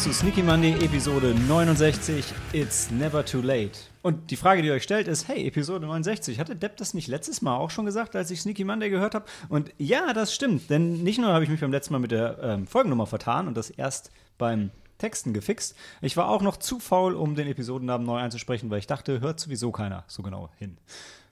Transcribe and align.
Zu 0.00 0.14
Sneaky 0.14 0.42
Monday 0.42 0.72
Episode 0.82 1.34
69. 1.46 2.24
It's 2.54 2.90
never 2.90 3.22
too 3.22 3.42
late. 3.42 3.72
Und 4.00 4.30
die 4.30 4.36
Frage, 4.36 4.62
die 4.62 4.68
ihr 4.68 4.74
euch 4.74 4.82
stellt, 4.82 5.06
ist: 5.06 5.28
Hey, 5.28 5.46
Episode 5.46 5.84
69, 5.84 6.40
hatte 6.40 6.56
Depp 6.56 6.78
das 6.78 6.94
nicht 6.94 7.06
letztes 7.06 7.42
Mal 7.42 7.58
auch 7.58 7.68
schon 7.68 7.84
gesagt, 7.84 8.16
als 8.16 8.30
ich 8.30 8.40
Sneaky 8.40 8.64
Monday 8.64 8.88
gehört 8.88 9.14
habe? 9.14 9.26
Und 9.50 9.74
ja, 9.76 10.14
das 10.14 10.34
stimmt, 10.34 10.70
denn 10.70 11.02
nicht 11.02 11.20
nur 11.20 11.34
habe 11.34 11.44
ich 11.44 11.50
mich 11.50 11.60
beim 11.60 11.70
letzten 11.70 11.92
Mal 11.92 11.98
mit 11.98 12.12
der 12.12 12.38
ähm, 12.42 12.66
Folgennummer 12.66 13.04
vertan 13.04 13.46
und 13.46 13.58
das 13.58 13.68
erst 13.68 14.10
beim 14.38 14.70
Texten 14.96 15.34
gefixt, 15.34 15.76
ich 16.00 16.16
war 16.16 16.30
auch 16.30 16.40
noch 16.40 16.56
zu 16.56 16.80
faul, 16.80 17.14
um 17.14 17.34
den 17.34 17.46
Episodennamen 17.46 18.06
neu 18.06 18.16
einzusprechen, 18.16 18.70
weil 18.70 18.78
ich 18.78 18.86
dachte, 18.86 19.20
hört 19.20 19.38
sowieso 19.38 19.70
keiner 19.70 20.04
so 20.06 20.22
genau 20.22 20.48
hin. 20.56 20.78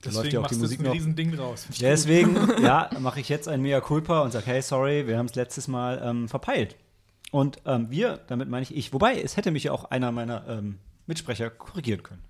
Da 0.02 0.10
läuft 0.10 0.30
ja 0.30 0.40
auch 0.40 0.46
die 0.46 0.56
Musik 0.56 0.82
noch. 0.82 0.92
Riesending 0.92 1.34
raus. 1.34 1.66
Deswegen, 1.80 2.36
ja, 2.62 2.90
mache 3.00 3.20
ich 3.20 3.30
jetzt 3.30 3.48
ein 3.48 3.62
Mea 3.62 3.80
Culpa 3.80 4.20
und 4.20 4.32
sage, 4.32 4.44
hey, 4.44 4.60
sorry, 4.60 5.06
wir 5.06 5.16
haben 5.16 5.26
es 5.26 5.36
letztes 5.36 5.68
Mal 5.68 6.02
ähm, 6.04 6.28
verpeilt. 6.28 6.76
Und 7.30 7.58
ähm, 7.66 7.90
wir, 7.90 8.20
damit 8.26 8.48
meine 8.48 8.62
ich 8.62 8.74
ich. 8.74 8.92
Wobei, 8.92 9.20
es 9.20 9.36
hätte 9.36 9.50
mich 9.50 9.64
ja 9.64 9.72
auch 9.72 9.84
einer 9.84 10.12
meiner 10.12 10.46
ähm, 10.48 10.78
Mitsprecher 11.06 11.50
korrigieren 11.50 12.02
können. 12.02 12.22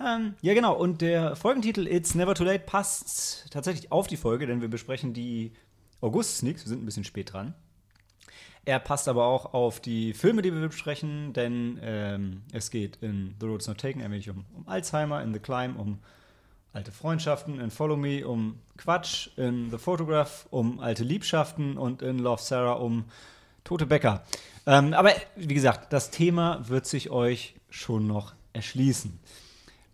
Ähm, 0.00 0.34
ja, 0.40 0.54
genau. 0.54 0.74
Und 0.74 1.00
der 1.00 1.36
Folgentitel 1.36 1.86
It's 1.86 2.14
Never 2.14 2.34
Too 2.34 2.44
Late 2.44 2.64
passt 2.64 3.50
tatsächlich 3.50 3.92
auf 3.92 4.06
die 4.06 4.16
Folge, 4.16 4.46
denn 4.46 4.60
wir 4.60 4.68
besprechen 4.68 5.12
die 5.12 5.52
August-Sneaks. 6.00 6.64
Wir 6.64 6.68
sind 6.68 6.82
ein 6.82 6.86
bisschen 6.86 7.04
spät 7.04 7.32
dran. 7.32 7.54
Er 8.64 8.78
passt 8.78 9.08
aber 9.08 9.26
auch 9.26 9.54
auf 9.54 9.80
die 9.80 10.14
Filme, 10.14 10.40
die 10.40 10.52
wir 10.54 10.60
besprechen, 10.60 11.32
denn 11.32 11.80
ähm, 11.82 12.42
es 12.52 12.70
geht 12.70 12.96
in 13.00 13.34
The 13.40 13.46
Road's 13.46 13.66
Not 13.66 13.78
Taken 13.78 14.02
ein 14.02 14.12
wenig 14.12 14.30
um, 14.30 14.44
um 14.54 14.68
Alzheimer, 14.68 15.20
in 15.22 15.34
The 15.34 15.40
Climb 15.40 15.78
um 15.78 15.98
alte 16.72 16.92
Freundschaften, 16.92 17.60
in 17.60 17.70
Follow 17.70 17.96
Me 17.96 18.26
um 18.26 18.60
Quatsch, 18.76 19.28
in 19.36 19.70
The 19.70 19.78
Photograph 19.78 20.46
um 20.50 20.78
alte 20.78 21.02
Liebschaften 21.02 21.76
und 21.76 22.02
in 22.02 22.18
Love 22.18 22.40
Sarah 22.40 22.74
um 22.74 23.06
tote 23.64 23.86
Bäcker. 23.86 24.22
Ähm, 24.66 24.94
aber 24.94 25.12
wie 25.36 25.54
gesagt, 25.54 25.92
das 25.92 26.10
Thema 26.10 26.68
wird 26.68 26.86
sich 26.86 27.10
euch 27.10 27.54
schon 27.70 28.06
noch 28.06 28.34
erschließen. 28.52 29.18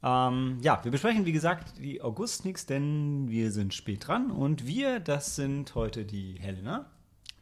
Ähm, 0.02 0.58
ja, 0.60 0.82
wir 0.84 0.92
besprechen, 0.92 1.24
wie 1.26 1.32
gesagt, 1.32 1.78
die 1.78 2.00
August-Nix, 2.02 2.66
denn 2.66 3.28
wir 3.30 3.50
sind 3.50 3.74
spät 3.74 4.06
dran 4.06 4.30
und 4.30 4.66
wir, 4.66 5.00
das 5.00 5.36
sind 5.36 5.74
heute 5.74 6.04
die 6.04 6.36
Helena. 6.38 6.86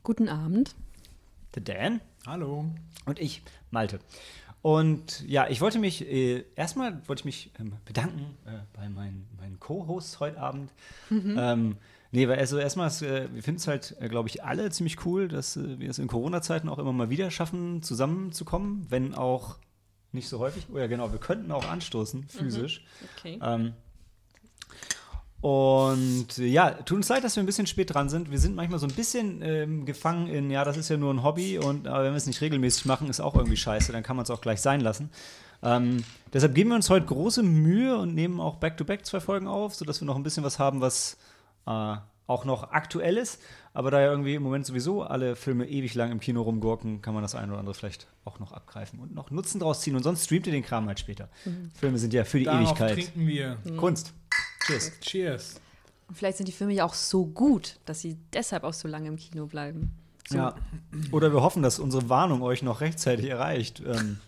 Guten 0.03 0.29
Abend. 0.29 0.75
Der 1.55 1.63
Dan. 1.63 2.01
Hallo. 2.27 2.65
Und 3.05 3.19
ich, 3.19 3.43
Malte. 3.71 4.01
Und 4.63 5.23
ja, 5.29 5.49
ich 5.49 5.61
wollte 5.61 5.79
mich, 5.79 6.07
äh, 6.09 6.45
erstmal 6.57 7.01
wollte 7.07 7.21
ich 7.21 7.25
mich 7.25 7.51
ähm, 7.61 7.75
bedanken 7.85 8.37
äh, 8.47 8.59
bei 8.73 8.89
meinen, 8.89 9.29
meinen 9.39 9.61
Co-Hosts 9.61 10.19
heute 10.21 10.41
Abend. 10.41 10.73
Mhm. 11.11 11.77
Nee, 12.17 12.28
weil 12.28 12.39
also 12.39 12.56
erstmal, 12.56 12.89
äh, 13.03 13.28
wir 13.31 13.42
finden 13.42 13.61
es 13.61 13.69
halt, 13.69 13.95
äh, 14.00 14.09
glaube 14.09 14.31
ich, 14.31 14.42
alle 14.42 14.70
ziemlich 14.70 15.05
cool, 15.05 15.28
dass 15.28 15.59
äh, 15.59 15.78
wir 15.78 15.91
es 15.91 15.98
in 15.98 16.09
Corona-Zeiten 16.09 16.67
auch 16.70 16.78
immer 16.78 16.95
mal 16.95 17.11
wieder 17.11 17.31
schaffen, 17.31 17.83
zusammenzukommen, 17.83 18.86
wenn 18.89 19.14
auch 19.14 19.56
nicht 20.12 20.27
so 20.27 20.39
häufig. 20.39 20.67
Oh 20.73 20.78
ja, 20.78 20.86
genau, 20.86 21.12
wir 21.12 21.19
könnten 21.19 21.53
auch 21.53 21.69
anstoßen, 21.69 22.20
mhm. 22.20 22.27
physisch. 22.27 22.81
Mhm. 22.81 23.08
Okay. 23.19 23.39
Ähm, 23.42 23.73
und 25.42 26.39
ja, 26.39 26.70
tut 26.70 26.96
uns 26.96 27.08
leid, 27.11 27.23
dass 27.23 27.36
wir 27.36 27.42
ein 27.42 27.46
bisschen 27.46 27.67
spät 27.67 27.92
dran 27.92 28.08
sind. 28.08 28.30
Wir 28.30 28.39
sind 28.39 28.57
manchmal 28.57 28.79
so 28.79 28.86
ein 28.86 28.95
bisschen 28.95 29.42
ähm, 29.42 29.85
gefangen 29.85 30.29
in, 30.29 30.51
ja, 30.51 30.64
das 30.64 30.79
ist 30.79 30.89
ja 30.89 30.96
nur 30.96 31.12
ein 31.12 31.23
Hobby 31.23 31.58
und 31.58 31.86
aber 31.86 32.05
wenn 32.05 32.12
wir 32.14 32.17
es 32.17 32.27
nicht 32.27 32.41
regelmäßig 32.41 32.86
machen, 32.86 33.11
ist 33.11 33.20
auch 33.20 33.35
irgendwie 33.35 33.58
scheiße, 33.58 33.92
dann 33.92 34.02
kann 34.02 34.17
man 34.17 34.23
es 34.23 34.30
auch 34.30 34.41
gleich 34.41 34.62
sein 34.62 34.80
lassen. 34.80 35.11
Ähm, 35.62 36.02
deshalb 36.33 36.55
geben 36.55 36.70
wir 36.70 36.77
uns 36.77 36.89
heute 36.89 37.05
große 37.05 37.42
Mühe 37.42 37.98
und 37.98 38.14
nehmen 38.14 38.41
auch 38.41 38.57
Back-to-Back 38.57 39.01
-back 39.01 39.05
zwei 39.05 39.20
Folgen 39.20 39.48
auf, 39.48 39.74
sodass 39.74 40.01
wir 40.01 40.07
noch 40.07 40.17
ein 40.17 40.23
bisschen 40.23 40.45
was 40.45 40.58
haben, 40.58 40.80
was 40.80 41.18
äh, 41.67 41.97
auch 42.27 42.45
noch 42.45 42.71
aktuell 42.73 43.17
ist. 43.17 43.41
Aber 43.73 43.91
da 43.91 44.01
ja 44.01 44.11
irgendwie 44.11 44.35
im 44.35 44.43
Moment 44.43 44.65
sowieso 44.65 45.03
alle 45.03 45.37
Filme 45.37 45.69
ewig 45.69 45.95
lang 45.95 46.11
im 46.11 46.19
Kino 46.19 46.43
rumgurken, 46.43 47.03
kann 47.03 47.13
man 47.13 47.23
das 47.23 47.35
eine 47.35 47.53
oder 47.53 47.59
andere 47.59 47.75
vielleicht 47.75 48.07
auch 48.25 48.39
noch 48.39 48.53
abgreifen 48.53 48.99
und 48.99 49.15
noch 49.15 49.31
Nutzen 49.31 49.61
draus 49.61 49.83
ziehen. 49.83 49.95
Und 49.95 50.03
sonst 50.03 50.25
streamt 50.25 50.47
ihr 50.47 50.53
den 50.53 50.63
Kram 50.63 50.87
halt 50.87 50.99
später. 50.99 51.29
Mhm. 51.45 51.71
Filme 51.79 51.99
sind 51.99 52.15
ja 52.15 52.25
für 52.25 52.39
die 52.39 52.47
Darauf 52.47 52.71
Ewigkeit. 52.71 52.95
trinken 52.95 53.27
wir. 53.27 53.59
Kunst. 53.77 54.15
Cheers. 54.67 54.93
Cheers. 55.01 55.61
Und 56.09 56.17
vielleicht 56.17 56.39
sind 56.39 56.47
die 56.49 56.53
Filme 56.53 56.73
ja 56.73 56.85
auch 56.85 56.95
so 56.95 57.27
gut, 57.27 57.79
dass 57.85 58.01
sie 58.01 58.17
deshalb 58.33 58.65
auch 58.65 58.73
so 58.73 58.89
lange 58.89 59.09
im 59.09 59.17
Kino 59.17 59.47
bleiben. 59.47 59.95
So. 60.29 60.39
Ja. 60.39 60.55
Oder 61.13 61.33
wir 61.33 61.43
hoffen, 61.43 61.63
dass 61.63 61.79
unsere 61.79 62.09
Warnung 62.09 62.43
euch 62.43 62.63
noch 62.63 62.81
rechtzeitig 62.81 63.27
erreicht. 63.27 63.83
Ähm. 63.85 64.19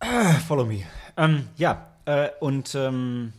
Äh, 0.00 0.34
follow 0.46 0.64
me. 0.64 0.84
Ähm, 1.16 1.48
ja, 1.56 1.88
äh, 2.04 2.28
und 2.40 2.74
ähm, 2.74 3.32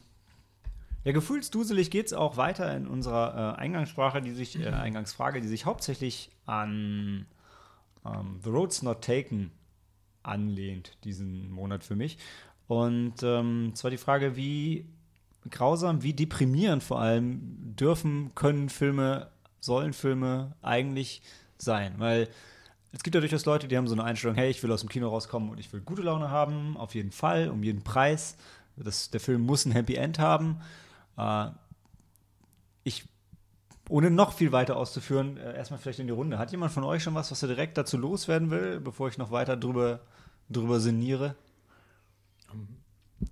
ja, 1.10 1.14
gefühlsduselig 1.14 1.90
geht 1.90 2.06
es 2.06 2.14
auch 2.14 2.38
weiter 2.38 2.72
in 2.78 2.86
unserer 2.86 3.56
äh, 3.56 3.60
Eingangssprache, 3.60 4.22
die 4.22 4.30
sich, 4.30 4.60
äh, 4.60 4.68
Eingangsfrage, 4.68 5.42
die 5.42 5.48
sich 5.48 5.66
hauptsächlich 5.66 6.30
an 6.46 7.26
ähm, 8.06 8.40
The 8.44 8.52
Road's 8.52 8.84
Not 8.84 9.04
Taken 9.04 9.50
anlehnt, 10.22 11.04
diesen 11.06 11.50
Monat 11.50 11.84
für 11.84 11.96
mich. 11.96 12.20
Und 12.68 13.24
ähm, 13.24 13.72
zwar 13.74 13.90
die 13.90 13.98
Frage, 13.98 14.36
wie 14.36 14.86
grausam, 15.50 16.04
wie 16.04 16.14
deprimierend 16.14 16.84
vor 16.84 17.02
allem 17.02 17.40
dürfen, 17.76 18.36
können 18.36 18.70
Filme, 18.70 19.32
sollen 19.62 19.94
Filme 19.94 20.54
eigentlich 20.62 21.24
sein? 21.58 21.96
Weil 21.98 22.30
es 22.92 23.02
gibt 23.02 23.16
ja 23.16 23.22
durchaus 23.22 23.46
Leute, 23.46 23.68
die 23.68 23.78
haben 23.78 23.88
so 23.88 23.96
eine 23.96 24.04
Einstellung, 24.04 24.36
hey, 24.36 24.52
ich 24.52 24.62
will 24.62 24.72
aus 24.72 24.82
dem 24.82 24.90
Kino 24.90 25.10
rauskommen 25.10 25.50
und 25.50 25.60
ich 25.60 25.74
will 25.74 25.82
gute 25.82 26.04
Laune 26.04 26.30
haben, 26.30 26.78
auf 26.78 26.94
jeden 26.94 27.12
Fall, 27.12 27.50
um 27.50 27.64
jeden 27.64 27.84
Preis. 27.84 28.38
Das, 28.76 29.10
der 29.10 29.20
Film 29.20 29.42
muss 29.42 29.66
ein 29.66 29.72
Happy 29.72 29.96
End 29.96 30.20
haben. 30.20 30.60
Äh, 31.20 31.52
ich, 32.84 33.06
ohne 33.90 34.10
noch 34.10 34.34
viel 34.34 34.52
weiter 34.52 34.78
auszuführen, 34.78 35.38
äh, 35.38 35.56
erstmal 35.56 35.80
vielleicht 35.80 36.00
in 36.00 36.08
die 36.08 36.14
Runde. 36.14 36.40
Hat 36.40 36.52
jemand 36.52 36.72
von 36.72 36.84
euch 36.84 37.04
schon 37.04 37.16
was, 37.16 37.32
was 37.32 37.44
er 37.44 37.50
direkt 37.50 37.78
dazu 37.78 37.98
loswerden 37.98 38.50
will, 38.50 38.80
bevor 38.80 39.10
ich 39.10 39.18
noch 39.18 39.32
weiter 39.32 39.58
drüber, 39.58 40.00
drüber 40.50 40.80
sinniere? 40.80 41.36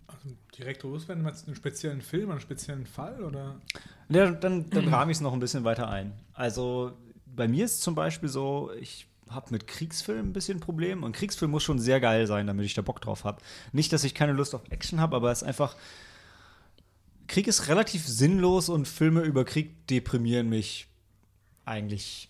Also 0.07 0.35
direkt 0.57 0.83
loswerden, 0.83 1.23
meinst 1.23 1.43
du 1.43 1.47
einen 1.47 1.55
speziellen 1.55 2.01
Film, 2.01 2.29
einen 2.31 2.41
speziellen 2.41 2.85
Fall 2.85 3.23
oder? 3.23 3.61
Ja, 4.09 4.31
dann, 4.31 4.69
dann 4.69 4.87
rahme 4.89 5.11
ich 5.11 5.17
es 5.17 5.21
noch 5.21 5.33
ein 5.33 5.39
bisschen 5.39 5.63
weiter 5.63 5.89
ein. 5.89 6.13
Also 6.33 6.91
bei 7.25 7.47
mir 7.47 7.65
ist 7.65 7.81
zum 7.81 7.95
Beispiel 7.95 8.29
so, 8.29 8.71
ich 8.79 9.07
habe 9.29 9.51
mit 9.51 9.67
Kriegsfilmen 9.67 10.29
ein 10.29 10.33
bisschen 10.33 10.57
ein 10.57 10.61
Problem 10.61 11.03
und 11.03 11.13
Kriegsfilm 11.13 11.51
muss 11.51 11.63
schon 11.63 11.79
sehr 11.79 11.99
geil 11.99 12.27
sein, 12.27 12.47
damit 12.47 12.65
ich 12.65 12.73
da 12.73 12.81
Bock 12.81 13.01
drauf 13.01 13.23
habe. 13.23 13.41
Nicht, 13.71 13.91
dass 13.93 14.03
ich 14.03 14.15
keine 14.15 14.33
Lust 14.33 14.55
auf 14.55 14.61
Action 14.69 14.99
habe, 14.99 15.15
aber 15.15 15.31
es 15.31 15.41
ist 15.41 15.47
einfach 15.47 15.75
Krieg 17.27 17.47
ist 17.47 17.67
relativ 17.67 18.07
sinnlos 18.07 18.69
und 18.69 18.87
Filme 18.87 19.21
über 19.21 19.45
Krieg 19.45 19.87
deprimieren 19.87 20.49
mich 20.49 20.87
eigentlich 21.65 22.29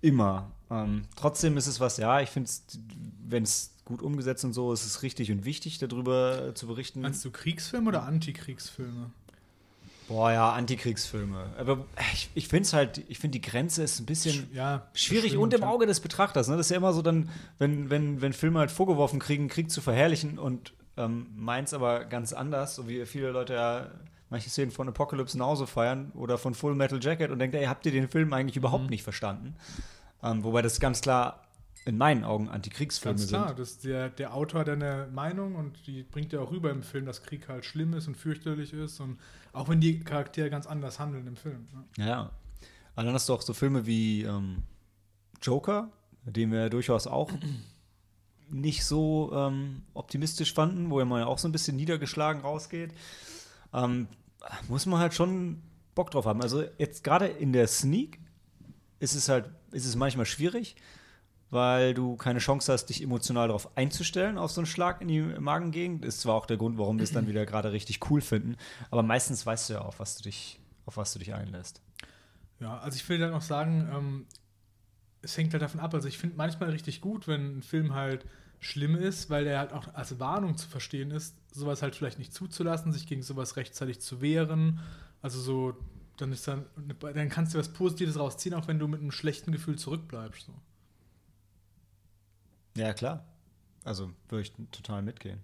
immer. 0.00 0.52
Ähm, 0.70 1.02
trotzdem 1.16 1.56
ist 1.56 1.66
es 1.66 1.80
was, 1.80 1.96
ja, 1.96 2.20
ich 2.20 2.28
finde 2.28 2.48
es, 2.48 2.62
wenn 3.26 3.42
es 3.42 3.74
gut 3.84 4.02
umgesetzt 4.02 4.44
und 4.44 4.52
so, 4.52 4.72
ist 4.72 4.84
es 4.84 5.02
richtig 5.02 5.32
und 5.32 5.44
wichtig, 5.44 5.78
darüber 5.78 6.54
zu 6.54 6.66
berichten. 6.66 7.00
Meinst 7.00 7.24
du 7.24 7.30
Kriegsfilme 7.30 7.88
oder 7.88 8.02
Antikriegsfilme? 8.02 9.10
Boah, 10.08 10.32
ja, 10.32 10.52
Antikriegsfilme. 10.52 11.50
Aber 11.58 11.84
ich, 12.12 12.30
ich 12.34 12.48
finde 12.48 12.62
es 12.62 12.72
halt, 12.72 13.02
ich 13.08 13.18
finde 13.18 13.38
die 13.38 13.42
Grenze 13.42 13.82
ist 13.82 14.00
ein 14.00 14.06
bisschen 14.06 14.48
ja, 14.54 14.88
schwierig 14.94 15.30
stimmt, 15.30 15.42
und 15.42 15.54
im 15.54 15.64
Auge 15.64 15.86
des 15.86 16.00
Betrachters. 16.00 16.48
Ne? 16.48 16.56
Das 16.56 16.66
ist 16.66 16.70
ja 16.70 16.78
immer 16.78 16.94
so 16.94 17.02
dann, 17.02 17.28
wenn, 17.58 17.90
wenn, 17.90 18.20
wenn 18.20 18.32
Filme 18.32 18.58
halt 18.58 18.70
vorgeworfen 18.70 19.18
kriegen, 19.18 19.48
Krieg 19.48 19.70
zu 19.70 19.82
verherrlichen 19.82 20.38
und 20.38 20.72
ähm, 20.96 21.26
meins 21.34 21.74
aber 21.74 22.06
ganz 22.06 22.32
anders, 22.32 22.74
so 22.74 22.88
wie 22.88 23.04
viele 23.04 23.30
Leute 23.30 23.54
ja 23.54 23.90
manche 24.30 24.50
Szenen 24.50 24.70
von 24.70 24.88
Apocalypse 24.88 25.38
Now 25.38 25.54
so 25.56 25.66
feiern 25.66 26.12
oder 26.14 26.38
von 26.38 26.54
Full 26.54 26.74
Metal 26.74 27.02
Jacket 27.02 27.30
und 27.30 27.38
denkt, 27.38 27.54
ey, 27.54 27.66
habt 27.66 27.86
ihr 27.86 27.92
den 27.92 28.08
Film 28.08 28.32
eigentlich 28.32 28.56
überhaupt 28.56 28.84
mhm. 28.84 28.90
nicht 28.90 29.02
verstanden? 29.02 29.56
Ähm, 30.22 30.44
wobei 30.44 30.62
das 30.62 30.80
ganz 30.80 31.00
klar 31.00 31.44
in 31.84 31.96
meinen 31.96 32.24
Augen 32.24 32.48
Antikriegsfilme 32.48 33.18
sind. 33.18 33.32
Ganz 33.32 33.44
klar, 33.44 33.54
das 33.54 33.78
der, 33.78 34.10
der 34.10 34.34
Autor 34.34 34.60
hat 34.60 34.68
eine 34.68 35.08
Meinung 35.12 35.54
und 35.54 35.86
die 35.86 36.02
bringt 36.02 36.32
ja 36.32 36.40
auch 36.40 36.50
rüber 36.50 36.70
im 36.70 36.82
Film, 36.82 37.06
dass 37.06 37.22
Krieg 37.22 37.48
halt 37.48 37.64
schlimm 37.64 37.94
ist 37.94 38.08
und 38.08 38.16
fürchterlich 38.16 38.72
ist 38.72 39.00
und 39.00 39.18
auch 39.52 39.68
wenn 39.68 39.80
die 39.80 40.00
Charaktere 40.00 40.50
ganz 40.50 40.66
anders 40.66 40.98
handeln 40.98 41.26
im 41.26 41.36
Film. 41.36 41.66
Ne? 41.72 42.04
Ja, 42.04 42.30
aber 42.94 43.04
dann 43.04 43.14
hast 43.14 43.28
du 43.28 43.34
auch 43.34 43.42
so 43.42 43.54
Filme 43.54 43.86
wie 43.86 44.24
ähm, 44.24 44.64
Joker, 45.40 45.90
den 46.24 46.52
wir 46.52 46.68
durchaus 46.68 47.06
auch 47.06 47.30
nicht 48.50 48.84
so 48.84 49.30
ähm, 49.32 49.82
optimistisch 49.94 50.52
fanden, 50.52 50.90
wo 50.90 50.98
er 50.98 51.04
mal 51.04 51.24
auch 51.24 51.38
so 51.38 51.48
ein 51.48 51.52
bisschen 51.52 51.76
niedergeschlagen 51.76 52.42
rausgeht. 52.42 52.92
Ähm, 53.72 54.08
muss 54.68 54.86
man 54.86 55.00
halt 55.00 55.14
schon 55.14 55.62
Bock 55.94 56.10
drauf 56.10 56.26
haben. 56.26 56.42
Also 56.42 56.64
jetzt 56.78 57.04
gerade 57.04 57.26
in 57.26 57.52
der 57.52 57.66
Sneak 57.66 58.20
ist 59.00 59.14
es 59.14 59.28
halt, 59.28 59.50
ist 59.72 59.86
es 59.86 59.96
manchmal 59.96 60.26
schwierig, 60.26 60.76
weil 61.50 61.94
du 61.94 62.16
keine 62.16 62.38
Chance 62.38 62.72
hast, 62.72 62.86
dich 62.86 63.02
emotional 63.02 63.48
darauf 63.48 63.76
einzustellen, 63.76 64.38
auf 64.38 64.50
so 64.50 64.60
einen 64.60 64.66
Schlag 64.66 65.00
in 65.00 65.08
die 65.08 65.20
Magengegend. 65.20 66.04
Ist 66.04 66.20
zwar 66.20 66.34
auch 66.34 66.46
der 66.46 66.56
Grund, 66.56 66.78
warum 66.78 66.98
wir 66.98 67.04
es 67.04 67.12
dann 67.12 67.26
wieder 67.26 67.46
gerade 67.46 67.72
richtig 67.72 68.10
cool 68.10 68.20
finden, 68.20 68.56
aber 68.90 69.02
meistens 69.02 69.44
weißt 69.44 69.70
du 69.70 69.74
ja 69.74 69.82
auch, 69.82 69.98
was 69.98 70.16
du 70.16 70.24
dich, 70.24 70.60
auf 70.86 70.96
was 70.96 71.12
du 71.12 71.18
dich 71.18 71.34
einlässt. 71.34 71.82
Ja, 72.60 72.78
also 72.78 72.96
ich 72.96 73.08
will 73.08 73.18
dann 73.18 73.34
auch 73.34 73.42
sagen, 73.42 73.88
ähm, 73.92 74.26
es 75.22 75.36
hängt 75.36 75.52
halt 75.52 75.62
davon 75.62 75.80
ab. 75.80 75.94
Also 75.94 76.08
ich 76.08 76.18
finde 76.18 76.36
manchmal 76.36 76.70
richtig 76.70 77.00
gut, 77.00 77.28
wenn 77.28 77.58
ein 77.58 77.62
Film 77.62 77.94
halt 77.94 78.24
schlimm 78.60 78.96
ist, 78.96 79.30
weil 79.30 79.44
der 79.44 79.58
halt 79.58 79.72
auch 79.72 79.94
als 79.94 80.18
Warnung 80.18 80.56
zu 80.56 80.68
verstehen 80.68 81.10
ist, 81.10 81.34
sowas 81.52 81.82
halt 81.82 81.94
vielleicht 81.94 82.18
nicht 82.18 82.32
zuzulassen, 82.32 82.92
sich 82.92 83.06
gegen 83.06 83.22
sowas 83.22 83.56
rechtzeitig 83.56 84.00
zu 84.00 84.20
wehren. 84.20 84.80
Also 85.22 85.40
so, 85.40 85.76
dann 86.16 86.32
ist 86.32 86.48
dann, 86.48 86.66
dann 87.00 87.28
kannst 87.28 87.54
du 87.54 87.58
was 87.58 87.72
Positives 87.72 88.18
rausziehen, 88.18 88.54
auch 88.54 88.68
wenn 88.68 88.78
du 88.78 88.88
mit 88.88 89.00
einem 89.00 89.12
schlechten 89.12 89.52
Gefühl 89.52 89.78
zurückbleibst. 89.78 90.46
So. 90.46 90.54
Ja, 92.76 92.92
klar. 92.92 93.24
Also 93.84 94.10
würde 94.28 94.42
ich 94.42 94.52
total 94.72 95.02
mitgehen. 95.02 95.40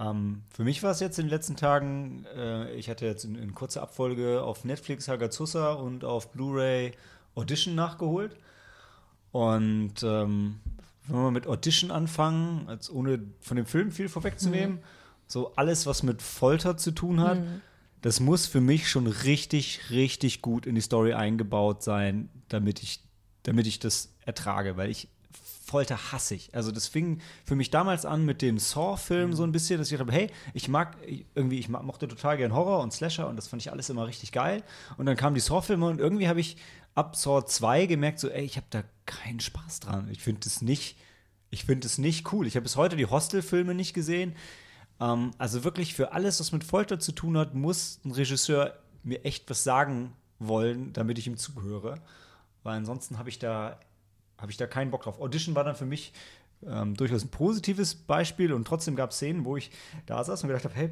Ähm, 0.00 0.42
für 0.50 0.64
mich 0.64 0.82
war 0.82 0.92
es 0.92 1.00
jetzt 1.00 1.18
in 1.18 1.26
den 1.26 1.30
letzten 1.30 1.56
Tagen, 1.56 2.24
äh, 2.36 2.72
ich 2.74 2.88
hatte 2.88 3.04
jetzt 3.04 3.24
in, 3.24 3.34
in 3.34 3.54
kurzer 3.54 3.82
Abfolge 3.82 4.42
auf 4.42 4.64
Netflix 4.64 5.08
Hagazusa 5.08 5.72
und 5.72 6.04
auf 6.04 6.30
Blu-ray 6.32 6.92
Audition 7.34 7.74
nachgeholt. 7.74 8.36
Und 9.32 10.02
ähm, 10.02 10.60
wenn 11.08 11.22
wir 11.22 11.30
mit 11.30 11.46
Audition 11.46 11.90
anfangen, 11.90 12.68
als 12.68 12.90
ohne 12.90 13.20
von 13.40 13.56
dem 13.56 13.66
Film 13.66 13.90
viel 13.90 14.08
vorwegzunehmen, 14.08 14.76
mhm. 14.76 14.82
so 15.26 15.54
alles, 15.56 15.86
was 15.86 16.02
mit 16.02 16.22
Folter 16.22 16.76
zu 16.76 16.90
tun 16.90 17.20
hat, 17.20 17.40
mhm. 17.40 17.60
das 18.02 18.20
muss 18.20 18.46
für 18.46 18.60
mich 18.60 18.88
schon 18.88 19.06
richtig, 19.06 19.90
richtig 19.90 20.42
gut 20.42 20.66
in 20.66 20.74
die 20.74 20.80
Story 20.80 21.14
eingebaut 21.14 21.82
sein, 21.82 22.28
damit 22.48 22.82
ich, 22.82 23.02
damit 23.42 23.66
ich 23.66 23.78
das 23.78 24.14
ertrage, 24.24 24.76
weil 24.76 24.90
ich 24.90 25.08
Folter 25.68 26.12
hasse 26.12 26.34
ich. 26.34 26.54
Also 26.54 26.72
das 26.72 26.88
fing 26.88 27.20
für 27.44 27.54
mich 27.54 27.70
damals 27.70 28.06
an 28.06 28.24
mit 28.24 28.40
dem 28.40 28.58
Saw-Film 28.58 29.30
mhm. 29.30 29.34
so 29.34 29.44
ein 29.44 29.52
bisschen, 29.52 29.78
dass 29.78 29.92
ich 29.92 29.98
dachte, 29.98 30.12
hey, 30.12 30.30
ich 30.54 30.68
mag 30.68 30.96
irgendwie, 31.34 31.58
ich 31.58 31.68
mochte 31.68 32.08
total 32.08 32.38
gern 32.38 32.54
Horror 32.54 32.82
und 32.82 32.92
Slasher 32.92 33.28
und 33.28 33.36
das 33.36 33.48
fand 33.48 33.60
ich 33.60 33.70
alles 33.70 33.90
immer 33.90 34.06
richtig 34.06 34.32
geil. 34.32 34.62
Und 34.96 35.04
dann 35.04 35.16
kamen 35.16 35.34
die 35.34 35.42
Saw-Filme 35.42 35.86
und 35.86 36.00
irgendwie 36.00 36.26
habe 36.26 36.40
ich 36.40 36.56
ab 36.98 37.14
Saw 37.16 37.44
2 37.44 37.86
gemerkt, 37.86 38.18
so, 38.18 38.28
ey, 38.28 38.44
ich 38.44 38.56
habe 38.56 38.66
da 38.70 38.82
keinen 39.06 39.38
Spaß 39.38 39.80
dran. 39.80 40.08
Ich 40.10 40.20
finde 40.20 40.40
es 40.46 40.62
nicht, 40.62 40.98
ich 41.50 41.64
finde 41.64 41.86
es 41.86 41.96
nicht 41.96 42.32
cool. 42.32 42.46
Ich 42.46 42.56
habe 42.56 42.64
bis 42.64 42.76
heute 42.76 42.96
die 42.96 43.06
Hostel-Filme 43.06 43.72
nicht 43.74 43.94
gesehen. 43.94 44.34
Ähm, 45.00 45.30
also 45.38 45.62
wirklich 45.62 45.94
für 45.94 46.12
alles, 46.12 46.40
was 46.40 46.50
mit 46.50 46.64
Folter 46.64 46.98
zu 46.98 47.12
tun 47.12 47.38
hat, 47.38 47.54
muss 47.54 48.00
ein 48.04 48.10
Regisseur 48.10 48.76
mir 49.04 49.24
echt 49.24 49.48
was 49.48 49.62
sagen 49.62 50.12
wollen, 50.40 50.92
damit 50.92 51.18
ich 51.18 51.28
ihm 51.28 51.36
zuhöre. 51.36 51.94
Weil 52.64 52.76
ansonsten 52.76 53.16
habe 53.18 53.28
ich 53.28 53.38
da 53.38 53.78
habe 54.36 54.52
ich 54.52 54.56
da 54.56 54.66
keinen 54.66 54.90
Bock 54.90 55.02
drauf. 55.02 55.20
Audition 55.20 55.54
war 55.54 55.64
dann 55.64 55.74
für 55.74 55.86
mich 55.86 56.12
ähm, 56.66 56.94
durchaus 56.94 57.24
ein 57.24 57.28
positives 57.28 57.94
Beispiel 57.94 58.52
und 58.52 58.66
trotzdem 58.66 58.96
gab 58.96 59.10
es 59.10 59.16
Szenen, 59.16 59.44
wo 59.44 59.56
ich 59.56 59.70
da 60.06 60.22
saß 60.22 60.42
und 60.42 60.48
gedacht 60.48 60.64
habe, 60.64 60.74
hey, 60.74 60.90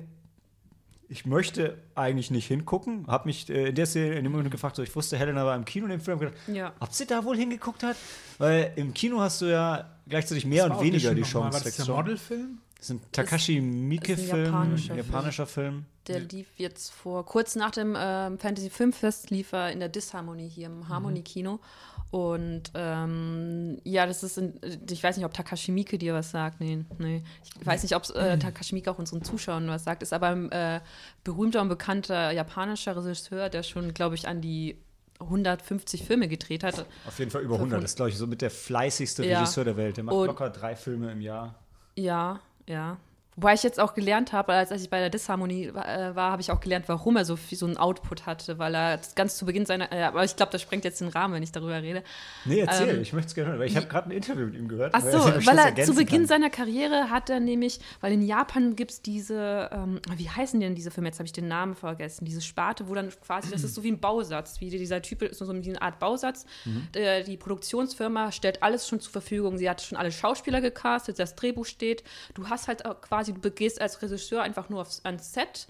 ich 1.08 1.26
möchte 1.26 1.78
eigentlich 1.94 2.30
nicht 2.30 2.46
hingucken. 2.46 3.06
Habe 3.06 3.26
mich 3.26 3.48
äh, 3.48 3.68
in 3.68 3.74
der 3.74 3.86
Szene 3.86 4.14
in 4.16 4.24
dem 4.24 4.32
Moment 4.32 4.50
gefragt, 4.50 4.76
so, 4.76 4.82
ich 4.82 4.94
wusste, 4.96 5.16
Helena 5.16 5.44
war 5.44 5.56
im 5.56 5.64
Kino 5.64 5.86
in 5.86 5.90
dem 5.90 6.00
Film. 6.00 6.18
Gedacht, 6.18 6.36
ja. 6.48 6.72
Ob 6.80 6.92
sie 6.92 7.06
da 7.06 7.24
wohl 7.24 7.36
hingeguckt 7.36 7.82
hat? 7.82 7.96
Weil 8.38 8.72
im 8.76 8.92
Kino 8.94 9.20
hast 9.20 9.40
du 9.40 9.46
ja 9.46 9.88
gleichzeitig 10.08 10.46
mehr 10.46 10.70
und 10.70 10.80
weniger 10.80 11.14
die 11.14 11.22
Chance. 11.22 11.58
War 11.58 11.64
das 11.64 11.76
der 11.76 11.94
Modelfilm? 11.94 12.58
Das 12.76 12.90
ist 12.90 12.90
ein 12.90 13.00
Takashi 13.12 13.60
Miike-Film, 13.60 14.44
japanischer, 14.44 14.94
japanischer 14.94 15.46
Film. 15.46 15.72
Film. 15.72 15.84
Der 16.08 16.20
lief 16.20 16.46
jetzt 16.56 16.92
vor, 16.92 17.24
kurz 17.24 17.56
nach 17.56 17.70
dem 17.70 17.96
ähm, 17.98 18.38
Fantasy 18.38 18.70
Filmfest, 18.70 19.30
lief 19.30 19.52
er 19.52 19.72
in 19.72 19.80
der 19.80 19.88
Disharmonie 19.88 20.48
hier 20.48 20.66
im 20.66 20.88
Harmonie-Kino. 20.88 21.54
Mhm. 21.54 21.95
Und 22.10 22.70
ähm, 22.74 23.78
ja, 23.84 24.06
das 24.06 24.22
ist, 24.22 24.38
in, 24.38 24.60
ich 24.88 25.02
weiß 25.02 25.16
nicht, 25.16 25.26
ob 25.26 25.34
Takashi 25.34 25.72
Miike 25.72 25.98
dir 25.98 26.14
was 26.14 26.30
sagt. 26.30 26.60
Nee, 26.60 26.84
nee. 26.98 27.22
Ich 27.60 27.66
weiß 27.66 27.82
nicht, 27.82 27.96
ob 27.96 28.08
äh, 28.14 28.38
Takashi 28.38 28.74
Miike 28.74 28.90
auch 28.90 28.98
unseren 28.98 29.22
Zuschauern 29.22 29.68
was 29.68 29.84
sagt. 29.84 30.02
Ist 30.02 30.12
aber 30.12 30.28
ein 30.28 30.50
äh, 30.52 30.80
berühmter 31.24 31.60
und 31.60 31.68
bekannter 31.68 32.30
japanischer 32.30 32.96
Regisseur, 32.96 33.48
der 33.48 33.62
schon, 33.62 33.92
glaube 33.92 34.14
ich, 34.14 34.28
an 34.28 34.40
die 34.40 34.78
150 35.20 36.04
Filme 36.04 36.28
gedreht 36.28 36.62
hat. 36.62 36.86
Auf 37.06 37.18
jeden 37.18 37.30
Fall 37.30 37.42
über 37.42 37.56
100. 37.56 37.82
Das 37.82 37.92
ist, 37.92 37.96
glaube 37.96 38.10
ich, 38.10 38.16
so 38.16 38.26
mit 38.26 38.42
der 38.42 38.50
fleißigste 38.50 39.26
ja. 39.26 39.40
Regisseur 39.40 39.64
der 39.64 39.76
Welt. 39.76 39.96
Der 39.96 40.04
macht 40.04 40.16
und, 40.16 40.26
locker 40.26 40.50
drei 40.50 40.76
Filme 40.76 41.10
im 41.10 41.20
Jahr. 41.20 41.54
Ja, 41.96 42.40
ja. 42.66 42.98
Wobei 43.36 43.52
ich 43.52 43.62
jetzt 43.62 43.78
auch 43.78 43.92
gelernt 43.92 44.32
habe, 44.32 44.54
als 44.54 44.70
ich 44.70 44.88
bei 44.88 44.98
der 44.98 45.10
Disharmonie 45.10 45.66
äh, 45.66 45.72
war, 46.14 46.32
habe 46.32 46.40
ich 46.40 46.50
auch 46.50 46.60
gelernt, 46.60 46.88
warum 46.88 47.16
er 47.16 47.26
so 47.26 47.36
viel, 47.36 47.58
so 47.58 47.66
einen 47.66 47.76
Output 47.76 48.24
hatte, 48.24 48.58
weil 48.58 48.74
er 48.74 48.98
ganz 49.14 49.36
zu 49.36 49.44
Beginn 49.44 49.66
seiner, 49.66 49.92
äh, 49.92 50.04
aber 50.04 50.24
ich 50.24 50.36
glaube, 50.36 50.52
das 50.52 50.62
sprengt 50.62 50.84
jetzt 50.84 51.02
den 51.02 51.08
Rahmen, 51.08 51.34
wenn 51.34 51.42
ich 51.42 51.52
darüber 51.52 51.82
rede. 51.82 52.02
Nee, 52.46 52.60
erzähl, 52.60 52.88
ähm, 52.88 53.02
ich 53.02 53.12
möchte 53.12 53.28
es 53.28 53.34
gerne 53.34 53.50
hören, 53.50 53.60
weil 53.60 53.68
ich 53.68 53.76
habe 53.76 53.86
gerade 53.86 54.08
ein 54.08 54.12
Interview 54.12 54.46
mit 54.46 54.54
ihm 54.54 54.68
gehört. 54.68 54.94
Ach 54.94 55.02
so, 55.02 55.24
weil, 55.24 55.44
weil 55.44 55.58
er 55.58 55.84
zu 55.84 55.94
Beginn 55.94 56.20
kann. 56.20 56.26
seiner 56.28 56.48
Karriere 56.50 57.10
hat 57.10 57.28
er 57.28 57.40
nämlich, 57.40 57.80
weil 58.00 58.12
in 58.12 58.22
Japan 58.22 58.74
gibt 58.74 58.90
es 58.92 59.02
diese, 59.02 59.68
ähm, 59.70 60.00
wie 60.16 60.30
heißen 60.30 60.58
denn 60.58 60.74
diese 60.74 60.90
Filme, 60.90 61.08
jetzt 61.08 61.18
habe 61.18 61.26
ich 61.26 61.32
den 61.32 61.48
Namen 61.48 61.74
vergessen, 61.74 62.24
diese 62.24 62.40
Sparte, 62.40 62.88
wo 62.88 62.94
dann 62.94 63.10
quasi, 63.24 63.50
das 63.50 63.64
ist 63.64 63.74
so 63.74 63.82
wie 63.82 63.92
ein 63.92 64.00
Bausatz, 64.00 64.60
wie 64.60 64.70
dieser 64.70 65.02
Typ 65.02 65.20
ist 65.20 65.38
so 65.38 65.50
eine 65.50 65.82
Art 65.82 65.98
Bausatz. 65.98 66.46
Mhm. 66.64 66.88
Der, 66.94 67.22
die 67.22 67.36
Produktionsfirma 67.36 68.32
stellt 68.32 68.62
alles 68.62 68.88
schon 68.88 69.00
zur 69.00 69.12
Verfügung, 69.12 69.58
sie 69.58 69.68
hat 69.68 69.82
schon 69.82 69.98
alle 69.98 70.10
Schauspieler 70.10 70.60
gecastet, 70.62 71.18
das 71.18 71.34
Drehbuch 71.34 71.66
steht, 71.66 72.02
du 72.34 72.48
hast 72.48 72.68
halt 72.68 72.82
quasi, 73.02 73.25
du 73.32 73.40
begehst 73.40 73.80
als 73.80 74.00
Regisseur 74.02 74.42
einfach 74.42 74.68
nur 74.68 74.80
aufs, 74.80 75.04
ans 75.04 75.32
Set, 75.32 75.66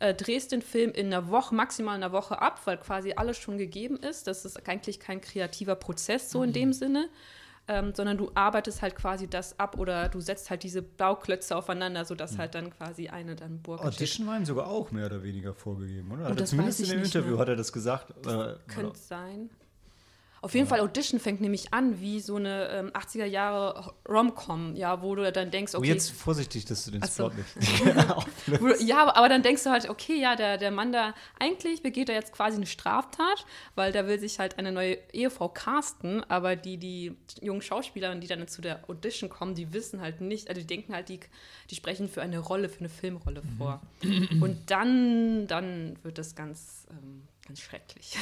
äh, 0.00 0.14
drehst 0.14 0.52
den 0.52 0.62
Film 0.62 0.92
in 0.92 1.06
einer 1.06 1.30
Woche, 1.30 1.54
maximal 1.54 1.96
in 1.96 2.02
einer 2.02 2.12
Woche 2.12 2.40
ab, 2.40 2.60
weil 2.64 2.78
quasi 2.78 3.14
alles 3.16 3.36
schon 3.36 3.58
gegeben 3.58 3.96
ist. 3.96 4.26
Das 4.26 4.44
ist 4.44 4.68
eigentlich 4.68 5.00
kein 5.00 5.20
kreativer 5.20 5.74
Prozess 5.74 6.30
so 6.30 6.38
mhm. 6.38 6.44
in 6.44 6.52
dem 6.52 6.72
Sinne. 6.72 7.08
Ähm, 7.70 7.92
sondern 7.94 8.16
du 8.16 8.30
arbeitest 8.34 8.80
halt 8.80 8.96
quasi 8.96 9.28
das 9.28 9.58
ab 9.60 9.76
oder 9.76 10.08
du 10.08 10.20
setzt 10.20 10.48
halt 10.48 10.62
diese 10.62 10.80
Bauklötze 10.80 11.54
aufeinander, 11.54 12.06
sodass 12.06 12.32
mhm. 12.32 12.38
halt 12.38 12.54
dann 12.54 12.70
quasi 12.70 13.08
eine 13.08 13.36
dann 13.36 13.60
Burg 13.60 13.84
Audition 13.84 14.26
war 14.26 14.38
ihm 14.38 14.46
sogar 14.46 14.68
auch 14.68 14.90
mehr 14.90 15.04
oder 15.04 15.22
weniger 15.22 15.52
vorgegeben, 15.52 16.10
oder? 16.10 16.30
Hat 16.30 16.48
zumindest 16.48 16.80
in 16.80 16.88
dem 16.88 17.02
Interview 17.02 17.32
mehr. 17.32 17.40
hat 17.40 17.48
er 17.48 17.56
das 17.56 17.70
gesagt. 17.70 18.14
Das 18.22 18.32
äh, 18.32 18.56
könnte 18.68 18.98
sein. 18.98 19.50
Auf 20.40 20.54
jeden 20.54 20.66
ja. 20.66 20.70
Fall 20.70 20.80
Audition 20.80 21.18
fängt 21.18 21.40
nämlich 21.40 21.74
an 21.74 22.00
wie 22.00 22.20
so 22.20 22.36
eine 22.36 22.68
ähm, 22.68 22.90
80er 22.90 23.24
Jahre 23.24 23.92
Rom-Com, 24.08 24.76
ja, 24.76 25.02
wo 25.02 25.14
du 25.14 25.30
dann 25.32 25.50
denkst, 25.50 25.74
oh, 25.74 25.78
okay. 25.78 25.90
Oh, 25.90 25.92
jetzt 25.92 26.10
vorsichtig, 26.12 26.64
dass 26.64 26.84
du 26.84 26.92
den 26.92 27.02
Spot 27.04 27.30
nicht. 27.30 28.80
ja, 28.86 29.12
aber, 29.14 29.28
dann 29.28 29.42
denkst 29.42 29.64
du 29.64 29.70
halt, 29.70 29.88
okay, 29.88 30.20
ja, 30.20 30.36
der, 30.36 30.58
der 30.58 30.70
Mann 30.70 30.92
da, 30.92 31.14
eigentlich 31.38 31.82
begeht 31.82 32.08
er 32.08 32.14
jetzt 32.14 32.32
quasi 32.32 32.56
eine 32.56 32.66
Straftat, 32.66 33.46
weil 33.74 33.92
der 33.92 34.06
will 34.06 34.18
sich 34.20 34.38
halt 34.38 34.58
eine 34.58 34.70
neue 34.70 34.98
Ehefrau 35.12 35.48
casten, 35.48 36.22
aber 36.30 36.54
die, 36.56 36.76
die 36.76 37.16
jungen 37.40 37.62
Schauspieler, 37.62 38.14
die 38.14 38.26
dann 38.26 38.46
zu 38.46 38.62
der 38.62 38.88
Audition 38.88 39.28
kommen, 39.28 39.54
die 39.54 39.72
wissen 39.72 40.00
halt 40.00 40.20
nicht, 40.20 40.48
also 40.48 40.60
die 40.60 40.66
denken 40.66 40.94
halt, 40.94 41.08
die, 41.08 41.20
die 41.70 41.74
sprechen 41.74 42.08
für 42.08 42.22
eine 42.22 42.38
Rolle, 42.38 42.68
für 42.68 42.80
eine 42.80 42.88
Filmrolle 42.88 43.42
mhm. 43.42 43.56
vor. 43.58 43.82
Und 44.40 44.70
dann, 44.70 45.46
dann 45.46 45.96
wird 46.02 46.18
das 46.18 46.34
ganz. 46.34 46.86
Ähm, 46.90 47.22
ganz 47.48 47.60
schrecklich. 47.60 48.16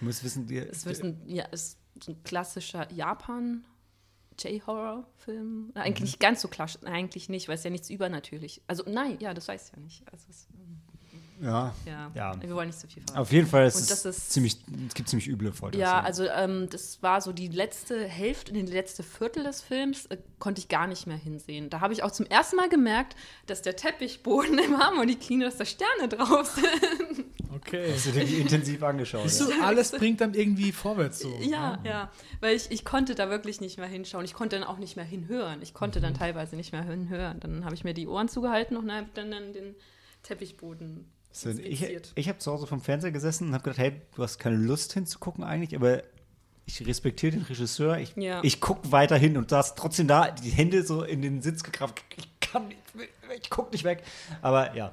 Du 0.00 0.06
musst 0.06 0.24
wissen, 0.24 0.46
dir. 0.46 0.68
Es 0.68 0.84
wird 0.84 1.02
ein, 1.02 1.22
ja, 1.26 1.44
ist 1.46 1.78
ein 2.08 2.22
klassischer 2.24 2.90
Japan. 2.92 3.64
J-Horror-Film? 4.38 5.72
Eigentlich 5.74 6.16
mhm. 6.16 6.18
ganz 6.18 6.42
so 6.42 6.48
klassisch, 6.48 6.82
eigentlich 6.84 7.28
nicht, 7.30 7.48
weil 7.48 7.54
es 7.54 7.64
ja 7.64 7.70
nichts 7.70 7.88
übernatürlich. 7.88 8.60
Also 8.66 8.84
nein, 8.86 9.16
ja, 9.20 9.32
das 9.32 9.48
weiß 9.48 9.68
ich 9.68 9.72
ja 9.72 9.78
nicht. 9.78 10.02
Also 10.12 10.26
es, 10.28 10.46
ja, 11.40 11.74
ja, 11.84 12.10
ja. 12.14 12.42
Wir 12.42 12.54
wollen 12.54 12.68
nicht 12.68 12.80
so 12.80 12.88
viel 12.88 13.02
verraten. 13.02 13.20
Auf 13.20 13.32
jeden 13.32 13.46
Fall, 13.46 13.64
es, 13.64 13.76
und 13.76 13.90
das 13.90 14.04
ist, 14.04 14.30
ziemlich, 14.30 14.56
es 14.88 14.94
gibt 14.94 15.08
ziemlich 15.08 15.28
üble 15.28 15.52
Folter. 15.52 15.78
Ja, 15.78 16.00
also 16.00 16.24
ähm, 16.24 16.68
das 16.70 17.02
war 17.02 17.20
so 17.20 17.32
die 17.32 17.48
letzte 17.48 18.06
Hälfte, 18.06 18.52
die 18.52 18.62
letzte 18.62 19.02
Viertel 19.02 19.44
des 19.44 19.60
Films, 19.60 20.06
äh, 20.06 20.18
konnte 20.38 20.60
ich 20.60 20.68
gar 20.68 20.86
nicht 20.86 21.06
mehr 21.06 21.16
hinsehen. 21.16 21.68
Da 21.68 21.80
habe 21.80 21.92
ich 21.92 22.02
auch 22.02 22.10
zum 22.10 22.26
ersten 22.26 22.56
Mal 22.56 22.68
gemerkt, 22.68 23.16
dass 23.46 23.62
der 23.62 23.76
Teppichboden 23.76 24.58
im 24.66 24.78
Harmonie-Kino, 24.78 25.44
dass 25.44 25.56
da 25.56 25.64
Sterne 25.64 26.08
drauf 26.08 26.46
sind. 26.46 27.15
Okay. 27.66 27.92
Hast 27.92 28.06
du 28.06 28.12
dir 28.12 28.24
die 28.24 28.36
intensiv 28.36 28.82
angeschaut? 28.82 29.24
Du, 29.40 29.62
alles 29.62 29.90
bringt 29.90 30.20
dann 30.20 30.34
irgendwie 30.34 30.72
vorwärts 30.72 31.20
so. 31.20 31.28
Ja, 31.40 31.78
ja, 31.82 31.90
ja. 31.90 32.12
Weil 32.40 32.56
ich, 32.56 32.70
ich 32.70 32.84
konnte 32.84 33.14
da 33.14 33.28
wirklich 33.28 33.60
nicht 33.60 33.78
mehr 33.78 33.88
hinschauen. 33.88 34.24
Ich 34.24 34.34
konnte 34.34 34.58
dann 34.58 34.66
auch 34.66 34.78
nicht 34.78 34.96
mehr 34.96 35.04
hinhören. 35.04 35.62
Ich 35.62 35.74
konnte 35.74 35.98
mhm. 35.98 36.04
dann 36.04 36.14
teilweise 36.14 36.56
nicht 36.56 36.72
mehr 36.72 36.84
hinhören. 36.84 37.40
Dann 37.40 37.64
habe 37.64 37.74
ich 37.74 37.84
mir 37.84 37.94
die 37.94 38.06
Ohren 38.06 38.28
zugehalten 38.28 38.76
und 38.76 38.92
habe 38.92 39.08
dann 39.14 39.30
den 39.30 39.74
Teppichboden 40.22 41.10
so, 41.36 41.50
ich 41.50 41.86
ich 42.14 42.28
habe 42.30 42.38
zu 42.38 42.50
Hause 42.50 42.66
vom 42.66 42.80
Fernseher 42.80 43.12
gesessen 43.12 43.48
und 43.48 43.52
habe 43.52 43.64
gedacht, 43.64 43.78
hey, 43.78 44.00
du 44.14 44.22
hast 44.22 44.38
keine 44.38 44.56
Lust 44.56 44.94
hinzugucken 44.94 45.44
eigentlich, 45.44 45.76
aber 45.76 46.02
ich 46.64 46.86
respektiere 46.86 47.32
den 47.32 47.42
Regisseur. 47.42 47.98
Ich, 47.98 48.16
ja. 48.16 48.40
ich 48.42 48.58
gucke 48.60 48.90
weiterhin 48.90 49.36
und 49.36 49.50
saß 49.50 49.74
trotzdem 49.74 50.08
da, 50.08 50.30
die 50.30 50.48
Hände 50.48 50.82
so 50.82 51.02
in 51.02 51.20
den 51.20 51.42
Sitz 51.42 51.62
gekraft. 51.62 52.02
Ich 52.16 52.35
kann 52.56 52.68
nicht, 52.68 52.80
ich 53.42 53.50
gucke 53.50 53.72
nicht 53.72 53.84
weg. 53.84 54.02
Aber 54.42 54.74
ja. 54.74 54.92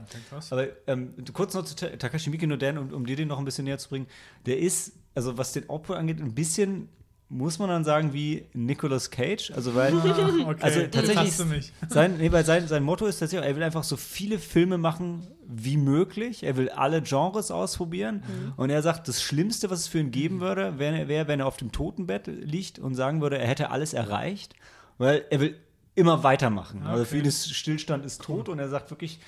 Aber 0.50 0.68
ähm, 0.88 1.14
kurz 1.34 1.54
noch 1.54 1.66
zu 1.66 1.76
Takashi 1.76 2.30
Miike 2.30 2.48
Noden, 2.48 2.78
um, 2.78 2.94
um 2.94 3.06
dir 3.06 3.16
den 3.16 3.28
noch 3.28 3.40
ein 3.40 3.46
bisschen 3.46 3.66
näher 3.66 3.78
zu 3.78 3.90
bringen. 3.90 4.08
Der 4.46 4.60
ist, 4.60 4.94
also 5.16 5.38
was 5.38 5.54
den 5.54 5.70
Output 5.70 5.98
angeht, 5.98 6.20
ein 6.20 6.34
bisschen 6.34 6.90
muss 7.30 7.58
man 7.58 7.68
dann 7.68 7.84
sagen 7.84 8.14
wie 8.14 8.46
Nicolas 8.54 9.10
Cage, 9.10 9.52
also 9.52 9.74
weil 9.74 9.92
ah, 9.94 10.46
okay. 10.48 10.62
also 10.62 10.82
tatsächlich 10.82 11.74
sein, 11.90 12.18
nee, 12.18 12.32
weil 12.32 12.46
sein, 12.46 12.68
sein 12.68 12.84
Motto 12.84 13.08
ist 13.08 13.18
tatsächlich, 13.18 13.50
er 13.50 13.56
will 13.56 13.64
einfach 13.64 13.84
so 13.84 13.98
viele 13.98 14.38
Filme 14.38 14.78
machen 14.78 15.26
wie 15.48 15.78
möglich, 15.78 16.44
er 16.44 16.58
will 16.58 16.70
alle 16.70 17.02
Genres 17.02 17.50
ausprobieren 17.50 18.18
mhm. 18.18 18.54
und 18.56 18.70
er 18.70 18.84
sagt, 18.84 19.08
das 19.08 19.24
Schlimmste, 19.24 19.72
was 19.72 19.80
es 19.80 19.88
für 19.88 20.00
ihn 20.00 20.12
geben 20.12 20.42
würde, 20.42 20.78
wäre, 20.78 21.08
wär, 21.08 21.28
wenn 21.28 21.40
er 21.40 21.48
auf 21.48 21.58
dem 21.58 21.72
Totenbett 21.72 22.28
liegt 22.28 22.78
und 22.78 22.94
sagen 22.94 23.20
würde, 23.20 23.40
er 23.40 23.48
hätte 23.48 23.72
alles 23.72 23.94
erreicht, 23.94 24.54
weil 25.00 25.26
er 25.32 25.40
will 25.40 25.56
immer 25.96 26.24
weitermachen. 26.24 26.82
Okay. 26.82 26.92
Also 26.92 27.06
für 27.06 27.18
ihn 27.18 27.26
ist 27.26 27.54
Stillstand 27.54 28.06
ist 28.06 28.22
tot 28.22 28.50
und 28.50 28.60
er 28.60 28.70
sagt 28.70 28.90
wirklich, 28.90 29.20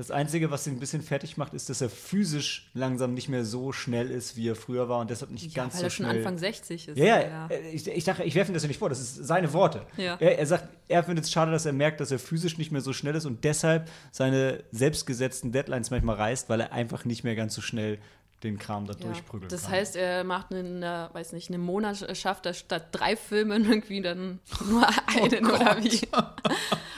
das 0.00 0.10
Einzige, 0.10 0.50
was 0.50 0.66
ihn 0.66 0.76
ein 0.76 0.80
bisschen 0.80 1.02
fertig 1.02 1.36
macht, 1.36 1.52
ist, 1.52 1.68
dass 1.68 1.82
er 1.82 1.90
physisch 1.90 2.70
langsam 2.72 3.12
nicht 3.12 3.28
mehr 3.28 3.44
so 3.44 3.70
schnell 3.70 4.10
ist, 4.10 4.34
wie 4.34 4.48
er 4.48 4.56
früher 4.56 4.88
war 4.88 5.00
und 5.00 5.10
deshalb 5.10 5.30
nicht 5.30 5.54
ja, 5.54 5.62
ganz 5.62 5.78
so 5.78 5.90
schnell. 5.90 6.08
Weil 6.08 6.16
er 6.16 6.20
schon 6.22 6.26
Anfang 6.26 6.38
60 6.38 6.88
ist. 6.88 6.96
Ja, 6.96 7.04
ja. 7.04 7.20
ja. 7.20 7.48
Ich, 7.70 7.86
ich, 7.86 8.04
dachte, 8.04 8.22
ich 8.22 8.34
werfe 8.34 8.50
ihm 8.50 8.54
das 8.54 8.62
ja 8.62 8.68
nicht 8.68 8.78
vor, 8.78 8.88
das 8.88 8.98
ist 8.98 9.16
seine 9.16 9.52
Worte. 9.52 9.82
Ja. 9.98 10.16
Er, 10.18 10.38
er 10.38 10.46
sagt, 10.46 10.68
er 10.88 11.04
findet 11.04 11.26
es 11.26 11.30
schade, 11.30 11.50
dass 11.50 11.66
er 11.66 11.74
merkt, 11.74 12.00
dass 12.00 12.10
er 12.10 12.18
physisch 12.18 12.56
nicht 12.56 12.72
mehr 12.72 12.80
so 12.80 12.94
schnell 12.94 13.14
ist 13.14 13.26
und 13.26 13.44
deshalb 13.44 13.90
seine 14.10 14.64
selbstgesetzten 14.70 15.52
Deadlines 15.52 15.90
manchmal 15.90 16.16
reißt, 16.16 16.48
weil 16.48 16.60
er 16.60 16.72
einfach 16.72 17.04
nicht 17.04 17.22
mehr 17.22 17.34
ganz 17.34 17.54
so 17.54 17.60
schnell 17.60 17.98
den 18.42 18.58
Kram 18.58 18.86
da 18.86 18.94
Ja. 18.94 19.00
durchprügeln 19.06 19.48
Das 19.50 19.62
kann. 19.64 19.72
heißt, 19.72 19.96
er 19.96 20.24
macht 20.24 20.52
einen, 20.52 20.82
äh, 20.82 21.08
weiß 21.12 21.32
nicht, 21.32 21.50
einen 21.50 21.62
Monat 21.62 22.16
schafft 22.16 22.46
er 22.46 22.54
statt 22.54 22.86
drei 22.92 23.16
Filmen 23.16 23.64
irgendwie 23.70 24.00
dann 24.00 24.38
nur 24.68 24.86
einen 25.06 25.46
oder 25.46 25.76
wie. 25.82 26.00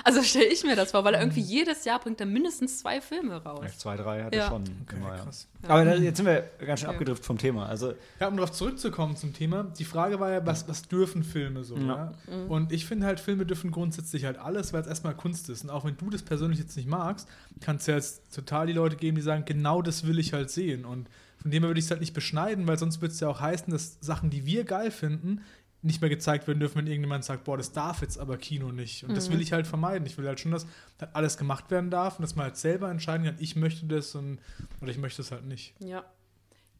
Also 0.04 0.20
stelle 0.24 0.46
ich 0.46 0.64
mir 0.64 0.74
das 0.74 0.90
vor, 0.90 1.04
weil 1.04 1.14
er 1.14 1.20
irgendwie 1.20 1.40
jedes 1.42 1.84
Jahr 1.84 2.00
bringt 2.00 2.18
er 2.18 2.26
mindestens 2.26 2.80
zwei 2.80 3.00
Filme 3.00 3.36
raus. 3.40 3.60
Ja, 3.62 3.70
zwei, 3.78 3.96
drei 3.96 4.24
hat 4.24 4.34
Ja. 4.34 4.42
er 4.42 4.48
schon 4.48 4.62
Okay, 4.82 4.96
immer, 4.96 5.16
ja. 5.16 5.22
krass. 5.22 5.46
Aber 5.68 5.84
da, 5.84 5.94
jetzt 5.94 6.16
sind 6.16 6.26
wir 6.26 6.42
ganz 6.66 6.80
schön 6.80 6.88
Okay. 6.88 6.96
abgedriftet 6.96 7.24
vom 7.24 7.38
Thema. 7.38 7.66
Also, 7.66 7.94
Ja, 8.18 8.26
um 8.26 8.36
darauf 8.36 8.50
zurückzukommen 8.50 9.16
zum 9.16 9.32
Thema, 9.32 9.62
die 9.78 9.84
Frage 9.84 10.18
war 10.18 10.32
ja, 10.32 10.44
was, 10.44 10.66
was 10.68 10.82
dürfen 10.88 11.22
Filme 11.22 11.62
so? 11.62 11.76
Ja. 11.76 11.86
Ja? 11.86 12.12
Und 12.48 12.72
ich 12.72 12.84
finde 12.84 13.06
halt, 13.06 13.20
Filme 13.20 13.46
dürfen 13.46 13.70
grundsätzlich 13.70 14.24
halt 14.24 14.38
alles, 14.38 14.72
weil 14.72 14.80
es 14.80 14.88
erstmal 14.88 15.14
Kunst 15.14 15.48
ist. 15.50 15.62
Und 15.62 15.70
auch 15.70 15.84
wenn 15.84 15.96
du 15.96 16.10
das 16.10 16.22
persönlich 16.24 16.58
jetzt 16.58 16.76
nicht 16.76 16.88
magst, 16.88 17.28
kann 17.60 17.76
es 17.76 17.86
ja 17.86 17.94
jetzt 17.94 18.34
total 18.34 18.66
die 18.66 18.72
Leute 18.72 18.96
geben, 18.96 19.14
die 19.14 19.22
sagen, 19.22 19.44
genau 19.44 19.82
das 19.82 20.04
will 20.04 20.18
ich 20.18 20.32
halt 20.32 20.50
sehen. 20.50 20.84
Und 20.84 21.06
von 21.42 21.50
dem 21.50 21.62
her 21.62 21.68
würde 21.68 21.78
ich 21.80 21.86
es 21.86 21.90
halt 21.90 22.00
nicht 22.00 22.14
beschneiden, 22.14 22.66
weil 22.66 22.78
sonst 22.78 23.00
würde 23.02 23.12
es 23.12 23.20
ja 23.20 23.28
auch 23.28 23.40
heißen, 23.40 23.70
dass 23.70 23.98
Sachen, 24.00 24.30
die 24.30 24.46
wir 24.46 24.64
geil 24.64 24.90
finden, 24.90 25.42
nicht 25.84 26.00
mehr 26.00 26.10
gezeigt 26.10 26.46
werden 26.46 26.60
dürfen, 26.60 26.78
wenn 26.78 26.86
irgendjemand 26.86 27.24
sagt, 27.24 27.42
boah, 27.42 27.56
das 27.56 27.72
darf 27.72 28.02
jetzt 28.02 28.16
aber 28.18 28.36
Kino 28.38 28.70
nicht. 28.70 29.02
Und 29.02 29.16
das 29.16 29.30
will 29.32 29.40
ich 29.40 29.52
halt 29.52 29.66
vermeiden. 29.66 30.06
Ich 30.06 30.16
will 30.16 30.26
halt 30.28 30.38
schon, 30.38 30.52
dass 30.52 30.64
halt 31.00 31.14
alles 31.16 31.36
gemacht 31.36 31.72
werden 31.72 31.90
darf 31.90 32.18
und 32.18 32.22
dass 32.22 32.36
man 32.36 32.44
halt 32.44 32.56
selber 32.56 32.88
entscheiden 32.88 33.26
kann, 33.26 33.36
ich 33.40 33.56
möchte 33.56 33.86
das 33.86 34.14
und 34.14 34.38
oder 34.80 34.92
ich 34.92 34.98
möchte 34.98 35.22
es 35.22 35.32
halt 35.32 35.44
nicht. 35.44 35.74
Ja. 35.80 36.04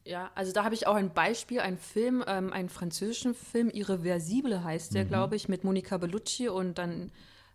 Ja, 0.04 0.32
also 0.34 0.52
da 0.52 0.64
habe 0.64 0.74
ich 0.74 0.88
auch 0.88 0.96
ein 0.96 1.14
Beispiel, 1.14 1.60
einen 1.60 1.78
Film, 1.78 2.24
ähm, 2.26 2.52
einen 2.52 2.68
französischen 2.68 3.34
Film, 3.34 3.70
Irreversible 3.70 4.64
heißt 4.64 4.94
der, 4.94 5.04
glaube 5.04 5.36
ich, 5.36 5.48
mit 5.48 5.62
Monica 5.62 5.96
Bellucci 5.96 6.48
und 6.48 6.76
dann 6.78 7.12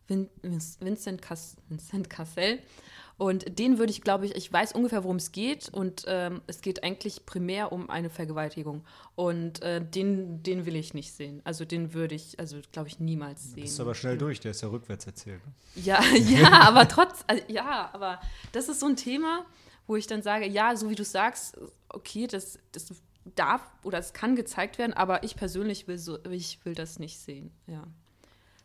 Vin 0.07 0.29
Vin- 0.41 0.61
Vincent, 0.79 1.21
Cas 1.21 1.57
Vincent 1.67 2.09
Cassel. 2.09 2.59
Und 3.19 3.57
den 3.57 3.79
würde 3.79 3.91
ich, 3.91 4.01
glaube 4.01 4.27
ich, 4.27 4.35
ich 4.35 4.53
weiß 4.53 4.73
ungefähr, 4.73 5.03
worum 5.03 5.15
es 5.15 5.31
geht. 5.31 5.69
Und 5.69 6.03
ähm, 6.07 6.41
es 6.45 6.61
geht 6.61 6.83
eigentlich 6.83 7.25
primär 7.25 7.71
um 7.71 7.89
eine 7.89 8.11
Vergewaltigung. 8.11 8.85
Und 9.15 9.61
äh, 9.63 9.83
den, 9.83 10.43
den 10.43 10.67
will 10.67 10.75
ich 10.75 10.93
nicht 10.93 11.11
sehen. 11.13 11.41
Also 11.43 11.65
den 11.65 11.93
würde 11.95 12.13
ich, 12.13 12.39
also 12.39 12.59
glaube 12.71 12.89
ich, 12.89 12.99
niemals 12.99 13.53
sehen. 13.53 13.63
ist 13.63 13.79
aber 13.79 13.95
schnell 13.95 14.19
durch, 14.19 14.39
der 14.39 14.51
ist 14.51 14.61
ja 14.61 14.67
rückwärts 14.69 15.07
erzählt. 15.07 15.41
ne? 15.45 15.53
Ja, 15.83 15.99
ja, 16.15 16.61
aber 16.67 16.87
trotz, 16.87 17.23
also, 17.25 17.41
ja, 17.47 17.89
aber 17.91 18.21
das 18.51 18.69
ist 18.69 18.79
so 18.79 18.85
ein 18.85 18.95
Thema, 18.95 19.45
wo 19.87 19.95
ich 19.95 20.05
dann 20.05 20.21
sage, 20.21 20.45
ja, 20.47 20.75
so 20.75 20.89
wie 20.91 20.95
du 20.95 21.03
sagst, 21.03 21.57
okay, 21.89 22.27
das, 22.27 22.59
das 22.71 22.93
darf 23.35 23.61
oder 23.83 23.97
es 23.97 24.13
kann 24.13 24.35
gezeigt 24.35 24.77
werden, 24.77 24.93
aber 24.93 25.23
ich 25.23 25.35
persönlich 25.35 25.87
will 25.87 25.97
so, 25.97 26.19
ich 26.29 26.63
will 26.65 26.75
das 26.75 26.99
nicht 26.99 27.17
sehen. 27.19 27.51
Ja, 27.65 27.83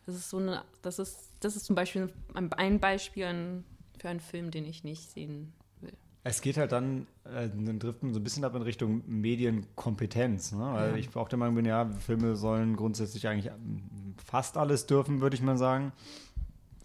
das 0.04 0.14
ist 0.16 0.28
so 0.30 0.36
eine, 0.36 0.62
das 0.82 0.98
ist, 0.98 1.30
das 1.40 1.56
ist 1.56 1.64
zum 1.64 1.74
Beispiel 1.74 2.12
ein 2.34 2.52
ein 2.52 2.80
Beispiel 2.80 3.24
an- 3.24 3.64
für 4.02 4.08
einen 4.08 4.20
Film, 4.20 4.50
den 4.50 4.66
ich 4.66 4.82
nicht 4.82 5.10
sehen 5.10 5.52
will. 5.80 5.92
Es 6.24 6.40
geht 6.40 6.56
halt 6.56 6.72
dann, 6.72 7.06
äh, 7.24 7.48
dann 7.48 7.78
trifft 7.78 8.02
man 8.02 8.12
so 8.12 8.18
ein 8.18 8.24
bisschen 8.24 8.44
ab 8.44 8.54
in 8.56 8.62
Richtung 8.62 9.02
Medienkompetenz, 9.06 10.52
ne? 10.52 10.58
weil 10.58 10.98
ich 10.98 11.14
auch 11.14 11.28
der 11.28 11.38
Meinung 11.38 11.54
bin, 11.54 11.64
ja, 11.64 11.88
Filme 12.04 12.34
sollen 12.34 12.74
grundsätzlich 12.76 13.28
eigentlich 13.28 13.46
ähm, 13.46 14.14
fast 14.24 14.56
alles 14.56 14.86
dürfen, 14.86 15.20
würde 15.20 15.36
ich 15.36 15.42
mal 15.42 15.56
sagen. 15.56 15.92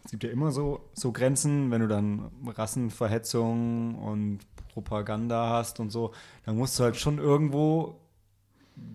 Es 0.06 0.12
gibt 0.12 0.24
ja 0.24 0.30
immer 0.30 0.52
so, 0.52 0.88
so 0.94 1.12
Grenzen, 1.12 1.72
wenn 1.72 1.82
du 1.82 1.88
dann 1.88 2.30
Rassenverhetzung 2.46 3.96
und 3.96 4.40
Propaganda 4.68 5.50
hast 5.50 5.80
und 5.80 5.90
so, 5.90 6.14
dann 6.46 6.56
musst 6.56 6.78
du 6.78 6.84
halt 6.84 6.98
schon 6.98 7.18
irgendwo 7.18 8.00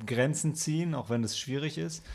Grenzen 0.07 0.55
ziehen, 0.55 0.95
auch 0.95 1.11
wenn 1.11 1.25
es 1.25 1.37
schwierig 1.37 1.77
ist. 1.77 2.07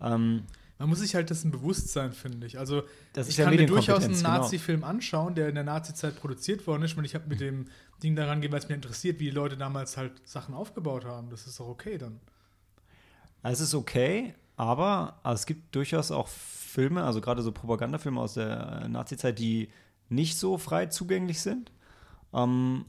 Ähm, 0.00 0.44
Man 0.78 0.88
muss 0.88 1.00
sich 1.00 1.14
halt 1.14 1.28
dessen 1.28 1.50
bewusst 1.50 1.92
sein, 1.92 2.12
finde 2.12 2.46
ich. 2.46 2.58
Also 2.58 2.82
Das 3.12 3.28
ist 3.28 3.38
ich 3.38 3.44
kann 3.44 3.54
mir 3.54 3.66
durchaus 3.66 4.04
einen 4.04 4.14
genau. 4.14 4.28
Nazi-Film 4.28 4.84
anschauen, 4.84 5.34
der 5.34 5.48
in 5.48 5.56
der 5.56 5.64
Nazi-Zeit 5.64 6.16
produziert 6.20 6.66
worden 6.66 6.82
ist 6.82 6.96
und 6.96 7.04
ich 7.04 7.14
habe 7.14 7.28
mit 7.28 7.40
dem 7.40 7.66
Ding 8.02 8.14
daran 8.14 8.40
gehen, 8.40 8.52
weil 8.52 8.60
es 8.60 8.68
mir 8.68 8.76
interessiert, 8.76 9.18
wie 9.18 9.24
die 9.24 9.30
Leute 9.30 9.56
damals 9.56 9.96
halt 9.96 10.12
Sachen 10.24 10.54
aufgebaut 10.54 11.04
haben. 11.04 11.30
Das 11.30 11.46
ist 11.46 11.58
doch 11.58 11.66
okay 11.66 11.98
dann. 11.98 12.20
Es 13.42 13.60
ist 13.60 13.74
okay, 13.74 14.34
aber 14.56 15.18
also 15.24 15.40
es 15.40 15.46
gibt 15.46 15.74
durchaus 15.74 16.10
auch 16.10 16.28
Filme, 16.28 17.02
also 17.02 17.20
gerade 17.20 17.42
so 17.42 17.50
Propagandafilme 17.50 18.20
aus 18.20 18.34
der 18.34 18.88
Nazi-Zeit, 18.88 19.38
die 19.38 19.70
nicht 20.08 20.38
so 20.38 20.58
frei 20.58 20.86
zugänglich 20.86 21.40
sind. 21.40 21.72
Ähm, 22.32 22.84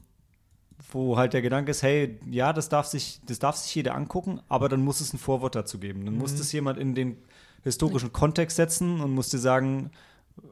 wo 0.92 1.16
halt 1.16 1.32
der 1.32 1.42
Gedanke 1.42 1.70
ist, 1.70 1.82
hey, 1.82 2.18
ja, 2.30 2.52
das 2.52 2.68
darf 2.68 2.86
sich, 2.86 3.20
das 3.26 3.38
darf 3.38 3.56
sich 3.56 3.74
jeder 3.74 3.94
angucken, 3.94 4.40
aber 4.48 4.68
dann 4.68 4.82
muss 4.82 5.00
es 5.00 5.12
ein 5.12 5.18
Vorwort 5.18 5.54
dazu 5.54 5.78
geben. 5.78 6.04
Dann 6.04 6.16
muss 6.16 6.34
das 6.34 6.52
jemand 6.52 6.78
in 6.78 6.94
den 6.94 7.18
historischen 7.62 8.12
Kontext 8.12 8.56
setzen 8.56 9.00
und 9.00 9.12
muss 9.12 9.30
dir 9.30 9.38
sagen, 9.38 9.90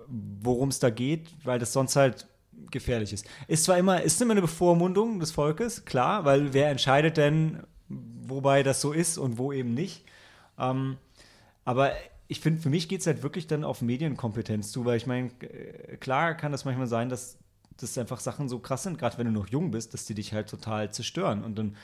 worum 0.07 0.69
es 0.69 0.79
da 0.79 0.91
geht, 0.91 1.29
weil 1.45 1.59
das 1.59 1.73
sonst 1.73 1.97
halt 1.97 2.27
gefährlich 2.71 3.13
ist. 3.13 3.27
Ist 3.47 3.65
zwar 3.65 3.79
immer, 3.79 4.03
ist 4.03 4.21
immer 4.21 4.33
eine 4.33 4.41
Bevormundung 4.41 5.21
des 5.21 5.31
Volkes, 5.31 5.85
klar, 5.85 6.25
weil 6.25 6.53
wer 6.53 6.71
entscheidet 6.71 7.17
denn, 7.17 7.63
wobei 7.89 8.63
das 8.63 8.81
so 8.81 8.93
ist 8.93 9.19
und 9.19 9.39
wo 9.39 9.53
eben 9.53 9.75
nicht. 9.75 10.05
Ähm, 10.59 10.97
aber 11.65 11.93
ich 12.27 12.41
finde, 12.41 12.61
für 12.61 12.69
mich 12.69 12.89
geht 12.89 13.01
es 13.01 13.07
halt 13.07 13.23
wirklich 13.23 13.47
dann 13.47 13.65
auf 13.65 13.81
Medienkompetenz 13.81 14.71
zu, 14.71 14.85
weil 14.85 14.97
ich 14.97 15.07
meine, 15.07 15.31
äh, 15.41 15.97
klar 15.97 16.35
kann 16.35 16.53
das 16.53 16.65
manchmal 16.65 16.87
sein, 16.87 17.09
dass 17.09 17.39
das 17.79 17.97
einfach 17.97 18.21
Sachen 18.21 18.49
so 18.49 18.59
krass 18.59 18.83
sind, 18.83 18.99
gerade 18.99 19.19
wenn 19.19 19.27
du 19.27 19.33
noch 19.33 19.49
jung 19.49 19.71
bist, 19.71 19.95
dass 19.95 20.05
die 20.05 20.15
dich 20.15 20.33
halt 20.33 20.49
total 20.49 20.93
zerstören. 20.93 21.45
Und 21.45 21.59
dann 21.59 21.77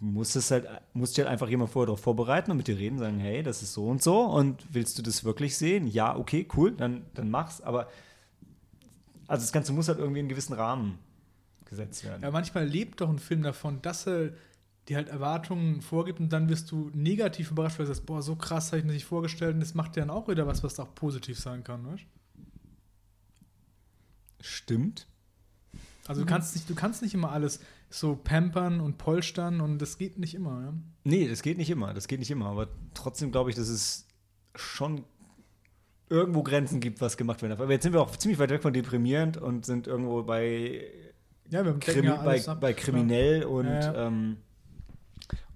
muss 0.00 0.34
es 0.34 0.50
halt, 0.50 0.66
muss 0.92 1.12
dich 1.12 1.20
halt 1.20 1.28
einfach 1.28 1.48
jemand 1.48 1.70
vorher 1.70 1.86
darauf 1.86 2.00
vorbereiten 2.00 2.50
und 2.50 2.56
mit 2.56 2.66
dir 2.66 2.78
reden, 2.78 2.98
sagen, 2.98 3.18
hey, 3.18 3.42
das 3.42 3.62
ist 3.62 3.72
so 3.72 3.86
und 3.86 4.02
so 4.02 4.20
und 4.22 4.64
willst 4.70 4.98
du 4.98 5.02
das 5.02 5.24
wirklich 5.24 5.56
sehen? 5.56 5.86
Ja, 5.86 6.16
okay, 6.16 6.46
cool, 6.56 6.72
dann, 6.72 7.04
dann 7.14 7.30
mach's. 7.30 7.60
Aber 7.60 7.88
also 9.26 9.42
das 9.42 9.52
Ganze 9.52 9.72
muss 9.72 9.88
halt 9.88 9.98
irgendwie 9.98 10.20
in 10.20 10.24
einen 10.24 10.30
gewissen 10.30 10.54
Rahmen 10.54 10.98
gesetzt 11.66 12.04
werden. 12.04 12.22
Ja, 12.22 12.30
manchmal 12.30 12.66
lebt 12.66 13.00
doch 13.00 13.08
ein 13.08 13.18
Film 13.18 13.42
davon, 13.42 13.82
dass 13.82 14.06
er 14.06 14.30
dir 14.88 14.96
halt 14.96 15.08
Erwartungen 15.08 15.82
vorgibt 15.82 16.18
und 16.18 16.30
dann 16.32 16.48
wirst 16.48 16.70
du 16.70 16.90
negativ 16.94 17.50
überrascht, 17.50 17.78
weil 17.78 17.86
du 17.86 17.92
sagst, 17.92 18.06
boah, 18.06 18.22
so 18.22 18.36
krass 18.36 18.68
habe 18.68 18.78
ich 18.78 18.84
mir 18.84 18.92
nicht 18.92 19.04
vorgestellt 19.04 19.54
und 19.54 19.60
das 19.60 19.74
macht 19.74 19.96
ja 19.96 20.02
dann 20.02 20.10
auch 20.10 20.28
wieder 20.28 20.46
was, 20.46 20.64
was 20.64 20.80
auch 20.80 20.94
positiv 20.94 21.38
sein 21.38 21.62
kann, 21.62 21.86
weißt? 21.86 22.04
Stimmt. 24.40 25.06
Also 26.06 26.22
du 26.22 26.26
kannst 26.26 26.54
nicht, 26.54 26.70
du 26.70 26.74
kannst 26.74 27.02
nicht 27.02 27.12
immer 27.12 27.32
alles 27.32 27.60
so 27.90 28.16
pampern 28.16 28.80
und 28.80 28.98
polstern 28.98 29.60
und 29.60 29.78
das 29.78 29.98
geht 29.98 30.18
nicht 30.18 30.34
immer, 30.34 30.62
ja. 30.62 30.74
Nee, 31.04 31.28
das 31.28 31.42
geht 31.42 31.56
nicht 31.58 31.70
immer, 31.70 31.94
das 31.94 32.06
geht 32.06 32.18
nicht 32.18 32.30
immer, 32.30 32.46
aber 32.46 32.68
trotzdem 32.94 33.32
glaube 33.32 33.50
ich, 33.50 33.56
dass 33.56 33.68
es 33.68 34.06
schon 34.54 35.04
irgendwo 36.10 36.42
Grenzen 36.42 36.80
gibt, 36.80 37.00
was 37.00 37.16
gemacht 37.16 37.42
werden 37.42 37.50
darf. 37.50 37.60
Aber 37.60 37.72
jetzt 37.72 37.82
sind 37.82 37.92
wir 37.92 38.00
auch 38.00 38.14
ziemlich 38.16 38.38
weit 38.38 38.50
weg 38.50 38.62
von 38.62 38.72
deprimierend 38.72 39.36
und 39.36 39.64
sind 39.64 39.86
irgendwo 39.86 40.22
bei, 40.22 40.90
Ja, 41.50 41.62
Krimi, 41.62 42.08
ja 42.08 42.16
bei, 42.22 42.40
bei 42.54 42.72
kriminell 42.72 43.44
und, 43.44 43.66
Ja, 43.66 43.80
ja. 43.80 44.06
Ähm, 44.06 44.38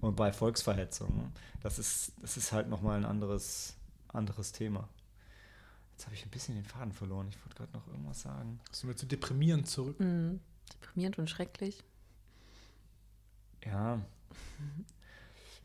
und 0.01 0.15
bei 0.15 0.31
Volksverhetzung. 0.31 1.31
Das 1.61 1.79
ist, 1.79 2.13
das 2.21 2.35
ist 2.35 2.51
halt 2.51 2.67
nochmal 2.69 2.97
ein 2.97 3.05
anderes, 3.05 3.75
anderes 4.09 4.51
Thema. 4.51 4.89
Jetzt 5.93 6.05
habe 6.05 6.15
ich 6.15 6.25
ein 6.25 6.29
bisschen 6.29 6.55
den 6.55 6.65
Faden 6.65 6.91
verloren. 6.91 7.27
Ich 7.29 7.37
wollte 7.37 7.55
gerade 7.55 7.71
noch 7.73 7.87
irgendwas 7.87 8.21
sagen. 8.21 8.59
So 8.71 8.87
wir 8.87 8.95
zu 8.95 9.05
deprimierend 9.05 9.67
zurück. 9.67 9.99
Mhm. 9.99 10.39
Deprimierend 10.73 11.19
und 11.19 11.29
schrecklich. 11.29 11.83
Ja. 13.65 14.01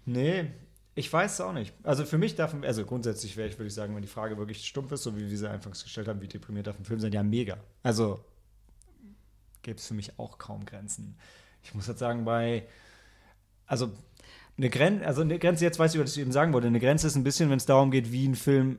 Nee, 0.05 0.51
ich 0.95 1.13
weiß 1.13 1.35
es 1.35 1.41
auch 1.41 1.53
nicht. 1.53 1.75
Also 1.83 2.05
für 2.05 2.19
mich 2.19 2.35
darf, 2.35 2.55
also 2.63 2.85
grundsätzlich 2.85 3.37
wäre 3.37 3.49
ich, 3.49 3.59
würde 3.59 3.69
ich 3.69 3.75
sagen, 3.75 3.95
wenn 3.95 4.03
die 4.03 4.09
Frage 4.09 4.37
wirklich 4.37 4.67
stumpf 4.67 4.91
ist, 4.93 5.03
so 5.03 5.17
wie 5.17 5.31
wir 5.31 5.39
sie 5.39 5.49
anfangs 5.49 5.83
gestellt 5.85 6.09
haben, 6.09 6.21
wie 6.21 6.29
deprimiert 6.29 6.67
darf 6.67 6.79
ein 6.79 6.85
Film 6.85 7.01
sein, 7.01 7.13
ja, 7.13 7.23
mega. 7.23 7.59
Also 7.83 8.25
gäbe 9.63 9.79
es 9.79 9.87
für 9.87 9.95
mich 9.95 10.19
auch 10.19 10.39
kaum 10.39 10.65
Grenzen. 10.65 11.17
Ich 11.63 11.75
muss 11.75 11.87
jetzt 11.87 11.99
sagen, 11.99 12.25
bei, 12.25 12.67
also 13.67 13.93
eine 14.57 14.71
Grenze, 14.71 15.07
also 15.07 15.21
eine 15.21 15.39
Grenze, 15.39 15.65
jetzt 15.65 15.79
weiß 15.79 15.95
ich, 15.95 16.01
was 16.01 16.17
ich 16.17 16.23
eben 16.23 16.33
sagen 16.33 16.53
wollte, 16.53 16.67
eine 16.67 16.81
Grenze 16.81 17.07
ist 17.07 17.17
ein 17.17 17.25
bisschen, 17.25 17.51
wenn 17.51 17.59
es 17.59 17.67
darum 17.67 17.91
geht, 17.91 18.11
wie 18.11 18.27
ein 18.27 18.35
Film 18.35 18.79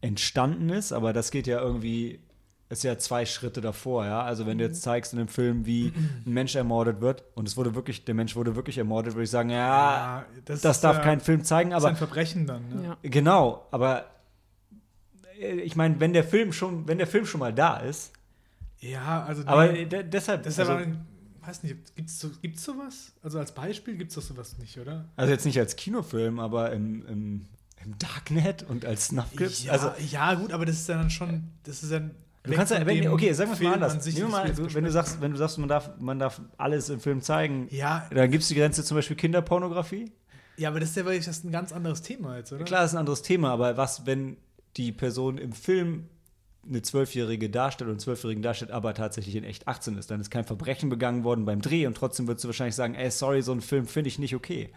entstanden 0.00 0.70
ist, 0.70 0.92
aber 0.92 1.12
das 1.12 1.30
geht 1.30 1.46
ja 1.46 1.60
irgendwie, 1.60 2.20
ist 2.70 2.82
ja 2.84 2.96
zwei 2.98 3.26
Schritte 3.26 3.60
davor, 3.60 4.06
ja. 4.06 4.22
Also 4.22 4.46
wenn 4.46 4.56
du 4.56 4.64
jetzt 4.64 4.80
zeigst 4.82 5.12
in 5.12 5.18
einem 5.18 5.28
Film, 5.28 5.66
wie 5.66 5.88
ein 6.24 6.32
Mensch 6.32 6.54
ermordet 6.54 7.00
wird 7.02 7.24
und 7.34 7.46
es 7.48 7.56
wurde 7.56 7.74
wirklich, 7.74 8.04
der 8.04 8.14
Mensch 8.14 8.34
wurde 8.36 8.56
wirklich 8.56 8.78
ermordet, 8.78 9.14
würde 9.14 9.24
ich 9.24 9.30
sagen, 9.30 9.50
ja, 9.50 10.24
das, 10.44 10.64
ist 10.64 10.80
darf 10.84 10.96
ja- 10.98 11.02
kein 11.02 11.20
Film 11.20 11.44
zeigen, 11.44 11.70
Das 11.70 11.80
ist 11.82 11.84
ein 11.84 11.90
aber 11.90 11.98
Verbrechen 11.98 12.46
dann, 12.46 12.68
ne? 12.68 12.84
Ja. 12.84 12.96
genau, 13.02 13.66
aber 13.72 14.06
äh, 15.40 15.60
ich 15.60 15.76
meine, 15.76 15.98
wenn 16.00 16.12
der 16.12 16.24
Film 16.24 16.52
schon, 16.52 16.86
wenn 16.88 16.98
der 16.98 17.06
Film 17.06 17.26
schon 17.26 17.40
mal 17.40 17.52
da 17.52 17.78
ist, 17.78 18.12
Ja, 18.80 19.24
also 19.24 19.42
aber 19.46 19.72
nee, 19.72 19.84
de- 19.86 20.04
deshalb, 20.04 20.44
das 20.44 20.54
ist 20.54 20.60
also, 20.60 20.72
aber, 20.72 20.86
weiß 21.44 21.62
nicht, 21.64 21.76
gibt's 21.96 22.20
so, 22.20 22.30
gibt's 22.40 22.62
sowas? 22.64 23.12
Also 23.22 23.38
als 23.38 23.52
Beispiel 23.52 23.96
gibt's 23.96 24.14
doch 24.14 24.22
sowas 24.22 24.58
nicht, 24.58 24.78
oder? 24.78 25.06
also 25.16 25.32
jetzt 25.32 25.44
nicht 25.44 25.58
als 25.58 25.74
Kinofilm, 25.76 26.38
aber 26.38 26.72
im, 26.72 27.04
im, 27.06 27.46
im 27.84 27.98
Darknet 27.98 28.62
und 28.68 28.84
als 28.84 29.06
Snuff 29.06 29.30
Clips, 29.34 29.64
Ja, 29.64 29.72
also 29.72 29.90
ja, 30.10 30.34
gut, 30.34 30.52
aber 30.52 30.66
das 30.66 30.76
ist 30.76 30.88
ja 30.88 30.96
dann 30.96 31.10
schon, 31.10 31.44
das 31.64 31.82
ist 31.82 31.90
ja 31.90 32.00
Du 32.42 32.52
kannst 32.52 32.72
ja, 32.72 32.84
wenn, 32.86 33.08
okay, 33.08 33.32
sagen 33.32 33.50
wir 33.50 33.54
es 33.54 33.60
mal 33.60 33.74
anders. 33.74 33.98
Das 34.02 34.18
mal, 34.18 34.50
du, 34.50 34.72
wenn 34.74 34.84
du 34.84 34.90
sagst, 34.90 35.20
wenn 35.20 35.30
du 35.32 35.36
sagst, 35.36 35.58
man 35.58 35.68
darf, 35.68 35.90
man 35.98 36.18
darf 36.18 36.40
alles 36.56 36.88
im 36.88 37.00
Film 37.00 37.20
zeigen, 37.20 37.68
Ja, 37.70 38.06
dann 38.10 38.30
gibt 38.30 38.42
es 38.42 38.48
die 38.48 38.54
Grenze 38.54 38.82
zum 38.82 38.96
Beispiel 38.96 39.16
Kinderpornografie. 39.16 40.10
ja, 40.56 40.70
aber 40.70 40.80
das 40.80 40.90
ist 40.90 40.96
ja 40.96 41.04
wirklich 41.04 41.26
das 41.26 41.38
ist 41.38 41.44
ein 41.44 41.52
ganz 41.52 41.72
anderes 41.72 42.00
Thema 42.00 42.38
jetzt, 42.38 42.52
oder? 42.52 42.64
Klar, 42.64 42.84
ist 42.84 42.94
ein 42.94 42.98
anderes 42.98 43.22
Thema, 43.22 43.50
aber 43.50 43.76
was, 43.76 44.06
wenn 44.06 44.38
die 44.78 44.92
Person 44.92 45.36
im 45.36 45.52
Film 45.52 46.08
eine 46.66 46.82
Zwölfjährige 46.82 47.50
darstellt 47.50 47.88
und 47.88 47.94
einen 47.94 48.00
Zwölfjährigen 48.00 48.42
darstellt, 48.42 48.70
aber 48.70 48.94
tatsächlich 48.94 49.34
in 49.36 49.44
echt 49.44 49.66
18 49.66 49.96
ist. 49.96 50.10
Dann 50.10 50.20
ist 50.20 50.30
kein 50.30 50.44
Verbrechen 50.44 50.88
begangen 50.88 51.24
worden 51.24 51.44
beim 51.44 51.62
Dreh 51.62 51.86
und 51.86 51.96
trotzdem 51.96 52.26
würdest 52.26 52.44
du 52.44 52.48
wahrscheinlich 52.48 52.74
sagen, 52.74 52.94
ey, 52.94 53.10
sorry, 53.10 53.42
so 53.42 53.52
einen 53.52 53.62
Film 53.62 53.86
finde 53.86 54.08
ich 54.08 54.18
nicht 54.18 54.34
okay. 54.34 54.70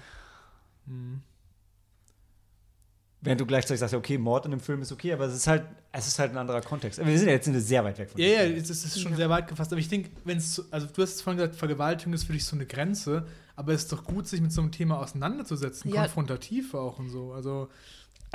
Mhm. 0.86 1.22
Während 3.24 3.40
du 3.40 3.46
gleichzeitig 3.46 3.80
sagst, 3.80 3.96
okay, 3.96 4.18
Mord 4.18 4.46
in 4.46 4.52
einem 4.52 4.60
Film 4.60 4.82
ist 4.82 4.92
okay, 4.92 5.14
aber 5.14 5.26
es 5.26 5.34
ist 5.34 5.48
halt, 5.48 5.64
es 5.94 6.08
ist 6.08 6.20
halt 6.20 6.32
ein 6.32 6.38
anderer 6.38 6.62
Kontext. 6.62 7.04
Wir 7.04 7.18
sind 7.18 7.28
ja 7.28 7.34
jetzt 7.34 7.46
sehr 7.46 7.84
weit 7.84 7.98
weg 7.98 8.10
von 8.10 8.20
Ja, 8.20 8.28
ja, 8.28 8.42
es 8.42 8.70
ist 8.70 9.00
schon 9.00 9.12
ja. 9.12 9.18
sehr 9.18 9.30
weit 9.30 9.48
gefasst. 9.48 9.72
Aber 9.72 9.80
ich 9.80 9.88
denke, 9.88 10.10
wenn 10.26 10.38
es, 10.38 10.64
also 10.72 10.88
du 10.88 11.02
hast 11.02 11.22
vorhin 11.22 11.38
gesagt, 11.38 11.56
Vergewaltigung 11.56 12.14
ist 12.14 12.26
für 12.26 12.34
dich 12.34 12.44
so 12.44 12.56
eine 12.56 12.66
Grenze, 12.66 13.26
aber 13.56 13.74
es 13.74 13.84
ist 13.84 13.92
doch 13.94 14.04
gut, 14.04 14.28
sich 14.28 14.42
mit 14.42 14.52
so 14.52 14.62
einem 14.62 14.72
Thema 14.72 15.00
auseinanderzusetzen, 15.00 15.92
ja. 15.92 16.02
konfrontativ 16.02 16.74
auch 16.74 17.00
und 17.00 17.10
so. 17.10 17.32
Also 17.32 17.70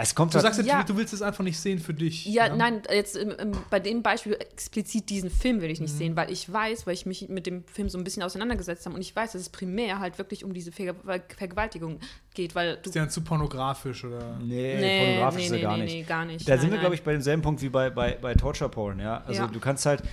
es 0.01 0.15
kommt 0.15 0.33
du 0.33 0.37
halt 0.37 0.55
sagst, 0.55 0.65
ja. 0.65 0.85
du 0.85 0.97
willst 0.97 1.13
es 1.13 1.23
einfach 1.23 1.43
nicht 1.43 1.59
sehen 1.59 1.81
für 1.81 1.93
dich. 1.93 2.25
Ja, 2.27 2.47
ja? 2.47 2.57
nein, 2.57 2.83
jetzt 2.89 3.17
im, 3.17 3.31
im, 3.31 3.53
bei 3.69 3.81
dem 3.81 4.05
Beispiel 4.05 4.35
explizit 4.35 5.11
diesen 5.11 5.29
Film 5.29 5.61
will 5.61 5.71
ich 5.71 5.81
nicht 5.81 5.95
mhm. 5.95 5.99
sehen, 5.99 6.17
weil 6.17 6.31
ich 6.31 6.51
weiß, 6.53 6.87
weil 6.87 6.95
ich 6.95 7.05
mich 7.05 7.29
mit 7.29 7.47
dem 7.47 7.65
Film 7.65 7.89
so 7.89 7.99
ein 7.99 8.05
bisschen 8.05 8.23
auseinandergesetzt 8.23 8.87
habe 8.87 8.95
und 8.95 9.01
ich 9.01 9.15
weiß, 9.15 9.33
dass 9.33 9.43
es 9.43 9.49
primär 9.49 9.99
halt 9.99 10.19
wirklich 10.19 10.45
um 10.45 10.55
diese 10.55 10.71
Ver 10.71 10.95
Vergewaltigung 11.37 11.99
geht, 12.33 12.55
weil 12.55 12.77
du. 12.77 12.91
Ist 12.91 12.95
der 12.95 13.03
dann 13.03 13.11
zu 13.11 13.23
pornografisch 13.23 14.05
oder? 14.05 14.39
Nee, 14.39 14.77
nee 14.79 15.05
pornografisch 15.05 15.39
nee, 15.41 15.47
ist 15.47 15.51
er 15.51 15.57
nee, 15.57 15.63
gar, 15.63 15.77
nee, 15.77 15.85
nicht. 15.85 16.09
gar 16.09 16.25
nicht. 16.25 16.49
Da 16.49 16.53
nein, 16.53 16.61
sind 16.61 16.71
wir, 16.71 16.79
glaube 16.79 16.95
ich, 16.95 17.03
bei 17.03 17.13
demselben 17.13 17.43
Punkt 17.43 17.61
wie 17.61 17.69
bei, 17.69 17.91
bei, 17.91 18.17
bei 18.21 18.35
Torture 18.35 18.71
Porn, 18.71 19.01
ja. 19.01 19.25
Also 19.27 19.43
ja. 19.43 19.47
du 19.49 19.59
kannst 19.59 19.85
halt, 19.85 20.05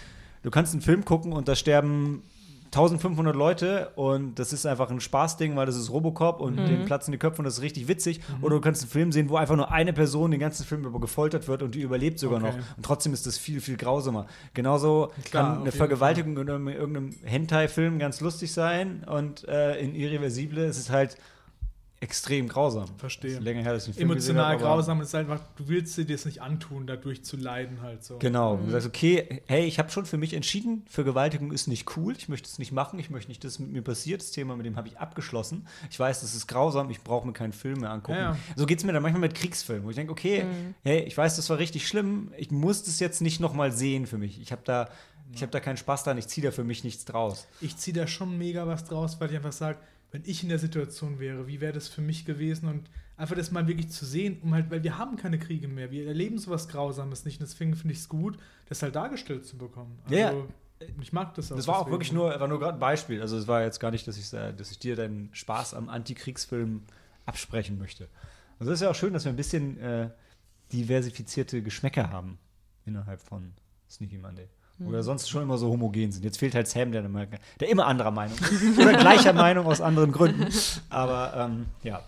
du 0.42 0.50
kannst 0.50 0.74
einen 0.74 0.82
Film 0.82 1.06
gucken 1.06 1.32
und 1.32 1.48
da 1.48 1.56
sterben 1.56 2.24
1500 2.76 3.34
Leute 3.34 3.92
und 3.96 4.38
das 4.38 4.52
ist 4.52 4.66
einfach 4.66 4.92
ein 4.92 5.00
Spaßding, 5.00 5.56
weil 5.56 5.66
das 5.66 5.78
ist 5.78 5.90
Robocop 5.90 6.42
und 6.42 6.56
mhm. 6.56 6.66
den 6.66 6.86
platzen 6.86 7.14
die 7.14 7.18
Köpfe 7.18 7.40
und 7.40 7.46
das 7.46 7.56
ist 7.56 7.62
richtig 7.62 7.88
witzig. 7.88 8.20
Mhm. 8.20 8.44
Oder 8.44 8.56
du 8.56 8.62
kannst 8.62 8.82
einen 8.84 8.92
Film 8.92 9.12
sehen, 9.14 9.30
wo 9.30 9.38
einfach 9.38 9.56
nur 9.56 9.72
eine 9.72 9.94
Person 9.94 10.32
den 10.32 10.42
ganzen 10.42 10.66
Film 10.66 10.84
über 10.84 11.00
gefoltert 11.00 11.48
wird 11.48 11.64
und 11.64 11.74
die 11.74 11.82
überlebt 11.82 12.20
sogar 12.20 12.44
okay. 12.44 12.58
noch. 12.58 12.78
Und 12.78 12.86
trotzdem 12.86 13.14
ist 13.14 13.26
das 13.26 13.38
viel, 13.38 13.62
viel 13.62 13.78
grausamer. 13.78 14.28
Genauso 14.54 15.12
Klar, 15.24 15.54
kann 15.54 15.62
eine 15.62 15.72
Vergewaltigung 15.72 16.38
in 16.38 16.48
irgendeinem 16.48 17.16
Hentai-Film 17.24 17.98
ganz 17.98 18.20
lustig 18.20 18.52
sein 18.52 19.06
und 19.06 19.48
äh, 19.48 19.80
in 19.80 19.96
Irreversible 19.96 20.66
ist 20.66 20.78
es 20.78 20.90
halt 20.90 21.18
extrem 22.06 22.48
grausam. 22.48 22.86
Verstehe. 22.98 23.40
länger 23.40 23.64
her, 23.64 23.74
dass 23.74 23.88
ich 23.88 23.96
Film 23.96 24.12
Emotional 24.12 24.54
habe, 24.54 24.60
grausam 24.60 25.02
ist 25.02 25.16
einfach, 25.16 25.42
du 25.56 25.68
willst 25.68 25.98
dir 25.98 26.06
das 26.06 26.26
nicht 26.26 26.40
antun, 26.40 26.86
dadurch 26.86 27.24
zu 27.24 27.36
leiden 27.36 27.82
halt 27.82 28.04
so. 28.04 28.20
Genau. 28.20 28.58
Mhm. 28.58 28.66
Du 28.66 28.72
sagst, 28.72 28.88
okay, 28.88 29.42
hey, 29.48 29.66
ich 29.66 29.80
habe 29.80 29.90
schon 29.90 30.06
für 30.06 30.18
mich 30.18 30.34
entschieden, 30.34 30.86
Vergewaltigung 30.88 31.52
ist 31.52 31.68
nicht 31.68 31.98
cool, 31.98 32.14
ich 32.16 32.30
möchte 32.30 32.48
es 32.48 32.60
nicht 32.60 32.72
machen, 32.72 33.00
ich 33.00 33.10
möchte 33.10 33.30
nicht, 33.30 33.44
dass 33.44 33.54
es 33.54 33.60
mit 33.60 33.72
mir 33.72 33.82
passiert. 33.82 34.22
Das 34.22 34.32
Thema, 34.32 34.56
mit 34.56 34.68
dem 34.68 34.76
habe 34.76 34.88
ich 34.88 35.00
abgeschlossen. 35.00 35.68
Ich 35.90 36.00
weiß, 36.00 36.22
das 36.22 36.36
ist 36.36 36.46
grausam, 36.48 36.92
ich 36.92 37.02
brauche 37.02 37.26
mir 37.26 37.34
keinen 37.34 37.54
Film 37.54 37.80
mehr 37.80 37.90
angucken. 37.90 38.20
Ja, 38.20 38.34
ja. 38.34 38.38
So 38.56 38.68
geht 38.68 38.78
es 38.78 38.86
mir 38.86 38.94
dann 38.94 39.02
manchmal 39.02 39.22
mit 39.22 39.34
Kriegsfilmen, 39.34 39.84
wo 39.84 39.90
ich 39.90 39.96
denke, 39.96 40.12
okay, 40.12 40.44
mhm. 40.44 40.76
hey, 40.84 41.00
ich 41.00 41.18
weiß, 41.18 41.36
das 41.36 41.50
war 41.50 41.58
richtig 41.58 41.88
schlimm, 41.88 42.32
ich 42.38 42.52
muss 42.52 42.84
das 42.84 43.00
jetzt 43.00 43.22
nicht 43.22 43.40
nochmal 43.40 43.72
sehen 43.72 44.06
für 44.06 44.20
mich. 44.20 44.40
Ich 44.40 44.52
habe 44.52 44.62
da, 44.64 44.90
ich 45.34 45.42
habe 45.42 45.52
da 45.52 45.60
keinen 45.60 45.78
Spaß 45.78 46.04
dran, 46.04 46.20
ich 46.20 46.28
ziehe 46.28 46.46
da 46.46 46.52
für 46.52 46.64
mich 46.64 46.84
nichts 46.84 47.04
draus. 47.06 47.48
Ich 47.62 47.76
ziehe 47.78 47.96
da 47.96 48.06
schon 48.06 48.38
mega 48.38 48.68
was 48.68 48.86
draus, 48.86 49.20
weil 49.20 49.32
ich 49.32 49.36
einfach 49.36 49.52
sage, 49.52 49.80
wenn 50.16 50.24
ich 50.26 50.44
in 50.44 50.50
der 50.50 50.60
Situation 50.60 51.20
wäre, 51.20 51.46
wie 51.46 51.60
wäre 51.60 51.74
das 51.74 51.90
für 51.90 52.00
mich 52.00 52.24
gewesen 52.24 52.70
und 52.70 52.90
einfach 53.18 53.36
das 53.36 53.52
mal 53.52 53.68
wirklich 53.68 53.90
zu 53.90 54.06
sehen, 54.06 54.40
um 54.42 54.54
halt, 54.54 54.72
weil 54.72 54.82
wir 54.82 54.98
haben 54.98 55.18
keine 55.18 55.38
Kriege 55.38 55.68
mehr, 55.68 55.92
wir 55.92 56.08
erleben 56.08 56.38
sowas 56.38 56.70
Grausames 56.70 57.26
nicht 57.26 57.42
und 57.42 57.50
deswegen 57.50 57.76
finde 57.76 57.92
ich 57.92 58.00
es 58.00 58.08
gut, 58.08 58.38
das 58.70 58.82
halt 58.82 58.96
dargestellt 58.96 59.46
zu 59.46 59.58
bekommen. 59.58 60.00
Also, 60.06 60.16
ja, 60.16 60.34
ich 61.02 61.12
mag 61.12 61.34
das 61.34 61.52
auch. 61.52 61.58
Das 61.58 61.68
war 61.68 61.80
auch 61.80 61.90
wirklich 61.90 62.14
nur, 62.14 62.40
war 62.40 62.48
nur 62.48 62.60
gerade 62.62 62.78
ein 62.78 62.80
Beispiel. 62.80 63.20
Also 63.22 63.38
es 63.38 63.46
war 63.50 63.64
jetzt 63.64 63.82
gar 63.82 63.92
nicht, 63.92 64.08
dass 64.08 64.18
ich, 64.18 64.30
dass 64.30 64.72
ich 64.72 64.80
dir 64.80 64.96
deinen 64.96 65.32
Spaß 65.34 65.74
am 65.74 65.90
Antikriegsfilm 65.90 66.84
absprechen 67.26 67.78
möchte. 67.78 68.08
Also 68.58 68.72
es 68.72 68.80
ist 68.80 68.84
ja 68.84 68.92
auch 68.92 68.96
schön, 68.96 69.12
dass 69.12 69.26
wir 69.26 69.34
ein 69.34 69.36
bisschen 69.36 69.78
äh, 69.80 70.12
diversifizierte 70.72 71.62
Geschmäcker 71.62 72.10
haben 72.10 72.38
innerhalb 72.86 73.22
von 73.22 73.52
Sneaky 73.90 74.18
Monday. 74.18 74.48
Oder 74.80 75.04
sonst 75.04 75.30
schon 75.30 75.44
immer 75.44 75.58
so 75.58 75.70
homogen 75.70 76.12
sind. 76.12 76.24
Jetzt 76.24 76.38
fehlt 76.38 76.54
halt 76.54 76.68
Sam, 76.68 76.92
der, 76.92 77.04
der 77.60 77.70
immer 77.70 77.86
anderer 77.88 78.12
Meinung 78.12 78.38
ist. 78.38 78.78
Oder 78.78 78.94
gleicher 78.94 79.32
Meinung 79.34 79.66
aus 79.68 79.80
anderen 79.80 80.12
Gründen. 80.12 80.48
Aber 80.90 81.34
ähm, 81.38 81.68
ja. 81.84 82.04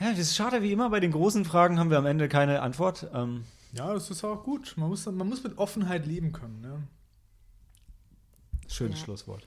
Ja, 0.00 0.10
das 0.10 0.18
ist 0.18 0.36
schade, 0.36 0.62
wie 0.62 0.72
immer 0.72 0.90
bei 0.90 1.00
den 1.00 1.12
großen 1.12 1.44
Fragen 1.44 1.78
haben 1.78 1.90
wir 1.90 1.98
am 1.98 2.06
Ende 2.06 2.28
keine 2.28 2.60
Antwort. 2.60 3.06
Ähm, 3.14 3.44
ja, 3.72 3.94
das 3.94 4.10
ist 4.10 4.24
auch 4.24 4.42
gut. 4.42 4.74
Man 4.76 4.88
muss, 4.88 5.06
man 5.06 5.28
muss 5.28 5.44
mit 5.44 5.58
Offenheit 5.58 6.06
leben 6.06 6.32
können. 6.32 6.60
Ne? 6.60 6.82
Schönes 8.66 8.98
ja. 8.98 9.04
Schlusswort. 9.04 9.44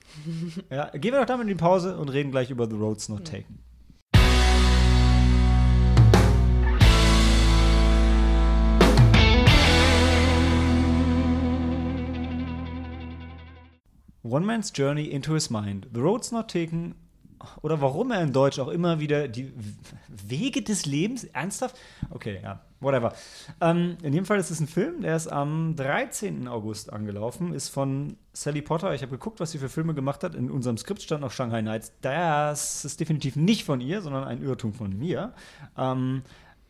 ja, 0.70 0.88
gehen 0.90 1.12
wir 1.12 1.20
doch 1.20 1.26
damit 1.26 1.42
in 1.42 1.48
die 1.48 1.54
Pause 1.62 1.98
und 1.98 2.08
reden 2.08 2.30
gleich 2.30 2.50
über 2.50 2.68
The 2.68 2.76
Roads 2.76 3.10
Not 3.10 3.26
Taken. 3.26 3.58
One 14.22 14.44
Man's 14.44 14.72
Journey 14.74 15.04
into 15.04 15.34
His 15.34 15.50
Mind. 15.50 15.86
The 15.92 16.00
Road's 16.00 16.30
Not 16.32 16.48
Taken. 16.48 16.94
Oder 17.62 17.80
warum 17.80 18.10
er 18.10 18.22
in 18.22 18.34
Deutsch 18.34 18.58
auch 18.58 18.68
immer 18.68 19.00
wieder 19.00 19.26
die 19.26 19.50
Wege 20.08 20.60
des 20.60 20.84
Lebens. 20.84 21.24
Ernsthaft? 21.24 21.74
Okay, 22.10 22.38
ja, 22.42 22.60
whatever. 22.80 23.14
Ähm, 23.62 23.96
in 24.02 24.12
jedem 24.12 24.26
Fall 24.26 24.38
ist 24.38 24.50
es 24.50 24.60
ein 24.60 24.66
Film, 24.66 25.00
der 25.00 25.16
ist 25.16 25.26
am 25.26 25.74
13. 25.74 26.48
August 26.48 26.92
angelaufen, 26.92 27.54
ist 27.54 27.70
von 27.70 28.18
Sally 28.34 28.60
Potter. 28.60 28.94
Ich 28.94 29.00
habe 29.00 29.12
geguckt, 29.12 29.40
was 29.40 29.52
sie 29.52 29.58
für 29.58 29.70
Filme 29.70 29.94
gemacht 29.94 30.22
hat. 30.22 30.34
In 30.34 30.50
unserem 30.50 30.76
Skript 30.76 31.00
stand 31.00 31.22
noch 31.22 31.32
Shanghai 31.32 31.62
Nights. 31.62 31.92
Das 32.02 32.84
ist 32.84 33.00
definitiv 33.00 33.36
nicht 33.36 33.64
von 33.64 33.80
ihr, 33.80 34.02
sondern 34.02 34.24
ein 34.24 34.42
Irrtum 34.42 34.74
von 34.74 34.96
mir. 34.98 35.32
Ähm, 35.78 36.22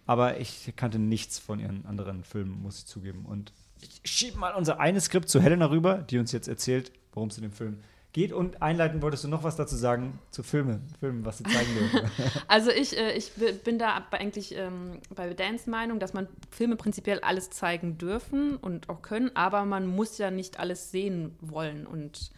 aber 0.06 0.38
ich 0.38 0.72
kannte 0.76 1.00
nichts 1.00 1.40
von 1.40 1.58
ihren 1.58 1.84
anderen 1.86 2.22
Filmen, 2.22 2.62
muss 2.62 2.78
ich 2.78 2.86
zugeben. 2.86 3.24
Und 3.24 3.52
ich 3.80 4.00
schiebe 4.04 4.38
mal 4.38 4.54
unser 4.54 4.78
eines 4.78 5.06
Skript 5.06 5.28
zu 5.28 5.40
Helena 5.40 5.66
rüber, 5.66 5.98
die 5.98 6.18
uns 6.18 6.30
jetzt 6.32 6.48
erzählt, 6.48 6.92
worum 7.12 7.28
es 7.28 7.36
in 7.36 7.42
dem 7.42 7.52
Film 7.52 7.78
geht. 8.12 8.32
Und 8.32 8.62
einleiten 8.62 9.02
wolltest 9.02 9.24
du 9.24 9.28
noch 9.28 9.44
was 9.44 9.56
dazu 9.56 9.76
sagen 9.76 10.18
zu 10.30 10.42
Filmen, 10.42 10.86
Filmen, 10.98 11.24
was 11.24 11.38
sie 11.38 11.44
zeigen 11.44 11.74
dürfen. 11.74 12.10
Also 12.48 12.70
ich, 12.70 12.96
äh, 12.98 13.12
ich 13.12 13.32
bin 13.64 13.78
da 13.78 14.06
eigentlich 14.10 14.54
ähm, 14.56 15.00
bei 15.14 15.32
Dans 15.34 15.66
Meinung, 15.66 16.00
dass 16.00 16.12
man 16.12 16.26
Filme 16.50 16.76
prinzipiell 16.76 17.20
alles 17.20 17.50
zeigen 17.50 17.98
dürfen 17.98 18.56
und 18.56 18.88
auch 18.88 19.02
können, 19.02 19.30
aber 19.34 19.64
man 19.64 19.86
muss 19.86 20.18
ja 20.18 20.30
nicht 20.30 20.58
alles 20.58 20.90
sehen 20.90 21.36
wollen 21.40 21.86
und 21.86 22.32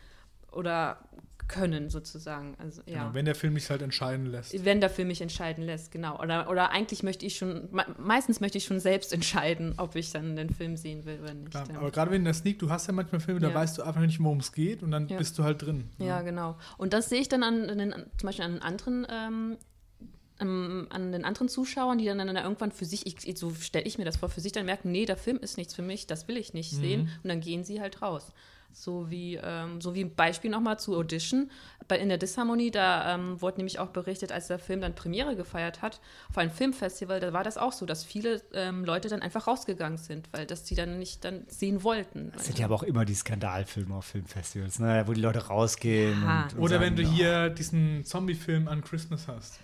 oder 0.50 0.98
können, 1.48 1.90
sozusagen. 1.90 2.54
Also, 2.58 2.82
ja. 2.86 3.02
Genau, 3.02 3.14
wenn 3.14 3.24
der 3.24 3.34
Film 3.34 3.54
mich 3.54 3.68
halt 3.70 3.82
entscheiden 3.82 4.26
lässt. 4.26 4.64
Wenn 4.64 4.80
der 4.80 4.90
Film 4.90 5.08
mich 5.08 5.20
entscheiden 5.20 5.64
lässt, 5.64 5.90
genau. 5.90 6.18
Oder, 6.20 6.48
oder 6.48 6.70
eigentlich 6.70 7.02
möchte 7.02 7.26
ich 7.26 7.36
schon, 7.36 7.68
meistens 7.98 8.40
möchte 8.40 8.58
ich 8.58 8.64
schon 8.64 8.80
selbst 8.80 9.12
entscheiden, 9.12 9.74
ob 9.76 9.96
ich 9.96 10.10
dann 10.10 10.36
den 10.36 10.50
Film 10.50 10.76
sehen 10.76 11.04
will 11.04 11.20
oder 11.22 11.34
nicht. 11.34 11.50
Klar, 11.50 11.66
aber 11.74 11.90
gerade 11.90 12.10
wenn 12.10 12.24
der 12.24 12.34
Sneak, 12.34 12.58
du 12.58 12.70
hast 12.70 12.86
ja 12.86 12.92
manchmal 12.92 13.20
Filme, 13.20 13.40
ja. 13.40 13.48
da 13.48 13.54
weißt 13.54 13.78
du 13.78 13.82
einfach 13.82 14.00
nicht, 14.00 14.22
worum 14.22 14.38
es 14.38 14.52
geht 14.52 14.82
und 14.82 14.90
dann 14.90 15.08
ja. 15.08 15.18
bist 15.18 15.38
du 15.38 15.44
halt 15.44 15.62
drin. 15.62 15.88
Ja, 15.98 16.06
ja 16.06 16.22
genau. 16.22 16.56
Und 16.78 16.92
das 16.92 17.08
sehe 17.08 17.20
ich 17.20 17.28
dann 17.28 17.42
an, 17.42 17.68
an 17.68 17.78
den, 17.78 17.92
zum 17.92 18.26
Beispiel 18.26 18.44
an 18.44 18.58
anderen 18.58 19.06
ähm, 19.10 19.58
an 20.42 21.12
den 21.12 21.24
anderen 21.24 21.48
Zuschauern, 21.48 21.98
die 21.98 22.06
dann, 22.06 22.18
dann 22.18 22.36
irgendwann 22.36 22.72
für 22.72 22.84
sich, 22.84 23.06
ich, 23.06 23.38
so 23.38 23.54
stelle 23.54 23.84
ich 23.84 23.98
mir 23.98 24.04
das 24.04 24.16
vor, 24.16 24.28
für 24.28 24.40
sich 24.40 24.52
dann 24.52 24.66
merken, 24.66 24.90
nee, 24.90 25.06
der 25.06 25.16
Film 25.16 25.38
ist 25.38 25.56
nichts 25.56 25.74
für 25.74 25.82
mich, 25.82 26.06
das 26.06 26.26
will 26.26 26.36
ich 26.36 26.52
nicht 26.52 26.72
mhm. 26.72 26.80
sehen. 26.80 27.00
Und 27.22 27.28
dann 27.28 27.40
gehen 27.40 27.64
sie 27.64 27.80
halt 27.80 28.02
raus. 28.02 28.32
So 28.72 29.10
wie, 29.10 29.36
ähm, 29.42 29.80
so 29.80 29.94
wie 29.94 30.02
ein 30.02 30.14
Beispiel 30.14 30.50
nochmal 30.50 30.78
zu 30.78 30.96
Audition. 30.96 31.50
Bei, 31.88 31.98
in 31.98 32.08
der 32.08 32.18
Disharmonie, 32.18 32.70
da 32.70 33.14
ähm, 33.14 33.40
wurde 33.40 33.58
nämlich 33.58 33.78
auch 33.78 33.88
berichtet, 33.88 34.32
als 34.32 34.46
der 34.46 34.58
Film 34.58 34.80
dann 34.80 34.94
Premiere 34.94 35.36
gefeiert 35.36 35.82
hat, 35.82 36.00
auf 36.30 36.38
einem 36.38 36.50
Filmfestival, 36.50 37.20
da 37.20 37.32
war 37.32 37.44
das 37.44 37.58
auch 37.58 37.72
so, 37.72 37.86
dass 37.86 38.04
viele 38.04 38.40
ähm, 38.54 38.84
Leute 38.84 39.08
dann 39.08 39.20
einfach 39.20 39.46
rausgegangen 39.46 39.98
sind, 39.98 40.28
weil 40.32 40.46
das 40.46 40.66
sie 40.66 40.74
dann 40.74 40.98
nicht 40.98 41.24
dann 41.24 41.44
sehen 41.48 41.82
wollten. 41.82 42.32
Das 42.34 42.46
sind 42.46 42.58
ja 42.58 42.66
aber 42.66 42.76
auch 42.76 42.82
immer 42.82 43.04
die 43.04 43.14
Skandalfilme 43.14 43.94
auf 43.94 44.06
Filmfestivals, 44.06 44.78
ne? 44.78 45.04
wo 45.06 45.12
die 45.12 45.20
Leute 45.20 45.46
rausgehen. 45.46 46.22
Und, 46.22 46.54
und 46.54 46.60
Oder 46.60 46.78
sagen, 46.78 46.84
wenn 46.84 46.96
du 46.96 47.02
hier 47.02 47.50
diesen 47.50 48.04
Zombie-Film 48.04 48.68
an 48.68 48.82
Christmas 48.82 49.28
hast. 49.28 49.58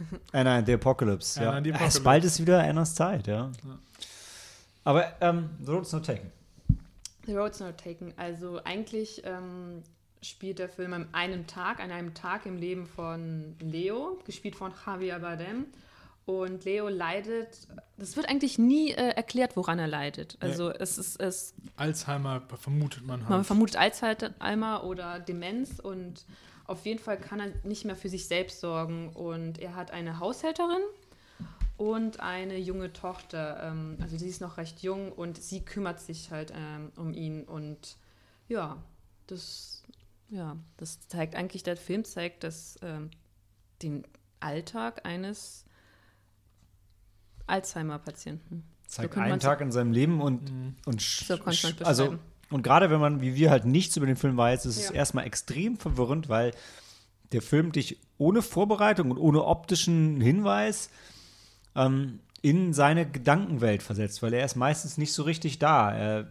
Anna 0.32 0.58
and 0.58 0.66
the 0.66 0.74
Apocalypse, 0.74 1.40
ja. 1.42 1.50
Anna 1.50 1.62
the 1.62 1.70
Apocalypse. 1.72 2.00
bald 2.00 2.24
ist 2.24 2.40
wieder 2.40 2.62
Annas 2.62 2.94
Zeit, 2.94 3.26
ja. 3.26 3.50
ja. 3.64 3.78
Aber 4.84 5.12
ähm, 5.20 5.50
The 5.60 5.72
Road's 5.72 5.92
Not 5.92 6.06
Taken. 6.06 6.32
The 7.30 7.36
Road's 7.36 7.60
Not 7.60 7.78
Taken. 7.78 8.12
Also 8.16 8.60
eigentlich 8.64 9.22
ähm, 9.24 9.82
spielt 10.20 10.58
der 10.58 10.68
Film 10.68 10.92
an 10.92 11.08
einem 11.12 11.46
Tag, 11.46 11.80
an 11.80 11.92
einem 11.92 12.12
Tag 12.12 12.44
im 12.44 12.56
Leben 12.56 12.86
von 12.86 13.56
Leo, 13.60 14.18
gespielt 14.24 14.56
von 14.56 14.72
Javier 14.84 15.20
Bardem. 15.20 15.66
Und 16.26 16.64
Leo 16.64 16.88
leidet, 16.88 17.68
das 17.96 18.16
wird 18.16 18.28
eigentlich 18.28 18.58
nie 18.58 18.90
äh, 18.90 19.10
erklärt, 19.10 19.56
woran 19.56 19.78
er 19.78 19.88
leidet. 19.88 20.36
Also 20.40 20.68
ja. 20.68 20.76
es 20.78 20.98
ist 20.98 21.20
es. 21.20 21.54
Alzheimer 21.76 22.42
vermutet 22.56 23.04
man 23.04 23.20
halt. 23.20 23.30
Man 23.30 23.44
vermutet 23.44 23.76
Alzheimer 23.76 24.84
oder 24.84 25.18
Demenz 25.18 25.80
und 25.80 26.24
auf 26.66 26.84
jeden 26.86 27.00
Fall 27.00 27.18
kann 27.18 27.40
er 27.40 27.52
nicht 27.64 27.84
mehr 27.84 27.96
für 27.96 28.08
sich 28.08 28.26
selbst 28.28 28.60
sorgen. 28.60 29.10
Und 29.14 29.58
er 29.58 29.74
hat 29.74 29.90
eine 29.92 30.20
Haushälterin, 30.20 30.82
und 31.80 32.20
eine 32.20 32.58
junge 32.58 32.92
Tochter. 32.92 33.62
Ähm, 33.62 33.96
also 34.02 34.18
sie 34.18 34.28
ist 34.28 34.42
noch 34.42 34.58
recht 34.58 34.82
jung 34.82 35.10
und 35.10 35.42
sie 35.42 35.62
kümmert 35.62 35.98
sich 35.98 36.30
halt 36.30 36.52
ähm, 36.54 36.92
um 36.96 37.14
ihn. 37.14 37.44
Und 37.44 37.96
ja, 38.48 38.76
das, 39.26 39.82
ja, 40.28 40.58
das 40.76 41.00
zeigt 41.08 41.34
eigentlich, 41.34 41.62
der 41.62 41.78
Film 41.78 42.04
zeigt, 42.04 42.44
dass 42.44 42.76
ähm, 42.82 43.08
den 43.80 44.06
Alltag 44.40 45.06
eines 45.06 45.64
Alzheimer-Patienten. 47.46 48.62
zeigt 48.86 49.14
könnte 49.14 49.30
einen 49.30 49.40
Tag 49.40 49.62
in 49.62 49.72
seinem 49.72 49.92
Leben 49.92 50.20
und, 50.20 50.74
und 50.84 51.00
So 51.00 51.38
also 51.84 52.18
und 52.50 52.62
gerade 52.62 52.90
wenn 52.90 53.00
man 53.00 53.22
wie 53.22 53.36
wir 53.36 53.50
halt 53.50 53.64
nichts 53.64 53.96
über 53.96 54.04
den 54.04 54.16
Film 54.16 54.36
weiß, 54.36 54.66
ist 54.66 54.76
es 54.76 54.88
Ja. 54.90 54.96
erstmal 54.96 55.24
extrem 55.24 55.78
verwirrend, 55.78 56.28
weil 56.28 56.52
der 57.32 57.40
Film 57.40 57.72
dich 57.72 57.98
ohne 58.18 58.42
Vorbereitung 58.42 59.12
und 59.12 59.16
ohne 59.18 59.44
optischen 59.44 60.20
Hinweis 60.20 60.90
ähm, 61.74 62.20
in 62.42 62.72
seine 62.72 63.10
Gedankenwelt 63.10 63.82
versetzt, 63.82 64.22
weil 64.22 64.32
er 64.32 64.44
ist 64.44 64.56
meistens 64.56 64.98
nicht 64.98 65.12
so 65.12 65.22
richtig 65.22 65.58
da. 65.58 65.92
Er, 65.92 66.30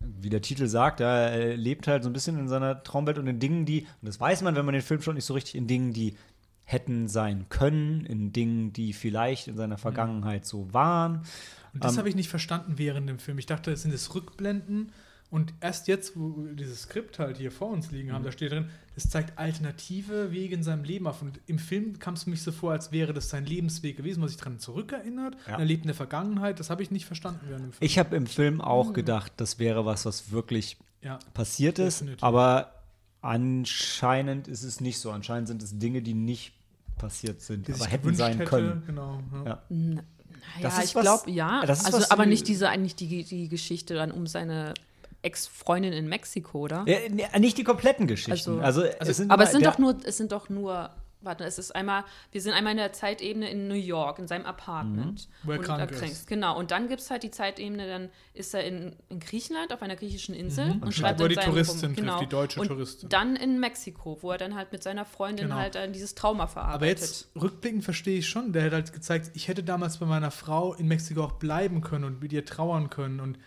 wie 0.00 0.30
der 0.30 0.42
Titel 0.42 0.66
sagt, 0.66 1.00
er 1.00 1.56
lebt 1.56 1.88
halt 1.88 2.02
so 2.02 2.10
ein 2.10 2.12
bisschen 2.12 2.38
in 2.38 2.48
seiner 2.48 2.82
Traumwelt 2.82 3.18
und 3.18 3.26
in 3.26 3.38
Dingen, 3.40 3.64
die, 3.64 3.82
und 3.82 4.06
das 4.06 4.20
weiß 4.20 4.42
man, 4.42 4.54
wenn 4.54 4.64
man 4.64 4.74
den 4.74 4.82
Film 4.82 5.02
schon 5.02 5.14
nicht 5.14 5.24
so 5.24 5.34
richtig, 5.34 5.54
in 5.54 5.66
Dingen, 5.66 5.92
die 5.92 6.16
hätten 6.64 7.08
sein 7.08 7.46
können, 7.48 8.04
in 8.06 8.32
Dingen, 8.32 8.72
die 8.72 8.92
vielleicht 8.92 9.48
in 9.48 9.56
seiner 9.56 9.78
Vergangenheit 9.78 10.44
so 10.44 10.72
waren. 10.74 11.22
Und 11.72 11.84
das 11.84 11.92
Ähm, 11.92 11.98
habe 11.98 12.08
ich 12.08 12.16
nicht 12.16 12.28
verstanden 12.28 12.74
während 12.76 13.08
dem 13.08 13.18
Film. 13.18 13.38
Ich 13.38 13.46
dachte, 13.46 13.70
das 13.70 13.82
sind 13.82 13.94
es 13.94 14.14
Rückblenden. 14.14 14.92
Und 15.30 15.52
erst 15.60 15.88
jetzt, 15.88 16.16
wo 16.16 16.36
wir 16.44 16.52
dieses 16.54 16.82
Skript 16.82 17.18
halt 17.18 17.36
hier 17.36 17.50
vor 17.50 17.68
uns 17.70 17.90
liegen 17.90 18.12
haben, 18.12 18.22
Mhm. 18.22 18.26
da 18.26 18.32
steht 18.32 18.52
drin, 18.52 18.70
das 18.94 19.08
zeigt 19.08 19.36
alternative 19.38 20.30
Wege 20.32 20.54
in 20.54 20.62
seinem 20.62 20.84
Leben 20.84 21.06
auf. 21.08 21.20
Und 21.20 21.40
im 21.46 21.58
Film 21.58 21.98
kam 21.98 22.14
es 22.14 22.26
mich 22.26 22.42
so 22.42 22.52
vor, 22.52 22.72
als 22.72 22.92
wäre 22.92 23.12
das 23.12 23.28
sein 23.28 23.44
Lebensweg 23.44 23.96
gewesen, 23.96 24.22
was 24.22 24.30
sich 24.30 24.38
daran 24.38 24.58
zurückerinnert. 24.60 25.36
Ja. 25.46 25.54
Und 25.54 25.60
er 25.60 25.66
lebt 25.66 25.82
in 25.82 25.88
der 25.88 25.96
Vergangenheit. 25.96 26.60
Das 26.60 26.70
habe 26.70 26.82
ich 26.82 26.90
nicht 26.92 27.06
verstanden 27.06 27.40
während 27.48 27.64
dem 27.64 27.72
Film. 27.72 27.84
Ich 27.86 27.98
habe 27.98 28.14
im 28.16 28.26
Film 28.26 28.60
auch 28.60 28.92
gedacht, 28.92 29.32
das 29.36 29.58
wäre 29.58 29.84
was, 29.84 30.06
was 30.06 30.30
wirklich 30.30 30.76
ja. 31.02 31.18
passiert 31.34 31.78
ist, 31.80 32.00
Definitiv. 32.00 32.22
aber 32.22 32.72
anscheinend 33.20 34.48
ist 34.48 34.62
es 34.62 34.80
nicht 34.80 34.98
so. 34.98 35.10
Anscheinend 35.10 35.48
sind 35.48 35.62
es 35.62 35.78
Dinge, 35.78 36.02
die 36.02 36.14
nicht 36.14 36.52
passiert 36.98 37.40
sind, 37.42 37.68
Die 37.68 37.72
aber 37.74 37.86
hätten 37.86 38.14
sein 38.14 38.38
hätte, 38.38 38.48
können. 38.50 38.82
Genau. 38.86 39.20
Ja. 39.44 39.44
Ja. 39.44 39.62
Naja, 40.62 40.82
ich 40.84 40.94
glaube, 40.94 41.30
ja. 41.30 41.66
das 41.66 41.80
ist 41.80 41.86
also, 41.86 41.98
was- 41.98 42.10
aber 42.10 42.24
nicht 42.26 42.46
diese, 42.48 42.68
eigentlich 42.68 42.94
die, 42.94 43.24
die 43.24 43.48
Geschichte 43.48 43.94
dann 43.94 44.10
um 44.12 44.26
seine 44.26 44.74
Ex-Freundin 45.22 45.92
in 45.92 46.08
Mexiko, 46.08 46.60
oder? 46.60 46.84
Ja, 46.86 47.38
nicht 47.38 47.58
die 47.58 47.64
kompletten 47.64 48.06
Geschichten. 48.06 48.60
Also, 48.60 48.82
Also- 48.82 49.10
es 49.10 49.16
sind 49.16 49.30
aber 49.30 49.44
es 49.44 49.52
sind 49.52 49.66
doch 49.66 49.78
nur, 49.78 49.96
es 50.04 50.16
sind 50.16 50.32
doch 50.32 50.48
nur, 50.48 50.90
warte, 51.22 51.42
es 51.42 51.58
ist 51.58 51.74
einmal, 51.74 52.04
wir 52.30 52.40
sind 52.40 52.52
einmal 52.52 52.72
in 52.72 52.76
der 52.78 52.92
Zeitebene 52.92 53.50
in 53.50 53.66
New 53.66 53.74
York, 53.74 54.20
in 54.20 54.28
seinem 54.28 54.46
Apartment. 54.46 55.28
Wo 55.42 55.52
er 55.52 55.58
und 55.58 55.64
krank 55.64 55.80
erkrankt. 55.80 56.12
ist. 56.12 56.28
Genau. 56.28 56.56
Und 56.56 56.70
dann 56.70 56.86
gibt 56.88 57.00
es 57.00 57.10
halt 57.10 57.24
die 57.24 57.32
Zeitebene, 57.32 57.88
dann 57.88 58.10
ist 58.34 58.54
er 58.54 58.62
in, 58.64 58.94
in 59.08 59.18
Griechenland 59.18 59.72
auf 59.72 59.82
einer 59.82 59.96
griechischen 59.96 60.34
Insel 60.36 60.70
und, 60.70 60.82
Und 60.84 60.94
schreibt 60.94 61.18
wo 61.18 61.24
er 61.24 61.30
dann 61.30 61.38
die 61.44 61.50
Touristin 61.50 61.96
trifft, 61.96 62.20
die 62.20 62.26
deutsche 62.28 62.60
und 62.60 62.68
Touristin. 62.68 63.08
Dann 63.08 63.34
in 63.34 63.58
Mexiko, 63.58 64.18
wo 64.20 64.30
er 64.30 64.38
dann 64.38 64.54
halt 64.54 64.70
mit 64.70 64.84
seiner 64.84 65.04
Freundin 65.04 65.46
Genau. 65.46 65.56
halt 65.56 65.74
dann 65.74 65.92
dieses 65.92 66.14
Trauma 66.14 66.46
verarbeitet. 66.46 66.76
Aber 66.76 66.86
jetzt 66.86 67.28
rückblickend 67.34 67.82
verstehe 67.82 68.18
ich 68.18 68.28
schon, 68.28 68.52
der 68.52 68.64
hat 68.66 68.72
halt 68.72 68.92
gezeigt, 68.92 69.30
ich 69.34 69.48
hätte 69.48 69.64
damals 69.64 69.96
bei 69.96 70.06
meiner 70.06 70.30
Frau 70.30 70.74
in 70.74 70.86
Mexiko 70.86 71.24
auch 71.24 71.32
bleiben 71.32 71.80
können 71.80 72.04
und 72.04 72.20
mit 72.22 72.32
ihr 72.32 72.44
trauern 72.44 72.88
können. 72.90 73.18
Und 73.18 73.38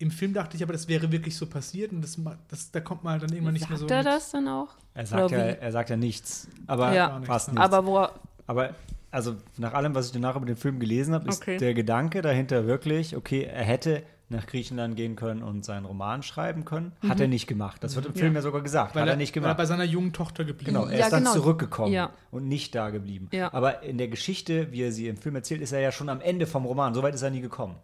im 0.00 0.10
Film 0.10 0.32
dachte 0.34 0.56
ich 0.56 0.62
aber, 0.62 0.72
das 0.72 0.88
wäre 0.88 1.12
wirklich 1.12 1.36
so 1.36 1.46
passiert 1.46 1.92
und 1.92 2.02
das, 2.02 2.18
das, 2.48 2.70
da 2.72 2.80
kommt 2.80 3.04
man 3.04 3.12
halt 3.12 3.22
dann 3.22 3.30
irgendwann 3.32 3.52
nicht 3.52 3.62
Sagt 3.68 3.70
mehr 3.70 3.78
so. 3.78 3.86
er 3.86 3.98
mit. 3.98 4.06
das 4.06 4.30
dann 4.32 4.48
auch? 4.48 4.68
er, 4.94 5.06
sagt 5.06 5.30
ja, 5.30 5.38
er 5.38 5.72
sagt 5.72 5.90
ja 5.90 5.96
nichts. 5.96 6.48
Aber 6.66 6.92
Ja. 6.92 7.20
Fast 7.22 7.48
ja. 7.48 7.54
nichts. 7.54 7.64
Aber 7.72 7.86
wo 7.86 7.98
er, 7.98 8.12
Aber 8.48 8.74
also 9.12 9.36
nach 9.58 9.74
allem, 9.74 9.94
was 9.94 10.06
ich 10.06 10.12
danach 10.12 10.34
über 10.36 10.46
den 10.46 10.56
Film 10.56 10.80
gelesen 10.80 11.14
habe, 11.14 11.28
ist 11.28 11.40
Okay. 11.42 11.58
der 11.58 11.74
Gedanke 11.74 12.22
dahinter 12.22 12.66
wirklich, 12.66 13.14
okay, 13.16 13.42
er 13.44 13.64
hätte 13.64 14.02
nach 14.32 14.46
Griechenland 14.46 14.94
gehen 14.94 15.16
können 15.16 15.42
und 15.42 15.64
seinen 15.64 15.84
Roman 15.84 16.22
schreiben 16.22 16.64
können. 16.64 16.92
Hat 17.08 17.18
er 17.18 17.26
nicht 17.26 17.48
gemacht. 17.48 17.82
Das 17.82 17.96
wird 17.96 18.06
im 18.06 18.14
Film 18.14 18.34
ja 18.36 18.42
sogar 18.42 18.60
gesagt. 18.62 18.94
weil 18.94 19.02
hat 19.02 19.08
er, 19.08 19.14
er 19.14 19.16
nicht 19.16 19.34
weil 19.34 19.40
er 19.42 19.46
gemacht. 19.46 19.56
bei 19.56 19.66
seiner 19.66 19.82
jungen 19.82 20.12
Tochter 20.12 20.44
geblieben 20.44 20.72
Genau, 20.74 20.84
ist. 20.86 20.92
er 20.92 20.98
Ja, 21.00 21.04
ist 21.06 21.12
dann 21.12 21.24
genau. 21.24 21.34
zurückgekommen 21.34 21.92
Ja. 21.92 22.10
und 22.30 22.46
nicht 22.46 22.74
da 22.76 22.90
geblieben. 22.90 23.28
Ja. 23.32 23.52
Aber 23.52 23.82
in 23.82 23.98
der 23.98 24.06
Geschichte, 24.06 24.70
wie 24.70 24.82
er 24.82 24.92
sie 24.92 25.08
im 25.08 25.16
Film 25.16 25.34
erzählt, 25.34 25.60
ist 25.60 25.72
er 25.72 25.80
ja 25.80 25.90
schon 25.90 26.08
am 26.08 26.20
Ende 26.20 26.46
vom 26.46 26.64
Roman. 26.64 26.94
Soweit 26.94 27.12
ist 27.14 27.22
er 27.22 27.30
nie 27.30 27.40
gekommen. 27.40 27.74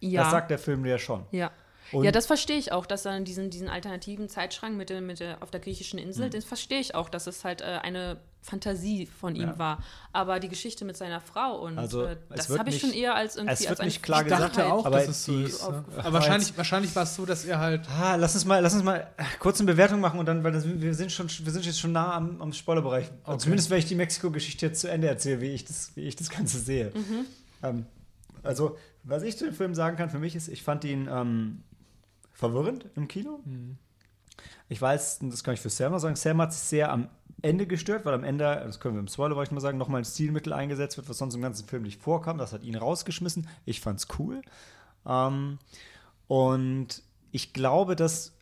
Ja. 0.00 0.22
Das 0.22 0.30
sagt 0.32 0.50
der 0.50 0.58
Film 0.58 0.84
ja 0.86 0.98
schon. 0.98 1.24
Ja. 1.30 1.50
Und- 1.92 2.04
ja, 2.04 2.12
das 2.12 2.26
verstehe 2.26 2.56
ich 2.56 2.70
auch, 2.70 2.86
dass 2.86 3.02
dann 3.02 3.24
diesen, 3.24 3.50
diesen 3.50 3.68
alternativen 3.68 4.28
Zeitschrank 4.28 4.76
mit 4.76 4.90
der, 4.90 5.00
mit 5.00 5.18
der, 5.18 5.42
auf 5.42 5.50
der 5.50 5.58
griechischen 5.58 5.98
Insel, 5.98 6.26
Mhm. 6.26 6.30
den 6.30 6.42
verstehe 6.42 6.78
ich 6.78 6.94
auch, 6.94 7.08
dass 7.08 7.26
es 7.26 7.42
halt 7.44 7.62
äh, 7.62 7.64
eine 7.82 8.18
Fantasie 8.42 9.06
von 9.06 9.34
ihm 9.34 9.42
Ja. 9.48 9.58
war. 9.58 9.82
Aber 10.12 10.38
die 10.38 10.48
Geschichte 10.48 10.84
mit 10.84 10.96
seiner 10.96 11.20
Frau 11.20 11.56
und 11.58 11.76
Also, 11.78 12.04
äh, 12.04 12.16
das 12.28 12.48
habe 12.56 12.70
ich 12.70 12.80
schon 12.80 12.92
eher 12.92 13.16
als 13.16 13.34
irgendwie 13.34 13.54
es 13.54 13.60
wird 13.62 13.70
als 13.70 13.80
nicht 13.80 14.02
klar 14.04 14.20
Ich 14.20 14.28
gesagt, 14.28 14.56
dachte 14.56 14.72
auch, 14.72 14.86
aber 14.86 14.98
dass 15.00 15.08
es 15.08 15.24
so 15.24 15.36
ist. 15.40 15.68
Ne? 15.68 15.84
Aber 15.98 16.12
wahrscheinlich, 16.12 16.56
wahrscheinlich 16.56 16.94
war 16.94 17.02
es 17.02 17.16
so, 17.16 17.26
dass 17.26 17.44
er 17.44 17.58
halt. 17.58 17.82
Ah, 17.90 18.14
lass 18.14 18.34
uns 18.34 18.44
mal, 18.44 18.60
lass 18.62 18.72
uns 18.74 18.84
mal 18.84 19.08
kurz 19.40 19.58
eine 19.60 19.72
Bewertung 19.72 19.98
machen 20.00 20.20
und 20.20 20.26
dann, 20.26 20.44
weil 20.44 20.52
das, 20.52 20.64
wir 20.66 20.94
sind 20.94 21.10
schon, 21.10 21.28
wir 21.28 21.52
sind 21.52 21.66
jetzt 21.66 21.80
schon 21.80 21.90
nah 21.92 22.14
am, 22.14 22.40
am 22.40 22.52
Spoilerbereich. 22.52 23.10
Okay. 23.24 23.38
Zumindest, 23.38 23.68
wenn 23.68 23.78
ich 23.80 23.86
die 23.86 23.96
Mexiko-Geschichte 23.96 24.66
jetzt 24.66 24.80
zu 24.80 24.88
Ende 24.88 25.08
erzähle, 25.08 25.40
wie 25.40 25.48
ich 25.50 25.64
das, 25.64 25.90
wie 25.96 26.02
ich 26.02 26.14
das 26.14 26.30
Ganze 26.30 26.60
sehe. 26.60 26.92
Ähm, 27.64 27.84
also, 28.44 28.78
was 29.10 29.22
ich 29.22 29.36
zu 29.36 29.44
dem 29.44 29.54
Film 29.54 29.74
sagen 29.74 29.96
kann 29.96 30.10
für 30.10 30.18
mich 30.18 30.36
ist, 30.36 30.48
ich 30.48 30.62
fand 30.62 30.84
ihn 30.84 31.08
ähm, 31.10 31.62
verwirrend 32.32 32.86
im 32.96 33.08
Kino. 33.08 33.40
Ich 34.68 34.80
weiß, 34.80 35.20
das 35.22 35.44
kann 35.44 35.54
ich 35.54 35.60
für 35.60 35.70
Selma 35.70 35.98
sagen, 35.98 36.16
Selma 36.16 36.44
hat 36.44 36.52
sich 36.52 36.62
sehr 36.62 36.90
am 36.92 37.08
Ende 37.42 37.66
gestört, 37.66 38.04
weil 38.04 38.14
am 38.14 38.24
Ende, 38.24 38.44
das 38.44 38.80
können 38.80 38.94
wir 38.94 39.00
im 39.00 39.08
Spoilerbereich 39.08 39.50
mal 39.50 39.60
sagen, 39.60 39.78
nochmal 39.78 40.02
ein 40.02 40.04
Stilmittel 40.04 40.52
eingesetzt 40.52 40.96
wird, 40.96 41.08
was 41.08 41.18
sonst 41.18 41.34
im 41.34 41.42
ganzen 41.42 41.66
Film 41.66 41.82
nicht 41.82 42.00
vorkam. 42.00 42.38
Das 42.38 42.52
hat 42.52 42.62
ihn 42.62 42.76
rausgeschmissen. 42.76 43.48
Ich 43.64 43.80
fand's 43.80 44.06
cool. 44.18 44.42
Ähm, 45.06 45.58
und 46.28 47.02
ich 47.32 47.52
glaube, 47.52 47.96
dass, 47.96 48.36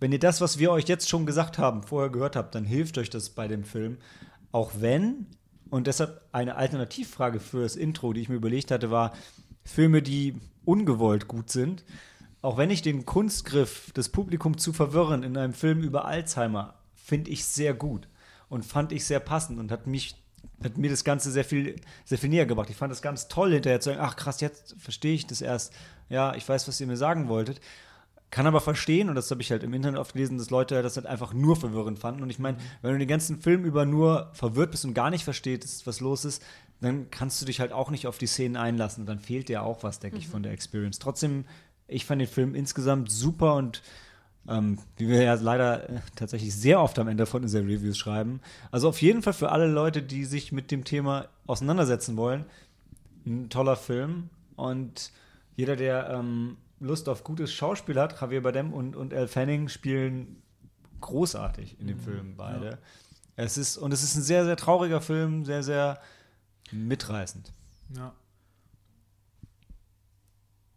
wenn 0.00 0.12
ihr 0.12 0.18
das, 0.18 0.40
was 0.40 0.58
wir 0.58 0.72
euch 0.72 0.88
jetzt 0.88 1.08
schon 1.08 1.26
gesagt 1.26 1.58
haben, 1.58 1.82
vorher 1.82 2.10
gehört 2.10 2.36
habt, 2.36 2.54
dann 2.54 2.64
hilft 2.64 2.98
euch 2.98 3.10
das 3.10 3.30
bei 3.30 3.48
dem 3.48 3.64
Film. 3.64 3.98
Auch 4.50 4.72
wenn, 4.78 5.26
und 5.70 5.86
deshalb 5.86 6.22
eine 6.32 6.56
Alternativfrage 6.56 7.38
für 7.38 7.62
das 7.62 7.76
Intro, 7.76 8.12
die 8.12 8.22
ich 8.22 8.28
mir 8.28 8.36
überlegt 8.36 8.70
hatte, 8.70 8.90
war, 8.90 9.12
Filme, 9.64 10.02
die 10.02 10.34
ungewollt 10.64 11.28
gut 11.28 11.50
sind, 11.50 11.84
auch 12.40 12.56
wenn 12.56 12.70
ich 12.70 12.82
den 12.82 13.06
Kunstgriff, 13.06 13.90
das 13.94 14.08
Publikum 14.08 14.58
zu 14.58 14.72
verwirren 14.72 15.22
in 15.22 15.36
einem 15.36 15.54
Film 15.54 15.82
über 15.82 16.04
Alzheimer, 16.04 16.74
finde 16.94 17.30
ich 17.30 17.44
sehr 17.44 17.74
gut 17.74 18.08
und 18.48 18.64
fand 18.64 18.92
ich 18.92 19.04
sehr 19.04 19.20
passend 19.20 19.58
und 19.58 19.70
hat 19.70 19.86
mich 19.86 20.16
hat 20.62 20.78
mir 20.78 20.90
das 20.90 21.04
Ganze 21.04 21.30
sehr 21.30 21.44
viel, 21.44 21.76
sehr 22.04 22.18
viel 22.18 22.30
näher 22.30 22.46
gebracht. 22.46 22.70
Ich 22.70 22.76
fand 22.76 22.90
das 22.90 23.02
ganz 23.02 23.28
toll, 23.28 23.52
hinterher 23.52 23.80
zu 23.80 23.90
sagen, 23.90 24.02
ach 24.02 24.16
krass, 24.16 24.40
jetzt 24.40 24.76
verstehe 24.78 25.14
ich 25.14 25.26
das 25.26 25.40
erst. 25.40 25.72
Ja, 26.08 26.34
ich 26.34 26.48
weiß, 26.48 26.68
was 26.68 26.80
ihr 26.80 26.86
mir 26.86 26.96
sagen 26.96 27.28
wolltet. 27.28 27.60
Kann 28.30 28.46
aber 28.46 28.60
verstehen, 28.60 29.08
und 29.08 29.14
das 29.14 29.30
habe 29.30 29.42
ich 29.42 29.50
halt 29.50 29.62
im 29.62 29.74
Internet 29.74 30.00
oft 30.00 30.14
gelesen, 30.14 30.38
dass 30.38 30.50
Leute 30.50 30.82
das 30.82 30.96
halt 30.96 31.06
einfach 31.06 31.34
nur 31.34 31.56
verwirrend 31.56 31.98
fanden. 31.98 32.22
Und 32.22 32.30
ich 32.30 32.38
meine, 32.38 32.58
wenn 32.80 32.92
du 32.92 32.98
den 32.98 33.08
ganzen 33.08 33.40
Film 33.40 33.64
über 33.64 33.84
nur 33.84 34.30
verwirrt 34.32 34.70
bist 34.70 34.84
und 34.84 34.94
gar 34.94 35.10
nicht 35.10 35.24
verstehst, 35.24 35.86
was 35.86 36.00
los 36.00 36.24
ist, 36.24 36.42
dann 36.82 37.10
kannst 37.10 37.40
du 37.40 37.46
dich 37.46 37.60
halt 37.60 37.72
auch 37.72 37.90
nicht 37.90 38.06
auf 38.06 38.18
die 38.18 38.26
Szenen 38.26 38.56
einlassen. 38.56 39.02
Und 39.02 39.06
dann 39.06 39.18
fehlt 39.20 39.48
dir 39.48 39.62
auch 39.62 39.82
was, 39.82 40.00
denke 40.00 40.18
ich, 40.18 40.28
von 40.28 40.42
der 40.42 40.52
Experience. 40.52 40.98
Trotzdem, 40.98 41.44
ich 41.86 42.04
fand 42.04 42.20
den 42.20 42.28
Film 42.28 42.54
insgesamt 42.54 43.10
super 43.10 43.54
und 43.54 43.82
ähm, 44.48 44.78
wie 44.96 45.08
wir 45.08 45.22
ja 45.22 45.34
leider 45.34 45.88
äh, 45.88 46.00
tatsächlich 46.16 46.54
sehr 46.54 46.80
oft 46.80 46.98
am 46.98 47.06
Ende 47.06 47.26
von 47.26 47.42
unseren 47.42 47.66
Reviews 47.66 47.96
schreiben. 47.96 48.40
Also 48.72 48.88
auf 48.88 49.00
jeden 49.00 49.22
Fall 49.22 49.32
für 49.32 49.52
alle 49.52 49.68
Leute, 49.68 50.02
die 50.02 50.24
sich 50.24 50.50
mit 50.50 50.70
dem 50.72 50.84
Thema 50.84 51.28
auseinandersetzen 51.46 52.16
wollen, 52.16 52.44
ein 53.24 53.48
toller 53.48 53.76
Film. 53.76 54.30
Und 54.56 55.12
jeder, 55.54 55.76
der 55.76 56.10
ähm, 56.10 56.56
Lust 56.80 57.08
auf 57.08 57.22
gutes 57.22 57.52
Schauspiel 57.52 58.00
hat, 58.00 58.20
Javier 58.20 58.42
Bardem 58.42 58.72
und, 58.72 58.96
und 58.96 59.12
Elle 59.12 59.28
Fanning 59.28 59.68
spielen 59.68 60.42
großartig 61.00 61.78
in 61.80 61.86
dem 61.86 62.00
Film 62.00 62.34
beide. 62.36 62.78
Es 63.36 63.56
ist, 63.56 63.76
und 63.76 63.92
es 63.92 64.02
ist 64.02 64.16
ein 64.16 64.22
sehr, 64.22 64.44
sehr 64.44 64.56
trauriger 64.56 65.00
Film, 65.00 65.44
sehr, 65.44 65.62
sehr 65.62 66.00
mitreißend. 66.72 67.52
Ja. 67.96 68.12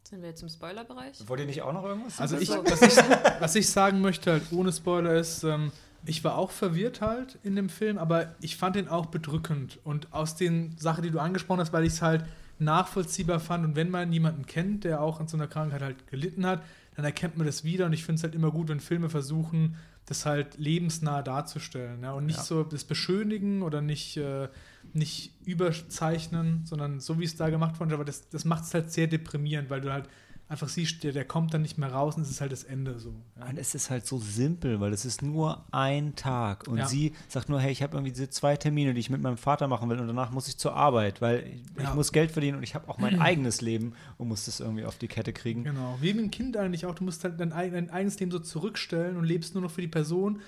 Sind 0.07 0.21
wir 0.21 0.29
jetzt 0.29 0.43
im 0.43 0.49
Spoilerbereich? 0.49 1.27
Wollt 1.27 1.39
ihr 1.39 1.45
nicht 1.47 1.61
auch 1.63 1.73
noch 1.73 1.83
irgendwas? 1.83 2.19
Also 2.19 2.37
ich, 2.37 2.49
was, 2.49 2.81
ich, 2.81 2.95
was 3.39 3.55
ich 3.55 3.69
sagen 3.69 4.01
möchte, 4.01 4.33
halt 4.33 4.43
ohne 4.51 4.71
Spoiler, 4.71 5.15
ist, 5.15 5.43
ähm, 5.43 5.71
ich 6.05 6.23
war 6.23 6.37
auch 6.37 6.51
verwirrt 6.51 7.01
halt 7.01 7.39
in 7.43 7.55
dem 7.55 7.69
Film, 7.69 7.97
aber 7.97 8.35
ich 8.39 8.55
fand 8.57 8.75
ihn 8.75 8.87
auch 8.87 9.07
bedrückend. 9.07 9.79
Und 9.83 10.13
aus 10.13 10.35
den 10.35 10.77
Sachen, 10.77 11.01
die 11.03 11.09
du 11.09 11.19
angesprochen 11.19 11.59
hast, 11.59 11.73
weil 11.73 11.85
ich 11.85 11.93
es 11.93 12.01
halt 12.03 12.23
nachvollziehbar 12.59 13.39
fand 13.39 13.65
und 13.65 13.75
wenn 13.75 13.89
man 13.89 14.13
jemanden 14.13 14.45
kennt, 14.45 14.83
der 14.83 15.01
auch 15.01 15.19
an 15.19 15.27
so 15.27 15.35
einer 15.37 15.47
Krankheit 15.47 15.81
halt 15.81 16.07
gelitten 16.07 16.45
hat, 16.45 16.63
dann 16.95 17.03
erkennt 17.03 17.35
man 17.35 17.45
das 17.45 17.63
wieder 17.65 17.85
und 17.87 17.93
ich 17.93 18.05
finde 18.05 18.19
es 18.19 18.23
halt 18.23 18.35
immer 18.35 18.51
gut, 18.51 18.69
wenn 18.69 18.79
Filme 18.79 19.09
versuchen, 19.09 19.75
das 20.05 20.25
halt 20.25 20.57
lebensnah 20.57 21.21
darzustellen. 21.23 22.03
Ja? 22.03 22.13
Und 22.13 22.27
nicht 22.27 22.37
Ja. 22.37 22.43
so 22.43 22.63
das 22.63 22.83
beschönigen 22.85 23.63
oder 23.63 23.81
nicht, 23.81 24.15
äh, 24.17 24.47
nicht 24.93 25.33
überzeichnen, 25.45 26.61
sondern 26.65 26.99
so 26.99 27.19
wie 27.19 27.23
es 27.23 27.35
da 27.35 27.49
gemacht 27.49 27.79
wurde, 27.79 27.95
aber 27.95 28.05
das, 28.05 28.29
das 28.29 28.45
macht 28.45 28.63
es 28.63 28.73
halt 28.73 28.91
sehr 28.91 29.07
deprimierend, 29.07 29.69
weil 29.69 29.81
du 29.81 29.91
halt 29.91 30.09
einfach 30.47 30.69
siehst, 30.69 31.03
der, 31.03 31.11
der 31.11 31.25
kommt 31.25 31.53
dann 31.53 31.63
nicht 31.63 31.77
mehr 31.77 31.91
raus 31.91 32.15
und 32.17 32.21
es 32.21 32.29
ist 32.29 32.39
halt 32.39 32.51
das 32.51 32.63
Ende 32.63 32.99
so. 32.99 33.13
Ja. 33.39 33.47
Und 33.47 33.57
es 33.57 33.73
ist 33.73 33.89
halt 33.89 34.05
so 34.05 34.19
simpel, 34.19 34.79
weil 34.79 34.93
es 34.93 35.03
ist 35.03 35.23
nur 35.23 35.65
ein 35.71 36.15
Tag. 36.15 36.67
Und 36.67 36.77
Ja. 36.77 36.85
sie 36.85 37.13
sagt 37.27 37.49
nur, 37.49 37.59
hey, 37.59 37.71
ich 37.71 37.81
habe 37.81 37.97
irgendwie 37.97 38.11
diese 38.11 38.29
zwei 38.29 38.55
Termine, 38.55 38.93
die 38.93 38.99
ich 38.99 39.09
mit 39.09 39.21
meinem 39.21 39.37
Vater 39.37 39.67
machen 39.67 39.89
will 39.89 39.99
und 39.99 40.07
danach 40.07 40.31
muss 40.31 40.47
ich 40.47 40.57
zur 40.57 40.75
Arbeit, 40.75 41.19
weil 41.21 41.39
Ja. 41.39 41.53
ich 41.77 41.83
Ja. 41.83 41.95
muss 41.95 42.11
Geld 42.11 42.31
verdienen 42.31 42.57
und 42.57 42.63
ich 42.63 42.75
habe 42.75 42.87
auch 42.89 42.99
mein 42.99 43.19
eigenes 43.21 43.61
Leben 43.61 43.93
und 44.17 44.27
muss 44.27 44.45
das 44.45 44.59
irgendwie 44.59 44.85
auf 44.85 44.97
die 44.99 45.07
Kette 45.07 45.33
kriegen. 45.33 45.63
Genau, 45.63 45.97
wie 45.99 46.11
ein 46.11 46.29
Kind 46.29 46.57
eigentlich 46.57 46.85
auch. 46.85 46.93
Du 46.95 47.03
musst 47.03 47.23
halt 47.23 47.39
dein, 47.39 47.49
dein 47.49 47.89
eigenes 47.89 48.19
Leben 48.19 48.31
so 48.31 48.39
zurückstellen 48.39 49.17
und 49.17 49.23
lebst 49.23 49.55
nur 49.55 49.63
noch 49.63 49.71
für 49.71 49.81
die 49.81 49.87
Person. 49.87 50.41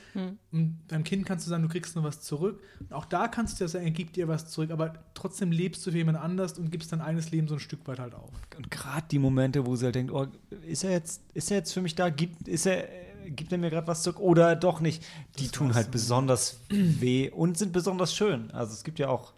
Und 0.52 0.88
beim 0.88 1.04
Kind 1.04 1.26
kannst 1.26 1.46
du 1.46 1.50
sagen, 1.50 1.64
du 1.64 1.70
kriegst 1.70 1.96
nur 1.96 2.04
was 2.04 2.22
zurück. 2.22 2.62
Und 2.80 2.94
auch 2.94 3.06
da 3.06 3.28
kannst 3.28 3.60
du 3.60 3.64
ja 3.64 3.68
sagen, 3.68 3.86
er 3.86 3.92
gibt 3.92 4.16
dir 4.16 4.28
was 4.28 4.48
zurück, 4.50 4.70
aber 4.72 4.94
trotzdem 5.14 5.52
lebst 5.52 5.86
du 5.88 5.92
für 5.92 5.98
jemand 5.98 6.18
anders 6.20 6.60
und 6.60 6.72
gibst 6.72 6.92
dein 6.92 7.02
eigenes 7.02 7.32
Leben 7.32 7.48
so 7.48 7.56
ein 7.56 7.60
Stück 7.60 7.88
weit 7.88 8.00
halt 8.00 8.14
auf. 8.14 8.30
Und 8.56 8.70
gerade 8.72 9.06
die 9.10 9.20
Momente, 9.20 9.66
wo 9.66 9.76
sie 9.76 9.87
halt 9.88 9.96
denkt, 9.96 10.12
oh, 10.14 10.28
ist 10.68 10.84
er 10.84 10.92
jetzt, 10.92 11.22
ist 11.34 11.52
er 11.52 11.58
jetzt 11.58 11.74
für 11.74 11.82
mich 11.82 11.96
da? 11.96 12.10
Gibt, 12.10 12.48
ist 12.48 12.66
er, 12.66 12.88
gibt 13.28 13.52
er 13.52 13.58
mir 13.58 13.70
gerade 13.70 13.88
was 13.88 14.04
zurück 14.04 14.20
oder 14.20 14.56
doch 14.56 14.80
nicht? 14.80 15.04
Die 15.40 15.44
Das 15.44 15.52
tun 15.52 15.74
halt 15.74 15.92
besonders 15.92 16.60
weh 16.70 17.30
und 17.30 17.58
sind 17.58 17.74
besonders 17.74 18.16
schön. 18.16 18.52
Also 18.52 18.74
es 18.74 18.84
gibt 18.84 19.00
ja 19.00 19.10
auch 19.10 19.34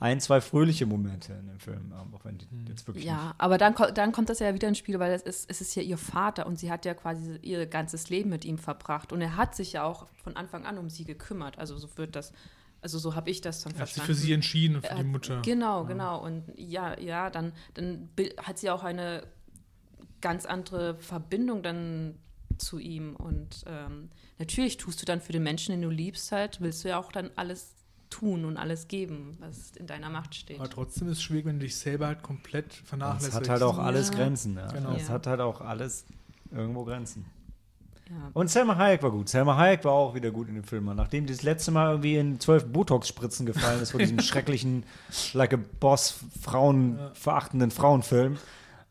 ein, 0.00 0.20
zwei 0.20 0.40
fröhliche 0.40 0.84
Momente 0.86 1.32
in 1.32 1.46
dem 1.46 1.58
Film, 1.60 1.92
ähm, 1.98 2.14
auch 2.14 2.24
wenn 2.24 2.36
die 2.36 2.46
jetzt 2.68 2.86
wirklich 2.86 3.04
Ja, 3.06 3.34
aber 3.38 3.56
dann, 3.58 3.74
dann 3.94 4.12
kommt 4.12 4.28
das 4.28 4.38
ja 4.40 4.52
wieder 4.52 4.68
ins 4.68 4.76
Spiel, 4.78 4.98
weil 4.98 5.12
es 5.12 5.22
ist, 5.22 5.48
es 5.50 5.60
ist 5.60 5.74
ja 5.76 5.82
ihr 5.82 5.96
Vater 5.96 6.46
und 6.46 6.58
sie 6.58 6.70
hat 6.70 6.84
ja 6.84 6.94
quasi 6.94 7.38
ihr 7.42 7.64
ganzes 7.66 8.10
Leben 8.10 8.28
mit 8.28 8.44
ihm 8.44 8.58
verbracht. 8.58 9.12
Und 9.12 9.22
er 9.22 9.36
hat 9.36 9.54
sich 9.54 9.72
ja 9.72 9.84
auch 9.84 10.06
von 10.22 10.36
Anfang 10.36 10.66
an 10.66 10.76
um 10.78 10.90
sie 10.90 11.04
gekümmert. 11.04 11.58
Also 11.58 11.78
so 11.78 11.88
wird 11.96 12.16
das, 12.16 12.32
also 12.82 12.98
so 12.98 13.14
habe 13.14 13.30
ich 13.30 13.40
das 13.40 13.62
dann 13.62 13.72
Er 13.74 13.80
hat 13.80 13.88
sich 13.88 13.94
verstanden. 13.96 14.06
für 14.20 14.26
sie 14.26 14.32
entschieden 14.34 14.76
und 14.76 14.86
für 14.86 14.94
die 14.94 15.04
Mutter. 15.04 15.40
Genau, 15.42 15.84
genau. 15.84 16.22
Und 16.22 16.42
ja, 16.56 16.98
ja, 17.00 17.30
dann, 17.30 17.52
dann 17.74 18.10
hat 18.42 18.58
sie 18.58 18.68
auch 18.70 18.82
eine 18.82 19.22
ganz 20.24 20.46
andere 20.46 20.96
Verbindung 20.96 21.62
dann 21.62 22.16
zu 22.58 22.78
ihm. 22.78 23.14
Und 23.14 23.62
ähm, 23.66 24.08
natürlich 24.38 24.78
tust 24.78 25.00
du 25.02 25.04
dann 25.06 25.20
für 25.20 25.32
den 25.32 25.42
Menschen, 25.42 25.72
den 25.72 25.82
du 25.82 25.90
liebst, 25.90 26.32
halt, 26.32 26.60
willst 26.62 26.82
du 26.82 26.88
ja 26.88 26.98
auch 26.98 27.12
dann 27.12 27.30
alles 27.36 27.74
tun 28.10 28.44
und 28.44 28.56
alles 28.56 28.88
geben, 28.88 29.36
was 29.40 29.72
in 29.76 29.86
deiner 29.86 30.08
Macht 30.08 30.34
steht. 30.34 30.60
Aber 30.60 30.70
trotzdem 30.70 31.08
ist 31.08 31.18
es 31.18 31.22
schwierig, 31.22 31.44
wenn 31.46 31.58
du 31.58 31.64
dich 31.66 31.76
selber 31.76 32.06
halt 32.06 32.22
komplett 32.22 32.72
vernachlässigst. 32.72 33.34
Es 33.34 33.40
hat 33.40 33.48
halt 33.48 33.62
auch 33.62 33.78
alles 33.78 34.08
Ja. 34.08 34.14
Grenzen. 34.14 34.56
Ja. 34.56 34.66
Genau. 34.72 34.92
Es 34.94 35.08
Ja. 35.08 35.14
hat 35.14 35.26
halt 35.26 35.40
auch 35.40 35.60
alles 35.60 36.04
irgendwo 36.50 36.84
Grenzen. 36.84 37.26
Ja. 38.08 38.30
Und 38.34 38.50
Selma 38.50 38.76
Hayek 38.76 39.02
war 39.02 39.10
gut. 39.10 39.28
Selma 39.28 39.56
Hayek 39.56 39.84
war 39.84 39.92
auch 39.92 40.14
wieder 40.14 40.30
gut 40.30 40.48
in 40.48 40.54
dem 40.54 40.64
Film. 40.64 40.84
Nachdem 40.94 41.26
die 41.26 41.32
das 41.32 41.42
letzte 41.42 41.70
Mal 41.72 41.90
irgendwie 41.90 42.16
in 42.16 42.38
zwölf 42.38 42.64
Botox-Spritzen 42.66 43.46
gefallen 43.46 43.80
ist 43.82 43.90
vor 43.90 44.00
diesem 44.00 44.20
schrecklichen, 44.20 44.84
like 45.32 45.52
a 45.54 45.58
Boss, 45.80 46.14
frauenverachtenden 46.42 47.70
Frauenfilm, 47.70 48.36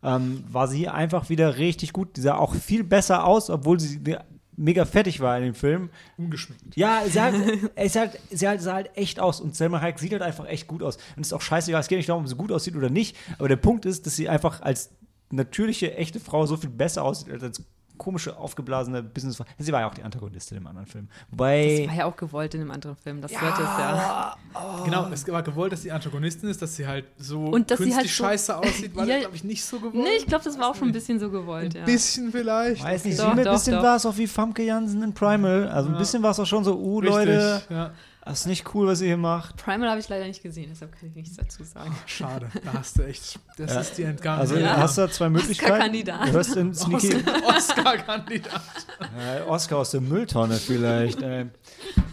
ähm, 0.04 0.44
war 0.52 0.68
sie 0.68 0.89
einfach 0.89 1.30
wieder 1.30 1.58
richtig 1.58 1.94
gut. 1.94 2.18
Die 2.18 2.22
sah 2.22 2.36
auch 2.36 2.56
viel 2.56 2.84
besser 2.84 3.26
aus, 3.26 3.50
obwohl 3.50 3.80
sie 3.80 4.02
mega 4.56 4.86
fertig 4.86 5.20
war 5.20 5.38
in 5.38 5.44
dem 5.44 5.56
Film. 5.56 5.89
Ungeschminkt. 6.18 6.76
Ja, 6.76 7.02
sie, 7.08 7.20
hat, 7.20 7.34
es 7.76 7.96
halt, 7.96 8.20
sie 8.30 8.48
halt, 8.48 8.62
sah 8.62 8.74
halt 8.74 8.92
echt 8.96 9.20
aus. 9.20 9.42
Und 9.42 9.56
Selma 9.56 9.82
Hayek 9.82 10.00
sieht 10.00 10.12
halt 10.12 10.22
einfach 10.22 10.46
echt 10.46 10.68
gut 10.68 10.84
aus. 10.84 10.98
Und 11.16 11.22
es 11.22 11.28
ist 11.28 11.34
auch 11.34 11.42
scheißegal, 11.42 11.82
es 11.82 11.88
geht 11.88 11.98
nicht 11.98 12.10
darum, 12.10 12.24
ob 12.24 12.30
sie 12.30 12.36
gut 12.36 12.52
aussieht 12.52 12.76
oder 12.76 12.89
nicht. 12.89 13.16
Aber 13.39 13.48
der 13.48 13.56
Punkt 13.56 13.86
ist, 13.86 14.06
dass 14.06 14.16
sie 14.16 14.30
einfach 14.30 14.62
als 14.62 14.92
natürliche, 15.32 15.96
echte 15.96 16.20
Frau 16.20 16.46
so 16.46 16.58
viel 16.58 16.70
besser 16.70 17.04
aussieht 17.04 17.32
als 17.32 17.44
als 17.44 17.63
komische, 18.04 18.38
aufgeblasene 18.38 19.02
Businessfrau. 19.02 19.46
Sie 19.58 19.72
war 19.72 19.80
ja 19.82 19.88
auch 19.88 19.94
die 19.94 20.04
Antagonistin 20.04 20.58
im 20.58 20.68
anderen 20.68 20.86
Film. 20.88 21.08
Das 21.10 21.32
Wobei. 21.32 21.86
war 21.88 21.96
ja 21.96 22.06
auch 22.06 22.16
gewollt 22.16 22.54
in 22.54 22.60
dem 22.62 22.72
anderen 22.72 22.96
Film, 22.98 23.22
das 23.22 23.32
wird 23.32 23.42
es 23.54 23.60
ja. 23.60 24.36
Genau, 24.86 25.08
es 25.12 25.28
war 25.28 25.42
gewollt, 25.44 25.72
dass 25.72 25.82
sie 25.82 25.92
Antagonistin 25.92 26.50
ist, 26.50 26.62
dass 26.62 26.76
sie 26.76 26.86
halt 26.86 27.06
so 27.18 27.46
Und 27.46 27.72
dass 27.72 27.80
sie 27.80 27.86
künstlich 27.86 27.96
halt 27.98 28.08
so- 28.10 28.24
scheiße 28.24 28.58
aussieht, 28.58 28.96
war 28.96 29.06
Ja. 29.06 29.13
das, 29.16 29.22
glaube 29.22 29.36
ich, 29.38 29.44
nicht 29.44 29.63
so 29.63 29.78
gewollt. 29.80 29.96
Nee, 29.96 30.18
ich 30.18 30.26
glaube, 30.28 30.44
das 30.44 30.58
war 30.60 30.70
auch 30.70 30.76
schon 30.76 30.89
ein 30.89 30.94
bisschen 30.94 31.20
so 31.20 31.30
gewollt, 31.30 31.76
Ein 31.76 31.80
ja. 31.80 31.86
bisschen 31.86 32.32
vielleicht. 32.32 32.84
Weiß 32.84 33.06
nicht, 33.06 33.20
Doch, 33.20 33.30
ein 33.36 33.44
doch, 33.44 33.54
bisschen 33.54 33.76
doch. 33.76 33.84
war 33.84 33.96
es 33.96 34.06
auch 34.06 34.18
wie 34.18 34.28
Famke 34.28 34.63
Jansen 34.63 35.02
in 35.04 35.13
Primal. 35.13 35.68
Also 35.70 35.89
ein 35.89 35.94
Ja. 35.94 36.00
bisschen 36.00 36.22
war 36.24 36.32
es 36.32 36.39
auch 36.39 36.46
schon 36.46 36.63
so, 36.63 36.76
uh, 36.78 37.00
Richtig, 37.00 37.16
Leute, 37.18 37.62
Ja. 37.70 37.92
Das 38.26 38.42
ist 38.42 38.46
nicht 38.48 38.74
cool, 38.74 38.88
was 38.88 39.02
ihr 39.02 39.08
hier 39.08 39.18
macht. 39.18 39.58
Primal 39.58 39.90
habe 39.90 40.00
ich 40.00 40.08
leider 40.10 40.26
nicht 40.26 40.42
gesehen, 40.42 40.68
deshalb 40.72 40.92
kann 40.98 41.10
ich 41.10 41.16
nichts 41.16 41.36
dazu 41.36 41.64
sagen. 41.64 41.96
Schade, 42.06 42.48
da 42.64 42.74
hast 42.74 42.98
du 42.98 43.04
echt, 43.04 43.40
das 43.58 43.74
Ja. 43.74 43.80
ist 43.82 43.98
die 43.98 44.04
Entgangene. 44.04 44.42
Also 44.42 44.56
Ja. 44.58 44.78
hast 44.78 44.98
du 44.98 45.02
da 45.02 45.12
zwei 45.12 45.30
Möglichkeiten. 45.30 45.72
Oscar-Kandidat. 45.74 46.28
Du 46.28 46.32
hörst 46.32 46.56
in 46.56 46.74
Sneaky, 46.74 47.24
Oscar-Kandidat. 47.46 48.62
Ja, 49.00 49.46
Oscar 49.48 49.78
aus 49.78 49.92
der 49.92 50.02
Mülltonne 50.02 50.56
vielleicht. 50.56 51.22
ey. 51.22 51.48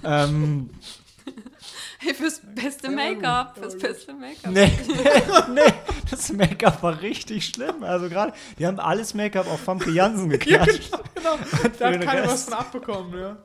ähm, 0.05 0.71
Hey, 2.03 2.15
fürs 2.15 2.41
beste 2.55 2.89
Make-up, 2.89 3.59
fürs 3.59 3.77
beste 3.77 4.15
Make-up. 4.15 4.51
nee, 4.53 4.73
nee, 5.55 5.73
das 6.11 6.33
Make-up 6.33 6.83
war 6.83 6.99
richtig 7.03 7.45
schlimm. 7.45 7.83
Also 7.85 8.09
gerade, 8.09 8.33
die 8.59 8.67
haben 8.67 8.81
alles 8.81 9.13
Make-up 9.13 9.47
auf 9.47 9.61
Famke 9.61 9.91
Jansen 9.91 10.31
Ja, 10.31 10.37
geklatscht. 10.39 10.91
genau, 11.15 11.37
genau. 11.37 11.37
Da 11.79 11.87
hat 11.87 11.95
den 11.95 12.01
keiner 12.01 12.27
was 12.27 12.45
von 12.45 12.55
abbekommen, 12.55 13.21
ja. 13.21 13.37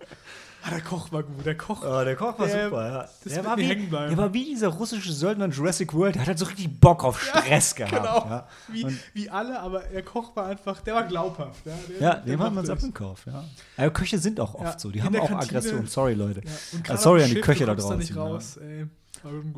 Ah, 0.67 0.71
der 0.71 0.81
Koch 0.81 1.11
war 1.11 1.21
gut, 1.21 1.45
der 1.45 1.55
Koch. 1.55 1.83
Oh, 1.83 2.03
der 2.03 2.15
Koch 2.15 2.39
war 2.39 2.47
Der- 2.47 2.65
super, 2.69 2.87
ja. 2.89 2.97
das 3.23 3.33
Der 3.33 3.45
war, 3.45 3.55
wie, 3.55 3.67
der 3.67 4.17
war 4.17 4.33
wie 4.33 4.45
dieser 4.45 4.69
russische 4.69 5.13
Söldner 5.13 5.45
in 5.45 5.51
Jurassic 5.51 5.93
World. 5.93 6.15
Der 6.15 6.21
hat 6.23 6.27
halt 6.29 6.39
so 6.39 6.45
richtig 6.45 6.79
Bock 6.79 7.03
auf 7.03 7.21
Stress 7.21 7.75
gehabt. 7.75 7.93
Genau, 7.93 8.17
Ja, 8.27 8.47
wie, 8.69 8.87
wie 9.13 9.29
alle, 9.29 9.59
aber 9.59 9.81
der 9.81 10.01
Koch 10.01 10.35
war 10.35 10.47
einfach, 10.47 10.81
der 10.81 10.95
war 10.95 11.03
glaubhaft. 11.03 11.63
Ja, 11.67 11.73
der, 11.87 11.99
ja 12.01 12.13
der 12.15 12.21
dem 12.37 12.41
uns 12.41 12.55
macht 12.55 12.63
das. 12.69 12.83
abgekauft. 12.83 13.27
Ja. 13.27 13.43
Aber 13.77 13.89
Köche 13.91 14.17
sind 14.17 14.39
auch 14.39 14.55
oft 14.55 14.63
Ja, 14.63 14.79
so. 14.79 14.89
Die 14.89 15.03
haben 15.03 15.15
auch 15.17 15.27
Kantine- 15.29 15.59
Aggression. 15.59 15.85
Sorry, 15.85 16.15
Leute. 16.15 16.41
Ja, 16.43 16.51
und 16.73 16.83
gerade 16.83 16.99
sorry 16.99 17.21
an 17.21 17.29
die 17.29 17.35
Schiff, 17.35 17.45
Köche 17.45 17.65
da 17.67 17.73
nicht 17.75 17.83
draußen, 17.85 18.15
ja. 18.15 18.21
raus, 18.23 18.57
ey. 18.57 18.87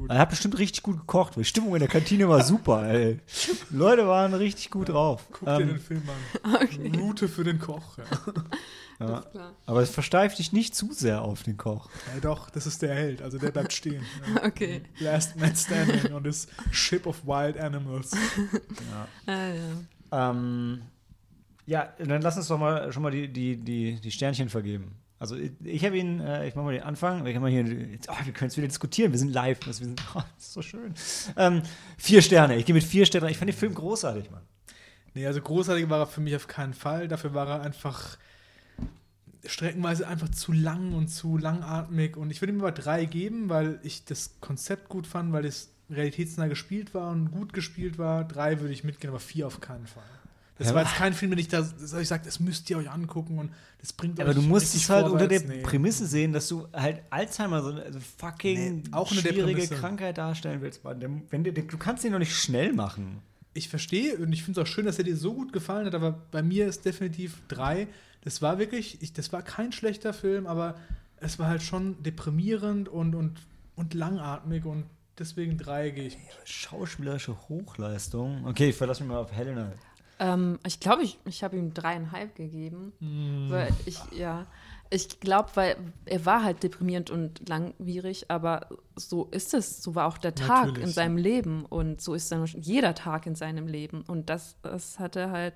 Er 0.09 0.19
hat 0.19 0.29
bestimmt 0.29 0.57
richtig 0.59 0.83
gut 0.83 0.97
gekocht. 0.99 1.35
weil 1.35 1.43
Die 1.43 1.49
Stimmung 1.49 1.73
in 1.73 1.79
der 1.79 1.89
Kantine 1.89 2.29
war 2.29 2.41
super, 2.43 2.87
ey. 2.89 3.19
Leute 3.69 4.07
waren 4.07 4.33
richtig 4.33 4.69
gut 4.71 4.89
drauf. 4.89 5.23
Guck 5.31 5.45
dir 5.45 5.61
Ähm, 5.61 5.67
den 5.69 5.79
Film 5.79 6.03
an. 6.43 6.67
Route 6.99 7.27
für 7.27 7.43
den 7.43 7.59
Koch. 7.59 7.97
Ja. 7.97 8.03
Ja. 8.99 9.21
Klar. 9.21 9.55
Aber 9.65 9.81
es 9.81 9.89
versteift 9.89 10.39
dich 10.39 10.53
nicht 10.53 10.75
zu 10.75 10.91
sehr 10.91 11.21
auf 11.21 11.43
den 11.43 11.57
Koch. 11.57 11.89
ja, 12.13 12.19
doch, 12.19 12.49
das 12.49 12.65
ist 12.65 12.81
der 12.81 12.95
Held. 12.95 13.21
Also 13.21 13.37
der 13.37 13.51
bleibt 13.51 13.73
stehen. 13.73 14.03
Ja. 14.35 14.43
Okay. 14.43 14.81
Last 14.99 15.35
Man 15.37 15.55
Standing 15.55 16.13
on 16.13 16.23
this 16.23 16.47
ship 16.71 17.05
of 17.05 17.25
wild 17.25 17.57
animals. 17.57 18.11
Ah, 19.25 19.49
ja. 19.49 20.31
Ähm, 20.31 20.81
ja, 21.65 21.93
dann 21.99 22.21
lass 22.21 22.37
uns 22.37 22.47
doch 22.47 22.57
mal 22.57 22.91
schon 22.91 23.03
mal 23.03 23.11
die, 23.11 23.27
die, 23.27 23.57
die, 23.57 23.99
die 23.99 24.11
Sternchen 24.11 24.49
vergeben. 24.49 24.95
Also 25.19 25.35
ich, 25.35 25.51
ich 25.63 25.83
habe 25.83 25.97
ihn, 25.97 26.19
äh, 26.19 26.47
ich 26.47 26.55
mache 26.55 26.65
mal 26.65 26.73
den 26.73 26.83
Anfang. 26.83 27.25
Wir, 27.25 27.33
können 27.33 27.43
mal 27.43 27.51
hier, 27.51 27.63
jetzt, 27.63 28.09
oh, 28.09 28.15
wir 28.23 28.33
können 28.33 28.49
es 28.49 28.57
wieder 28.57 28.67
diskutieren. 28.67 29.11
Wir 29.11 29.19
sind 29.19 29.33
live. 29.33 29.59
Also 29.65 29.81
wir 29.81 29.87
sind, 29.87 30.01
oh, 30.15 30.21
das 30.35 30.47
ist 30.47 30.53
so 30.53 30.61
schön. 30.61 30.93
Ähm, 31.35 31.61
vier 31.97 32.21
Sterne. 32.21 32.55
Ich 32.55 32.65
gehe 32.65 32.75
mit 32.75 32.83
vier 32.83 33.05
Sternen. 33.05 33.29
Ich 33.29 33.37
fand 33.37 33.49
den 33.49 33.57
Film 33.57 33.73
großartig, 33.73 34.29
Mann. 34.31 34.43
Nee, 35.13 35.25
also 35.25 35.41
großartig 35.41 35.89
war 35.89 35.99
er 35.99 36.07
für 36.07 36.21
mich 36.21 36.35
auf 36.35 36.47
keinen 36.47 36.73
Fall. 36.73 37.07
Dafür 37.07 37.33
war 37.33 37.47
er 37.47 37.61
einfach 37.61 38.17
streckenweise 39.45 40.07
einfach 40.07 40.29
zu 40.29 40.51
lang 40.51 40.93
und 40.93 41.07
zu 41.07 41.37
langatmig. 41.37 42.17
Und 42.17 42.31
ich 42.31 42.41
würde 42.41 42.53
ihm 42.53 42.59
aber 42.59 42.71
drei 42.71 43.05
geben, 43.05 43.49
weil 43.49 43.79
ich 43.83 44.05
das 44.05 44.35
Konzept 44.41 44.89
gut 44.89 45.07
fand, 45.07 45.31
weil 45.33 45.45
es 45.45 45.69
realitätsnah 45.89 46.47
gespielt 46.47 46.93
war 46.93 47.11
und 47.11 47.31
gut 47.31 47.53
gespielt 47.53 47.97
war. 47.97 48.23
Drei 48.25 48.59
würde 48.59 48.73
ich 48.73 48.83
mitgehen, 48.83 49.09
aber 49.09 49.19
vier 49.19 49.47
auf 49.47 49.61
keinen 49.61 49.87
Fall. 49.87 50.03
Das 50.57 50.69
Ja, 50.69 50.73
war 50.73 50.81
aber- 50.81 50.89
jetzt 50.89 50.97
kein 50.97 51.13
Film, 51.13 51.31
den 51.31 51.39
ich 51.39 51.49
da, 51.49 51.59
ich 52.01 52.07
sage, 52.07 52.23
das 52.25 52.39
müsst 52.39 52.67
ihr 52.71 52.77
euch 52.79 52.89
angucken 52.89 53.37
und 53.37 53.51
das 53.79 53.93
bringt 53.93 54.19
Aber 54.19 54.29
euch 54.31 54.35
du 54.35 54.41
musst 54.41 54.73
es 54.73 54.89
halt 54.89 55.05
unter 55.07 55.27
der. 55.27 55.41
Nee. 55.43 55.61
Prämisse 55.61 56.07
sehen, 56.07 56.33
dass 56.33 56.47
du 56.47 56.67
halt 56.73 57.03
Alzheimer 57.11 57.61
so 57.61 57.69
eine 57.69 58.01
fucking 58.17 58.77
Nee, 58.77 58.83
auch 58.91 59.11
schwierige. 59.13 59.67
Krankheit 59.67 60.17
darstellen 60.17 60.61
willst. 60.61 60.81
Wenn 60.83 61.43
der, 61.43 61.53
du 61.53 61.77
kannst 61.77 62.03
den 62.03 62.11
doch 62.11 62.19
nicht 62.19 62.35
schnell 62.35 62.73
machen. 62.73 63.21
Ich 63.57 63.69
verstehe 63.69 64.17
und 64.17 64.31
ich 64.31 64.43
finde 64.43 64.61
es 64.61 64.67
auch 64.67 64.71
schön, 64.71 64.85
dass 64.85 64.97
er 64.97 65.03
dir 65.03 65.17
so 65.17 65.33
gut 65.33 65.51
gefallen 65.51 65.87
hat, 65.87 65.95
aber 65.95 66.11
bei 66.31 66.41
mir 66.41 66.67
ist 66.67 66.85
definitiv 66.85 67.41
drei. 67.47 67.87
Das 68.21 68.41
war 68.41 68.59
wirklich, 68.59 69.01
ich, 69.01 69.13
das 69.13 69.33
war 69.33 69.41
kein 69.41 69.71
schlechter 69.71 70.13
Film, 70.13 70.47
aber 70.47 70.75
es 71.17 71.39
war 71.39 71.47
halt 71.47 71.63
schon 71.63 72.01
deprimierend 72.03 72.87
und, 72.87 73.15
und, 73.15 73.39
und 73.75 73.93
langatmig 73.93 74.65
und 74.65 74.85
deswegen 75.17 75.57
drei 75.57 75.89
gehe 75.89 76.07
ich. 76.07 76.17
Schauspielerische 76.45 77.49
Hochleistung. 77.49 78.45
Okay, 78.45 78.69
ich 78.69 78.75
verlasse 78.75 79.03
mich 79.03 79.11
mal 79.11 79.19
auf 79.19 79.31
Helena. 79.31 79.71
Ähm, 80.19 80.59
ich 80.65 80.79
glaube, 80.79 81.03
ich, 81.03 81.19
ich 81.25 81.43
habe 81.43 81.57
ihm 81.57 81.73
dreieinhalb 81.73 82.35
gegeben. 82.35 82.93
Weil 83.49 83.71
ich, 83.85 83.99
ja, 84.11 84.45
ich 84.89 85.19
glaube, 85.19 85.49
weil 85.55 85.75
er 86.05 86.25
war 86.25 86.43
halt 86.43 86.63
deprimierend 86.63 87.09
und 87.09 87.47
langwierig, 87.49 88.29
aber 88.29 88.67
so 88.95 89.25
ist 89.25 89.53
es. 89.53 89.81
So 89.81 89.95
war 89.95 90.07
auch 90.07 90.17
der 90.17 90.35
Tag 90.35 90.67
Natürlich, 90.67 90.87
in 90.87 90.93
seinem 90.93 91.17
Leben 91.17 91.65
und 91.65 92.01
so 92.01 92.13
ist 92.13 92.31
dann 92.31 92.45
jeder 92.45 92.95
Tag 92.95 93.25
in 93.25 93.35
seinem 93.35 93.67
Leben. 93.67 94.03
Und 94.07 94.29
das, 94.29 94.55
das 94.61 94.99
hat 94.99 95.15
er 95.15 95.31
halt 95.31 95.53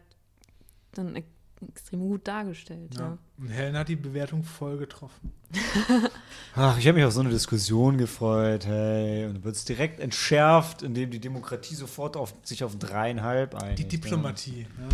dann 0.93 1.15
e- 1.15 1.23
extrem 1.67 1.99
gut 1.99 2.27
dargestellt. 2.27 2.95
Ja. 2.95 3.01
Ja. 3.01 3.17
Und 3.37 3.47
Helen 3.49 3.77
hat 3.77 3.87
die 3.89 3.95
Bewertung 3.95 4.43
voll 4.43 4.77
getroffen. 4.77 5.31
Ach, 6.55 6.77
ich 6.77 6.87
habe 6.87 6.97
mich 6.97 7.05
auf 7.05 7.13
so 7.13 7.19
eine 7.21 7.29
Diskussion 7.29 7.97
gefreut, 7.97 8.65
hey. 8.65 9.25
Und 9.25 9.35
dann 9.35 9.43
wird 9.43 9.55
es 9.55 9.65
direkt 9.65 9.99
entschärft, 9.99 10.81
indem 10.81 11.11
die 11.11 11.19
Demokratie 11.19 11.75
sofort 11.75 12.17
auf, 12.17 12.33
sich 12.43 12.63
auf 12.63 12.77
dreieinhalb 12.77 13.55
einigt. 13.55 13.79
Die 13.79 13.87
Diplomatie. 13.87 14.67
Ja. 14.79 14.89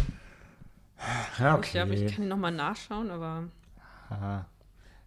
Ja, 1.40 1.60
Ich 1.62 1.72
glaube, 1.72 1.92
okay. 1.92 2.06
ich 2.06 2.14
kann 2.16 2.24
ihn 2.24 2.30
nochmal 2.30 2.52
nachschauen, 2.52 3.12
aber 3.12 3.44
Aha. 4.10 4.46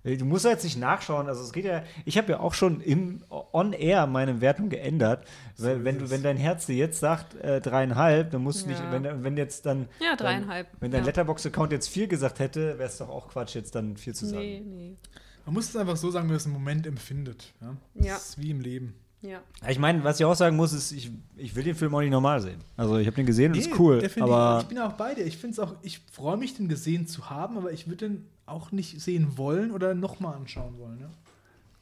Äh, 0.04 0.16
Du 0.16 0.24
musst 0.24 0.44
ja 0.44 0.50
jetzt 0.52 0.64
nicht 0.64 0.78
nachschauen. 0.78 1.28
Also 1.28 1.42
es 1.42 1.52
geht 1.52 1.64
ja. 1.64 1.82
Ich 2.04 2.16
habe 2.18 2.32
ja 2.32 2.40
auch 2.40 2.54
schon 2.54 2.80
im 2.80 3.22
On 3.30 3.72
Air 3.72 4.06
meine 4.06 4.40
Wertung 4.40 4.68
geändert. 4.68 5.26
Weil, 5.58 5.78
So 5.78 5.84
wenn 5.84 5.98
du, 5.98 6.10
wenn 6.10 6.22
dein 6.22 6.36
Herz 6.36 6.66
dir 6.66 6.76
jetzt 6.76 7.00
sagt 7.00 7.34
äh, 7.36 7.60
dreieinhalb, 7.60 8.30
dann 8.30 8.42
musst 8.42 8.64
du 8.64 8.68
nicht. 8.68 8.80
Ja. 8.80 8.92
Wenn, 8.92 9.24
wenn 9.24 9.36
jetzt 9.36 9.66
dann. 9.66 9.88
ja, 10.00 10.16
dreieinhalb. 10.16 10.68
Wenn 10.80 10.90
dein 10.90 11.02
ja. 11.02 11.06
Letterbox-Account 11.06 11.72
jetzt 11.72 11.88
vier 11.88 12.06
gesagt 12.06 12.38
hätte, 12.38 12.78
wäre 12.78 12.88
es 12.88 12.98
doch 12.98 13.08
auch 13.08 13.28
Quatsch, 13.28 13.54
jetzt 13.54 13.74
dann 13.74 13.96
vier 13.96 14.14
zu 14.14 14.26
sagen. 14.26 14.40
Nee, 14.40 14.62
nee. 14.64 14.96
Man 15.44 15.54
muss 15.54 15.68
es 15.68 15.76
einfach 15.76 15.96
so 15.96 16.10
sagen, 16.10 16.26
wie 16.26 16.30
man 16.32 16.36
es 16.36 16.46
im 16.46 16.52
Moment 16.52 16.86
empfindet. 16.86 17.52
Ja. 17.60 17.76
Ja. 17.94 18.14
Das 18.14 18.30
ist 18.30 18.38
wie 18.40 18.50
im 18.50 18.60
Leben. 18.60 18.94
Ja. 19.22 19.40
Ich 19.68 19.78
meine, 19.78 20.02
was 20.02 20.18
ich 20.18 20.24
auch 20.24 20.34
sagen 20.34 20.56
muss, 20.56 20.72
ist, 20.72 20.92
ich, 20.92 21.10
ich 21.36 21.54
will 21.54 21.62
den 21.62 21.74
Film 21.74 21.94
auch 21.94 22.00
nicht 22.00 22.10
normal 22.10 22.40
sehen. 22.40 22.60
Also 22.76 22.96
ich 22.96 23.06
habe 23.06 23.16
den 23.16 23.26
gesehen 23.26 23.52
und 23.52 23.58
Nee, 23.58 23.64
ist 23.64 23.78
cool. 23.78 24.00
definitiv. 24.00 24.32
Aber 24.34 24.60
ich 24.62 24.68
bin 24.68 24.78
auch 24.78 24.94
bei 24.94 25.14
dir. 25.14 25.26
Ich 25.26 25.36
finde 25.36 25.52
es 25.52 25.58
auch, 25.58 25.74
ich 25.82 25.98
freue 26.10 26.38
mich, 26.38 26.54
den 26.54 26.68
gesehen 26.68 27.06
zu 27.06 27.28
haben, 27.28 27.58
aber 27.58 27.70
ich 27.72 27.86
würde 27.86 28.08
den 28.08 28.26
auch 28.46 28.72
nicht 28.72 29.00
sehen 29.00 29.36
wollen 29.36 29.72
oder 29.72 29.94
nochmal 29.94 30.34
anschauen 30.36 30.78
wollen. 30.78 30.98
Ne? 31.00 31.10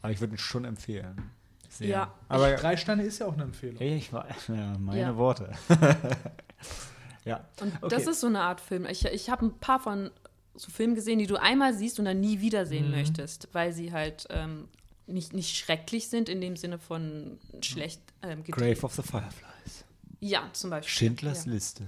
Aber 0.03 0.13
ich 0.13 0.21
würde 0.21 0.35
ihn 0.35 0.39
schon 0.39 0.65
empfehlen. 0.65 1.31
Sehr. 1.69 1.89
Ja. 1.89 2.15
Aber 2.29 2.53
Drei 2.57 2.77
Sterne 2.77 3.05
ist 3.05 3.21
ja 3.21 3.27
auch 3.27 3.35
eine 3.35 3.45
Empfehlung. 3.45 3.81
Ich 3.81 4.13
war, 4.13 4.27
ja, 4.49 4.77
meine 4.79 5.01
Ja. 5.01 5.17
Worte. 5.17 5.51
ja. 7.25 7.45
Und 7.61 7.73
Okay. 7.83 7.95
das 7.95 8.07
ist 8.07 8.21
so 8.21 8.27
eine 8.27 8.41
Art 8.41 8.61
Film. 8.61 8.87
Ich, 8.87 9.05
ich 9.05 9.31
habe 9.31 9.47
ein 9.47 9.59
paar 9.59 9.79
von 9.81 10.11
so 10.55 10.71
Filmen 10.71 10.95
gesehen, 10.95 11.19
die 11.21 11.27
du 11.27 11.37
einmal 11.37 11.73
siehst 11.75 11.99
und 11.99 12.05
dann 12.07 12.21
nie 12.21 12.41
wiedersehen 12.41 12.87
Mhm. 12.87 12.97
möchtest, 12.97 13.49
weil 13.53 13.73
sie 13.73 13.93
halt 13.93 14.27
ähm, 14.31 14.65
nicht, 15.09 15.33
nicht 15.33 15.57
schrecklich 15.57 16.09
sind 16.09 16.29
in 16.29 16.41
dem 16.41 16.57
Sinne 16.57 16.79
von 16.79 17.39
schlecht 17.63 18.01
ähm. 18.23 18.45
Grave 18.45 18.83
of 18.83 18.95
the 18.95 19.03
Fireflies. 19.03 19.85
Ja, 20.21 20.49
zum 20.53 20.71
Beispiel. 20.71 20.91
Schindlers 20.93 21.45
ja. 21.45 21.53
Liste. 21.53 21.85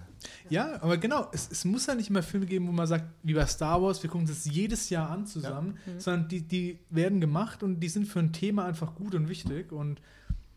Ja, 0.49 0.83
aber 0.83 0.99
genau, 0.99 1.27
es, 1.33 1.51
es 1.51 1.65
muss 1.65 1.87
ja 1.87 1.97
nicht 1.97 2.11
immer 2.11 2.23
Filme 2.23 2.47
geben, 2.47 2.69
wo 2.69 2.73
man 2.73 2.87
sagt, 2.87 3.05
wie 3.25 3.35
bei 3.35 3.45
Star 3.47 3.83
Wars, 3.83 4.01
wir 4.05 4.11
gucken 4.11 4.27
das 4.29 4.45
jedes 4.45 4.89
Jahr 4.89 5.11
an 5.11 5.27
zusammen, 5.27 5.79
Mhm. 5.87 5.99
sondern 6.01 6.29
die, 6.29 6.43
die 6.43 6.79
werden 6.91 7.21
gemacht 7.21 7.63
und 7.65 7.81
die 7.81 7.89
sind 7.89 8.07
für 8.07 8.21
ein 8.21 8.33
Thema 8.33 8.67
einfach 8.67 8.95
gut 8.95 9.15
und 9.17 9.29
wichtig 9.29 9.73
und 9.73 10.01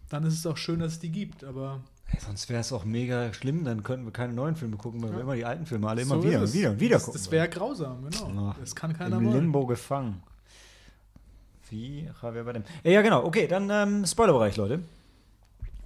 dann 0.10 0.24
ist 0.24 0.36
es 0.36 0.46
auch 0.46 0.58
schön, 0.58 0.80
dass 0.82 0.94
es 0.94 1.00
die 1.00 1.10
gibt, 1.10 1.44
aber 1.44 1.82
Ey, 2.12 2.20
sonst 2.20 2.48
wäre 2.50 2.62
es 2.62 2.72
auch 2.72 2.86
mega 2.86 3.34
schlimm, 3.34 3.64
dann 3.66 3.82
könnten 3.82 4.06
wir 4.06 4.12
keine 4.12 4.34
neuen 4.34 4.56
Filme 4.56 4.78
gucken, 4.78 5.02
weil 5.02 5.14
wir 5.14 5.22
immer 5.22 5.36
die 5.36 5.46
alten 5.46 5.66
Filme 5.66 5.90
alle 5.90 6.04
immer 6.04 6.16
so 6.18 6.24
wieder 6.24 6.34
ist 6.34 6.38
und 6.42 6.44
es. 6.50 6.54
wieder 6.54 6.70
und 6.72 6.80
wieder 6.80 6.96
das, 6.98 7.06
gucken. 7.06 7.20
Das 7.22 7.32
wäre 7.32 7.50
grausam, 7.50 8.04
genau. 8.08 8.50
Ach, 8.54 8.60
das 8.60 8.76
kann 8.76 8.94
keiner 8.94 9.18
Im 9.18 9.26
wollen. 9.26 9.36
Limbo 9.36 9.66
gefangen. 9.66 10.22
Wie 11.74 12.08
Javier 12.22 12.44
Bardem. 12.44 12.64
Ja, 12.84 13.02
genau. 13.02 13.26
Okay, 13.26 13.48
dann 13.48 13.68
ähm, 13.72 14.06
Spoilerbereich, 14.06 14.56
Leute. 14.58 14.80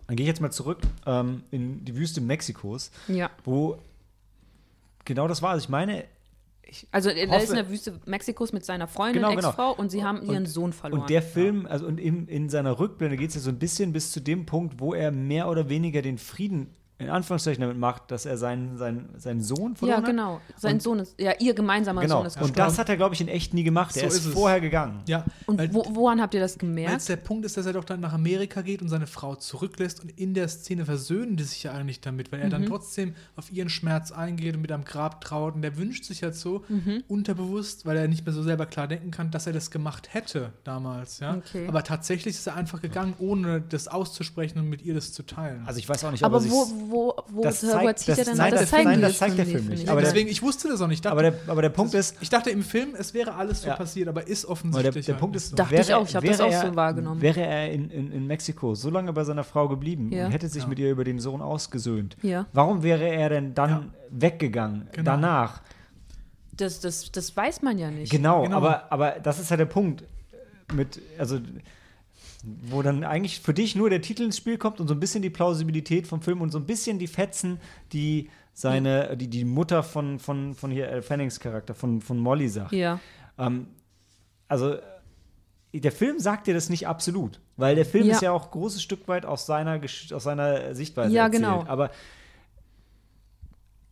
Dann 0.07 0.15
gehe 0.17 0.25
ich 0.25 0.27
jetzt 0.27 0.41
mal 0.41 0.51
zurück 0.51 0.79
ähm, 1.05 1.43
in 1.49 1.85
die 1.85 1.95
Wüste 1.95 2.19
Mexikos, 2.21 2.91
Ja. 3.07 3.29
wo 3.45 3.77
genau 5.05 5.27
das 5.29 5.41
war. 5.41 5.51
Also 5.51 5.63
ich 5.63 5.69
meine, 5.69 6.03
Also 6.91 7.09
er 7.09 7.29
hoffe- 7.29 7.43
ist 7.43 7.49
in 7.51 7.55
der 7.55 7.69
Wüste 7.69 7.99
Mexikos 8.05 8.51
mit 8.51 8.65
seiner 8.65 8.87
Freundin, 8.87 9.21
Genau, 9.21 9.33
genau. 9.35 9.47
Ex-Frau 9.49 9.71
und 9.73 9.89
sie 9.89 10.03
haben 10.03 10.21
ihren 10.29 10.45
Sohn 10.45 10.73
verloren. 10.73 11.01
Und 11.01 11.09
der 11.09 11.21
Film, 11.21 11.65
also 11.65 11.85
und 11.87 11.99
in, 11.99 12.27
in 12.27 12.49
seiner 12.49 12.79
Rückblende 12.79 13.15
geht 13.17 13.29
es 13.29 13.35
ja 13.35 13.41
so 13.41 13.49
ein 13.49 13.59
bisschen 13.59 13.93
bis 13.93 14.11
zu 14.11 14.19
dem 14.19 14.45
Punkt, 14.45 14.79
wo 14.81 14.93
er 14.93 15.11
mehr 15.11 15.47
oder 15.49 15.69
weniger 15.69 16.01
den 16.01 16.17
Frieden 16.17 16.67
in 16.99 17.09
Anführungszeichen 17.09 17.61
damit 17.61 17.77
macht, 17.77 18.09
dass 18.09 18.25
er 18.25 18.37
seinen, 18.37 18.77
seinen, 18.77 19.09
seinen 19.17 19.41
Sohn 19.41 19.73
ja, 19.73 19.75
verloren 19.77 19.97
hat. 19.97 20.05
genau. 20.07 20.41
Sein 20.57 20.73
Und- 20.75 20.81
Sohn 20.81 20.99
ist, 20.99 21.19
ja, 21.19 21.33
ihr 21.39 21.53
gemeinsamer 21.53 22.01
Genau. 22.01 22.17
Sohn 22.17 22.25
ist 22.25 22.35
Und 22.37 22.41
gestorben. 22.47 22.69
das 22.71 22.79
hat 22.79 22.89
er, 22.89 22.97
glaube 22.97 23.13
ich, 23.13 23.21
in 23.21 23.27
echt 23.27 23.53
nie 23.53 23.63
gemacht. 23.63 23.93
So 23.93 23.99
er 24.01 24.07
ist, 24.07 24.15
ist 24.15 24.25
es. 24.25 24.33
vorher 24.33 24.59
gegangen. 24.59 25.01
Ja, 25.07 25.23
Und 25.45 25.59
weil- 25.59 25.71
wo, 25.73 25.85
woran 25.91 26.19
habt 26.21 26.33
ihr 26.33 26.39
das 26.39 26.57
gemerkt? 26.57 27.07
der 27.07 27.17
Punkt 27.17 27.45
ist, 27.45 27.55
dass 27.55 27.65
er 27.67 27.73
doch 27.73 27.83
dann 27.83 27.99
nach 27.99 28.13
Amerika 28.13 28.61
geht 28.61 28.81
und 28.81 28.89
seine 28.89 29.05
Frau 29.05 29.35
zurücklässt 29.35 30.01
und 30.01 30.09
in 30.19 30.33
der 30.33 30.47
Szene 30.47 30.85
versöhnen 30.85 31.37
die 31.37 31.43
sich 31.43 31.61
ja 31.63 31.71
eigentlich 31.73 32.01
damit, 32.01 32.31
weil 32.31 32.39
er 32.39 32.47
Mhm. 32.47 32.51
dann 32.51 32.65
trotzdem 32.65 33.13
auf 33.35 33.51
ihren 33.51 33.69
Schmerz 33.69 34.11
eingeht 34.11 34.55
und 34.55 34.61
mit 34.61 34.71
am 34.71 34.83
Grab 34.83 35.21
trauert 35.21 35.53
und 35.55 35.61
der 35.61 35.77
wünscht 35.77 36.03
sich 36.05 36.23
halt 36.23 36.35
so 36.35 36.63
Mhm. 36.67 37.03
unterbewusst, 37.07 37.85
weil 37.85 37.97
er 37.97 38.07
nicht 38.07 38.25
mehr 38.25 38.33
so 38.33 38.41
selber 38.41 38.65
klar 38.65 38.87
denken 38.87 39.11
kann, 39.11 39.29
dass 39.31 39.45
er 39.47 39.53
das 39.53 39.69
gemacht 39.71 40.13
hätte 40.13 40.51
damals, 40.63 41.19
ja. 41.19 41.35
Okay. 41.35 41.67
Aber 41.67 41.83
tatsächlich 41.83 42.35
ist 42.35 42.47
er 42.47 42.55
einfach 42.55 42.81
gegangen, 42.81 43.13
ohne 43.19 43.61
das 43.61 43.87
auszusprechen 43.87 44.59
und 44.59 44.69
mit 44.69 44.81
ihr 44.81 44.93
das 44.93 45.13
zu 45.13 45.23
teilen. 45.23 45.63
Also 45.65 45.79
ich 45.79 45.87
weiß 45.87 46.03
auch 46.05 46.11
nicht, 46.11 46.23
ob 46.23 46.33
Aber 46.33 46.43
er 46.43 46.49
wo, 46.51 46.65
wo, 46.89 47.13
wo, 47.29 47.41
das 47.43 47.61
zeigt- 47.61 47.99
zieht 47.99 48.09
er 48.09 48.15
das- 48.15 48.25
denn 48.25 48.37
nein, 48.37 48.51
das? 48.51 48.59
das- 48.61 48.69
zeigen 48.69 48.89
nein, 48.89 49.01
das 49.01 49.17
zeigt 49.17 49.37
der 49.37 49.45
Film 49.45 49.67
nicht. 49.67 49.83
ich. 49.83 49.89
Aber 49.89 50.01
der- 50.01 50.09
Deswegen, 50.11 50.29
ich 50.29 50.41
wusste 50.41 50.67
das 50.69 50.81
auch 50.81 50.87
nicht. 50.87 50.97
Ich 50.97 51.01
dachte, 51.01 51.11
aber, 51.13 51.21
der, 51.23 51.33
aber 51.47 51.61
der 51.61 51.69
Punkt 51.69 51.93
ist, 51.93 52.15
ich 52.21 52.29
dachte 52.29 52.49
im 52.49 52.63
Film, 52.63 52.95
es 52.97 53.13
wäre 53.13 53.35
alles 53.35 53.61
so 53.61 53.67
Ja. 53.69 53.75
passiert, 53.75 54.07
aber 54.07 54.27
ist 54.27 54.45
aber 54.45 54.53
offensichtlich. 54.53 54.93
der, 54.93 55.01
der 55.01 55.13
halt 55.15 55.19
Punkt 55.19 55.35
ist, 55.35 55.49
so. 55.49 55.55
Dachte 55.55 55.75
ich 55.75 55.93
auch, 55.93 56.07
ich 56.07 56.15
hab 56.15 56.23
das 56.23 56.39
wäre 56.39 56.47
auch 56.49 56.61
so 56.61 56.67
er- 56.67 56.75
wahrgenommen. 56.75 57.21
Wäre 57.21 57.41
er 57.41 57.71
in, 57.71 57.89
in, 57.89 58.11
in 58.11 58.27
Mexiko 58.27 58.75
so 58.75 58.89
lange 58.89 59.13
bei 59.13 59.23
seiner 59.23 59.43
Frau 59.43 59.67
geblieben 59.67 60.11
Ja. 60.11 60.25
und 60.25 60.31
hätte 60.31 60.47
sich 60.49 60.63
Ja. 60.63 60.67
mit 60.69 60.79
ihr 60.79 60.91
über 60.91 61.03
den 61.03 61.19
Sohn 61.19 61.41
ausgesöhnt, 61.41 62.17
Ja. 62.21 62.45
warum 62.53 62.83
wäre 62.83 63.07
er 63.07 63.29
denn 63.29 63.53
dann 63.53 63.69
Ja. 63.69 63.83
weggegangen 64.11 64.87
Genau. 64.91 65.11
danach? 65.11 65.61
Das, 66.55 66.79
das, 66.79 67.11
das 67.11 67.35
weiß 67.37 67.61
man 67.61 67.77
ja 67.77 67.91
nicht. 67.91 68.11
Genau, 68.11 68.43
Genau. 68.43 68.57
Aber, 68.57 68.91
aber 68.91 69.11
das 69.21 69.39
ist 69.39 69.51
ja 69.51 69.57
der 69.57 69.65
Punkt. 69.65 70.03
Mit, 70.73 70.99
also, 71.17 71.39
wo 72.43 72.81
dann 72.81 73.03
eigentlich 73.03 73.39
für 73.41 73.53
dich 73.53 73.75
nur 73.75 73.89
der 73.89 74.01
Titel 74.01 74.23
ins 74.23 74.37
Spiel 74.37 74.57
kommt 74.57 74.79
und 74.79 74.87
so 74.87 74.93
ein 74.93 74.99
bisschen 74.99 75.21
die 75.21 75.29
Plausibilität 75.29 76.07
vom 76.07 76.21
Film 76.21 76.41
und 76.41 76.51
so 76.51 76.59
ein 76.59 76.65
bisschen 76.65 76.99
die 76.99 77.07
Fetzen, 77.07 77.59
die 77.93 78.29
seine, 78.53 79.15
die, 79.17 79.27
die 79.27 79.45
Mutter 79.45 79.83
von, 79.83 80.19
von, 80.19 80.53
von 80.55 80.71
hier 80.71 80.87
Elle 80.89 81.01
Fannings 81.01 81.39
Charakter, 81.39 81.75
von, 81.75 82.01
von 82.01 82.17
Molly 82.17 82.47
sagt. 82.49 82.71
Ja. 82.71 82.99
Ähm, 83.37 83.67
also, 84.47 84.77
der 85.73 85.91
Film 85.91 86.19
sagt 86.19 86.47
dir 86.47 86.53
das 86.53 86.69
nicht 86.69 86.87
absolut, 86.87 87.39
weil 87.55 87.75
der 87.75 87.85
Film 87.85 88.07
Ja. 88.07 88.13
ist 88.15 88.21
ja 88.21 88.31
auch 88.31 88.45
ein 88.45 88.51
großes 88.51 88.81
Stück 88.81 89.07
weit 89.07 89.25
aus 89.25 89.45
seiner, 89.45 89.79
aus 89.83 90.23
seiner 90.23 90.73
Sichtweise 90.73 91.13
Ja, 91.13 91.25
erzählt. 91.25 91.43
genau. 91.43 91.65
Aber 91.67 91.91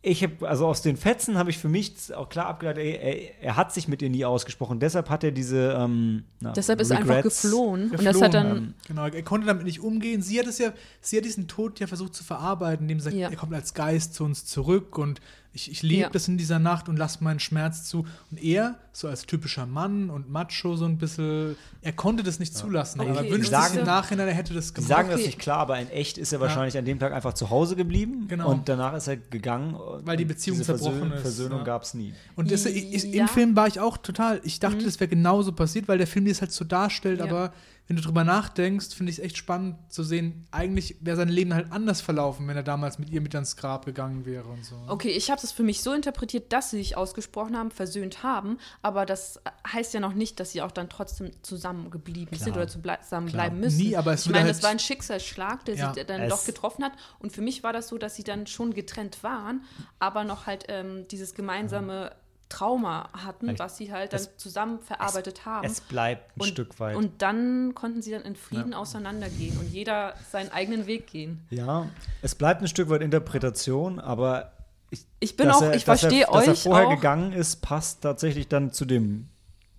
ich 0.08 0.22
habe, 0.22 0.48
also 0.48 0.66
aus 0.68 0.82
den 0.82 0.96
Fetzen 0.96 1.36
habe 1.36 1.50
ich 1.50 1.58
für 1.58 1.68
mich 1.68 2.14
auch 2.14 2.28
klar 2.28 2.46
abgeleitet, 2.46 2.82
ey, 2.84 2.92
er, 3.40 3.42
er 3.48 3.56
hat 3.56 3.74
sich 3.74 3.88
mit 3.88 4.02
ihr 4.02 4.08
nie 4.08 4.24
ausgesprochen. 4.24 4.78
Deshalb 4.78 5.10
hat 5.10 5.24
er 5.24 5.32
diese. 5.32 5.76
Ähm, 5.78 6.22
na, 6.40 6.52
Deshalb 6.52 6.80
ist 6.80 6.90
er 6.90 6.98
einfach 6.98 7.16
Regrets. 7.16 7.42
geflohen. 7.42 7.90
Und 7.90 7.92
das 7.94 8.00
Geflohen, 8.00 8.24
hat 8.24 8.34
dann. 8.34 8.56
ähm, 8.56 8.74
Genau, 8.86 9.06
er 9.06 9.22
konnte 9.22 9.46
damit 9.48 9.64
nicht 9.64 9.80
umgehen. 9.80 10.22
Sie 10.22 10.38
hat 10.38 10.46
es 10.46 10.58
ja, 10.58 10.72
sie 11.00 11.16
hat 11.16 11.24
diesen 11.24 11.48
Tod 11.48 11.80
ja 11.80 11.88
versucht 11.88 12.14
zu 12.14 12.22
verarbeiten, 12.22 12.84
indem 12.84 13.00
sie 13.00 13.04
sagt, 13.06 13.16
Ja. 13.16 13.30
er 13.30 13.36
kommt 13.36 13.52
als 13.54 13.74
Geist 13.74 14.14
zu 14.14 14.22
uns 14.24 14.44
zurück 14.44 14.96
und 14.96 15.20
ich, 15.56 15.70
ich 15.70 15.82
lebe 15.82 16.02
Ja. 16.02 16.08
das 16.10 16.28
in 16.28 16.36
dieser 16.36 16.58
Nacht 16.58 16.88
und 16.88 16.96
lasse 16.96 17.24
meinen 17.24 17.40
Schmerz 17.40 17.84
zu. 17.84 18.06
Und 18.30 18.42
er, 18.42 18.76
so 18.92 19.08
als 19.08 19.24
typischer 19.26 19.64
Mann 19.66 20.10
und 20.10 20.30
Macho, 20.30 20.76
so 20.76 20.84
ein 20.84 20.98
bisschen, 20.98 21.56
er 21.80 21.92
konnte 21.94 22.22
das 22.22 22.38
nicht 22.38 22.54
zulassen. 22.54 23.00
Okay, 23.00 23.08
aber 23.10 23.18
er 23.20 23.24
das 23.24 23.32
wünscht 23.32 23.52
ist 23.52 23.64
sich 23.64 23.74
ja- 23.74 23.80
im 23.80 23.86
Nachhinein, 23.86 24.28
er 24.28 24.34
hätte 24.34 24.52
das 24.54 24.68
Die 24.68 24.74
gemacht. 24.74 24.88
sagen 24.88 25.08
das 25.08 25.16
Okay. 25.18 25.26
nicht 25.26 25.38
klar, 25.38 25.58
aber 25.58 25.78
in 25.80 25.88
echt 25.88 26.18
ist 26.18 26.32
er 26.32 26.40
wahrscheinlich 26.40 26.76
an 26.78 26.84
dem 26.84 26.98
Tag 26.98 27.12
einfach 27.12 27.32
zu 27.32 27.48
Hause 27.50 27.74
geblieben 27.74 28.26
Genau. 28.28 28.50
und 28.50 28.68
danach 28.68 28.94
ist 28.94 29.08
er 29.08 29.16
gegangen. 29.16 29.74
Weil 30.04 30.16
die 30.18 30.24
Beziehung 30.26 30.58
diese 30.58 30.76
zerbrochen 30.76 31.10
ist, 31.12 31.22
Versöhnung 31.22 31.58
ja. 31.60 31.64
gab 31.64 31.82
es 31.82 31.94
nie. 31.94 32.12
Und 32.36 32.50
das, 32.52 32.66
ich, 32.66 32.94
ich, 32.94 33.04
Ja. 33.04 33.22
im 33.22 33.28
Film 33.28 33.56
war 33.56 33.66
ich 33.66 33.80
auch 33.80 33.96
total, 33.96 34.40
ich 34.44 34.60
dachte, 34.60 34.76
Mhm. 34.82 34.84
das 34.84 35.00
wäre 35.00 35.08
genauso 35.08 35.52
passiert, 35.52 35.88
weil 35.88 35.98
der 35.98 36.06
Film 36.06 36.26
das 36.26 36.40
halt 36.42 36.52
so 36.52 36.64
darstellt, 36.64 37.18
Ja. 37.20 37.24
aber 37.24 37.52
wenn 37.88 37.96
du 37.96 38.02
drüber 38.02 38.24
nachdenkst, 38.24 38.94
finde 38.94 39.12
ich 39.12 39.18
es 39.18 39.24
echt 39.24 39.36
spannend 39.36 39.76
zu 39.92 40.02
sehen, 40.02 40.46
eigentlich 40.50 40.96
wäre 41.00 41.16
sein 41.16 41.28
Leben 41.28 41.54
halt 41.54 41.70
anders 41.70 42.00
verlaufen, 42.00 42.48
wenn 42.48 42.56
er 42.56 42.64
damals 42.64 42.98
mit 42.98 43.10
ihr 43.10 43.20
mit 43.20 43.34
ans 43.34 43.56
Grab 43.56 43.86
gegangen 43.86 44.26
wäre 44.26 44.48
und 44.48 44.64
so. 44.64 44.74
Okay, 44.88 45.10
ich 45.10 45.30
habe 45.30 45.40
das 45.40 45.52
für 45.52 45.62
mich 45.62 45.82
so 45.82 45.92
interpretiert, 45.92 46.52
dass 46.52 46.70
sie 46.70 46.78
sich 46.78 46.96
ausgesprochen 46.96 47.56
haben, 47.56 47.70
versöhnt 47.70 48.22
haben, 48.24 48.58
aber 48.82 49.06
das 49.06 49.40
heißt 49.72 49.94
ja 49.94 50.00
noch 50.00 50.14
nicht, 50.14 50.40
dass 50.40 50.50
sie 50.50 50.62
auch 50.62 50.72
dann 50.72 50.88
trotzdem 50.88 51.30
zusammengeblieben 51.42 52.36
sind 52.38 52.56
oder 52.56 52.66
zusammen 52.68 53.00
Klar. 53.00 53.26
bleiben 53.28 53.60
müssen. 53.60 53.78
Nie, 53.78 53.96
aber 53.96 54.12
es 54.14 54.26
ich 54.26 54.32
meine, 54.32 54.44
halt- 54.46 54.50
das 54.56 54.62
war 54.62 54.70
ein 54.70 54.78
Schicksalsschlag, 54.78 55.64
der 55.64 55.76
Ja. 55.76 55.94
sie 55.94 56.04
dann 56.04 56.28
doch 56.28 56.44
getroffen 56.44 56.84
hat. 56.84 56.92
Und 57.18 57.32
für 57.32 57.40
mich 57.42 57.62
war 57.62 57.72
das 57.72 57.88
so, 57.88 57.98
dass 57.98 58.14
sie 58.16 58.24
dann 58.24 58.46
schon 58.46 58.74
getrennt 58.74 59.22
waren, 59.22 59.62
aber 59.98 60.24
noch 60.24 60.46
halt 60.46 60.64
ähm, 60.68 61.06
dieses 61.10 61.34
gemeinsame 61.34 62.10
Trauma 62.48 63.08
hatten, 63.12 63.58
was 63.58 63.76
sie 63.76 63.92
halt 63.92 64.12
dann 64.12 64.20
es- 64.20 64.36
zusammen 64.36 64.78
verarbeitet 64.80 65.44
haben. 65.46 65.66
Es 65.66 65.80
bleibt 65.80 66.36
ein 66.36 66.40
und, 66.42 66.46
Stück 66.48 66.78
weit. 66.78 66.96
Und 66.96 67.20
dann 67.22 67.74
konnten 67.74 68.02
sie 68.02 68.12
dann 68.12 68.22
in 68.22 68.36
Frieden 68.36 68.72
auseinandergehen 68.74 69.58
und 69.58 69.66
jeder 69.72 70.14
seinen 70.30 70.50
eigenen 70.52 70.86
Weg 70.86 71.06
gehen. 71.08 71.44
ja, 71.50 71.86
es 72.22 72.34
bleibt 72.34 72.62
ein 72.62 72.68
Stück 72.68 72.88
weit 72.88 73.02
Interpretation, 73.02 73.98
aber 73.98 74.52
ich, 74.90 75.04
Ich 75.18 75.36
bin 75.36 75.50
auch, 75.50 75.60
er- 75.62 75.74
ich 75.74 75.84
verstehe 75.84 76.26
er, 76.26 76.32
Dass 76.32 76.46
er 76.46 76.52
euch 76.52 76.62
vorher 76.62 76.86
auch. 76.86 76.94
gegangen 76.94 77.32
ist, 77.32 77.62
passt 77.62 78.02
tatsächlich 78.02 78.46
dann 78.48 78.72
zu 78.72 78.84
dem 78.84 79.28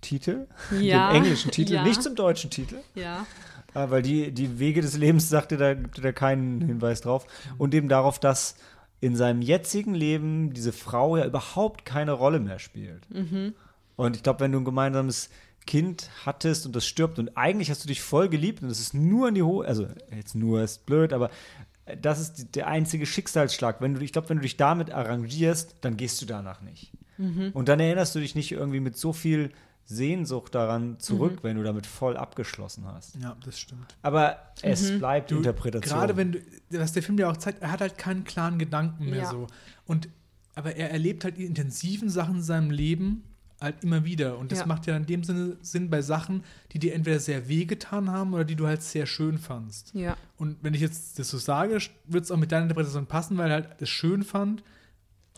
Titel, 0.02 0.46
Ja, 0.78 1.08
dem 1.12 1.22
englischen 1.24 1.50
Titel, 1.50 1.74
ja. 1.74 1.82
nicht 1.82 2.02
zum 2.02 2.14
deutschen 2.14 2.50
Titel. 2.50 2.76
Ja. 2.94 3.24
Ah, 3.74 3.90
weil 3.90 4.02
die, 4.02 4.32
die 4.32 4.58
Wege 4.58 4.80
des 4.80 4.96
Lebens 4.96 5.28
sagte, 5.28 5.56
da 5.56 5.74
gibt 5.74 6.02
da 6.04 6.12
keinen 6.12 6.60
Hinweis 6.62 7.00
drauf. 7.02 7.26
Und 7.58 7.74
eben 7.74 7.88
darauf, 7.88 8.18
dass 8.18 8.56
in 9.00 9.16
seinem 9.16 9.42
jetzigen 9.42 9.94
Leben 9.94 10.52
diese 10.52 10.72
Frau 10.72 11.16
ja 11.16 11.24
überhaupt 11.24 11.84
keine 11.84 12.12
Rolle 12.12 12.40
mehr 12.40 12.58
spielt. 12.58 13.06
Und 13.96 14.16
ich 14.16 14.22
glaube, 14.22 14.40
wenn 14.40 14.52
du 14.52 14.58
ein 14.58 14.64
gemeinsames 14.64 15.30
Kind 15.66 16.10
hattest 16.24 16.66
und 16.66 16.74
das 16.74 16.86
stirbt 16.86 17.18
und 17.18 17.36
eigentlich 17.36 17.70
hast 17.70 17.84
du 17.84 17.88
dich 17.88 18.00
voll 18.00 18.28
geliebt 18.28 18.62
und 18.62 18.70
es 18.70 18.80
ist 18.80 18.94
nur 18.94 19.28
in 19.28 19.34
die 19.34 19.42
Hohe, 19.42 19.66
also 19.66 19.86
jetzt 20.16 20.34
nur 20.34 20.62
ist 20.62 20.86
blöd, 20.86 21.12
aber 21.12 21.30
das 22.00 22.20
ist 22.20 22.54
der 22.54 22.66
einzige 22.68 23.06
Schicksalsschlag. 23.06 23.80
Wenn 23.80 23.94
du, 23.94 24.00
ich 24.00 24.12
glaube, 24.12 24.28
wenn 24.30 24.38
du 24.38 24.42
dich 24.42 24.56
damit 24.56 24.90
arrangierst, 24.90 25.76
dann 25.80 25.96
gehst 25.96 26.20
du 26.22 26.26
danach 26.26 26.60
nicht. 26.62 26.92
Und 27.54 27.68
dann 27.68 27.80
erinnerst 27.80 28.14
du 28.14 28.20
dich 28.20 28.34
nicht 28.34 28.52
irgendwie 28.52 28.80
mit 28.80 28.96
so 28.96 29.12
viel 29.12 29.50
Sehnsucht 29.90 30.54
daran 30.54 31.00
zurück, 31.00 31.38
wenn 31.42 31.56
du 31.56 31.62
damit 31.62 31.86
voll 31.86 32.16
abgeschlossen 32.18 32.84
hast. 32.86 33.16
Ja, 33.16 33.36
das 33.44 33.58
stimmt. 33.58 33.96
Aber 34.02 34.36
es 34.62 34.90
Mhm. 34.92 34.98
bleibt 34.98 35.32
Interpretation. 35.32 35.98
Gerade 35.98 36.16
wenn 36.16 36.32
du, 36.32 36.38
was 36.70 36.92
der 36.92 37.02
Film 37.02 37.18
ja 37.18 37.30
auch 37.30 37.36
zeigt, 37.38 37.62
er 37.62 37.72
hat 37.72 37.80
halt 37.80 37.96
keinen 37.96 38.24
klaren 38.24 38.58
Gedanken 38.58 39.06
mehr 39.06 39.20
Ja. 39.22 39.30
so. 39.30 39.46
Und, 39.86 40.10
aber 40.54 40.76
er 40.76 40.90
erlebt 40.90 41.24
halt 41.24 41.38
die 41.38 41.46
intensiven 41.46 42.10
Sachen 42.10 42.36
in 42.36 42.42
seinem 42.42 42.70
Leben 42.70 43.24
halt 43.62 43.82
immer 43.82 44.04
wieder. 44.04 44.36
Und 44.38 44.52
das 44.52 44.60
Ja. 44.60 44.66
macht 44.66 44.86
ja 44.86 44.94
in 44.96 45.06
dem 45.06 45.24
Sinne 45.24 45.56
Sinn 45.62 45.88
bei 45.88 46.02
Sachen, 46.02 46.44
die 46.72 46.78
dir 46.78 46.94
entweder 46.94 47.18
sehr 47.18 47.48
wehgetan 47.48 48.10
haben 48.10 48.34
oder 48.34 48.44
die 48.44 48.56
du 48.56 48.66
halt 48.66 48.82
sehr 48.82 49.06
schön 49.06 49.38
fandst. 49.38 49.94
Ja. 49.94 50.16
Und 50.36 50.58
wenn 50.62 50.74
ich 50.74 50.80
jetzt 50.82 51.18
das 51.18 51.30
so 51.30 51.38
sage, 51.38 51.78
wird 52.06 52.24
es 52.24 52.30
auch 52.30 52.36
mit 52.36 52.52
deiner 52.52 52.64
Interpretation 52.64 53.06
passen, 53.06 53.38
weil 53.38 53.48
er 53.50 53.54
halt 53.54 53.68
das 53.80 53.88
schön 53.88 54.22
fand. 54.22 54.62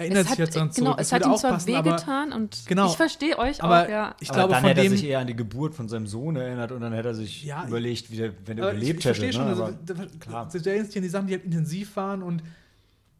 Erinnert 0.00 0.22
es 0.22 0.30
sich 0.30 0.30
hat, 0.32 0.38
jetzt 0.38 0.56
dran 0.56 0.70
genau, 0.74 0.90
zurück. 0.90 1.00
es 1.00 1.12
würde 1.12 1.24
hat 1.26 1.32
ihm 1.32 1.38
zwar 1.38 1.52
aber- 1.52 1.66
wehgetan 1.66 2.32
und 2.32 2.62
Genau. 2.66 2.86
ich 2.90 2.96
verstehe 2.96 3.38
euch 3.38 3.62
Aber 3.62 3.84
auch, 3.84 3.88
ja. 3.88 4.14
ich 4.20 4.28
Aber 4.30 4.38
glaube, 4.38 4.52
dann 4.54 4.60
von 4.62 4.68
hätte 4.70 4.80
er 4.80 4.84
dem. 4.88 4.92
sich 4.92 5.04
eher 5.04 5.18
an 5.20 5.26
die 5.26 5.36
Geburt 5.36 5.74
von 5.74 5.88
seinem 5.88 6.06
Sohn 6.06 6.36
erinnert 6.36 6.72
und 6.72 6.80
dann 6.80 6.92
hätte 6.92 7.08
er 7.08 7.14
sich 7.14 7.44
Ja, 7.44 7.66
überlegt, 7.66 8.10
wie 8.10 8.16
der, 8.16 8.32
wenn 8.46 8.58
er 8.58 8.64
Aber 8.64 8.72
ich, 8.72 8.78
überlebt 8.78 8.98
ich 9.00 9.04
verstehe 9.04 9.28
hätte. 9.28 9.36
schon, 9.36 9.44
ne? 9.44 9.50
also, 9.50 9.64
Aber 9.64 10.06
klar. 10.18 10.48
du 10.52 10.58
erinnerst 10.58 10.90
dich 10.90 10.96
an 10.96 11.02
die 11.02 11.08
Sachen, 11.08 11.26
die 11.28 11.34
halt 11.34 11.44
intensiv 11.44 11.94
waren 11.96 12.22
und 12.22 12.42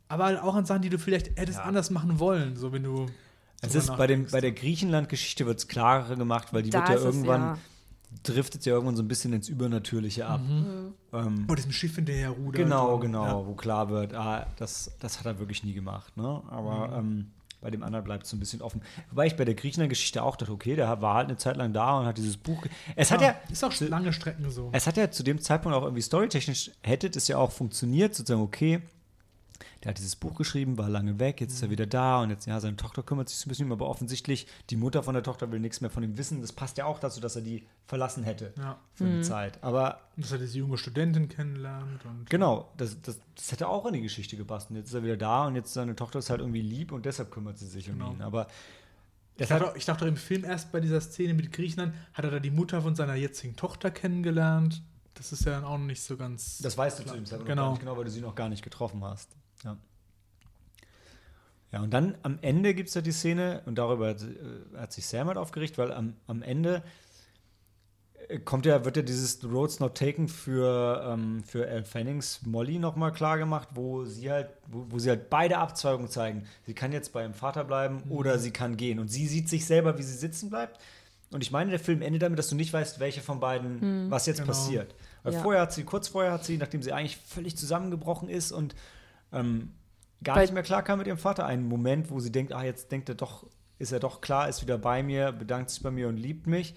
aber 0.08 0.24
halt 0.24 0.40
auch 0.40 0.54
an 0.56 0.64
Sachen, 0.64 0.82
die 0.82 0.88
du 0.90 0.98
vielleicht 0.98 1.38
hättest 1.38 1.58
Ja. 1.58 1.64
anders 1.64 1.90
machen 1.90 2.18
wollen, 2.18 2.56
so 2.56 2.72
wenn 2.72 2.82
du. 2.82 3.06
es 3.62 3.74
ist 3.74 3.96
bei, 3.96 4.06
dem, 4.06 4.26
bei 4.26 4.40
der 4.40 4.52
Griechenland-Geschichte 4.52 5.46
wird 5.46 5.58
es 5.58 5.68
klarer 5.68 6.16
gemacht, 6.16 6.48
weil 6.52 6.62
die 6.62 6.70
Da 6.70 6.78
wird 6.80 6.88
ja 6.88 6.94
ist 6.96 7.00
es, 7.02 7.06
irgendwann, 7.06 7.40
ja. 7.42 7.58
Driftet 8.22 8.66
ja 8.66 8.72
irgendwann 8.74 8.96
so 8.96 9.02
ein 9.02 9.08
bisschen 9.08 9.32
ins 9.32 9.48
Übernatürliche 9.48 10.26
ab. 10.26 10.40
Mhm. 10.40 10.94
Ähm, 11.12 11.46
Bei 11.46 11.54
diesem 11.54 11.72
Schiff 11.72 11.94
hinterher 11.96 12.30
rudert. 12.30 12.62
Genau, 12.64 12.98
genau, 12.98 13.24
Ja. 13.24 13.46
wo 13.46 13.54
klar 13.54 13.88
wird, 13.88 14.14
ah, 14.14 14.46
das, 14.56 14.90
das 15.00 15.18
hat 15.18 15.26
er 15.26 15.38
wirklich 15.38 15.64
nie 15.64 15.72
gemacht. 15.72 16.16
Ne? 16.16 16.42
Aber 16.48 16.88
Mhm. 16.88 16.94
ähm, 16.98 17.30
bei 17.60 17.70
dem 17.70 17.82
anderen 17.82 18.04
bleibt 18.04 18.24
es 18.24 18.30
so 18.30 18.36
ein 18.36 18.40
bisschen 18.40 18.62
offen. 18.62 18.80
Wobei 19.10 19.26
ich 19.26 19.36
bei 19.36 19.44
der 19.44 19.54
Griechenland-Geschichte 19.54 20.22
auch 20.22 20.36
dachte, 20.36 20.50
okay, 20.52 20.76
der 20.76 21.00
war 21.02 21.14
halt 21.14 21.28
eine 21.28 21.36
Zeit 21.36 21.56
lang 21.56 21.72
da 21.72 21.98
und 22.00 22.06
hat 22.06 22.16
dieses 22.18 22.36
Buch. 22.38 22.64
Es 22.96 23.10
hat 23.10 23.20
ja. 23.20 23.34
ist 23.50 23.62
auch 23.64 23.78
lange 23.80 24.12
Strecken 24.12 24.50
so. 24.50 24.70
Es 24.72 24.86
hat 24.86 24.96
ja 24.96 25.10
zu 25.10 25.22
dem 25.22 25.40
Zeitpunkt 25.40 25.76
auch 25.76 25.82
irgendwie 25.82 26.02
storytechnisch, 26.02 26.70
hätte 26.82 27.06
es 27.08 27.28
ja 27.28 27.36
auch 27.36 27.52
funktioniert, 27.52 28.14
sozusagen, 28.14 28.42
okay, 28.42 28.80
der 29.82 29.90
hat 29.90 29.98
dieses 29.98 30.14
Buch 30.16 30.34
geschrieben, 30.34 30.76
war 30.76 30.88
lange 30.90 31.18
weg, 31.18 31.40
jetzt 31.40 31.52
ist 31.54 31.62
Mhm. 31.62 31.68
er 31.68 31.70
wieder 31.70 31.86
da 31.86 32.22
und 32.22 32.30
jetzt, 32.30 32.46
ja, 32.46 32.60
seine 32.60 32.76
Tochter 32.76 33.02
kümmert 33.02 33.28
sich 33.30 33.38
so 33.38 33.46
ein 33.46 33.48
bisschen 33.48 33.64
um 33.66 33.70
ihn, 33.70 33.72
aber 33.72 33.88
offensichtlich, 33.88 34.46
die 34.68 34.76
Mutter 34.76 35.02
von 35.02 35.14
der 35.14 35.22
Tochter 35.22 35.50
will 35.52 35.58
nichts 35.60 35.80
mehr 35.80 35.88
von 35.90 36.02
ihm 36.02 36.18
wissen. 36.18 36.40
Das 36.42 36.52
passt 36.52 36.76
ja 36.76 36.84
auch 36.84 36.98
dazu, 36.98 37.20
dass 37.20 37.34
er 37.36 37.42
die 37.42 37.66
verlassen 37.86 38.22
hätte 38.22 38.52
Ja. 38.58 38.78
für 38.94 39.04
eine 39.04 39.22
Zeit. 39.22 39.62
Aber 39.64 40.00
dass 40.16 40.32
er 40.32 40.38
diese 40.38 40.58
junge 40.58 40.76
Studentin 40.76 41.28
kennenlernt. 41.30 42.04
Und 42.04 42.28
Genau, 42.28 42.70
das, 42.76 43.00
das, 43.00 43.18
das 43.34 43.52
hätte 43.52 43.68
auch 43.68 43.86
in 43.86 43.94
die 43.94 44.02
Geschichte 44.02 44.36
gepasst. 44.36 44.68
Und 44.70 44.76
jetzt 44.76 44.88
ist 44.88 44.94
er 44.94 45.02
wieder 45.02 45.16
da 45.16 45.46
und 45.46 45.56
jetzt 45.56 45.72
seine 45.72 45.96
Tochter 45.96 46.18
ist 46.18 46.28
halt 46.28 46.40
irgendwie 46.40 46.60
lieb 46.62 46.92
und 46.92 47.06
deshalb 47.06 47.30
kümmert 47.30 47.56
sie 47.58 47.66
sich 47.66 47.86
Genau. 47.86 48.08
um 48.10 48.16
ihn. 48.16 48.22
Aber 48.22 48.48
Ich 49.38 49.48
das 49.48 49.58
dachte, 49.60 49.78
ich 49.78 49.86
dachte 49.86 50.06
im 50.06 50.16
Film 50.16 50.44
erst 50.44 50.70
bei 50.72 50.80
dieser 50.80 51.00
Szene 51.00 51.32
mit 51.32 51.52
Griechenland, 51.52 51.94
hat 52.12 52.26
er 52.26 52.30
da 52.32 52.38
die 52.40 52.50
Mutter 52.50 52.82
von 52.82 52.94
seiner 52.94 53.14
jetzigen 53.14 53.56
Tochter 53.56 53.90
kennengelernt. 53.90 54.82
Das 55.14 55.32
ist 55.32 55.44
ja 55.46 55.52
dann 55.52 55.64
auch 55.64 55.78
noch 55.78 55.86
nicht 55.86 56.02
so 56.02 56.16
ganz. 56.18 56.58
das 56.58 56.76
weißt 56.76 56.98
du 57.00 57.04
zu 57.04 57.14
dem 57.14 57.24
Zeitpunkt 57.24 57.48
Genau. 57.48 57.62
noch 57.62 57.66
gar 57.68 57.72
nicht 57.72 57.80
genau, 57.80 57.96
weil 57.96 58.04
du 58.04 58.10
sie 58.10 58.20
noch 58.20 58.34
gar 58.34 58.48
nicht 58.50 58.62
getroffen 58.62 59.02
hast. 59.02 59.30
Ja. 59.64 59.76
Ja, 61.72 61.82
und 61.82 61.90
dann 61.94 62.16
am 62.22 62.38
Ende 62.42 62.74
gibt 62.74 62.88
es 62.88 62.94
ja 62.94 63.00
die 63.00 63.12
Szene, 63.12 63.62
und 63.66 63.76
darüber 63.76 64.08
hat, 64.08 64.22
äh, 64.22 64.76
hat 64.78 64.92
sich 64.92 65.06
Sam 65.06 65.28
halt 65.28 65.38
aufgeregt, 65.38 65.78
weil 65.78 65.92
am, 65.92 66.14
am 66.26 66.42
Ende 66.42 66.82
äh, 68.28 68.40
kommt 68.40 68.66
ja, 68.66 68.84
wird 68.84 68.96
ja 68.96 69.02
dieses 69.02 69.40
The 69.40 69.46
Road's 69.46 69.78
Not 69.78 69.96
Taken 69.96 70.26
für, 70.28 71.00
ähm, 71.08 71.44
für 71.44 71.68
Elle 71.68 71.84
Fannings 71.84 72.40
Molly 72.44 72.80
nochmal 72.80 73.12
klar 73.12 73.38
gemacht, 73.38 73.68
wo 73.74 74.04
sie 74.04 74.30
halt, 74.32 74.48
wo, 74.66 74.86
wo 74.88 74.98
sie 74.98 75.10
halt 75.10 75.30
beide 75.30 75.58
Abzweigungen 75.58 76.08
zeigen. 76.10 76.44
Sie 76.66 76.74
kann 76.74 76.90
jetzt 76.92 77.12
bei 77.12 77.22
ihrem 77.22 77.34
Vater 77.34 77.62
bleiben 77.62 78.02
Mhm. 78.04 78.12
oder 78.12 78.38
sie 78.40 78.50
kann 78.50 78.76
gehen. 78.76 78.98
Und 78.98 79.06
sie 79.08 79.28
sieht 79.28 79.48
sich 79.48 79.64
selber, 79.64 79.96
wie 79.96 80.02
sie 80.02 80.16
sitzen 80.16 80.50
bleibt. 80.50 80.80
Und 81.30 81.42
ich 81.44 81.52
meine, 81.52 81.70
der 81.70 81.78
Film 81.78 82.02
endet 82.02 82.22
damit, 82.22 82.40
dass 82.40 82.48
du 82.48 82.56
nicht 82.56 82.72
weißt, 82.72 82.98
welche 82.98 83.20
von 83.20 83.38
beiden, 83.38 84.10
was 84.10 84.26
jetzt 84.26 84.38
Genau. 84.38 84.48
passiert. 84.48 84.92
Weil 85.22 85.34
Ja. 85.34 85.40
vorher 85.42 85.62
hat 85.62 85.72
sie, 85.72 85.84
kurz 85.84 86.08
vorher 86.08 86.32
hat 86.32 86.44
sie, 86.44 86.56
nachdem 86.56 86.82
sie 86.82 86.92
eigentlich 86.92 87.16
völlig 87.16 87.56
zusammengebrochen 87.56 88.28
ist 88.28 88.50
und 88.50 88.74
ähm, 89.32 89.72
gar 90.22 90.34
Bei- 90.36 90.42
nicht 90.42 90.54
mehr 90.54 90.62
klar 90.62 90.82
kam 90.82 90.98
mit 90.98 91.06
ihrem 91.06 91.18
Vater, 91.18 91.46
einen 91.46 91.66
Moment, 91.68 92.10
wo 92.10 92.20
sie 92.20 92.32
denkt, 92.32 92.52
ah, 92.52 92.62
jetzt 92.64 92.90
denkt 92.92 93.08
er 93.08 93.14
doch, 93.14 93.46
ist 93.78 93.92
er 93.92 94.00
doch 94.00 94.20
klar, 94.20 94.48
ist 94.48 94.62
wieder 94.62 94.78
bei 94.78 95.02
mir, 95.02 95.32
bedankt 95.32 95.70
sich 95.70 95.82
bei 95.82 95.90
mir 95.90 96.08
und 96.08 96.16
liebt 96.16 96.46
mich. 96.46 96.74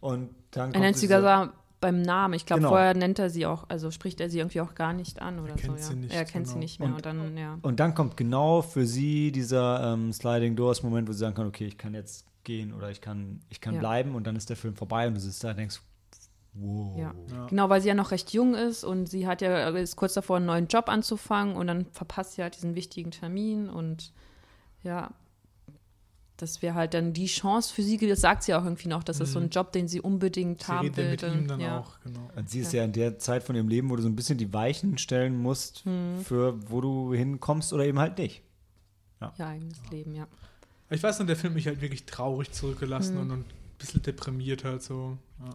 Und 0.00 0.30
dann 0.52 0.72
Er 0.72 0.80
nennt 0.80 0.96
sie 0.96 1.06
sogar 1.06 1.52
beim 1.80 2.00
Namen. 2.00 2.32
Ich 2.34 2.46
glaube, 2.46 2.60
Genau. 2.60 2.70
vorher 2.70 2.94
nennt 2.94 3.18
er 3.18 3.28
sie 3.28 3.44
auch, 3.44 3.64
also 3.68 3.90
spricht 3.90 4.20
er 4.20 4.30
sie 4.30 4.38
irgendwie 4.38 4.62
auch 4.62 4.74
gar 4.74 4.92
nicht 4.94 5.20
an 5.20 5.38
oder 5.38 5.54
kennt 5.54 5.78
so. 5.80 5.88
sie 5.88 5.92
Ja. 5.94 5.98
nicht, 6.00 6.14
er 6.14 6.24
kennt 6.24 6.46
sie 6.46 6.52
genau. 6.54 6.62
nicht 6.62 6.80
mehr. 6.80 6.88
Und- 6.88 6.94
Und, 6.96 7.04
dann, 7.06 7.36
ja. 7.36 7.58
Und 7.62 7.80
dann 7.80 7.94
kommt 7.94 8.16
genau 8.16 8.62
für 8.62 8.86
sie 8.86 9.30
dieser 9.32 9.92
ähm, 9.92 10.12
Sliding 10.12 10.56
Doors 10.56 10.82
Moment, 10.82 11.06
wo 11.08 11.12
sie 11.12 11.18
sagen 11.18 11.34
kann, 11.34 11.46
okay, 11.46 11.66
ich 11.66 11.76
kann 11.76 11.92
jetzt 11.92 12.26
gehen 12.44 12.72
oder 12.72 12.90
ich 12.90 13.00
kann, 13.02 13.40
ich 13.50 13.60
kann 13.60 13.74
Ja. 13.74 13.80
bleiben 13.80 14.14
und 14.14 14.26
dann 14.26 14.36
ist 14.36 14.48
der 14.48 14.56
Film 14.56 14.74
vorbei 14.74 15.06
und 15.08 15.14
du 15.14 15.20
sitzt 15.20 15.42
da 15.44 15.50
und 15.50 15.58
denkst, 15.58 15.80
wow. 16.58 16.96
Ja. 16.98 17.14
Ja. 17.32 17.46
Genau, 17.46 17.68
weil 17.68 17.80
sie 17.80 17.88
ja 17.88 17.94
noch 17.94 18.10
recht 18.10 18.32
jung 18.32 18.54
ist 18.54 18.84
und 18.84 19.08
sie 19.08 19.26
hat 19.26 19.40
ja 19.42 19.68
ist 19.70 19.96
kurz 19.96 20.14
davor, 20.14 20.36
einen 20.36 20.46
neuen 20.46 20.66
Job 20.68 20.88
anzufangen 20.88 21.56
und 21.56 21.66
dann 21.66 21.86
verpasst 21.92 22.34
sie 22.34 22.42
halt 22.42 22.56
diesen 22.56 22.74
wichtigen 22.74 23.10
Termin 23.10 23.68
und 23.68 24.12
ja, 24.82 25.10
das 26.36 26.60
wäre 26.60 26.74
halt 26.74 26.92
dann 26.92 27.14
die 27.14 27.26
Chance 27.26 27.72
für 27.72 27.82
sie, 27.82 27.96
das 27.96 28.20
sagt 28.20 28.42
sie 28.42 28.54
auch 28.54 28.62
irgendwie 28.62 28.88
noch, 28.88 29.02
dass 29.02 29.18
das 29.18 29.32
so 29.32 29.38
ein 29.38 29.48
Job, 29.48 29.72
den 29.72 29.88
sie 29.88 30.02
unbedingt 30.02 30.60
Mhm. 30.60 30.64
Sie 30.66 30.72
haben 30.72 30.86
redet 30.94 31.22
ja 31.22 31.28
will. 31.28 31.34
mit 31.36 31.40
ihm 31.44 31.48
dann 31.48 31.60
ja. 31.60 31.78
auch, 31.80 31.98
genau. 32.04 32.28
Und 32.36 32.50
sie 32.50 32.60
ist 32.60 32.72
ja. 32.74 32.84
in 32.84 32.92
der 32.92 33.18
Zeit 33.18 33.42
von 33.42 33.56
ihrem 33.56 33.68
Leben, 33.68 33.88
wo 33.88 33.96
du 33.96 34.02
so 34.02 34.08
ein 34.08 34.16
bisschen 34.16 34.36
die 34.36 34.52
Weichen 34.52 34.98
stellen 34.98 35.38
musst, 35.40 35.84
Hm. 35.86 36.20
für 36.22 36.58
wo 36.70 36.82
du 36.82 37.14
hinkommst 37.14 37.72
oder 37.72 37.86
eben 37.86 37.98
halt 37.98 38.18
nicht. 38.18 38.42
Ihr 39.38 39.46
eigenes 39.46 39.80
Leben, 39.90 40.14
ja. 40.14 40.26
Ich 40.90 41.02
weiß 41.02 41.18
noch, 41.18 41.26
der 41.26 41.36
Film 41.36 41.52
hat 41.52 41.56
mich 41.56 41.66
halt 41.66 41.80
wirklich 41.80 42.04
traurig 42.04 42.52
zurückgelassen 42.52 43.14
Mhm. 43.14 43.20
und, 43.22 43.30
und 43.30 43.40
ein 43.40 43.44
bisschen 43.78 44.02
deprimiert 44.02 44.62
halt 44.62 44.82
so. 44.82 45.16
Ja. 45.42 45.50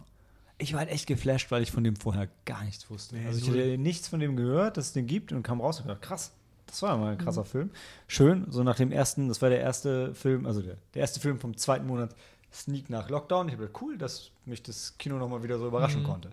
Ich 0.62 0.72
war 0.72 0.80
halt 0.80 0.90
echt 0.90 1.06
geflasht, 1.06 1.50
weil 1.50 1.62
ich 1.62 1.70
von 1.70 1.84
dem 1.84 1.96
vorher 1.96 2.28
gar 2.44 2.64
nichts 2.64 2.88
wusste. 2.88 3.16
Nee, 3.16 3.26
also 3.26 3.38
ich 3.40 3.48
hatte 3.50 3.78
nichts 3.78 4.08
von 4.08 4.20
dem 4.20 4.36
gehört, 4.36 4.76
dass 4.76 4.86
es 4.86 4.92
den 4.92 5.06
gibt 5.06 5.32
und 5.32 5.42
kam 5.42 5.60
raus 5.60 5.78
und 5.80 5.86
gedacht, 5.86 6.02
krass, 6.02 6.32
das 6.66 6.80
war 6.82 6.90
ja 6.90 6.96
mal 6.96 7.12
ein 7.12 7.18
Mhm. 7.18 7.22
krasser 7.24 7.44
Film. 7.44 7.70
Schön, 8.06 8.46
so 8.50 8.62
nach 8.62 8.76
dem 8.76 8.92
ersten, 8.92 9.28
das 9.28 9.42
war 9.42 9.50
der 9.50 9.60
erste 9.60 10.14
Film, 10.14 10.46
also 10.46 10.62
der, 10.62 10.76
der 10.94 11.00
erste 11.00 11.20
Film 11.20 11.38
vom 11.40 11.56
zweiten 11.56 11.86
Monat 11.86 12.14
Sneak 12.52 12.90
nach 12.90 13.08
Lockdown. 13.10 13.48
Ich 13.48 13.54
habe 13.54 13.66
gedacht, 13.66 13.82
cool, 13.82 13.98
dass 13.98 14.30
mich 14.44 14.62
das 14.62 14.96
Kino 14.98 15.16
nochmal 15.18 15.42
wieder 15.42 15.58
so 15.58 15.66
überraschen 15.66 16.02
Mhm. 16.02 16.06
konnte. 16.06 16.30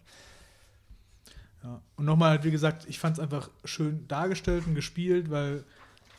Ja. 1.64 1.82
Und 1.98 2.06
nochmal, 2.06 2.32
halt, 2.32 2.44
wie 2.44 2.52
gesagt, 2.52 2.86
ich 2.88 3.00
fand 3.00 3.18
es 3.18 3.20
einfach 3.24 3.50
schön 3.66 4.08
dargestellt 4.08 4.66
und 4.68 4.76
gespielt, 4.76 5.30
weil 5.30 5.64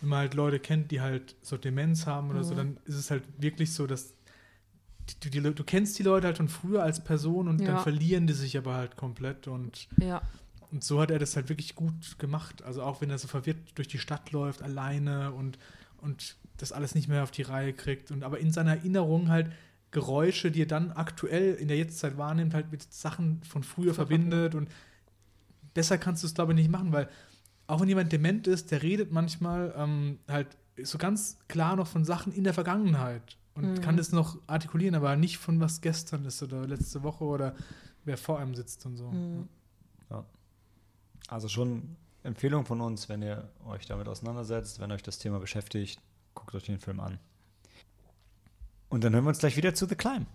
wenn 0.00 0.08
man 0.11 0.18
halt 0.20 0.34
Leute 0.34 0.58
kennt, 0.58 0.90
die 0.90 1.00
halt 1.00 1.34
so 1.42 1.56
Demenz 1.56 2.06
haben 2.06 2.30
oder 2.30 2.44
so, 2.44 2.54
dann 2.54 2.78
ist 2.86 2.94
es 2.96 3.11
halt 3.11 3.22
wirklich 3.38 3.72
so, 3.72 3.86
dass 3.86 4.12
die, 5.18 5.30
die, 5.30 5.40
du 5.40 5.64
kennst 5.64 5.98
die 5.98 6.02
Leute 6.02 6.26
halt 6.28 6.36
schon 6.36 6.48
früher 6.48 6.82
als 6.82 7.02
Person 7.02 7.48
und 7.48 7.61
dann 7.61 7.76
Ja. 7.76 7.82
verlieren 7.82 8.26
die 8.26 8.32
sich 8.32 8.56
aber 8.56 8.74
halt 8.74 8.96
komplett 8.96 9.48
und, 9.48 9.88
Ja, 9.98 10.22
und 10.70 10.84
so 10.84 11.00
hat 11.00 11.11
er 11.11 11.18
das 11.18 11.34
halt 11.36 11.48
wirklich 11.48 11.74
gut 11.74 12.18
gemacht. 12.18 12.62
Also 12.62 12.82
auch 12.82 13.00
wenn 13.00 13.11
er 13.11 13.18
so 13.18 13.26
verwirrt 13.28 13.58
durch 13.74 13.88
die 13.88 13.98
Stadt 13.98 14.30
läuft, 14.32 14.62
alleine 14.62 15.32
und, 15.32 15.58
und 16.00 16.36
das 16.58 16.72
alles 16.72 16.94
nicht 16.94 17.08
mehr 17.08 17.22
auf 17.22 17.30
die 17.30 17.42
Reihe 17.42 17.72
kriegt 17.72 18.11
und 18.11 18.22
aber 18.22 18.38
in 18.38 18.52
seiner 18.52 18.76
Erinnerung 18.76 19.28
halt 19.28 19.50
Geräusche, 19.92 20.52
die 20.52 20.62
er 20.62 20.66
dann 20.66 20.92
aktuell 20.92 21.54
in 21.54 21.66
der 21.66 21.76
Jetztzeit 21.76 22.16
wahrnimmt, 22.16 22.54
halt 22.54 22.70
mit 22.70 22.92
Sachen 22.92 23.42
von 23.42 23.64
früher 23.64 23.94
verbindet 23.94 24.54
und 24.54 24.68
besser 25.74 25.98
kannst 25.98 26.22
du 26.22 26.26
es, 26.28 26.34
glaube 26.34 26.52
ich, 26.52 26.56
nicht 26.58 26.70
machen, 26.70 26.92
weil 26.92 27.08
auch 27.66 27.80
wenn 27.80 27.88
jemand 27.88 28.12
dement 28.12 28.46
ist, 28.46 28.70
der 28.70 28.82
redet 28.82 29.12
manchmal 29.12 29.74
ähm, 29.76 30.18
halt 30.28 30.48
so 30.82 30.98
ganz 30.98 31.38
klar 31.48 31.76
noch 31.76 31.86
von 31.86 32.04
Sachen 32.04 32.32
in 32.32 32.44
der 32.44 32.54
Vergangenheit 32.54 33.36
und 33.61 33.82
kann 33.82 33.96
das 33.96 34.12
noch 34.12 34.38
artikulieren, 34.46 34.94
aber 34.94 35.16
nicht 35.16 35.38
von 35.38 35.61
was 35.61 35.80
gestern 35.80 36.24
ist 36.24 36.42
oder 36.42 36.66
letzte 36.66 37.02
Woche 37.02 37.24
oder 37.24 37.54
wer 38.04 38.16
vor 38.16 38.38
einem 38.38 38.54
sitzt 38.54 38.86
und 38.86 38.96
so. 38.96 39.12
Also 41.28 41.48
schon 41.48 41.96
Empfehlung 42.22 42.66
von 42.66 42.80
uns, 42.80 43.08
wenn 43.08 43.22
ihr 43.22 43.50
euch 43.66 43.86
damit 43.86 44.08
auseinandersetzt, 44.08 44.80
wenn 44.80 44.90
euch 44.90 45.02
das 45.02 45.18
Thema 45.18 45.38
beschäftigt, 45.38 46.00
guckt 46.34 46.54
euch 46.54 46.64
den 46.64 46.80
Film 46.80 47.00
an. 47.00 47.18
Und 48.88 49.04
dann 49.04 49.14
hören 49.14 49.24
wir 49.24 49.28
uns 49.28 49.38
gleich 49.38 49.56
wieder 49.56 49.74
zu 49.74 49.86
The 49.86 49.94
Climb. 49.94 50.26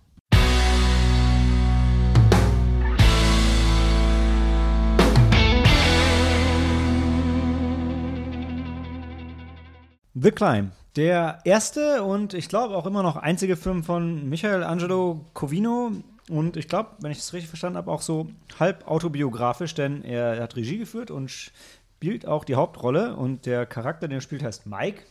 The 10.14 10.30
Climb. 10.30 10.72
Der 10.96 11.40
erste 11.44 12.02
und 12.02 12.32
ich 12.34 12.48
glaube 12.48 12.74
auch 12.76 12.86
immer 12.86 13.02
noch 13.02 13.16
einzige 13.16 13.56
Film 13.56 13.84
von 13.84 14.28
Michael 14.28 14.62
Angelo 14.64 15.24
Covino. 15.34 15.92
Und 16.28 16.56
ich 16.56 16.68
glaube, 16.68 16.90
wenn 17.00 17.10
ich 17.12 17.18
das 17.18 17.32
richtig 17.34 17.48
verstanden 17.48 17.76
habe, 17.76 17.90
auch 17.90 18.02
so 18.02 18.28
halb 18.58 18.88
autobiografisch, 18.88 19.74
denn 19.74 20.02
er, 20.02 20.42
hat 20.42 20.56
Regie 20.56 20.78
geführt 20.78 21.10
und 21.10 21.30
spielt 21.30 22.26
auch 22.26 22.44
die 22.44 22.54
Hauptrolle. 22.56 23.14
Und 23.14 23.46
der 23.46 23.66
Charakter, 23.66 24.08
den 24.08 24.16
er 24.16 24.20
spielt, 24.22 24.42
heißt 24.42 24.66
Mike. 24.66 25.02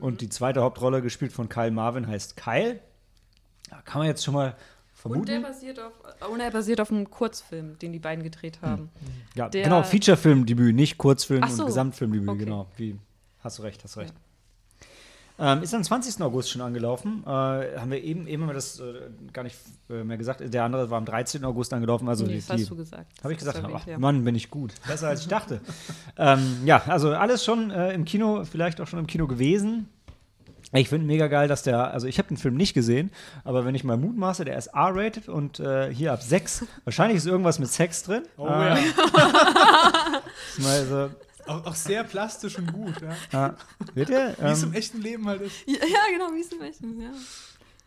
Und 0.00 0.20
die 0.20 0.28
zweite 0.28 0.60
Hauptrolle, 0.62 1.00
gespielt 1.00 1.32
von 1.32 1.48
Kyle 1.48 1.70
Marvin, 1.70 2.06
heißt 2.06 2.36
Kyle. 2.36 2.78
Da 3.70 3.80
kann 3.82 4.00
man 4.00 4.08
jetzt 4.08 4.24
schon 4.24 4.34
mal 4.34 4.48
Und 5.04 5.28
der 5.28 5.40
vermuten. 5.40 5.42
basiert 5.42 5.80
auf, 5.80 5.92
und 6.30 6.40
er 6.40 6.50
basiert 6.50 6.80
auf 6.80 6.90
einem 6.90 7.08
Kurzfilm, 7.10 7.78
den 7.78 7.92
die 7.92 7.98
beiden 8.00 8.22
gedreht 8.24 8.58
haben. 8.62 8.90
Ja, 9.34 9.48
der- 9.48 9.62
genau, 9.64 9.82
Featurefilmdebüt, 9.82 10.74
nicht 10.74 10.98
Kurzfilm 10.98 11.46
so. 11.48 11.62
und 11.62 11.66
Gesamtfilmdebüt, 11.68 12.28
Okay. 12.28 12.44
genau. 12.44 12.66
Wie, 12.76 12.96
hast 13.40 13.58
du 13.58 13.62
recht, 13.62 13.82
hast 13.84 13.96
du 13.96 14.00
recht. 14.00 14.14
Ähm, 15.38 15.62
ist 15.62 15.74
am 15.74 15.84
20. 15.84 16.22
August 16.22 16.50
schon 16.50 16.62
angelaufen. 16.62 17.22
Äh, 17.26 17.28
haben 17.30 17.90
wir 17.90 18.02
eben, 18.02 18.26
eben 18.26 18.42
haben 18.42 18.48
wir 18.48 18.54
das 18.54 18.80
äh, 18.80 18.84
gar 19.32 19.42
nicht 19.42 19.56
äh, 19.90 20.02
mehr 20.02 20.16
gesagt. 20.16 20.40
Der 20.42 20.64
andere 20.64 20.88
war 20.88 20.96
am 20.98 21.04
13. 21.04 21.44
August 21.44 21.74
angelaufen. 21.74 22.08
Also 22.08 22.24
nee, 22.24 22.34
die, 22.34 22.38
das 22.38 22.48
hast 22.50 22.70
du 22.70 22.76
gesagt. 22.76 23.12
Habe 23.22 23.32
ich 23.32 23.38
gesagt? 23.38 23.60
Ach, 23.62 23.86
ja. 23.86 23.98
Mann, 23.98 24.24
bin 24.24 24.34
ich 24.34 24.50
gut. 24.50 24.72
Besser 24.86 25.08
als 25.08 25.20
ich 25.22 25.28
dachte. 25.28 25.60
ähm, 26.16 26.62
ja, 26.64 26.82
also 26.86 27.12
alles 27.12 27.44
schon 27.44 27.70
äh, 27.70 27.92
im 27.92 28.04
Kino, 28.06 28.44
vielleicht 28.44 28.80
auch 28.80 28.86
schon 28.86 28.98
im 28.98 29.06
Kino 29.06 29.26
gewesen. 29.26 29.88
Ich 30.72 30.88
finde 30.88 31.06
mega 31.06 31.28
geil, 31.28 31.46
dass 31.48 31.62
der, 31.62 31.92
also 31.92 32.06
ich 32.08 32.18
habe 32.18 32.28
den 32.28 32.36
Film 32.36 32.56
nicht 32.56 32.74
gesehen, 32.74 33.10
aber 33.44 33.64
wenn 33.64 33.74
ich 33.76 33.84
mal 33.84 33.96
mutmaße, 33.96 34.44
der 34.44 34.56
ist 34.58 34.66
R-rated 34.68 35.28
und 35.28 35.60
äh, 35.60 35.94
hier 35.94 36.12
ab 36.12 36.22
6. 36.22 36.64
Wahrscheinlich 36.84 37.18
ist 37.18 37.26
irgendwas 37.26 37.58
mit 37.60 37.68
Sex 37.70 38.02
drin. 38.02 38.22
Oh 38.36 38.46
Äh, 38.46 38.50
ja. 38.50 38.74
ist 40.56 40.60
mal 40.60 40.84
so, 40.86 41.10
Auch, 41.46 41.66
auch 41.66 41.74
sehr 41.74 42.04
plastisch 42.04 42.58
und 42.58 42.72
gut, 42.72 42.94
ja. 43.00 43.16
Ah, 43.38 43.54
wird 43.94 44.10
er? 44.10 44.36
Wie 44.38 44.50
es 44.52 44.62
im 44.62 44.70
Ähm, 44.70 44.74
echten 44.74 45.00
Leben 45.00 45.26
halt 45.26 45.42
ist. 45.42 45.54
Ja, 45.66 45.74
ja, 45.86 45.98
genau, 46.12 46.34
wie 46.34 46.40
es 46.40 46.52
im 46.52 46.60
Echten, 46.62 47.00
ja. 47.00 47.10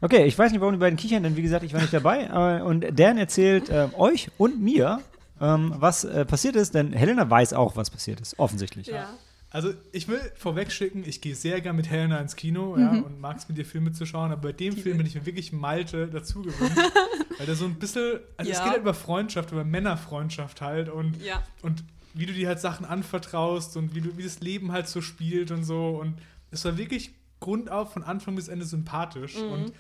okay, 0.02 0.26
ich 0.26 0.38
weiß 0.38 0.52
nicht, 0.52 0.62
warum 0.62 0.74
die 0.74 0.80
beiden 0.80 0.98
kichern, 0.98 1.24
denn 1.24 1.36
wie 1.36 1.42
gesagt, 1.42 1.64
ich 1.64 1.74
war 1.74 1.82
nicht 1.82 1.94
dabei. 1.94 2.24
Äh, 2.60 2.62
und 2.62 2.86
Dan 3.00 3.18
erzählt 3.18 3.70
ähm, 3.70 3.94
euch 3.96 4.30
und 4.38 4.62
mir, 4.62 5.02
ähm, 5.42 5.74
was 5.78 6.04
äh, 6.04 6.26
passiert 6.26 6.56
ist, 6.56 6.74
denn 6.74 6.94
Helena 6.94 7.30
weiß 7.30 7.54
auch, 7.54 7.76
was 7.76 7.90
passiert 7.90 8.20
ist, 8.22 8.38
offensichtlich. 8.40 8.88
Ja. 8.88 9.10
Also 9.52 9.74
ich 9.92 10.08
will 10.08 10.22
vorweg 10.36 10.72
schicken, 10.72 11.04
ich 11.08 11.22
gehe 11.22 11.34
sehr 11.34 11.60
gern 11.60 11.76
mit 11.76 11.90
Helena 11.90 12.20
ins 12.20 12.36
Kino 12.36 12.78
ja, 12.78 12.92
Mhm. 12.94 13.02
und 13.04 13.20
mag 13.20 13.38
es 13.38 13.50
mit 13.50 13.58
dir 13.58 13.66
Filme 13.66 13.92
zu 13.94 14.06
schauen, 14.06 14.32
aber 14.32 14.44
bei 14.44 14.52
dem 14.52 14.76
Die 14.76 14.82
Film 14.82 14.98
bin 14.98 15.08
ich 15.08 15.16
mir 15.16 15.26
wirklich 15.26 15.52
Malte 15.52 16.08
dazu 16.08 16.44
gewöhnt. 16.44 16.72
weil 17.40 17.46
der 17.48 17.56
so 17.56 17.66
ein 17.66 17.74
bisschen, 17.76 18.20
also 18.38 18.52
es 18.52 18.58
Ja. 18.58 18.64
geht 18.66 18.74
halt 18.74 18.82
über 18.84 18.94
Freundschaft, 18.94 19.52
über 19.52 19.64
Männerfreundschaft 19.64 20.62
halt 20.62 20.88
und, 20.90 21.20
Ja. 21.24 21.42
und 21.64 21.84
wie 22.20 22.26
du 22.26 22.34
dir 22.34 22.48
halt 22.48 22.60
Sachen 22.60 22.86
anvertraust 22.86 23.78
und 23.78 23.96
wie, 23.96 24.02
du, 24.02 24.18
wie 24.18 24.24
das 24.24 24.42
Leben 24.42 24.72
halt 24.72 24.88
so 24.88 25.02
spielt 25.02 25.52
und 25.52 25.64
so. 25.64 26.00
Und 26.02 26.16
es 26.52 26.66
war 26.66 26.78
wirklich 26.78 27.12
grundauf 27.40 27.94
von 27.94 28.04
Anfang 28.04 28.36
bis 28.36 28.48
Ende 28.48 28.66
sympathisch. 28.66 29.38
Mhm. 29.38 29.52
Und 29.52 29.74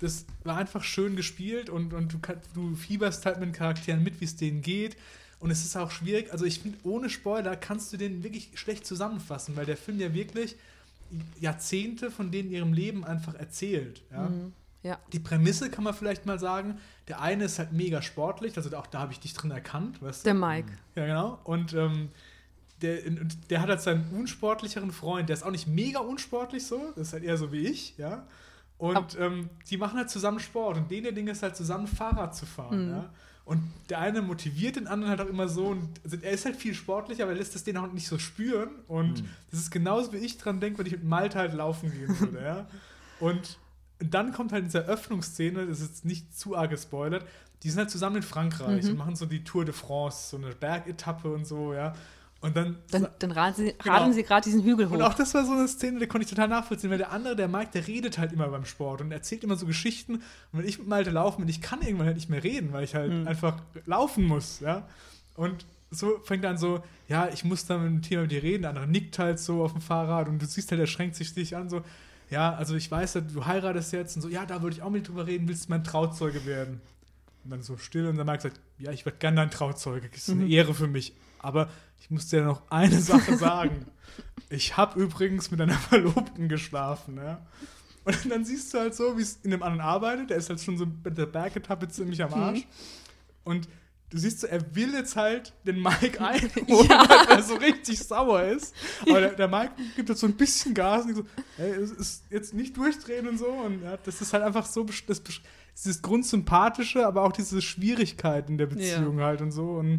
das 0.00 0.26
war 0.42 0.56
einfach 0.56 0.82
schön 0.82 1.16
gespielt 1.16 1.70
und, 1.70 1.94
und 1.94 2.12
du, 2.12 2.18
du 2.54 2.74
fieberst 2.74 3.24
halt 3.26 3.38
mit 3.38 3.50
den 3.50 3.52
Charakteren 3.52 4.02
mit, 4.02 4.20
wie 4.20 4.24
es 4.24 4.36
denen 4.36 4.60
geht. 4.60 4.96
Und 5.38 5.50
es 5.50 5.64
ist 5.64 5.76
auch 5.76 5.90
schwierig, 5.90 6.32
also 6.32 6.44
ich 6.44 6.60
finde, 6.60 6.78
ohne 6.84 7.10
Spoiler 7.10 7.56
kannst 7.56 7.92
du 7.92 7.96
den 7.96 8.22
wirklich 8.24 8.50
schlecht 8.54 8.86
zusammenfassen, 8.86 9.56
weil 9.56 9.66
der 9.66 9.76
Film 9.76 10.00
ja 10.00 10.14
wirklich 10.14 10.56
Jahrzehnte 11.40 12.10
von 12.10 12.30
denen 12.30 12.50
ihrem 12.50 12.72
Leben 12.72 13.04
einfach 13.04 13.34
erzählt. 13.34 14.02
Ja? 14.10 14.30
Ja. 14.84 14.98
Die 15.12 15.18
Prämisse 15.18 15.70
kann 15.70 15.82
man 15.82 15.94
vielleicht 15.94 16.26
mal 16.26 16.38
sagen. 16.38 16.78
Der 17.08 17.20
eine 17.20 17.44
ist 17.44 17.58
halt 17.58 17.72
mega 17.72 18.02
sportlich, 18.02 18.56
also 18.56 18.74
auch 18.76 18.86
da 18.86 19.00
habe 19.00 19.12
ich 19.12 19.18
dich 19.18 19.32
drin 19.32 19.50
erkannt, 19.50 20.00
weißt 20.00 20.22
du? 20.22 20.24
Der 20.26 20.34
Mike. 20.34 20.72
Ja, 20.94 21.06
genau. 21.06 21.38
Und 21.42 21.72
ähm, 21.72 22.10
der, 22.82 23.06
und 23.06 23.50
der 23.50 23.62
hat 23.62 23.70
halt 23.70 23.80
seinen 23.80 24.10
unsportlicheren 24.12 24.92
Freund, 24.92 25.28
der 25.30 25.34
ist 25.34 25.42
auch 25.42 25.50
nicht 25.50 25.66
mega 25.66 26.00
unsportlich 26.00 26.66
so, 26.66 26.92
das 26.94 27.08
ist 27.08 27.12
halt 27.14 27.24
eher 27.24 27.38
so 27.38 27.50
wie 27.50 27.66
ich, 27.66 27.96
ja. 27.96 28.26
Und 28.76 29.18
ähm, 29.18 29.48
die 29.70 29.78
machen 29.78 29.96
halt 29.96 30.10
zusammen 30.10 30.40
Sport 30.40 30.76
und 30.76 30.90
denen 30.90 31.04
der 31.04 31.12
Ding 31.12 31.28
ist 31.28 31.42
halt 31.42 31.56
zusammen 31.56 31.86
Fahrrad 31.86 32.36
zu 32.36 32.44
fahren, 32.44 32.90
ja. 32.90 33.10
Und 33.46 33.62
der 33.90 33.98
eine 34.00 34.22
motiviert 34.22 34.76
den 34.76 34.86
anderen 34.86 35.10
halt 35.10 35.20
auch 35.20 35.30
immer 35.30 35.48
so 35.48 35.66
und 35.66 35.88
also 36.02 36.16
er 36.20 36.32
ist 36.32 36.44
halt 36.44 36.56
viel 36.56 36.74
sportlicher, 36.74 37.24
aber 37.24 37.32
er 37.32 37.38
lässt 37.38 37.54
es 37.54 37.62
den 37.64 37.76
auch 37.76 37.90
nicht 37.92 38.08
so 38.08 38.18
spüren 38.18 38.70
und 38.86 39.22
das 39.50 39.60
ist 39.60 39.70
genauso 39.70 40.12
wie 40.12 40.18
ich 40.18 40.38
dran 40.38 40.60
denke, 40.60 40.78
wenn 40.78 40.86
ich 40.86 40.92
mit 40.92 41.04
Malte 41.04 41.38
halt 41.38 41.54
laufen 41.54 41.90
gehen 41.90 42.18
würde, 42.20 42.42
ja. 42.42 42.66
Und 43.20 43.58
dann 44.12 44.32
kommt 44.32 44.52
halt 44.52 44.62
in 44.64 44.68
dieser 44.68 44.84
Öffnungsszene, 44.86 45.66
das 45.66 45.80
ist 45.80 45.88
jetzt 45.88 46.04
nicht 46.04 46.36
zu 46.36 46.56
arg 46.56 46.70
gespoilert, 46.70 47.24
die 47.62 47.70
sind 47.70 47.78
halt 47.78 47.90
zusammen 47.90 48.16
in 48.16 48.22
Frankreich 48.22 48.84
und 48.90 48.98
machen 48.98 49.16
so 49.16 49.24
die 49.24 49.42
Tour 49.44 49.64
de 49.64 49.72
France, 49.72 50.30
so 50.30 50.36
eine 50.36 50.54
Bergetappe 50.54 51.32
und 51.32 51.46
so, 51.46 51.72
ja. 51.72 51.94
Und 52.40 52.54
dann, 52.56 52.76
Dann, 52.90 53.08
dann 53.20 53.30
radeln 53.30 53.54
sie, 53.68 53.74
Genau. 53.82 54.12
sie 54.12 54.22
gerade 54.22 54.44
diesen 54.44 54.62
Hügel 54.62 54.90
hoch. 54.90 54.94
und 54.96 55.00
auch 55.02 55.14
das 55.14 55.32
war 55.32 55.46
so 55.46 55.52
eine 55.52 55.66
Szene, 55.66 55.98
die 55.98 56.06
konnte 56.06 56.26
ich 56.26 56.30
total 56.30 56.48
nachvollziehen, 56.48 56.90
weil 56.90 56.98
der 56.98 57.10
andere, 57.10 57.34
der 57.36 57.48
Mike, 57.48 57.70
der 57.72 57.86
redet 57.86 58.18
halt 58.18 58.32
immer 58.34 58.48
beim 58.48 58.66
Sport 58.66 59.00
und 59.00 59.12
erzählt 59.12 59.44
immer 59.44 59.56
so 59.56 59.64
Geschichten. 59.64 60.16
Und 60.16 60.22
wenn 60.52 60.66
ich 60.68 60.78
mit 60.78 60.86
Malte 60.86 61.10
laufen 61.10 61.40
bin, 61.40 61.48
ich 61.48 61.62
kann 61.62 61.80
irgendwann 61.80 62.04
halt 62.06 62.16
nicht 62.16 62.28
mehr 62.28 62.44
reden, 62.44 62.74
weil 62.74 62.84
ich 62.84 62.94
halt 62.94 63.10
Mhm. 63.10 63.26
einfach 63.26 63.62
laufen 63.86 64.24
muss, 64.26 64.60
ja. 64.60 64.86
Und 65.36 65.64
so 65.90 66.18
fängt 66.24 66.44
er 66.44 66.50
an 66.50 66.58
so, 66.58 66.82
ja, 67.08 67.28
ich 67.32 67.44
muss 67.44 67.64
dann 67.64 67.82
mit 67.82 67.92
dem 67.92 68.02
Thema 68.02 68.22
mit 68.22 68.32
dir 68.32 68.42
reden, 68.42 68.62
der 68.62 68.70
andere 68.72 68.88
nickt 68.88 69.18
halt 69.18 69.38
so 69.38 69.62
auf 69.64 69.72
dem 69.72 69.80
Fahrrad 69.80 70.28
und 70.28 70.42
du 70.42 70.44
siehst 70.44 70.70
halt, 70.70 70.80
er 70.82 70.86
schränkt 70.86 71.16
sich 71.16 71.32
dich 71.32 71.56
an, 71.56 71.70
so, 71.70 71.80
ja, 72.30 72.54
also 72.54 72.74
ich 72.74 72.90
weiß, 72.90 73.18
du 73.32 73.46
heiratest 73.46 73.92
jetzt 73.92 74.16
und 74.16 74.22
so, 74.22 74.28
ja, 74.28 74.46
da 74.46 74.62
würde 74.62 74.76
ich 74.76 74.82
auch 74.82 74.90
mit 74.90 75.08
drüber 75.08 75.26
reden, 75.26 75.48
willst 75.48 75.66
du 75.66 75.70
mein 75.70 75.84
Trauzeuge 75.84 76.46
werden? 76.46 76.80
Und 77.44 77.50
dann 77.50 77.62
so 77.62 77.76
still 77.76 78.06
und 78.06 78.16
dann 78.16 78.26
Mike 78.26 78.42
sagt, 78.42 78.60
ja, 78.78 78.90
ich 78.90 79.04
würde 79.04 79.18
gerne 79.18 79.36
dein 79.36 79.50
Trauzeuge, 79.50 80.08
das 80.08 80.20
ist 80.20 80.30
eine 80.30 80.48
Ehre 80.48 80.74
für 80.74 80.86
mich. 80.86 81.14
Aber 81.38 81.68
ich 82.00 82.10
muss 82.10 82.28
dir 82.28 82.42
noch 82.42 82.62
eine 82.70 83.00
Sache 83.00 83.36
sagen. 83.38 83.86
Ich 84.48 84.76
habe 84.76 85.00
übrigens 85.00 85.50
mit 85.50 85.60
einer 85.60 85.74
Verlobten 85.74 86.48
geschlafen, 86.48 87.16
ja. 87.16 87.44
Und 88.04 88.30
dann 88.30 88.44
siehst 88.44 88.72
du 88.72 88.78
halt 88.78 88.94
so, 88.94 89.16
wie 89.16 89.22
es 89.22 89.38
in 89.42 89.50
dem 89.50 89.62
anderen 89.62 89.80
arbeitet. 89.80 90.30
Der 90.30 90.36
ist 90.36 90.50
halt 90.50 90.60
schon 90.60 90.76
so 90.76 90.86
mit 90.86 91.16
der 91.16 91.26
Bergetappe 91.26 91.88
ziemlich 91.88 92.22
am 92.22 92.34
Arsch. 92.34 92.66
Und 93.44 93.68
du 94.14 94.20
siehst 94.20 94.40
so, 94.40 94.46
er 94.46 94.62
will 94.76 94.92
jetzt 94.94 95.16
halt 95.16 95.52
den 95.66 95.82
Mike 95.82 96.20
einholen, 96.24 96.88
weil 96.88 97.36
er 97.36 97.42
so 97.42 97.56
richtig 97.56 97.98
sauer 97.98 98.42
ist. 98.44 98.74
Aber 99.02 99.20
der, 99.20 99.30
der 99.32 99.48
Mike 99.48 99.72
gibt 99.96 100.08
jetzt 100.08 100.20
so 100.20 100.26
ein 100.28 100.34
bisschen 100.34 100.72
Gas 100.72 101.04
und 101.04 101.16
so, 101.16 101.22
ey, 101.58 101.70
es 101.72 101.90
ist 101.90 102.22
jetzt 102.30 102.54
nicht 102.54 102.76
durchdrehen 102.76 103.26
und 103.28 103.38
so. 103.38 103.48
Und 103.48 103.82
ja, 103.82 103.98
das 104.04 104.20
ist 104.20 104.32
halt 104.32 104.44
einfach 104.44 104.64
so, 104.66 104.84
das, 104.84 105.22
besch- 105.24 105.40
dieses 105.76 106.00
Grundsympathische, 106.02 107.06
aber 107.06 107.22
auch 107.22 107.32
diese 107.32 107.60
Schwierigkeiten 107.60 108.56
der 108.58 108.66
Beziehung 108.66 109.20
halt 109.20 109.40
und 109.40 109.50
so. 109.50 109.70
Und 109.72 109.98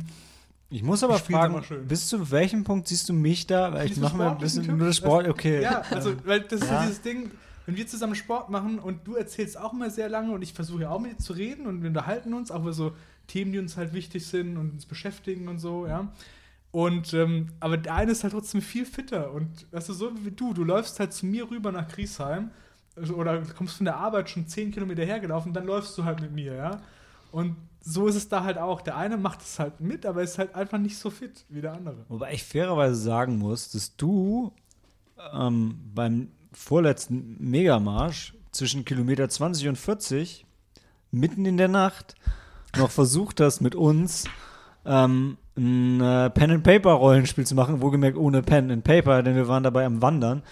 Ich 0.70 0.82
muss 0.84 1.04
aber 1.04 1.18
Ich 1.18 1.22
fragen, 1.24 1.62
bis 1.88 2.08
zu 2.08 2.32
welchem 2.32 2.64
Punkt 2.64 2.88
siehst 2.88 3.10
du 3.10 3.14
mich 3.14 3.46
da? 3.48 3.74
Weil 3.74 3.92
ich 3.92 3.98
mache 3.98 4.16
mir 4.18 4.32
ein 4.32 4.38
bisschen 4.38 4.64
Typ? 4.64 4.78
nur 4.78 4.88
das 4.88 4.98
Sport, 4.98 5.28
okay. 5.28 5.62
Ja, 5.62 5.82
also, 5.92 6.14
weil 6.26 6.42
das 6.42 6.62
ist 6.62 6.68
Ja. 6.70 6.76
ja 6.76 6.82
dieses 6.84 7.02
Ding, 7.02 7.32
wenn 7.66 7.76
wir 7.76 7.88
zusammen 7.88 8.16
Sport 8.16 8.50
machen 8.50 8.78
und 8.80 9.08
du 9.08 9.16
erzählst 9.16 9.58
auch 9.60 9.74
immer 9.74 9.90
sehr 9.90 10.08
lange 10.08 10.32
und 10.32 10.42
ich 10.44 10.54
versuche 10.54 10.84
ja 10.84 10.90
auch 10.92 11.00
mit 11.00 11.14
dir 11.14 11.18
zu 11.18 11.34
reden 11.34 11.66
und 11.66 11.82
wir 11.82 11.90
unterhalten 11.90 12.34
uns, 12.34 12.52
auch 12.52 12.62
über 12.62 12.74
so 12.74 12.94
Themen, 13.28 13.52
die 13.52 13.60
uns 13.60 13.78
halt 13.78 13.94
wichtig 13.94 14.26
sind 14.26 14.58
und 14.58 14.72
uns 14.72 14.86
beschäftigen 14.86 15.48
und 15.48 15.60
so, 15.60 15.88
ja. 15.88 16.12
Und, 16.72 17.14
ähm, 17.14 17.48
aber 17.60 17.78
der 17.78 17.96
eine 17.96 18.12
ist 18.12 18.24
halt 18.24 18.34
trotzdem 18.34 18.62
viel 18.62 18.86
fitter 18.86 19.32
und, 19.32 19.72
weißt 19.72 19.90
du, 19.90 19.94
so 19.94 20.12
wie 20.26 20.32
du, 20.32 20.54
du 20.54 20.64
läufst 20.64 21.00
halt 21.00 21.14
zu 21.14 21.26
mir 21.26 21.50
rüber 21.50 21.72
nach 21.72 21.88
Griesheim 21.88 22.52
also, 22.96 23.16
oder 23.16 23.42
kommst 23.58 23.78
von 23.78 23.86
der 23.86 23.98
Arbeit 23.98 24.30
schon 24.30 24.48
10 24.48 24.72
Kilometer 24.72 25.04
hergelaufen, 25.04 25.54
dann 25.54 25.66
läufst 25.66 25.98
du 25.98 26.06
halt 26.06 26.22
mit 26.22 26.32
mir, 26.32 26.54
ja. 26.54 26.82
Und 27.32 27.56
so 27.82 28.08
ist 28.08 28.16
es 28.16 28.30
da 28.30 28.44
halt 28.44 28.58
auch. 28.58 28.82
Der 28.82 28.98
eine 28.98 29.18
macht 29.18 29.42
es 29.42 29.60
halt 29.60 29.80
mit, 29.80 30.06
aber 30.06 30.24
ist 30.24 30.38
halt 30.38 30.56
einfach 30.56 30.78
nicht 30.78 30.98
so 30.98 31.10
fit 31.10 31.46
wie 31.50 31.62
der 31.62 31.74
andere. 31.74 32.06
Wobei 32.08 32.34
ich 32.34 32.44
fairerweise 32.44 32.96
sagen 32.96 33.38
muss, 33.38 33.72
dass 33.72 33.96
du 33.96 34.54
ähm, 35.34 35.80
beim 35.94 36.32
vorletzten 36.52 37.36
Megamarsch 37.40 38.34
zwischen 38.52 38.86
Kilometer 38.86 39.28
20 39.28 39.68
und 39.68 39.78
40 39.78 40.46
mitten 41.12 41.46
in 41.46 41.58
der 41.58 41.68
Nacht 41.68 42.16
noch 42.78 42.92
versucht 42.92 43.42
hast, 43.42 43.62
mit 43.62 43.76
uns 43.76 44.26
ähm, 44.86 45.38
ein 45.58 46.02
äh, 46.02 46.30
Pen-and-Paper-Rollenspiel 46.30 47.46
zu 47.46 47.56
machen, 47.56 47.82
wohlgemerkt 47.82 48.18
ohne 48.18 48.42
Pen 48.42 48.72
and 48.72 48.84
Paper, 48.84 49.24
denn 49.24 49.36
wir 49.36 49.48
waren 49.48 49.64
dabei 49.64 49.86
am 49.86 50.02
Wandern, 50.02 50.44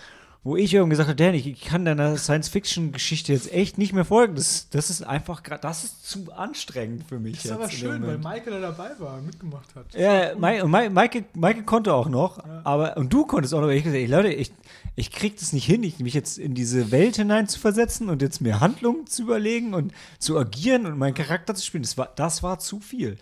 wo 0.45 0.57
ich 0.57 0.73
irgendwie 0.73 0.91
gesagt 0.91 1.07
habe, 1.07 1.15
Dan, 1.15 1.33
ich, 1.33 1.61
kann 1.61 1.85
deiner 1.85 2.17
Science-Fiction-Geschichte 2.17 3.31
jetzt 3.31 3.53
echt 3.53 3.77
nicht 3.77 3.93
mehr 3.93 4.03
folgen. 4.03 4.35
Das, 4.35 4.67
das 4.69 4.89
ist 4.89 5.01
einfach 5.01 5.41
gerade, 5.41 5.61
das 5.61 5.85
ist 5.85 6.05
zu 6.05 6.33
anstrengend 6.33 7.05
für 7.07 7.17
mich 7.17 7.37
Das 7.37 7.45
ist 7.45 7.51
aber 7.51 7.69
schön, 7.69 8.05
weil. 8.05 8.17
Michael 8.17 8.59
da 8.59 8.59
dabei 8.59 8.89
war 8.99 9.17
und 9.17 9.25
mitgemacht 9.25 9.73
hat. 9.73 9.85
Ja, 9.93 10.35
Mike, 10.35 10.67
Maike, 10.67 11.25
Maike 11.33 11.63
konnte 11.63 11.93
auch 11.93 12.09
noch, 12.09 12.43
aber 12.65 12.97
und 12.97 13.13
du 13.13 13.25
konntest 13.25 13.53
auch 13.53 13.61
noch. 13.61 13.69
Ich 13.69 13.85
gesagt, 13.85 14.09
Leute, 14.09 14.33
ich, 14.33 14.51
ich 14.95 15.11
krieg 15.11 15.37
das 15.39 15.53
nicht 15.53 15.65
hin, 15.65 15.81
ich, 15.83 15.99
mich 15.99 16.13
jetzt 16.13 16.37
in 16.37 16.55
diese 16.55 16.91
Welt 16.91 17.15
hinein 17.15 17.47
zu 17.47 17.59
versetzen 17.59 18.09
und 18.09 18.21
jetzt 18.21 18.41
mir 18.41 18.59
Handlungen 18.59 19.07
zu 19.07 19.21
überlegen 19.21 19.73
und 19.73 19.93
zu 20.19 20.37
agieren 20.37 20.85
und 20.85 20.97
meinen 20.97 21.13
Charakter 21.13 21.55
zu 21.55 21.65
spielen. 21.65 21.83
Das 21.83 21.97
war, 21.97 22.11
das 22.15 22.43
war 22.43 22.59
zu 22.59 22.81
viel. 22.81 23.17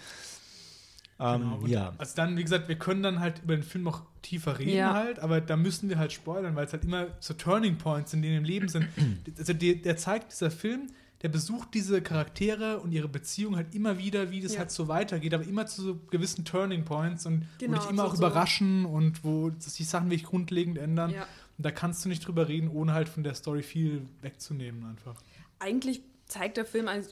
Ähm, 1.21 1.41
Genau, 1.41 1.65
ja. 1.67 1.93
Also 1.97 2.15
dann, 2.15 2.35
wie 2.37 2.43
gesagt, 2.43 2.67
wir 2.67 2.77
können 2.77 3.03
dann 3.03 3.19
halt 3.19 3.41
über 3.43 3.55
den 3.55 3.63
Film 3.63 3.83
noch 3.83 4.03
tiefer 4.21 4.57
reden 4.59 4.71
Ja. 4.75 4.93
halt, 4.93 5.19
aber 5.19 5.39
da 5.41 5.55
müssen 5.55 5.87
wir 5.89 5.97
halt 5.99 6.11
spoilern, 6.11 6.55
weil 6.55 6.65
es 6.65 6.73
halt 6.73 6.83
immer 6.83 7.07
so 7.19 7.33
Turning 7.35 7.77
Points 7.77 8.13
in 8.13 8.21
denen 8.21 8.37
im 8.37 8.43
Leben 8.43 8.67
sind. 8.69 8.87
Also 9.37 9.53
der, 9.53 9.75
der 9.75 9.97
zeigt, 9.97 10.31
dieser 10.31 10.49
Film, 10.51 10.87
der 11.21 11.29
besucht 11.29 11.75
diese 11.75 12.01
Charaktere 12.01 12.79
und 12.79 12.91
ihre 12.91 13.07
Beziehung 13.07 13.55
halt 13.55 13.75
immer 13.75 13.99
wieder, 13.99 14.31
wie 14.31 14.41
das 14.41 14.53
Ja. 14.53 14.59
halt 14.59 14.71
so 14.71 14.87
weitergeht, 14.87 15.33
aber 15.35 15.43
immer 15.43 15.67
zu 15.67 15.81
so 15.83 15.99
gewissen 16.09 16.43
Turning 16.45 16.83
Points 16.85 17.27
und 17.27 17.45
Genau, 17.59 17.77
wo 17.77 17.81
dich 17.81 17.89
immer 17.91 18.03
so- 18.03 18.09
auch 18.09 18.15
so- 18.15 18.21
überraschen 18.25 18.85
und 18.85 19.23
wo 19.23 19.51
sich 19.59 19.87
Sachen 19.87 20.07
wirklich 20.09 20.23
grundlegend 20.23 20.79
ändern. 20.79 21.11
Ja. 21.11 21.27
Und 21.57 21.65
da 21.65 21.69
kannst 21.69 22.03
du 22.03 22.09
nicht 22.09 22.25
drüber 22.27 22.47
reden, 22.47 22.69
ohne 22.69 22.93
halt 22.93 23.07
von 23.07 23.21
der 23.23 23.35
Story 23.35 23.61
viel 23.61 24.01
wegzunehmen 24.23 24.83
einfach. 24.85 25.13
eigentlich 25.59 26.01
zeigt 26.25 26.57
der 26.57 26.65
Film, 26.65 26.87
ein- 26.87 27.05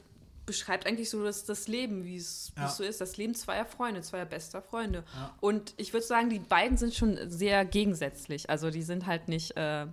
beschreibt 0.50 0.86
eigentlich 0.86 1.10
so 1.10 1.22
das, 1.24 1.44
das 1.44 1.68
Leben, 1.68 2.04
wie 2.04 2.16
es 2.16 2.52
Ja. 2.58 2.68
so 2.68 2.82
ist, 2.84 3.00
das 3.00 3.16
Leben 3.16 3.34
zweier 3.34 3.64
Freunde, 3.64 4.00
zweier 4.02 4.26
bester 4.26 4.60
Freunde. 4.62 5.04
Ja. 5.14 5.34
Und 5.40 5.74
ich 5.76 5.92
würde 5.92 6.04
sagen, 6.06 6.28
die 6.30 6.40
beiden 6.40 6.76
sind 6.76 6.94
schon 6.94 7.18
sehr 7.30 7.64
gegensätzlich. 7.64 8.50
Also 8.50 8.70
die 8.70 8.82
sind 8.82 9.06
halt 9.06 9.28
nicht, 9.28 9.56
äh, 9.56 9.82
äh, 9.82 9.86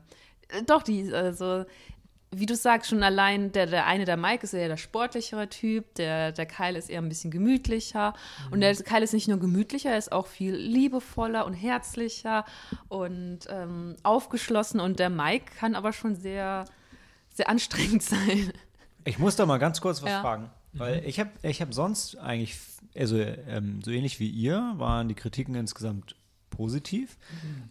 doch, 0.65 0.81
die, 0.83 1.13
also, 1.13 1.65
wie 2.31 2.45
du 2.45 2.55
sagst, 2.55 2.89
schon 2.89 3.03
allein, 3.03 3.51
der, 3.53 3.67
der 3.67 3.85
eine, 3.85 4.03
der 4.03 4.17
Mike, 4.17 4.43
ist 4.43 4.53
eher 4.53 4.67
der 4.67 4.75
sportlichere 4.77 5.47
Typ, 5.47 5.95
der, 5.95 6.33
der 6.33 6.45
Kyle 6.45 6.77
ist 6.77 6.89
eher 6.89 7.01
ein 7.01 7.07
bisschen 7.07 7.31
gemütlicher. 7.31 8.13
Und 8.51 8.59
der 8.59 8.75
Kyle 8.75 9.03
ist 9.03 9.13
nicht 9.13 9.29
nur 9.29 9.39
gemütlicher, 9.39 9.91
er 9.91 9.97
ist 9.97 10.11
auch 10.11 10.27
viel 10.27 10.53
liebevoller 10.55 11.45
und 11.45 11.53
herzlicher 11.53 12.43
und 12.89 13.39
ähm, 13.49 13.95
aufgeschlossen. 14.03 14.79
Und 14.81 14.99
der 14.99 15.09
Mike 15.09 15.53
kann 15.57 15.73
aber 15.73 15.93
schon 15.93 16.15
sehr, 16.15 16.65
sehr 17.33 17.47
anstrengend 17.49 18.03
sein. 18.13 18.51
Ich 19.07 19.19
muss 19.19 19.35
da 19.35 19.45
mal 19.45 19.57
ganz 19.57 19.79
kurz 19.81 20.01
was 20.03 20.09
Ja. 20.09 20.21
fragen. 20.21 20.49
Weil 20.73 21.03
ich 21.05 21.19
habe 21.19 21.31
ich 21.41 21.61
hab 21.61 21.73
sonst 21.73 22.17
eigentlich, 22.17 22.57
also 22.95 23.17
ähm, 23.17 23.81
so 23.83 23.89
ähnlich 23.91 24.19
wie 24.19 24.29
ihr, 24.29 24.73
waren 24.77 25.07
die 25.07 25.15
Kritiken 25.15 25.55
insgesamt 25.55 26.15
positiv. 26.49 27.17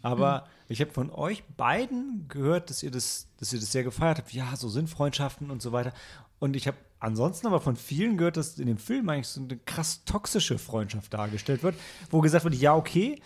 Aber 0.03 0.47
ich 0.68 0.80
habe 0.80 0.91
von 0.93 1.11
euch 1.11 1.45
beiden 1.57 2.26
gehört, 2.28 2.70
dass 2.70 2.82
ihr, 2.82 2.91
das, 2.91 3.28
dass 3.39 3.53
ihr 3.53 3.61
das 3.61 3.70
sehr 3.70 3.84
gefeiert 3.84 4.18
habt. 4.18 4.32
Ja, 4.32 4.57
so 4.57 4.68
sind 4.68 4.89
Freundschaften 4.89 5.51
und 5.51 5.61
so 5.62 5.72
weiter. 5.72 5.93
Und 6.39 6.57
ich 6.57 6.66
habe 6.66 6.76
ansonsten 6.99 7.47
aber 7.47 7.61
von 7.61 7.76
vielen 7.76 8.16
gehört, 8.16 8.37
dass 8.37 8.59
in 8.59 8.66
dem 8.66 8.78
Film 8.78 9.09
eigentlich 9.09 9.28
so 9.28 9.41
eine 9.41 9.57
krass 9.59 10.05
toxische 10.05 10.59
Freundschaft 10.59 11.12
dargestellt 11.14 11.62
wird, 11.62 11.76
wo 12.11 12.20
gesagt 12.20 12.45
wird, 12.45 12.55
ja, 12.55 12.74
okay, 12.74 13.20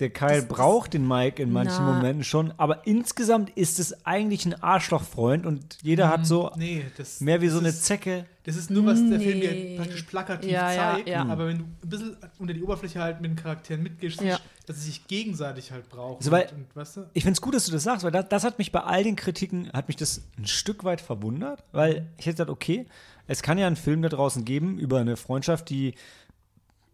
Der 0.00 0.10
Kyle 0.10 0.40
Das- 0.42 0.48
braucht 0.48 0.92
den 0.92 1.06
Mike 1.06 1.40
in 1.40 1.52
manchen 1.52 1.84
Na. 1.84 1.92
Momenten 1.94 2.24
schon, 2.24 2.52
aber 2.56 2.84
insgesamt 2.84 3.50
ist 3.50 3.78
es 3.78 4.04
eigentlich 4.04 4.44
ein 4.44 4.60
Arschlochfreund 4.60 5.46
und 5.46 5.78
jeder 5.82 6.08
hat 6.08 6.26
so 6.26 6.50
Nee, 6.56 6.84
das, 6.96 7.20
mehr 7.20 7.40
wie 7.40 7.48
so 7.48 7.60
eine 7.60 7.68
ist, 7.68 7.84
Zecke. 7.84 8.26
Das 8.42 8.56
ist 8.56 8.70
nur, 8.70 8.84
was 8.86 8.98
der 9.08 9.20
Film 9.20 9.38
Nee. 9.38 9.68
dir 9.70 9.76
praktisch 9.78 10.02
plakativ 10.02 10.50
Ja, 10.50 10.72
ja, 10.72 10.94
zeigt. 10.94 11.08
ja. 11.08 11.24
Aber 11.26 11.46
wenn 11.46 11.58
du 11.58 11.64
ein 11.64 11.88
bisschen 11.88 12.16
unter 12.40 12.52
die 12.52 12.62
Oberfläche 12.62 13.00
halt 13.00 13.20
mit 13.20 13.30
den 13.30 13.36
Charakteren 13.36 13.84
mitgehst, 13.84 14.20
Ja. 14.20 14.38
dass 14.66 14.76
sie 14.76 14.86
sich 14.86 15.06
gegenseitig 15.06 15.70
halt 15.70 15.88
brauchen. 15.88 16.16
Also, 16.18 16.30
weil- 16.32 16.48
und, 16.48 16.54
und, 16.64 16.66
weißt 16.76 16.96
du? 16.96 17.00
Ich 17.12 17.22
finde 17.22 17.36
es 17.36 17.40
gut, 17.40 17.54
dass 17.54 17.64
du 17.66 17.72
das 17.72 17.84
sagst, 17.84 18.04
weil 18.04 18.10
das, 18.10 18.28
das 18.28 18.42
hat 18.42 18.58
mich 18.58 18.72
bei 18.72 18.80
all 18.80 19.04
den 19.04 19.14
Kritiken, 19.14 19.70
hat 19.72 19.86
mich 19.86 19.96
das 19.96 20.22
ein 20.36 20.46
Stück 20.46 20.82
weit 20.82 21.00
verwundert, 21.00 21.62
weil 21.70 22.08
ich 22.18 22.26
hätte 22.26 22.38
gedacht, 22.38 22.50
okay, 22.50 22.86
es 23.28 23.42
kann 23.42 23.58
ja 23.58 23.66
einen 23.68 23.76
Film 23.76 24.02
da 24.02 24.08
draußen 24.08 24.44
geben 24.44 24.76
über 24.78 24.98
eine 24.98 25.16
Freundschaft, 25.16 25.70
die 25.70 25.94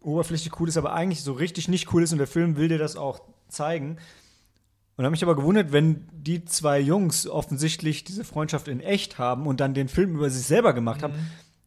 oberflächlich 0.01 0.59
cool 0.59 0.67
ist, 0.67 0.77
aber 0.77 0.93
eigentlich 0.93 1.23
so 1.23 1.33
richtig 1.33 1.67
nicht 1.67 1.93
cool 1.93 2.03
ist 2.03 2.11
und 2.11 2.17
der 2.17 2.27
Film 2.27 2.57
will 2.57 2.67
dir 2.67 2.77
das 2.77 2.95
auch 2.95 3.21
zeigen. 3.47 3.97
Und 4.97 5.05
habe 5.05 5.11
mich 5.11 5.23
aber 5.23 5.35
gewundert, 5.35 5.71
wenn 5.71 6.07
die 6.11 6.45
zwei 6.45 6.79
Jungs 6.79 7.27
offensichtlich 7.27 8.03
diese 8.03 8.23
Freundschaft 8.23 8.67
in 8.67 8.81
echt 8.81 9.17
haben 9.17 9.47
und 9.47 9.59
dann 9.59 9.73
den 9.73 9.87
Film 9.87 10.15
über 10.15 10.29
sich 10.29 10.45
selber 10.45 10.73
gemacht 10.73 11.01
haben. 11.01 11.13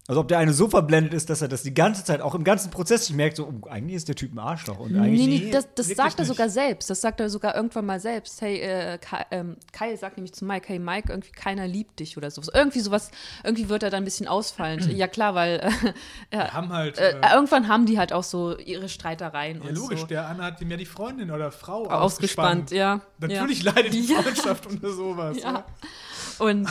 Also 0.07 0.21
ob 0.21 0.29
der 0.29 0.37
eine 0.39 0.53
so 0.53 0.69
verblendet 0.69 1.15
ist, 1.15 1.31
dass 1.31 1.41
er 1.41 1.49
das 1.49 1.63
die 1.63 1.73
ganze 1.73 2.05
Zeit, 2.05 2.21
auch 2.21 2.35
im 2.35 2.45
ganzen 2.45 2.71
Prozess 2.71 3.09
nicht 3.09 3.17
merkt, 3.17 3.37
so, 3.39 3.45
oh, 3.63 3.69
eigentlich 3.69 3.97
ist 3.97 4.07
der 4.07 4.15
Typ 4.15 4.35
ein 4.35 4.39
Arschloch. 4.39 4.79
Und 4.79 4.93
Nee, 4.93 4.99
eigentlich 4.99 5.27
nee, 5.27 5.39
Nee, 5.47 5.51
das, 5.51 5.67
das 5.75 5.89
sagt 5.89 6.19
er 6.19 6.25
nicht. 6.25 6.29
sogar 6.29 6.51
selbst. 6.51 6.91
Das 6.91 7.01
sagt 7.01 7.21
er 7.21 7.31
sogar 7.31 7.55
irgendwann 7.55 7.87
mal 7.87 7.99
selbst. 8.01 8.43
Hey, 8.43 8.61
äh, 8.61 8.99
Kyle, 8.99 9.25
ähm, 9.31 9.57
Kyle 9.73 9.97
sagt 9.97 10.19
nämlich 10.19 10.35
zu 10.35 10.45
Mike, 10.45 10.67
hey 10.69 10.79
Mike, 10.79 11.11
irgendwie 11.11 11.33
keiner 11.33 11.67
liebt 11.67 12.01
dich 12.01 12.19
oder 12.19 12.31
sowas. 12.31 12.51
Irgendwie 12.53 12.81
sowas, 12.81 13.11
irgendwie 13.45 13.71
wird 13.71 13.83
er 13.83 13.89
dann 13.89 14.03
ein 14.03 14.05
bisschen 14.05 14.29
ausfallend. 14.29 14.93
ja 14.93 15.09
klar, 15.09 15.35
weil 15.35 15.61
äh, 16.31 16.37
Wir 16.37 16.53
haben 16.53 16.71
halt. 16.71 16.99
äh, 16.99 17.13
Äh, 17.21 17.33
irgendwann 17.35 17.69
haben 17.69 17.87
die 17.87 17.99
halt 17.99 18.13
auch 18.13 18.25
so 18.25 18.59
ihre 18.59 18.91
Streitereien 18.91 19.63
ja, 19.63 19.71
und 19.71 19.75
logisch, 19.75 20.01
so. 20.01 20.07
der 20.07 20.27
Anna 20.29 20.45
hat 20.45 20.61
ihm 20.61 20.71
ja 20.71 20.77
die 20.77 20.85
Freundin 20.85 21.31
oder 21.31 21.51
Frau 21.51 21.87
Ausgespannt, 21.89 22.71
ja. 22.73 23.01
Natürlich 23.21 23.63
ja. 23.63 23.73
leidet 23.73 23.95
die 23.95 24.01
Ja. 24.13 24.21
Freundschaft 24.21 24.67
unter 24.67 24.91
sowas. 24.93 25.39
Ja. 25.43 25.65
Und 26.41 26.69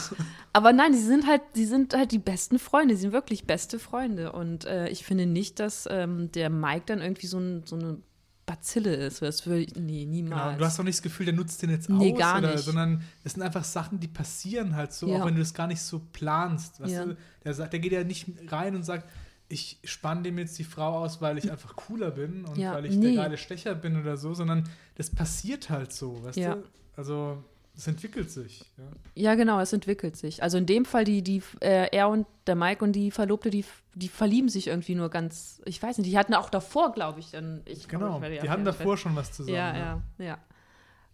aber 0.54 0.74
nein, 0.74 0.92
die 0.92 1.00
sind 1.00 1.28
halt, 1.28 1.42
die 1.56 1.66
sind 1.66 1.94
halt 1.94 2.12
die 2.12 2.20
besten 2.20 2.60
Freunde, 2.60 2.94
die 2.96 3.00
sind 3.02 3.12
wirklich 3.14 3.46
beste 3.46 3.80
Freunde. 3.80 4.32
Und 4.32 4.66
äh, 4.66 4.88
ich 4.90 5.04
finde 5.06 5.26
nicht, 5.26 5.60
dass 5.60 5.88
ähm, 5.90 6.32
der 6.32 6.50
Mike 6.50 6.84
dann 6.88 7.02
irgendwie 7.02 7.28
so, 7.28 7.40
ein, 7.40 7.64
so 7.66 7.76
eine 7.76 7.98
Bazille 8.46 8.94
ist. 8.96 9.22
Das 9.22 9.48
will, 9.48 9.66
nee, 9.76 10.02
Genau, 10.04 10.12
niemals. 10.12 10.54
und 10.54 10.60
du 10.62 10.66
hast 10.66 10.78
doch 10.80 10.84
nicht 10.84 10.98
das 10.98 11.02
Gefühl, 11.04 11.26
der 11.28 11.36
nutzt 11.36 11.62
den 11.62 11.70
jetzt 11.70 11.90
Nee, 11.90 12.12
aus, 12.14 12.20
gar 12.20 12.40
oder, 12.40 12.52
nicht. 12.52 12.64
sondern 12.66 13.02
es 13.24 13.34
sind 13.34 13.42
einfach 13.42 13.64
Sachen, 13.64 14.00
die 14.00 14.08
passieren 14.10 14.76
halt 14.76 14.92
so, 14.94 15.08
Ja. 15.08 15.22
auch 15.22 15.26
wenn 15.26 15.34
du 15.36 15.40
das 15.40 15.54
gar 15.54 15.68
nicht 15.68 15.82
so 15.82 16.02
planst. 16.12 16.80
Ja. 16.86 17.06
du? 17.06 17.16
Der, 17.46 17.54
sagt, 17.54 17.72
der 17.74 17.80
geht 17.80 17.94
ja 17.94 18.04
nicht 18.04 18.28
rein 18.50 18.76
und 18.76 18.84
sagt, 18.84 19.10
ich 19.50 19.80
spanne 19.84 20.24
dem 20.24 20.38
jetzt 20.40 20.58
die 20.60 20.64
Frau 20.64 21.00
aus, 21.04 21.22
weil 21.22 21.38
ich 21.38 21.52
einfach 21.52 21.76
cooler 21.76 22.12
bin 22.12 22.44
und 22.46 22.58
Ja, 22.58 22.74
weil 22.74 22.86
ich 22.86 22.96
nee. 22.96 23.14
der 23.14 23.24
geile 23.24 23.38
Stecher 23.38 23.76
bin 23.76 24.00
oder 24.00 24.18
so, 24.18 24.34
sondern 24.34 24.68
das 24.96 25.10
passiert 25.10 25.70
halt 25.70 25.94
so, 25.94 26.24
weißt 26.24 26.38
Ja. 26.38 26.56
du? 26.56 26.64
Also 26.96 27.44
es 27.76 27.88
entwickelt 27.88 28.30
sich. 28.30 28.64
Ja. 28.78 28.84
Ja, 29.16 29.36
genau, 29.36 29.60
es 29.60 29.74
entwickelt 29.74 30.16
sich. 30.16 30.44
Also 30.44 30.58
in 30.58 30.66
dem 30.66 30.86
Fall, 30.86 31.06
die, 31.06 31.22
die, 31.24 31.42
äh, 31.60 31.88
er 31.92 32.10
und 32.10 32.28
der 32.48 32.56
Mike 32.56 32.84
und 32.84 32.92
die 32.94 33.10
Verlobte, 33.12 33.50
die, 33.50 33.66
die 33.96 34.10
verlieben 34.10 34.50
sich 34.50 34.68
irgendwie 34.68 34.96
nur 34.96 35.10
ganz, 35.10 35.62
ich 35.66 35.82
weiß 35.82 35.98
nicht, 35.98 36.10
die 36.12 36.18
hatten 36.18 36.34
auch 36.36 36.50
davor, 36.50 36.94
glaube 36.94 37.20
ich, 37.20 37.32
dann. 37.32 37.62
Ich 37.66 37.88
Genau, 37.88 38.20
die 38.20 38.28
ja 38.36 38.48
haben 38.48 38.64
fest- 38.64 38.80
davor 38.80 38.98
schon 38.98 39.16
was 39.16 39.32
zusammen. 39.32 39.56
Ja, 39.58 39.76
ja, 39.76 40.02
ja. 40.20 40.38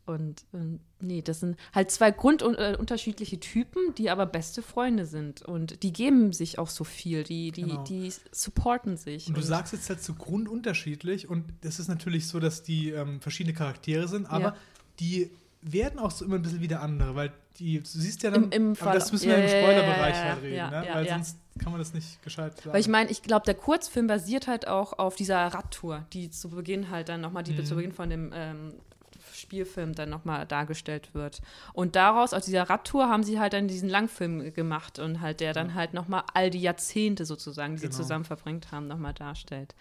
Und 0.05 0.43
ähm, 0.55 0.79
nee, 0.99 1.21
das 1.21 1.39
sind 1.39 1.55
halt 1.71 1.91
zwei 1.91 2.09
grundunterschiedliche 2.09 3.35
äh, 3.35 3.39
Typen, 3.39 3.93
die 3.95 4.09
aber 4.09 4.25
beste 4.25 4.63
Freunde 4.63 5.05
sind. 5.05 5.43
Und 5.43 5.83
die 5.83 5.93
geben 5.93 6.33
sich 6.33 6.57
auch 6.57 6.69
so 6.69 6.83
viel, 6.83 7.23
die, 7.23 7.51
die, 7.51 7.61
Genau. 7.61 7.83
die 7.83 8.11
supporten 8.31 8.97
sich. 8.97 9.27
Und 9.27 9.37
du 9.37 9.41
sagst 9.41 9.71
jetzt 9.71 9.87
halt 9.89 10.01
so 10.03 10.15
grundunterschiedlich 10.15 11.29
und 11.29 11.45
es 11.61 11.79
ist 11.79 11.89
natürlich 11.89 12.27
so, 12.27 12.39
dass 12.39 12.63
die 12.63 12.89
ähm, 12.89 13.21
verschiedene 13.21 13.53
Charaktere 13.55 14.07
sind, 14.07 14.25
aber 14.31 14.43
Ja. 14.45 14.55
die 14.99 15.29
werden 15.61 15.99
auch 15.99 16.11
so 16.11 16.25
immer 16.25 16.35
ein 16.35 16.41
bisschen 16.41 16.61
wieder 16.61 16.81
andere, 16.81 17.15
weil 17.15 17.31
die, 17.57 17.79
du 17.79 17.85
siehst 17.85 18.23
ja 18.23 18.31
dann, 18.31 18.45
Im- 18.45 18.51
im 18.51 18.67
aber 18.71 18.75
Fall- 18.75 18.93
das 18.93 19.11
müssen 19.11 19.27
wir 19.29 19.37
ja, 19.37 19.43
im 19.43 19.49
Spoilerbereich 19.49 20.15
ja, 20.15 20.23
halt 20.23 20.41
reden, 20.41 20.55
ja, 20.55 20.69
ne? 20.69 20.87
weil 20.93 21.09
sonst 21.09 21.37
kann 21.59 21.71
man 21.73 21.79
das 21.81 21.93
nicht 21.93 22.23
gescheit 22.23 22.55
sagen. 22.57 22.71
Weil 22.73 22.79
ich 22.79 22.87
meine, 22.87 23.09
ich 23.11 23.21
glaube, 23.21 23.45
der 23.45 23.55
Kurzfilm 23.55 24.07
basiert 24.07 24.47
halt 24.47 24.67
auch 24.67 24.97
auf 24.97 25.15
dieser 25.15 25.45
Radtour, 25.47 26.05
die 26.13 26.29
zu 26.29 26.49
Beginn 26.49 26.89
halt 26.89 27.09
dann 27.09 27.19
nochmal, 27.21 27.43
die 27.43 27.51
Mhm. 27.51 27.65
zu 27.65 27.75
Beginn 27.75 27.91
von 27.91 28.09
dem 28.09 28.31
ähm, 28.33 28.73
Spielfilm 29.33 29.93
dann 29.95 30.09
nochmal 30.09 30.45
dargestellt 30.45 31.13
wird. 31.13 31.41
Und 31.73 31.95
daraus, 31.95 32.33
aus 32.33 32.45
dieser 32.45 32.69
Radtour, 32.69 33.09
haben 33.09 33.23
sie 33.23 33.39
halt 33.39 33.53
dann 33.53 33.67
diesen 33.67 33.89
Langfilm 33.89 34.53
gemacht 34.53 34.99
und 34.99 35.19
halt 35.21 35.39
der 35.41 35.53
dann 35.53 35.75
halt 35.75 35.93
nochmal 35.93 36.23
all 36.33 36.49
die 36.49 36.61
Jahrzehnte 36.61 37.25
sozusagen, 37.25 37.75
die 37.75 37.81
Genau. 37.81 37.91
sie 37.91 37.97
zusammen 37.97 38.25
verbringt 38.25 38.71
haben, 38.71 38.87
nochmal 38.87 39.13
darstellt. 39.13 39.75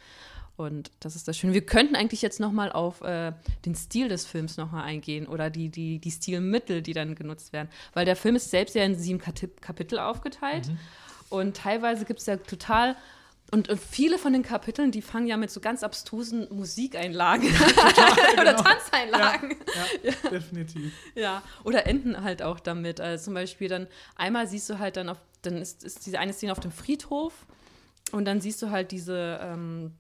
Und 0.59 0.91
das 0.99 1.15
ist 1.15 1.29
das 1.29 1.39
Schöne. 1.39 1.55
Wir 1.55 1.65
könnten 1.65 1.95
eigentlich 1.95 2.21
jetzt 2.21 2.41
nochmal 2.41 2.73
auf 2.73 3.01
äh, 3.03 3.33
den 3.65 3.77
Stil 3.77 4.09
des 4.09 4.27
Films 4.27 4.57
nochmal 4.57 4.83
eingehen 4.83 5.29
oder 5.29 5.51
die, 5.51 5.69
die, 5.69 6.01
die 6.01 6.11
Stilmittel, 6.11 6.83
die 6.83 6.95
dann 6.95 7.15
genutzt 7.15 7.53
werden. 7.53 7.69
Weil 7.95 8.05
der 8.05 8.17
Film 8.17 8.35
ist 8.35 8.51
selbst 8.51 8.75
ja 8.75 8.83
in 8.83 8.97
sieben 8.97 9.21
Kapitel 9.21 10.01
aufgeteilt. 10.01 10.69
Und 11.29 11.57
teilweise 11.57 12.05
gibt 12.05 12.19
es 12.19 12.27
ja 12.27 12.39
total. 12.39 12.97
Und, 13.53 13.69
und 13.69 13.81
viele 13.81 14.19
von 14.19 14.33
den 14.33 14.43
Kapiteln, 14.43 14.91
die 14.91 15.01
fangen 15.01 15.29
ja 15.29 15.37
mit 15.37 15.53
so 15.53 15.61
ganz 15.61 15.85
abstrusen 15.85 16.49
Musikeinlagen 16.51 17.49
oder 18.35 18.55
genau. 18.55 18.63
Tanzeinlagen. 18.63 19.57
ja, 20.03 20.29
definitiv. 20.29 20.93
Ja, 21.15 21.45
oder 21.63 21.87
enden 21.87 22.25
halt 22.25 22.43
auch 22.43 22.59
damit. 22.59 23.01
Also 23.01 23.27
zum 23.27 23.35
Beispiel 23.35 23.69
dann, 23.69 23.87
einmal 24.17 24.49
siehst 24.49 24.69
du 24.69 24.81
halt 24.81 24.97
dann 24.97 25.09
auf, 25.09 25.19
dann 25.43 25.59
ist, 25.59 25.85
ist 25.85 26.05
diese 26.05 26.19
eine 26.19 26.33
Szene 26.33 26.51
auf 26.51 26.59
dem 26.59 26.73
Friedhof 26.73 27.47
und 28.11 28.25
dann 28.25 28.41
siehst 28.41 28.61
du 28.61 28.71
halt 28.71 28.91
diese, 28.91 29.39
ähm, 29.41 29.93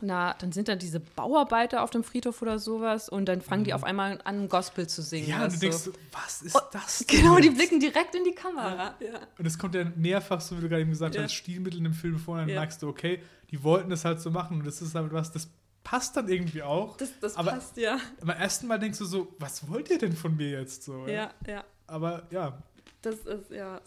na, 0.00 0.34
dann 0.40 0.52
sind 0.52 0.68
da 0.68 0.74
diese 0.76 1.00
Bauarbeiter 1.00 1.82
auf 1.82 1.90
dem 1.90 2.02
Friedhof 2.04 2.42
oder 2.42 2.58
sowas 2.58 3.08
und 3.08 3.26
dann 3.26 3.40
fangen 3.40 3.64
die 3.64 3.72
auf 3.74 3.84
einmal 3.84 4.20
an, 4.24 4.48
Gospel 4.48 4.86
zu 4.88 5.02
singen. 5.02 5.26
Mhm. 5.26 5.30
Ja, 5.30 5.44
und 5.44 5.54
du 5.54 5.58
denkst, 5.58 5.76
so, 5.78 5.92
was 6.12 6.42
ist 6.42 6.60
das? 6.72 6.98
denn 7.06 7.20
Genau, 7.20 7.36
die 7.38 7.46
jetzt? 7.46 7.56
blicken 7.56 7.80
direkt 7.80 8.14
in 8.14 8.24
die 8.24 8.34
Kamera. 8.34 8.94
Ja. 9.00 9.20
Und 9.38 9.46
es 9.46 9.58
kommt 9.58 9.74
ja 9.74 9.84
mehrfach, 9.96 10.40
so 10.40 10.56
wie 10.56 10.62
du 10.62 10.68
gerade 10.68 10.82
eben 10.82 10.90
gesagt 10.90 11.14
Ja. 11.14 11.22
hast, 11.22 11.32
Stilmittel 11.34 11.78
in 11.78 11.84
dem 11.84 11.94
Film 11.94 12.18
vor, 12.18 12.38
dann 12.38 12.48
Ja. 12.48 12.60
merkst 12.60 12.82
du, 12.82 12.88
okay, 12.88 13.22
die 13.50 13.62
wollten 13.62 13.90
das 13.90 14.04
halt 14.04 14.20
so 14.20 14.30
machen 14.30 14.58
und 14.58 14.66
das 14.66 14.82
ist 14.82 14.94
halt 14.94 15.12
was, 15.12 15.30
das 15.32 15.48
passt 15.84 16.16
dann 16.16 16.28
irgendwie 16.28 16.62
auch. 16.62 16.96
Das, 16.96 17.10
das 17.20 17.36
Aber- 17.36 17.52
passt, 17.52 17.76
ja. 17.76 17.98
Beim 18.20 18.36
ersten 18.36 18.66
Mal 18.66 18.78
denkst 18.78 18.98
du 18.98 19.04
so, 19.04 19.34
was 19.38 19.68
wollt 19.68 19.90
ihr 19.90 19.98
denn 19.98 20.14
von 20.16 20.34
mir 20.36 20.48
jetzt 20.50 20.82
so? 20.82 21.06
Ja, 21.06 21.30
ja. 21.46 21.62
Aber 21.86 22.22
ja, 22.30 22.58
Das 23.04 23.16
ist, 23.16 23.50
ja, 23.50 23.80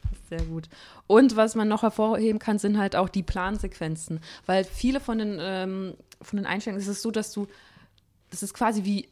passt 0.00 0.28
sehr 0.28 0.42
gut. 0.42 0.68
Und 1.06 1.36
was 1.36 1.54
man 1.54 1.68
noch 1.68 1.82
hervorheben 1.82 2.38
kann, 2.38 2.58
sind 2.58 2.78
halt 2.78 2.94
auch 2.94 3.08
die 3.08 3.22
Plansequenzen. 3.22 4.20
Weil 4.46 4.64
viele 4.64 5.00
von 5.00 5.18
den, 5.18 5.38
ähm, 5.40 5.94
von 6.20 6.36
den 6.36 6.46
Einstellungen, 6.46 6.80
es 6.80 7.02
so, 7.02 7.10
dass 7.10 7.32
du, 7.32 7.46
das 8.30 8.42
ist 8.42 8.52
quasi 8.52 8.84
wie, 8.84 9.08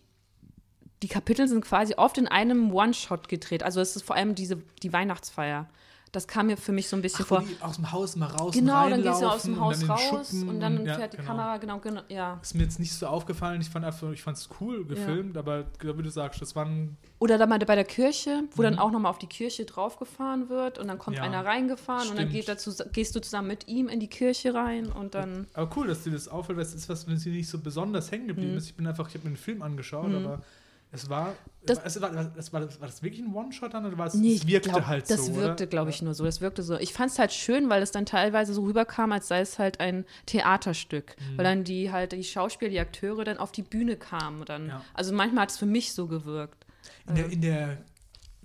die 1.03 1.09
Kapitel 1.09 1.49
sind 1.49 1.65
quasi 1.65 1.95
oft 1.95 2.19
in 2.19 2.29
einem 2.29 2.73
One-Shot 2.73 3.29
gedreht. 3.29 3.63
Also 3.63 3.81
es 3.81 3.97
ist 3.97 4.03
vor 4.03 4.17
allem 4.17 4.35
diese, 4.35 4.57
die 4.83 4.93
Weihnachtsfeier. 4.93 5.69
Das 6.13 6.27
kam 6.27 6.47
mir 6.47 6.57
für 6.57 6.73
mich 6.73 6.89
so 6.89 6.97
ein 6.97 7.03
bisschen 7.03 7.25
Ach, 7.25 7.29
vor. 7.29 7.45
aus 7.61 7.77
dem 7.77 7.93
Haus 7.93 8.17
mal 8.17 8.27
raus 8.27 8.55
Genau, 8.55 8.85
und 8.85 8.91
dann 8.93 9.03
gehst 9.03 9.21
du 9.23 9.27
aus 9.27 9.43
dem 9.43 9.55
und 9.55 9.61
Haus 9.61 9.89
raus 9.89 10.01
Schuppen 10.31 10.49
und 10.49 10.61
dann 10.61 10.87
ja, 10.87 10.95
fährt 10.95 11.13
die 11.13 11.17
genau. 11.19 11.29
Kamera, 11.29 11.57
genau, 11.59 11.79
genau, 11.79 12.01
ja. 12.09 12.39
Ist 12.43 12.55
mir 12.55 12.63
jetzt 12.63 12.79
nicht 12.79 12.93
so 12.93 13.07
aufgefallen. 13.07 13.61
Ich 13.61 13.69
fand 13.69 13.85
einfach, 13.85 14.11
ich 14.13 14.23
fand 14.23 14.37
es 14.37 14.49
cool 14.61 14.85
gefilmt, 14.87 15.37
aber 15.37 15.67
wie 15.83 16.03
du 16.03 16.11
sagst, 16.11 16.41
das 16.41 16.57
waren 16.57 16.97
Oder 17.19 17.37
dann 17.39 17.49
mal 17.49 17.59
bei 17.59 17.75
der 17.75 17.85
Kirche, 17.85 18.45
wo 18.55 18.63
dann 18.63 18.79
auch 18.79 18.91
nochmal 18.91 19.11
auf 19.11 19.19
die 19.19 19.27
Kirche 19.27 19.65
draufgefahren 19.65 20.49
wird 20.49 20.79
und 20.79 20.89
dann 20.89 20.99
kommt 20.99 21.17
Mhm. 21.17 21.23
Ja, 21.23 21.23
einer 21.25 21.45
reingefahren 21.45 22.09
und 22.11 22.17
dann 22.19 22.29
stimmt. 22.29 22.33
geht 22.33 22.49
dazu, 22.49 22.73
gehst 22.93 23.15
du 23.17 23.21
zusammen 23.21 23.49
mit 23.49 23.67
ihm 23.69 23.89
in 23.89 24.01
die 24.01 24.09
Kirche 24.09 24.55
rein 24.55 24.87
und 24.93 25.15
dann. 25.15 25.47
Aber 25.55 25.71
cool, 25.77 25.89
dass 25.89 26.05
dir 26.05 26.13
das 26.13 26.29
auffällt, 26.29 26.57
weil 26.59 26.65
es 26.65 26.75
ist 26.75 26.89
was, 26.89 27.07
wenn 27.09 27.17
sie 27.19 27.31
nicht 27.31 27.49
so 27.49 27.59
besonders 27.59 28.11
hängen 28.11 28.29
geblieben 28.29 28.53
Mhm. 28.53 28.59
ist. 28.59 28.67
Ich 28.67 28.75
bin 28.77 28.87
einfach, 28.87 29.09
ich 29.09 29.15
habe 29.15 29.25
mir 29.25 29.31
einen 29.31 29.37
Film 29.37 29.63
angeschaut, 29.63 30.13
aber 30.15 30.43
es 30.91 31.11
war, 31.11 31.35
Das- 31.67 31.81
es 31.85 32.01
war, 32.01 32.11
das 32.11 32.53
war, 32.53 32.63
war 32.63 32.87
das 32.87 33.03
wirklich 33.03 33.21
ein 33.23 33.35
One-Shot 33.35 33.75
dann 33.75 33.85
oder 33.85 33.99
war 33.99 34.07
es, 34.07 34.15
Nee, 34.15 34.37
es 34.37 34.47
wirkte 34.47 34.71
glaub, 34.71 34.87
halt 34.87 35.11
das 35.11 35.27
so? 35.27 35.35
wirkte, 35.37 35.65
oder? 35.65 35.67
glaube 35.71 35.91
ich, 35.91 36.01
nur 36.01 36.15
so. 36.15 36.25
Das 36.25 36.41
wirkte 36.41 36.63
so. 36.63 36.79
Ich 36.79 36.93
fand 36.95 37.11
es 37.11 37.19
halt 37.19 37.33
schön, 37.33 37.69
weil 37.69 37.83
es 37.83 37.91
dann 37.91 38.07
teilweise 38.07 38.55
so 38.55 38.63
rüberkam, 38.63 39.13
als 39.13 39.29
sei 39.29 39.41
es 39.41 39.59
halt 39.59 39.81
ein 39.81 40.07
Theaterstück. 40.27 41.15
Mhm. 41.19 41.37
Weil 41.39 41.45
dann 41.45 41.65
die 41.65 41.93
halt, 41.93 42.13
die 42.13 42.25
Schauspieler, 42.25 42.71
die 42.71 42.81
Akteure 42.81 43.25
dann 43.25 43.37
auf 43.39 43.53
die 43.53 43.63
Bühne 43.63 43.97
kamen. 43.97 44.45
Dann, 44.47 44.69
Ja. 44.69 44.83
Also 44.95 45.13
manchmal 45.15 45.43
hat 45.43 45.51
es 45.51 45.59
für 45.59 45.67
mich 45.67 45.93
so 45.93 46.07
gewirkt. 46.07 46.65
In 47.07 47.15
der, 47.17 47.27
in 47.31 47.41
der, 47.43 47.79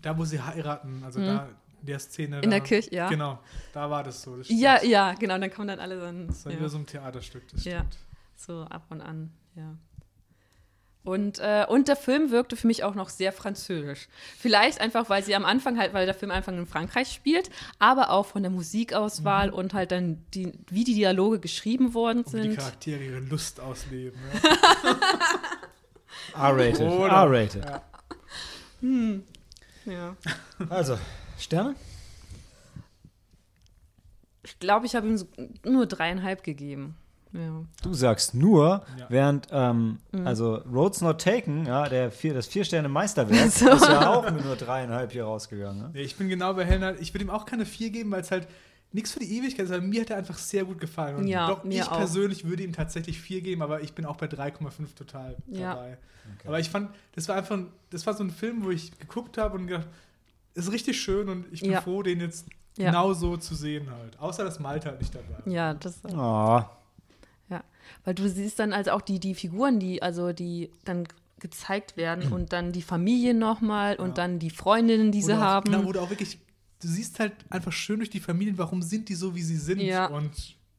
da 0.02 0.18
wo 0.18 0.26
sie 0.26 0.42
heiraten, 0.42 1.02
also 1.06 1.22
da, 1.22 1.48
in 1.80 1.86
der 1.88 2.00
Szene. 2.00 2.38
Mhm. 2.38 2.44
In 2.44 2.50
da, 2.50 2.58
der 2.58 2.66
Kirche, 2.66 2.94
ja. 2.94 3.08
Genau, 3.10 3.40
da 3.74 3.90
war 3.90 4.04
das 4.04 4.22
so. 4.22 4.36
Das 4.36 4.48
stimmt. 4.48 4.60
Ja, 4.62 4.84
ja, 4.84 5.14
genau. 5.14 5.38
Dann 5.38 5.50
kommen 5.52 5.70
dann 5.70 5.80
alle 5.80 5.98
dann. 6.00 6.28
Das 6.28 6.44
war 6.46 6.52
ja. 6.52 6.60
wieder 6.60 6.68
so 6.70 6.78
ein 6.78 6.86
Theaterstück, 6.86 7.48
das 7.52 7.64
Ja. 7.64 7.78
stimmt. 7.80 7.98
So 8.36 8.62
ab 8.64 8.84
und 8.90 9.00
an, 9.00 9.32
ja. 9.56 9.78
Und, 11.06 11.40
äh, 11.40 11.66
und 11.68 11.90
der 11.90 11.98
Film 11.98 12.32
wirkte 12.32 12.56
für 12.56 12.66
mich 12.68 12.84
auch 12.86 12.96
noch 12.96 13.10
sehr 13.10 13.34
französisch. 13.34 14.08
Vielleicht 14.38 14.80
einfach, 14.80 15.10
weil 15.10 15.22
sie 15.22 15.36
am 15.36 15.44
Anfang 15.44 15.78
halt, 15.78 15.94
weil 15.94 16.06
der 16.06 16.16
Film 16.16 16.32
am 16.32 16.38
Anfang 16.38 16.58
in 16.58 16.66
Frankreich 16.66 17.12
spielt, 17.12 17.50
aber 17.78 18.10
auch 18.10 18.26
von 18.26 18.42
der 18.42 18.52
Musikauswahl 18.52 19.50
Mhm. 19.50 19.54
und 19.54 19.74
halt 19.74 19.92
dann, 19.92 20.24
die, 20.34 20.54
wie 20.70 20.86
die 20.86 20.94
Dialoge 20.96 21.40
geschrieben 21.40 21.94
worden 21.94 22.20
Und 22.24 22.32
wie 22.34 22.38
die 22.38 22.44
sind. 22.50 22.58
Charaktere 22.58 23.04
ihre 23.04 23.20
Lust 23.20 23.60
ausleben. 23.60 24.18
Ja. 26.34 26.50
R-rated. 26.50 26.80
R-rated. 26.82 27.66
Ja. 27.66 27.82
Ja. 29.86 30.16
Also, 30.70 30.98
Sterne? 31.38 31.76
Ich 34.44 34.60
glaube, 34.60 34.86
ich 34.86 34.96
habe 34.96 35.08
ihm 35.08 35.18
so 35.18 35.28
nur 35.66 35.86
dreieinhalb 35.86 36.44
gegeben. 36.44 36.96
Ja. 37.34 37.64
Du 37.82 37.94
sagst 37.94 38.34
nur, 38.36 38.84
Ja. 38.98 39.06
während, 39.10 39.48
ähm, 39.52 40.00
Mhm. 40.12 40.28
also 40.28 40.56
Roads 40.72 41.02
Not 41.02 41.20
Taken, 41.22 41.66
ja, 41.66 41.90
der 41.90 42.12
vier, 42.12 42.34
das 42.34 42.48
Vier-Sterne-Meisterwerk, 42.48 43.50
So. 43.52 43.70
ist 43.70 43.88
ja 43.88 44.14
auch 44.14 44.30
mit 44.32 44.46
nur 44.46 44.56
dreieinhalb 44.56 45.12
hier 45.12 45.26
rausgegangen. 45.26 45.82
Ne? 45.82 45.90
Nee, 45.94 46.02
ich 46.04 46.16
bin 46.16 46.30
genau 46.30 46.54
bei 46.54 46.64
Helen 46.66 46.84
halt, 46.84 47.02
ich 47.02 47.14
würde 47.14 47.26
ihm 47.26 47.30
auch 47.32 47.46
keine 47.46 47.66
4 47.66 47.90
geben, 47.90 48.12
weil 48.12 48.22
es 48.22 48.30
halt 48.32 48.48
nichts 48.92 49.12
für 49.12 49.20
die 49.20 49.36
Ewigkeit 49.38 49.66
ist, 49.66 49.72
aber 49.72 49.82
mir 49.82 50.02
hat 50.02 50.12
er 50.12 50.18
einfach 50.18 50.38
sehr 50.38 50.64
gut 50.66 50.80
gefallen. 50.80 51.16
Und 51.16 51.28
Ja, 51.28 51.48
doch, 51.48 51.64
mir 51.64 51.82
ich 51.82 51.90
auch. 51.90 51.98
persönlich 51.98 52.46
würde 52.46 52.62
ihm 52.62 52.74
tatsächlich 52.74 53.20
4 53.20 53.42
geben, 53.42 53.64
aber 53.64 53.82
ich 53.82 53.94
bin 53.94 54.06
auch 54.06 54.18
bei 54.18 54.28
3,5 54.28 54.94
total 54.94 55.36
Ja. 55.48 55.74
dabei. 55.74 55.98
Aber 56.46 56.60
ich 56.60 56.70
fand, 56.70 56.92
das 57.16 57.28
war 57.28 57.36
einfach, 57.36 57.58
das 57.90 58.06
war 58.06 58.14
so 58.14 58.24
ein 58.24 58.30
Film, 58.30 58.64
wo 58.64 58.70
ich 58.70 58.98
geguckt 59.00 59.38
habe 59.40 59.58
und 59.58 59.66
gedacht, 59.68 59.88
ist 60.54 60.72
richtig 60.72 61.02
schön 61.02 61.28
und 61.30 61.46
ich 61.52 61.62
bin 61.62 61.72
Ja. 61.72 61.82
froh, 61.82 62.04
den 62.04 62.20
jetzt 62.20 62.46
Ja. 62.78 62.92
genau 62.92 63.14
so 63.14 63.36
zu 63.38 63.56
sehen 63.56 63.90
halt. 63.92 64.20
Außer 64.20 64.44
dass 64.44 64.60
Malte 64.60 64.90
halt 64.90 65.00
nicht 65.00 65.14
dabei 65.16 65.44
war. 65.44 65.52
Ja, 65.52 65.74
das. 65.74 66.00
Oh, 66.16 66.62
weil 68.04 68.14
du 68.16 68.28
siehst 68.30 68.60
dann 68.60 68.74
also 68.74 68.92
auch 68.92 69.02
die, 69.02 69.20
die 69.20 69.36
Figuren, 69.36 69.80
die 69.80 70.02
also 70.02 70.34
die 70.34 70.70
dann 70.86 71.08
gezeigt 71.40 71.98
werden 71.98 72.32
und 72.32 72.54
dann 72.54 72.72
die 72.72 72.82
Familie 72.82 73.34
nochmal 73.34 73.98
und 73.98 74.18
dann 74.18 74.40
die 74.40 74.50
Freundinnen, 74.50 75.12
die 75.12 75.22
sie 75.22 75.34
auch, 75.34 75.40
haben. 75.40 75.72
Genau, 75.72 75.84
wo 75.86 75.92
du 75.92 76.00
auch 76.00 76.10
wirklich, 76.10 76.38
du 76.82 76.88
siehst 76.88 77.20
halt 77.20 77.34
einfach 77.50 77.72
schön 77.74 77.98
durch 78.00 78.10
die 78.10 78.22
Familien, 78.22 78.58
warum 78.58 78.82
sind 78.82 79.10
die 79.10 79.16
so, 79.16 79.36
wie 79.36 79.42
sie 79.42 79.58
sind 79.58 79.82
Ja. 79.82 80.06
und 80.08 80.32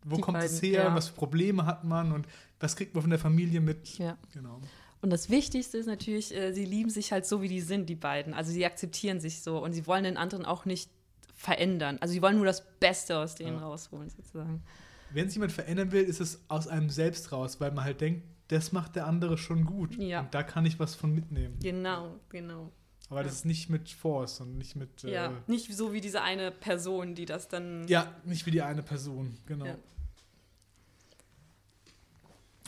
wo 0.05 0.17
Die 0.17 0.23
kommt 0.23 0.43
es 0.43 0.63
her, 0.63 0.85
ja. 0.85 0.95
was 0.95 1.09
für 1.09 1.15
Probleme 1.15 1.67
hat 1.67 1.85
man 1.85 2.13
und 2.13 2.27
was 2.61 2.77
kriegt 2.77 2.95
man 2.95 3.03
von 3.03 3.11
der 3.11 3.19
Familie 3.19 3.61
mit. 3.61 3.99
Ja. 3.99 4.17
Genau. 4.33 4.61
Und 5.03 5.11
das 5.11 5.29
Wichtigste 5.29 5.77
ist 5.77 5.87
natürlich, 5.87 6.35
äh, 6.35 6.53
sie 6.55 6.65
lieben 6.65 6.89
sich 6.89 7.13
halt 7.13 7.27
so, 7.27 7.43
wie 7.43 7.49
die 7.49 7.61
sind, 7.61 7.91
die 7.91 7.95
beiden. 7.95 8.33
Also 8.33 8.51
sie 8.51 8.65
akzeptieren 8.65 9.21
sich 9.21 9.43
so 9.43 9.63
und 9.63 9.75
sie 9.75 9.87
wollen 9.87 10.05
den 10.05 10.17
anderen 10.17 10.47
auch 10.47 10.65
nicht 10.65 10.89
verändern. 11.35 11.99
Also 12.01 12.13
sie 12.15 12.23
wollen 12.23 12.37
nur 12.37 12.47
das 12.47 12.65
Beste 12.81 13.19
aus 13.19 13.35
denen 13.35 13.57
Ja. 13.59 13.65
rausholen, 13.67 14.09
sozusagen. 14.09 14.63
Wenn 15.15 15.29
sich 15.29 15.37
jemand 15.37 15.53
verändern 15.53 15.93
will, 15.93 16.03
ist 16.03 16.21
es 16.21 16.41
aus 16.49 16.67
einem 16.67 16.91
selbst 16.91 17.31
raus, 17.31 17.61
weil 17.61 17.71
man 17.71 17.85
halt 17.85 18.01
denkt, 18.01 18.25
das 18.49 18.73
macht 18.73 18.97
der 18.97 19.07
andere 19.07 19.39
schon 19.39 19.65
gut. 19.65 19.97
Ja. 19.97 20.21
Und 20.21 20.35
da 20.35 20.43
kann 20.43 20.67
ich 20.67 20.81
was 20.81 20.97
von 20.97 21.15
mitnehmen. 21.15 21.57
Genau, 21.62 22.17
genau. 22.29 22.73
Aber 23.11 23.23
das 23.23 23.35
ist 23.35 23.45
nicht 23.45 23.71
mit 23.71 23.89
Force 23.91 24.41
und 24.41 24.59
nicht 24.59 24.75
mit. 24.75 25.03
Ja, 25.05 25.27
Äh, 25.27 25.31
nicht 25.47 25.73
so 25.73 25.93
wie 25.93 26.01
diese 26.01 26.23
eine 26.23 26.51
Person, 26.51 27.15
die 27.15 27.27
das 27.27 27.47
dann. 27.49 27.87
ja, 27.87 28.12
nicht 28.25 28.45
wie 28.45 28.51
die 28.51 28.62
eine 28.62 28.83
Person, 28.83 29.39
genau. 29.47 29.67
Ja. 29.67 29.77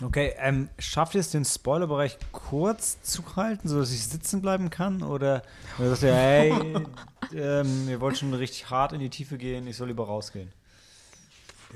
okay, 0.05 0.35
ähm, 0.39 0.69
schafft 0.79 1.15
ihr 1.17 1.21
es, 1.23 1.33
den 1.33 1.45
Spoilerbereich 1.45 2.17
kurz 2.31 3.03
zu 3.03 3.35
halten, 3.35 3.67
sodass 3.69 3.93
ich 3.93 4.07
sitzen 4.07 4.41
bleiben 4.41 4.71
kann? 4.71 5.03
Oder, 5.03 5.43
oder 5.79 5.97
sagt 5.97 6.03
ihr, 6.05 6.15
hey, 6.15 6.53
ähm, 7.35 7.89
ihr 7.89 8.01
wollt 8.01 8.19
schon 8.19 8.33
richtig 8.35 8.71
hart 8.71 8.93
in 8.93 9.01
die 9.01 9.11
Tiefe 9.11 9.37
gehen, 9.37 9.67
ich 9.67 9.77
soll 9.77 9.89
lieber 9.89 10.07
rausgehen? 10.07 10.53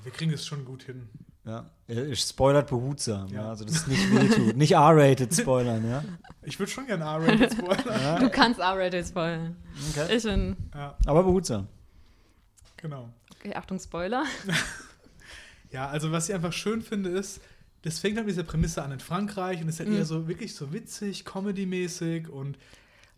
Ja, 0.01 0.05
wir 0.05 0.13
kriegen 0.13 0.33
das 0.33 0.45
schon 0.47 0.65
gut 0.65 0.83
hin. 0.83 1.09
Ja, 1.45 1.71
ihr 1.89 2.15
spoilert 2.17 2.69
behutsam, 2.69 3.29
ja. 3.29 3.43
Ja. 3.43 3.49
also 3.49 3.65
das 3.65 3.77
ist 3.77 3.89
nicht 3.89 4.11
wehtut. 4.15 4.57
nicht 4.57 4.73
R-rated 4.73 5.35
spoilern, 5.35 5.89
ja. 5.89 6.05
Ich 6.43 6.59
würde 6.59 6.71
schon 6.71 6.87
gerne 6.87 7.05
R-Rated 7.05 7.53
spoilern. 7.53 8.01
ja. 8.03 8.19
Du 8.19 8.29
kannst 8.31 8.61
R-Rated 8.61 9.07
spoilern. 9.07 9.57
Okay. 9.91 10.17
Ich 10.17 10.23
bin. 10.23 10.57
ja, 10.75 10.97
Aber 11.07 11.23
behutsam. 11.25 11.67
genau. 12.77 13.09
Okay, 13.39 13.55
Achtung, 13.55 13.79
Spoiler. 13.79 14.25
Ja, 15.73 15.89
also 15.89 16.11
was 16.11 16.29
ich 16.29 16.35
einfach 16.35 16.53
schön 16.53 16.83
finde, 16.83 17.11
ist, 17.11 17.41
das 17.83 18.01
fängt 18.01 18.17
halt 18.17 18.27
mit 18.27 18.35
dieser 18.35 18.43
Prämisse 18.43 18.83
an 18.83 18.91
in 18.91 18.99
Frankreich 19.01 19.63
und 19.63 19.69
ist 19.69 19.79
halt 19.79 19.89
Mhm. 19.89 19.97
eher 19.99 20.05
so 20.05 20.27
wirklich 20.27 20.55
so 20.55 20.73
witzig, 20.73 21.25
comedy-mäßig 21.25 22.29
und 22.29 22.59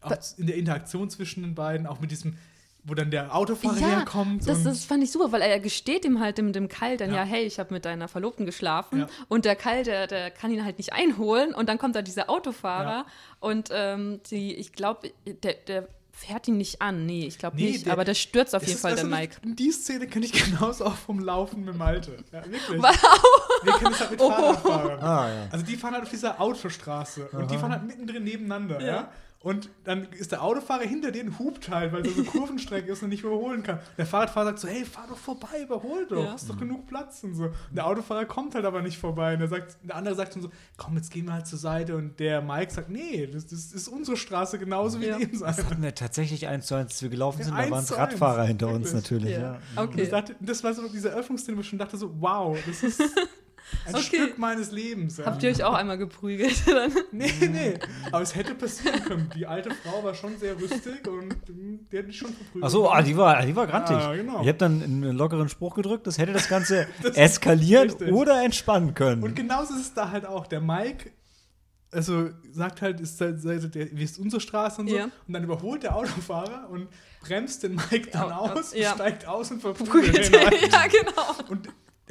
auch 0.02 0.14
in 0.36 0.46
der 0.48 0.56
Interaktion 0.56 1.08
zwischen 1.08 1.42
den 1.44 1.54
beiden, 1.54 1.86
auch 1.86 2.00
mit 2.00 2.10
diesem, 2.10 2.36
wo 2.84 2.94
dann 2.94 3.10
der 3.10 3.34
Autofahrer 3.34 3.78
Ja, 3.78 3.86
herkommt. 3.98 4.46
Das, 4.48 4.58
und 4.58 4.64
das 4.64 4.84
fand 4.84 5.04
ich 5.04 5.12
super, 5.12 5.30
weil 5.30 5.40
er 5.40 5.60
gesteht 5.60 6.04
ihm 6.04 6.18
halt 6.20 6.38
dem, 6.38 6.52
dem 6.52 6.68
Kyle 6.68 6.96
dann, 6.96 7.10
ja, 7.10 7.16
Ja. 7.18 7.22
hey, 7.24 7.44
ich 7.44 7.58
habe 7.60 7.72
mit 7.72 7.84
deiner 7.84 8.08
Verlobten 8.08 8.44
geschlafen. 8.46 9.00
Ja. 9.00 9.06
Und 9.28 9.44
der 9.44 9.54
Kyle, 9.56 9.84
der, 9.84 10.06
der 10.08 10.30
kann 10.32 10.50
ihn 10.50 10.64
halt 10.64 10.78
nicht 10.78 10.92
einholen. 10.92 11.54
Und 11.54 11.68
dann 11.68 11.78
kommt 11.78 11.94
da 11.94 12.02
dieser 12.02 12.28
Autofahrer. 12.28 12.90
Ja. 12.90 13.06
Und 13.40 13.68
ähm, 13.72 14.20
die, 14.30 14.54
ich 14.54 14.72
glaube, 14.72 15.12
der, 15.26 15.54
der 15.54 15.88
fährt 16.14 16.46
ihn 16.46 16.56
nicht 16.58 16.82
an. 16.82 17.06
Nee, 17.06 17.24
ich 17.26 17.38
glaube 17.38 17.56
Nee, 17.56 17.70
nicht. 17.70 17.86
der- 17.86 17.92
aber 17.94 18.04
der 18.04 18.14
stürzt 18.14 18.54
auf 18.54 18.60
Das 18.62 18.68
jeden 18.68 18.76
ist- 18.76 18.82
Fall, 18.82 18.94
der 18.96 19.10
weißt 19.10 19.38
du, 19.42 19.46
Mike. 19.48 19.54
Die 19.56 19.70
Szene 19.72 20.06
kenne 20.08 20.26
ich 20.26 20.32
genauso 20.44 20.84
auch 20.84 20.94
vom 20.96 21.20
Laufen 21.20 21.64
mit 21.64 21.76
Malte. 21.76 22.16
Ja, 22.32 22.44
wirklich. 22.44 22.82
Wow. 22.82 22.96
Wir 23.62 23.72
kennen 23.74 23.92
es 23.94 24.00
halt 24.00 24.10
mit 24.10 24.20
Oh. 24.22 24.28
Fahrradfahrern. 24.30 25.00
Ah, 25.00 25.28
ja. 25.28 25.46
Also 25.52 25.64
die 25.64 25.76
fahren 25.76 25.94
halt 25.94 26.02
auf 26.02 26.10
dieser 26.10 26.40
Autostraße 26.40 27.28
und 27.32 27.50
die 27.50 27.56
fahren 27.56 27.72
halt 27.72 27.84
mittendrin 27.84 28.24
nebeneinander, 28.24 28.80
ja. 28.84 29.08
Und 29.42 29.70
dann 29.84 30.04
ist 30.12 30.30
der 30.30 30.42
Autofahrer 30.42 30.84
hinter 30.84 31.10
denen, 31.10 31.38
hupt 31.38 31.68
halt, 31.68 31.92
weil 31.92 32.02
da 32.02 32.10
so 32.10 32.22
Kurvenstrecke 32.32 32.92
ist 32.92 33.02
und 33.02 33.08
nicht 33.08 33.24
überholen 33.24 33.62
kann. 33.64 33.80
Der 33.98 34.06
Fahrradfahrer 34.06 34.46
sagt 34.46 34.60
so, 34.60 34.68
hey, 34.68 34.84
fahr 34.84 35.06
doch 35.08 35.16
vorbei, 35.18 35.62
überhol 35.64 36.06
doch, 36.08 36.24
Ja. 36.24 36.34
ist 36.34 36.48
doch 36.48 36.56
genug 36.58 36.86
Platz 36.86 37.24
und 37.24 37.34
so. 37.34 37.44
Und 37.46 37.54
der 37.72 37.86
Autofahrer 37.86 38.24
kommt 38.24 38.54
halt 38.54 38.64
aber 38.64 38.82
nicht 38.82 38.98
vorbei. 38.98 39.32
Und 39.34 39.40
der, 39.40 39.48
sagt, 39.48 39.76
der 39.82 39.96
andere 39.96 40.14
sagt 40.14 40.36
dann 40.36 40.42
so, 40.42 40.50
komm, 40.76 40.94
jetzt 40.96 41.10
gehen 41.10 41.26
wir 41.26 41.32
halt 41.32 41.46
zur 41.48 41.58
Seite. 41.58 41.96
Und 41.96 42.20
der 42.20 42.40
Mike 42.40 42.72
sagt, 42.72 42.88
nee, 42.88 43.26
das, 43.26 43.46
das 43.46 43.72
ist 43.72 43.88
unsere 43.88 44.16
Straße 44.16 44.58
genauso 44.58 45.00
wie 45.00 45.06
Ja. 45.06 45.18
die 45.18 45.26
Das 45.30 45.56
seine. 45.56 45.68
hatten 45.70 45.82
wir 45.82 45.94
tatsächlich 45.94 46.46
eins 46.46 46.66
zu 46.66 46.74
eins, 46.76 46.92
als 46.92 47.02
wir 47.02 47.08
gelaufen 47.08 47.42
sind, 47.42 47.52
da 47.52 47.58
eins 47.58 47.70
waren 47.72 47.84
es 47.84 47.96
Radfahrer 47.96 48.44
hinter 48.44 48.68
uns 48.68 48.92
natürlich. 48.92 49.32
Ja. 49.32 49.58
Ja. 49.76 49.82
Okay. 49.82 50.06
dachte, 50.08 50.36
das 50.40 50.62
war 50.62 50.72
so 50.74 50.88
diese 50.88 51.10
Eröffnungsszene, 51.10 51.56
wo 51.56 51.62
ich 51.62 51.68
schon 51.68 51.78
dachte 51.80 51.96
so, 51.96 52.12
wow, 52.20 52.56
das 52.66 52.82
ist 52.84 53.02
ein 53.86 53.94
Okay. 53.94 54.02
Stück 54.04 54.38
meines 54.38 54.70
Lebens. 54.72 55.16
ja. 55.18 55.26
Habt 55.26 55.42
ihr 55.42 55.50
euch 55.50 55.62
auch 55.64 55.74
einmal 55.74 55.98
geprügelt? 55.98 56.54
Dann? 56.66 56.92
Nee, 57.10 57.32
nee. 57.40 57.74
Aber 58.10 58.22
es 58.22 58.34
hätte 58.34 58.54
passieren 58.54 59.02
können. 59.04 59.30
Die 59.36 59.46
alte 59.46 59.70
Frau 59.70 60.02
war 60.04 60.14
schon 60.14 60.36
sehr 60.38 60.56
rüstig 60.60 61.06
und 61.08 61.28
mm, 61.48 61.88
die 61.90 61.96
hätte 61.96 62.10
ich 62.10 62.16
schon 62.18 62.32
verprügelt. 62.32 62.64
Achso, 62.64 62.88
ah, 62.90 63.02
die 63.02 63.16
war, 63.16 63.44
die 63.44 63.54
war 63.56 63.66
grantig. 63.66 63.96
Ja, 63.96 64.14
genau. 64.14 64.40
Ich 64.42 64.48
habe 64.48 64.58
dann 64.58 64.82
einen 64.82 65.16
lockeren 65.16 65.48
Spruch 65.48 65.74
gedrückt, 65.74 66.06
das 66.06 66.18
hätte 66.18 66.32
das 66.32 66.48
Ganze 66.48 66.86
eskalieren 67.14 67.88
richtig. 67.90 68.12
oder 68.12 68.42
entspannen 68.44 68.94
können. 68.94 69.22
Und 69.22 69.34
genauso 69.34 69.74
ist 69.74 69.80
es 69.80 69.94
da 69.94 70.10
halt 70.10 70.26
auch. 70.26 70.46
Der 70.46 70.60
Mike, 70.60 71.10
also 71.90 72.30
sagt 72.50 72.80
halt, 72.82 73.00
ist, 73.00 73.20
halt- 73.20 73.44
der, 73.74 73.88
wie 73.92 74.02
ist 74.04 74.18
unsere 74.18 74.40
Straße 74.40 74.80
und 74.80 74.88
so. 74.88 74.96
Ja. 74.96 75.04
Und 75.04 75.34
dann 75.34 75.44
überholt 75.44 75.82
der 75.82 75.94
Autofahrer 75.96 76.68
und 76.70 76.88
bremst 77.20 77.62
den 77.62 77.74
Mike 77.74 78.10
dann 78.12 78.30
Ja, 78.30 78.36
aus, 78.38 78.74
ja. 78.74 78.94
steigt 78.94 79.26
aus 79.26 79.50
und 79.50 79.60
verprügelt 79.60 80.32
halt. 80.32 80.62
ja, 80.72 80.86
genau. 80.86 81.50
Und 81.50 81.68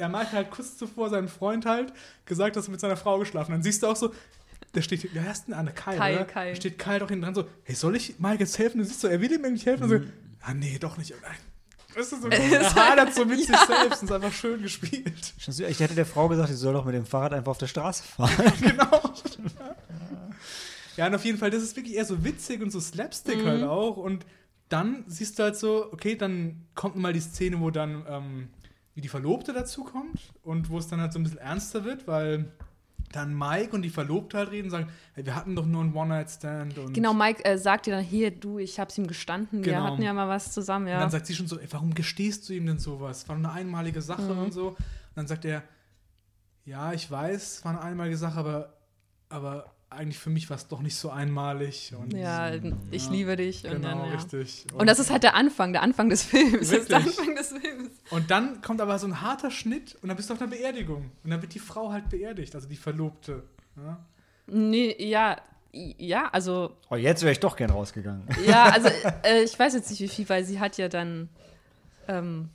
Mike 0.08 0.26
hat 0.26 0.32
halt 0.32 0.50
kurz 0.50 0.76
zuvor 0.76 1.10
seinem 1.10 1.28
Freund 1.28 1.66
halt 1.66 1.92
gesagt, 2.24 2.56
dass 2.56 2.68
er 2.68 2.70
mit 2.72 2.80
seiner 2.80 2.96
Frau 2.96 3.18
geschlafen 3.18 3.50
hat. 3.52 3.56
Dann 3.56 3.62
siehst 3.62 3.82
du 3.82 3.86
auch 3.88 3.96
so, 3.96 4.12
der 4.74 4.82
steht, 4.82 5.06
wer 5.12 5.30
ist 5.30 5.46
denn 5.46 5.54
an 5.54 5.66
der 5.66 5.74
Kai, 5.74 5.96
Kai, 5.96 6.14
oder? 6.14 6.24
Kai. 6.24 6.50
Da 6.50 6.56
steht 6.56 6.78
Kai 6.78 6.98
doch 6.98 7.08
hinten 7.08 7.24
dran 7.24 7.34
so, 7.34 7.44
hey, 7.64 7.74
soll 7.74 7.94
ich 7.96 8.18
Mike 8.18 8.38
jetzt 8.40 8.58
helfen? 8.58 8.78
Du 8.78 8.84
siehst 8.84 9.00
so, 9.00 9.08
er 9.08 9.20
will 9.20 9.30
ihm 9.32 9.44
eigentlich 9.44 9.66
helfen. 9.66 9.82
Und 9.84 9.88
so, 9.90 9.98
Mhm. 9.98 10.12
ah, 10.40 10.54
nee, 10.54 10.78
doch 10.78 10.96
nicht. 10.96 11.12
Das 11.94 12.10
ist 12.10 12.22
so, 12.22 12.28
er 12.30 12.74
hadert 12.74 13.14
so 13.14 13.24
mit 13.26 13.38
sich 13.46 13.48
selbst 13.48 14.00
und 14.02 14.08
ist 14.08 14.12
einfach 14.12 14.32
schön 14.32 14.62
gespielt. 14.62 15.34
Ich 15.68 15.80
hätte 15.80 15.94
der 15.94 16.06
Frau 16.06 16.28
gesagt, 16.28 16.48
sie 16.48 16.54
soll 16.54 16.72
doch 16.72 16.86
mit 16.86 16.94
dem 16.94 17.04
Fahrrad 17.04 17.34
einfach 17.34 17.50
auf 17.50 17.58
der 17.58 17.66
Straße 17.66 18.02
fahren. 18.16 18.30
genau. 18.60 19.02
Ja, 20.96 21.06
und 21.06 21.14
auf 21.14 21.24
jeden 21.24 21.38
Fall, 21.38 21.50
das 21.50 21.62
ist 21.62 21.74
wirklich 21.76 21.94
eher 21.96 22.04
so 22.04 22.22
witzig 22.24 22.60
und 22.62 22.70
so 22.70 22.78
Slapstick 22.80 23.42
Mhm. 23.42 23.48
halt 23.48 23.62
auch. 23.64 23.96
Und 23.96 24.26
dann 24.68 25.04
siehst 25.06 25.38
du 25.38 25.42
halt 25.42 25.56
so, 25.56 25.90
okay, 25.92 26.16
dann 26.16 26.66
kommt 26.74 26.96
mal 26.96 27.12
die 27.12 27.20
Szene, 27.20 27.60
wo 27.60 27.70
dann 27.70 28.04
ähm, 28.08 28.48
wie 28.94 29.00
die 29.00 29.08
Verlobte 29.08 29.52
dazu 29.52 29.84
kommt 29.84 30.20
und 30.42 30.68
wo 30.70 30.78
es 30.78 30.88
dann 30.88 31.00
halt 31.00 31.12
so 31.12 31.18
ein 31.18 31.22
bisschen 31.22 31.38
ernster 31.38 31.84
wird, 31.84 32.06
weil 32.06 32.52
dann 33.12 33.36
Mike 33.36 33.74
und 33.74 33.82
die 33.82 33.90
Verlobte 33.90 34.38
halt 34.38 34.50
reden 34.50 34.66
und 34.66 34.70
sagen, 34.70 34.88
hey, 35.14 35.26
wir 35.26 35.34
hatten 35.34 35.54
doch 35.54 35.66
nur 35.66 35.82
einen 35.82 35.94
One-Night-Stand. 35.94 36.78
und 36.78 36.94
Genau, 36.94 37.12
Mike 37.12 37.44
äh, 37.44 37.58
sagt 37.58 37.84
dir 37.86 37.94
dann, 37.96 38.04
hier, 38.04 38.30
du, 38.30 38.58
ich 38.58 38.80
hab's 38.80 38.96
ihm 38.96 39.06
gestanden, 39.06 39.64
wir 39.64 39.72
Genau. 39.74 39.84
hatten 39.84 40.02
ja 40.02 40.12
mal 40.14 40.28
was 40.28 40.52
zusammen, 40.52 40.86
Und 40.86 40.92
ja. 40.92 41.00
dann 41.00 41.10
sagt 41.10 41.26
sie 41.26 41.34
schon 41.34 41.46
so, 41.46 41.58
ey, 41.58 41.66
warum 41.70 41.94
gestehst 41.94 42.48
du 42.48 42.54
ihm 42.54 42.64
denn 42.66 42.78
sowas? 42.78 43.28
War 43.28 43.36
eine 43.36 43.52
einmalige 43.52 44.00
Sache 44.00 44.22
Mhm. 44.34 44.38
und 44.44 44.52
so. 44.52 44.68
Und 44.68 44.76
dann 45.14 45.26
sagt 45.26 45.44
er, 45.44 45.62
ja, 46.64 46.92
ich 46.92 47.10
weiß, 47.10 47.56
es 47.58 47.64
war 47.64 47.72
eine 47.72 47.82
einmalige 47.82 48.16
Sache, 48.16 48.38
aber, 48.38 48.72
aber 49.28 49.74
eigentlich 49.94 50.18
für 50.18 50.30
mich 50.30 50.48
war 50.50 50.56
es 50.56 50.68
doch 50.68 50.80
nicht 50.80 50.96
so 50.96 51.10
einmalig. 51.10 51.92
Und 51.98 52.12
ja, 52.14 52.52
ich 52.90 53.04
Ja, 53.06 53.10
liebe 53.10 53.36
dich. 53.36 53.62
Genau, 53.62 53.76
und, 53.76 53.82
dann, 53.82 53.98
ja. 53.98 54.14
richtig. 54.14 54.66
und 54.74 54.86
das 54.86 54.98
ist 54.98 55.10
halt 55.10 55.22
der 55.22 55.34
Anfang, 55.34 55.72
der 55.72 55.82
Anfang 55.82 56.08
des 56.08 56.22
Films. 56.22 56.70
Das 56.70 56.72
ist 56.80 56.90
der? 56.90 56.98
Anfang 56.98 57.34
des 57.36 57.48
Films. 57.48 57.90
Und 58.10 58.30
dann 58.30 58.60
kommt 58.62 58.80
aber 58.80 58.98
so 58.98 59.06
ein 59.06 59.20
harter 59.20 59.50
Schnitt 59.50 59.96
und 60.02 60.08
dann 60.08 60.16
bist 60.16 60.28
du 60.30 60.34
auf 60.34 60.40
einer 60.40 60.50
Beerdigung. 60.50 61.10
Und 61.24 61.30
dann 61.30 61.40
wird 61.42 61.54
die 61.54 61.58
Frau 61.58 61.92
halt 61.92 62.08
beerdigt, 62.08 62.54
also 62.54 62.68
die 62.68 62.76
Verlobte. 62.76 63.42
Ja? 63.76 63.98
Nee, 64.46 64.94
ja, 64.98 65.36
ja, 65.72 66.28
also, 66.32 66.76
Oh, 66.90 66.96
jetzt 66.96 67.22
wäre 67.22 67.32
ich 67.32 67.40
doch 67.40 67.56
gern 67.56 67.70
rausgegangen. 67.70 68.28
ja, 68.46 68.64
also, 68.64 68.88
äh, 69.24 69.42
ich 69.42 69.58
weiß 69.58 69.72
jetzt 69.74 69.88
nicht, 69.90 70.00
wie 70.00 70.08
viel, 70.08 70.28
weil 70.28 70.44
sie 70.44 70.60
hat 70.60 70.76
ja 70.76 70.88
dann, 70.88 71.30
ähm, 72.08 72.50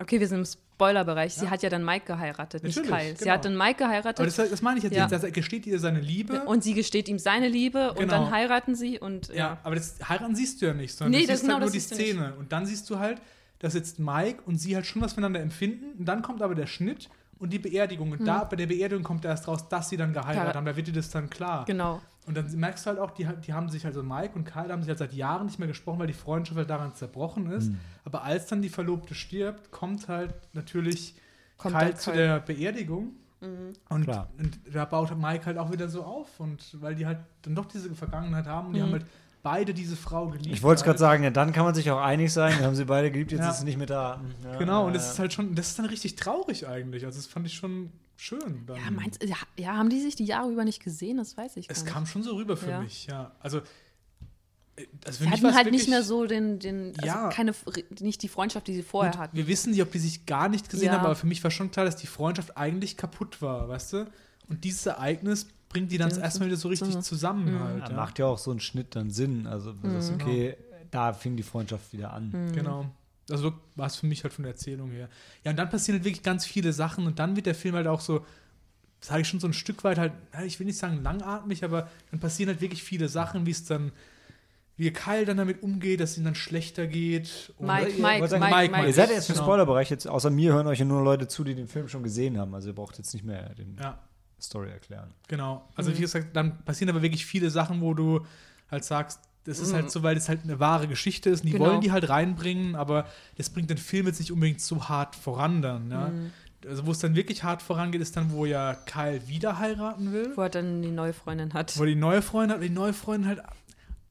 okay, 0.00 0.20
wir 0.20 0.28
sind 0.28 0.38
im 0.38 0.46
Spoilerbereich, 0.82 1.34
sie 1.34 1.44
Ja. 1.44 1.50
hat 1.50 1.62
ja 1.62 1.68
dann 1.70 1.84
Mike 1.84 2.06
geheiratet, 2.06 2.62
nicht 2.64 2.76
Natürlich, 2.76 2.98
Kyle. 2.98 3.12
Sie 3.16 3.24
genau. 3.24 3.34
hat 3.34 3.44
dann 3.44 3.56
Mike 3.56 3.74
geheiratet 3.78 4.18
Aber 4.20 4.26
das, 4.26 4.50
das 4.50 4.62
meine 4.62 4.78
ich 4.78 4.84
jetzt 4.84 4.94
Ja. 4.96 5.04
nicht. 5.04 5.12
Also 5.14 5.26
er 5.26 5.32
gesteht 5.32 5.66
ihr 5.66 5.78
seine 5.78 6.00
Liebe. 6.00 6.40
und 6.44 6.64
sie 6.64 6.74
gesteht 6.74 7.08
ihm 7.08 7.18
seine 7.18 7.48
Liebe 7.48 7.90
und 7.92 7.98
Genau. 7.98 8.12
dann 8.24 8.30
heiraten 8.30 8.74
sie 8.74 8.98
und 8.98 9.28
ja. 9.28 9.34
ja. 9.34 9.58
aber 9.62 9.76
das 9.76 9.96
Heiraten 10.08 10.34
siehst 10.34 10.60
du 10.60 10.66
ja 10.66 10.74
nicht, 10.74 10.94
sondern 10.94 11.12
Nee, 11.12 11.26
du 11.26 11.32
das- 11.32 11.38
siehst 11.40 11.42
genau, 11.42 11.54
halt 11.60 11.64
nur 11.72 11.72
das 11.72 11.88
die 11.88 11.94
nicht. 11.94 12.08
Szene. 12.10 12.34
Und 12.38 12.52
dann 12.52 12.66
siehst 12.66 12.88
du 12.90 12.98
halt, 12.98 13.18
dass 13.60 13.74
jetzt 13.74 13.98
Mike 14.00 14.42
und 14.46 14.58
sie 14.58 14.74
halt 14.74 14.86
schon 14.86 15.02
was 15.02 15.12
voneinander 15.12 15.40
empfinden. 15.40 15.98
Und 15.98 16.04
dann 16.06 16.22
kommt 16.22 16.42
aber 16.42 16.54
der 16.56 16.66
Schnitt 16.66 17.08
und 17.38 17.52
die 17.52 17.58
Beerdigung. 17.60 18.10
Und 18.12 18.24
da 18.26 18.44
bei 18.44 18.56
der 18.56 18.66
Beerdigung 18.66 19.04
kommt 19.04 19.24
erst 19.24 19.46
raus, 19.46 19.68
dass 19.68 19.88
sie 19.88 19.96
dann 19.96 20.12
geheiratet 20.12 20.40
Hm. 20.40 20.46
Ja. 20.48 20.54
haben. 20.54 20.66
Da 20.66 20.76
wird 20.76 20.86
dir 20.88 20.92
das 20.92 21.10
dann 21.10 21.30
klar. 21.30 21.64
Genau. 21.66 22.00
Und 22.26 22.36
dann 22.36 22.50
merkst 22.56 22.86
du 22.86 22.90
halt 22.90 22.98
auch, 23.00 23.10
die, 23.10 23.26
die 23.44 23.52
haben 23.52 23.68
sich, 23.68 23.84
also 23.84 24.02
Mike 24.02 24.34
und 24.36 24.44
Kyle 24.44 24.68
haben 24.70 24.82
sich 24.82 24.88
halt 24.88 24.98
seit 24.98 25.12
Jahren 25.12 25.46
nicht 25.46 25.58
mehr 25.58 25.66
gesprochen, 25.68 25.98
weil 25.98 26.06
die 26.06 26.12
Freundschaft 26.12 26.56
halt 26.56 26.70
daran 26.70 26.94
zerbrochen 26.94 27.50
ist. 27.50 27.66
Hm. 27.68 27.78
Aber 28.04 28.22
als 28.22 28.46
dann 28.46 28.62
die 28.62 28.68
Verlobte 28.68 29.14
stirbt, 29.14 29.70
kommt 29.72 30.06
halt 30.08 30.32
natürlich 30.52 31.16
Kommt 31.58 31.76
Kyle 31.76 31.94
zu 31.94 32.12
der 32.12 32.40
Beerdigung 32.40 33.12
Und, 33.88 34.04
Klar. 34.04 34.28
und 34.38 34.60
da 34.72 34.84
baut 34.84 35.16
Mike 35.18 35.46
halt 35.46 35.58
auch 35.58 35.72
wieder 35.72 35.88
so 35.88 36.04
auf. 36.04 36.38
Und 36.38 36.80
weil 36.80 36.94
die 36.94 37.06
halt 37.06 37.18
dann 37.42 37.56
doch 37.56 37.66
diese 37.66 37.92
Vergangenheit 37.94 38.46
haben 38.46 38.68
und 38.68 38.74
die 38.74 38.80
Mhm. 38.80 38.84
haben 38.84 38.92
halt 38.92 39.06
beide 39.42 39.74
diese 39.74 39.96
Frau 39.96 40.28
geliebt. 40.28 40.54
Ich 40.54 40.62
wollte 40.62 40.76
es 40.78 40.84
gerade 40.84 40.92
halt. 40.92 40.98
sagen, 41.00 41.24
ja, 41.24 41.30
dann 41.30 41.52
kann 41.52 41.64
man 41.64 41.74
sich 41.74 41.90
auch 41.90 42.00
einig 42.00 42.32
sein. 42.32 42.56
Wir 42.60 42.66
haben 42.66 42.76
sie 42.76 42.84
beide 42.84 43.10
geliebt, 43.10 43.32
jetzt 43.32 43.40
Ja. 43.40 43.50
ist 43.50 43.58
sie 43.58 43.64
nicht 43.64 43.78
mehr 43.78 43.88
da. 43.88 44.20
Ja, 44.44 44.58
Genau, 44.58 44.86
und 44.86 44.94
das 44.94 45.10
ist 45.10 45.18
halt 45.18 45.32
schon, 45.32 45.56
das 45.56 45.70
ist 45.70 45.78
dann 45.80 45.86
richtig 45.86 46.14
traurig 46.14 46.68
eigentlich. 46.68 47.04
Also 47.04 47.18
das 47.18 47.26
fand 47.26 47.46
ich 47.48 47.54
schon 47.54 47.90
schön. 48.16 48.64
Dann. 48.66 48.76
Ja, 48.76 48.90
meinst, 48.90 49.22
ja, 49.22 49.36
ja, 49.56 49.76
haben 49.76 49.90
die 49.90 50.00
sich 50.00 50.14
die 50.16 50.24
Jahre 50.24 50.50
über 50.50 50.64
nicht 50.64 50.82
gesehen? 50.82 51.16
Das 51.18 51.36
weiß 51.36 51.56
ich 51.56 51.68
gar 51.68 51.76
es 51.76 51.84
nicht. 51.84 51.92
kam 51.92 52.06
schon 52.06 52.22
so 52.22 52.34
rüber 52.36 52.56
für 52.56 52.70
Ja. 52.70 52.80
mich, 52.80 53.06
ja. 53.06 53.32
Also, 53.40 53.58
äh, 54.76 54.86
also 55.04 55.24
Sie 55.24 55.30
hatten 55.30 55.44
halt 55.54 55.66
nicht 55.66 55.72
wirklich- 55.82 55.88
mehr 55.88 56.02
so 56.02 56.26
den, 56.26 56.58
den 56.58 56.94
also 56.96 57.06
Ja. 57.06 57.28
keine, 57.30 57.54
nicht 58.00 58.22
die 58.22 58.28
Freundschaft, 58.28 58.66
die 58.68 58.74
sie 58.74 58.82
vorher 58.82 59.16
hatten. 59.18 59.36
Wir 59.36 59.46
wissen 59.46 59.70
nicht, 59.70 59.82
ob 59.82 59.92
die 59.92 59.98
sich 59.98 60.26
gar 60.26 60.48
nicht 60.48 60.68
gesehen 60.70 60.86
Ja. 60.86 60.92
haben, 60.94 61.04
aber 61.04 61.14
für 61.16 61.26
mich 61.26 61.42
war 61.44 61.50
schon 61.50 61.70
klar, 61.70 61.84
dass 61.84 61.96
die 61.96 62.06
Freundschaft 62.06 62.56
eigentlich 62.56 62.96
kaputt 62.96 63.42
war, 63.42 63.68
weißt 63.68 63.92
du? 63.94 64.06
Und 64.48 64.64
dieses 64.64 64.86
Ereignis 64.86 65.46
bringt 65.68 65.90
die 65.92 65.98
dann 65.98 66.10
Ja, 66.10 66.18
erstmal 66.18 66.48
wieder 66.48 66.58
so 66.58 66.68
richtig 66.68 66.92
so. 66.92 67.00
zusammen 67.00 67.54
Mhm. 67.54 67.60
halt. 67.60 67.88
Ja. 67.88 67.94
Macht 67.96 68.18
ja 68.18 68.26
auch 68.26 68.38
so 68.38 68.50
einen 68.50 68.60
Schnitt 68.60 68.94
dann 68.94 69.10
Sinn. 69.10 69.46
Also, 69.46 69.72
das 69.72 70.06
ist 70.08 70.12
okay, 70.20 70.56
da 70.90 71.12
fing 71.14 71.36
die 71.36 71.42
Freundschaft 71.42 71.92
wieder 71.92 72.12
an. 72.12 72.30
Mhm. 72.30 72.52
Genau. 72.52 72.86
Also 73.30 73.52
war 73.76 73.86
es 73.86 73.96
für 73.96 74.06
mich 74.06 74.24
halt 74.24 74.32
von 74.32 74.42
der 74.44 74.52
Erzählung 74.52 74.90
her. 74.90 75.08
Ja, 75.44 75.50
und 75.52 75.56
dann 75.56 75.70
passieren 75.70 75.98
halt 75.98 76.04
wirklich 76.04 76.22
ganz 76.22 76.44
viele 76.44 76.72
Sachen 76.72 77.06
und 77.06 77.18
dann 77.18 77.36
wird 77.36 77.46
der 77.46 77.54
Film 77.54 77.74
halt 77.76 77.86
auch 77.86 78.00
so, 78.00 78.24
sage 79.00 79.22
ich 79.22 79.28
schon 79.28 79.40
so 79.40 79.46
ein 79.46 79.52
Stück 79.52 79.84
weit 79.84 79.98
halt, 79.98 80.12
ich 80.44 80.58
will 80.58 80.66
nicht 80.66 80.78
sagen 80.78 81.02
langatmig, 81.02 81.64
aber 81.64 81.88
dann 82.10 82.20
passieren 82.20 82.48
halt 82.50 82.60
wirklich 82.60 82.82
viele 82.82 83.08
Sachen, 83.08 83.46
wie 83.46 83.50
es 83.52 83.64
dann, 83.64 83.92
wie 84.76 84.90
Kyle 84.92 85.24
dann 85.24 85.36
damit 85.36 85.62
umgeht, 85.62 86.00
dass 86.00 86.12
es 86.12 86.18
ihm 86.18 86.24
dann 86.24 86.34
schlechter 86.34 86.86
geht. 86.86 87.52
Und 87.58 87.66
Mike, 87.66 88.00
Mike, 88.00 88.28
sagen, 88.28 88.42
Mike, 88.42 88.56
Mike, 88.56 88.72
Mike. 88.72 88.86
Ihr 88.88 88.94
seid 88.94 89.10
jetzt 89.10 89.28
im 89.28 89.34
Genau. 89.34 89.44
Spoilerbereich, 89.46 89.90
jetzt 89.90 90.06
außer 90.08 90.30
mir 90.30 90.52
hören 90.52 90.66
euch 90.66 90.78
ja 90.80 90.84
nur 90.84 91.02
Leute 91.02 91.28
zu, 91.28 91.44
die 91.44 91.54
den 91.54 91.68
Film 91.68 91.88
schon 91.88 92.02
gesehen 92.02 92.38
haben. 92.38 92.54
Also 92.54 92.68
ihr 92.70 92.74
braucht 92.74 92.98
jetzt 92.98 93.12
nicht 93.12 93.24
mehr 93.24 93.54
den 93.54 93.76
Ja, 93.80 93.98
Story 94.40 94.70
erklären. 94.70 95.12
genau. 95.28 95.68
Also 95.76 95.90
Mhm. 95.90 95.96
wie 95.96 96.00
gesagt, 96.00 96.34
dann 96.34 96.64
passieren 96.64 96.90
aber 96.90 97.02
wirklich 97.02 97.24
viele 97.26 97.50
Sachen, 97.50 97.80
wo 97.80 97.94
du 97.94 98.26
halt 98.70 98.84
sagst, 98.84 99.20
das 99.44 99.58
ist 99.58 99.72
halt 99.74 99.90
so, 99.90 100.02
weil 100.02 100.16
es 100.16 100.28
halt 100.28 100.40
eine 100.44 100.60
wahre 100.60 100.86
Geschichte 100.88 101.28
ist. 101.30 101.40
Und 101.40 101.46
die 101.48 101.54
Mhm. 101.54 101.58
Genau. 101.58 101.70
wollen 101.70 101.80
die 101.80 101.90
halt 101.92 102.08
reinbringen, 102.08 102.76
aber 102.76 103.06
das 103.36 103.50
bringt 103.50 103.70
den 103.70 103.78
Film 103.78 104.06
jetzt 104.06 104.20
nicht 104.20 104.30
unbedingt 104.32 104.60
so 104.60 104.88
hart 104.88 105.16
voran 105.16 105.62
dann. 105.62 105.90
Ja? 105.90 106.08
Mhm. 106.08 106.30
Also 106.68 106.86
wo 106.86 106.92
es 106.92 107.00
dann 107.00 107.16
wirklich 107.16 107.42
hart 107.42 107.60
vorangeht, 107.60 108.00
ist 108.00 108.16
dann, 108.16 108.30
wo 108.32 108.46
ja 108.46 108.74
Kyle 108.86 109.20
wieder 109.26 109.58
heiraten 109.58 110.12
will. 110.12 110.32
Wo 110.36 110.42
er 110.42 110.48
dann 110.48 110.80
die 110.80 110.92
neue 110.92 111.12
Freundin 111.12 111.54
hat. 111.54 111.76
Wo 111.78 111.84
die 111.84 111.96
neue 111.96 112.22
Freundin 112.22 112.50
hat, 112.50 112.56
und 112.58 112.68
die 112.68 112.70
neue 112.74 112.92
Freundin 112.92 113.28
halt 113.28 113.40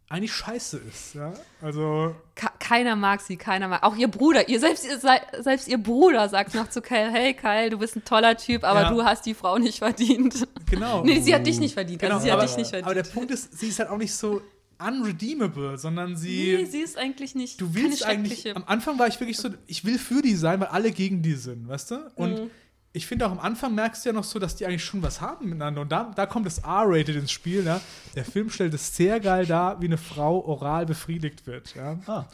eigentlich 0.09 0.33
scheiße 0.33 0.77
ist. 0.79 1.15
Ja? 1.15 1.31
Also, 1.61 2.13
Ka 2.35 2.51
keiner 2.59 2.97
mag 2.97 3.21
sie, 3.21 3.37
keiner 3.37 3.69
mag. 3.69 3.83
Auch 3.83 3.95
ihr 3.95 4.09
Bruder, 4.09 4.49
ihr 4.49 4.59
selbst, 4.59 4.83
ihr, 4.85 4.99
selbst 5.41 5.69
ihr 5.69 5.77
Bruder 5.77 6.27
sagt 6.27 6.53
noch 6.53 6.69
zu 6.69 6.81
Kyle, 6.81 7.09
hey 7.09 7.33
Kyle, 7.33 7.69
du 7.69 7.77
bist 7.77 7.95
ein 7.95 8.03
toller 8.03 8.35
Typ, 8.35 8.65
aber 8.65 8.81
Ja. 8.81 8.89
du 8.91 9.01
hast 9.05 9.25
die 9.25 9.33
Frau 9.33 9.57
nicht 9.57 9.77
verdient. 9.79 10.45
genau. 10.69 11.01
nee, 11.05 11.21
sie 11.21 11.33
hat 11.33 11.47
dich 11.47 11.59
nicht 11.61 11.73
verdient. 11.75 12.01
genau. 12.01 12.15
Also 12.15 12.25
sie 12.25 12.31
aber, 12.31 12.41
hat 12.41 12.49
dich 12.49 12.57
nicht 12.57 12.73
aber 12.83 12.93
der 12.93 13.05
verdient. 13.05 13.13
Punkt 13.13 13.31
ist, 13.31 13.57
sie 13.57 13.67
ist 13.69 13.79
halt 13.79 13.89
auch 13.89 13.97
nicht 13.97 14.13
so 14.13 14.41
unredeemable, 14.87 15.77
sondern 15.77 16.15
sie. 16.15 16.55
nee, 16.57 16.65
sie 16.65 16.79
ist 16.79 16.97
eigentlich 16.97 17.35
nicht. 17.35 17.59
Du 17.61 17.73
willst 17.73 18.01
keine 18.03 18.19
eigentlich. 18.19 18.39
schreckliche- 18.41 18.55
Am 18.55 18.63
Anfang 18.65 18.97
war 18.99 19.07
ich 19.07 19.19
wirklich 19.19 19.37
so, 19.37 19.49
ich 19.67 19.85
will 19.85 19.97
für 19.99 20.21
die 20.21 20.35
sein, 20.35 20.59
weil 20.59 20.67
alle 20.67 20.91
gegen 20.91 21.21
die 21.21 21.33
sind, 21.33 21.67
weißt 21.67 21.91
du? 21.91 21.95
Und 22.15 22.31
Mhm. 22.33 22.49
ich 22.93 23.07
finde 23.07 23.25
auch 23.27 23.31
am 23.31 23.39
Anfang 23.39 23.73
merkst 23.75 24.03
du 24.05 24.09
ja 24.09 24.13
noch 24.13 24.23
so, 24.23 24.39
dass 24.39 24.55
die 24.55 24.65
eigentlich 24.65 24.83
schon 24.83 25.01
was 25.01 25.21
haben 25.21 25.45
miteinander. 25.49 25.81
Und 25.81 25.91
da, 25.91 26.11
da 26.15 26.25
kommt 26.25 26.45
das 26.45 26.59
R-Rated 26.59 27.15
ins 27.15 27.31
Spiel, 27.31 27.63
ja. 27.65 27.79
Der 28.15 28.25
Film 28.25 28.49
stellt 28.49 28.73
es 28.73 28.95
sehr 28.95 29.19
geil 29.19 29.45
dar, 29.45 29.81
wie 29.81 29.85
eine 29.85 29.97
Frau 29.97 30.39
oral 30.45 30.85
befriedigt 30.85 31.47
wird, 31.47 31.73
ja. 31.75 31.99
Ah, 32.07 32.25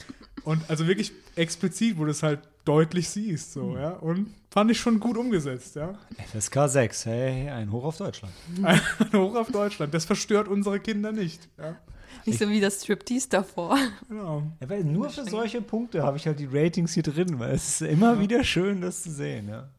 Und 0.44 0.62
also 0.70 0.88
wirklich 0.88 1.12
explizit, 1.36 1.98
wo 1.98 2.06
du 2.06 2.12
es 2.12 2.24
halt 2.24 2.40
deutlich 2.66 3.10
siehst, 3.10 3.54
so, 3.54 3.64
Mhm. 3.66 3.76
ja. 3.78 3.90
Und 3.92 4.34
fand 4.50 4.72
ich 4.72 4.80
schon 4.80 5.00
gut 5.00 5.18
umgesetzt, 5.18 5.76
ja. 5.76 5.98
FSK 6.32 6.68
6, 6.68 7.06
hey, 7.06 7.50
ein 7.50 7.72
Hoch 7.72 7.84
auf 7.86 7.98
Deutschland. 7.98 8.34
Hoch 9.14 9.36
auf 9.36 9.52
Deutschland. 9.52 9.94
Das 9.94 10.06
verstört 10.06 10.48
unsere 10.48 10.80
Kinder 10.80 11.12
nicht, 11.12 11.48
ja. 11.58 11.78
Nicht 12.28 12.40
so 12.40 12.50
wie 12.50 12.60
das 12.60 12.84
Striptease 12.84 13.30
davor. 13.30 13.78
Genau. 14.10 14.44
Ja, 14.60 14.70
weil 14.70 14.84
nur 14.84 15.10
für 15.10 15.24
solche 15.26 15.62
Punkte 15.62 16.04
habe 16.04 16.18
ich 16.18 16.28
halt 16.28 16.40
die 16.40 16.48
Ratings 16.52 16.94
hier 16.94 17.04
drin, 17.04 17.40
weil 17.40 17.56
es 17.56 17.82
ist 17.82 17.90
immer 17.90 18.20
wieder 18.20 18.44
schön, 18.44 18.82
das 18.82 19.04
zu 19.04 19.12
sehen. 19.12 19.48
Ja. 19.48 19.70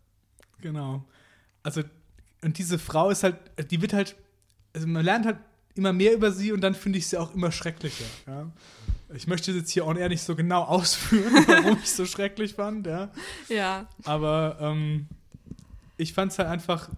Genau. 0.60 1.04
Also, 1.62 1.82
und 2.42 2.56
diese 2.58 2.78
Frau 2.78 3.10
ist 3.10 3.22
halt, 3.22 3.36
die 3.70 3.82
wird 3.82 3.92
halt, 3.92 4.16
also 4.72 4.86
man 4.86 5.04
lernt 5.04 5.26
halt 5.26 5.36
immer 5.74 5.92
mehr 5.92 6.14
über 6.14 6.32
sie 6.32 6.52
und 6.52 6.60
dann 6.60 6.74
finde 6.74 6.98
ich 6.98 7.06
sie 7.06 7.16
auch 7.16 7.34
immer 7.34 7.52
schrecklicher. 7.52 8.04
Ja. 8.26 8.46
Ich 9.14 9.26
möchte 9.26 9.52
jetzt 9.52 9.70
hier 9.70 9.86
on 9.86 9.96
air 9.96 10.08
nicht 10.08 10.22
so 10.22 10.34
genau 10.34 10.62
ausführen, 10.64 11.44
warum 11.46 11.78
ich 11.82 11.90
so 11.90 12.04
schrecklich 12.04 12.54
fand, 12.54 12.86
ja. 12.86 13.10
Ja. 13.48 13.86
Aber 14.04 14.58
ähm, 14.60 15.06
ich 15.96 16.12
fand 16.12 16.32
es 16.32 16.38
halt 16.38 16.48
einfach. 16.48 16.88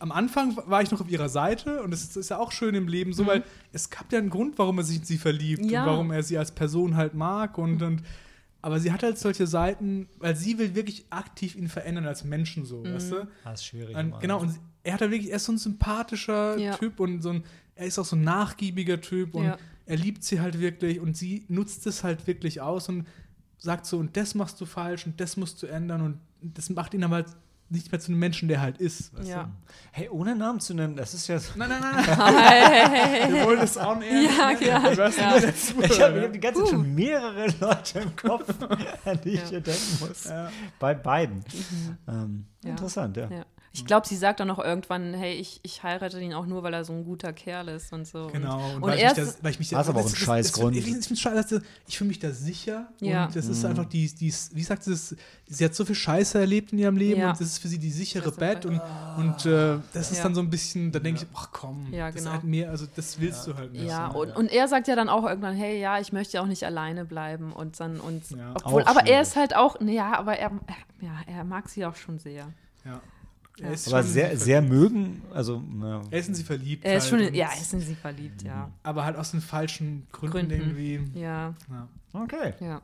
Am 0.00 0.10
Anfang 0.12 0.56
war 0.66 0.82
ich 0.82 0.90
noch 0.90 1.00
auf 1.00 1.08
ihrer 1.10 1.28
Seite 1.28 1.82
und 1.82 1.92
es 1.92 2.16
ist 2.16 2.30
ja 2.30 2.38
auch 2.38 2.52
schön 2.52 2.74
im 2.74 2.88
Leben 2.88 3.12
so, 3.12 3.26
weil 3.26 3.44
es 3.72 3.90
gab 3.90 4.10
ja 4.12 4.18
einen 4.18 4.30
Grund, 4.30 4.58
warum 4.58 4.78
er 4.78 4.84
sich 4.84 4.96
in 4.98 5.04
sie 5.04 5.18
verliebt 5.18 5.70
Ja. 5.70 5.82
und 5.82 5.88
warum 5.90 6.10
er 6.10 6.22
sie 6.22 6.38
als 6.38 6.52
Person 6.52 6.96
halt 6.96 7.14
mag 7.14 7.58
und, 7.58 7.82
und 7.82 8.02
aber 8.62 8.80
sie 8.80 8.92
hat 8.92 9.02
halt 9.02 9.18
solche 9.18 9.46
Seiten, 9.46 10.08
weil 10.18 10.36
sie 10.36 10.58
will 10.58 10.74
wirklich 10.74 11.04
aktiv 11.10 11.54
ihn 11.54 11.68
verändern 11.68 12.06
als 12.06 12.24
Menschen 12.24 12.64
so, 12.66 12.82
weißt 12.84 13.12
du? 13.12 13.28
Das 13.44 13.60
ist 13.60 13.66
schwierig. 13.66 13.96
Und, 13.96 14.20
genau, 14.20 14.40
und 14.40 14.58
er 14.82 14.94
hat 14.94 15.00
halt 15.02 15.10
wirklich, 15.12 15.30
er 15.30 15.36
ist 15.36 15.44
so 15.44 15.52
ein 15.52 15.58
sympathischer 15.58 16.58
Ja. 16.58 16.76
Typ 16.76 16.98
und 17.00 17.22
so 17.22 17.30
ein, 17.30 17.44
er 17.74 17.86
ist 17.86 17.98
auch 17.98 18.04
so 18.04 18.16
ein 18.16 18.22
nachgiebiger 18.22 19.00
Typ 19.00 19.34
und 19.34 19.44
Ja. 19.44 19.58
er 19.86 19.96
liebt 19.96 20.24
sie 20.24 20.40
halt 20.40 20.60
wirklich 20.60 21.00
und 21.00 21.16
sie 21.16 21.44
nutzt 21.48 21.86
es 21.86 22.04
halt 22.04 22.26
wirklich 22.26 22.60
aus 22.60 22.88
und 22.88 23.06
sagt 23.58 23.84
so, 23.86 23.98
und 23.98 24.16
das 24.16 24.34
machst 24.34 24.60
du 24.60 24.66
falsch 24.66 25.04
und 25.06 25.20
das 25.20 25.36
musst 25.36 25.62
du 25.62 25.66
ändern 25.66 26.00
und 26.00 26.18
das 26.42 26.70
macht 26.70 26.94
ihn 26.94 27.04
aber 27.04 27.16
halt 27.16 27.26
nicht 27.70 27.90
mehr 27.92 28.00
zu 28.00 28.08
einem 28.10 28.18
Menschen, 28.18 28.48
der 28.48 28.60
halt 28.60 28.78
ist. 28.78 29.16
Weißt 29.16 29.28
Ja. 29.28 29.44
Du? 29.44 29.50
Hey, 29.92 30.08
ohne 30.08 30.34
Namen 30.36 30.60
zu 30.60 30.74
nennen, 30.74 30.96
das 30.96 31.14
ist 31.14 31.26
ja 31.28 31.38
so. 31.38 31.52
Nein, 31.56 31.68
nein, 31.68 31.80
nein, 31.80 32.04
nein. 32.06 33.32
Wir 33.34 33.44
wollen 33.44 33.60
es 33.60 33.76
on 33.76 34.02
air. 34.02 34.22
Ja, 34.22 34.48
nicht 34.50 34.62
ja, 34.62 34.82
hast 34.82 34.98
ja. 34.98 35.36
Ich 35.84 36.00
habe 36.00 36.22
hab 36.22 36.32
die 36.32 36.40
ganze 36.40 36.60
Zeit 36.62 36.70
schon 36.70 36.94
mehrere 36.94 37.46
Leute 37.60 38.00
im 38.00 38.16
Kopf, 38.16 38.44
an 39.04 39.20
die 39.24 39.30
ich 39.30 39.40
Ja. 39.42 39.48
hier 39.48 39.60
denken 39.60 39.98
muss. 40.00 40.24
Ja. 40.24 40.50
Bei 40.78 40.94
beiden. 40.94 41.44
Ähm, 42.08 42.14
Mhm. 42.16 42.44
Ja. 42.64 42.70
Interessant, 42.70 43.16
ja. 43.16 43.28
Ich 43.72 43.86
glaube, 43.86 44.04
sie 44.08 44.16
sagt 44.16 44.40
dann 44.40 44.48
noch 44.48 44.58
irgendwann, 44.58 45.14
hey, 45.14 45.34
ich, 45.34 45.60
ich 45.62 45.84
heirate 45.84 46.20
ihn 46.20 46.34
auch 46.34 46.44
nur, 46.44 46.64
weil 46.64 46.74
er 46.74 46.84
so 46.84 46.92
ein 46.92 47.04
guter 47.04 47.32
Kerl 47.32 47.68
ist 47.68 47.92
und 47.92 48.04
so. 48.04 48.26
Genau, 48.32 48.56
Und, 48.70 48.74
und, 48.76 48.82
weil, 48.82 48.98
er 48.98 49.12
ich 49.12 49.16
mich 49.16 49.26
ist, 49.28 49.38
da, 49.38 49.44
weil 49.44 49.50
ich 49.52 49.58
mich 49.60 49.68
Das 49.70 49.82
ist 49.82 49.88
aber 49.90 50.00
auch 50.00 50.06
ein 50.08 50.16
Scheißgrund. 50.16 50.76
Ich, 50.76 50.88
ich, 50.88 51.10
ich, 51.12 51.20
scheiße, 51.20 51.62
ich 51.86 51.96
fühle 51.96 52.08
mich 52.08 52.18
da 52.18 52.32
sicher. 52.32 52.88
Ja. 53.00 53.26
Und 53.26 53.36
das 53.36 53.46
ist 53.46 53.64
einfach 53.64 53.84
die, 53.84 54.12
die, 54.12 54.34
wie 54.54 54.62
sagt 54.64 54.82
sie 54.82 54.90
das, 54.90 55.14
sie 55.46 55.64
hat 55.64 55.74
so 55.76 55.84
viel 55.84 55.94
Scheiße 55.94 56.40
erlebt 56.40 56.72
in 56.72 56.80
ihrem 56.80 56.96
Leben 56.96 57.20
Ja. 57.20 57.30
und 57.30 57.40
das 57.40 57.46
ist 57.46 57.58
für 57.58 57.68
sie 57.68 57.78
die 57.78 57.92
sichere 57.92 58.32
Bett. 58.32 58.66
Und, 58.66 58.80
halt- 58.80 59.18
und 59.18 59.46
äh, 59.46 59.78
das 59.92 60.10
ist 60.10 60.16
Ja. 60.18 60.24
dann 60.24 60.34
so 60.34 60.40
ein 60.40 60.50
bisschen, 60.50 60.90
da 60.90 60.98
denke 60.98 61.22
ich, 61.22 61.28
ach 61.32 61.50
komm, 61.52 61.92
Ja, 61.92 62.06
das 62.06 62.16
ist 62.16 62.22
genau. 62.22 62.32
halt 62.32 62.42
mehr, 62.44 62.70
also 62.70 62.86
das 62.96 63.20
willst 63.20 63.46
du 63.46 63.54
halt 63.56 63.72
nicht. 63.72 63.84
ja, 63.84 64.10
so. 64.12 64.20
und, 64.22 64.34
und 64.34 64.50
er 64.50 64.66
sagt 64.66 64.88
ja 64.88 64.96
dann 64.96 65.08
auch 65.08 65.24
irgendwann, 65.24 65.54
hey, 65.54 65.80
ja, 65.80 66.00
ich 66.00 66.12
möchte 66.12 66.38
ja 66.38 66.42
auch 66.42 66.46
nicht 66.48 66.64
alleine 66.64 67.04
bleiben 67.04 67.52
und 67.52 67.78
dann 67.78 68.00
und 68.00 68.28
Ja. 68.30 68.52
obwohl, 68.64 68.82
aber 68.82 69.06
er 69.06 69.22
ist 69.22 69.36
halt 69.36 69.54
auch, 69.54 69.78
nee, 69.78 69.94
ja, 69.94 70.18
aber 70.18 70.36
er, 70.36 70.50
ja, 71.00 71.12
er 71.28 71.44
mag 71.44 71.68
sie 71.68 71.86
auch 71.86 71.94
schon 71.94 72.18
sehr. 72.18 72.48
ja. 72.84 73.00
Ja. 73.60 73.66
Er 73.68 73.72
ist 73.74 73.88
Aber 73.88 74.02
sehr, 74.02 74.36
sehr 74.38 74.62
mögen, 74.62 75.22
also, 75.32 75.62
ja. 75.82 76.02
Er 76.10 76.18
ist 76.18 76.28
in 76.28 76.34
sie 76.34 76.44
verliebt. 76.44 76.84
Er 76.84 76.96
ist 76.96 77.12
halt 77.12 77.24
schon, 77.24 77.34
ja, 77.34 77.48
er 77.54 77.60
ist 77.60 77.72
in 77.74 77.80
sie 77.80 77.94
verliebt, 77.94 78.42
ja. 78.42 78.70
Aber 78.82 79.04
halt 79.04 79.16
aus 79.16 79.30
den 79.32 79.40
falschen 79.40 80.06
Gründen, 80.12 80.48
Gründen. 80.48 80.50
irgendwie. 80.52 81.20
Ja, 81.20 81.54
Ja. 81.70 81.88
Okay. 82.12 82.54
ja, 82.60 82.80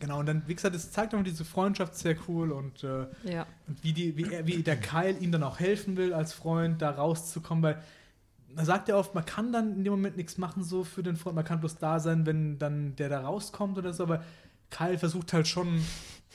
Genau, 0.00 0.20
und 0.20 0.26
dann, 0.26 0.42
wie 0.46 0.54
gesagt, 0.54 0.76
es 0.76 0.92
zeigt 0.92 1.14
auch 1.14 1.22
diese 1.24 1.44
Freundschaft 1.44 1.96
sehr 1.96 2.16
cool 2.28 2.52
und 2.52 2.84
äh, 2.84 3.06
ja. 3.24 3.46
Und 3.66 3.82
wie, 3.82 3.92
die, 3.92 4.16
wie, 4.16 4.32
er, 4.32 4.46
wie 4.46 4.62
der 4.62 4.76
Kyle 4.76 5.16
ihm 5.18 5.32
dann 5.32 5.42
auch 5.42 5.58
helfen 5.58 5.96
will, 5.96 6.12
als 6.14 6.32
Freund 6.32 6.80
da 6.80 6.90
rauszukommen, 6.90 7.62
weil 7.64 7.82
man 8.54 8.64
sagt 8.64 8.88
ja 8.88 8.96
oft, 8.96 9.14
man 9.14 9.24
kann 9.24 9.52
dann 9.52 9.72
in 9.76 9.84
dem 9.84 9.92
Moment 9.92 10.16
nichts 10.16 10.38
machen 10.38 10.62
so 10.62 10.84
für 10.84 11.02
den 11.02 11.16
Freund, 11.16 11.34
man 11.36 11.44
kann 11.44 11.60
bloß 11.60 11.78
da 11.78 11.98
sein, 12.00 12.26
wenn 12.26 12.58
dann 12.58 12.94
der 12.96 13.08
da 13.08 13.20
rauskommt 13.20 13.76
oder 13.76 13.92
so, 13.92 14.04
aber 14.04 14.22
Kyle 14.70 14.98
versucht 14.98 15.32
halt 15.32 15.48
schon, 15.48 15.80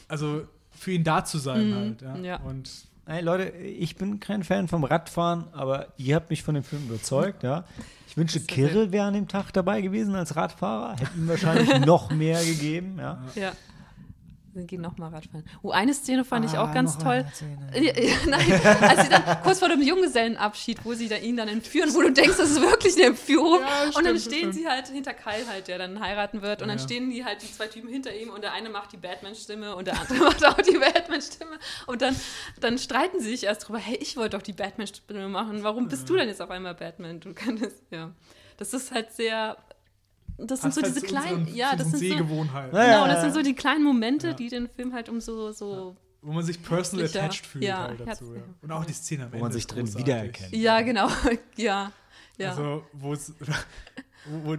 also 0.09 0.45
für 0.71 0.91
ihn 0.91 1.03
da 1.03 1.23
zu 1.23 1.38
sein 1.38 1.69
Mhm, 1.69 1.75
halt. 1.75 2.01
Ja. 2.01 2.15
ja. 2.17 2.39
Und 2.41 2.69
Hey 3.06 3.22
Leute, 3.22 3.49
ich 3.49 3.97
bin 3.97 4.22
kein 4.22 4.45
Fan 4.45 4.70
vom 4.70 4.86
Radfahren, 4.86 5.45
aber 5.51 5.88
ihr 5.97 6.16
habt 6.16 6.30
mich 6.30 6.41
von 6.41 6.56
dem 6.56 6.64
Film 6.64 6.86
überzeugt, 6.88 7.43
ja. 7.43 7.66
Ich 8.08 8.16
wünsche, 8.16 8.39
Kirill 8.39 8.93
wäre 8.93 9.06
an 9.06 9.14
dem 9.14 9.28
Tag 9.28 9.51
dabei 9.51 9.82
gewesen 9.82 10.16
als 10.16 10.38
Radfahrer, 10.38 10.95
hätte 10.97 11.12
ihm 11.18 11.28
wahrscheinlich 11.28 11.86
noch 11.86 12.12
mehr 12.12 12.41
gegeben, 12.45 12.95
ja. 12.97 13.22
Ja. 13.36 13.51
Wir 14.56 14.66
gehen 14.66 14.82
nochmal 14.82 15.10
Radfahren. 15.10 15.43
Oh, 15.64 15.72
eine 15.72 15.93
Szene 15.93 16.24
fand 16.24 16.45
ich 16.45 16.54
Ah, 16.58 16.64
auch 16.70 16.74
ganz 16.74 16.97
toll. 16.99 17.26
Ja, 17.74 17.82
ja, 17.82 18.16
Nein, 18.28 18.51
als 18.82 19.01
sie 19.04 19.10
dann 19.10 19.41
kurz 19.41 19.58
vor 19.60 19.68
dem 19.70 19.82
Junggesellenabschied, 19.82 20.86
wo 20.86 20.93
sie 20.93 21.08
da 21.10 21.16
ihn 21.16 21.38
dann 21.38 21.47
entführen, 21.47 21.91
wo 21.93 22.01
du 22.01 22.12
denkst, 22.12 22.38
das 22.38 22.51
ist 22.51 22.62
wirklich 22.62 22.93
eine 22.95 23.06
Entführung. 23.08 23.62
Ja, 23.62 23.84
und 23.86 24.06
dann 24.06 24.20
stimmt, 24.20 24.22
stehen 24.22 24.39
stimmt. 24.51 24.54
sie 24.54 24.68
halt 24.68 24.88
hinter 24.89 25.14
Kyle 25.14 25.47
halt, 25.49 25.68
der 25.68 25.80
dann 25.80 25.99
heiraten 25.99 26.41
wird. 26.43 26.62
Und 26.62 26.68
dann 26.68 26.78
Ja. 26.78 26.84
stehen 26.84 27.10
die 27.10 27.26
halt, 27.26 27.41
die 27.41 27.51
zwei 27.51 27.68
Typen 27.68 27.89
hinter 27.89 28.16
ihm 28.16 28.30
und 28.30 28.43
der 28.43 28.54
eine 28.54 28.70
macht 28.70 28.91
die 28.91 28.97
Batman-Stimme 28.97 29.76
und 29.76 29.88
der 29.88 29.99
andere 29.99 30.20
macht 30.26 30.45
auch 30.45 30.58
die 30.62 30.78
Batman-Stimme. 30.78 31.58
Und 31.88 32.01
dann, 32.04 32.16
dann 32.60 32.78
streiten 32.78 33.20
sie 33.20 33.32
sich 33.32 33.45
erst 33.45 33.68
drüber, 33.68 33.80
hey, 33.80 33.95
ich 33.95 34.18
wollte 34.18 34.38
doch 34.38 34.43
die 34.43 34.54
Batman-Stimme 34.54 35.30
machen. 35.30 35.64
Warum 35.64 35.88
bist 35.88 36.08
du 36.10 36.16
denn 36.16 36.28
jetzt 36.28 36.41
auf 36.41 36.51
einmal 36.51 36.76
Batman? 36.76 37.20
Du 37.20 37.34
kannst, 37.34 37.82
ja. 37.89 38.12
Das 38.58 38.74
ist 38.74 38.91
halt 38.91 39.12
sehr. 39.14 39.58
Das 40.38 40.61
sind 40.61 40.73
so 40.73 40.81
halt 40.81 40.95
diese 40.95 41.05
zu 41.05 41.15
unseren- 41.15 41.45
kleinen, 41.45 41.55
ja, 41.55 41.75
das 41.75 41.91
sind 41.91 41.99
so, 41.99 42.25
Genau, 42.25 42.43
ja, 42.73 43.07
das 43.07 43.21
sind 43.21 43.34
so 43.34 43.41
die 43.41 43.53
kleinen 43.53 43.84
Momente, 43.84 44.27
Ja. 44.29 44.34
die 44.34 44.49
den 44.49 44.67
Film 44.69 44.93
halt 44.93 45.09
um 45.09 45.19
so, 45.21 45.51
so 45.51 45.95
wo 46.21 46.31
man 46.31 46.43
sich 46.45 46.61
personal 46.63 47.05
attached 47.05 47.45
fühlt 47.45 47.65
Ja, 47.65 47.79
halt 47.79 47.99
dazu. 47.99 48.34
Ja. 48.34 48.41
Und 48.61 48.71
auch 48.71 48.86
die 48.86 48.93
Szene 48.93 49.23
am 49.25 49.31
Wo 49.31 49.34
Ende 49.36 49.43
man 49.43 49.51
sich 49.51 49.63
ist 49.63 49.67
drin 49.67 49.84
großartig. 49.86 50.05
wiedererkennt. 50.07 50.55
Ja, 50.55 50.81
genau. 50.81 51.09
ja. 51.57 51.91
Ja. 52.38 52.49
Also, 52.51 52.84
wo 52.93 53.13
es, 53.13 53.34
wo, 54.43 54.55
wo, 54.55 54.57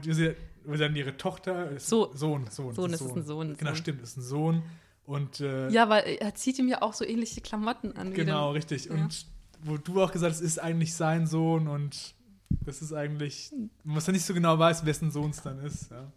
wo 0.66 0.74
dann 0.76 0.94
ihre 0.94 1.16
Tochter, 1.16 1.70
ist 1.70 1.88
So- 1.88 2.12
Sohn, 2.14 2.46
Sohn, 2.50 2.74
Sohn, 2.74 2.92
es 2.92 3.00
ist 3.00 3.16
ein 3.16 3.24
Sohn, 3.24 3.56
Genau, 3.56 3.74
stimmt, 3.74 4.02
ist 4.02 4.16
ein 4.18 4.22
Sohn. 4.22 4.62
Und 5.06 5.40
äh, 5.40 5.68
ja, 5.70 5.88
weil 5.88 6.16
er 6.20 6.34
zieht 6.34 6.58
ihm 6.58 6.68
ja 6.68 6.80
auch 6.82 6.92
so 6.94 7.04
ähnliche 7.04 7.40
Klamotten 7.40 7.92
an. 7.96 8.12
genau, 8.14 8.50
richtig. 8.52 8.86
Ja. 8.86 8.92
Und 8.92 9.26
wo 9.62 9.76
du 9.78 10.02
auch 10.02 10.12
gesagt 10.12 10.32
hast, 10.32 10.40
es 10.40 10.46
ist 10.46 10.58
eigentlich 10.58 10.94
sein 10.94 11.26
Sohn 11.26 11.66
und 11.68 12.14
das 12.48 12.82
ist 12.82 12.92
eigentlich, 12.92 13.52
man 13.82 14.00
ja 14.00 14.12
nicht 14.12 14.24
so 14.24 14.34
genau 14.34 14.58
weiß, 14.58 14.84
wessen 14.84 15.10
Sohn 15.10 15.30
es 15.30 15.42
dann 15.42 15.58
ist. 15.64 15.90
Ja. 15.90 16.10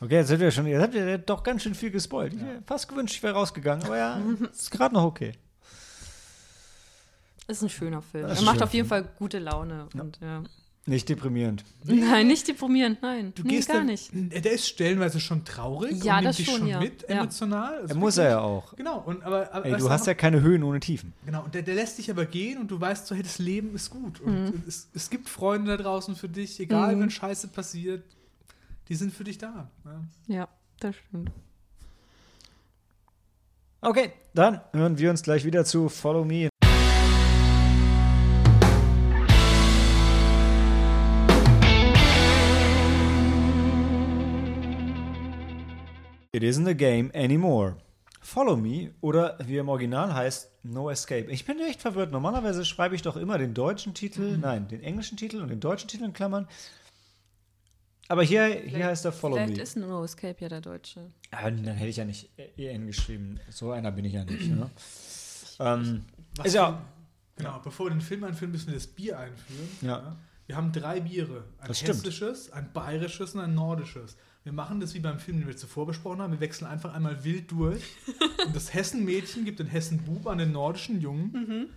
Okay, 0.00 0.14
jetzt 0.14 0.28
sind 0.28 0.40
wir 0.40 0.50
schon, 0.50 0.66
jetzt 0.66 0.82
habt 0.82 0.94
ihr 0.94 1.18
doch 1.18 1.42
ganz 1.42 1.62
schön 1.62 1.74
viel 1.74 1.90
gespoilt. 1.90 2.34
Ich 2.34 2.40
hätte 2.40 2.62
fast 2.66 2.88
gewünscht, 2.88 3.16
ich 3.16 3.22
wäre 3.22 3.34
rausgegangen, 3.34 3.84
aber 3.84 3.96
ja, 3.96 4.20
ist 4.52 4.70
gerade 4.70 4.94
noch 4.94 5.04
okay. 5.04 5.32
Ist 7.48 7.62
ein 7.62 7.70
schöner 7.70 8.02
Film. 8.02 8.26
Er 8.26 8.42
macht 8.42 8.62
auf 8.62 8.74
jeden 8.74 8.86
Fall 8.86 9.04
gute 9.18 9.38
Laune. 9.38 9.88
Und, 9.94 10.18
ja. 10.20 10.44
Nicht 10.88 11.08
deprimierend. 11.10 11.64
Nein, 11.84 12.26
nicht 12.28 12.48
deprimierend, 12.48 13.02
nein. 13.02 13.32
Du 13.34 13.42
nee, 13.42 13.50
gehst 13.50 13.68
gar 13.68 13.78
dann, 13.78 13.86
nicht. 13.86 14.10
Der 14.12 14.52
ist 14.52 14.66
stellenweise 14.66 15.20
schon 15.20 15.44
traurig 15.44 16.02
Ja, 16.02 16.14
und 16.16 16.20
nimmt 16.22 16.28
das 16.30 16.36
dich 16.38 16.46
schon, 16.46 16.58
schon 16.60 16.66
ja. 16.68 16.80
mit, 16.80 17.02
Ja. 17.02 17.18
emotional. 17.20 17.74
Also 17.82 17.94
Er 17.94 17.98
muss 17.98 18.16
er 18.16 18.28
ja 18.30 18.40
auch. 18.40 18.74
Genau, 18.74 18.98
und 19.04 19.22
aber, 19.22 19.52
aber 19.52 19.66
Ey, 19.66 19.76
du 19.76 19.90
hast 19.90 20.06
ja 20.06 20.14
keine 20.14 20.40
Höhen 20.40 20.62
ohne 20.62 20.80
Tiefen. 20.80 21.12
Genau, 21.26 21.44
und 21.44 21.54
der, 21.54 21.60
der 21.62 21.74
lässt 21.74 21.98
dich 21.98 22.10
aber 22.10 22.24
gehen 22.24 22.56
und 22.58 22.70
du 22.70 22.80
weißt 22.80 23.06
so, 23.06 23.14
hey, 23.14 23.22
das 23.22 23.38
Leben 23.38 23.74
ist 23.74 23.90
gut. 23.90 24.20
Und 24.20 24.62
es, 24.66 24.88
es 24.94 25.10
gibt 25.10 25.28
Freunde 25.28 25.76
da 25.76 25.82
draußen 25.82 26.16
für 26.16 26.28
dich, 26.28 26.58
egal 26.58 26.96
Mhm. 26.96 27.00
wenn 27.02 27.10
Scheiße 27.10 27.48
passiert, 27.48 28.02
die 28.88 28.94
sind 28.94 29.12
für 29.12 29.24
dich 29.24 29.36
da. 29.36 29.70
Ja. 29.84 30.00
Ja, 30.34 30.48
das 30.80 30.96
stimmt. 30.96 31.30
Okay, 33.82 34.12
dann 34.34 34.62
hören 34.72 34.96
wir 34.98 35.10
uns 35.10 35.22
gleich 35.22 35.44
wieder 35.44 35.64
zu 35.66 35.88
Follow 35.90 36.24
Me. 36.24 36.48
It 46.32 46.42
isn't 46.42 46.68
a 46.68 46.74
game 46.74 47.10
anymore. 47.14 47.76
Follow 48.20 48.56
Me 48.56 48.90
oder 49.00 49.38
wie 49.44 49.56
im 49.56 49.68
Original 49.68 50.12
heißt 50.14 50.50
No 50.64 50.90
Escape. 50.90 51.30
Ich 51.30 51.46
bin 51.46 51.58
echt 51.60 51.80
verwirrt. 51.80 52.12
Normalerweise 52.12 52.64
schreibe 52.64 52.94
ich 52.94 53.02
doch 53.02 53.16
immer 53.16 53.38
den 53.38 53.54
deutschen 53.54 53.94
Titel, 53.94 54.36
nein, 54.36 54.68
den 54.68 54.82
englischen 54.82 55.16
Titel 55.16 55.40
und 55.40 55.48
den 55.48 55.60
deutschen 55.60 55.88
Titel 55.88 56.04
in 56.04 56.12
Klammern. 56.12 56.46
Aber 58.08 58.22
hier, 58.22 58.46
hier 58.46 58.86
heißt 58.86 59.04
er 59.04 59.12
Follow 59.12 59.36
Vielleicht 59.36 59.56
Me. 59.56 59.62
ist 59.62 59.76
No 59.76 60.04
Escape 60.04 60.36
ja 60.40 60.48
der 60.48 60.60
Deutsche. 60.60 61.10
Ja, 61.32 61.42
dann 61.50 61.64
hätte 61.64 61.88
ich 61.90 61.96
ja 61.96 62.04
nicht 62.04 62.30
EN 62.56 62.86
geschrieben. 62.86 63.38
So 63.50 63.70
einer 63.70 63.90
bin 63.92 64.04
ich 64.04 64.12
ja 64.14 64.24
nicht. 64.24 64.48
Ne? 64.48 64.70
ähm, 65.60 66.04
Was 66.36 66.46
ist 66.46 66.54
ja, 66.54 66.82
Genau, 67.36 67.60
bevor 67.62 67.86
wir 67.86 67.90
den 67.90 68.00
Film 68.00 68.24
einführen, 68.24 68.50
müssen 68.50 68.66
wir 68.68 68.74
das 68.74 68.86
Bier 68.88 69.18
einführen. 69.18 69.68
Ja. 69.82 70.16
Wir 70.46 70.56
haben 70.56 70.72
drei 70.72 71.00
Biere. 71.00 71.44
Ein 71.60 71.68
Das 71.68 71.78
stimmt. 71.78 71.98
hessisches, 71.98 72.50
ein 72.52 72.72
bayerisches 72.72 73.34
und 73.34 73.40
ein 73.40 73.54
nordisches. 73.54 74.16
Wir 74.48 74.54
machen 74.54 74.80
das 74.80 74.94
wie 74.94 75.00
beim 75.00 75.18
Film, 75.18 75.40
den 75.40 75.46
wir 75.46 75.58
zuvor 75.58 75.86
besprochen 75.86 76.22
haben. 76.22 76.32
Wir 76.32 76.40
wechseln 76.40 76.66
einfach 76.66 76.94
einmal 76.94 77.22
wild 77.22 77.50
durch. 77.50 77.82
und 78.46 78.56
das 78.56 78.72
Hessen-Mädchen 78.72 79.44
gibt 79.44 79.58
den 79.58 79.66
Hessen-Bub 79.66 80.26
an 80.26 80.38
den 80.38 80.52
nordischen 80.52 81.02
Jungen. 81.02 81.68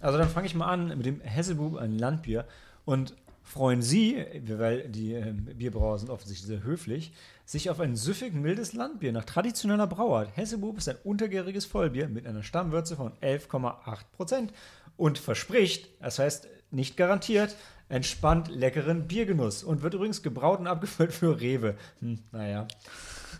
also 0.00 0.18
dann 0.18 0.28
fange 0.28 0.48
ich 0.48 0.56
mal 0.56 0.66
an 0.66 0.88
mit 0.88 1.06
dem 1.06 1.20
Hessebub, 1.20 1.76
ein 1.76 1.96
Landbier. 1.96 2.44
Und 2.84 3.14
freuen 3.44 3.82
Sie, 3.82 4.16
weil 4.48 4.88
die 4.88 5.12
ähm, 5.12 5.44
Bierbrauer 5.44 6.00
sind 6.00 6.10
offensichtlich 6.10 6.48
sehr 6.48 6.64
höflich, 6.64 7.12
sich 7.44 7.70
auf 7.70 7.78
ein 7.78 7.94
süffig 7.94 8.34
mildes 8.34 8.72
Landbier 8.72 9.12
nach 9.12 9.24
traditioneller 9.24 9.86
Brauart. 9.86 10.36
Hessebub 10.36 10.78
ist 10.78 10.88
ein 10.88 10.96
untergäriges 11.04 11.66
Vollbier 11.66 12.08
mit 12.08 12.26
einer 12.26 12.42
Stammwürze 12.42 12.96
von 12.96 13.12
11,8 13.20 13.98
Prozent 14.10 14.52
und 14.96 15.18
verspricht, 15.18 15.88
das 16.00 16.18
heißt 16.18 16.48
nicht 16.72 16.96
garantiert, 16.96 17.54
entspannt 17.92 18.48
leckeren 18.48 19.06
Biergenuss 19.06 19.62
und 19.62 19.82
wird 19.82 19.94
übrigens 19.94 20.22
gebraut 20.22 20.58
und 20.60 20.66
abgefüllt 20.66 21.12
für 21.12 21.40
Rewe. 21.40 21.76
Hm, 22.00 22.18
naja. 22.32 22.66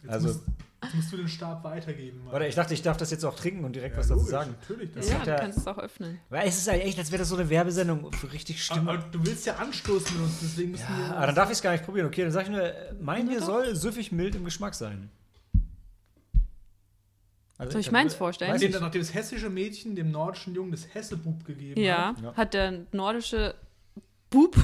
Jetzt, 0.02 0.12
Also, 0.12 0.26
musst, 0.28 0.40
jetzt 0.82 0.94
musst 0.94 1.12
du 1.12 1.16
den 1.16 1.28
Stab 1.28 1.64
weitergeben. 1.64 2.22
Mann. 2.24 2.32
warte, 2.34 2.46
ich 2.46 2.54
dachte, 2.54 2.74
ich 2.74 2.82
darf 2.82 2.96
das 2.98 3.10
jetzt 3.10 3.24
auch 3.24 3.34
trinken 3.34 3.64
und 3.64 3.74
direkt 3.74 3.94
Ja, 3.94 4.00
was 4.00 4.08
dazu 4.08 4.18
logisch, 4.20 4.30
sagen. 4.30 4.54
Natürlich. 4.60 4.92
Das 4.92 5.08
Ja, 5.10 5.18
du 5.24 5.36
kannst 5.36 5.58
es 5.58 5.66
auch 5.66 5.78
öffnen. 5.78 6.18
Weil 6.28 6.48
es 6.48 6.58
ist 6.58 6.68
halt 6.68 6.82
echt, 6.82 6.98
als 6.98 7.10
wäre 7.10 7.20
das 7.20 7.28
so 7.30 7.36
eine 7.36 7.48
Werbesendung 7.48 8.12
für 8.12 8.30
richtig 8.32 8.56
aber, 8.70 8.80
Stimme. 8.80 8.90
aber 8.92 9.02
du 9.10 9.24
willst 9.26 9.46
ja 9.46 9.54
anstoßen 9.56 10.16
mit 10.16 10.24
uns, 10.26 10.40
deswegen 10.42 10.72
müssen 10.72 10.86
wir. 10.98 11.04
Ja, 11.06 11.14
aber 11.14 11.26
dann 11.26 11.34
darf 11.34 11.48
ich 11.48 11.56
es 11.56 11.62
gar 11.62 11.72
nicht 11.72 11.84
probieren. 11.84 12.06
Okay, 12.06 12.22
dann 12.22 12.32
sag 12.32 12.44
ich 12.44 12.50
nur, 12.50 12.62
äh, 12.62 12.92
mein 13.00 13.28
Bier 13.28 13.40
soll 13.42 13.74
süffig 13.74 14.12
mild 14.12 14.34
im 14.34 14.44
Geschmack 14.44 14.74
sein. 14.74 15.08
Also, 17.58 17.72
Soll 17.72 17.80
ich 17.80 17.90
meins 17.92 18.14
vorstellen? 18.14 18.50
weiß 18.52 18.60
Nachdem, 18.60 18.74
ich. 18.74 18.80
nachdem 18.80 19.00
das 19.02 19.14
hessische 19.14 19.48
Mädchen 19.48 19.94
dem 19.94 20.10
nordischen 20.10 20.54
Jungen 20.54 20.72
das 20.72 20.92
Hessebub 20.94 21.44
gegeben 21.44 21.80
Ja, 21.80 22.08
hat. 22.08 22.20
Ja. 22.22 22.34
hat 22.34 22.54
der 22.54 22.80
nordische 22.92 23.54
Bub 24.32 24.56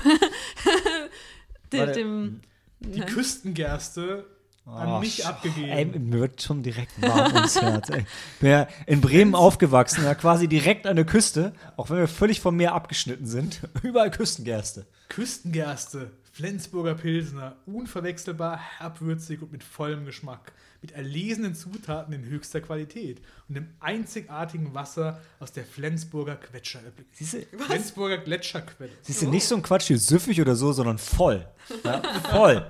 de- 1.72 1.80
Warte. 1.80 1.92
dem. 1.92 2.40
Die 2.80 3.00
Nein. 3.00 3.08
Küstengerste 3.08 4.26
an 4.64 4.88
Oh, 4.96 4.98
mich 5.00 5.24
abgegeben. 5.26 5.68
Ey, 5.70 5.84
mir 5.86 6.20
wird 6.20 6.42
schon 6.42 6.62
direkt 6.62 7.00
warm 7.00 7.34
ums 7.34 7.60
Herz. 7.60 7.88
Ey. 7.90 8.04
Bin 8.40 8.50
ja 8.50 8.68
in 8.86 9.00
Bremen 9.00 9.34
aufgewachsen, 9.34 10.04
ja, 10.04 10.14
quasi 10.14 10.46
direkt 10.46 10.86
an 10.86 10.96
der 10.96 11.06
Küste, 11.06 11.52
auch 11.76 11.88
wenn 11.90 11.96
wir 11.98 12.06
völlig 12.08 12.40
vom 12.40 12.56
Meer 12.56 12.74
abgeschnitten 12.74 13.26
sind. 13.26 13.60
Überall 13.82 14.10
Küstengerste. 14.10 14.86
Küstengerste, 15.08 16.10
Flensburger 16.32 16.94
Pilsner, 16.94 17.56
unverwechselbar, 17.66 18.58
herbwürzig 18.78 19.40
und 19.42 19.52
mit 19.52 19.64
vollem 19.64 20.04
Geschmack. 20.04 20.52
Mit 20.80 20.92
erlesenen 20.92 21.54
Zutaten 21.56 22.12
in 22.14 22.24
höchster 22.24 22.60
Qualität 22.60 23.20
und 23.48 23.56
dem 23.56 23.68
einzigartigen 23.80 24.74
Wasser 24.74 25.20
aus 25.40 25.50
der 25.52 25.64
Flensburger 25.64 26.36
Quetscher. 26.36 26.78
äh, 26.80 26.90
Siehst 27.12 27.34
du, 27.34 27.58
Flensburger 27.58 28.18
Gletscherquelle. 28.18 28.90
siehst 29.02 29.22
du 29.22 29.28
nicht 29.28 29.44
so 29.44 29.56
ein 29.56 29.62
Quatsch 29.62 29.88
hier 29.88 29.98
süffig 29.98 30.40
oder 30.40 30.54
so, 30.54 30.72
sondern 30.72 30.98
voll. 30.98 31.46
Ja, 31.84 32.00
voll. 32.30 32.64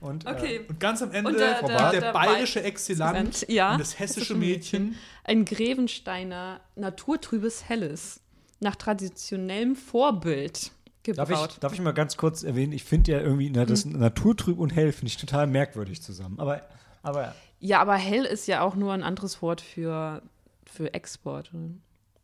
Und, 0.00 0.26
äh, 0.26 0.30
Okay. 0.30 0.60
Und 0.68 0.78
ganz 0.78 1.02
am 1.02 1.10
Ende 1.12 1.30
Und 1.30 1.38
der- 1.40 1.60
der- 1.62 1.90
der, 1.90 2.00
der 2.00 2.12
bayerische 2.12 2.60
Ba- 2.60 2.66
Exzellent 2.66 3.46
Ja, 3.48 3.72
und 3.72 3.80
das 3.80 3.98
hessische 3.98 4.18
hessische 4.20 4.34
Mädchen. 4.34 4.96
Ein 5.24 5.44
Grevensteiner 5.44 6.60
naturtrübes 6.76 7.68
Helles. 7.68 8.20
Nach 8.60 8.76
traditionellem 8.76 9.74
Vorbild 9.76 10.70
Darf 11.12 11.28
gebraut. 11.28 11.50
ich, 11.52 11.58
darf 11.60 11.72
ich 11.72 11.80
mal 11.80 11.92
ganz 11.92 12.16
kurz 12.16 12.42
erwähnen, 12.42 12.72
ich 12.72 12.84
finde 12.84 13.12
ja 13.12 13.20
irgendwie, 13.20 13.50
na, 13.50 13.64
das 13.64 13.84
Naturtrüb 13.84 14.58
und 14.58 14.74
hell 14.74 14.92
finde 14.92 15.08
ich 15.08 15.16
total 15.16 15.46
merkwürdig 15.46 16.02
zusammen. 16.02 16.40
Aber, 16.40 16.62
aber 17.02 17.34
Ja, 17.60 17.80
aber 17.80 17.94
hell 17.96 18.24
ist 18.24 18.46
ja 18.46 18.62
auch 18.62 18.74
nur 18.74 18.92
ein 18.92 19.02
anderes 19.02 19.42
Wort 19.42 19.60
für, 19.60 20.22
für 20.64 20.92
Export, 20.94 21.50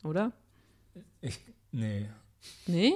oder? 0.05 0.33
ich, 1.21 1.39
nee, 1.73 2.09
Nee? 2.67 2.95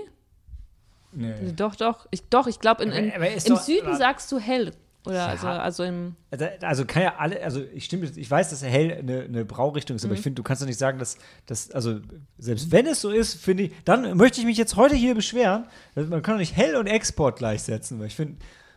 nee. 1.13 1.53
Doch, 1.55 1.77
doch. 1.77 2.07
Ich, 2.11 2.23
doch, 2.29 2.47
ich 2.47 2.59
glaube, 2.61 2.85
im 2.85 3.11
doch- 3.47 3.61
Süden 3.61 3.95
sagst 3.97 4.33
du 4.33 4.39
hell. 4.39 4.73
Oder 5.07 5.17
Ja. 5.17 5.27
also, 5.27 5.47
also 5.49 5.85
im. 5.85 6.17
Also, 6.31 6.47
also 6.63 6.85
kann 6.87 7.03
ja 7.03 7.15
alle, 7.19 7.43
also 7.43 7.63
ich 7.75 7.85
stimme, 7.85 8.11
ich 8.17 8.31
weiß, 8.31 8.51
dass 8.51 8.63
hell 8.63 8.93
eine, 8.99 9.23
eine 9.25 9.45
Braurichtung 9.45 9.97
ist, 9.97 10.05
aber 10.05 10.15
ich 10.15 10.21
Mhm. 10.21 10.25
finde, 10.25 10.37
du 10.37 10.43
kannst 10.43 10.63
doch 10.63 10.67
nicht 10.67 10.79
sagen, 10.79 10.99
dass, 10.99 11.19
dass, 11.47 11.71
also 11.73 12.01
selbst 12.39 12.73
wenn 12.73 12.87
es 12.87 13.01
so 13.03 13.11
ist, 13.11 13.35
finde 13.35 13.65
ich, 13.65 13.73
dann 13.85 14.17
möchte 14.17 14.41
ich 14.41 14.47
mich 14.47 14.57
jetzt 14.57 14.77
heute 14.77 14.95
hier 14.97 15.15
beschweren. 15.15 15.67
Man 15.95 16.23
kann 16.23 16.35
doch 16.35 16.39
nicht 16.41 16.57
hell 16.57 16.77
und 16.77 16.87
Export 16.87 17.37
gleichsetzen, 17.37 17.99
weil 18.01 18.07
ich 18.07 18.15
finde, 18.17 18.37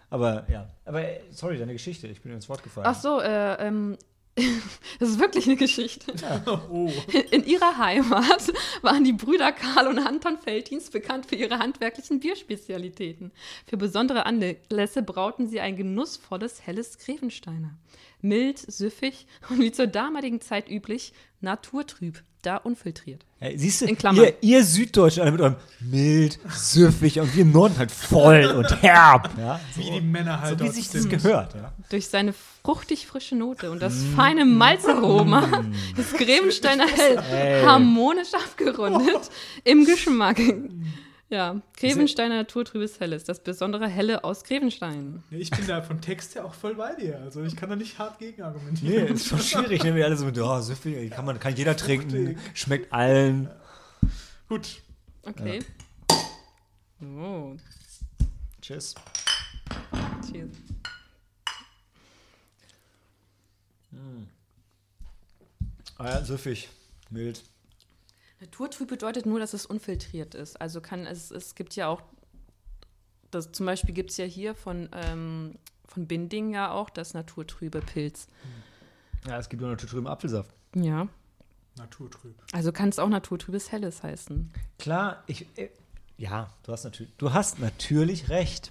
aber 0.09 0.45
ja, 0.49 0.67
aber 0.85 1.01
äh, 1.03 1.19
sorry, 1.31 1.57
deine 1.57 1.73
Geschichte, 1.73 2.07
ich 2.07 2.21
bin 2.21 2.33
ins 2.33 2.49
Wort 2.49 2.61
gefallen. 2.63 2.87
Ach 2.89 2.99
so, 2.99 3.21
äh, 3.21 3.65
ähm. 3.67 3.97
Das 4.99 5.09
ist 5.09 5.19
wirklich 5.19 5.45
eine 5.45 5.55
Geschichte. 5.55 6.13
Oh, 6.71 6.89
In 7.31 7.45
ihrer 7.45 7.77
Heimat 7.77 8.51
waren 8.81 9.03
die 9.03 9.13
Brüder 9.13 9.51
Karl 9.51 9.87
und 9.87 9.99
Anton 9.99 10.37
Felddienst 10.37 10.91
bekannt 10.91 11.25
für 11.25 11.35
ihre 11.35 11.59
handwerklichen 11.59 12.19
Bierspezialitäten. 12.19 13.31
Für 13.67 13.77
besondere 13.77 14.25
Anlässe 14.25 15.01
brauten 15.01 15.47
sie 15.47 15.59
ein 15.59 15.75
genussvolles, 15.75 16.65
helles 16.65 16.97
Grevensteiner. 16.97 17.77
Mild, 18.21 18.59
süffig 18.59 19.27
und 19.49 19.59
wie 19.59 19.71
zur 19.71 19.87
damaligen 19.87 20.41
Zeit 20.41 20.69
üblich, 20.69 21.13
naturtrüb, 21.41 22.23
da 22.41 22.57
unfiltriert. 22.57 23.25
Äh, 23.39 23.57
siehst 23.57 23.81
du, 23.81 23.85
In 23.85 23.97
Klammern. 23.97 24.23
ihr, 24.25 24.33
ihr 24.41 24.63
Süddeutschen 24.63 25.21
alle 25.21 25.31
mit 25.31 25.41
eurem 25.41 25.55
mild, 25.79 26.39
süffig 26.49 27.19
und 27.19 27.35
wir 27.35 27.43
im 27.43 27.51
Norden 27.51 27.77
halt 27.77 27.91
voll 27.91 28.45
und 28.45 28.81
herb. 28.81 29.29
Ja, 29.37 29.59
so, 29.75 29.81
wie 29.81 29.91
die 29.91 30.01
Männer 30.01 30.41
halt 30.41 30.57
so 30.57 30.65
wie 30.65 30.69
sich 30.69 30.89
das 30.89 31.07
gehört. 31.07 31.53
Ja. 31.53 31.73
Durch 31.89 32.07
seine 32.07 32.33
fruchtig 32.63 33.05
frische 33.05 33.35
Note 33.35 33.69
und 33.69 33.81
das 33.81 34.03
feine 34.15 34.45
Malzaroma 34.45 35.65
ist 35.95 36.17
Grevensteiner 36.17 36.87
Hell 37.27 37.63
harmonisch 37.65 38.33
abgerundet 38.33 39.29
im 39.63 39.85
Geschmack. 39.85 40.39
Ja, 41.29 41.61
Grevensteiner 41.75 42.37
Naturtrübes 42.37 43.01
Helles, 43.01 43.25
das 43.25 43.43
besondere 43.43 43.87
Helle 43.89 44.23
aus 44.23 44.45
Grevenstein. 44.45 45.23
Nee, 45.29 45.39
Ich 45.39 45.51
bin 45.51 45.67
da 45.67 45.81
von 45.81 45.99
Text 45.99 46.35
her 46.35 46.45
auch 46.45 46.53
voll 46.53 46.75
bei 46.75 46.95
dir. 46.95 47.19
Also 47.19 47.43
ich 47.43 47.55
kann 47.57 47.69
da 47.69 47.75
nicht 47.75 47.99
hart 47.99 48.17
gegen 48.17 48.41
argumentieren. 48.41 49.05
Nee, 49.05 49.11
ist 49.11 49.27
schon 49.27 49.39
schwierig, 49.39 49.83
ne? 49.83 49.93
Wir 49.93 50.05
alle 50.05 50.15
so 50.15 50.25
mit, 50.25 50.37
oh, 50.39 50.61
süffig, 50.61 51.11
kann, 51.11 51.25
man, 51.25 51.37
kann 51.37 51.53
jeder 51.55 51.75
trinken, 51.75 52.39
schmeckt 52.53 52.93
allen. 52.93 53.49
Gut. 54.47 54.81
Okay. 55.23 55.59
Oh, 57.01 57.55
Tschüss. 58.61 58.95
cheers. 60.31 60.47
Ah 65.97 66.09
ja, 66.09 66.23
süffig. 66.23 66.69
Mild. 67.09 67.43
Naturtrüb 68.39 68.87
bedeutet 68.87 69.25
nur, 69.25 69.39
dass 69.39 69.53
es 69.53 69.65
unfiltriert 69.65 70.35
ist. 70.35 70.61
Also 70.61 70.81
kann 70.81 71.05
es, 71.05 71.31
es 71.31 71.55
gibt 71.55 71.75
ja 71.75 71.87
auch, 71.87 72.01
das, 73.31 73.51
zum 73.51 73.65
Beispiel 73.65 73.93
gibt 73.93 74.11
es 74.11 74.17
ja 74.17 74.25
hier 74.25 74.53
von, 74.53 74.89
ähm, 74.93 75.55
von 75.85 76.07
Binding 76.07 76.53
ja 76.53 76.71
auch 76.71 76.89
das 76.89 77.13
naturtrübe 77.13 77.81
Pilz. 77.81 78.27
Ja, 79.27 79.37
es 79.39 79.49
gibt 79.49 79.61
nur 79.61 79.71
natürlich 79.71 79.91
drüben 79.91 80.07
Apfelsaft. 80.07 80.51
Ja. 80.75 81.07
Naturtrüb. 81.77 82.35
Also 82.53 82.71
kann 82.71 82.89
es 82.89 82.99
auch 82.99 83.09
naturtrübes 83.09 83.71
Helles 83.71 84.03
heißen. 84.03 84.51
Klar, 84.79 85.23
ich. 85.27 85.45
Äh, 85.57 85.69
ja, 86.17 86.49
du 86.63 86.71
hast 86.71 86.83
natürlich, 86.83 87.13
du 87.17 87.33
hast 87.33 87.59
natürlich 87.59 88.29
recht. 88.29 88.67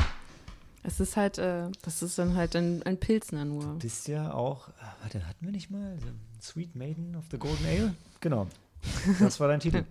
Es 0.82 1.00
ist 1.00 1.16
halt, 1.16 1.38
äh, 1.38 1.68
das 1.82 2.02
ist 2.02 2.18
dann 2.18 2.36
halt 2.36 2.54
ein, 2.54 2.82
ein 2.84 2.98
Pilzner 2.98 3.44
nur. 3.44 3.74
Das 3.74 3.84
ist 3.84 4.08
ja 4.08 4.32
auch, 4.32 4.68
äh, 4.68 4.72
warte, 5.02 5.26
hatten 5.26 5.44
wir 5.44 5.52
nicht 5.52 5.70
mal 5.70 5.96
The 6.00 6.10
Sweet 6.40 6.76
Maiden 6.76 7.16
of 7.16 7.24
the 7.30 7.38
Golden 7.38 7.66
Ale? 7.66 7.94
Genau. 8.20 8.48
Das 9.20 9.40
war 9.40 9.48
dein 9.48 9.60
Titel. 9.60 9.84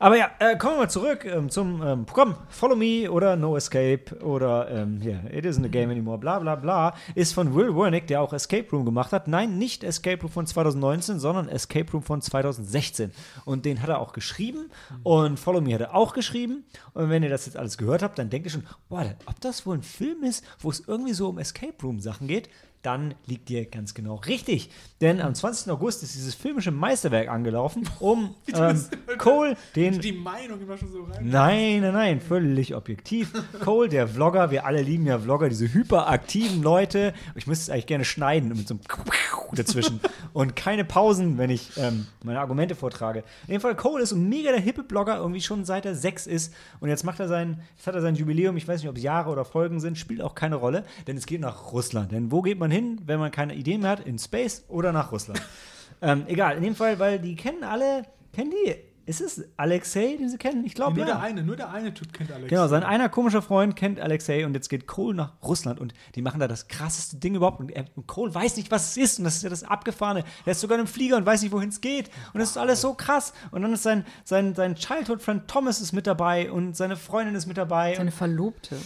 Aber 0.00 0.16
ja, 0.16 0.30
äh, 0.38 0.56
kommen 0.56 0.74
wir 0.74 0.82
mal 0.82 0.90
zurück 0.90 1.24
ähm, 1.24 1.50
zum 1.50 1.82
ähm, 1.82 2.06
Programm 2.06 2.36
Follow 2.50 2.76
Me 2.76 3.10
oder 3.10 3.34
No 3.34 3.56
Escape 3.56 4.16
oder 4.22 4.70
ähm, 4.70 5.02
yeah, 5.02 5.18
It 5.28 5.44
Isn't 5.44 5.64
a 5.64 5.68
Game 5.68 5.90
Anymore, 5.90 6.18
bla 6.18 6.38
bla 6.38 6.54
bla, 6.54 6.94
ist 7.16 7.32
von 7.32 7.52
Will 7.52 7.74
Wernick, 7.74 8.06
der 8.06 8.22
auch 8.22 8.32
Escape 8.32 8.70
Room 8.70 8.84
gemacht 8.84 9.10
hat. 9.10 9.26
Nein, 9.26 9.58
nicht 9.58 9.82
Escape 9.82 10.22
Room 10.22 10.30
von 10.30 10.46
2019, 10.46 11.18
sondern 11.18 11.48
Escape 11.48 11.90
Room 11.90 12.04
von 12.04 12.22
2016. 12.22 13.10
Und 13.44 13.64
den 13.64 13.82
hat 13.82 13.88
er 13.88 13.98
auch 13.98 14.12
geschrieben 14.12 14.70
und 15.02 15.40
Follow 15.40 15.60
Me 15.60 15.74
hat 15.74 15.80
er 15.80 15.96
auch 15.96 16.12
geschrieben. 16.12 16.64
Und 16.94 17.10
wenn 17.10 17.24
ihr 17.24 17.30
das 17.30 17.46
jetzt 17.46 17.56
alles 17.56 17.76
gehört 17.76 18.04
habt, 18.04 18.20
dann 18.20 18.30
denkt 18.30 18.46
ihr 18.46 18.52
schon, 18.52 18.66
boah, 18.88 19.04
ob 19.26 19.40
das 19.40 19.66
wohl 19.66 19.78
ein 19.78 19.82
Film 19.82 20.22
ist, 20.22 20.44
wo 20.60 20.70
es 20.70 20.78
irgendwie 20.86 21.12
so 21.12 21.28
um 21.28 21.38
Escape 21.38 21.74
Room 21.82 21.98
Sachen 21.98 22.28
geht 22.28 22.48
dann 22.82 23.14
liegt 23.26 23.50
ihr 23.50 23.66
ganz 23.66 23.94
genau 23.94 24.16
richtig. 24.16 24.70
Denn 25.00 25.20
am 25.20 25.34
20. 25.34 25.70
August 25.72 26.02
ist 26.02 26.14
dieses 26.14 26.34
filmische 26.34 26.70
Meisterwerk 26.70 27.28
angelaufen, 27.28 27.88
um 28.00 28.34
ähm, 28.54 28.84
Cole, 29.18 29.56
den. 29.76 30.00
Die 30.00 30.12
Meinung 30.12 30.60
immer 30.60 30.76
schon 30.76 30.90
so 30.90 31.02
rein. 31.02 31.28
Nein, 31.28 31.80
nein, 31.80 31.92
nein, 31.92 32.20
völlig 32.20 32.74
objektiv. 32.74 33.32
Cole, 33.60 33.88
der 33.88 34.08
Vlogger, 34.08 34.50
wir 34.50 34.64
alle 34.64 34.82
lieben 34.82 35.06
ja 35.06 35.18
Vlogger, 35.18 35.48
diese 35.48 35.72
hyperaktiven 35.72 36.62
Leute. 36.62 37.14
Ich 37.34 37.46
müsste 37.46 37.64
es 37.64 37.70
eigentlich 37.70 37.86
gerne 37.86 38.04
schneiden 38.04 38.48
mit 38.48 38.68
so 38.68 38.74
einem 38.74 38.80
dazwischen. 39.52 40.00
Und 40.32 40.56
keine 40.56 40.84
Pausen, 40.84 41.38
wenn 41.38 41.50
ich 41.50 41.76
ähm, 41.76 42.06
meine 42.22 42.40
Argumente 42.40 42.74
vortrage. 42.74 43.24
In 43.46 43.52
dem 43.52 43.60
Fall, 43.60 43.74
Cole 43.74 44.02
ist 44.02 44.12
ein 44.12 44.28
mega 44.28 44.50
der 44.50 44.60
hippe 44.60 44.82
Blogger, 44.82 45.16
irgendwie 45.16 45.40
schon 45.40 45.64
seit 45.64 45.86
er 45.86 45.94
sechs 45.94 46.26
ist. 46.26 46.54
Und 46.80 46.88
jetzt 46.88 47.04
macht 47.04 47.20
er 47.20 47.28
sein, 47.28 47.62
jetzt 47.76 47.86
hat 47.86 47.94
er 47.94 48.00
sein 48.00 48.14
Jubiläum, 48.14 48.56
ich 48.56 48.68
weiß 48.68 48.80
nicht, 48.80 48.90
ob 48.90 48.96
es 48.96 49.02
Jahre 49.02 49.30
oder 49.30 49.44
Folgen 49.44 49.80
sind, 49.80 49.98
spielt 49.98 50.22
auch 50.22 50.34
keine 50.34 50.56
Rolle, 50.56 50.84
denn 51.06 51.16
es 51.16 51.26
geht 51.26 51.40
nach 51.40 51.72
Russland. 51.72 52.12
Denn 52.12 52.30
wo 52.30 52.42
geht 52.42 52.58
man 52.58 52.70
hin, 52.70 52.77
wenn 53.04 53.18
man 53.18 53.30
keine 53.30 53.54
Ideen 53.54 53.82
mehr 53.82 53.90
hat? 53.90 54.00
In 54.00 54.18
Space 54.18 54.64
oder 54.68 54.92
nach 54.92 55.12
Russland? 55.12 55.40
ähm, 56.02 56.24
egal, 56.26 56.56
in 56.56 56.62
dem 56.62 56.74
Fall, 56.74 56.98
weil 56.98 57.18
die 57.18 57.36
kennen 57.36 57.64
alle, 57.64 58.02
kennen 58.32 58.50
die 58.50 58.74
ist 59.08 59.22
es 59.22 59.42
Alexei, 59.56 60.16
den 60.18 60.28
sie 60.28 60.36
kennen? 60.36 60.66
Ich 60.66 60.74
glaube, 60.74 60.98
nur 60.98 61.06
ja. 61.06 61.14
der 61.14 61.22
eine, 61.22 61.42
nur 61.42 61.56
der 61.56 61.70
eine 61.70 61.94
Typ 61.94 62.12
kennt 62.12 62.30
Alex. 62.30 62.50
Genau, 62.50 62.68
sein 62.68 62.82
einer 62.82 63.08
komischer 63.08 63.40
Freund 63.40 63.74
kennt 63.74 63.98
Alexei 63.98 64.44
und 64.44 64.52
jetzt 64.52 64.68
geht 64.68 64.86
Cole 64.86 65.16
nach 65.16 65.32
Russland 65.42 65.80
und 65.80 65.94
die 66.14 66.20
machen 66.20 66.40
da 66.40 66.46
das 66.46 66.68
krasseste 66.68 67.16
Ding 67.16 67.34
überhaupt 67.34 67.58
und, 67.58 67.70
er, 67.70 67.86
und 67.96 68.06
Cole 68.06 68.34
weiß 68.34 68.58
nicht, 68.58 68.70
was 68.70 68.90
es 68.90 68.96
ist 68.98 69.18
und 69.18 69.24
das 69.24 69.36
ist 69.36 69.44
ja 69.44 69.48
das 69.48 69.64
Abgefahrene. 69.64 70.24
Er 70.44 70.52
ist 70.52 70.60
sogar 70.60 70.76
in 70.76 70.80
einem 70.80 70.88
Flieger 70.88 71.16
und 71.16 71.24
weiß 71.24 71.40
nicht, 71.40 71.52
wohin 71.52 71.70
es 71.70 71.80
geht 71.80 72.10
und 72.34 72.40
das 72.40 72.50
ist 72.50 72.58
alles 72.58 72.82
so 72.82 72.92
krass 72.92 73.32
und 73.50 73.62
dann 73.62 73.72
ist 73.72 73.82
sein, 73.82 74.04
sein, 74.24 74.54
sein 74.54 74.74
Childhood-Friend 74.74 75.48
Thomas 75.48 75.80
ist 75.80 75.94
mit 75.94 76.06
dabei 76.06 76.52
und 76.52 76.76
seine 76.76 76.96
Freundin 76.96 77.34
ist 77.34 77.46
mit 77.46 77.56
dabei. 77.56 77.94
Seine 77.94 78.10
und 78.10 78.14
Verlobte. 78.14 78.76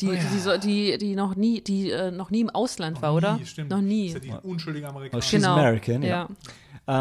Die, 0.00 0.08
Oh 0.08 0.12
ja. 0.12 0.56
die, 0.58 0.92
die, 0.92 0.98
die 0.98 1.14
noch 1.16 1.36
nie, 1.36 1.60
die 1.60 1.90
äh, 1.90 2.10
noch 2.10 2.30
nie 2.30 2.40
im 2.40 2.50
Ausland 2.50 3.00
war, 3.00 3.14
oder? 3.14 3.36
Nie, 3.36 3.46
stimmt. 3.46 3.70
Noch 3.70 3.80
nie. 3.80 4.12
Das 4.12 4.22
ist 4.22 4.28
ja 4.28 4.40
die 4.40 4.46
unschuldige 4.48 4.88
Amerikanerin. 4.88 5.22
She's 5.22 5.40
Genau. 5.40 5.54
American, 5.54 6.02
ja. 6.02 6.08
ja. 6.08 6.28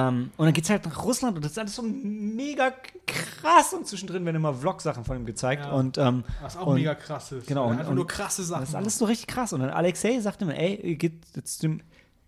Ähm, 0.07 0.31
und 0.37 0.45
dann 0.45 0.53
geht's 0.53 0.69
halt 0.69 0.85
nach 0.85 1.03
Russland 1.03 1.35
und 1.35 1.43
das 1.43 1.53
ist 1.53 1.57
alles 1.59 1.75
so 1.75 1.81
mega 1.81 2.71
krass 3.05 3.73
und 3.73 3.85
zwischendrin 3.85 4.23
werden 4.23 4.37
immer 4.37 4.53
Vlog-Sachen 4.53 5.03
von 5.03 5.17
ihm 5.17 5.25
gezeigt 5.25 5.65
Ja. 5.65 5.71
und 5.73 5.97
ähm, 5.97 6.23
Was 6.41 6.55
auch 6.55 6.67
und- 6.67 6.75
mega 6.75 6.95
krass 6.95 7.31
ist. 7.33 7.47
Genau, 7.47 7.65
und- 7.65 7.73
einfach 7.79 7.89
und 7.89 7.95
nur 7.95 8.07
krasse 8.07 8.43
Sachen. 8.43 8.61
Das 8.61 8.69
ist 8.69 8.75
alles 8.75 8.97
so 8.97 9.05
richtig 9.05 9.27
krass. 9.27 9.51
Und 9.53 9.59
dann 9.61 9.71
Alexei 9.71 10.19
sagte 10.21 10.45
mir, 10.45 10.57
ey, 10.57 10.95
geht 10.95 11.23
jetzt 11.35 11.55
zu 11.59 11.61
dem 11.67 11.81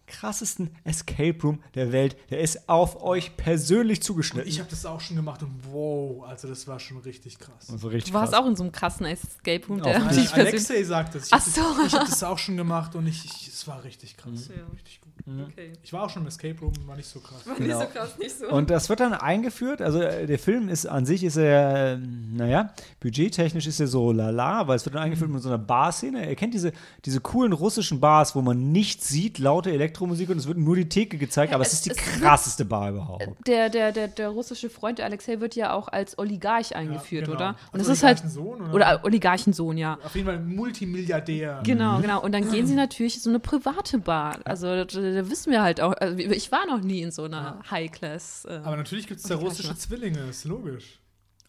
krassesten 0.08 0.70
Escape 0.84 1.36
Room 1.44 1.62
der 1.74 1.92
Welt. 1.92 2.16
Der 2.30 2.40
ist 2.42 2.70
auf 2.70 3.02
euch 3.04 3.36
persönlich 3.38 4.02
zugeschnitten. 4.04 4.50
Ich 4.50 4.60
habe 4.60 4.70
das 4.70 4.86
auch 4.86 5.02
schon 5.02 5.16
gemacht 5.16 5.42
und 5.44 5.52
wow, 5.72 6.24
also 6.28 6.48
das 6.48 6.68
war 6.68 6.80
schon 6.80 6.98
richtig 7.00 7.40
krass. 7.40 7.68
so 7.68 7.88
richtig 7.88 8.12
Du 8.12 8.18
warst 8.20 8.34
krass. 8.34 8.42
auch 8.44 8.48
in 8.48 8.56
so 8.56 8.64
einem 8.64 8.72
krassen 8.72 9.06
Escape 9.06 9.66
Room, 9.68 9.82
der 9.82 9.94
persönlich- 10.00 10.34
Alexei 10.34 10.84
sagt 10.84 11.16
das. 11.16 11.28
Ich 11.28 11.34
Ach 11.34 11.40
habe 11.40 11.50
so. 11.50 11.62
das, 11.84 11.88
ich 11.94 12.00
hab 12.00 12.06
das 12.10 12.24
auch 12.24 12.38
schon 12.38 12.58
gemacht 12.58 12.96
und 12.96 13.08
ich, 13.08 13.26
ich, 13.26 13.48
es 13.48 13.68
war 13.68 13.84
richtig 13.84 14.16
krass. 14.18 14.50
Ja. 14.50 14.64
Richtig 14.74 15.02
gut. 15.02 15.12
Okay. 15.28 15.74
Ich 15.82 15.92
war 15.92 16.04
auch 16.04 16.10
schon 16.12 16.22
im 16.22 16.28
Escape 16.28 16.60
Room, 16.60 16.74
war 16.86 16.96
nicht 16.96 17.10
so 17.10 17.20
krass. 17.20 17.48
War 17.48 17.56
Genau. 17.56 17.80
nicht 17.80 17.88
so 17.94 18.00
krass, 18.00 18.18
nicht 18.20 18.38
so. 18.38 18.48
Und 18.48 18.70
das 18.70 18.90
wird 18.90 19.00
dann 19.00 19.14
eingeführt. 19.14 19.82
Also 19.82 20.00
äh, 20.00 20.28
der 20.28 20.38
Film 20.38 20.70
ist 20.70 20.86
an 20.86 21.08
sich 21.08 21.24
ist 21.24 21.36
er, 21.38 21.94
äh, 21.94 21.98
naja, 21.98 22.74
budgettechnisch 23.00 23.66
ist 23.66 23.80
er 23.80 23.88
so 23.88 24.12
lala, 24.12 24.68
weil 24.68 24.76
es 24.76 24.86
wird 24.86 24.94
dann 24.96 25.02
eingeführt 25.04 25.32
mit 25.32 25.42
so 25.42 25.50
einer 25.50 25.58
Bar-Szene. 25.58 26.30
Ihr 26.30 26.36
kennt 26.36 26.54
diese, 26.54 26.74
diese 27.06 27.22
coolen 27.22 27.54
russischen 27.54 28.00
Bars, 28.00 28.36
wo 28.36 28.42
man 28.44 28.72
nichts 28.72 29.08
sieht, 29.08 29.40
laute 29.40 29.72
Elektromusik 29.96 30.30
und 30.30 30.38
es 30.38 30.48
wird 30.48 30.58
nur 30.58 30.76
die 30.76 30.90
Theke 30.90 31.18
gezeigt, 31.18 31.54
aber 31.54 31.62
es, 31.64 31.70
es- 31.74 31.74
ist 31.80 31.86
die 31.86 31.90
es 31.92 31.98
wird- 31.98 32.22
krasseste 32.22 32.66
Bar 32.66 32.92
überhaupt. 32.92 33.28
der, 33.48 33.70
der, 33.70 33.92
der, 33.92 34.08
der 34.10 34.30
russische 34.30 34.70
Freund, 34.70 34.98
der 35.00 35.06
Alexei, 35.06 35.40
wird 35.40 35.56
ja 35.56 35.74
auch 35.74 35.88
als 35.88 36.18
Oligarch 36.20 36.76
eingeführt, 36.76 37.26
genau. 37.26 37.38
oder? 37.38 37.48
Als 37.48 37.58
Und 37.72 37.80
das 37.80 37.88
ist 37.90 38.04
halt. 38.04 38.20
Oligarchensohn, 38.20 38.62
oder? 38.62 38.74
Oder 38.74 39.00
Oligarchensohn, 39.06 39.78
ja. 39.78 39.98
Auf 40.04 40.16
jeden 40.16 40.28
Fall 40.28 40.36
ein 40.36 40.54
Multimilliardär. 40.56 41.62
Genau, 41.64 42.00
genau. 42.02 42.22
Und 42.22 42.34
dann 42.34 42.50
gehen 42.52 42.68
sie 42.68 42.76
natürlich 42.76 43.16
in 43.16 43.22
so 43.22 43.30
eine 43.30 43.40
private 43.40 44.00
Bar. 44.00 44.40
Also 44.44 44.68
da, 44.68 44.84
da 44.86 45.30
wissen 45.30 45.52
wir 45.52 45.62
halt 45.64 45.80
auch, 45.82 45.94
also 45.94 46.18
ich 46.18 46.52
war 46.52 46.66
noch 46.68 46.82
nie 46.82 47.02
in 47.02 47.12
so 47.12 47.24
einer 47.24 47.60
High-Class. 47.72 48.46
Äh, 48.50 48.60
Aber 48.64 48.76
natürlich 48.78 49.08
gibt 49.08 49.22
es 49.22 49.28
da 49.28 49.36
russische 49.36 49.76
Zwillinge, 49.76 50.20
ist 50.30 50.46
logisch. 50.46 51.00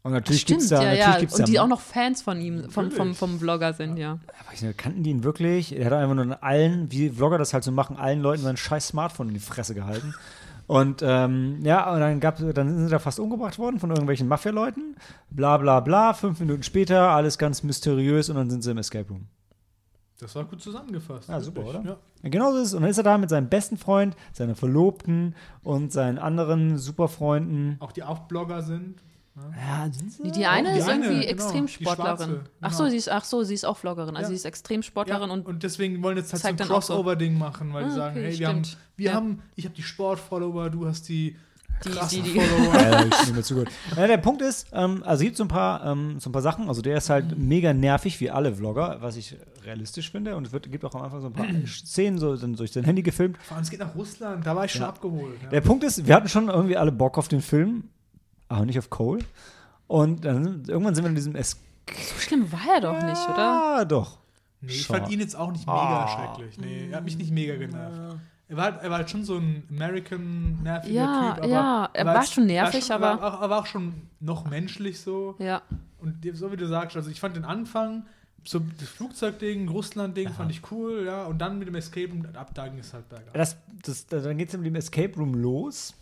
Und 0.06 0.12
natürlich 0.12 0.42
Stimmt, 0.42 0.60
gibt's 0.60 0.70
da, 0.70 0.76
ja, 0.76 0.90
natürlich 0.90 1.04
ja. 1.04 1.18
gibt's 1.18 1.34
Und 1.34 1.40
da 1.40 1.44
die 1.46 1.58
auch 1.58 1.66
noch 1.66 1.80
Fans 1.80 2.22
von 2.22 2.40
ihm, 2.40 2.70
vom, 2.70 2.92
vom, 2.92 3.12
vom 3.16 3.40
Vlogger 3.40 3.72
sind, 3.72 3.96
ja. 3.96 4.20
Aber 4.38 4.54
ich 4.54 4.62
weiß, 4.62 4.76
kannten 4.76 5.02
die 5.02 5.10
ihn 5.10 5.24
wirklich? 5.24 5.76
Er 5.76 5.86
hat 5.86 5.94
einfach 5.94 6.14
nur 6.14 6.22
an 6.22 6.32
allen, 6.34 6.92
wie 6.92 7.10
Vlogger 7.10 7.38
das 7.38 7.52
halt 7.52 7.64
so 7.64 7.72
machen, 7.72 7.96
allen 7.96 8.20
Leuten 8.20 8.42
sein 8.44 8.56
scheiß 8.56 8.86
Smartphone 8.86 9.26
in 9.26 9.34
die 9.34 9.40
Fresse 9.40 9.74
gehalten. 9.74 10.14
Und 10.68 11.02
ähm, 11.04 11.58
ja, 11.64 11.92
und 11.92 11.98
dann, 11.98 12.20
gab, 12.20 12.38
dann 12.38 12.68
sind 12.68 12.84
sie 12.84 12.90
da 12.90 13.00
fast 13.00 13.18
umgebracht 13.18 13.58
worden 13.58 13.80
von 13.80 13.90
irgendwelchen 13.90 14.28
Mafia-Leuten. 14.28 14.94
Bla 15.30 15.56
bla 15.56 15.80
bla. 15.80 16.14
Fünf 16.14 16.38
Minuten 16.38 16.62
später, 16.62 17.10
alles 17.10 17.36
ganz 17.36 17.64
mysteriös 17.64 18.30
und 18.30 18.36
dann 18.36 18.48
sind 18.48 18.62
sie 18.62 18.70
im 18.70 18.78
Escape 18.78 19.08
Room. 19.08 19.26
Das 20.20 20.36
war 20.36 20.44
gut 20.44 20.62
zusammengefasst. 20.62 21.28
Ja, 21.28 21.40
super, 21.40 21.64
oder? 21.64 21.82
Ja. 21.84 21.96
Ja, 22.22 22.28
genau 22.28 22.52
so 22.52 22.58
ist 22.58 22.68
es. 22.68 22.74
Und 22.74 22.82
dann 22.82 22.90
ist 22.90 22.98
er 22.98 23.04
da 23.04 23.18
mit 23.18 23.28
seinem 23.28 23.48
besten 23.48 23.76
Freund, 23.76 24.16
seiner 24.32 24.54
Verlobten 24.54 25.34
und 25.64 25.92
seinen 25.92 26.18
anderen 26.18 26.78
Superfreunden. 26.78 27.76
Auch 27.80 27.90
die 27.90 28.04
auch 28.04 28.20
Blogger 28.20 28.62
sind. 28.62 29.02
Ja, 29.36 29.88
sind 29.92 30.12
sie? 30.12 30.22
Die, 30.22 30.30
die 30.32 30.46
eine 30.46 30.72
die 30.72 30.78
ist 30.78 30.88
eine, 30.88 31.04
irgendwie 31.04 31.26
genau, 31.26 31.42
Extremsportlerin. 31.44 32.16
schwarze, 32.16 32.40
Ach 32.62 32.72
so, 32.72 32.78
genau. 32.78 32.90
sie 32.90 32.96
ist, 32.96 33.08
ach 33.10 33.24
so, 33.24 33.42
sie 33.42 33.54
ist 33.54 33.64
auch 33.66 33.76
Vloggerin. 33.76 34.16
Also 34.16 34.22
Ja. 34.22 34.28
sie 34.28 34.34
ist 34.36 34.44
Extremsportlerin 34.46 35.28
Ja, 35.28 35.34
und, 35.34 35.46
und 35.46 35.62
deswegen 35.62 36.02
wollen 36.02 36.16
jetzt 36.16 36.32
halt 36.32 36.42
so 36.42 36.48
ein. 36.48 36.56
Crossover-Ding 36.56 37.36
machen, 37.36 37.72
weil 37.74 37.84
Ah, 37.84 37.88
die 37.88 37.94
sagen, 37.94 38.16
okay, 38.16 38.30
hey, 38.30 38.38
wir, 38.38 38.48
haben, 38.48 38.62
wir 38.96 39.06
Ja. 39.10 39.14
haben, 39.14 39.42
ich 39.54 39.64
habe 39.66 39.74
die 39.74 39.82
Sport-Follower, 39.82 40.70
du 40.70 40.86
hast 40.86 41.08
die 41.08 41.36
die, 41.84 41.90
die, 41.90 42.22
die, 42.22 42.40
Follower. 42.40 42.74
Ja. 42.74 43.04
Ja, 43.96 44.06
der 44.06 44.16
Punkt 44.16 44.40
ist, 44.40 44.66
ähm, 44.72 45.02
also 45.04 45.20
es 45.20 45.26
gibt 45.26 45.36
so 45.36 45.44
ein 45.44 45.48
paar, 45.48 45.84
ähm, 45.84 46.18
so 46.18 46.30
ein 46.30 46.32
paar 46.32 46.40
Sachen. 46.40 46.68
Also 46.68 46.80
der 46.80 46.96
ist 46.96 47.10
halt 47.10 47.36
mega 47.36 47.74
nervig, 47.74 48.18
wie 48.20 48.30
alle 48.30 48.54
Vlogger, 48.54 48.96
was 49.00 49.16
ich 49.16 49.36
realistisch 49.62 50.10
finde. 50.10 50.36
Und 50.36 50.46
es 50.46 50.52
wird, 50.54 50.70
gibt 50.72 50.86
auch 50.86 50.94
am 50.94 51.02
Anfang 51.02 51.20
so 51.20 51.26
ein 51.26 51.34
paar 51.34 51.46
Szenen, 51.66 52.18
so 52.18 52.34
dann 52.34 52.54
durch 52.54 52.72
sein 52.72 52.84
Handy 52.84 53.02
gefilmt. 53.02 53.36
Vor 53.42 53.56
allem, 53.58 53.64
es 53.64 53.70
geht 53.70 53.80
nach 53.80 53.94
Russland, 53.94 54.46
da 54.46 54.56
war 54.56 54.64
ich 54.64 54.72
schon 54.72 54.82
Ja. 54.82 54.88
abgeholt. 54.88 55.36
Ja. 55.42 55.48
Der 55.50 55.60
Punkt 55.60 55.84
ist, 55.84 56.06
wir 56.06 56.14
hatten 56.14 56.28
schon 56.30 56.48
irgendwie 56.48 56.78
alle 56.78 56.92
Bock 56.92 57.18
auf 57.18 57.28
den 57.28 57.42
Film, 57.42 57.90
aber 58.48 58.64
nicht 58.66 58.78
auf 58.78 58.90
Cole. 58.90 59.24
Und 59.86 60.24
dann 60.24 60.44
sind, 60.44 60.68
irgendwann 60.68 60.94
sind 60.94 61.04
wir 61.04 61.08
in 61.10 61.14
diesem 61.14 61.34
Es 61.36 61.52
so 61.88 62.18
schlimm 62.18 62.50
war 62.50 62.74
er 62.74 62.80
doch 62.80 62.94
nicht, 63.02 63.28
oder? 63.28 63.38
Ah, 63.78 63.84
doch. 63.84 64.18
nee, 64.60 64.72
ich 64.72 64.82
Schau. 64.82 64.94
fand 64.94 65.08
ihn 65.10 65.20
jetzt 65.20 65.36
auch 65.36 65.52
nicht 65.52 65.66
mega 65.66 66.04
Ah. 66.04 66.08
schrecklich. 66.08 66.58
Nee, 66.58 66.88
er 66.90 66.96
hat 66.96 67.04
mich 67.04 67.16
nicht 67.16 67.30
mega 67.30 67.54
genervt. 67.56 68.18
Er 68.48 68.56
war, 68.56 68.64
halt, 68.64 68.82
er 68.82 68.90
war 68.90 68.98
halt 68.98 69.10
schon 69.10 69.24
so 69.24 69.36
ein 69.38 69.64
American 69.70 70.62
nerviger 70.62 70.94
Ja, 70.94 71.32
Typ, 71.34 71.44
aber 71.44 71.52
ja, 71.52 71.90
er 71.92 72.06
war 72.06 72.16
jetzt- 72.16 72.32
schon 72.32 72.46
nervig, 72.46 72.84
schon, 72.84 72.94
aber- 72.96 73.10
Er 73.10 73.20
war, 73.20 73.42
auch, 73.42 73.50
war 73.50 73.58
auch 73.60 73.66
schon 73.66 73.94
noch 74.20 74.48
menschlich 74.48 75.00
so. 75.00 75.34
Ja. 75.38 75.62
Und 76.00 76.24
so 76.34 76.52
wie 76.52 76.56
du 76.56 76.66
sagst, 76.68 76.96
also 76.96 77.10
ich 77.10 77.18
fand 77.20 77.34
den 77.36 77.44
Anfang, 77.44 78.04
so 78.44 78.60
das 78.78 78.88
Flugzeugding, 78.88 79.68
Russland-Ding 79.68 80.28
fand 80.30 80.52
ich 80.52 80.62
cool, 80.70 81.04
ja. 81.06 81.24
Und 81.26 81.38
dann 81.38 81.58
mit 81.58 81.66
dem 81.66 81.74
Escape 81.74 82.12
und 82.12 82.36
ab 82.36 82.50
da 82.54 82.68
ging 82.68 82.78
es 82.78 82.92
halt 82.94 83.08
bergab. 83.08 83.34
Das, 83.34 83.56
das, 83.84 84.06
dann 84.06 84.36
geht 84.38 84.48
es 84.50 84.56
mit 84.56 84.66
dem 84.66 84.76
Escape 84.76 85.14
Room 85.16 85.34
los. 85.34 85.94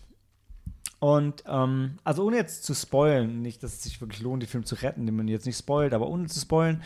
Und 1.05 1.45
ähm, 1.47 1.99
also 2.03 2.25
ohne 2.25 2.37
jetzt 2.37 2.65
zu 2.65 2.73
spoilen, 2.73 3.43
nicht, 3.43 3.63
dass 3.63 3.75
es 3.75 3.83
sich 3.83 4.01
wirklich 4.01 4.23
lohnt, 4.23 4.43
den 4.43 4.49
Film 4.49 4.65
zu 4.65 4.75
retten, 4.77 5.05
den 5.05 5.15
man 5.15 5.29
jetzt 5.29 5.45
nicht 5.45 5.59
spoilt, 5.59 5.93
aber 5.93 6.09
ohne 6.09 6.29
zu 6.29 6.41
spoilen, 6.41 6.83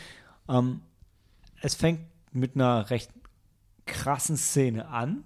ähm, 0.48 0.80
es 1.62 1.76
fängt 1.76 2.00
mit 2.32 2.56
einer 2.56 2.90
recht 2.90 3.12
krassen 3.86 4.36
Szene 4.36 4.88
an 4.88 5.22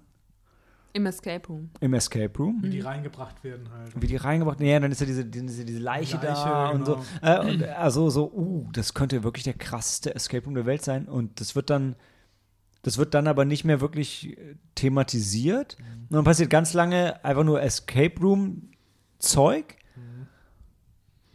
Im 0.93 1.07
Escape 1.07 1.47
Room. 1.47 1.71
im 1.79 1.95
Escape 1.95 2.37
Room. 2.37 2.59
Wie 2.61 2.69
die 2.69 2.81
reingebracht 2.81 3.43
werden 3.43 3.67
halt. 3.71 3.99
Wie 3.99 4.05
die 4.05 4.15
reingebracht 4.15 4.61
ja, 4.61 4.79
dann 4.79 4.91
ist 4.91 5.01
ja 5.01 5.07
diese, 5.07 5.25
diese, 5.25 5.65
diese 5.65 5.79
Leiche, 5.79 6.17
Leiche, 6.17 6.27
da 6.27 6.69
und 6.69 6.85
so. 6.85 7.03
genau. 7.19 7.41
Äh, 7.41 7.51
und 7.51 7.63
also 7.63 8.11
so, 8.11 8.31
uh, 8.31 8.69
das 8.73 8.93
könnte 8.93 9.23
wirklich 9.23 9.43
der 9.43 9.55
krasseste 9.55 10.13
Escape 10.13 10.45
Room 10.45 10.53
der 10.53 10.67
Welt 10.67 10.83
sein. 10.83 11.07
Und 11.07 11.41
das 11.41 11.55
wird 11.55 11.71
dann 11.71 11.95
Das 12.83 12.99
wird 12.99 13.15
dann 13.15 13.27
aber 13.27 13.43
nicht 13.43 13.63
mehr 13.63 13.81
wirklich 13.81 14.37
äh, 14.37 14.55
thematisiert. 14.75 15.77
Und 15.79 16.17
dann 16.17 16.25
passiert 16.25 16.51
ganz 16.51 16.73
lange 16.73 17.25
einfach 17.25 17.43
nur 17.43 17.59
Escape 17.59 18.19
Room 18.21 18.69
Zeug. 19.23 19.75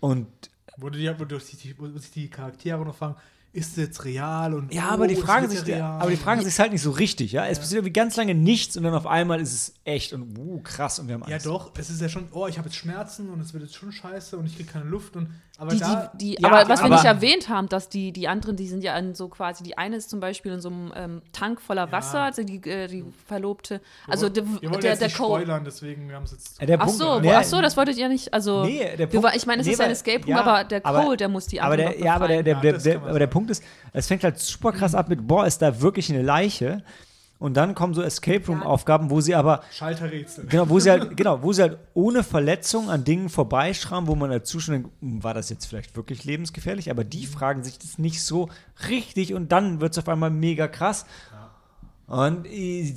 Und 0.01 0.29
Wo, 0.77 0.91
die, 0.91 1.13
sich 1.41 1.59
die, 1.59 1.75
sich 1.99 2.11
die 2.13 2.31
Charaktere 2.31 2.85
noch 2.85 2.95
fragen, 2.95 3.17
ist 3.53 3.77
das 3.77 3.85
jetzt 3.87 4.05
real? 4.05 4.55
Und 4.55 4.73
ja, 4.73 4.89
oh, 4.91 4.93
aber 4.93 5.09
die 5.09 5.15
es 5.15 5.21
fragen 5.21 5.49
sich, 5.49 5.67
ja 5.67 5.77
real. 5.77 6.01
aber 6.03 6.11
die 6.11 6.17
fragen 6.17 6.43
sich 6.43 6.59
halt 6.59 6.71
nicht 6.71 6.83
so 6.83 6.91
richtig, 6.91 7.33
ja. 7.33 7.47
Es 7.47 7.59
passiert 7.59 7.79
irgendwie 7.79 7.93
ganz 7.93 8.15
lange 8.17 8.35
nichts 8.35 8.77
und 8.77 8.83
dann 8.85 8.95
auf 8.95 9.07
einmal 9.07 9.41
ist 9.41 9.53
es 9.55 9.75
echt 9.85 10.13
und 10.13 10.39
uh, 10.39 10.61
krass 10.63 10.99
und 10.99 11.09
wir 11.09 11.15
haben 11.15 11.25
Ja, 11.27 11.35
Angst. 11.35 11.47
doch, 11.47 11.73
es 11.77 11.91
ist 11.91 12.01
ja 12.01 12.09
schon, 12.09 12.29
oh, 12.33 12.47
ich 12.47 12.59
habe 12.59 12.69
jetzt 12.69 12.77
Schmerzen 12.77 13.31
und 13.31 13.41
es 13.41 13.53
wird 13.55 13.65
jetzt 13.65 13.75
schon 13.75 13.91
scheiße 13.91 14.37
und 14.37 14.47
ich 14.47 14.55
kriege 14.57 14.71
keine 14.71 14.85
Luft. 14.85 15.17
Und, 15.17 15.31
aber 15.61 15.73
Die, 15.73 15.79
da, 15.81 16.11
die, 16.15 16.37
die, 16.37 16.41
Ja, 16.43 16.49
aber 16.49 16.69
was 16.69 16.79
wir 16.81 16.87
aber- 16.87 16.95
nicht 16.95 17.05
erwähnt 17.05 17.49
haben, 17.49 17.69
dass 17.69 17.89
die, 17.89 18.13
die 18.13 18.29
anderen, 18.29 18.55
die 18.57 18.69
sind 18.69 18.83
ja 18.85 18.97
in 18.97 19.15
so 19.17 19.27
quasi, 19.29 19.65
die 19.65 19.77
eine 19.77 19.97
ist 19.97 20.09
zum 20.09 20.21
Beispiel 20.21 20.53
in 20.53 20.61
so 20.61 20.69
einem 20.71 20.93
ähm, 20.97 21.23
Tank 21.33 21.61
voller 21.61 21.91
Wasser, 21.91 22.21
also 22.23 22.45
die, 22.45 22.59
äh, 22.71 22.87
die 22.87 23.05
Verlobte. 23.27 23.81
Also 24.07 24.29
der, 24.29 24.45
wir 24.47 24.71
wollen 24.71 24.81
der, 24.81 24.91
jetzt 24.93 25.01
der 25.01 25.09
nicht 25.09 25.17
Cole. 25.19 25.43
spoilern, 25.43 25.65
deswegen 25.65 26.13
haben 26.13 26.23
es 26.23 26.31
jetzt. 26.31 26.63
Äh, 26.63 26.67
der 26.67 26.81
Ach 26.81 26.89
so, 26.89 27.19
nee, 27.21 27.33
ach 27.35 27.43
so, 27.45 27.61
das 27.61 27.77
wolltet 27.77 27.97
ihr 27.99 28.09
nicht. 28.09 28.33
Also, 28.33 28.65
Nee, 28.65 28.79
der 28.79 28.99
wir 29.01 29.07
Punkt- 29.09 29.25
war, 29.25 29.35
ich 29.37 29.47
meine, 29.47 29.61
es 29.63 29.67
nee, 29.67 29.73
ist 29.73 29.81
ja 29.81 29.87
ein 29.87 29.91
Escape 29.91 30.21
Room, 30.21 30.29
ja, 30.31 30.41
aber 30.41 30.63
der 30.65 30.87
aber- 30.87 31.03
Cole, 31.03 31.17
der 31.17 31.29
muss 31.29 31.47
die 31.49 31.61
aber 31.61 31.73
anderen 31.73 31.91
der, 31.91 31.99
noch 31.99 32.05
ja, 32.07 32.15
aber 32.15 32.29
der, 32.29 32.43
der, 32.45 32.55
Ja, 32.55 32.61
der, 32.61 32.79
der, 32.79 32.97
aber 33.03 33.19
der. 33.19 33.27
Punkt 33.27 33.51
ist, 33.51 33.63
es 33.93 34.07
fängt 34.07 34.23
halt 34.25 34.39
super 34.39 34.71
krass 34.73 34.95
ab 34.95 35.09
mit, 35.09 35.27
boah, 35.27 35.45
ist 35.45 35.61
da 35.61 35.81
wirklich 35.81 36.09
eine 36.11 36.23
Leiche? 36.23 36.85
Und 37.39 37.57
dann 37.57 37.77
kommen 37.77 37.95
so 37.95 38.03
Escape 38.03 38.45
Room 38.49 38.63
Aufgaben, 38.65 39.11
wo 39.11 39.21
sie 39.21 39.35
aber 39.35 39.63
Schalterrätsel. 39.73 40.47
Genau, 40.47 40.69
wo 40.69 40.81
sie 40.81 40.91
halt, 40.91 41.17
genau, 41.17 41.41
wo 41.43 41.53
sie 41.53 41.63
halt 41.63 41.79
ohne 41.95 42.25
Verletzung 42.25 42.91
an 42.91 43.05
Dingen 43.05 43.29
vorbeischrammen, 43.29 44.09
wo 44.09 44.17
man 44.17 44.33
als 44.33 44.49
Zuschauer 44.49 44.75
denkt, 44.75 44.91
"Hm, 45.01 45.23
war 45.23 45.35
das 45.35 45.49
jetzt 45.49 45.67
vielleicht 45.67 45.97
wirklich 45.97 46.25
lebensgefährlich? 46.25 46.91
Aber 46.91 47.05
die 47.05 47.27
fragen 47.27 47.63
sich 47.63 47.79
das 47.79 47.99
nicht 47.99 48.23
so 48.23 48.49
richtig 48.89 49.35
und 49.35 49.53
dann 49.53 49.81
wird 49.81 49.93
es 49.93 49.99
auf 49.99 50.09
einmal 50.09 50.31
mega 50.31 50.67
krass. 50.67 51.07
Und 52.09 52.47
äh, 52.47 52.95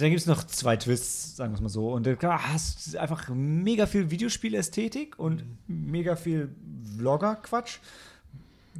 dann 0.00 0.10
gibt 0.10 0.20
es 0.20 0.26
noch 0.26 0.44
zwei 0.44 0.76
Twists, 0.76 1.36
sagen 1.36 1.52
wir 1.52 1.54
es 1.54 1.60
mal 1.60 1.68
so. 1.68 1.92
Und 1.92 2.06
dann 2.06 2.18
hast 2.20 2.92
du 2.92 3.00
einfach 3.00 3.28
mega 3.28 3.86
viel 3.86 4.10
Videospielästhetik 4.10 5.16
und 5.18 5.44
mega 5.68 6.16
viel 6.16 6.50
Vlogger-Quatsch. 6.96 7.78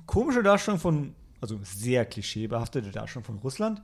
Komische 0.04 0.42
Darstellung 0.42 0.80
von, 0.80 1.14
also 1.40 1.60
sehr 1.62 2.04
klischeebehaftete 2.04 2.90
Darstellung 2.90 3.24
von 3.24 3.38
Russland. 3.38 3.80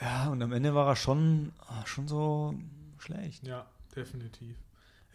Ja, 0.00 0.28
und 0.28 0.42
am 0.42 0.52
Ende 0.52 0.74
war 0.74 0.88
er 0.88 0.96
schon, 0.96 1.52
ah, 1.68 1.86
schon 1.86 2.08
so 2.08 2.54
schlecht. 2.98 3.46
Ja, 3.46 3.66
definitiv. 3.94 4.56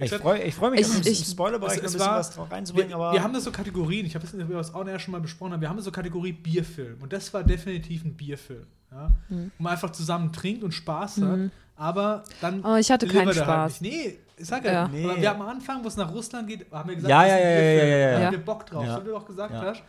Ich 0.02 0.14
freue 0.14 0.42
ich 0.42 0.56
freu 0.56 0.70
mich, 0.70 0.80
Ich- 0.82 0.88
im, 0.96 1.02
im 1.02 1.08
ich- 1.12 1.28
Spoilerbereich 1.28 1.74
es- 1.74 1.78
noch 1.78 1.84
ein 1.84 1.86
es 1.88 1.94
bisschen 1.94 2.08
war- 2.10 2.20
was 2.20 2.32
drauf 2.34 2.50
reinzubringen, 2.52 2.90
Wir, 2.92 2.96
aber 2.96 3.12
wir 3.12 3.22
haben 3.22 3.34
das 3.34 3.44
so 3.44 3.52
Kategorien, 3.52 4.06
ich 4.06 4.16
habe 4.16 4.26
das, 4.26 4.38
wir 4.38 4.46
das 4.48 4.74
auch 4.74 4.86
näher 4.86 4.98
schon 4.98 5.12
mal 5.12 5.20
besprochen 5.20 5.52
haben, 5.52 5.60
wir 5.62 5.68
haben 5.68 5.82
so 5.82 5.92
Kategorie 5.92 6.32
Bierfilm 6.32 7.02
und 7.02 7.12
das 7.12 7.34
war 7.34 7.44
definitiv 7.44 8.06
ein 8.06 8.14
Bierfilm, 8.16 8.66
ja? 8.92 9.10
Mhm. 9.28 9.52
wo 9.58 9.64
man 9.64 9.74
einfach 9.74 9.90
zusammen 9.92 10.32
trinkt 10.32 10.64
und 10.64 10.72
Spaß 10.74 11.22
hat, 11.24 11.40
aber 11.76 12.24
dann 12.40 12.64
Oh, 12.64 12.76
ich 12.78 12.90
hatte 12.90 13.08
keinen 13.08 13.28
halt 13.28 13.36
Spaß. 13.36 13.82
nicht. 13.82 13.94
nee, 13.94 14.18
ich 14.38 14.46
sag 14.48 14.64
ja, 14.64 14.72
Ja. 14.72 14.84
aber 14.86 14.94
Nee. 14.94 15.22
wir 15.22 15.32
am 15.36 15.42
Anfang, 15.42 15.84
wo 15.84 15.90
es 15.90 15.98
nach 15.98 16.10
Russland 16.14 16.48
geht, 16.48 16.72
haben 16.72 16.88
wir 16.88 16.96
gesagt, 16.96 17.10
Ja, 17.10 17.24
das 17.24 17.28
ist 17.28 17.32
ja, 17.32 17.36
ein 17.36 17.44
ja, 17.44 17.60
ja, 17.60 17.74
ja, 17.74 17.98
ja, 17.98 18.12
Da 18.14 18.20
ja. 18.20 18.26
haben 18.28 18.32
wir 18.32 18.46
Bock 18.46 18.66
drauf, 18.68 18.86
Ja. 18.86 18.96
so 18.96 19.02
wie 19.04 19.08
du 19.10 19.18
auch 19.18 19.26
gesagt 19.26 19.54
Ja. 19.54 19.62
hast. 19.64 19.84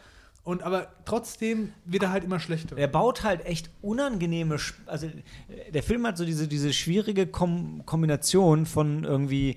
Und 0.50 0.62
aber 0.62 0.88
trotzdem 1.04 1.72
wird 1.84 2.02
er 2.02 2.10
halt 2.10 2.24
immer 2.24 2.40
schlechter. 2.40 2.76
er 2.76 2.88
baut 2.88 3.22
halt 3.22 3.44
echt 3.46 3.70
unangenehme, 3.82 4.56
Sp- 4.58 4.82
also 4.86 5.06
äh, 5.06 5.70
der 5.72 5.82
Film 5.82 6.06
hat 6.06 6.18
so 6.18 6.24
diese, 6.24 6.48
diese 6.48 6.72
schwierige 6.72 7.26
Kom 7.26 7.84
Kombination 7.86 8.66
von 8.66 9.04
irgendwie 9.04 9.56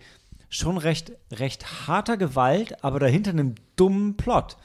schon 0.50 0.78
recht, 0.78 1.14
recht 1.32 1.88
harter 1.88 2.16
Gewalt, 2.16 2.84
aber 2.84 3.00
dahinter 3.00 3.32
einem 3.32 3.56
dummen 3.76 4.16
Plot. 4.18 4.56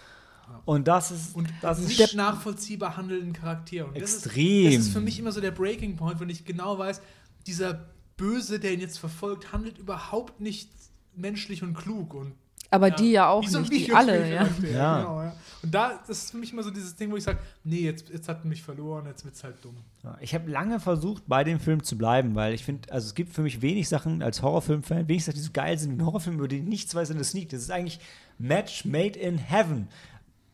Und 0.64 0.86
das 0.86 1.10
ist, 1.10 1.34
und 1.34 1.48
das 1.62 1.78
ist 1.78 1.88
nicht 1.88 2.14
nachvollziehbar 2.14 2.96
handelnden 2.96 3.32
Charaktere. 3.32 3.86
Und 3.86 3.96
Extrem. 3.96 4.64
Das 4.64 4.72
ist, 4.74 4.78
das 4.80 4.86
ist 4.88 4.92
für 4.92 5.00
mich 5.00 5.18
immer 5.18 5.32
so 5.32 5.40
der 5.40 5.50
Breaking 5.50 5.96
Point, 5.96 6.20
wenn 6.20 6.28
ich 6.28 6.44
genau 6.44 6.78
weiß, 6.78 7.00
dieser 7.46 7.88
Böse, 8.18 8.58
der 8.60 8.72
ihn 8.74 8.80
jetzt 8.80 8.98
verfolgt, 8.98 9.52
handelt 9.52 9.78
überhaupt 9.78 10.40
nicht 10.40 10.70
menschlich 11.14 11.62
und 11.62 11.74
klug. 11.74 12.12
Und, 12.12 12.34
aber 12.70 12.90
die 12.90 13.12
ja 13.12 13.28
auch 13.28 13.42
Wie 13.42 13.48
so 13.48 13.60
nicht, 13.60 13.88
die 13.88 13.92
alle, 13.92 14.30
ja. 14.30 14.48
Ja. 14.72 14.98
Genau, 14.98 15.22
ja. 15.22 15.32
Und 15.62 15.74
da 15.74 15.98
das 16.06 16.24
ist 16.24 16.30
für 16.30 16.36
mich 16.36 16.52
immer 16.52 16.62
so 16.62 16.70
dieses 16.70 16.94
Ding, 16.94 17.10
wo 17.10 17.16
ich 17.16 17.24
sage, 17.24 17.38
nee, 17.64 17.80
jetzt, 17.80 18.10
jetzt 18.10 18.28
hat 18.28 18.44
er 18.44 18.46
mich 18.46 18.62
verloren, 18.62 19.06
jetzt 19.06 19.24
wird 19.24 19.34
es 19.34 19.42
halt 19.42 19.56
dumm. 19.62 19.76
Ja, 20.04 20.16
Ich 20.20 20.34
habe 20.34 20.48
lange 20.50 20.78
versucht, 20.78 21.24
bei 21.26 21.42
dem 21.42 21.58
Film 21.58 21.82
zu 21.82 21.98
bleiben, 21.98 22.34
weil 22.34 22.54
ich 22.54 22.64
finde, 22.64 22.92
also 22.92 23.06
es 23.06 23.14
gibt 23.14 23.32
für 23.32 23.42
mich 23.42 23.60
wenig 23.60 23.88
Sachen 23.88 24.22
als 24.22 24.42
Horrorfilm-Fan, 24.42 25.08
wenig 25.08 25.24
Sachen, 25.24 25.36
die 25.36 25.42
so 25.42 25.50
geil 25.52 25.76
sind 25.78 25.92
wie 25.92 25.96
ein 25.96 26.06
Horrorfilm, 26.06 26.36
über 26.36 26.48
den 26.48 26.62
ich 26.64 26.68
nichts 26.68 26.94
weiß 26.94 27.10
in 27.10 27.16
der 27.16 27.24
Sneak. 27.24 27.48
Das 27.48 27.60
ist 27.60 27.70
eigentlich 27.70 27.98
Match 28.38 28.84
made 28.84 29.18
in 29.18 29.38
heaven. 29.38 29.88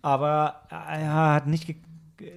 Aber 0.00 0.62
äh, 0.70 1.02
er 1.02 1.34
hat 1.34 1.46
nicht, 1.46 1.74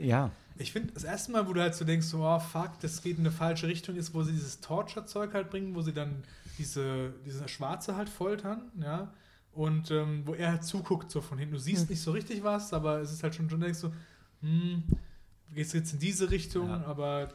ja. 0.02 0.32
Ich 0.58 0.72
finde, 0.72 0.94
das 0.94 1.04
erste 1.04 1.32
Mal, 1.32 1.48
wo 1.48 1.54
du 1.54 1.62
halt 1.62 1.76
so 1.76 1.86
denkst, 1.86 2.08
so, 2.08 2.24
oh 2.24 2.40
fuck, 2.40 2.72
das 2.82 3.02
geht 3.02 3.18
in 3.18 3.26
eine 3.26 3.32
falsche 3.32 3.68
Richtung, 3.68 3.96
ist, 3.96 4.14
wo 4.14 4.24
sie 4.24 4.32
dieses 4.34 4.60
Torture-Zeug 4.60 5.34
halt 5.34 5.50
bringen, 5.50 5.76
wo 5.76 5.82
sie 5.82 5.94
dann 5.94 6.24
diese, 6.58 7.14
diese 7.26 7.48
Schwarze 7.48 7.96
halt 7.96 8.10
foltern, 8.10 8.64
ja. 8.82 9.08
Und 9.58 9.90
ähm, 9.90 10.22
wo 10.26 10.36
er 10.36 10.52
halt 10.52 10.64
zuguckt, 10.64 11.10
so 11.10 11.20
von 11.20 11.40
hinten. 11.40 11.56
Du 11.56 11.60
siehst 11.60 11.90
nicht 11.90 12.00
so 12.02 12.12
richtig 12.12 12.44
was, 12.44 12.74
aber 12.74 13.00
es 13.02 13.12
ist 13.12 13.24
halt 13.24 13.34
schon, 13.34 13.50
schon 13.50 13.60
denkst 13.60 13.82
du, 13.82 13.92
hm, 14.42 14.84
geht's 15.56 15.74
jetzt 15.74 15.94
in 15.94 16.00
diese 16.00 16.30
Richtung, 16.30 16.70
Ja. 16.70 16.84
aber 16.86 17.30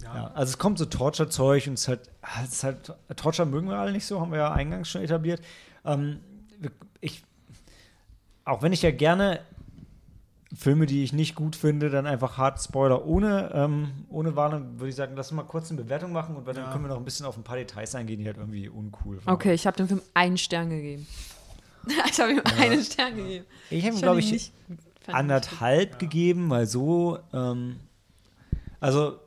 ja. 0.00 0.14
Ja, 0.14 0.26
also 0.34 0.50
es 0.50 0.58
kommt 0.58 0.78
so 0.78 0.84
Torture-Zeug 0.84 1.66
und 1.66 1.74
es 1.74 1.82
ist 1.82 1.88
halt, 1.88 2.10
es 2.44 2.52
ist 2.52 2.64
halt, 2.64 2.92
Torture 3.16 3.46
mögen 3.48 3.68
wir 3.68 3.76
alle 3.78 3.90
nicht 3.92 4.06
so, 4.06 4.20
haben 4.20 4.30
wir 4.30 4.38
ja 4.38 4.52
eingangs 4.52 4.88
schon 4.88 5.02
etabliert. 5.02 5.40
Ähm, 5.84 6.20
ich, 7.00 7.24
auch 8.44 8.62
wenn 8.62 8.72
ich 8.72 8.82
ja 8.82 8.90
gerne 8.92 9.40
Filme, 10.54 10.86
die 10.86 11.02
ich 11.02 11.12
nicht 11.12 11.34
gut 11.34 11.56
finde, 11.56 11.90
dann 11.90 12.06
einfach 12.06 12.38
hart 12.38 12.62
Spoiler 12.62 13.04
ohne, 13.06 13.50
ähm, 13.54 13.88
ohne 14.08 14.36
Warnung, 14.36 14.78
würde 14.78 14.88
ich 14.90 14.94
sagen, 14.94 15.14
lass 15.16 15.32
uns 15.32 15.36
mal 15.36 15.42
kurz 15.42 15.70
eine 15.70 15.82
Bewertung 15.82 16.12
machen 16.12 16.36
und 16.36 16.46
dann 16.46 16.56
Ja. 16.56 16.70
können 16.70 16.84
wir 16.84 16.88
noch 16.88 16.96
ein 16.98 17.04
bisschen 17.04 17.26
auf 17.26 17.36
ein 17.36 17.42
paar 17.42 17.56
Details 17.56 17.94
eingehen, 17.96 18.20
die 18.20 18.26
halt 18.26 18.36
irgendwie 18.36 18.68
uncool 18.68 19.16
waren. 19.24 19.34
Okay, 19.34 19.52
ich 19.52 19.66
habe 19.66 19.76
dem 19.76 19.88
Film 19.88 20.02
einen 20.14 20.38
Stern 20.38 20.70
gegeben. 20.70 21.06
Ich 22.10 22.20
habe 22.20 22.32
ihm 22.32 22.42
einen 22.58 22.82
Stern 22.82 23.16
gegeben. 23.16 23.44
Ich 23.70 23.84
habe 23.86 23.96
ihm, 23.96 24.00
glaube 24.02 24.20
ich, 24.20 24.32
nicht- 24.32 24.52
anderthalb 25.08 25.98
gegeben, 26.00 26.50
weil 26.50 26.66
so, 26.66 27.18
ähm, 27.32 27.76
also, 28.80 29.18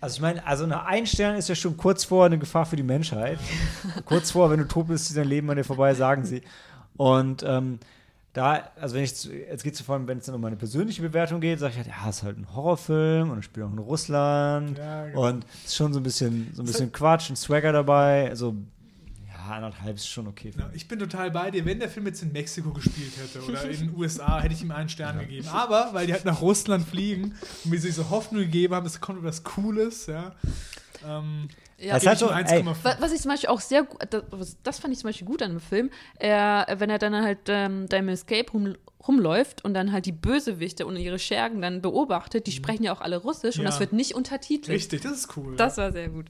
also 0.00 0.14
ich 0.16 0.20
meine, 0.20 0.46
also 0.46 0.64
eine 0.64 0.84
Ein-Stern 0.84 1.36
ist 1.36 1.48
ja 1.48 1.54
schon 1.54 1.76
kurz 1.76 2.04
vor 2.04 2.26
eine 2.26 2.38
Gefahr 2.38 2.66
für 2.66 2.76
die 2.76 2.82
Menschheit. 2.82 3.38
kurz 4.04 4.32
vor, 4.32 4.50
wenn 4.50 4.58
du 4.58 4.68
tot 4.68 4.88
bist, 4.88 5.06
zieht 5.06 5.16
dein 5.16 5.28
Leben 5.28 5.48
an 5.50 5.56
dir 5.56 5.64
vorbei, 5.64 5.94
sagen 5.94 6.24
sie. 6.24 6.42
Und 6.96 7.42
ähm, 7.46 7.78
da, 8.34 8.70
also 8.80 8.94
wenn 8.96 9.04
ich, 9.04 9.14
zu- 9.14 9.32
jetzt 9.32 9.62
geht 9.64 9.74
es 9.74 9.80
vor 9.80 9.94
allem, 9.94 10.06
wenn 10.08 10.18
es 10.18 10.26
dann 10.26 10.34
um 10.34 10.40
meine 10.40 10.56
persönliche 10.56 11.00
Bewertung 11.02 11.40
geht, 11.40 11.58
sage 11.58 11.72
ich 11.72 11.76
halt, 11.78 11.86
ja, 11.88 12.08
es 12.10 12.16
ist 12.18 12.22
halt 12.22 12.36
ein 12.38 12.54
Horrorfilm 12.54 13.30
und 13.30 13.38
es 13.38 13.44
spielt 13.46 13.64
auch 13.66 13.72
in 13.72 13.78
Russland 13.78 14.76
Ja, 14.78 15.06
genau. 15.06 15.28
und 15.28 15.46
es 15.64 15.70
ist 15.70 15.76
schon 15.76 15.92
so 15.92 16.00
ein 16.00 16.02
bisschen, 16.02 16.50
so 16.54 16.62
ein 16.62 16.66
bisschen 16.66 16.90
Quatsch 16.92 17.30
und 17.30 17.36
Swagger 17.36 17.72
dabei, 17.72 18.28
also 18.28 18.48
ja, 18.50 18.56
anderthalb 19.50 19.96
ist 19.96 20.08
schon 20.08 20.26
okay. 20.28 20.52
Ja, 20.58 20.70
ich 20.74 20.88
bin 20.88 20.98
total 20.98 21.30
bei 21.30 21.50
dir. 21.50 21.64
Wenn 21.64 21.78
der 21.80 21.88
Film 21.88 22.06
jetzt 22.06 22.22
in 22.22 22.32
Mexiko 22.32 22.70
gespielt 22.72 23.12
hätte 23.16 23.44
oder 23.44 23.64
in 23.70 23.78
den 23.88 23.96
USA, 23.96 24.40
hätte 24.40 24.54
ich 24.54 24.62
ihm 24.62 24.70
einen 24.70 24.88
Stern 24.88 25.18
gegeben. 25.18 25.48
Aber, 25.48 25.90
weil 25.92 26.06
die 26.06 26.12
halt 26.12 26.24
nach 26.24 26.40
Russland 26.40 26.86
fliegen 26.86 27.34
und 27.64 27.70
mir 27.70 27.80
diese 27.80 28.10
Hoffnung 28.10 28.42
gegeben 28.42 28.74
haben, 28.74 28.86
es 28.86 29.00
kommt 29.00 29.22
was 29.24 29.42
Cooles, 29.44 30.06
ja. 30.06 30.34
Ähm, 31.06 31.48
Ja. 31.78 31.96
Es 31.96 32.06
hat 32.06 32.18
so, 32.18 32.28
gebe 32.28 32.42
ich 32.42 32.46
ey, 32.48 32.60
ihm 32.60 32.68
1,5. 32.68 32.84
Wa- 32.84 32.96
Was 33.00 33.12
ich 33.12 33.20
zum 33.20 33.30
Beispiel 33.32 33.48
auch 33.48 33.60
sehr 33.60 33.82
gut, 33.82 34.00
das, 34.10 34.56
das 34.62 34.78
fand 34.78 34.92
ich 34.94 35.00
zum 35.00 35.08
Beispiel 35.08 35.26
gut 35.26 35.42
an 35.42 35.50
dem 35.50 35.60
Film, 35.60 35.90
er, 36.18 36.66
wenn 36.78 36.90
er 36.90 36.98
dann 36.98 37.14
halt 37.24 37.40
ähm, 37.48 37.88
da 37.88 37.96
im 37.96 38.08
Escape 38.08 38.50
rum, 38.52 38.76
rumläuft 39.08 39.64
und 39.64 39.74
dann 39.74 39.90
halt 39.90 40.06
die 40.06 40.12
Bösewichte 40.12 40.86
und 40.86 40.96
ihre 40.96 41.18
Schergen 41.18 41.60
dann 41.60 41.82
beobachtet, 41.82 42.46
die 42.46 42.52
sprechen 42.52 42.84
ja 42.84 42.92
auch 42.92 43.00
alle 43.00 43.16
Russisch 43.16 43.56
und 43.56 43.62
Mhm. 43.62 43.64
Ja. 43.64 43.70
das 43.70 43.80
wird 43.80 43.92
nicht 43.92 44.14
untertitelt. 44.14 44.68
Richtig, 44.68 45.00
das 45.02 45.12
ist 45.12 45.36
cool. 45.36 45.56
Das 45.56 45.76
war 45.76 45.90
sehr 45.90 46.08
gut. 46.08 46.26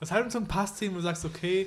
Das 0.00 0.10
hat 0.12 0.32
so 0.32 0.38
ein 0.38 0.46
paar 0.48 0.66
Szenen, 0.66 0.92
wo 0.94 0.98
du 0.98 1.02
sagst, 1.02 1.26
okay, 1.26 1.66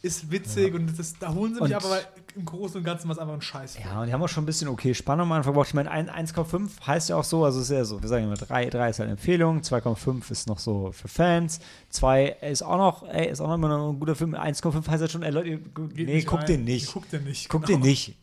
ist 0.00 0.30
witzig 0.30 0.74
und 0.74 0.96
das, 0.98 1.18
da 1.18 1.34
holen 1.34 1.54
sie 1.54 1.60
mich 1.60 1.70
Und- 1.70 1.74
aber 1.84 1.90
weil 1.90 2.06
im 2.36 2.44
Großen 2.44 2.76
und 2.78 2.84
Ganzen 2.84 3.08
war 3.08 3.14
es 3.16 3.18
einfach 3.18 3.34
ein 3.34 3.40
Scheiß. 3.40 3.78
Ja, 3.84 4.00
und 4.00 4.06
die 4.06 4.12
haben 4.12 4.22
auch 4.22 4.28
schon 4.28 4.44
ein 4.44 4.46
bisschen 4.46 4.68
okay 4.68 4.94
Spannung 4.94 5.26
am 5.26 5.32
Anfang 5.32 5.52
gebraucht. 5.52 5.68
Ich 5.68 5.74
meine, 5.74 5.90
ein- 5.90 6.08
1,5 6.08 6.86
heißt 6.86 7.08
ja 7.08 7.16
auch 7.16 7.24
so, 7.24 7.44
also 7.44 7.60
ist 7.60 7.70
ja 7.70 7.84
so, 7.84 8.00
wir 8.00 8.08
sagen 8.08 8.24
immer 8.24 8.36
3, 8.36 8.66
3 8.70 8.90
ist 8.90 9.00
halt 9.00 9.10
Empfehlung, 9.10 9.62
2,5 9.62 10.30
ist 10.30 10.46
noch 10.46 10.60
so 10.60 10.92
für 10.92 11.08
Fans, 11.08 11.58
2 11.90 12.26
ist 12.42 12.62
auch 12.62 12.76
noch, 12.76 13.08
ey, 13.08 13.28
ist 13.28 13.40
auch 13.40 13.48
noch 13.48 13.54
immer 13.56 13.68
noch 13.68 13.90
ein 13.92 13.98
guter 13.98 14.14
Film, 14.14 14.34
1,5 14.36 14.86
heißt 14.88 15.00
halt 15.00 15.10
schon, 15.10 15.22
ey 15.24 15.32
Leute, 15.32 15.48
ihr- 15.48 15.60
nee, 15.94 16.22
guckt 16.22 16.48
den 16.48 16.64
nicht. 16.64 16.92
Guckt 16.92 17.12
den 17.12 17.24
nicht. 17.24 17.48
Guckt 17.48 17.66
genau. 17.66 17.78
den 17.80 17.88
nicht. 17.88 18.16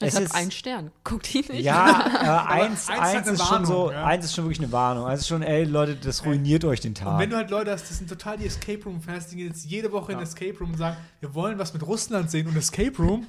Ich 0.00 0.08
Es 0.08 0.14
habe 0.14 0.26
ist- 0.26 0.34
einen 0.34 0.50
Stern. 0.52 0.92
Guckt 1.02 1.34
ihn 1.34 1.44
nicht. 1.48 1.64
Ja, 1.64 2.46
äh, 2.48 2.52
eins, 2.62 2.88
eins 2.88 3.26
ist 3.28 3.44
schon 3.46 3.66
so, 3.66 3.72
Warnung, 3.86 3.92
ja. 3.92 4.04
eins 4.04 4.24
ist 4.26 4.34
schon 4.34 4.44
wirklich 4.44 4.60
eine 4.60 4.70
Warnung. 4.70 5.06
Eins 5.06 5.22
ist 5.22 5.28
schon, 5.28 5.42
ey 5.42 5.64
Leute, 5.64 5.96
das 5.96 6.24
ruiniert 6.24 6.64
euch 6.64 6.80
den 6.80 6.90
Und 6.90 6.98
Tag. 6.98 7.18
wenn 7.18 7.30
du 7.30 7.36
halt 7.36 7.50
Leute 7.50 7.72
hast, 7.72 7.90
das 7.90 7.98
sind 7.98 8.08
total 8.08 8.36
die 8.38 8.46
Escape 8.46 8.82
Room-Fans, 8.84 9.26
die 9.26 9.36
gehen 9.36 9.48
jetzt 9.48 9.64
jede 9.66 9.90
Woche 9.90 10.12
in 10.12 10.20
Escape 10.20 10.56
Room 10.60 10.70
und 10.70 10.78
sagen, 10.78 10.96
wir 11.20 11.34
wollen 11.34 11.58
was 11.58 11.72
mit 11.74 11.84
Russland 11.84 12.30
sehen 12.30 12.46
und 12.46 12.56
Escape 12.56 12.96
Room. 12.96 13.26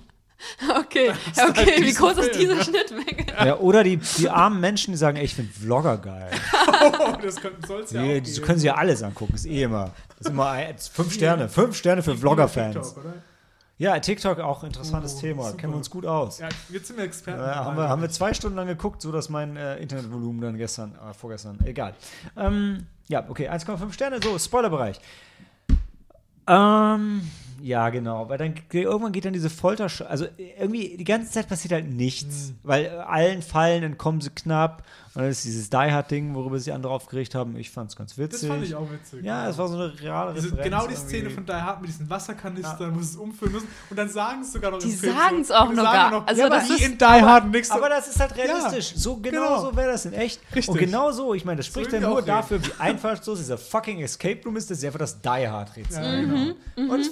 Okay, 0.80 1.12
ist 1.32 1.42
halt 1.42 1.50
okay, 1.50 1.74
wie 1.84 1.92
groß 1.94 2.14
ist 2.18 2.36
Film, 2.36 2.38
diese 2.40 2.56
ja. 2.56 2.64
Schnittmenge? 2.64 3.26
ja, 3.46 3.58
oder 3.58 3.84
die, 3.84 3.98
die 3.98 4.30
armen 4.30 4.62
Menschen, 4.62 4.92
die 4.94 4.98
sagen, 4.98 5.18
ey, 5.18 5.26
ich 5.26 5.36
finde 5.36 5.52
Vlogger 5.52 5.98
geil. 5.98 6.30
Oh, 6.82 7.12
das 7.22 7.36
soll 7.68 7.82
es 7.82 7.92
ja 7.92 8.02
Die, 8.02 8.20
auch 8.20 8.24
die 8.24 8.42
können 8.42 8.58
sie 8.58 8.68
ja 8.68 8.76
alles 8.76 9.04
angucken, 9.04 9.34
ist 9.36 9.46
eh 9.46 9.64
immer. 9.64 9.92
Das 10.18 10.28
ist 10.28 10.30
immer 10.30 10.50
ein, 10.52 10.76
fünf 10.78 11.12
Sterne, 11.14 11.50
fünf 11.50 11.76
Sterne 11.76 12.02
für 12.04 12.16
Vlogger-Fans. 12.16 12.96
Ja, 13.80 13.98
TikTok 13.98 14.40
auch 14.40 14.66
interessantes 14.66 15.16
Oh, 15.16 15.22
Thema. 15.22 15.44
super. 15.46 15.58
Kennen 15.58 15.74
wir 15.74 15.78
uns 15.78 15.90
gut 15.90 16.06
aus. 16.06 16.40
Ja, 16.40 16.50
jetzt 16.70 16.88
sind 16.88 16.98
wir 16.98 17.06
Experten. 17.06 17.42
Äh, 17.42 17.46
haben, 17.46 17.78
wir, 17.78 17.88
haben 17.88 18.02
wir 18.02 18.10
zwei 18.10 18.34
Stunden 18.34 18.58
lang 18.58 18.68
geguckt, 18.68 19.02
so 19.02 19.10
dass 19.12 19.30
mein 19.30 19.56
äh, 19.56 19.78
Internetvolumen 19.78 20.42
dann 20.42 20.58
gestern, 20.58 20.96
äh, 20.96 21.14
vorgestern, 21.14 21.58
egal. 21.64 21.94
Ähm, 22.36 22.86
ja, 23.08 23.26
okay, 23.30 23.50
1,5 23.50 23.94
Sterne, 23.94 24.20
so, 24.22 24.38
Spoilerbereich. 24.38 25.00
Ähm, 26.46 27.22
ja, 27.62 27.90
genau, 27.90 28.30
weil 28.30 28.38
dann 28.38 28.54
irgendwann 28.72 29.12
geht 29.12 29.26
dann 29.26 29.34
diese 29.34 29.50
Folter, 29.50 29.88
also 30.10 30.26
irgendwie 30.38 30.96
die 30.98 31.04
ganze 31.04 31.32
Zeit 31.32 31.48
passiert 31.50 31.74
halt 31.74 31.90
nichts, 31.90 32.54
weil 32.64 32.86
äh, 32.86 32.90
allen 32.90 33.42
Fallen 33.42 33.84
entkommen 33.84 34.22
sie 34.22 34.30
knapp 34.30 34.84
und 35.16 35.22
dann 35.24 35.32
ist 35.32 35.44
dieses 35.44 35.70
Die 35.70 35.76
Hard 35.78 36.12
Ding, 36.12 36.36
worüber 36.36 36.60
sich 36.60 36.72
andere 36.72 36.94
aufgeregt 36.94 37.34
haben. 37.36 37.58
Ich 37.58 37.72
fand 37.72 37.90
es 37.90 37.96
ganz 37.96 38.12
Das 38.12 38.18
witzig. 38.20 38.48
fand 38.50 38.64
ich 38.64 38.76
auch 38.76 38.90
witzig. 38.92 39.24
Ja, 39.26 39.50
es 39.50 39.58
war 39.58 39.68
so 39.68 39.76
eine 39.76 40.00
reale 40.00 40.34
Diese, 40.36 40.48
Referenz 40.48 40.64
genau 40.64 40.88
die 40.88 40.94
irgendwie. 40.94 41.10
Szene 41.10 41.30
von 41.32 41.46
Die 41.46 41.52
Hard 41.54 41.82
mit 41.82 41.90
diesen 41.90 42.10
Wasserkanistern, 42.10 42.96
wo 42.96 43.00
sie 43.00 43.06
es 43.10 43.16
umfüllen 43.16 43.54
müssen. 43.54 43.68
Und 43.90 43.98
dann 43.98 44.08
sagen 44.10 44.42
es 44.42 44.54
sogar 44.54 44.72
noch 44.72 44.78
Die 44.80 44.92
im 44.92 44.98
Film 44.98 45.16
sagen's 45.18 45.48
so. 45.48 45.54
auch 45.56 45.70
Die 45.70 45.76
noch 45.76 45.84
sagen 45.84 46.12
gar- 46.12 46.28
also 46.28 46.42
ja, 46.42 46.50
das 46.50 46.64
aber 46.66 46.74
ist- 46.76 46.86
in 46.86 46.98
Die 46.98 47.04
Hard 47.06 47.48
nix. 47.52 47.72
Aber 47.72 47.90
das 47.90 48.08
ist 48.08 48.20
halt 48.20 48.36
realistisch. 48.38 48.94
so 48.96 49.16
genau, 49.18 49.42
genau. 49.58 49.62
so 49.72 49.76
wäre 49.76 49.92
das 49.92 50.06
in 50.06 50.14
echt. 50.14 50.40
Richtig. 50.56 50.70
Und 50.70 50.78
genau 50.78 51.12
so, 51.12 51.34
ich 51.34 51.44
meine, 51.44 51.58
das 51.58 51.66
spricht 51.66 51.90
So 51.90 51.98
ja 51.98 52.04
ich 52.04 52.08
nur 52.08 52.22
dafür, 52.22 52.64
wie 52.64 52.72
einfallslos 52.78 53.40
dieser 53.40 53.58
fucking 53.58 54.00
Escape 54.02 54.42
Room 54.46 54.58
ist, 54.58 54.70
dass 54.70 54.80
sie 54.80 54.88
einfach 54.88 55.00
das 55.00 55.20
Die 55.20 55.28
Hard 55.28 55.76
Rätsel. 55.76 56.04
Ja, 56.04 56.22
genau. 56.22 56.94
Und 56.94 57.10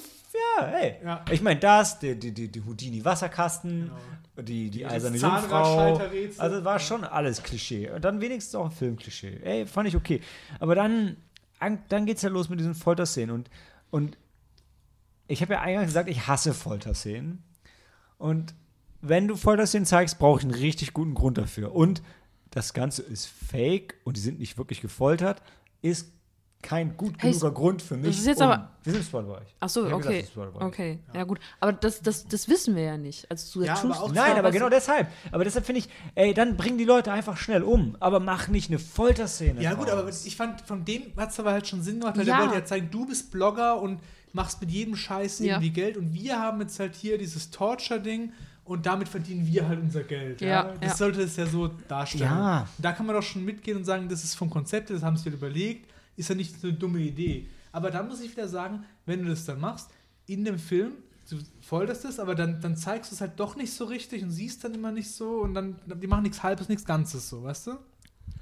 ja, 0.57 0.67
ey. 0.67 0.95
Ja. 1.03 1.25
Ich 1.31 1.41
meine, 1.41 1.59
das, 1.59 1.99
die, 1.99 2.15
die, 2.19 2.31
die, 2.33 2.47
die 2.49 2.61
Houdini 2.63 3.03
Wasserkasten, 3.03 3.91
die, 4.37 4.69
die 4.69 4.85
eiserne 4.85 5.17
Jungfrau. 5.17 6.01
Also 6.37 6.63
war 6.63 6.79
schon 6.79 7.03
alles 7.03 7.41
Klischee. 7.43 7.89
Und 7.89 8.03
dann 8.05 8.21
wenigstens 8.21 8.55
auch 8.55 8.65
ein 8.65 8.71
Filmklischee. 8.71 9.39
Ey, 9.43 9.65
fand 9.65 9.87
ich 9.87 9.95
okay. 9.95 10.21
Aber 10.59 10.75
dann, 10.75 11.17
an- 11.59 11.83
dann 11.89 12.05
geht's 12.05 12.21
ja 12.21 12.29
los 12.29 12.49
mit 12.49 12.59
diesen 12.59 12.75
Folterszenen. 12.75 13.33
Und, 13.33 13.49
und 13.89 14.17
ich 15.27 15.41
habe 15.41 15.53
ja 15.53 15.61
eingangs 15.61 15.87
gesagt, 15.87 16.09
ich 16.09 16.27
hasse 16.27 16.53
Folterszenen. 16.53 17.43
Und 18.17 18.53
wenn 19.01 19.27
du 19.27 19.35
Folterszenen 19.35 19.85
zeigst, 19.85 20.19
brauche 20.19 20.39
ich 20.39 20.45
einen 20.45 20.53
richtig 20.55 20.93
guten 20.93 21.13
Grund 21.13 21.37
dafür. 21.37 21.73
Und 21.75 22.01
das 22.51 22.73
Ganze 22.73 23.01
ist 23.03 23.25
fake 23.25 23.95
und 24.03 24.17
die 24.17 24.21
sind 24.21 24.39
nicht 24.39 24.57
wirklich 24.57 24.81
gefoltert, 24.81 25.41
ist 25.81 26.11
kein 26.61 26.97
gut 26.97 27.13
Hey, 27.19 27.31
genuger 27.31 27.51
Grund 27.51 27.81
für 27.81 27.95
mich. 27.97 28.17
ist 28.17 28.25
jetzt 28.25 28.41
um, 28.41 28.47
aber- 28.49 28.69
wir 28.83 28.91
sind 28.93 29.01
im 29.01 29.07
Spoilerbereich. 29.07 29.47
Ach 29.59 29.69
so, 29.69 29.89
hab 29.89 30.01
gesagt, 30.01 30.31
okay. 30.35 30.65
Okay, 30.65 30.99
ja 31.13 31.23
gut. 31.23 31.39
Aber 31.59 31.71
das, 31.73 32.01
das, 32.01 32.27
das 32.27 32.49
wissen 32.49 32.75
wir 32.75 32.83
ja 32.83 32.97
nicht. 32.97 33.29
Also 33.29 33.59
du 33.59 33.65
Ja, 33.65 33.75
aber 33.77 34.01
auch- 34.01 34.11
Nein, 34.11 34.37
aber 34.37 34.51
genau 34.51 34.67
deshalb. 34.69 35.07
Aber 35.31 35.43
deshalb 35.43 35.65
finde 35.65 35.79
ich, 35.79 35.89
ey, 36.15 36.33
dann 36.33 36.57
bring 36.57 36.77
die 36.77 36.83
Leute 36.85 37.11
einfach 37.11 37.37
schnell 37.37 37.63
um. 37.63 37.95
Aber 37.99 38.19
mach 38.19 38.47
nicht 38.47 38.69
eine 38.69 38.79
Folterszene. 38.79 39.61
Ja, 39.61 39.75
gut, 39.75 39.89
aber 39.89 40.07
ich 40.09 40.35
fand, 40.35 40.61
von 40.61 40.83
dem 40.83 41.03
hat 41.15 41.29
es 41.31 41.39
aber 41.39 41.51
halt 41.51 41.67
schon 41.67 41.81
Sinn 41.83 41.99
gemacht, 41.99 42.17
weil 42.17 42.27
Ja. 42.27 42.37
der 42.37 42.45
wollte 42.47 42.59
ja 42.59 42.65
zeigen, 42.65 42.89
du 42.91 43.05
bist 43.05 43.31
Blogger 43.31 43.79
und 43.81 43.99
machst 44.33 44.59
mit 44.59 44.71
jedem 44.71 44.95
Scheiß 44.95 45.39
Ja. 45.39 45.45
irgendwie 45.55 45.69
Geld 45.69 45.95
und 45.97 46.13
wir 46.13 46.39
haben 46.39 46.59
jetzt 46.61 46.79
halt 46.79 46.95
hier 46.95 47.17
dieses 47.17 47.49
Torture-Ding 47.51 48.33
und 48.65 48.85
damit 48.85 49.07
verdienen 49.07 49.45
wir 49.47 49.67
halt 49.67 49.79
unser 49.79 50.03
Geld. 50.03 50.41
Ja, 50.41 50.47
Ja, 50.47 50.63
Das 50.81 50.91
ja. 50.91 50.95
sollte 50.97 51.21
es 51.21 51.35
ja 51.37 51.45
so 51.45 51.67
darstellen. 51.87 52.23
Ja. 52.25 52.67
Da 52.77 52.91
kann 52.91 53.05
man 53.05 53.15
doch 53.15 53.21
schon 53.23 53.45
mitgehen 53.45 53.77
und 53.77 53.85
sagen, 53.85 54.09
das 54.09 54.23
ist 54.23 54.35
vom 54.35 54.49
Konzept, 54.49 54.89
das 54.89 55.03
haben 55.03 55.15
sie 55.17 55.29
dir 55.29 55.35
überlegt, 55.37 55.89
ist 56.17 56.29
ja 56.29 56.35
nicht 56.35 56.59
so 56.59 56.67
eine 56.67 56.77
dumme 56.77 56.99
Idee. 56.99 57.47
Aber 57.71 57.91
dann 57.91 58.07
muss 58.07 58.19
ich 58.21 58.31
wieder 58.31 58.47
sagen, 58.47 58.83
wenn 59.05 59.23
du 59.23 59.29
das 59.29 59.45
dann 59.45 59.61
machst, 59.61 59.89
in 60.25 60.43
dem 60.43 60.59
Film, 60.59 60.93
du 61.29 61.37
folterst 61.61 62.05
es, 62.05 62.19
aber 62.19 62.35
dann, 62.35 62.59
dann 62.59 62.75
zeigst 62.75 63.11
du 63.11 63.15
es 63.15 63.21
halt 63.21 63.39
doch 63.39 63.55
nicht 63.55 63.71
so 63.71 63.85
richtig 63.85 64.23
und 64.23 64.31
siehst 64.31 64.63
dann 64.63 64.73
immer 64.73 64.91
nicht 64.91 65.11
so 65.11 65.41
und 65.41 65.53
dann, 65.53 65.79
die 65.85 66.07
machen 66.07 66.23
nichts 66.23 66.43
Halbes, 66.43 66.67
nichts 66.67 66.85
Ganzes 66.85 67.29
so, 67.29 67.43
weißt 67.43 67.67
du? 67.67 67.77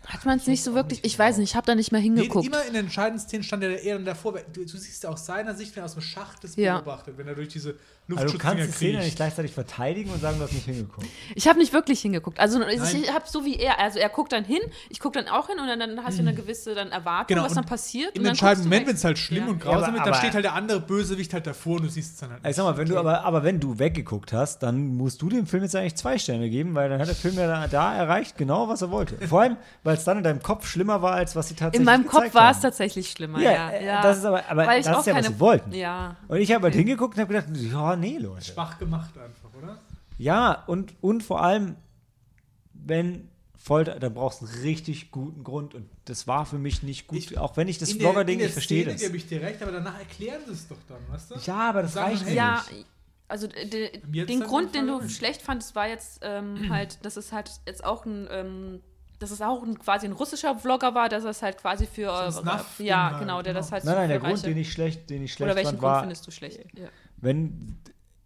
Hat 0.08 0.24
man 0.26 0.38
es 0.38 0.48
nicht 0.48 0.64
so 0.64 0.74
wirklich, 0.76 1.00
ich 1.04 1.18
weiß 1.18 1.38
nicht, 1.38 1.50
ich 1.52 1.56
habe 1.56 1.66
da 1.66 1.74
nicht 1.76 1.92
mehr 1.92 2.00
Nee, 2.02 2.08
hingeguckt. 2.22 2.46
immer 2.46 2.64
in 2.66 2.74
den 2.74 2.86
entscheidenden 2.86 3.20
Szenen 3.20 3.44
stand 3.44 3.64
er 3.64 3.82
eher 3.82 3.96
dann 3.96 4.06
davor. 4.06 4.36
weil 4.36 4.46
Du, 4.54 4.62
du 4.64 4.78
siehst 4.78 5.04
ja 5.04 5.10
aus 5.10 5.26
seiner 5.26 5.56
Sicht, 5.56 5.76
wenn 5.76 5.82
er 5.84 5.86
aus 5.86 5.94
dem 5.94 6.02
Schacht 6.04 6.44
das 6.44 6.56
Ja. 6.56 6.78
beobachtet, 6.80 7.18
wenn 7.18 7.28
er 7.28 7.36
durch 7.36 7.48
diese 7.50 7.70
also 7.70 7.80
du 8.08 8.14
Luftschutzdinger 8.22 8.56
kannst 8.56 8.68
die 8.82 8.86
Szene 8.86 9.00
nicht 9.00 9.16
gleichzeitig 9.16 9.52
verteidigen 9.52 10.12
und 10.12 10.22
sagen, 10.22 10.38
du 10.38 10.44
hast 10.44 10.54
nicht 10.54 10.66
hingeguckt. 10.66 11.08
Ich 11.34 11.48
habe 11.48 11.58
nicht 11.58 11.74
wirklich 11.74 12.02
hingeguckt. 12.02 12.40
Also 12.40 12.62
ich, 12.62 12.78
Nein. 12.80 13.02
ich 13.04 13.12
habe 13.12 13.26
so 13.28 13.44
wie 13.46 13.56
er, 13.56 13.80
also 13.80 13.98
er 13.98 14.10
guckt 14.10 14.32
dann 14.32 14.44
hin, 14.44 14.60
ich 14.90 15.00
gucke 15.00 15.18
dann 15.20 15.28
auch 15.28 15.48
hin 15.48 15.58
und 15.60 15.68
dann, 15.68 15.80
dann 15.80 16.04
hast 16.06 16.18
du 16.18 16.22
eine 16.22 16.36
gewisse 16.36 16.76
dann 16.76 16.92
Erwartung, 16.92 17.36
Genau, 17.36 17.46
was 17.48 17.56
dann 17.56 17.66
passiert. 17.66 18.16
Im 18.16 18.24
entscheidenden 18.26 18.66
Moment, 18.70 18.82
weg. 18.82 18.88
wenn 18.90 18.96
es 18.96 19.04
halt 19.04 19.18
schlimm 19.18 19.46
Ja. 19.46 19.50
und 19.50 19.64
Ja, 19.64 19.70
aber- 19.72 19.78
grausam 19.80 19.94
wird, 19.96 20.06
dann 20.06 20.10
aber- 20.14 20.18
steht 20.20 20.34
halt 20.36 20.46
der 20.46 20.54
andere 20.54 20.80
Bösewicht 20.82 21.34
halt 21.34 21.48
davor 21.48 21.78
und 21.78 21.84
du 21.86 21.90
siehst 21.90 22.14
es 22.14 22.20
dann 22.20 22.30
halt 22.30 22.42
Ich 22.48 22.56
sag 22.56 22.64
mal, 22.64 22.78
wenn 22.78 22.88
du 22.88 22.98
aber, 23.00 23.24
aber 23.24 23.44
wenn 23.44 23.60
du 23.60 23.80
weggeguckt 23.80 24.34
hast, 24.34 24.60
dann 24.62 24.96
musst 24.98 25.20
du 25.24 25.30
dem 25.30 25.48
Film 25.48 25.64
jetzt 25.64 25.76
eigentlich 25.76 25.96
zwei 25.96 26.20
Sterne 26.20 26.48
geben, 26.52 26.76
weil 26.76 26.90
dann 26.90 27.00
hat 27.00 27.08
der 27.08 27.16
Film 27.16 27.36
ja 27.36 27.48
da, 27.48 27.68
da 27.68 27.96
erreicht, 27.98 28.38
genau 28.38 28.68
was 28.70 28.84
er 28.84 28.92
wollte. 28.92 29.16
Vor 29.28 29.42
allem, 29.42 29.58
weil 29.84 29.95
es 29.98 30.04
dann 30.06 30.18
in 30.18 30.24
deinem 30.24 30.42
Kopf 30.42 30.68
schlimmer 30.68 31.02
war, 31.02 31.14
als 31.14 31.36
was 31.36 31.48
sie 31.50 31.56
tatsächlich 31.56 31.80
In 31.80 31.86
meinem 31.86 32.08
Kopf 32.08 32.34
war 32.34 32.52
es 32.52 32.60
tatsächlich 32.60 33.10
schlimmer, 33.12 33.40
Ja, 33.42 33.52
ja. 33.52 33.70
äh, 33.72 33.86
ja. 33.86 34.02
das 34.02 34.18
ist 34.20 34.26
aber- 34.26 34.44
aber 34.50 34.68
Weil 34.68 34.80
ich 34.80 34.86
das 34.86 34.96
auch 34.96 35.00
ist 35.02 35.06
ja, 35.08 35.16
was 35.16 35.24
keine, 35.24 35.34
sie 35.36 35.40
wollten. 35.40 35.72
Ja. 35.74 36.16
Und 36.28 36.38
ich 36.38 36.52
habe 36.54 36.64
halt 36.66 36.76
hingeguckt 36.76 37.16
und 37.18 37.22
habe 37.22 37.34
gedacht, 37.34 37.50
ja, 37.58 37.96
nee, 37.96 38.18
Leute. 38.18 38.46
schwach 38.46 38.78
gemacht 38.80 39.12
einfach, 39.18 39.50
oder? 39.62 39.78
Ja, 40.18 40.64
und, 40.68 40.94
und 41.02 41.24
vor 41.24 41.42
allem, 41.42 41.76
wenn 42.74 43.30
Folter, 43.58 44.00
dann 44.00 44.14
brauchst 44.14 44.42
du 44.42 44.46
einen 44.46 44.62
richtig 44.62 45.10
guten 45.12 45.44
Grund. 45.44 45.74
Und 45.74 45.90
das 46.06 46.28
war 46.28 46.46
für 46.46 46.58
mich 46.60 46.84
nicht 46.84 47.08
gut, 47.08 47.18
Ich- 47.18 47.38
auch 47.38 47.58
wenn 47.58 47.68
ich 47.68 47.78
das 47.80 47.94
Vlogger-Ding, 47.94 48.40
ich 48.40 48.52
verstehe 48.52 48.86
das. 48.86 49.02
gebe 49.02 49.18
ich 49.18 49.28
dir 49.28 49.42
recht, 49.42 49.62
aber 49.64 49.72
danach 49.72 49.98
erklären 49.98 50.42
sie 50.46 50.54
es 50.54 50.68
doch 50.68 50.78
dann, 50.88 50.98
weißt 51.10 51.32
du? 51.32 51.36
Ja, 51.46 51.70
aber 51.70 51.82
das 51.82 51.94
Sagen, 51.94 52.10
reicht 52.12 52.22
hey, 52.26 52.30
nicht. 52.30 52.38
Ja, 52.38 52.64
also 53.28 53.48
de, 53.48 53.90
Mir 54.08 54.28
den 54.28 54.42
Grund, 54.42 54.76
den 54.76 54.86
du 54.86 55.10
schlecht 55.10 55.42
fandest, 55.42 55.74
war 55.74 55.88
jetzt 55.88 56.20
ähm, 56.22 56.68
halt, 56.70 57.04
dass 57.04 57.18
es 57.18 57.32
halt 57.32 57.50
jetzt 57.66 57.84
auch 57.84 58.06
ein, 58.06 58.28
ähm, 58.30 58.82
dass 59.20 59.32
es 59.32 59.42
auch 59.42 59.64
ein, 59.64 59.80
quasi 59.80 60.06
ein 60.06 60.12
russischer 60.12 60.58
Vlogger 60.58 60.94
war, 60.94 61.10
dass 61.10 61.24
es 61.24 61.42
halt 61.42 61.58
quasi 61.58 61.86
für, 61.86 62.10
äh, 62.10 62.84
ja, 62.84 63.12
halt, 63.12 63.20
genau, 63.20 63.42
der 63.42 63.54
genau. 63.54 63.60
das 63.62 63.72
halt 63.72 63.84
Nein, 63.84 63.96
nein, 63.96 64.10
der 64.10 64.20
für 64.20 64.28
Grund, 64.28 64.46
den 64.46 64.58
ich 64.58 64.72
schlecht, 64.72 65.10
den 65.10 65.24
ich 65.24 65.34
schlecht 65.34 65.48
Oder 65.48 65.56
welchen 65.56 65.70
fand, 65.70 65.80
Grund 65.80 65.92
war, 65.92 66.00
findest 66.02 66.28
du 66.28 66.32
schlecht? 66.32 66.60
Ja. 66.78 66.88
wenn, 67.18 67.78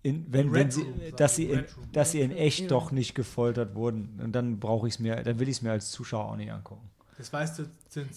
in, 0.02 0.26
wenn, 0.32 0.54
wenn 0.54 0.72
sie, 0.72 0.82
sagen 0.82 1.14
dass 1.18 1.36
sie, 1.36 1.46
in, 1.46 1.66
dass 1.92 2.12
sie 2.12 2.22
in 2.22 2.32
echt 2.32 2.62
Ja. 2.62 2.68
doch 2.68 2.92
nicht 2.92 3.16
gefoltert 3.16 3.76
wurden. 3.76 4.20
Und 4.24 4.32
dann 4.32 4.60
brauche 4.60 4.88
ich 4.88 4.96
es 4.96 5.00
mir, 5.00 5.18
dann 5.18 5.40
will 5.40 5.50
ich 5.50 5.58
es 5.58 5.62
mir 5.62 5.72
als 5.72 5.92
Zuschauer 5.92 6.26
auch 6.32 6.36
nicht 6.36 6.52
angucken. 6.52 6.90
Das 7.18 7.32
weißt 7.34 7.60
du 7.60 7.64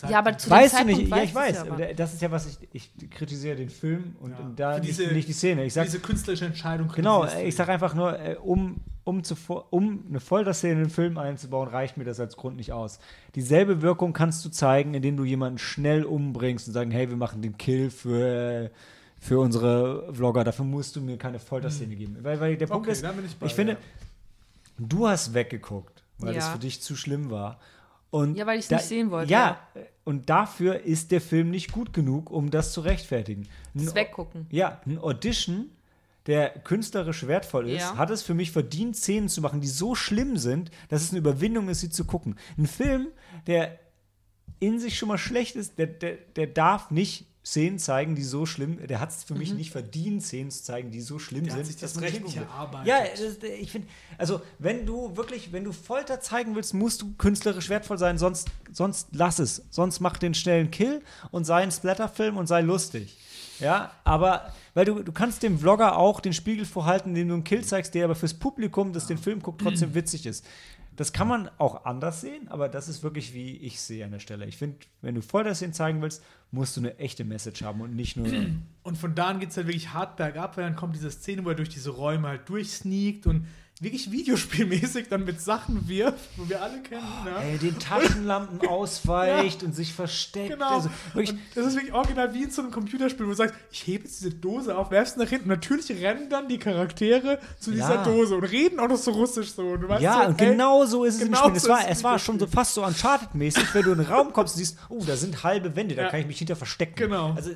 Ja, 0.08 0.18
aber 0.18 0.36
zu 0.36 0.48
dem 0.48 0.52
Weißt 0.52 0.80
du 0.80 0.84
nicht? 0.84 1.08
Ja, 1.08 1.22
ich 1.22 1.34
weiß. 1.34 1.64
ja, 1.78 1.92
das 1.94 2.12
ist 2.12 2.20
ja, 2.22 2.30
was 2.30 2.46
ich, 2.46 2.68
ich 2.72 3.10
kritisiere 3.10 3.56
den 3.56 3.70
Film 3.70 4.16
und, 4.20 4.32
Ja. 4.32 4.36
und 4.38 4.60
da 4.60 4.78
nicht, 4.78 4.88
diese- 4.98 5.12
nicht 5.12 5.28
die 5.28 5.32
Szene. 5.32 5.64
Ich 5.64 5.72
sag, 5.72 5.84
diese 5.84 5.98
künstlerische 6.00 6.44
Entscheidung. 6.44 6.88
Genau, 6.94 7.24
ich 7.42 7.54
sage 7.56 7.72
einfach 7.72 7.94
nur, 7.94 8.18
äh, 8.18 8.36
um, 8.42 8.80
um, 9.04 9.24
zuvor, 9.24 9.66
um 9.70 10.04
eine 10.08 10.20
Folterszene 10.20 10.74
in 10.74 10.78
den 10.80 10.90
Film 10.90 11.16
einzubauen, 11.16 11.68
reicht 11.68 11.96
mir 11.96 12.04
das 12.04 12.20
als 12.20 12.36
Grund 12.36 12.56
nicht 12.56 12.72
aus. 12.72 12.98
Dieselbe 13.34 13.80
Wirkung 13.82 14.12
kannst 14.12 14.44
du 14.44 14.50
zeigen, 14.50 14.92
indem 14.94 15.16
du 15.16 15.24
jemanden 15.24 15.58
schnell 15.58 16.04
umbringst 16.04 16.66
und 16.68 16.74
sagen, 16.74 16.90
hey, 16.90 17.08
wir 17.08 17.16
machen 17.16 17.40
den 17.40 17.56
Kill 17.56 17.90
für, 17.90 18.70
für 19.18 19.40
unsere 19.40 20.12
Vlogger. 20.12 20.44
Dafür 20.44 20.66
musst 20.66 20.96
du 20.96 21.00
mir 21.00 21.16
keine 21.16 21.38
Folterszene 21.38 21.96
geben. 21.96 22.18
Weil, 22.22 22.38
weil 22.40 22.56
der 22.58 22.66
Punkt 22.66 22.82
Okay, 22.86 22.92
ist, 22.92 23.02
da 23.04 23.12
bin 23.12 23.24
ich 23.24 23.34
bei, 23.36 23.46
ich 23.46 23.54
finde, 23.54 23.72
ja. 23.72 23.78
du 24.78 25.08
hast 25.08 25.32
weggeguckt, 25.32 26.02
weil 26.18 26.34
das 26.34 26.44
Ja. 26.44 26.52
für 26.52 26.58
dich 26.58 26.82
zu 26.82 26.94
schlimm 26.94 27.30
war. 27.30 27.58
Und 28.12 28.36
Ja, 28.36 28.46
weil 28.46 28.58
ich's 28.58 28.68
da- 28.68 28.76
nicht 28.76 28.84
sehen 28.84 29.10
wollte, 29.10 29.32
Ja, 29.32 29.58
und 30.04 30.28
dafür 30.28 30.80
ist 30.82 31.10
der 31.12 31.22
Film 31.22 31.50
nicht 31.50 31.72
gut 31.72 31.92
genug, 31.94 32.30
um 32.30 32.50
das 32.50 32.72
zu 32.72 32.82
rechtfertigen. 32.82 33.48
Ein 33.74 33.86
Das 33.86 33.94
Weggucken. 33.94 34.46
ja, 34.50 34.80
ein 34.86 34.98
Audition, 34.98 35.70
der 36.26 36.50
künstlerisch 36.50 37.26
wertvoll 37.26 37.70
ist, 37.70 37.80
Ja. 37.80 37.96
hat 37.96 38.10
es 38.10 38.22
für 38.22 38.34
mich 38.34 38.50
verdient, 38.52 38.96
Szenen 38.96 39.30
zu 39.30 39.40
machen, 39.40 39.62
die 39.62 39.66
so 39.66 39.94
schlimm 39.94 40.36
sind, 40.36 40.70
dass 40.90 41.02
es 41.02 41.10
eine 41.10 41.18
Überwindung 41.20 41.68
ist, 41.70 41.80
sie 41.80 41.88
zu 41.90 42.04
gucken. 42.04 42.36
Ein 42.58 42.66
Film, 42.66 43.08
der 43.46 43.78
in 44.60 44.78
sich 44.78 44.98
schon 44.98 45.08
mal 45.08 45.18
schlecht 45.18 45.56
ist, 45.56 45.78
der, 45.78 45.86
der, 45.86 46.16
der 46.36 46.46
darf 46.48 46.90
nicht 46.90 47.26
Szenen 47.44 47.80
zeigen, 47.80 48.14
die 48.14 48.22
so 48.22 48.46
schlimm, 48.46 48.78
der 48.86 49.00
hat 49.00 49.10
es 49.10 49.24
für 49.24 49.34
mich 49.34 49.52
nicht 49.52 49.72
verdient, 49.72 50.22
Szenen 50.22 50.50
zu 50.52 50.62
zeigen, 50.62 50.92
die 50.92 51.00
so 51.00 51.18
schlimm 51.18 51.44
Der 51.44 51.54
hat 51.54 51.66
sind. 51.66 51.72
sich 51.72 51.80
das 51.80 52.00
Recht 52.00 52.22
nicht 52.22 52.36
erarbeitet. 52.36 52.86
Ja, 52.86 52.98
das, 53.00 53.42
ich 53.42 53.72
finde, 53.72 53.88
also 54.16 54.42
wenn 54.60 54.86
du 54.86 55.16
wirklich, 55.16 55.52
wenn 55.52 55.64
du 55.64 55.72
Folter 55.72 56.20
zeigen 56.20 56.54
willst, 56.54 56.72
musst 56.72 57.02
du 57.02 57.14
künstlerisch 57.18 57.68
wertvoll 57.68 57.98
sein, 57.98 58.16
sonst, 58.16 58.48
sonst 58.72 59.08
lass 59.10 59.40
es. 59.40 59.64
Sonst 59.70 59.98
mach 59.98 60.18
den 60.18 60.34
schnellen 60.34 60.70
Kill 60.70 61.02
und 61.32 61.44
sei 61.44 61.62
ein 61.62 61.72
Splatterfilm 61.72 62.36
und 62.36 62.46
sei 62.46 62.60
lustig. 62.60 63.16
Ja, 63.58 63.90
aber 64.04 64.52
weil 64.74 64.84
du, 64.84 65.02
du 65.02 65.12
kannst 65.12 65.42
dem 65.42 65.58
Vlogger 65.58 65.98
auch 65.98 66.20
den 66.20 66.32
Spiegel 66.32 66.64
vorhalten, 66.64 67.10
indem 67.10 67.28
du 67.28 67.34
einen 67.34 67.44
Kill 67.44 67.64
zeigst, 67.64 67.94
der 67.94 68.04
aber 68.04 68.14
fürs 68.14 68.34
Publikum, 68.34 68.92
das 68.92 69.06
den 69.06 69.18
Film 69.18 69.40
guckt, 69.42 69.60
trotzdem 69.60 69.94
witzig 69.94 70.26
ist. 70.26 70.44
Das 70.96 71.12
kann 71.12 71.26
man 71.26 71.50
auch 71.58 71.84
anders 71.86 72.20
sehen, 72.20 72.48
aber 72.48 72.68
das 72.68 72.88
ist 72.88 73.02
wirklich, 73.02 73.32
wie 73.32 73.56
ich 73.56 73.80
sehe 73.80 74.04
an 74.04 74.10
der 74.10 74.18
Stelle. 74.18 74.44
Ich 74.46 74.58
finde, 74.58 74.76
wenn 75.00 75.14
du 75.14 75.22
Folterszenen 75.22 75.72
zeigen 75.72 76.02
willst, 76.02 76.22
musst 76.50 76.76
du 76.76 76.80
eine 76.80 76.98
echte 76.98 77.24
Message 77.24 77.62
haben 77.62 77.80
und 77.80 77.96
nicht 77.96 78.16
nur. 78.16 78.28
Und 78.82 78.98
von 78.98 79.14
da 79.14 79.28
an 79.28 79.40
geht 79.40 79.50
es 79.50 79.56
halt 79.56 79.68
wirklich 79.68 79.94
hart 79.94 80.16
bergab, 80.16 80.56
weil 80.56 80.64
dann 80.64 80.76
kommt 80.76 80.94
diese 80.94 81.10
Szene, 81.10 81.44
wo 81.44 81.48
er 81.48 81.54
durch 81.54 81.70
diese 81.70 81.90
Räume 81.90 82.28
halt 82.28 82.48
durchsneakt 82.48 83.26
und 83.26 83.46
wirklich 83.82 84.10
videospielmäßig 84.12 85.08
dann 85.08 85.24
mit 85.24 85.40
Sachen 85.40 85.88
wirft, 85.88 86.18
wo 86.36 86.48
wir 86.48 86.62
alle 86.62 86.80
kennen. 86.82 87.02
ne? 87.24 87.32
Ey, 87.42 87.58
den 87.58 87.78
Taschenlampen 87.78 88.66
ausweicht 88.68 89.62
und 89.62 89.74
sich 89.74 89.92
versteckt. 89.92 90.50
Genau. 90.50 90.76
Also, 90.76 90.90
wirklich, 91.14 91.36
das 91.54 91.66
ist 91.66 91.74
wirklich 91.74 91.92
original 91.92 92.32
wie 92.32 92.44
in 92.44 92.50
so 92.50 92.62
einem 92.62 92.70
Computerspiel, 92.70 93.26
wo 93.26 93.30
du 93.30 93.36
sagst, 93.36 93.54
ich 93.70 93.86
hebe 93.86 94.04
jetzt 94.04 94.20
diese 94.20 94.30
Dose 94.34 94.76
auf, 94.76 94.90
werfst 94.90 95.16
nach 95.16 95.28
hinten. 95.28 95.44
Und 95.50 95.56
natürlich 95.56 95.90
rennen 95.90 96.30
dann 96.30 96.48
die 96.48 96.58
Charaktere 96.58 97.38
zu 97.58 97.70
dieser 97.72 97.96
Ja. 97.96 98.04
Dose 98.04 98.36
und 98.36 98.44
reden 98.44 98.78
auch 98.80 98.88
noch 98.88 98.96
so 98.96 99.10
russisch 99.10 99.52
so. 99.52 99.62
Und 99.62 99.88
ja, 100.00 100.22
so, 100.22 100.28
und 100.28 100.40
ey, 100.40 100.50
genau 100.50 100.84
so 100.86 101.04
ist 101.04 101.16
es 101.16 101.20
genau 101.22 101.48
im 101.48 101.56
Spiel. 101.56 101.56
Es 101.56 101.62
so 101.64 101.68
war, 101.70 101.80
ist 101.80 101.90
es 101.90 101.98
es 101.98 102.04
war 102.04 102.18
schon 102.18 102.38
so 102.38 102.46
fast 102.46 102.74
so 102.74 102.84
Uncharted-mäßig, 102.84 103.74
wenn 103.74 103.82
du 103.82 103.92
in 103.92 103.98
den 103.98 104.06
Raum 104.06 104.32
kommst 104.32 104.54
und 104.54 104.58
siehst, 104.58 104.78
oh, 104.88 105.02
da 105.04 105.16
sind 105.16 105.42
halbe 105.42 105.74
Wände, 105.76 105.94
da 105.96 106.02
Ja. 106.02 106.08
kann 106.10 106.20
ich 106.20 106.26
mich 106.26 106.38
hinter 106.38 106.56
verstecken. 106.56 106.94
Genau. 106.96 107.32
Also, 107.34 107.50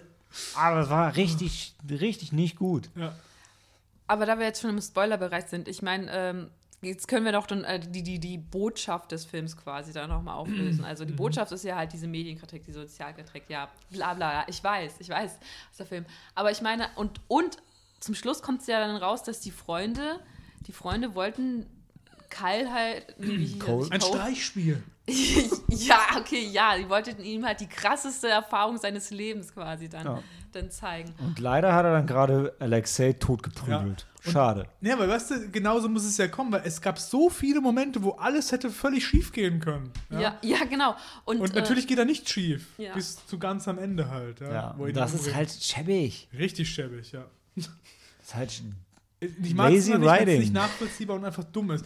aber 0.57 0.81
es 0.81 0.91
war 0.91 1.15
richtig, 1.17 1.75
richtig 1.89 2.33
nicht 2.33 2.57
gut. 2.57 2.91
Ja. 2.97 3.15
Aber 4.07 4.27
da 4.27 4.39
wir 4.39 4.47
jetzt 4.47 4.61
schon 4.61 4.71
im 4.71 4.81
Spoilerbereich 4.81 5.47
sind, 5.47 5.69
ich 5.69 5.83
meine, 5.83 6.11
ähm, 6.13 6.51
jetzt 6.83 7.09
können 7.09 7.25
wir 7.25 7.33
doch 7.33 7.47
dann 7.47 7.65
äh, 7.65 7.81
die, 7.81 8.03
die, 8.03 8.19
die 8.19 8.39
Botschaft 8.39 9.13
des 9.13 9.25
Films 9.25 9.57
quasi 9.57 9.93
da 9.93 10.07
nochmal 10.07 10.37
auflösen. 10.37 10.85
Also 10.85 11.05
die 11.05 11.13
Botschaft 11.13 11.53
ist 11.53 11.65
ja 11.65 11.77
halt 11.77 11.93
diese 11.93 12.07
Medienkritik, 12.07 12.65
die 12.65 12.73
Sozialkritik, 12.73 13.45
ja, 13.49 13.69
bla 13.91 14.15
bla, 14.15 14.31
bla. 14.31 14.45
ich 14.49 14.63
weiß, 14.63 14.97
ich 15.01 15.09
weiß, 15.09 15.39
was 15.69 15.77
der 15.77 15.87
Film. 15.87 16.07
Aber 16.35 16.51
ich 16.51 16.61
meine, 16.61 16.89
und, 16.97 17.21
und 17.29 17.57
zum 18.01 18.15
Schluss 18.15 18.43
kommt 18.43 18.61
es 18.61 18.67
ja 18.67 18.79
dann 18.79 18.97
raus, 18.97 19.23
dass 19.23 19.41
die 19.41 19.51
Freunde, 19.51 20.21
die 20.67 20.73
Freunde 20.73 21.15
wollten 21.15 21.67
Kyle 22.29 22.73
halt, 22.73 23.15
wie? 23.19 23.59
Cole. 23.59 23.91
Ein? 23.91 24.01
Streichspiel. 24.01 24.83
ja, 25.69 26.01
okay, 26.17 26.45
ja, 26.47 26.77
die 26.77 26.89
wollten 26.89 27.23
ihm 27.23 27.47
halt 27.47 27.61
die 27.61 27.69
krasseste 27.69 28.29
Erfahrung 28.29 28.77
seines 28.77 29.11
Lebens 29.11 29.55
quasi 29.55 29.89
dann, 29.89 30.05
Ja. 30.05 30.23
Dann 30.57 30.71
zeigen. 30.71 31.15
Und 31.19 31.39
leider 31.39 31.73
hat 31.75 31.85
er 31.85 31.93
dann 31.93 32.07
gerade 32.07 32.55
Alexei 32.59 33.13
totgeprügelt. 33.13 34.07
Ja. 34.25 34.33
Schade. 34.33 34.67
Ja, 34.81 34.95
aber 34.95 35.07
weißt 35.09 35.31
du, 35.31 35.51
genauso 35.51 35.89
muss 35.89 36.05
es 36.05 36.17
ja 36.17 36.27
kommen, 36.27 36.51
weil 36.51 36.63
es 36.65 36.81
gab 36.81 36.99
so 36.99 37.31
viele 37.31 37.61
Momente, 37.61 38.03
wo 38.03 38.11
alles 38.13 38.51
hätte 38.51 38.71
völlig 38.71 39.07
schief 39.07 39.31
gehen 39.33 39.61
können. 39.61 39.93
Ja. 40.11 40.21
Ja, 40.21 40.39
ja, 40.43 40.65
genau. 40.65 40.97
Und, 41.25 41.41
Und 41.41 41.55
natürlich 41.55 41.87
geht 41.87 41.99
da 41.99 42.05
nicht 42.05 42.29
schief. 42.29 42.67
ja. 42.77 42.93
Bis 42.95 43.25
zu 43.27 43.39
ganz 43.39 43.69
am 43.69 43.79
Ende 43.79 44.11
halt. 44.11 44.41
Ja, 44.41 44.51
Ja, 44.53 44.75
wo 44.77 44.83
und 44.85 44.89
ihn 44.89 44.95
das 44.97 45.15
ist 45.15 45.33
halt 45.33 45.51
schäbig. 45.53 46.29
Richtig 46.37 46.69
schäbig, 46.69 47.13
ja. 47.13 47.25
Das 47.55 47.71
ist 48.21 48.35
halt 48.35 48.63
Ich 49.21 49.55
mag 49.55 49.73
es 49.73 49.87
nicht, 49.87 49.95
wenn 49.95 50.03
es 50.03 50.09
writing. 50.09 50.41
nicht 50.41 50.53
nachvollziehbar 50.53 51.17
und 51.17 51.25
einfach 51.25 51.45
dumm 51.45 51.71
ist. 51.71 51.85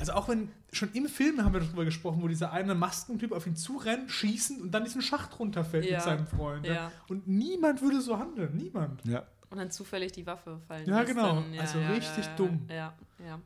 Also 0.00 0.12
auch 0.14 0.28
wenn, 0.28 0.50
schon 0.72 0.92
im 0.94 1.06
Film 1.06 1.44
haben 1.44 1.52
wir 1.52 1.60
darüber 1.60 1.84
gesprochen, 1.84 2.22
wo 2.22 2.28
dieser 2.28 2.52
eine 2.52 2.74
Maskentyp 2.74 3.32
auf 3.32 3.46
ihn 3.46 3.54
zurennt, 3.56 4.10
schießen 4.10 4.60
und 4.62 4.70
dann 4.72 4.84
diesen 4.84 5.02
Schacht 5.02 5.38
runterfällt 5.38 5.84
Ja. 5.84 5.96
mit 5.98 6.02
seinem 6.02 6.26
Freund. 6.26 6.66
Ja. 6.66 6.72
Ja. 6.74 6.92
Und 7.08 7.28
niemand 7.28 7.82
würde 7.82 8.00
so 8.00 8.18
handeln, 8.18 8.56
niemand. 8.56 9.04
ja. 9.04 9.24
und 9.50 9.58
dann 9.58 9.70
zufällig 9.70 10.12
die 10.12 10.24
Waffe 10.26 10.58
fallen. 10.68 10.88
Ja, 10.88 11.02
genau. 11.02 11.34
Dann, 11.42 11.58
Also 11.58 11.78
richtig 11.80 12.24
dumm. 12.36 12.66
Ja, 12.70 12.96
ja. 13.24 13.40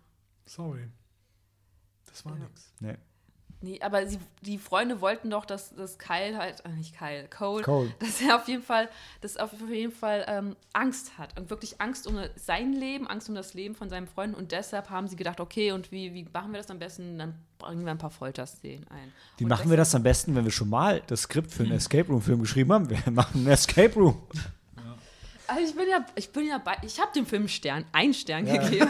Sorry. 0.47 0.87
Das 2.07 2.25
war 2.27 2.33
Ja. 2.37 2.45
nix. 2.45 2.73
Nee. 2.81 2.97
Nee, 3.65 3.81
aber 3.81 4.07
sie, 4.07 4.19
die 4.43 4.59
Freunde 4.59 5.01
wollten 5.01 5.31
doch, 5.31 5.47
dass, 5.47 5.75
dass 5.75 5.99
Kyle 5.99 6.37
halt, 6.37 6.63
äh, 6.67 6.69
nicht 6.69 6.95
Kyle, 6.97 7.27
Cole, 7.29 7.65
Cole. 7.65 7.95
dass 7.99 8.21
er 8.21 8.37
auf 8.37 8.47
jeden 8.47 8.63
Fall, 8.63 8.91
dass 9.23 9.39
auf 9.39 9.53
jeden 9.71 9.91
Fall 9.93 10.25
ähm, 10.29 10.55
Angst 10.75 11.17
hat 11.17 11.39
und 11.39 11.49
wirklich 11.49 11.81
Angst 11.81 12.07
um 12.07 12.19
sein 12.37 12.75
Leben, 12.75 13.07
Angst 13.07 13.31
um 13.31 13.35
das 13.35 13.55
Leben 13.55 13.75
von 13.75 13.89
seinen 13.89 14.07
Freunden 14.07 14.37
und 14.37 14.53
deshalb 14.53 14.91
haben 14.91 15.09
sie 15.09 15.17
gedacht, 15.17 15.41
okay, 15.41 15.73
und 15.73 15.91
wie, 15.91 16.13
wie 16.13 16.27
machen 16.31 16.53
wir 16.53 16.59
das 16.59 16.71
am 16.71 16.79
besten? 16.79 17.17
Dann 17.17 17.37
bringen 17.59 17.85
wir 17.85 17.93
ein 17.93 17.99
paar 17.99 18.11
Folterszenen 18.11 18.87
ein. 18.89 19.13
Wie 19.39 19.45
und 19.45 19.49
machen 19.49 19.71
wir 19.71 19.79
das 19.79 19.95
am 19.95 20.03
besten, 20.03 20.35
wenn 20.35 20.45
wir 20.45 20.53
schon 20.53 20.69
mal 20.69 21.03
das 21.07 21.23
Skript 21.23 21.51
für 21.51 21.63
einen 21.63 21.73
Escape 21.73 22.07
Room 22.09 22.21
Film 22.21 22.41
geschrieben 22.41 22.71
haben? 22.71 22.91
Wir 22.91 22.99
machen 23.13 23.39
einen 23.39 23.49
Escape 23.49 23.95
Room. 23.95 24.21
Also 25.47 25.63
ich 25.63 25.75
bin 25.77 25.89
ja, 25.89 26.05
ich 26.15 26.31
bin 26.31 26.47
ja 26.47 26.57
bei, 26.59 26.77
ich 26.83 26.99
habe 26.99 27.13
dem 27.15 27.27
Film 27.27 27.43
einen 27.43 27.49
Stern, 27.51 27.85
einen 27.93 28.15
Stern 28.15 28.47
gegeben. 28.47 28.89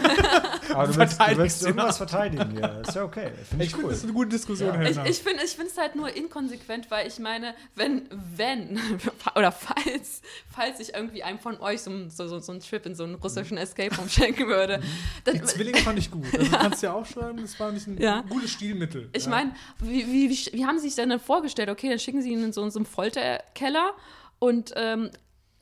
Aber 0.73 0.87
du 0.87 0.95
willst, 0.95 1.19
du 1.19 1.37
willst 1.37 1.63
irgendwas 1.63 1.95
auch. 1.95 2.07
verteidigen. 2.07 2.57
Ja, 2.57 2.67
ist 2.79 2.95
ja 2.95 3.03
okay. 3.03 3.31
Finde 3.49 3.65
Ich 3.65 3.71
ich 3.71 3.75
finde, 3.75 3.85
cool. 3.85 3.89
das 3.89 3.97
ist 3.99 4.03
eine 4.05 4.13
gute 4.13 4.29
Diskussion, 4.29 4.73
Ja. 4.81 4.89
Ich, 4.89 4.97
ich 5.09 5.17
finde 5.19 5.43
ich 5.43 5.57
es 5.59 5.77
halt 5.77 5.95
nur 5.95 6.15
inkonsequent, 6.15 6.89
weil 6.89 7.07
ich 7.07 7.19
meine, 7.19 7.55
wenn, 7.75 8.03
wenn, 8.37 8.79
oder 9.35 9.51
falls, 9.51 10.21
falls 10.49 10.79
ich 10.79 10.93
irgendwie 10.95 11.23
einem 11.23 11.39
von 11.39 11.59
euch 11.59 11.81
so, 11.81 11.91
so, 12.09 12.27
so, 12.27 12.39
so 12.39 12.51
einen 12.53 12.61
Trip 12.61 12.85
in 12.85 12.95
so 12.95 13.03
einen 13.03 13.15
russischen 13.15 13.57
Escape 13.57 13.93
Room 13.95 14.07
schenken 14.07 14.47
würde, 14.47 14.81
dann, 15.25 15.35
Die 15.35 15.43
Zwillinge 15.43 15.79
fand 15.79 15.99
ich 15.99 16.09
gut. 16.09 16.25
Also, 16.33 16.45
Du 16.51 16.57
kannst 16.57 16.83
ja 16.83 16.93
aufschreiben, 16.93 17.41
das 17.41 17.59
war 17.59 17.71
nicht 17.73 17.85
ein 17.87 18.01
Ja. 18.01 18.21
gutes 18.29 18.51
Stilmittel. 18.51 19.09
ich 19.11 19.25
ja. 19.25 19.29
meine, 19.29 19.53
wie, 19.79 20.07
wie, 20.07 20.29
wie, 20.29 20.49
wie 20.53 20.65
haben 20.65 20.79
sie 20.79 20.87
sich 20.87 20.95
denn 20.95 21.09
dann 21.09 21.19
vorgestellt? 21.19 21.69
Okay, 21.69 21.89
dann 21.89 21.99
schicken 21.99 22.21
sie 22.21 22.31
ihn 22.31 22.43
in 22.43 22.53
so, 22.53 22.63
in 22.63 22.71
so 22.71 22.79
einen 22.79 22.85
Folterkeller 22.85 23.91
und 24.39 24.71
ähm, 24.75 25.09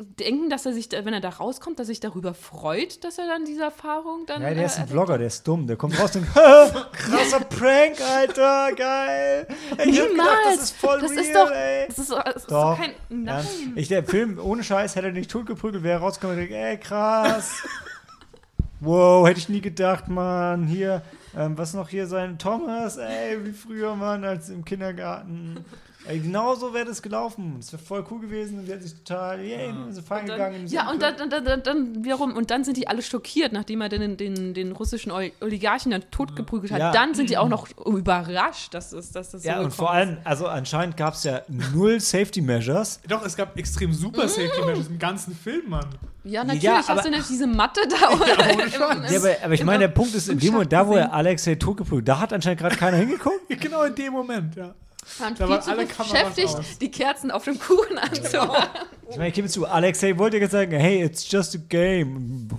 denken, 0.05 0.49
dass 0.49 0.65
er 0.65 0.73
sich, 0.73 0.89
wenn 0.91 1.13
er 1.13 1.21
da 1.21 1.29
rauskommt, 1.29 1.79
dass 1.79 1.85
er 1.87 1.91
sich 1.93 1.99
darüber 1.99 2.33
freut, 2.33 3.03
dass 3.03 3.17
er 3.17 3.27
dann 3.27 3.45
diese 3.45 3.63
Erfahrung 3.63 4.25
dann. 4.25 4.41
Ja, 4.41 4.53
der 4.53 4.65
ist 4.65 4.77
äh, 4.77 4.81
ein 4.81 4.87
Vlogger, 4.87 5.17
der 5.17 5.27
ist 5.27 5.47
dumm. 5.47 5.67
Der 5.67 5.75
kommt 5.75 5.99
raus 5.99 6.15
und 6.15 6.23
denkt, 6.23 6.33
krasser 6.93 7.39
Prank, 7.41 7.99
Alter, 8.01 8.71
geil. 8.75 9.47
Ey, 9.77 9.89
Ich 9.89 9.99
hab 10.01 10.09
gedacht, 10.09 10.27
Niemals. 10.27 10.55
das 10.57 10.63
ist 10.63 10.75
voll 10.77 10.99
Das 11.01 11.11
real, 11.11 11.19
ist 11.23 11.35
doch- 11.35 11.51
ey. 11.51 11.87
Das 11.87 11.99
ist, 11.99 12.11
das 12.11 12.35
ist 12.35 12.51
Doch. 12.51 12.71
doch 12.71 12.77
kein. 12.77 12.91
Nein. 13.09 13.27
Ernst. 13.35 13.51
Ich, 13.75 13.87
der 13.87 14.03
Film, 14.03 14.39
ohne 14.41 14.63
Scheiß, 14.63 14.95
hätte 14.95 15.07
er 15.07 15.13
nicht 15.13 15.31
totgeprügelt, 15.31 15.83
wäre 15.83 15.99
rausgekommen 15.99 16.35
und 16.37 16.49
denkt, 16.49 16.53
ey, 16.55 16.77
krass. 16.77 17.51
wow, 18.79 19.27
hätte 19.27 19.39
ich 19.39 19.49
nie 19.49 19.61
gedacht, 19.61 20.07
Mann. 20.07 20.65
Hier, 20.67 21.01
ähm, 21.37 21.57
was 21.57 21.73
noch 21.73 21.89
hier 21.89 22.07
sein? 22.07 22.37
Thomas, 22.37 22.97
ey, 22.97 23.43
wie 23.45 23.51
früher, 23.53 23.95
Mann, 23.95 24.23
als 24.23 24.49
im 24.49 24.65
Kindergarten. 24.65 25.63
Ey, 26.05 26.19
genau 26.19 26.53
so 26.55 26.73
wäre 26.73 26.85
das 26.85 27.01
gelaufen. 27.01 27.55
Das 27.59 27.71
wäre 27.71 27.81
voll 27.81 28.03
cool 28.11 28.19
gewesen 28.19 28.59
und 28.59 28.67
wir 28.67 28.73
hätten 28.75 28.83
sich 28.87 28.93
total, 29.03 29.39
yay, 29.41 29.67
yeah, 29.67 29.73
so 29.91 30.01
fein 30.01 30.21
Und 30.23 30.27
dann- 30.29 30.37
gegangen. 30.37 30.67
Ja, 30.67 30.89
und 30.91 31.01
dann, 31.01 31.15
dann, 31.29 31.45
dann, 31.45 31.63
dann, 31.63 32.03
wiederum, 32.03 32.33
und 32.35 32.51
dann 32.51 32.63
sind 32.65 32.75
die 32.77 32.87
alle 32.87 33.01
schockiert, 33.01 33.53
nachdem 33.53 33.79
er 33.81 33.89
den, 33.89 34.17
den, 34.17 34.53
den 34.53 34.71
russischen 34.73 35.11
Ol- 35.11 35.31
Oligarchen 35.41 35.91
dann 35.91 36.03
totgeprügelt 36.11 36.71
hat. 36.73 36.79
Ja. 36.79 36.91
Dann 36.91 37.13
sind 37.13 37.29
die 37.29 37.37
auch 37.37 37.47
noch 37.47 37.67
überrascht, 37.85 38.73
dass, 38.73 38.91
es, 38.91 39.11
dass 39.11 39.31
das 39.31 39.43
so 39.43 39.47
Ja, 39.49 39.59
und 39.61 39.73
vor 39.73 39.91
allem, 39.91 40.17
also 40.25 40.47
anscheinend 40.47 40.97
gab 40.97 41.13
es 41.13 41.23
ja 41.23 41.41
null 41.47 41.99
Safety 41.99 42.41
Measures. 42.41 42.99
Doch, 43.07 43.25
es 43.25 43.35
gab 43.35 43.57
extrem 43.57 43.93
super 43.93 44.27
Safety 44.27 44.61
Measures 44.65 44.87
im 44.87 44.99
ganzen 44.99 45.33
Film, 45.35 45.69
Mann. 45.69 45.85
Ja, 46.25 46.41
natürlich. 46.43 46.63
Ja, 46.63 46.75
hast 46.77 46.89
aber- 46.89 47.01
du 47.01 47.09
nicht 47.11 47.29
diese 47.29 47.47
Matte 47.47 47.81
da? 47.89 48.09
Oder 48.15 48.53
ohne 48.53 48.69
Scheiß. 48.69 49.11
Ja, 49.11 49.19
aber, 49.19 49.35
aber 49.45 49.53
ich 49.53 49.63
meine, 49.63 49.79
der 49.79 49.87
Punkt 49.89 50.13
ist, 50.15 50.27
in 50.27 50.33
im 50.35 50.39
dem 50.39 50.51
Moment, 50.53 50.71
da 50.73 50.87
wo 50.87 50.95
er 50.95 51.13
Alexei 51.13 51.55
totgeprügelt, 51.55 52.07
da 52.07 52.19
hat 52.19 52.31
anscheinend 52.33 52.59
gerade 52.61 52.75
keiner 52.75 52.97
hingeguckt. 52.97 53.39
Genau 53.63 53.83
in 53.83 53.95
dem 53.95 54.11
Moment, 54.13 54.55
ja. 54.55 54.73
Waren 55.19 55.35
Da 55.35 55.45
viel 55.45 55.49
waren 55.55 55.61
zu 55.61 55.71
alle 55.71 55.85
beschäftigt, 55.85 56.55
aus. 56.55 56.77
die 56.79 56.91
Kerzen 56.91 57.31
auf 57.31 57.43
dem 57.45 57.59
Kuchen 57.59 57.97
anzumachen. 57.97 58.69
Ich 59.09 59.17
meine, 59.17 59.27
ich 59.29 59.35
gebe 59.35 59.47
zu, 59.49 59.67
Alexei 59.67 60.17
wollte 60.17 60.37
jetzt 60.37 60.51
sagen, 60.51 60.71
hey, 60.71 61.03
it's 61.03 61.29
just 61.29 61.53
a 61.55 61.59
game. 61.69 62.49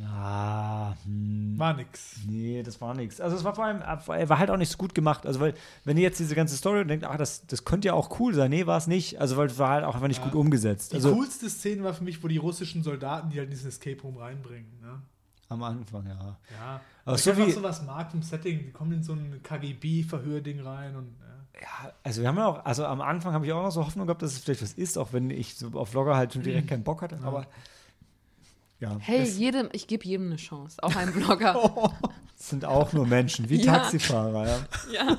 Ja, 0.00 0.96
hm, 1.04 1.54
War 1.58 1.74
nix. 1.74 2.16
nee, 2.28 2.62
das 2.62 2.80
war 2.80 2.94
nichts. 2.94 3.20
Also 3.20 3.36
es 3.36 3.44
war 3.44 3.54
vor 3.54 3.64
allem, 3.64 3.80
er 3.82 4.28
war 4.28 4.38
halt 4.38 4.50
auch 4.50 4.56
nicht 4.56 4.70
so 4.70 4.78
gut 4.78 4.94
gemacht. 4.94 5.26
Also 5.26 5.40
weil, 5.40 5.54
wenn 5.84 5.96
ihr 5.96 6.02
jetzt 6.02 6.18
diese 6.18 6.34
ganze 6.34 6.56
Story 6.56 6.84
denkt, 6.86 7.04
ach, 7.04 7.16
das, 7.16 7.46
das 7.46 7.64
könnte 7.64 7.88
ja 7.88 7.94
auch 7.94 8.18
cool 8.18 8.34
sein. 8.34 8.50
Nee, 8.50 8.66
war 8.66 8.78
es 8.78 8.86
nicht. 8.86 9.20
Also 9.20 9.36
weil 9.36 9.46
es 9.46 9.58
war 9.58 9.70
halt 9.70 9.84
auch 9.84 9.94
einfach 9.94 10.08
nicht 10.08 10.18
Ja. 10.20 10.24
gut 10.24 10.34
umgesetzt. 10.34 10.92
Die 10.92 10.96
Also 10.96 11.14
coolste 11.14 11.48
Szene 11.48 11.84
war 11.84 11.94
für 11.94 12.04
mich, 12.04 12.22
wo 12.22 12.28
die 12.28 12.36
russischen 12.36 12.82
Soldaten, 12.82 13.30
die 13.30 13.38
halt 13.38 13.46
in 13.48 13.52
diesen 13.54 13.68
Escape 13.68 14.00
Room 14.02 14.16
reinbringen. 14.16 14.66
Am 15.50 15.62
Anfang, 15.62 16.06
ja. 16.06 16.36
Ja. 16.58 16.80
Aber 17.04 17.16
ich 17.16 17.22
so 17.22 17.30
einfach 17.30 17.46
wie- 17.46 17.50
sowas 17.52 17.82
mag 17.84 18.10
vom 18.10 18.22
Setting. 18.22 18.58
Die 18.66 18.70
kommen 18.72 18.92
in 18.92 19.02
so 19.02 19.14
ein 19.14 19.40
KGB-Verhör-Ding 19.42 20.60
rein 20.60 20.94
und. 20.96 21.16
Ja. 21.20 21.60
Ja, 21.60 21.92
also 22.04 22.20
wir 22.20 22.28
haben 22.28 22.36
ja 22.36 22.46
auch, 22.46 22.64
also 22.64 22.86
am 22.86 23.00
Anfang 23.00 23.32
habe 23.32 23.44
ich 23.44 23.52
auch 23.52 23.62
noch 23.62 23.72
so 23.72 23.84
Hoffnung 23.84 24.06
gehabt, 24.06 24.22
dass 24.22 24.32
es 24.32 24.38
vielleicht 24.38 24.62
was 24.62 24.74
ist, 24.74 24.96
auch 24.96 25.12
wenn 25.12 25.28
ich 25.30 25.56
so 25.56 25.68
auf 25.72 25.88
Vlogger 25.88 26.14
halt 26.16 26.32
schon 26.32 26.42
direkt 26.42 26.68
keinen 26.68 26.84
Bock 26.84 27.02
hatte. 27.02 27.18
Aber 27.24 27.46
ja, 28.78 28.96
Hey, 29.00 29.24
jedem, 29.24 29.68
ich 29.72 29.88
gebe 29.88 30.04
jedem 30.04 30.26
eine 30.26 30.36
Chance, 30.36 30.76
auch 30.82 30.94
einem 30.94 31.12
Blogger. 31.14 31.92
sind 32.36 32.64
auch 32.64 32.92
nur 32.92 33.06
Menschen, 33.08 33.48
wie 33.48 33.56
Ja. 33.64 33.72
Taxifahrer. 33.78 34.46
Ja. 34.46 34.58
ja. 34.92 35.18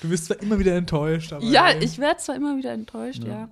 Du 0.00 0.08
bist 0.08 0.24
zwar 0.24 0.40
immer 0.40 0.58
wieder 0.58 0.74
enttäuscht, 0.74 1.34
aber. 1.34 1.44
ja, 1.44 1.68
ey, 1.68 1.84
ich 1.84 1.98
werde 1.98 2.18
zwar 2.18 2.36
immer 2.36 2.56
wieder 2.56 2.72
enttäuscht, 2.72 3.22
ja. 3.22 3.40
Ja. 3.40 3.48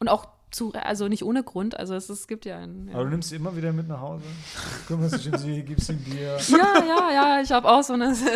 Und 0.00 0.08
auch 0.08 0.26
zu, 0.52 0.72
also 0.74 1.08
nicht 1.08 1.24
ohne 1.24 1.42
Grund, 1.42 1.76
also 1.78 1.94
es, 1.94 2.08
es 2.08 2.26
gibt 2.26 2.44
ja 2.44 2.58
einen. 2.58 2.88
Ja. 2.88 2.94
Aber 2.94 3.04
du 3.04 3.10
nimmst 3.10 3.30
sie 3.30 3.36
immer 3.36 3.56
wieder 3.56 3.72
mit 3.72 3.88
nach 3.88 4.00
Hause, 4.00 4.24
kümmerst 4.86 5.14
dich 5.24 5.32
um 5.32 5.38
sie, 5.38 5.62
gibst 5.62 5.88
ihm 5.90 5.98
Bier. 5.98 6.38
Ja, 6.48 6.84
ja, 6.84 7.10
ja, 7.12 7.40
ich 7.42 7.50
habe 7.50 7.68
auch 7.68 7.82
so 7.82 7.94
eine, 7.94 8.14
so, 8.14 8.26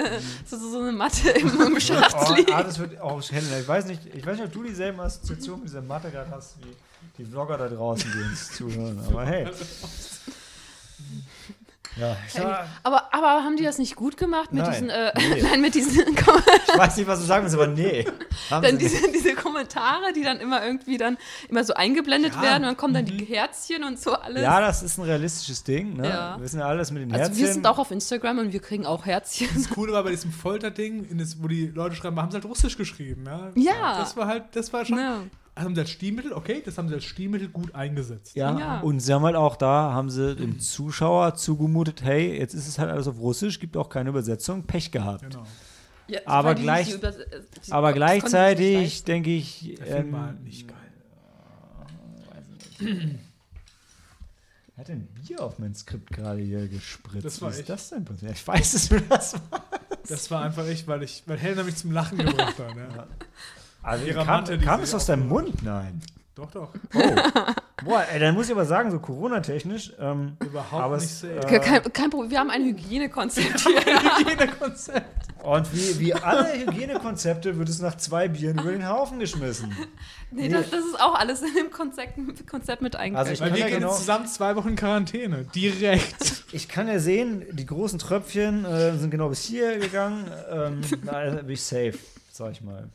so 0.59 0.81
eine 0.81 0.93
Matte 0.93 1.31
im, 1.31 1.61
im 1.61 1.81
Schacht 1.87 2.17
Oh, 2.19 2.35
liegen. 2.35 2.53
ah, 2.53 2.63
das 2.63 2.79
wird 2.79 3.01
auch 3.01 3.23
Helena. 3.31 3.59
Ich 3.59 3.69
weiß 3.69 3.87
nicht, 3.87 4.01
ich 4.15 4.25
weiß 4.27 4.39
nicht, 4.39 4.47
ob 4.47 4.53
du 4.53 4.63
dieselben 4.63 4.99
Assoziationen 5.01 5.61
mit 5.61 5.69
dieser 5.69 5.83
Mathe 5.83 6.11
gerade 6.11 6.31
hast, 6.31 6.57
wie 6.65 6.75
die 7.19 7.25
Vlogger 7.25 7.57
da 7.59 7.69
draußen, 7.69 8.11
die 8.13 8.19
uns 8.23 8.53
zuhören. 8.53 8.99
Aber 9.07 9.25
hey. 9.25 9.47
Ja, 11.97 12.17
ich, 12.27 12.33
sag, 12.33 12.67
Aber, 12.83 13.15
aber 13.15 13.45
haben 13.45 13.57
die 13.57 13.65
das 13.65 13.79
nicht 13.79 13.97
gut 13.97 14.17
gemacht 14.17 14.53
mit 14.53 14.63
Nein, 14.63 14.73
diesen, 14.73 14.91
äh, 14.91 15.13
nee. 15.17 15.43
nein, 15.51 15.61
mit 15.61 15.75
diesen, 15.75 15.93
ich 16.17 16.79
weiß 16.79 16.97
nicht, 16.97 17.07
was 17.07 17.21
du 17.21 17.27
sagen 17.27 17.45
willst, 17.45 17.55
aber 17.55 17.69
nee. 17.69 18.05
Haben 18.51 18.63
dann 18.63 18.79
sie 18.79 18.85
nicht. 18.85 19.03
diese, 19.03 19.13
diese 19.13 19.35
Kommentare, 19.35 20.13
die 20.15 20.23
dann 20.23 20.39
immer 20.39 20.65
irgendwie 20.65 20.99
dann 20.99 21.17
immer 21.49 21.65
so 21.65 21.75
eingeblendet 21.75 22.35
Ja, 22.35 22.43
werden 22.43 22.63
und 22.65 22.69
dann 22.69 22.77
kommen 22.77 22.95
dann 22.95 23.07
die 23.07 23.25
Herzchen 23.25 23.85
und 23.85 23.99
so 24.01 24.13
alles. 24.13 24.43
Ja, 24.43 24.61
das 24.61 24.83
ist 24.83 24.99
ein 24.99 25.05
realistisches 25.05 25.65
Ding. 25.65 25.97
Ne? 25.97 26.09
Ja. 26.09 26.37
Wir 26.37 26.45
wissen 26.45 26.61
ja 26.61 26.67
alles 26.67 26.91
mit 26.91 27.03
den 27.03 27.13
also 27.13 27.25
Herzchen. 27.25 27.39
wir 27.39 27.53
sind 27.53 27.67
auch 27.67 27.79
auf 27.79 27.91
Instagram 27.91 28.39
und 28.39 28.53
wir 28.53 28.61
kriegen 28.61 28.85
auch 28.85 29.07
Herzchen. 29.07 29.49
Das 29.55 29.71
Coole 29.71 29.93
war 29.93 30.05
bei 30.05 30.11
diesem 30.11 30.33
Folterding, 30.33 31.09
wo 31.39 31.49
die 31.49 31.67
Leute 31.69 31.97
schreiben, 31.97 32.21
haben 32.21 32.31
sie 32.31 32.37
halt 32.37 32.45
Russisch 32.45 32.77
geschrieben, 32.77 33.25
ja. 33.27 33.51
Ja. 33.55 33.99
Das 33.99 34.17
war 34.17 34.27
halt, 34.27 34.45
das 34.53 34.73
war 34.73 34.85
schon. 34.85 34.99
Haben 35.57 35.75
sie 35.75 35.81
als 35.81 35.91
Stilmittel, 35.91 36.33
okay, 36.35 36.63
das 36.65 36.77
haben 36.77 36.89
sie 36.89 36.95
als 36.95 37.05
Stilmittel 37.05 37.49
gut 37.49 37.75
eingesetzt. 37.75 38.37
Ja, 38.37 38.59
Ja. 38.59 38.81
und 38.81 39.01
sie 39.01 39.13
haben 39.15 39.25
halt 39.25 39.37
auch 39.37 39.57
da, 39.57 39.93
haben 39.95 40.11
sie 40.11 40.37
dem 40.37 40.61
Zuschauer 40.61 41.35
zugemutet, 41.35 42.03
hey, 42.03 42.39
jetzt 42.39 42.53
ist 42.53 42.69
es 42.69 42.79
halt 42.79 42.91
alles 42.91 43.09
auf 43.09 43.19
Russisch, 43.19 43.59
gibt 43.59 43.77
auch 43.79 43.89
keine 43.89 44.11
Übersetzung, 44.11 44.65
Pech 44.65 44.91
gehabt. 44.91 45.23
Genau. 45.23 45.47
Ja, 46.09 46.21
Aber 46.27 46.55
gleich- 46.55 46.89
die 47.01 47.07
äh, 47.07 47.13
die- 47.67 47.73
Aber 47.73 47.89
die 47.89 47.93
sich 47.95 47.97
gleichzeitig 47.97 49.05
denke 49.05 49.31
ich, 49.35 49.75
Der 49.79 49.87
Film 49.87 50.13
war 50.13 50.21
ähm, 50.21 50.27
halt 50.27 50.45
nicht 50.45 50.69
geil. 50.69 50.77
wer 54.75 54.81
hat 54.81 54.89
denn 54.89 55.07
Bier 55.07 55.43
auf 55.43 55.59
mein 55.59 55.75
Skript 55.75 56.11
gerade 56.11 56.41
hier 56.43 56.69
gespritzt? 56.69 57.25
Das 57.25 57.41
war 57.41 57.49
Was 57.49 57.57
ich. 57.57 57.61
ist 57.63 57.71
das 57.71 57.89
denn 57.91 58.05
passiert? 58.05 58.33
Ich 58.33 58.47
weiß 58.47 58.75
es, 58.75 58.91
wie 58.91 59.01
das 59.09 59.35
war. 59.51 59.63
Das 60.09 60.31
war 60.31 60.43
einfach 60.45 60.67
ich, 60.69 60.87
weil 60.87 61.03
ich, 61.03 61.23
weil 61.27 61.39
Helena 61.39 61.63
mich 61.65 61.77
zum 61.77 61.91
Lachen 61.93 62.19
gebracht 62.19 62.59
hat. 62.59 62.77
Ja. 62.77 63.07
Also 63.87 64.05
Ihrer 64.07 64.25
kam, 64.25 64.41
Matte, 64.41 64.59
kam 64.59 64.81
es 64.83 64.95
aus 64.95 65.07
deinem 65.07 65.29
Mund? 65.29 65.63
Nein. 65.63 66.01
Doch, 66.35 66.51
doch. 66.51 66.69
Oh. 66.95 67.01
Boah, 67.85 68.05
ey, 68.13 68.21
dann 68.21 68.35
muss 68.35 68.47
ich 68.47 68.53
aber 68.53 68.67
sagen, 68.67 68.91
so 68.91 68.99
Corona-technisch. 68.99 69.93
Ähm, 69.99 70.37
Überhaupt 70.45 70.83
aber 70.83 70.97
nicht 70.99 71.09
safe. 71.09 71.35
äh, 71.39 71.59
Kein, 71.61 71.83
kein 71.93 72.11
Problem, 72.11 72.31
wir 72.31 72.39
haben 72.41 72.51
ein 72.51 72.65
Hygienekonzept 72.65 73.61
hier. 73.61 73.77
Hygienekonzept. 74.19 75.27
Und 75.43 75.73
wie, 75.75 75.99
wie 76.01 76.13
alle 76.15 76.53
Hygienekonzepte 76.67 77.57
wird 77.57 77.69
es 77.71 77.81
nach 77.81 77.97
zwei 77.97 78.29
Bieren 78.29 78.59
über 78.59 78.73
den 78.73 78.87
Haufen 78.89 79.19
geschmissen. 79.19 79.75
nee, 80.31 80.49
das, 80.49 80.69
das 80.71 80.81
ist 80.85 81.01
auch 81.01 81.15
alles 81.15 81.41
in 81.43 81.55
dem 81.55 81.71
Konzept, 81.71 82.19
Konzept 82.47 82.83
mit 82.83 82.97
Also 82.97 83.33
ich 83.33 83.41
eingegangen. 83.41 83.41
Weil 83.41 83.53
wir 83.53 83.59
ja 83.61 83.67
gehen 83.69 83.77
genau- 83.77 83.89
jetzt 83.93 84.01
zusammen 84.01 84.27
zwei 84.27 84.57
Wochen 84.57 84.71
in 84.71 84.77
Quarantäne. 84.77 85.47
Direkt. 85.55 86.45
Ich 86.53 86.69
kann 86.69 86.89
ja 86.89 86.99
sehen, 86.99 87.45
die 87.53 87.65
großen 87.65 87.99
Tröpfchen 87.99 88.65
äh, 88.67 88.97
sind 88.99 89.11
genau 89.11 89.29
bis 89.31 89.45
hier 89.45 89.79
gegangen. 89.79 90.25
Ähm, 90.51 90.81
da 91.05 91.31
bin 91.31 91.49
ich 91.51 91.63
safe, 91.63 91.95
sag 92.31 92.53
ich 92.53 92.61
mal. 92.63 92.91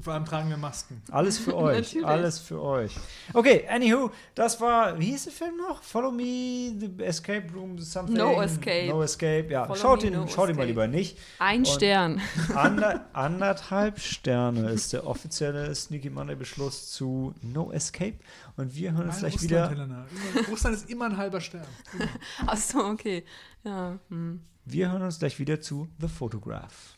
Vor 0.00 0.12
allem 0.14 0.24
tragen 0.24 0.48
wir 0.48 0.56
Masken. 0.56 1.02
Alles 1.10 1.38
für 1.38 1.54
euch. 1.56 2.02
Alles 2.04 2.38
für 2.38 2.62
euch. 2.62 2.94
Okay, 3.34 3.66
anywho, 3.68 4.10
das 4.34 4.60
war, 4.60 4.98
wie 4.98 5.06
hieß 5.06 5.24
der 5.24 5.32
Film 5.32 5.56
noch? 5.58 5.82
Follow 5.82 6.10
Me, 6.12 6.72
The 6.78 7.02
Escape 7.04 7.46
Room, 7.54 7.76
something. 7.78 8.16
No 8.16 8.40
Escape. 8.40 8.86
No 8.88 9.02
Escape, 9.02 9.48
ja. 9.50 9.66
Follow 9.66 9.78
Schaut 9.78 10.04
ihn, 10.04 10.12
No 10.14 10.26
schaut 10.28 10.48
ihn 10.48 10.56
mal 10.56 10.66
lieber 10.66 10.86
nicht. 10.86 11.18
Ein 11.38 11.58
Und- 11.60 11.68
Stern. 11.68 12.20
Ander, 12.54 13.06
anderthalb 13.12 13.98
Sterne 14.00 14.70
ist 14.70 14.92
der 14.92 15.06
offizielle 15.06 15.74
Sneaky 15.74 16.10
Monday 16.10 16.36
Beschluss 16.36 16.90
zu 16.92 17.34
No 17.42 17.70
Escape. 17.72 18.14
Und 18.56 18.74
wir 18.74 18.92
hören 18.92 19.06
uns 19.08 19.18
gleich 19.18 19.34
Russland, 19.34 19.50
wieder. 19.50 19.68
Helena. 19.70 20.06
Immer- 20.36 20.48
Russland 20.48 20.76
ist 20.76 20.88
immer 20.90 21.04
ein 21.06 21.16
halber 21.16 21.40
Stern. 21.40 21.66
Achso, 22.46 22.78
okay. 22.88 23.24
Ja. 23.64 23.98
Hm. 24.08 24.40
Wir 24.64 24.92
hören 24.92 25.02
uns 25.02 25.18
gleich 25.18 25.38
wieder 25.38 25.60
zu 25.60 25.88
The 26.00 26.08
Photograph. 26.08 26.96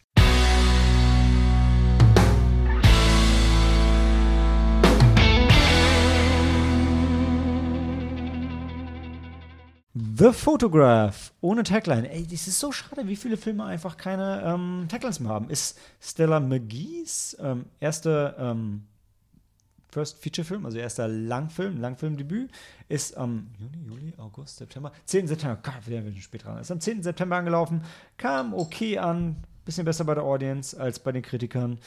The 9.93 10.33
Photograph 10.33 11.33
ohne 11.41 11.65
Tagline. 11.65 12.09
Ey, 12.09 12.25
das 12.25 12.47
ist 12.47 12.61
so 12.61 12.71
schade, 12.71 13.09
wie 13.09 13.17
viele 13.17 13.37
Filme 13.37 13.65
einfach 13.65 13.97
keine 13.97 14.41
ähm, 14.45 14.87
Taglines 14.89 15.19
mehr 15.19 15.33
haben. 15.33 15.51
Ist 15.51 15.79
Stella 16.01 16.39
McGee's 16.39 17.37
ähm, 17.41 17.65
erster 17.81 18.39
ähm, 18.39 18.83
First 19.89 20.23
Feature 20.23 20.45
Film, 20.45 20.65
also 20.65 20.79
erster 20.79 21.09
Langfilm, 21.09 21.81
Langfilmdebüt, 21.81 22.53
ist 22.89 23.17
am 23.17 23.49
Juni, 23.59 23.85
Juli, 23.85 24.15
August, 24.19 24.59
September, 24.59 24.93
10. 25.07 25.27
September, 25.27 25.59
Gott, 25.61 25.75
wir 25.87 26.01
sind 26.03 26.19
spät 26.19 26.45
dran, 26.45 26.59
ist 26.59 26.71
am 26.71 26.81
10. 26.81 27.03
September 27.03 27.37
angelaufen, 27.37 27.83
kam 28.17 28.55
okay 28.55 28.99
an, 28.99 29.43
bisschen 29.65 29.85
besser 29.85 30.05
bei 30.05 30.15
der 30.15 30.23
Audience 30.23 30.79
als 30.79 31.01
bei 31.01 31.11
den 31.11 31.23
Kritikern. 31.23 31.79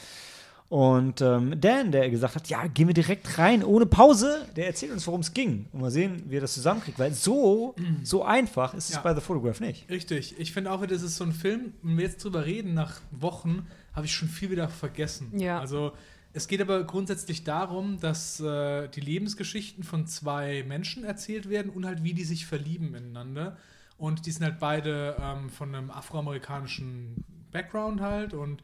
Und 0.68 1.20
ähm, 1.20 1.60
Dan, 1.60 1.92
der 1.92 2.10
gesagt 2.10 2.34
hat, 2.34 2.48
ja, 2.48 2.66
gehen 2.66 2.88
wir 2.88 2.94
direkt 2.94 3.38
rein, 3.38 3.62
ohne 3.62 3.86
Pause, 3.86 4.48
der 4.56 4.66
erzählt 4.66 4.92
uns, 4.92 5.06
worum 5.06 5.20
es 5.20 5.32
ging. 5.32 5.66
Und 5.72 5.82
mal 5.82 5.90
sehen, 5.90 6.24
wie 6.28 6.36
er 6.36 6.40
das 6.40 6.54
zusammenkriegt, 6.54 6.98
weil 6.98 7.12
so, 7.12 7.74
so 8.02 8.24
einfach 8.24 8.74
ist 8.74 8.88
es 8.88 8.96
Ja. 8.96 9.02
bei 9.02 9.14
The 9.14 9.20
Photograph 9.20 9.60
nicht. 9.60 9.88
Richtig. 9.90 10.34
Ich 10.38 10.52
finde 10.52 10.72
auch, 10.72 10.84
das 10.86 11.02
ist 11.02 11.16
so 11.16 11.24
ein 11.24 11.32
Film, 11.32 11.74
wenn 11.82 11.96
wir 11.98 12.04
jetzt 12.04 12.24
drüber 12.24 12.44
reden, 12.46 12.74
nach 12.74 13.00
Wochen, 13.12 13.66
habe 13.92 14.06
ich 14.06 14.14
schon 14.14 14.28
viel 14.28 14.50
wieder 14.50 14.68
vergessen. 14.68 15.38
Ja. 15.38 15.60
Also, 15.60 15.92
es 16.32 16.48
geht 16.48 16.60
aber 16.60 16.82
grundsätzlich 16.82 17.44
darum, 17.44 18.00
dass 18.00 18.40
äh, 18.40 18.88
die 18.88 19.00
Lebensgeschichten 19.00 19.84
von 19.84 20.06
zwei 20.08 20.64
Menschen 20.66 21.04
erzählt 21.04 21.48
werden 21.48 21.70
und 21.70 21.86
halt, 21.86 22.02
wie 22.02 22.14
die 22.14 22.24
sich 22.24 22.46
verlieben 22.46 22.94
ineinander. 22.96 23.56
Und 23.98 24.26
die 24.26 24.32
sind 24.32 24.42
halt 24.42 24.58
beide 24.58 25.16
ähm, 25.20 25.48
von 25.50 25.72
einem 25.72 25.90
afroamerikanischen 25.92 27.22
Background 27.52 28.00
halt 28.00 28.34
und 28.34 28.62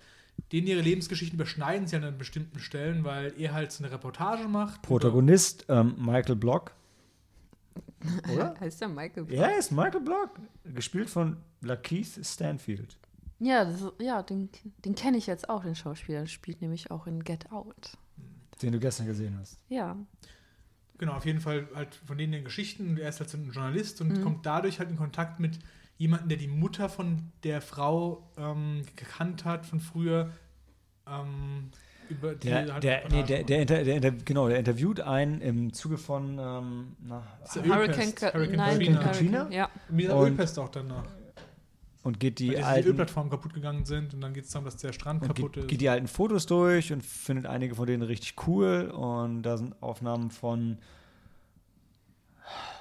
denen 0.52 0.66
ihre 0.66 0.80
Lebensgeschichten 0.80 1.36
überschneiden 1.36 1.86
sich 1.86 2.02
an 2.02 2.18
bestimmten 2.18 2.58
Stellen, 2.58 3.04
weil 3.04 3.32
er 3.38 3.52
halt 3.52 3.72
so 3.72 3.84
eine 3.84 3.92
Reportage 3.92 4.48
macht. 4.48 4.82
Protagonist 4.82 5.66
ähm, 5.68 5.94
Michael 5.98 6.36
Block. 6.36 6.72
Oder? 8.32 8.54
Heißt 8.60 8.80
der 8.80 8.88
Michael 8.88 9.24
Block? 9.24 9.38
Ja, 9.38 9.46
ist 9.48 9.70
Michael 9.70 10.00
Block. 10.00 10.30
Gespielt 10.74 11.08
von 11.10 11.36
Lakeith 11.60 12.24
Stanfield. 12.24 12.96
Ja, 13.38 13.64
das, 13.64 13.84
ja 14.00 14.22
den, 14.22 14.50
den 14.84 14.94
kenne 14.94 15.16
ich 15.16 15.26
jetzt 15.26 15.48
auch, 15.48 15.62
den 15.62 15.74
Schauspieler. 15.74 16.20
Der 16.20 16.26
spielt 16.26 16.60
nämlich 16.60 16.90
auch 16.90 17.06
in 17.06 17.22
Get 17.24 17.50
Out. 17.52 17.96
Den 18.60 18.72
du 18.72 18.80
gestern 18.80 19.06
gesehen 19.06 19.38
hast. 19.40 19.58
Ja. 19.68 19.96
Genau, 20.98 21.12
auf 21.14 21.24
jeden 21.24 21.40
Fall 21.40 21.66
halt 21.74 21.94
von 22.06 22.18
denen 22.18 22.32
den 22.32 22.44
Geschichten. 22.44 22.98
Er 22.98 23.08
ist 23.08 23.20
halt 23.20 23.30
so 23.30 23.38
ein 23.38 23.50
Journalist 23.50 24.00
und 24.02 24.08
Mhm. 24.18 24.22
kommt 24.22 24.44
dadurch 24.46 24.78
halt 24.78 24.90
in 24.90 24.96
Kontakt 24.96 25.40
mit 25.40 25.58
jemandem, 26.00 26.30
der 26.30 26.38
die 26.38 26.48
Mutter 26.48 26.88
von 26.88 27.30
der 27.44 27.60
Frau 27.60 28.26
ähm, 28.38 28.82
gekannt 28.96 29.44
hat 29.44 29.66
von 29.66 29.80
früher. 29.80 30.30
Ähm, 31.06 31.70
über 32.08 32.34
die 32.34 32.48
Der, 32.48 32.80
der, 32.80 33.08
nee, 33.10 33.22
der, 33.22 33.44
der, 33.44 33.60
inter, 33.60 33.84
der, 33.84 33.96
inter, 33.96 34.10
genau, 34.12 34.48
der 34.48 34.58
interviewt 34.58 35.00
einen 35.00 35.40
im 35.40 35.72
Zuge 35.72 35.98
von 35.98 36.38
ähm, 36.40 36.96
na, 37.06 37.22
Hurricane, 37.54 38.14
Ka- 38.14 38.32
Hurricane 38.32 38.56
nein, 38.56 38.78
Katrina. 38.78 39.00
Katrina? 39.02 39.48
Ja. 39.50 39.70
Mit 39.90 40.06
der 40.06 40.16
Und- 40.16 40.30
Ölpest 40.32 40.58
auch 40.58 40.70
danach. 40.70 41.04
und 42.02 42.18
geht 42.18 42.38
die 42.38 42.48
Weil 42.48 42.54
die, 42.54 42.60
die 42.60 42.64
alten 42.64 42.88
Ölplattformen 42.88 43.30
kaputt 43.30 43.52
gegangen 43.54 43.84
sind 43.84 44.14
und 44.14 44.22
dann 44.22 44.32
geht 44.32 44.44
es 44.44 44.50
darum, 44.50 44.64
dass 44.64 44.76
der 44.78 44.92
Strand 44.94 45.20
kaputt 45.22 45.52
geht, 45.52 45.62
ist. 45.64 45.68
geht 45.68 45.80
die 45.82 45.88
alten 45.90 46.08
Fotos 46.08 46.46
durch 46.46 46.92
und 46.92 47.04
findet 47.04 47.44
einige 47.46 47.74
von 47.74 47.86
denen 47.86 48.02
richtig 48.02 48.34
cool 48.48 48.90
und 48.90 49.42
da 49.42 49.56
sind 49.58 49.80
Aufnahmen 49.82 50.30
von 50.30 50.78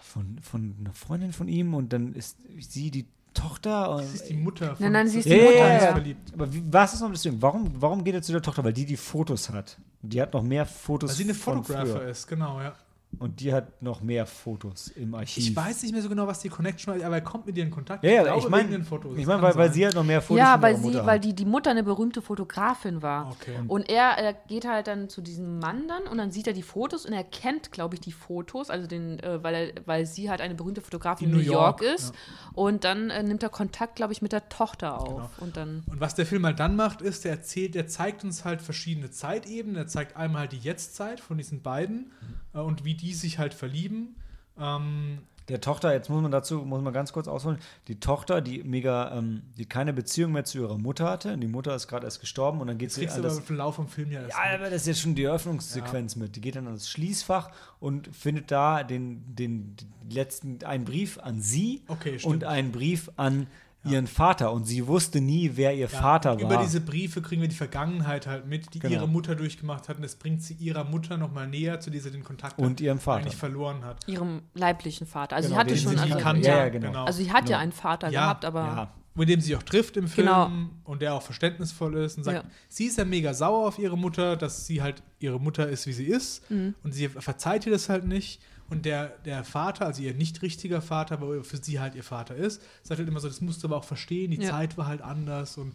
von, 0.10 0.40
von 0.42 0.76
einer 0.80 0.94
Freundin 0.94 1.34
von 1.34 1.48
ihm 1.48 1.74
und 1.74 1.94
dann 1.94 2.14
ist 2.14 2.38
sie 2.60 2.92
die 2.92 3.06
Tochter 3.34 3.92
und 3.92 4.02
das 4.02 4.14
ist 4.14 4.30
die 4.30 4.34
Mutter 4.34 4.76
von 4.76 4.84
Nein, 4.84 4.92
nein, 4.92 5.08
sie 5.08 5.20
ist 5.20 5.30
die 5.30 5.36
Mutter 5.36 5.52
Mutter, 5.52 5.78
ist 5.78 5.84
ja. 5.84 5.92
verliebt. 5.92 6.34
aber 6.34 6.54
wie, 6.54 6.64
was 6.72 6.94
ist 6.94 7.02
noch 7.02 7.14
Ding? 7.14 7.38
Warum, 7.40 7.72
warum 7.80 8.04
geht 8.04 8.16
er 8.16 8.22
zu 8.22 8.32
der 8.32 8.42
Tochter? 8.42 8.64
Weil 8.64 8.74
die 8.74 8.86
die 8.86 8.98
Fotos 8.98 9.50
hat. 9.50 9.78
Und 10.02 10.14
die 10.14 10.22
hat 10.22 10.34
noch 10.34 10.44
mehr 10.44 10.66
Fotos 10.66 11.12
Weil 11.12 11.18
sie 11.18 11.24
eine 11.24 11.34
früher. 11.34 12.08
ist, 12.10 12.28
genau, 12.28 12.60
ja. 12.60 12.74
Und 13.18 13.40
die 13.40 13.52
hat 13.52 13.82
noch 13.82 14.02
mehr 14.02 14.28
Fotos 14.28 14.90
im 14.90 15.16
Archiv. 15.16 15.38
Ich 15.44 15.56
weiß 15.56 15.82
nicht 15.82 15.92
mehr 15.92 16.02
so 16.02 16.10
genau, 16.10 16.28
was 16.28 16.40
die 16.42 16.50
Connection 16.50 16.94
war, 16.94 17.06
aber 17.06 17.16
er 17.16 17.22
kommt 17.22 17.48
mit 17.48 17.58
ihr 17.58 17.64
in 17.64 17.72
Kontakt. 17.72 18.04
Ja, 18.04 18.12
ja, 18.12 18.38
ich 18.38 18.48
meine, 18.48 18.66
wegen 18.66 18.74
den 18.74 18.84
Fotos. 18.84 19.18
ich 19.18 19.26
mein, 19.26 19.42
weil, 19.42 19.56
weil 19.56 19.74
sie 19.74 19.84
halt 19.84 19.96
noch 19.96 20.04
mehr 20.04 20.22
Fotos 20.22 20.38
Ja, 20.38 20.54
von 20.54 20.62
weil, 20.62 20.74
ihrer 20.74 20.80
sie, 20.82 20.88
Mutter 20.88 21.06
weil 21.08 21.16
hat. 21.16 21.24
die, 21.24 21.34
die 21.34 21.46
Mutter 21.46 21.72
eine 21.72 21.84
berühmte 21.84 22.22
Fotografin 22.22 23.02
war. 23.02 23.32
Okay. 23.32 23.58
Und 23.68 23.90
er, 23.90 24.12
er 24.12 24.34
geht 24.34 24.66
halt 24.66 24.86
dann 24.88 25.10
zu 25.10 25.22
diesem 25.22 25.58
Mann 25.58 25.88
dann 25.88 26.04
und 26.04 26.20
dann 26.20 26.32
sieht 26.32 26.46
er 26.46 26.54
die 26.54 26.62
Fotos 26.62 27.06
und 27.08 27.14
er 27.14 27.24
kennt, 27.24 27.72
glaube 27.72 27.96
ich, 27.96 28.02
die 28.02 28.12
Fotos, 28.12 28.70
also 28.70 28.86
den, 28.86 29.20
äh, 29.20 29.44
weil, 29.44 29.56
er, 29.56 29.74
weil 29.88 30.06
sie 30.06 30.30
halt 30.30 30.40
eine 30.40 30.54
berühmte 30.54 30.82
Fotografin 30.82 31.30
In 31.30 31.36
New 31.36 31.42
York, 31.42 31.82
York, 31.82 31.96
ist. 31.96 32.14
Und 32.54 32.84
dann 32.84 33.10
äh, 33.10 33.24
nimmt 33.24 33.42
er 33.42 33.50
Kontakt, 33.50 33.96
glaube 33.96 34.14
ich, 34.14 34.22
mit 34.22 34.34
der 34.34 34.50
Tochter 34.50 35.00
auf. 35.02 35.08
Genau. 35.08 35.30
Und 35.40 35.58
dann. 35.58 35.84
Und 35.88 36.00
was 36.00 36.14
der 36.14 36.28
Film 36.28 36.46
halt 36.46 36.60
dann 36.60 36.76
macht, 36.76 37.02
ist, 37.02 37.26
der 37.26 37.32
erzählt, 37.32 37.74
der 37.74 37.88
zeigt 37.88 38.24
uns 38.24 38.46
halt 38.46 38.62
verschiedene 38.62 39.10
Zeitebenen. 39.10 39.76
Er 39.78 39.88
zeigt 39.88 40.16
einmal 40.16 40.48
die 40.48 40.60
Jetztzeit 40.60 41.20
von 41.20 41.38
diesen 41.38 41.64
beiden 41.64 42.12
äh, 42.54 42.60
und 42.60 42.86
wie 42.86 42.99
die 43.02 43.14
sich 43.14 43.40
halt 43.40 43.54
verlieben. 43.54 44.16
Ähm, 44.60 45.20
Der 45.48 45.62
Tochter, 45.62 45.94
jetzt 45.94 46.10
muss 46.10 46.22
man 46.22 46.32
dazu, 46.32 46.60
muss 46.60 46.82
man 46.82 46.94
ganz 46.94 47.12
kurz 47.12 47.28
ausholen, 47.28 47.58
die 47.88 48.00
Tochter, 48.00 48.40
die 48.40 48.62
mega, 48.64 49.18
ähm, 49.18 49.42
die 49.58 49.66
keine 49.66 49.94
Beziehung 49.94 50.32
mehr 50.32 50.44
zu 50.44 50.60
ihrer 50.60 50.78
Mutter 50.78 51.10
hatte, 51.10 51.34
und 51.34 51.42
die 51.42 51.48
Mutter 51.48 51.74
ist 51.74 51.88
gerade 51.88 52.06
erst 52.06 52.20
gestorben 52.20 52.62
und 52.62 52.68
dann 52.68 52.78
geht 52.78 52.92
sie 52.92 53.08
an 53.08 53.14
aber 53.14 53.24
das, 53.24 53.38
im 53.40 53.44
Verlauf 53.44 53.76
vom 53.76 53.88
Film 53.88 54.12
ja 54.12 54.22
ja, 54.28 54.36
aber 54.54 54.66
das 54.66 54.82
ist 54.82 54.88
jetzt 54.88 55.02
schon 55.02 55.16
die 55.16 55.24
Eröffnungssequenz 55.24 56.16
mit. 56.18 56.36
Die 56.36 56.42
geht 56.42 56.56
dann 56.56 56.68
ans 56.68 56.88
Schließfach 56.90 57.50
und 57.80 58.16
findet 58.16 58.52
da 58.52 58.84
den, 58.84 59.24
den, 59.34 59.76
den 59.76 60.12
letzten, 60.12 60.64
einen 60.66 60.86
Brief 60.86 61.18
an 61.18 61.42
sie 61.42 61.82
Okay, 61.88 62.20
und 62.24 62.44
einen 62.44 62.72
Brief 62.72 63.10
an 63.16 63.48
ihren 63.86 64.08
Vater. 64.08 64.52
Und 64.52 64.66
sie 64.66 64.86
wusste 64.88 65.22
nie, 65.22 65.52
wer 65.56 65.74
ihr 65.74 65.82
Ja, 65.82 65.88
Vater 65.88 66.32
war. 66.36 66.42
Über 66.42 66.58
diese 66.64 66.82
Briefe 66.82 67.22
kriegen 67.22 67.42
wir 67.42 67.48
die 67.48 67.56
Vergangenheit 67.56 68.28
halt 68.28 68.46
mit, 68.46 68.74
die 68.74 68.80
Genau. 68.80 68.94
ihre 68.94 69.08
Mutter 69.08 69.36
durchgemacht 69.36 69.88
hat. 69.90 69.98
Und 69.98 70.04
das 70.04 70.16
bringt 70.16 70.44
sie 70.44 70.54
ihrer 70.56 70.84
Mutter 70.84 71.18
nochmal 71.18 71.48
näher, 71.48 71.80
zu 71.80 71.90
der 71.90 72.02
sie 72.02 72.12
den 72.12 72.24
Kontakt 72.24 72.60
Und 72.60 72.82
ihrem 72.82 73.00
Vater. 73.00 73.22
eigentlich 73.22 73.36
verloren 73.38 73.84
hat. 73.86 74.06
Ihrem 74.08 74.42
leiblichen 74.54 75.08
Vater. 75.08 75.36
Also 75.38 75.50
Genau, 75.50 75.58
sie 75.58 75.60
hatte 75.66 75.78
schon. 75.78 75.92
sie 75.92 75.98
Also, 75.98 76.18
kannte. 76.18 76.48
ja, 76.48 76.58
Ja, 76.58 76.64
ja, 76.64 76.70
genau. 76.70 77.06
also 77.06 77.24
sie 77.24 77.32
hat 77.32 77.44
ja 77.50 77.56
Genau. 77.58 77.60
einen 77.60 77.72
Vater 77.72 78.10
Ja, 78.10 78.22
gehabt, 78.24 78.46
aber. 78.46 78.60
ja. 78.62 78.94
mit 79.16 79.28
dem 79.28 79.42
sie 79.42 79.54
auch 79.58 79.64
trifft 79.64 79.98
im 79.98 80.08
Film 80.08 80.28
Genau. 80.28 80.50
und 80.86 81.02
der 81.02 81.14
auch 81.14 81.22
verständnisvoll 81.22 81.96
ist 81.98 82.18
und 82.18 82.24
sagt, 82.24 82.38
Ja. 82.38 82.50
sie 82.70 82.86
ist 82.86 82.98
ja 82.98 83.04
mega 83.04 83.34
sauer 83.34 83.68
auf 83.68 83.78
ihre 83.78 83.98
Mutter, 83.98 84.38
dass 84.38 84.66
sie 84.66 84.82
halt 84.82 85.04
ihre 85.20 85.40
Mutter 85.42 85.68
ist, 85.68 85.88
wie 85.88 85.92
sie 85.94 86.06
ist 86.06 86.50
Mhm. 86.50 86.74
und 86.84 86.94
sie 86.94 87.10
verzeiht 87.10 87.66
ihr 87.66 87.72
das 87.74 87.90
halt 87.90 88.06
nicht 88.06 88.40
und 88.70 88.86
der, 88.86 89.10
der 89.26 89.44
Vater, 89.44 89.86
also 89.86 90.02
ihr 90.02 90.14
nicht 90.14 90.42
richtiger 90.42 90.82
Vater, 90.82 91.16
aber 91.16 91.44
für 91.44 91.58
sie 91.58 91.80
halt 91.80 91.96
ihr 91.96 92.04
Vater 92.04 92.36
ist, 92.36 92.62
sagt 92.84 93.00
halt 93.00 93.08
immer 93.10 93.20
so, 93.20 93.28
das 93.28 93.42
musst 93.42 93.64
du 93.64 93.68
aber 93.68 93.78
auch 93.78 93.84
verstehen, 93.84 94.32
die 94.32 94.42
Ja. 94.42 94.50
Zeit 94.52 94.78
war 94.78 94.88
halt 94.88 95.02
anders 95.02 95.58
und 95.58 95.74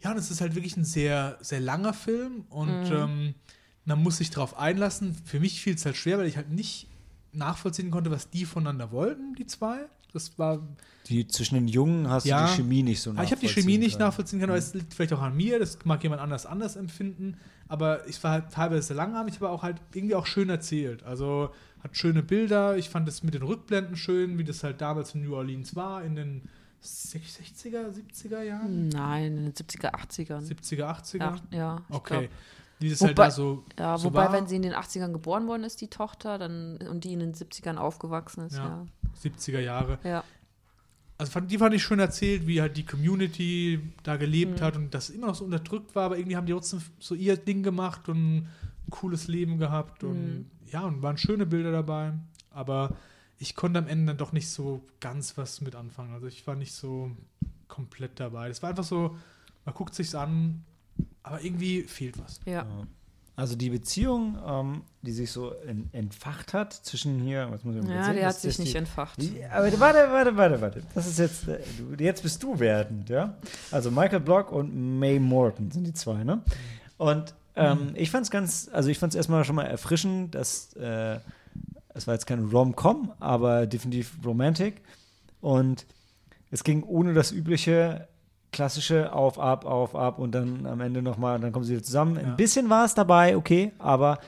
ja, 0.00 0.10
und 0.10 0.16
es 0.18 0.30
ist 0.30 0.40
halt 0.40 0.54
wirklich 0.56 0.76
ein 0.76 0.84
sehr, 0.84 1.38
sehr 1.42 1.60
langer 1.60 1.92
Film 1.94 2.44
und 2.48 2.90
Mhm. 2.90 2.96
ähm, 2.96 3.34
man 3.84 4.02
muss 4.02 4.16
sich 4.18 4.30
darauf 4.30 4.56
einlassen. 4.58 5.14
Für 5.24 5.38
mich 5.40 5.60
fiel 5.60 5.74
es 5.74 5.84
halt 5.84 5.96
schwer, 5.96 6.18
weil 6.18 6.26
ich 6.26 6.36
halt 6.36 6.50
nicht 6.50 6.88
nachvollziehen 7.32 7.90
konnte, 7.90 8.10
was 8.10 8.30
die 8.30 8.44
voneinander 8.44 8.90
wollten, 8.92 9.34
die 9.34 9.46
zwei. 9.46 9.86
Das 10.12 10.38
war 10.38 10.60
Die, 11.08 11.26
zwischen 11.26 11.54
den 11.54 11.68
Jungen 11.68 12.08
hast 12.10 12.26
Ja. 12.26 12.38
du 12.40 12.44
die 12.46 12.50
Chemie 12.62 12.82
nicht 12.82 13.00
so 13.00 13.12
Ah, 13.16 13.22
ich 13.24 13.30
habe 13.30 13.40
die 13.40 13.48
Chemie 13.48 13.78
nicht 13.78 13.96
können. 13.98 14.08
nachvollziehen 14.08 14.40
können, 14.40 14.50
aber 14.50 14.58
es 14.58 14.74
liegt 14.74 14.92
vielleicht 14.94 15.12
auch 15.14 15.22
an 15.22 15.34
mir, 15.36 15.58
das 15.58 15.78
mag 15.84 16.02
jemand 16.02 16.20
anders 16.20 16.44
anders 16.46 16.76
empfinden, 16.76 17.38
aber 17.68 18.06
ich 18.08 18.22
war 18.22 18.32
halt 18.32 18.50
teilweise 18.52 18.92
langatmig, 18.94 19.36
aber 19.36 19.50
auch 19.50 19.62
halt 19.62 19.80
irgendwie 19.94 20.14
auch 20.14 20.26
schön 20.26 20.50
erzählt. 20.50 21.02
Also 21.02 21.50
hat 21.82 21.96
schöne 21.96 22.22
Bilder, 22.22 22.76
ich 22.76 22.88
fand 22.88 23.08
es 23.08 23.22
mit 23.22 23.34
den 23.34 23.42
Rückblenden 23.42 23.96
schön, 23.96 24.38
wie 24.38 24.44
das 24.44 24.62
halt 24.62 24.80
damals 24.80 25.14
in 25.14 25.22
New 25.24 25.34
Orleans 25.34 25.74
war, 25.74 26.04
in 26.04 26.14
den 26.16 26.42
60er, 26.82 27.90
70er 27.92 28.42
Jahren, 28.42 28.88
Nein, 28.88 29.36
in 29.36 29.44
den 29.44 29.52
70er, 29.54 29.94
80ern. 29.94 30.40
70er, 30.46 30.88
80er. 30.88 31.18
Ja, 31.20 31.36
ja 31.50 31.82
Okay. 31.90 32.28
das 32.80 33.00
Wobei- 33.00 33.06
halt 33.08 33.18
da 33.18 33.30
so, 33.30 33.64
Ja, 33.78 33.98
so 33.98 34.04
wobei, 34.06 34.24
war. 34.26 34.32
wenn 34.32 34.46
sie 34.46 34.56
in 34.56 34.62
den 34.62 34.74
80ern 34.74 35.12
geboren 35.12 35.46
worden 35.46 35.64
ist, 35.64 35.80
die 35.80 35.88
Tochter, 35.88 36.38
dann 36.38 36.78
und 36.90 37.04
die 37.04 37.12
in 37.12 37.20
den 37.20 37.34
70ern 37.34 37.76
aufgewachsen 37.78 38.46
ist, 38.46 38.56
Ja. 38.56 38.64
ja. 38.64 38.86
70er 39.14 39.60
Jahre. 39.60 39.98
Ja. 40.04 40.24
Also 41.18 41.30
fand, 41.30 41.50
die 41.52 41.58
fand 41.58 41.74
ich 41.74 41.82
schön 41.84 42.00
erzählt, 42.00 42.46
wie 42.48 42.60
halt 42.60 42.76
die 42.76 42.84
Community 42.84 43.80
da 44.02 44.16
gelebt 44.16 44.58
Mhm. 44.60 44.64
hat 44.64 44.76
und 44.76 44.92
das 44.94 45.10
immer 45.10 45.28
noch 45.28 45.36
so 45.36 45.44
unterdrückt 45.44 45.94
war, 45.94 46.06
aber 46.06 46.18
irgendwie 46.18 46.36
haben 46.36 46.46
die 46.46 46.52
trotzdem 46.52 46.80
so 46.98 47.14
ihr 47.14 47.36
Ding 47.36 47.62
gemacht 47.62 48.08
und 48.08 48.38
ein 48.38 48.48
cooles 48.90 49.28
Leben 49.28 49.58
gehabt 49.58 50.02
und 50.02 50.38
Mhm. 50.38 50.50
Ja, 50.72 50.82
und 50.82 51.02
waren 51.02 51.16
schöne 51.18 51.46
Bilder 51.46 51.70
dabei, 51.72 52.12
aber 52.50 52.96
ich 53.38 53.54
konnte 53.54 53.78
am 53.78 53.88
Ende 53.88 54.06
dann 54.06 54.18
doch 54.18 54.32
nicht 54.32 54.48
so 54.48 54.82
ganz 55.00 55.36
was 55.38 55.60
mit 55.60 55.74
anfangen. 55.74 56.12
Also 56.14 56.26
ich 56.26 56.46
war 56.46 56.54
nicht 56.54 56.72
so 56.74 57.10
komplett 57.68 58.20
dabei. 58.20 58.48
Das 58.48 58.62
war 58.62 58.70
einfach 58.70 58.84
so, 58.84 59.16
man 59.64 59.74
guckt 59.74 59.94
sich's 59.94 60.14
an, 60.14 60.64
aber 61.22 61.42
irgendwie 61.42 61.82
fehlt 61.82 62.18
was. 62.18 62.40
ja. 62.46 62.66
Also 63.34 63.56
die 63.56 63.70
Beziehung, 63.70 64.36
ähm, 64.46 64.82
die 65.00 65.10
sich 65.10 65.32
so 65.32 65.54
en- 65.66 65.88
entfacht 65.92 66.52
hat 66.52 66.74
zwischen 66.74 67.18
hier, 67.20 67.48
was 67.50 67.64
muss 67.64 67.76
ich 67.76 67.82
mal 67.82 67.94
Ja, 67.96 68.04
sehen, 68.04 68.16
der 68.16 68.24
das 68.26 68.34
hat 68.34 68.40
sich 68.42 68.50
ist 68.50 68.58
nicht 68.58 68.74
die, 68.74 68.78
entfacht. 68.78 69.22
die, 69.22 69.42
aber 69.46 69.80
warte, 69.80 69.98
warte, 70.12 70.36
warte, 70.36 70.60
warte. 70.60 70.82
Das 70.94 71.06
ist 71.06 71.18
jetzt, 71.18 71.48
äh, 71.48 71.58
du, 71.96 72.04
jetzt 72.04 72.22
bist 72.22 72.42
du 72.42 72.58
werdend, 72.60 73.08
ja? 73.08 73.34
Also 73.70 73.90
Michael 73.90 74.20
Block 74.20 74.52
und 74.52 74.98
May 74.98 75.18
Morton 75.18 75.70
sind 75.70 75.84
die 75.84 75.94
zwei, 75.94 76.22
ne? 76.24 76.42
Und 76.98 77.34
ähm, 77.56 77.92
ich 77.94 78.10
fand 78.10 78.24
es 78.24 78.30
ganz, 78.30 78.70
also 78.72 78.88
ich 78.88 78.98
fand 78.98 79.12
es 79.12 79.16
erstmal 79.16 79.44
schon 79.44 79.56
mal 79.56 79.64
erfrischend, 79.64 80.34
dass 80.34 80.72
äh, 80.74 81.18
es 81.94 82.06
war 82.06 82.14
jetzt 82.14 82.26
kein 82.26 82.44
Rom-Com, 82.44 83.12
aber 83.20 83.66
definitiv 83.66 84.16
Romantic. 84.24 84.82
Und 85.40 85.86
es 86.50 86.64
ging 86.64 86.82
ohne 86.84 87.14
das 87.14 87.32
übliche 87.32 88.08
klassische 88.52 89.12
auf, 89.12 89.38
ab, 89.38 89.64
auf, 89.64 89.96
ab 89.96 90.18
und 90.18 90.32
dann 90.32 90.66
am 90.66 90.80
Ende 90.80 91.02
nochmal, 91.02 91.40
dann 91.40 91.52
kommen 91.52 91.64
sie 91.64 91.72
wieder 91.72 91.82
zusammen. 91.82 92.16
Ja. 92.16 92.22
Ein 92.22 92.36
bisschen 92.36 92.68
war 92.68 92.84
es 92.84 92.94
dabei, 92.94 93.36
okay, 93.36 93.72
aber, 93.78 94.18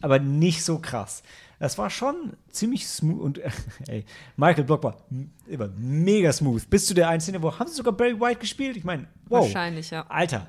aber 0.00 0.18
nicht 0.18 0.64
so 0.64 0.78
krass. 0.78 1.22
Das 1.60 1.78
war 1.78 1.90
schon 1.90 2.32
ziemlich 2.50 2.88
smooth 2.88 3.20
und 3.20 3.40
ey, 3.86 4.04
Michael 4.36 4.64
Block 4.64 4.82
war 4.82 4.96
immer 5.46 5.68
mega 5.76 6.32
smooth. 6.32 6.68
Bis 6.68 6.86
zu 6.86 6.94
der 6.94 7.08
einen 7.08 7.20
Szene, 7.20 7.40
wo 7.40 7.56
haben 7.56 7.68
sie 7.68 7.76
sogar 7.76 7.92
Barry 7.92 8.20
White 8.20 8.40
gespielt? 8.40 8.76
Ich 8.76 8.84
meine, 8.84 9.06
wow. 9.28 9.42
Wahrscheinlich, 9.42 9.90
ja. 9.90 10.04
Alter. 10.08 10.48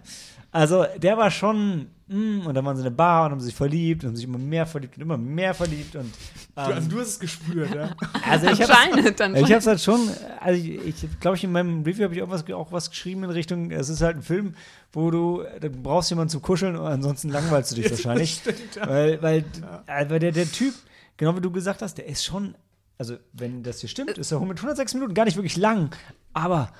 Also, 0.51 0.85
der 0.97 1.17
war 1.17 1.29
schon, 1.29 1.89
mm, 2.07 2.45
und 2.45 2.53
dann 2.53 2.65
waren 2.65 2.75
sie 2.75 2.81
in 2.81 2.85
der 2.85 2.91
Bar 2.91 3.25
und 3.25 3.31
haben 3.31 3.41
sich 3.41 3.55
verliebt 3.55 4.03
und 4.03 4.09
haben 4.09 4.15
sich 4.15 4.25
immer 4.25 4.37
mehr 4.37 4.65
verliebt 4.65 4.97
und 4.97 5.03
immer 5.03 5.17
mehr 5.17 5.53
verliebt 5.53 5.95
und 5.95 6.11
Du, 6.55 6.61
also 6.61 6.73
ähm, 6.73 6.89
du 6.89 6.99
hast 6.99 7.07
es 7.07 7.19
gespürt, 7.19 7.73
ja. 7.73 7.95
also 8.29 8.45
ich 8.45 8.61
habe 8.61 9.53
es 9.55 9.65
halt 9.65 9.81
schon, 9.81 10.07
also 10.39 10.63
ich, 10.63 11.03
ich 11.03 11.19
glaube, 11.19 11.35
ich 11.35 11.43
in 11.43 11.51
meinem 11.51 11.81
Review 11.81 12.03
habe 12.03 12.13
ich 12.13 12.21
auch 12.21 12.29
was, 12.29 12.47
auch 12.51 12.71
was 12.71 12.91
geschrieben 12.91 13.23
in 13.23 13.31
Richtung, 13.31 13.71
es 13.71 13.89
ist 13.89 14.01
halt 14.01 14.17
ein 14.17 14.21
Film, 14.21 14.53
wo 14.91 15.09
du, 15.09 15.43
du 15.59 15.69
brauchst 15.71 16.11
jemanden 16.11 16.29
zum 16.29 16.43
Kuscheln 16.43 16.75
und 16.75 16.85
ansonsten 16.85 17.29
langweilst 17.29 17.71
du 17.71 17.75
dich 17.77 17.89
wahrscheinlich. 17.89 18.35
Stimmt, 18.35 18.75
ja. 18.75 18.87
Weil, 18.87 19.21
weil, 19.23 19.45
äh, 19.87 20.09
weil 20.09 20.19
der, 20.19 20.31
der 20.31 20.51
Typ, 20.51 20.75
genau 21.17 21.35
wie 21.35 21.41
du 21.41 21.49
gesagt 21.49 21.81
hast, 21.81 21.97
der 21.97 22.05
ist 22.05 22.23
schon, 22.23 22.53
also 22.99 23.17
wenn 23.31 23.63
das 23.63 23.79
hier 23.79 23.89
stimmt, 23.89 24.15
ist 24.19 24.31
er 24.31 24.39
mit 24.41 24.59
106 24.59 24.93
Minuten 24.93 25.15
gar 25.15 25.25
nicht 25.25 25.37
wirklich 25.37 25.57
lang, 25.57 25.89
aber 26.33 26.71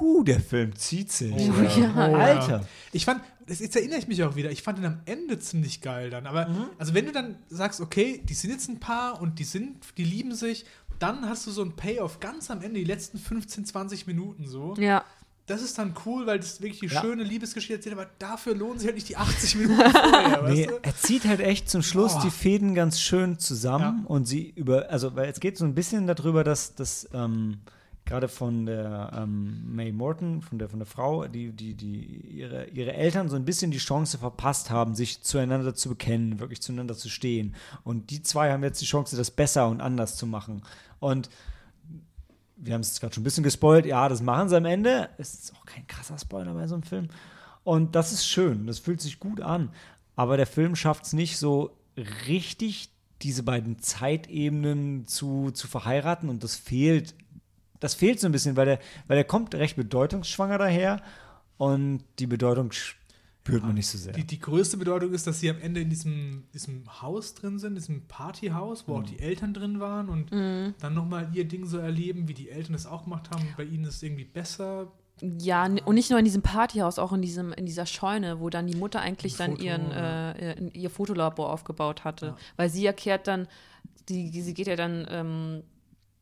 hu, 0.00 0.24
der 0.24 0.40
Film 0.40 0.74
zieht 0.74 1.12
sich. 1.12 1.32
Oh, 1.32 1.80
ja. 1.80 1.94
Alter. 1.94 2.64
Ich 2.90 3.04
fand, 3.04 3.20
das, 3.48 3.60
jetzt 3.60 3.74
erinnere 3.76 3.98
ich 3.98 4.06
mich 4.08 4.22
auch 4.24 4.36
wieder, 4.36 4.50
ich 4.50 4.62
fand 4.62 4.78
ihn 4.78 4.84
am 4.84 5.00
Ende 5.06 5.38
ziemlich 5.38 5.80
geil 5.80 6.10
dann. 6.10 6.26
Aber, 6.26 6.48
also 6.78 6.94
wenn 6.94 7.06
du 7.06 7.12
dann 7.12 7.36
sagst, 7.48 7.80
okay, 7.80 8.22
die 8.24 8.34
sind 8.34 8.50
jetzt 8.50 8.68
ein 8.68 8.78
Paar 8.80 9.20
und 9.20 9.38
die 9.38 9.44
sind, 9.44 9.76
die 9.96 10.04
lieben 10.04 10.34
sich, 10.34 10.64
dann 10.98 11.28
hast 11.28 11.46
du 11.46 11.50
so 11.50 11.62
ein 11.62 11.76
Payoff 11.76 12.20
ganz 12.20 12.50
am 12.50 12.60
Ende, 12.62 12.78
die 12.80 12.84
letzten 12.84 13.18
15, 13.18 13.64
20 13.64 14.06
Minuten 14.06 14.46
so. 14.46 14.74
Ja. 14.78 15.04
Das 15.46 15.62
ist 15.62 15.78
dann 15.78 15.94
cool, 16.04 16.26
weil 16.26 16.38
das 16.40 16.60
wirklich 16.60 16.80
die 16.80 16.94
Ja. 16.94 17.00
schöne 17.00 17.22
Liebesgeschichte 17.22 17.74
erzählt, 17.76 17.94
aber 17.94 18.06
dafür 18.18 18.54
lohnen 18.54 18.78
sich 18.78 18.86
halt 18.86 18.96
nicht 18.96 19.08
die 19.08 19.16
80 19.16 19.54
Minuten 19.56 19.80
vorher, 19.90 20.42
Nee, 20.46 20.66
weißt 20.66 20.70
du? 20.70 20.78
er 20.82 20.96
zieht 20.96 21.24
halt 21.24 21.40
echt 21.40 21.70
zum 21.70 21.82
Schluss 21.82 22.12
Boah. 22.14 22.22
die 22.24 22.30
Fäden 22.30 22.74
ganz 22.74 23.00
schön 23.00 23.38
zusammen 23.38 24.00
Ja. 24.02 24.08
und 24.08 24.26
sie 24.26 24.52
über, 24.56 24.90
also 24.90 25.16
weil 25.16 25.30
es 25.30 25.40
geht 25.40 25.56
so 25.56 25.64
ein 25.64 25.74
bisschen 25.74 26.06
darüber, 26.06 26.44
dass 26.44 26.74
das 26.74 27.08
ähm, 27.14 27.60
gerade 28.08 28.28
von 28.28 28.66
der 28.66 29.12
ähm, 29.14 29.62
May 29.74 29.92
Morton, 29.92 30.42
von 30.42 30.58
der 30.58 30.68
von 30.68 30.80
der 30.80 30.86
Frau, 30.86 31.28
die 31.28 31.52
die 31.52 31.74
die 31.74 32.04
ihre 32.38 32.66
ihre 32.70 32.94
Eltern 32.94 33.28
so 33.28 33.36
ein 33.36 33.44
bisschen 33.44 33.70
die 33.70 33.78
Chance 33.78 34.18
verpasst 34.18 34.70
haben, 34.70 34.94
sich 34.94 35.22
zueinander 35.22 35.74
zu 35.74 35.90
bekennen, 35.90 36.40
wirklich 36.40 36.60
zueinander 36.60 36.96
zu 36.96 37.08
stehen 37.08 37.54
und 37.84 38.10
die 38.10 38.22
zwei 38.22 38.50
haben 38.50 38.64
jetzt 38.64 38.80
die 38.80 38.86
Chance, 38.86 39.16
das 39.16 39.30
besser 39.30 39.68
und 39.68 39.80
anders 39.80 40.16
zu 40.16 40.26
machen 40.26 40.62
und 41.00 41.28
wir 42.58 42.74
haben 42.74 42.80
es 42.80 42.98
gerade 42.98 43.14
schon 43.14 43.22
ein 43.22 43.24
bisschen 43.24 43.44
gespoilt, 43.44 43.86
ja, 43.86 44.08
das 44.08 44.20
machen 44.20 44.48
sie 44.48 44.56
am 44.56 44.64
Ende. 44.64 45.08
Ist 45.18 45.52
auch 45.54 45.64
kein 45.64 45.86
krasser 45.86 46.18
Spoiler 46.18 46.54
bei 46.54 46.66
so 46.66 46.74
einem 46.74 46.82
Film. 46.82 47.08
Und 47.64 47.94
das 47.94 48.12
ist 48.12 48.26
schön, 48.26 48.66
das 48.66 48.78
fühlt 48.78 49.00
sich 49.00 49.20
gut 49.20 49.40
an. 49.40 49.70
Aber 50.16 50.36
der 50.36 50.46
Film 50.46 50.74
schafft 50.74 51.04
es 51.04 51.12
nicht 51.12 51.38
so 51.38 51.76
richtig, 52.26 52.90
diese 53.22 53.42
beiden 53.42 53.78
Zeitebenen 53.78 55.06
zu, 55.06 55.50
zu 55.52 55.68
verheiraten. 55.68 56.28
Und 56.28 56.42
das 56.42 56.56
fehlt, 56.56 57.14
das 57.80 57.94
fehlt 57.94 58.20
so 58.20 58.26
ein 58.26 58.32
bisschen, 58.32 58.56
weil 58.56 58.66
der, 58.66 58.78
weil 59.06 59.16
der 59.16 59.24
kommt 59.24 59.54
recht 59.54 59.76
bedeutungsschwanger 59.76 60.58
daher. 60.58 61.00
Und 61.56 62.04
die 62.20 62.26
Bedeutung 62.28 62.70
spürt 62.72 63.62
man 63.64 63.74
nicht 63.74 63.88
so 63.88 63.98
sehr. 63.98 64.12
Die, 64.12 64.24
die 64.24 64.38
größte 64.38 64.76
Bedeutung 64.76 65.12
ist, 65.12 65.26
dass 65.26 65.40
sie 65.40 65.50
am 65.50 65.58
Ende 65.60 65.80
in 65.80 65.90
diesem, 65.90 66.44
diesem 66.54 66.84
Haus 67.02 67.34
drin 67.34 67.58
sind, 67.58 67.74
diesem 67.74 68.06
Partyhaus, 68.06 68.86
wo 68.86 68.96
auch 68.98 69.02
die 69.02 69.18
Eltern 69.18 69.54
drin 69.54 69.80
waren 69.80 70.08
und 70.08 70.30
dann 70.30 70.94
nochmal 70.94 71.28
ihr 71.32 71.46
Ding 71.46 71.64
so 71.66 71.78
erleben, 71.78 72.28
wie 72.28 72.34
die 72.34 72.48
Eltern 72.50 72.74
es 72.74 72.86
auch 72.86 73.04
gemacht 73.04 73.30
haben. 73.30 73.42
Bei 73.56 73.64
ihnen 73.64 73.84
ist 73.84 73.96
es 73.96 74.02
irgendwie 74.02 74.24
besser. 74.24 74.92
Ja, 75.20 75.64
und 75.84 75.94
nicht 75.96 76.10
nur 76.10 76.18
in 76.20 76.24
diesem 76.24 76.42
Partyhaus, 76.42 77.00
auch 77.00 77.12
in, 77.12 77.22
diesem, 77.22 77.52
in 77.52 77.66
dieser 77.66 77.86
Scheune, 77.86 78.38
wo 78.38 78.50
dann 78.50 78.68
die 78.68 78.76
Mutter 78.76 79.00
eigentlich 79.00 79.34
Ein 79.34 79.38
dann 79.38 79.50
Foto, 79.56 79.64
ihren, 79.64 79.90
ja. 79.90 80.30
äh, 80.30 80.68
ihr 80.74 80.90
Fotolabor 80.90 81.50
aufgebaut 81.52 82.04
hatte. 82.04 82.26
Ja. 82.26 82.36
Weil 82.56 82.70
sie 82.70 82.86
erklärt 82.86 83.26
dann, 83.26 83.48
die, 84.08 84.30
die- 84.30 84.42
sie 84.42 84.54
geht 84.54 84.68
ja 84.68 84.76
dann, 84.76 85.06
ähm, 85.10 85.62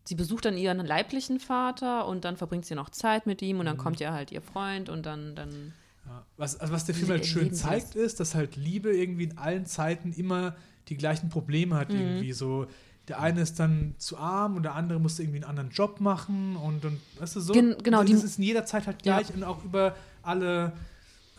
sie 0.07 0.15
besucht 0.15 0.45
dann 0.45 0.57
ihren 0.57 0.85
leiblichen 0.85 1.41
Vater 1.41 2.07
und 2.07 2.25
dann 2.25 2.37
verbringt 2.37 2.65
sie 2.67 2.75
noch 2.75 2.91
Zeit 2.91 3.27
mit 3.27 3.43
ihm 3.43 3.59
und 3.59 3.65
Mhm. 3.65 3.71
dann 3.71 3.77
kommt 3.77 4.01
ja 4.01 4.13
halt 4.13 4.31
ihr 4.33 4.43
Freund 4.43 4.89
und 4.89 5.05
dann, 5.07 5.35
dann 5.35 5.73
Ja. 6.07 6.25
Was, 6.37 6.61
also 6.61 6.73
was 6.73 6.85
der 6.85 6.95
Film 6.95 7.11
halt 7.11 7.27
schön 7.27 7.53
zeigt, 7.53 7.97
ist, 7.97 8.21
dass 8.21 8.35
halt 8.37 8.55
Liebe 8.57 8.97
irgendwie 8.97 9.25
in 9.25 9.39
allen 9.39 9.67
Zeiten 9.67 10.13
immer 10.13 10.55
die 10.89 10.97
gleichen 10.97 11.29
Probleme 11.31 11.75
hat. 11.77 11.91
Mhm. 11.91 11.97
Irgendwie 11.99 12.33
so. 12.33 12.67
Der 13.09 13.21
eine 13.21 13.41
ist 13.41 13.59
dann 13.59 13.95
zu 13.99 14.17
arm 14.17 14.57
und 14.57 14.63
der 14.63 14.75
andere 14.75 15.01
muss 15.01 15.19
irgendwie 15.19 15.39
einen 15.39 15.45
anderen 15.51 15.71
Job 15.71 16.01
machen 16.01 16.57
und, 16.57 16.85
und 16.85 17.01
weißt 17.19 17.37
du 17.37 17.41
so. 17.41 17.53
Gen- 17.53 17.77
genau, 17.83 18.03
Das 18.03 18.07
die- 18.21 18.27
ist 18.27 18.39
in 18.39 18.45
jeder 18.45 18.65
Zeit 18.67 18.87
halt 18.87 19.05
Ja. 19.05 19.19
gleich 19.21 19.35
und 19.35 19.43
auch 19.45 19.65
über 19.65 19.97
alle 20.23 20.73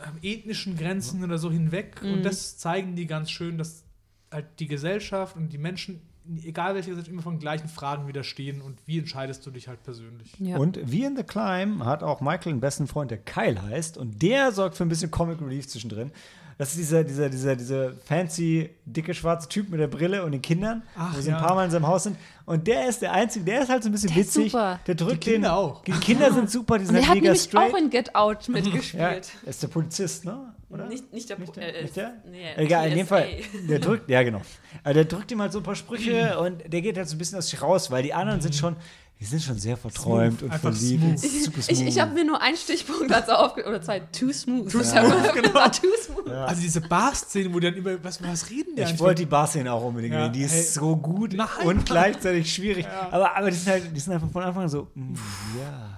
ähm, 0.05 0.17
ethnischen 0.21 0.77
Grenzen 0.77 1.23
oder 1.23 1.37
so 1.37 1.49
hinweg. 1.49 2.01
Mhm. 2.03 2.13
Und 2.15 2.23
das 2.23 2.57
zeigen 2.57 2.95
die 2.95 3.07
ganz 3.07 3.31
schön, 3.31 3.57
dass 3.57 3.83
halt 4.31 4.45
die 4.59 4.67
Gesellschaft 4.67 5.35
und 5.37 5.49
die 5.53 5.57
Menschen, 5.57 6.01
egal 6.43 6.75
welche 6.75 6.89
Gesellschaft, 6.89 7.11
immer 7.11 7.21
von 7.21 7.39
gleichen 7.39 7.67
Fragen 7.69 8.07
widerstehen 8.07 8.61
und 8.61 8.77
wie 8.85 8.99
entscheidest 8.99 9.45
du 9.45 9.51
dich 9.51 9.67
halt 9.67 9.83
persönlich. 9.83 10.33
ja. 10.39 10.57
Und 10.57 10.79
wie 10.91 11.03
in 11.03 11.15
The 11.15 11.23
Climb 11.23 11.83
hat 11.83 12.03
auch 12.03 12.21
Michael 12.21 12.53
einen 12.53 12.59
besten 12.61 12.87
Freund, 12.87 13.11
der 13.11 13.17
Kyle 13.19 13.61
heißt. 13.61 13.97
Und 13.97 14.21
der 14.21 14.51
sorgt 14.51 14.75
für 14.75 14.83
ein 14.83 14.89
bisschen 14.89 15.11
Comic 15.11 15.41
Relief 15.41 15.67
zwischendrin. 15.67 16.11
Das 16.59 16.69
ist 16.69 16.77
dieser, 16.79 17.03
dieser, 17.03 17.29
dieser, 17.29 17.55
dieser 17.55 17.91
fancy, 18.05 18.71
dicke, 18.85 19.13
schwarze 19.13 19.47
Typ 19.47 19.69
mit 19.69 19.79
der 19.79 19.85
Brille 19.87 20.23
und 20.25 20.31
den 20.31 20.41
Kindern, 20.41 20.81
Ach, 20.97 21.15
wo 21.15 21.21
sie 21.21 21.29
ja. 21.29 21.37
ein 21.37 21.43
paar 21.43 21.53
Mal 21.53 21.65
in 21.65 21.69
seinem 21.71 21.85
Haus 21.85 22.03
sind. 22.03 22.17
Und 22.47 22.65
der 22.65 22.89
ist 22.89 23.03
der 23.03 23.11
Einzige, 23.13 23.45
der 23.45 23.61
ist 23.61 23.69
halt 23.69 23.83
so 23.83 23.89
ein 23.89 23.91
bisschen 23.91 24.09
Der 24.11 24.21
ist 24.21 24.35
witzig. 24.35 24.51
super. 24.51 24.79
Der 24.87 24.95
drückt 24.95 25.23
Die 25.25 25.31
Kinder 25.33 25.49
den, 25.49 25.53
auch. 25.55 25.83
Die 25.83 25.91
Kinder 25.91 26.33
sind 26.33 26.49
super, 26.49 26.79
die 26.79 26.85
sind 26.85 26.95
Und 26.95 27.01
halt 27.01 27.09
hat 27.09 27.15
mega 27.15 27.25
nämlich 27.25 27.43
straight. 27.43 27.71
auch 27.73 27.77
in 27.77 27.89
Get 27.91 28.15
Out 28.15 28.47
ja, 28.47 28.53
mitgespielt. 28.53 29.29
ist 29.45 29.61
der 29.61 29.67
Polizist, 29.67 30.25
ne? 30.25 30.51
Oder? 30.69 30.85
Nicht, 30.87 31.13
nicht 31.13 31.29
der, 31.29 31.39
Nicht 31.39 31.55
der? 31.55 31.75
äh, 31.75 31.81
Nicht 31.83 31.95
der? 31.95 32.13
Nee, 32.29 32.53
Egal, 32.57 32.89
in 32.89 32.97
dem. 32.97 33.07
Fall. 33.07 33.27
Der 33.69 33.79
drückt, 33.79 34.09
ja 34.09 34.21
genau. 34.23 34.41
Also 34.83 34.95
der 34.95 35.05
drückt 35.05 35.31
ihm 35.31 35.41
halt 35.41 35.53
so 35.53 35.59
ein 35.59 35.63
paar 35.63 35.75
Sprüche 35.75 36.37
und 36.39 36.61
der 36.71 36.81
geht 36.81 36.97
halt 36.97 37.07
so 37.07 37.15
ein 37.15 37.17
bisschen 37.17 37.37
aus 37.37 37.47
sich 37.49 37.61
raus, 37.61 37.89
weil 37.89 38.03
die 38.03 38.13
anderen 38.13 38.41
sind 38.41 38.53
schon, 38.53 38.75
die 39.19 39.25
sind 39.25 39.41
schon 39.41 39.57
sehr 39.57 39.77
verträumt 39.77 40.39
Smooth, 40.41 40.51
und 40.51 40.59
verliebt. 40.59 41.23
Ich, 41.23 41.43
smooth. 41.43 41.87
ich 41.87 41.99
habe 42.01 42.13
mir 42.13 42.25
nur 42.25 42.41
einen 42.41 42.57
Stichpunkt 42.57 43.09
dazu 43.09 43.31
aufge... 43.31 43.65
Oder 43.65 43.81
zwei. 43.81 44.01
Too 44.01 44.31
smooth. 44.33 44.69
Too 44.69 44.81
Ich 44.81 44.87
smooth, 44.87 45.33
genau. 45.41 45.67
Too 45.69 45.87
smooth. 46.03 46.27
Also 46.33 46.61
diese 46.61 46.81
Bar-Szene, 46.81 47.51
wo 47.53 47.59
die 47.59 47.67
dann 47.67 47.75
über 47.75 48.03
was, 48.03 48.21
was 48.21 48.49
reden 48.49 48.75
die 48.75 48.81
Ich 48.81 48.99
wollte 48.99 49.21
die 49.21 49.25
Barszene 49.25 49.71
auch 49.71 49.85
unbedingt 49.85 50.13
Ja, 50.13 50.25
sehen. 50.25 50.33
Die 50.33 50.43
ist 50.43 50.53
hey. 50.53 50.61
so 50.63 50.97
gut 50.97 51.33
Nein. 51.33 51.47
und 51.63 51.85
gleichzeitig 51.85 52.53
schwierig. 52.53 52.85
Ja. 52.85 53.07
Aber, 53.09 53.35
aber 53.37 53.49
die, 53.49 53.55
sind 53.57 53.71
halt, 53.71 53.95
die 53.95 53.99
sind 54.01 54.13
einfach 54.13 54.29
von 54.29 54.43
Anfang 54.43 54.63
an 54.63 54.69
so, 54.69 54.87
mm, 54.93 55.13
ja, 55.59 55.97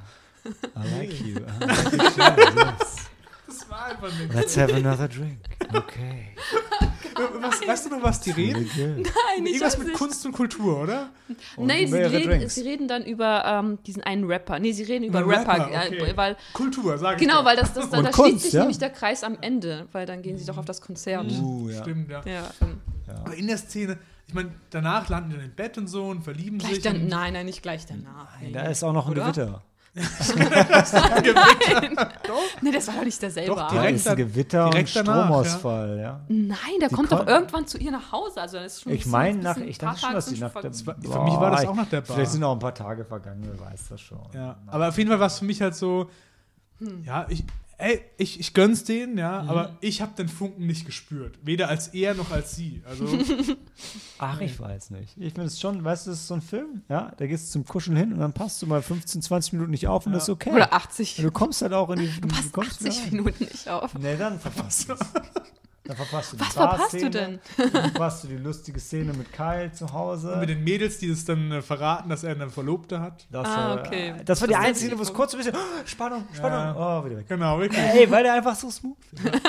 I 0.81 0.99
like 0.99 1.19
you. 1.19 1.35
I 1.37 1.65
like 1.65 1.97
you 2.17 2.61
yes. 2.61 3.09
Das 3.69 3.77
war 3.77 3.85
einfach 3.85 4.19
nichts. 4.19 4.35
Let's 4.35 4.57
have 4.57 4.73
another 4.73 5.07
drink. 5.07 5.39
Okay. 5.73 6.35
Was, 7.41 7.67
weißt 7.67 7.85
du 7.85 7.89
noch, 7.89 8.03
was 8.03 8.21
die 8.21 8.31
reden? 8.31 8.69
Nein, 8.77 9.03
ich 9.45 9.55
Irgendwas 9.55 9.77
mit 9.77 9.87
nicht. 9.87 9.97
Kunst 9.99 10.25
und 10.25 10.31
Kultur, 10.31 10.83
oder? 10.83 11.09
Und 11.57 11.67
Nein, 11.67 11.85
sie 11.85 11.97
reden, 11.97 12.47
sie 12.47 12.61
reden 12.61 12.87
dann 12.87 13.03
über 13.03 13.43
ähm, 13.45 13.77
diesen 13.83 14.03
einen 14.03 14.23
Rapper. 14.23 14.57
Nee, 14.59 14.71
sie 14.71 14.83
reden 14.83 15.03
über 15.03 15.19
Ein 15.19 15.25
Rapper. 15.25 15.69
Rapper, 15.69 15.87
okay. 15.87 16.13
weil, 16.15 16.37
Kultur, 16.53 16.97
sag 16.97 17.15
ich 17.15 17.27
genau, 17.27 17.39
doch. 17.39 17.45
weil 17.45 17.57
das, 17.57 17.73
das, 17.73 17.89
da, 17.89 17.97
Und 17.97 18.05
da 18.05 18.11
Kunst, 18.11 18.29
schließt 18.29 18.43
sich 18.43 18.53
ja. 18.53 18.61
nämlich 18.61 18.77
der 18.77 18.91
Kreis 18.91 19.25
am 19.25 19.37
Ende, 19.41 19.87
weil 19.91 20.05
dann 20.05 20.21
gehen 20.21 20.37
sie 20.37 20.45
doch 20.45 20.57
auf 20.57 20.65
das 20.65 20.79
Konzert. 20.79 21.29
Uh, 21.29 21.69
ja. 21.69 21.81
Stimmt, 21.81 22.09
ja. 22.09 22.21
Ja, 22.25 22.49
ähm, 22.61 22.77
Aber 23.25 23.35
in 23.35 23.47
der 23.47 23.57
Szene, 23.57 23.97
ich 24.25 24.33
meine, 24.33 24.51
danach 24.69 25.09
landen 25.09 25.31
die 25.31 25.35
dann 25.35 25.45
im 25.45 25.55
Bett 25.55 25.77
und 25.77 25.87
so 25.87 26.05
und 26.05 26.23
verlieben 26.23 26.57
gleich 26.59 26.75
sich. 26.75 26.83
dann, 26.83 26.95
und, 26.95 27.07
nein, 27.09 27.33
nein, 27.33 27.47
nicht 27.47 27.61
gleich 27.61 27.85
danach. 27.85 28.29
Da 28.53 28.61
ist 28.67 28.81
auch 28.81 28.93
noch 28.93 29.07
ein 29.07 29.11
Oder? 29.11 29.61
Gewitter. 29.99 32.09
Nee, 32.61 32.71
das 32.71 32.87
war 32.87 32.95
doch 32.95 33.03
nicht 33.03 33.21
derselbe 33.21 33.49
Doch, 33.51 33.57
Abend. 33.57 33.71
Da 33.77 33.81
direkt 33.81 33.95
ist 33.97 34.07
ein 34.07 34.15
Gewitter 34.17 34.65
und 34.65 34.73
direkt 34.73 34.95
danach, 34.95 35.25
Stromausfall, 35.25 35.99
ja. 35.99 36.19
Nein, 36.27 36.57
der 36.79 36.89
Die 36.89 36.95
kommt 36.95 37.11
doch 37.11 37.25
irgendwann 37.27 37.67
zu 37.67 37.77
ihr 37.77 37.91
nach 37.91 38.11
Hause. 38.11 38.41
Also 38.41 38.57
das 38.57 38.73
ist 38.77 38.81
schon 38.83 38.93
Ich 38.93 39.05
ein 39.05 39.11
meine, 39.11 39.39
nach, 39.39 39.57
ich 39.57 39.77
dachte 39.77 39.99
schon, 39.99 40.13
dass 40.13 40.25
die 40.27 40.35
sind 40.35 40.41
nach 40.53 40.61
der 40.61 40.71
war- 40.85 40.95
für 40.95 41.23
mich 41.23 41.33
war 41.39 41.51
das 41.51 41.65
auch 41.65 41.75
nach 41.75 41.89
der 41.89 42.01
Bar. 42.01 42.15
Vielleicht 42.15 42.31
sind 42.31 42.43
auch 42.43 42.53
ein 42.53 42.59
paar 42.59 42.73
Tage 42.73 43.05
vergangen, 43.05 43.41
wer 43.43 43.59
weiß 43.71 43.89
das 43.89 44.01
schon. 44.01 44.19
Ja, 44.33 44.57
aber 44.67 44.89
auf 44.89 44.97
jeden 44.97 45.09
Fall 45.09 45.19
war 45.19 45.27
es 45.27 45.39
für 45.39 45.45
mich 45.45 45.61
halt 45.61 45.75
so, 45.75 46.09
ja, 47.05 47.25
ich, 47.29 47.43
ey, 47.79 48.01
ich, 48.17 48.39
ich 48.39 48.53
gönn's 48.53 48.83
denen, 48.83 49.17
ja, 49.17 49.41
aber 49.41 49.77
ich 49.81 50.01
habe 50.01 50.13
den 50.15 50.27
Funken 50.27 50.67
nicht 50.67 50.85
gespürt. 50.85 51.39
Weder 51.41 51.69
als 51.69 51.87
er 51.89 52.13
noch 52.13 52.31
als 52.31 52.55
sie. 52.55 52.83
Also, 52.85 53.07
Ach, 54.19 54.39
ich 54.41 54.59
weiß 54.59 54.91
nicht. 54.91 55.17
Ich 55.17 55.33
finde 55.33 55.47
es 55.47 55.59
schon, 55.59 55.83
weißt 55.83 56.05
du, 56.05 56.11
das 56.11 56.19
ist 56.19 56.27
so 56.27 56.35
ein 56.35 56.41
Film, 56.41 56.83
ja, 56.89 57.11
da 57.17 57.25
gehst 57.25 57.47
du 57.47 57.51
zum 57.53 57.65
Kuscheln 57.65 57.97
hin 57.97 58.13
und 58.13 58.19
dann 58.19 58.33
passt 58.33 58.61
du 58.61 58.67
mal 58.67 58.81
15, 58.81 59.21
20 59.21 59.53
Minuten 59.53 59.71
nicht 59.71 59.87
auf 59.87 60.05
und 60.05 60.11
das 60.13 60.23
ist 60.23 60.29
okay. 60.29 60.51
Oder 60.51 60.73
80. 60.73 61.19
Und 61.19 61.25
du 61.25 61.31
kommst 61.31 61.61
halt 61.61 61.73
auch 61.73 61.89
in 61.89 61.99
die. 61.99 62.09
Du 62.21 62.27
Passt 62.27 62.51
kommst 62.51 62.85
80 62.85 62.85
wieder 62.85 63.03
rein. 63.03 63.11
Minuten 63.11 63.43
nicht 63.45 63.69
auf. 63.69 63.93
Nee, 63.95 64.17
dann 64.17 64.39
verpasst 64.39 64.89
du 64.89 64.93
es. 64.93 64.99
Dann 65.89 65.97
verpasst 65.97 66.33
du 66.33 66.37
die 66.37 66.41
Was 66.43 66.53
verpasst 66.53 66.93
du 67.01 67.09
denn? 67.09 67.39
Dann 67.57 67.71
verpasst 67.71 68.23
du 68.23 68.27
die 68.27 68.37
lustige 68.37 68.79
Szene 68.79 69.11
mit 69.11 69.33
Kyle 69.33 69.71
zu 69.71 69.91
Hause. 69.91 70.37
mit 70.39 70.47
den 70.47 70.63
Mädels, 70.63 70.99
die 70.99 71.09
es 71.09 71.25
dann 71.25 71.51
äh, 71.51 71.63
verraten, 71.63 72.09
dass 72.09 72.23
er 72.23 72.33
eine 72.35 72.47
Verlobte 72.51 72.99
hat. 73.01 73.25
Das, 73.31 73.47
Ah, 73.47 73.73
äh, 73.73 73.79
okay. 73.79 74.13
Das 74.23 74.39
war 74.39 74.47
die 74.47 74.53
Das 74.53 74.63
einzige, 74.63 74.99
wo 74.99 75.01
es 75.01 75.11
kurz 75.11 75.33
ein 75.33 75.37
bisschen 75.39 75.55
oh, 75.55 75.87
Spannung, 75.87 76.27
Spannung. 76.31 76.59
Ja. 76.59 76.99
Oh, 76.99 77.05
wieder 77.05 77.17
weg. 77.17 77.27
Genau, 77.27 77.59
wirklich. 77.59 77.81
Ey, 77.81 78.11
weil 78.11 78.21
der 78.21 78.35
einfach 78.35 78.55
so 78.55 78.69
smooth 78.69 78.97
ist. 79.13 79.23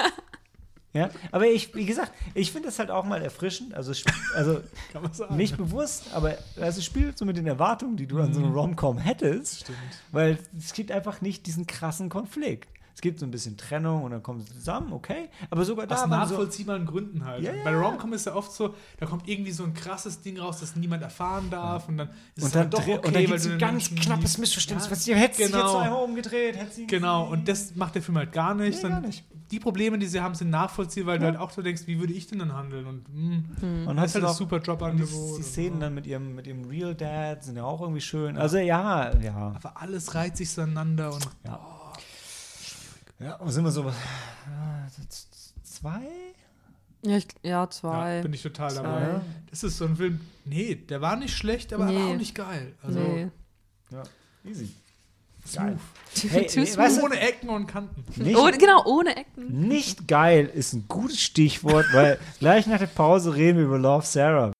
Ja, 0.93 1.09
aber 1.31 1.47
ich, 1.47 1.73
wie 1.77 1.85
gesagt, 1.87 2.11
ich 2.35 2.51
finde 2.51 2.67
das 2.67 2.81
halt 2.81 2.91
auch 2.91 3.05
mal 3.05 3.23
erfrischend. 3.23 3.75
Also, 3.75 3.93
also 4.35 4.61
Kann 4.93 5.03
man 5.03 5.13
sagen. 5.13 5.37
nicht 5.37 5.57
bewusst, 5.57 6.07
aber 6.13 6.37
also 6.61 6.81
spielt 6.81 7.17
so 7.17 7.25
mit 7.25 7.37
den 7.37 7.47
Erwartungen, 7.47 7.97
die 7.97 8.09
du 8.09 8.19
an 8.19 8.35
so 8.35 8.41
einem 8.41 8.53
Rom-Com 8.53 8.99
hättest. 8.99 9.61
Stimmt. 9.61 9.79
Weil 10.11 10.39
es 10.59 10.73
gibt 10.73 10.91
einfach 10.91 11.21
nicht 11.21 11.47
diesen 11.47 11.69
krassen 11.69 12.09
Konflikt. 12.09 12.69
Es 12.95 13.01
gibt 13.01 13.21
so 13.21 13.27
ein 13.27 13.31
bisschen 13.31 13.57
Trennung 13.57 14.03
und 14.05 14.11
dann 14.11 14.23
kommen 14.23 14.41
sie 14.41 14.53
zusammen, 14.53 14.93
okay. 14.93 15.29
Aber 15.51 15.65
sogar 15.65 15.85
Aus 15.85 15.89
da 15.91 15.97
waren 16.11 16.11
so, 16.29 16.35
nachvollziehbaren 16.35 16.87
Gründen 16.87 17.25
halt. 17.25 17.43
Ja, 17.43 17.53
Bei 17.65 17.71
ja. 17.73 17.81
Romcom 17.81 18.13
ist 18.13 18.27
ja 18.27 18.35
oft 18.35 18.53
so, 18.53 18.75
da 18.99 19.07
kommt 19.07 19.29
irgendwie 19.29 19.53
so 19.53 19.65
ein 19.65 19.75
krasses 19.75 20.21
Ding 20.21 20.39
raus, 20.39 20.61
das 20.61 20.77
niemand 20.77 21.03
erfahren 21.03 21.49
darf 21.51 21.89
und 21.89 21.99
dann 21.99 22.09
ist 22.35 22.43
und 22.43 22.47
es 22.49 22.53
dann, 22.53 22.71
doch 22.71 22.81
okay, 22.81 22.97
und 22.99 23.07
dann 23.15 23.15
weil 23.31 23.33
es 23.35 23.45
du 23.45 23.53
ein 23.53 23.59
ganz 23.59 23.91
Menschen 23.91 23.97
knappes. 24.07 24.39
Missverständnis. 24.39 24.87
Ja, 24.87 24.93
was 24.93 25.07
ihr 25.09 25.19
jetzt 25.19 25.39
genau. 25.39 25.69
so 25.69 25.77
einmal 25.79 26.03
umgedreht, 26.05 26.57
hätte 26.57 26.75
sie 26.75 26.87
Genau, 26.87 27.27
und 27.31 27.49
das 27.49 27.75
macht 27.77 27.95
der 27.95 28.03
Film 28.03 28.19
halt 28.19 28.33
gar 28.33 28.55
nicht. 28.55 28.83
Nee, 28.83 28.89
gar 28.89 29.01
nicht. 29.01 29.25
Die 29.51 29.59
Probleme, 29.59 29.99
die 29.99 30.07
sie 30.07 30.21
haben, 30.21 30.37
sind 30.37 30.51
nachvollziehbar, 30.51 31.15
weil 31.15 31.23
Ja. 31.23 31.31
du 31.33 31.39
halt 31.39 31.49
auch 31.49 31.51
so 31.53 31.61
denkst, 31.61 31.83
wie 31.87 31.99
würde 31.99 32.13
ich 32.13 32.29
denn 32.29 32.39
dann 32.39 32.53
handeln? 32.55 32.87
Und 32.87 33.05
mh, 33.13 33.91
Und 33.91 33.97
das 33.97 34.03
hast 34.05 34.09
ist 34.11 34.15
halt 34.17 34.25
auch- 34.27 34.35
super 34.37 34.57
Und 34.57 34.63
die, 34.63 34.71
Jobangebot. 34.71 35.39
die 35.39 35.43
Szenen 35.43 35.81
dann 35.81 35.93
mit 35.95 36.07
ihrem, 36.07 36.37
mit 36.37 36.47
ihrem 36.47 36.65
Real 36.67 36.95
Dad 36.95 37.43
sind 37.43 37.57
ja 37.57 37.65
auch 37.65 37.81
irgendwie 37.81 38.01
schön. 38.01 38.37
Also 38.39 38.59
ja, 38.59 39.11
ja. 39.19 39.53
Aber 39.57 39.81
alles 39.81 40.15
reiht 40.15 40.37
sich 40.37 40.51
so 40.51 40.63
aneinander 40.63 41.13
und 41.13 41.27
Ja, 41.45 41.59
und 43.39 43.51
sind 43.51 43.65
wir 43.65 43.71
so. 43.71 43.85
z- 45.09 45.27
Zwei? 45.63 46.01
Ja, 47.03 47.17
ich, 47.17 47.27
ja 47.43 47.51
ja, 47.51 47.71
zwei. 47.71 48.21
bin 48.23 48.33
ich 48.35 48.43
total 48.43 48.71
Zwei. 48.71 48.83
dabei. 48.83 49.21
Das 49.51 49.63
ist 49.65 49.79
so 49.79 49.87
ein 49.87 49.97
Film, 49.97 50.21
nee, 50.45 50.75
der 50.75 51.01
war 51.01 51.17
nicht 51.17 51.35
schlecht, 51.35 51.73
aber 51.73 51.87
Nee. 51.87 52.13
auch 52.13 52.17
nicht 52.17 52.35
geil. 52.35 52.75
Also 52.83 52.99
nee. 52.99 53.29
Ja, 53.91 54.03
easy. 54.45 54.71
smooth. 55.47 55.79
Hey, 56.31 56.47
nee, 56.55 56.77
weißt 56.77 56.99
du- 56.99 57.05
Ohne 57.05 57.21
Ecken 57.21 57.49
und 57.51 57.67
Kanten. 57.67 58.05
Nicht, 58.23 58.37
Ohne, 58.37 58.59
genau, 58.59 58.85
ohne 58.85 59.17
Ecken. 59.17 59.69
nicht 59.69 60.07
geil 60.09 60.51
ist 60.53 60.73
ein 60.75 60.85
gutes 60.89 61.21
Stichwort, 61.21 61.87
weil 61.93 62.19
gleich 62.41 62.67
nach 62.67 62.79
der 62.79 62.87
Pause 62.89 63.35
reden 63.35 63.59
wir 63.59 63.65
über 63.67 63.79
Love 63.79 64.05
Sarah. 64.05 64.53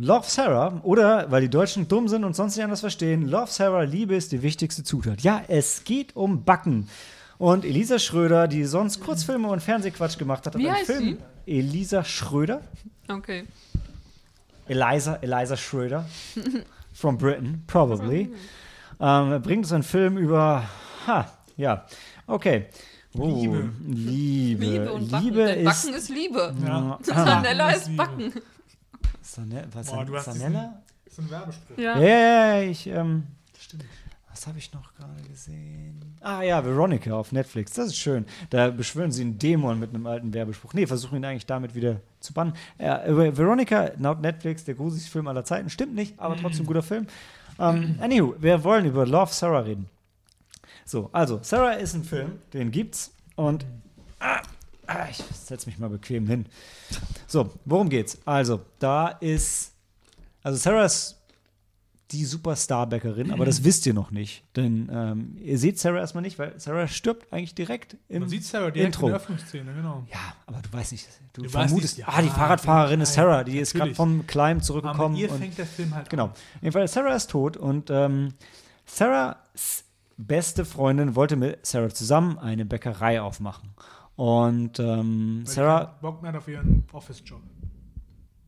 Love 0.00 0.26
Sarah, 0.28 0.80
oder 0.84 1.28
weil 1.30 1.40
die 1.40 1.50
Deutschen 1.50 1.88
dumm 1.88 2.06
sind 2.06 2.22
und 2.22 2.36
sonst 2.36 2.54
nicht 2.56 2.62
anders 2.62 2.80
verstehen, 2.80 3.26
Love 3.26 3.50
Sarah, 3.50 3.82
Liebe 3.82 4.14
ist 4.14 4.30
die 4.30 4.42
wichtigste 4.42 4.84
Zutat. 4.84 5.22
Ja, 5.22 5.42
es 5.48 5.82
geht 5.82 6.14
um 6.14 6.44
Backen. 6.44 6.88
Und 7.36 7.64
Elisa 7.64 7.98
Schröder, 7.98 8.46
die 8.46 8.64
sonst 8.64 9.00
Kurzfilme 9.00 9.48
und 9.48 9.60
Fernsehquatsch 9.60 10.16
gemacht 10.16 10.46
hat, 10.46 10.54
hat 10.54 10.60
Wie 10.60 10.68
einen 10.68 10.76
heißt 10.76 10.86
Film. 10.86 11.18
Elisa 11.46 12.04
Schröder. 12.04 12.60
Okay. 13.08 13.44
Eliza, 14.68 15.14
Eliza 15.16 15.56
Schröder 15.56 16.04
from 16.92 17.18
Britain, 17.18 17.64
probably. 17.66 18.32
Ähm, 19.00 19.42
bringt 19.42 19.64
uns 19.64 19.72
einen 19.72 19.82
Film 19.82 20.16
über, 20.16 20.62
ha, 21.08 21.32
ja, 21.56 21.86
okay. 22.28 22.66
Oh, 23.16 23.26
Liebe. 23.26 23.70
Liebe. 23.84 24.64
Liebe 24.64 24.92
und 24.92 25.10
Backen. 25.10 25.24
Liebe 25.24 25.44
Denn 25.44 25.58
ist. 25.58 25.64
Backen 25.64 25.94
ist 25.96 26.08
Liebe. 26.08 26.54
Ja. 26.64 26.98
Sanella 27.02 27.70
ist 27.70 27.88
ist. 27.88 27.96
Backen. 27.96 28.32
Sanella, 29.38 29.68
was, 29.72 29.90
Boah, 29.90 30.04
du 30.04 30.16
hast 30.16 30.24
Sanella? 30.24 30.82
Das 31.04 31.12
ist 31.12 31.18
ein 31.20 31.30
Werbespruch. 31.30 31.78
Ja. 31.78 31.98
Ja, 31.98 32.08
ja, 32.08 32.62
ich, 32.62 32.86
ähm, 32.88 33.24
Stimmt. 33.58 33.84
was 34.30 34.46
habe 34.46 34.58
ich 34.58 34.72
noch 34.72 34.94
gerade 34.94 35.22
gesehen? 35.22 36.00
Ah 36.20 36.42
ja, 36.42 36.64
Veronica 36.64 37.12
auf 37.12 37.30
Netflix, 37.30 37.72
das 37.74 37.88
ist 37.88 37.96
schön. 37.96 38.26
Da 38.50 38.70
beschwören 38.70 39.12
sie 39.12 39.22
einen 39.22 39.38
Dämon 39.38 39.78
mit 39.78 39.94
einem 39.94 40.06
alten 40.06 40.34
Werbespruch. 40.34 40.74
Nee, 40.74 40.86
versuchen 40.86 41.16
ihn 41.16 41.24
eigentlich 41.24 41.46
damit 41.46 41.76
wieder 41.76 42.00
zu 42.18 42.32
bannen. 42.32 42.54
Ja, 42.78 43.02
Veronica, 43.06 43.92
laut 43.98 44.20
Netflix, 44.20 44.64
der 44.64 44.74
gruseligste 44.74 45.10
Film 45.10 45.28
aller 45.28 45.44
Zeiten. 45.44 45.70
Stimmt 45.70 45.94
nicht, 45.94 46.18
aber 46.18 46.36
trotzdem 46.36 46.66
guter 46.66 46.82
Film. 46.82 47.06
Ähm, 47.60 47.96
anywho, 48.00 48.34
wir 48.40 48.62
wollen 48.64 48.86
über 48.86 49.06
Love 49.06 49.32
Sarah 49.32 49.60
reden. 49.60 49.88
So, 50.84 51.10
also, 51.12 51.38
Sarah 51.42 51.72
ist 51.74 51.94
ein 51.94 52.02
Film, 52.02 52.38
den 52.52 52.70
gibt's. 52.70 53.12
Und 53.36 53.66
ah, 54.18 54.40
ah, 54.88 55.06
ich 55.10 55.18
setze 55.18 55.66
mich 55.68 55.78
mal 55.78 55.88
bequem 55.90 56.26
hin. 56.26 56.46
So, 57.26 57.50
worum 57.64 57.88
geht's? 57.88 58.18
Also, 58.24 58.60
da 58.78 59.08
ist. 59.08 59.72
Also, 60.42 60.58
Sarah 60.58 60.84
ist 60.84 61.14
die 62.10 62.24
Superstar-Bäckerin, 62.24 63.30
aber 63.32 63.44
das 63.44 63.64
wisst 63.64 63.84
ihr 63.84 63.92
noch 63.92 64.10
nicht. 64.10 64.42
Denn 64.56 64.88
ähm, 64.90 65.36
ihr 65.42 65.58
seht 65.58 65.78
Sarah 65.78 65.98
erstmal 65.98 66.22
nicht, 66.22 66.38
weil 66.38 66.58
Sarah 66.58 66.88
stirbt 66.88 67.30
eigentlich 67.34 67.54
direkt 67.54 67.98
im 68.08 68.20
Man 68.20 68.30
sieht 68.30 68.44
Sarah 68.46 68.70
direkt 68.70 68.94
Intro. 68.94 69.08
in 69.08 69.12
der 69.12 69.20
Öffnungsszene, 69.20 69.74
genau. 69.74 70.06
Ja, 70.10 70.18
aber 70.46 70.62
du 70.62 70.72
weißt 70.72 70.92
nicht, 70.92 71.06
du, 71.34 71.42
Du 71.42 71.50
vermutest, 71.50 71.98
nicht, 71.98 72.06
ja, 72.08 72.14
ah, 72.16 72.22
die 72.22 72.30
Fahrradfahrerin 72.30 73.02
ist 73.02 73.10
nein, 73.10 73.26
Sarah, 73.26 73.44
die 73.44 73.58
ist 73.58 73.72
gerade 73.74 73.90
natürlich. 73.90 73.96
vom 73.98 74.26
Climb 74.26 74.56
Aber 74.56 74.62
zurückgekommen. 74.62 75.12
mit 75.16 75.22
ihr 75.22 75.30
und- 75.32 75.38
fängt 75.38 75.58
der 75.58 75.66
Film 75.66 75.94
halt 75.94 76.08
Genau. 76.08 76.30
Jedenfalls, 76.62 76.94
Sarah 76.94 77.14
ist 77.14 77.28
tot 77.28 77.58
und 77.58 77.90
ähm, 77.90 78.32
Sarahs 78.86 79.84
beste 80.16 80.64
Freundin 80.64 81.14
wollte 81.14 81.36
mit 81.36 81.64
Sarah 81.66 81.90
zusammen 81.90 82.38
eine 82.38 82.64
Bäckerei 82.64 83.20
aufmachen. 83.20 83.68
Und 84.18 84.80
ähm, 84.80 85.42
Sarah, 85.46 85.96
Bock 86.02 86.20
mehr 86.22 86.36
auf 86.36 86.48
ihren 86.48 86.84
Office-Job. 86.92 87.40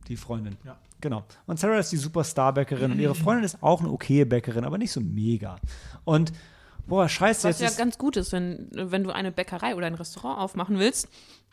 die 0.09 0.17
Freundin. 0.17 0.57
Ja. 0.65 0.77
Genau. 0.99 1.23
Und 1.47 1.57
Sarah 1.59 1.79
ist 1.79 1.93
die 1.93 1.97
Superstar-Bäckerin 1.97 2.91
und 2.91 2.99
ihre 2.99 3.15
Freundin 3.15 3.45
ist 3.45 3.63
auch 3.63 3.79
eine 3.79 3.89
okaye 3.89 4.25
Bäckerin, 4.25 4.65
aber 4.65 4.77
nicht 4.77 4.91
so 4.91 4.99
mega. 4.99 5.55
Und 6.03 6.33
boah, 6.87 7.07
scheiße, 7.07 7.47
Was 7.47 7.59
jetzt 7.59 7.61
ja 7.61 7.67
ist, 7.69 7.77
ganz 7.77 7.97
gut 7.97 8.17
ist, 8.17 8.33
wenn, 8.33 8.67
wenn 8.73 9.03
du 9.05 9.11
eine 9.11 9.31
Bäckerei 9.31 9.75
oder 9.75 9.87
ein 9.87 9.93
Restaurant 9.95 10.39
aufmachen 10.39 10.77
willst, 10.77 11.07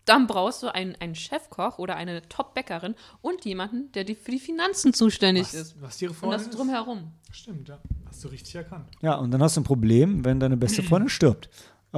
dann 0.04 0.26
brauchst 0.26 0.64
du 0.64 0.74
einen, 0.74 0.96
einen 0.96 1.14
Chefkoch 1.14 1.78
oder 1.78 1.94
eine 1.94 2.22
Top-Bäckerin 2.28 2.96
und 3.22 3.44
jemanden, 3.44 3.92
der 3.92 4.02
die, 4.02 4.16
für 4.16 4.32
die 4.32 4.38
Finanzen 4.40 4.92
zuständig 4.94 5.44
Was, 5.44 5.54
ist. 5.54 5.80
was 5.80 6.02
ihre 6.02 6.10
Und 6.10 6.16
Freundin 6.18 6.46
das 6.48 6.50
drumherum. 6.56 7.12
ist? 7.30 7.36
Stimmt, 7.36 7.68
ja. 7.68 7.78
Hast 8.08 8.24
du 8.24 8.28
richtig 8.28 8.54
erkannt. 8.56 8.88
ja, 9.00 9.14
und 9.14 9.30
dann 9.30 9.40
hast 9.42 9.56
du 9.56 9.60
ein 9.60 9.64
Problem, 9.64 10.24
wenn 10.24 10.40
deine 10.40 10.56
beste 10.56 10.82
Freundin 10.82 11.08
stirbt. 11.08 11.48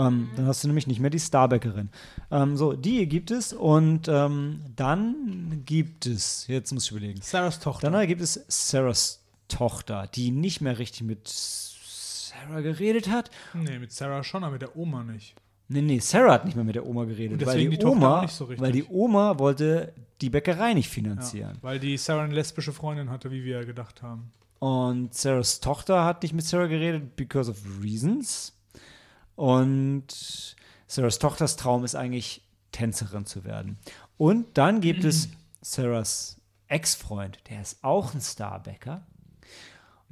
Ähm, 0.06 0.28
dann 0.36 0.46
hast 0.46 0.62
du 0.64 0.68
nämlich 0.68 0.86
nicht 0.86 1.00
mehr 1.00 1.10
die 1.10 1.20
Starbäckerin. 1.20 1.88
Ähm, 2.30 2.56
so, 2.56 2.72
die 2.72 3.06
gibt 3.08 3.30
es 3.30 3.52
und 3.52 4.08
ähm, 4.08 4.60
dann 4.76 5.62
gibt 5.66 6.06
es, 6.06 6.46
jetzt 6.48 6.72
muss 6.72 6.84
ich 6.86 6.90
überlegen, 6.92 7.20
Sarahs 7.22 7.60
Tochter. 7.60 7.90
Dann 7.90 8.06
gibt 8.06 8.20
es 8.20 8.44
Sarahs 8.48 9.22
Tochter, 9.48 10.08
die 10.14 10.30
nicht 10.30 10.60
mehr 10.60 10.78
richtig 10.78 11.02
mit 11.02 11.28
Sarah 11.28 12.60
geredet 12.60 13.10
hat. 13.10 13.30
nee, 13.54 13.78
mit 13.78 13.92
Sarah 13.92 14.22
schon, 14.22 14.44
aber 14.44 14.52
mit 14.52 14.62
der 14.62 14.76
Oma 14.76 15.02
nicht. 15.02 15.34
Nee, 15.68 15.82
nee, 15.82 15.98
Sarah 16.00 16.32
hat 16.34 16.44
nicht 16.44 16.54
mehr 16.56 16.64
mit 16.64 16.74
der 16.74 16.86
Oma 16.86 17.04
geredet, 17.04 17.40
Und 17.40 17.46
weil 17.46 17.58
die, 17.58 17.76
die 17.78 17.84
Oma, 17.84 18.26
so 18.28 18.48
weil 18.58 18.72
die 18.72 18.84
Oma 18.84 19.38
wollte 19.38 19.92
die 20.20 20.30
Bäckerei 20.30 20.74
nicht 20.74 20.88
Ja, 20.88 20.92
finanzieren. 20.94 21.58
weil 21.62 21.78
die 21.78 21.96
Sarah 21.96 22.24
eine 22.24 22.34
lesbische 22.34 22.72
Freundin 22.72 23.10
hatte, 23.10 23.30
wie 23.30 23.44
wir 23.44 23.60
ja 23.60 23.64
gedacht 23.64 24.02
haben. 24.02 24.32
Und 24.58 25.14
Sarahs 25.14 25.60
Tochter 25.60 26.04
hat 26.04 26.22
nicht 26.22 26.34
mit 26.34 26.44
Sarah 26.44 26.66
geredet 26.66 27.16
because 27.16 27.50
of 27.50 27.56
reasons. 27.82 28.52
Und 29.44 30.54
Sarahs 30.86 31.18
Tochters 31.18 31.56
Traum 31.56 31.82
ist 31.84 31.94
eigentlich 31.94 32.42
Tänzerin 32.72 33.24
zu 33.24 33.44
werden. 33.44 33.78
Und 34.18 34.58
dann 34.58 34.82
gibt 34.82 35.02
es 35.04 35.28
Sarahs 35.62 36.36
Ex-Freund, 36.68 37.38
der 37.48 37.62
ist 37.62 37.82
auch 37.82 38.12
ein 38.12 38.20
Starbäcker. 38.20 39.00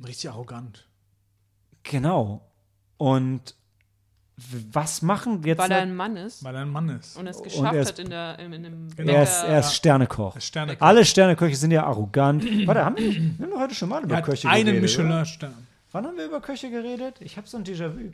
Richtig 0.02 0.30
arrogant. 0.30 0.88
Genau. 1.82 2.40
Und 2.96 3.54
was 4.72 5.02
machen 5.02 5.42
jetzt? 5.44 5.58
Weil 5.58 5.72
er 5.72 5.82
ein 5.82 5.94
Mann 5.94 6.16
ist 6.16 6.42
Weil 6.42 6.54
er 6.54 6.62
ein 6.62 6.70
Mann 6.70 6.88
ist. 6.88 7.16
und 7.18 7.26
es 7.26 7.36
Und 7.36 7.42
geschafft 7.44 7.74
er 7.74 7.82
ist- 7.82 7.88
hat 7.88 7.98
in, 7.98 8.08
der, 8.10 8.38
in, 8.38 8.52
in 8.54 8.64
einem 8.66 8.88
Genau. 8.96 9.12
er, 9.12 9.22
ist, 9.24 9.42
er 9.42 9.60
ist. 9.60 9.74
Sternekoch. 9.74 10.32
Der 10.32 10.40
Sterne. 10.40 10.76
Alle 10.80 11.04
Sterneköche 11.04 11.54
sind 11.56 11.70
ja 11.72 11.84
arrogant. 11.84 12.44
Warte, 12.66 12.82
haben 12.84 12.96
wir, 12.96 13.06
nicht- 13.08 13.38
wir 13.38 13.46
haben 13.46 13.60
heute 13.60 13.74
schon 13.74 13.90
mal 13.90 14.02
über 14.02 14.14
er 14.14 14.18
hat 14.18 14.24
Köche 14.24 14.48
einen 14.48 14.64
geredet. 14.66 14.94
oder? 14.98 15.04
Michelin-Stern. 15.04 15.54
Wann 15.92 16.06
haben 16.06 16.16
wir 16.16 16.24
über 16.24 16.40
Köche 16.40 16.70
geredet? 16.70 17.16
Ich 17.20 17.36
habe 17.36 17.46
so 17.46 17.58
ein 17.58 17.64
Déjà-vu. 17.64 18.12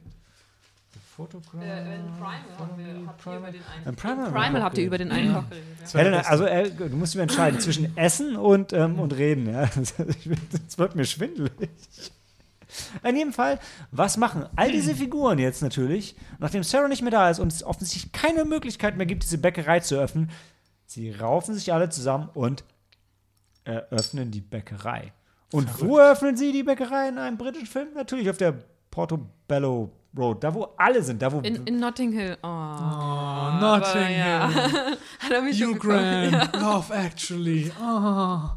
Photograph. 1.16 1.62
Äh, 1.62 1.94
in 1.94 2.06
Primal 2.06 2.58
haben 2.58 2.76
wir, 2.76 3.06
habt 3.06 3.26
ihr 3.26 3.36
über 3.36 3.50
den 3.52 3.62
einen. 3.62 3.86
In 3.86 3.96
Primal, 3.96 4.32
Primal 4.32 4.62
habt 4.62 4.78
ihr 4.78 4.84
über 4.84 4.98
den 4.98 5.12
einen 5.12 5.34
Koch 5.34 5.44
Helena, 5.92 6.22
der 6.22 6.30
also 6.30 6.44
äh, 6.44 6.70
du 6.70 6.96
musst 6.96 7.14
dich 7.14 7.20
entscheiden 7.20 7.60
zwischen 7.60 7.96
Essen 7.96 8.36
und, 8.36 8.72
ähm, 8.72 8.98
und 8.98 9.12
Reden. 9.16 9.46
Ja? 9.52 9.68
Das 10.66 10.78
wird 10.78 10.96
mir 10.96 11.04
schwindelig. 11.04 11.70
In 13.04 13.16
jedem 13.16 13.32
Fall, 13.32 13.60
was 13.92 14.16
machen 14.16 14.46
all 14.56 14.72
diese 14.72 14.96
Figuren 14.96 15.38
jetzt 15.38 15.62
natürlich, 15.62 16.16
nachdem 16.40 16.64
Sarah 16.64 16.88
nicht 16.88 17.02
mehr 17.02 17.12
da 17.12 17.30
ist 17.30 17.38
und 17.38 17.52
es 17.52 17.62
offensichtlich 17.62 18.10
keine 18.10 18.44
Möglichkeit 18.44 18.96
mehr 18.96 19.06
gibt, 19.06 19.22
diese 19.22 19.38
Bäckerei 19.38 19.80
zu 19.80 19.96
öffnen? 19.96 20.30
Sie 20.86 21.12
raufen 21.12 21.54
sich 21.54 21.72
alle 21.72 21.90
zusammen 21.90 22.28
und 22.34 22.64
eröffnen 23.62 24.32
die 24.32 24.40
Bäckerei. 24.40 25.12
Und 25.52 25.80
wo 25.80 25.98
eröffnen 25.98 26.36
sie 26.36 26.50
die 26.50 26.64
Bäckerei 26.64 27.08
in 27.08 27.18
einem 27.18 27.38
britischen 27.38 27.66
Film? 27.66 27.88
Natürlich 27.94 28.28
auf 28.28 28.36
der 28.36 28.54
Portobello 28.90 29.92
Road, 30.16 30.44
da 30.44 30.54
wo 30.54 30.68
alle 30.76 31.02
sind, 31.02 31.20
da 31.20 31.32
wo 31.32 31.40
In, 31.40 31.56
in 31.66 31.78
Notting 31.80 32.12
Hill. 32.12 32.36
Oh, 32.42 32.46
Oh, 32.46 33.58
Notting 33.60 34.16
ja. 34.16 34.48
Hill. 34.48 34.72
Hat 35.18 35.30
er 35.32 35.42
mich 35.42 35.60
Hugh 35.62 35.74
gefreut. 35.74 36.30
Grant, 36.30 36.54
Love 36.56 36.94
Actually. 36.94 37.72
Oh. 37.80 37.82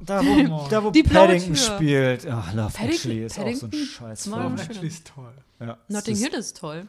Da, 0.06 0.22
wo, 0.24 0.68
da, 0.70 0.84
wo 0.84 0.92
Die 0.92 1.04
Paddington 1.04 1.56
Tür. 1.56 1.76
spielt. 1.76 2.28
Ach, 2.30 2.54
Love 2.54 2.74
Paddington- 2.74 2.90
Actually 3.12 3.24
ist 3.26 3.40
auch 3.40 3.44
so 3.44 3.48
ein 3.48 3.54
Paddington? 3.72 3.86
scheiß 3.88 4.24
Film. 4.24 4.36
Love 4.36 4.62
Actually 4.62 4.88
ist 4.88 5.08
toll. 5.16 5.34
Ja, 5.60 5.78
Notting 5.88 6.14
ist- 6.14 6.24
Hill 6.24 6.34
ist 6.40 6.58
toll. 6.58 6.88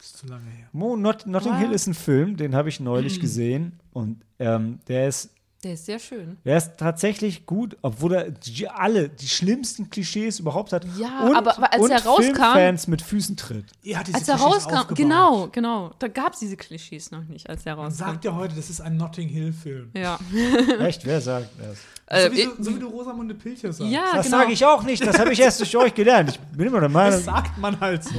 Ist 0.00 0.16
zu 0.18 0.26
lange 0.26 0.50
her. 0.50 0.68
Mo, 0.72 0.96
Not, 0.96 1.26
Notting 1.26 1.52
Wow. 1.52 1.58
Hill 1.60 1.72
ist 1.72 1.86
ein 1.86 1.94
Film, 1.94 2.36
den 2.36 2.54
habe 2.54 2.68
ich 2.68 2.80
neulich 2.80 3.20
gesehen 3.20 3.78
und 3.92 4.22
ähm, 4.38 4.80
der 4.88 5.08
ist 5.08 5.30
Der 5.64 5.72
ist 5.74 5.86
sehr 5.86 5.98
schön. 5.98 6.36
der 6.44 6.58
ist 6.58 6.72
tatsächlich 6.76 7.46
gut, 7.46 7.76
obwohl 7.82 8.14
er 8.14 8.30
die, 8.30 8.68
alle 8.68 9.08
die 9.08 9.28
schlimmsten 9.28 9.88
Klischees 9.90 10.38
überhaupt 10.38 10.72
hat. 10.72 10.84
Ja, 10.98 11.20
und, 11.26 11.34
aber- 11.34 11.56
aber 11.56 11.72
als 11.72 11.82
und 11.82 11.90
er 11.90 12.00
rauskam- 12.04 12.22
Filmfans 12.22 12.86
mit 12.86 13.00
Füßen 13.02 13.36
tritt. 13.36 13.64
Hat 13.94 14.06
diese 14.06 14.16
Als 14.18 14.28
er 14.28 14.34
Klischees 14.36 14.40
rauskam, 14.54 14.74
aufgebaut. 14.74 14.96
genau, 14.96 15.48
genau. 15.50 15.90
Da 15.98 16.08
gab 16.08 16.34
es 16.34 16.40
diese 16.40 16.56
Klischees 16.56 17.10
noch 17.10 17.24
nicht, 17.24 17.48
als 17.48 17.64
er 17.66 17.74
rauskam. 17.74 17.94
sagt 17.98 18.24
ja 18.26 18.34
heute, 18.34 18.54
das 18.54 18.68
ist 18.70 18.80
ein 18.82 18.96
Notting 18.98 19.28
Hill-Film. 19.28 19.90
Ja. 19.94 20.18
Echt, 20.80 21.04
wer 21.06 21.20
sagt 21.20 21.48
das? 21.58 21.78
Äh, 22.06 22.28
so, 22.28 22.36
wie, 22.36 22.42
so, 22.42 22.50
so 22.60 22.76
wie 22.76 22.80
du 22.80 22.86
Rosamunde 22.88 23.34
Pilcher 23.34 23.72
sagst. 23.72 23.90
ja, 23.90 24.04
Das 24.14 24.26
genau. 24.26 24.38
sage 24.40 24.52
ich 24.52 24.64
auch 24.66 24.82
nicht, 24.82 25.06
das 25.06 25.18
habe 25.18 25.32
ich 25.32 25.40
erst 25.40 25.60
durch 25.60 25.74
euch 25.78 25.94
gelernt. 25.94 26.28
Ich 26.30 26.38
bin 26.38 26.66
immer 26.66 26.80
der 26.80 26.90
Meinung. 26.90 27.12
Das 27.12 27.24
sagt 27.24 27.56
man 27.56 27.80
halt 27.80 28.04
so. 28.04 28.10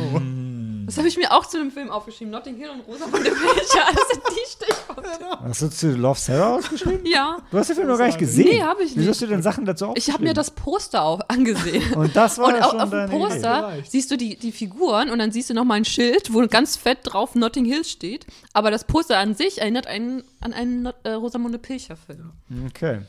Das 0.85 0.97
habe 0.97 1.07
ich 1.07 1.17
mir 1.17 1.31
auch 1.31 1.45
zu 1.45 1.57
dem 1.57 1.71
Film 1.71 1.89
aufgeschrieben. 1.89 2.31
Notting 2.31 2.55
Hill 2.55 2.69
und 2.69 2.81
Rosamunde 2.81 3.29
Pilcher. 3.31 3.85
Das 3.93 4.09
sind 4.11 4.23
die 4.29 4.51
Stichworte. 4.65 5.09
Hast 5.43 5.61
du 5.61 5.69
zu 5.69 5.91
Love 5.95 6.19
Sarah 6.19 6.55
ausgeschrieben? 6.55 7.05
Ja. 7.05 7.37
Du 7.51 7.57
hast 7.57 7.67
den 7.69 7.75
Film 7.75 7.87
noch 7.87 7.97
gar 7.97 8.07
nicht 8.07 8.17
gesehen. 8.17 8.47
Nee, 8.49 8.61
hab 8.61 8.79
ich 8.79 8.89
Wieso 8.91 8.99
nicht. 8.99 9.09
hast 9.09 9.21
du 9.21 9.27
denn 9.27 9.41
Sachen 9.41 9.65
dazu 9.65 9.85
Ich 9.85 9.89
aufgeschrieben? 9.89 10.13
habe 10.15 10.23
mir 10.25 10.33
das 10.33 10.51
Poster 10.51 11.03
auch 11.03 11.19
angesehen. 11.27 11.93
Und 11.93 12.15
das 12.15 12.37
war 12.37 12.47
Und 12.47 12.55
ja 12.55 12.61
auf, 12.65 12.71
schon 12.71 12.81
auf 12.81 12.89
dem 12.89 13.05
Idee. 13.05 13.17
Poster 13.17 13.69
Vielleicht. 13.69 13.91
siehst 13.91 14.11
du 14.11 14.17
die, 14.17 14.35
die 14.37 14.51
Figuren 14.51 15.09
und 15.09 15.19
dann 15.19 15.31
siehst 15.31 15.49
du 15.49 15.53
nochmal 15.53 15.77
ein 15.77 15.85
Schild, 15.85 16.33
wo 16.33 16.45
ganz 16.47 16.75
fett 16.75 16.99
drauf 17.03 17.35
Notting 17.35 17.65
Hill 17.65 17.83
steht. 17.83 18.25
Aber 18.53 18.71
das 18.71 18.83
Poster 18.85 19.17
an 19.17 19.35
sich 19.35 19.61
erinnert 19.61 19.87
einen 19.87 20.23
an 20.41 20.53
einen 20.53 20.83
Not 20.83 20.95
äh, 21.03 21.11
Rosamunde 21.11 21.57
Pilcher-Film. 21.59 22.31
Okay. 22.67 23.01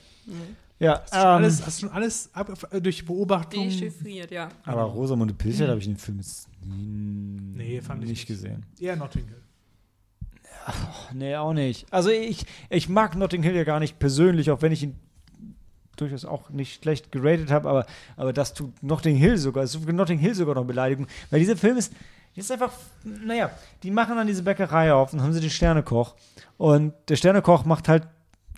Ja, 0.79 1.01
Hast 1.03 1.13
du 1.13 1.17
schon 1.17 1.23
ähm, 1.27 1.35
alles, 1.37 1.67
hast 1.67 1.77
du 1.83 1.87
schon 1.87 1.95
alles 1.95 2.31
ab, 2.35 2.69
durch 2.83 3.07
Beobachtung? 3.07 3.65
Dechiffriert, 3.65 4.31
ja. 4.31 4.49
aber 4.65 4.83
Rosamunde 4.83 5.33
Pilcher 5.33 5.69
habe 5.69 5.79
ich 5.79 5.87
den 5.87 5.97
Film 5.97 6.19
jetzt 6.19 6.49
Nee, 6.69 7.81
fand 7.81 8.03
ich 8.03 8.09
nicht 8.11 8.19
nicht. 8.21 8.27
gesehen. 8.29 8.67
Eher 8.81 8.97
Notting 8.97 9.27
Hill. 9.27 9.43
Nee, 11.15 11.37
auch 11.37 11.53
nicht. 11.53 11.87
Also 11.93 12.11
ich, 12.11 12.45
ich 12.71 12.89
mag 12.89 13.15
Notting 13.15 13.43
Hill 13.43 13.55
ja 13.55 13.65
gar 13.65 13.79
nicht 13.79 13.99
persönlich, 13.99 14.51
auch 14.51 14.63
wenn 14.63 14.73
ich 14.73 14.83
ihn 14.83 14.99
durchaus 15.97 16.25
auch 16.25 16.51
nicht 16.51 16.83
schlecht 16.83 17.11
geratet 17.13 17.51
habe, 17.51 17.69
aber, 17.69 17.87
aber 18.17 18.33
das 18.33 18.53
tut 18.53 18.83
Notting 18.83 19.17
Hill 19.17 19.39
sogar, 19.39 19.65
ist 19.65 19.77
für 19.77 19.93
Notting 19.93 20.19
Hill 20.19 20.35
sogar 20.35 20.55
noch 20.55 20.65
Beleidigung, 20.65 21.07
weil 21.31 21.41
dieser 21.41 21.57
Film 21.57 21.77
ist, 21.77 21.93
ist 22.35 22.53
einfach, 22.53 22.73
naja, 23.05 23.51
die 23.83 23.91
machen 23.91 24.17
dann 24.17 24.27
diese 24.27 24.43
Bäckerei 24.43 24.93
auf 24.93 25.13
und 25.13 25.23
haben 25.23 25.33
sie 25.33 25.41
den 25.41 25.51
Sternekoch 25.51 26.17
und 26.59 26.93
der 27.09 27.17
Sternekoch 27.17 27.65
macht 27.65 27.89
halt 27.89 28.07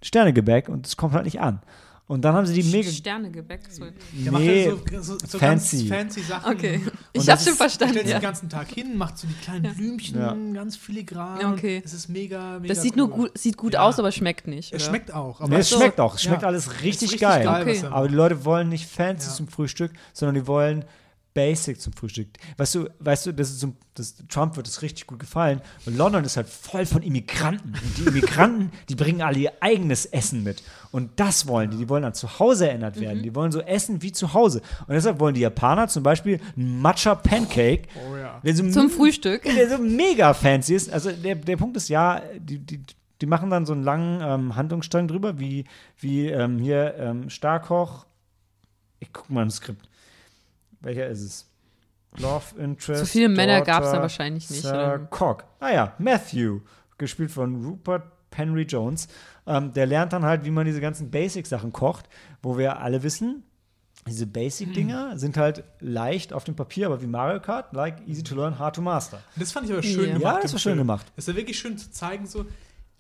Sternegebäck 0.03 0.69
und 0.69 0.87
es 0.87 0.97
kommt 0.97 1.15
halt 1.15 1.25
nicht 1.25 1.41
an. 1.41 1.61
Und 2.09 2.23
dann 2.23 2.35
haben 2.35 2.47
sie 2.47 2.55
die 2.63 2.69
mega, 2.71 2.91
Sternegebäck. 2.91 3.61
So. 3.71 3.85
Der 4.13 4.33
macht 4.33 4.43
nee, 4.43 4.65
ja 4.65 4.71
so, 4.71 5.03
so, 5.03 5.19
so 5.27 5.39
fancy. 5.39 5.87
ganz 5.87 6.15
fancy 6.15 6.23
Sachen. 6.23 6.53
Okay. 6.55 6.77
Und 6.77 6.93
Ich 7.13 7.21
das 7.27 7.29
hab's 7.29 7.45
schon 7.45 7.53
ist- 7.53 7.59
verstanden. 7.59 7.95
Stellt 7.95 8.09
Ja. 8.09 8.19
den 8.19 8.23
ganzen 8.23 8.49
Tag 8.49 8.69
hin, 8.73 8.97
macht 8.97 9.19
so 9.19 9.29
die 9.29 9.35
kleinen 9.35 9.75
Blümchen, 9.75 10.19
Ja. 10.19 10.35
ganz 10.55 10.77
filigran. 10.77 11.39
Ja, 11.41 11.53
okay. 11.53 11.81
Das 11.83 11.93
ist 11.93 12.09
mega, 12.09 12.59
mega 12.61 12.73
Das 12.73 12.83
sieht 12.83 12.93
cool. 12.93 12.97
nur 12.99 13.11
gut, 13.11 13.39
sieht 13.39 13.59
gut 13.59 13.75
Ja. 13.75 13.81
aus, 13.83 13.99
aber 13.99 14.11
schmeckt 14.11 14.47
nicht. 14.47 14.73
Es 14.73 14.87
schmeckt 14.87 15.13
auch. 15.13 15.47
Nee, 15.47 15.57
es 15.57 15.69
so. 15.69 15.77
schmeckt 15.77 16.01
auch. 16.01 16.15
Es 16.15 16.23
schmeckt 16.23 16.43
Ja. 16.43 16.49
alles 16.49 16.67
Es 16.67 16.73
ist 16.73 16.83
richtig, 16.83 17.21
geil. 17.21 17.47
Okay. 17.47 17.77
was 17.77 17.83
er 17.83 17.93
Aber 17.93 18.09
die 18.09 18.15
Leute 18.15 18.43
wollen 18.47 18.71
nicht 18.71 18.87
fancy 18.89 19.29
Ja. 19.29 19.35
zum 19.35 19.47
Frühstück, 19.49 19.93
sondern 20.15 20.35
die 20.35 20.47
wollen 20.47 20.87
Basic 21.35 21.81
zum 21.81 21.93
Frühstück. 21.93 22.29
Weißt 22.57 22.75
du, 22.75 22.89
weißt 22.99 23.27
du, 23.27 23.33
das 23.33 23.51
ist 23.51 23.61
so, 23.61 23.73
das, 23.95 24.17
Trump 24.29 24.57
wird 24.57 24.67
das 24.67 24.83
richtig 24.83 25.07
gut 25.07 25.19
gefallen. 25.19 25.61
Und 25.87 25.97
London 25.97 26.25
ist 26.25 26.37
halt 26.37 26.49
voll 26.49 26.87
von 26.87 27.03
Immigranten. 27.03 27.75
Und 27.75 27.99
die 27.99 28.09
Immigranten, 28.09 28.73
die 28.89 28.95
bringen 28.95 29.23
alle 29.23 29.39
ihr 29.39 29.53
eigenes 29.61 30.07
Essen 30.07 30.43
mit. 30.43 30.63
Und 30.91 31.21
das 31.21 31.47
wollen 31.47 31.71
die. 31.71 31.77
Die 31.77 31.89
wollen 31.89 32.05
an 32.05 32.15
zu 32.15 32.39
Hause 32.39 32.69
erinnert 32.69 32.99
werden. 32.99 33.23
Die 33.23 33.35
wollen 33.35 33.53
so 33.53 33.61
essen 33.61 34.03
wie 34.03 34.13
zu 34.13 34.35
Hause. 34.35 34.63
Und 34.87 34.95
deshalb 34.95 35.21
wollen 35.21 35.35
die 35.35 35.43
Japaner 35.43 35.89
zum 35.89 36.03
Beispiel 36.03 36.41
einen 36.57 36.81
Matcha 36.81 37.15
Pancake. 37.15 37.83
Oh 38.09 38.17
ja. 38.17 38.41
So 38.45 38.69
Zum 38.71 38.91
Frühstück. 38.91 39.43
der 39.45 39.69
so 39.69 39.79
mega 39.79 40.35
fancy 40.35 40.75
ist. 40.75 40.91
Also 40.93 41.13
der, 41.13 41.35
der 41.35 41.57
Punkt 41.57 41.77
ist 41.77 41.89
ja, 41.89 42.23
die, 42.39 42.59
die, 42.59 42.81
die 43.21 43.27
machen 43.27 43.51
dann 43.51 43.67
so 43.67 43.73
einen 43.73 43.83
langen 43.83 44.21
ähm, 44.23 44.57
Handlungsstrang 44.57 45.09
drüber, 45.09 45.39
wie, 45.39 45.65
wie 45.99 46.29
ähm, 46.29 46.59
hier 46.59 46.95
ähm, 46.99 47.31
Starkoch. 47.31 48.07
Ich 49.01 49.13
guck 49.13 49.31
mal 49.31 49.43
im 49.43 49.51
Skript. 49.51 49.88
Welcher 50.81 51.07
ist 51.09 51.23
es? 51.23 51.47
Love 52.19 52.59
Interest. 52.59 53.01
So 53.01 53.07
viele 53.07 53.29
Männer 53.29 53.61
gab's 53.63 53.87
da 53.87 53.93
Daughter, 53.93 54.03
wahrscheinlich 54.03 54.49
nicht, 54.51 54.63
Sir? 54.63 55.07
Cock. 55.11 55.45
Ah 55.61 55.71
ja, 55.71 55.95
Matthew, 55.99 56.61
gespielt 56.97 57.31
von 57.31 57.65
Rupert 57.65 58.05
Henry 58.35 58.63
Jones. 58.63 59.09
Ähm, 59.47 59.73
der 59.73 59.87
lernt 59.87 60.13
dann 60.13 60.25
halt, 60.25 60.45
wie 60.45 60.51
man 60.51 60.65
diese 60.67 60.81
ganzen 60.81 61.11
Basic-Sachen 61.11 61.73
kocht, 61.73 62.09
wo 62.43 62.57
wir 62.57 62.81
alle 62.81 63.03
wissen, 63.03 63.43
diese 64.07 64.27
Basic-Dinger 64.27 65.19
sind 65.19 65.37
halt 65.37 65.65
leicht 65.81 66.33
auf 66.33 66.45
dem 66.45 66.55
Papier, 66.57 66.87
aber 66.87 67.03
wie 67.03 67.07
Mario 67.07 67.41
Kart, 67.41 67.73
like 67.75 68.07
easy 68.07 68.23
to 68.23 68.35
learn, 68.35 68.59
hard 68.59 68.77
to 68.77 68.81
master. 68.83 69.21
Das 69.37 69.53
fand 69.53 69.67
ich 69.67 69.73
aber 69.73 69.83
schön 69.83 70.09
Ja. 70.09 70.19
gemacht. 70.19 70.37
Ja, 70.37 70.43
das 70.43 70.53
war 70.53 70.59
schön 70.61 70.71
Film. 70.73 70.79
gemacht. 70.87 71.07
Es 71.17 71.29
war 71.29 71.37
wirklich 71.37 71.59
schön 71.59 71.77
zu 71.77 71.91
zeigen, 71.91 72.27
so, 72.27 72.47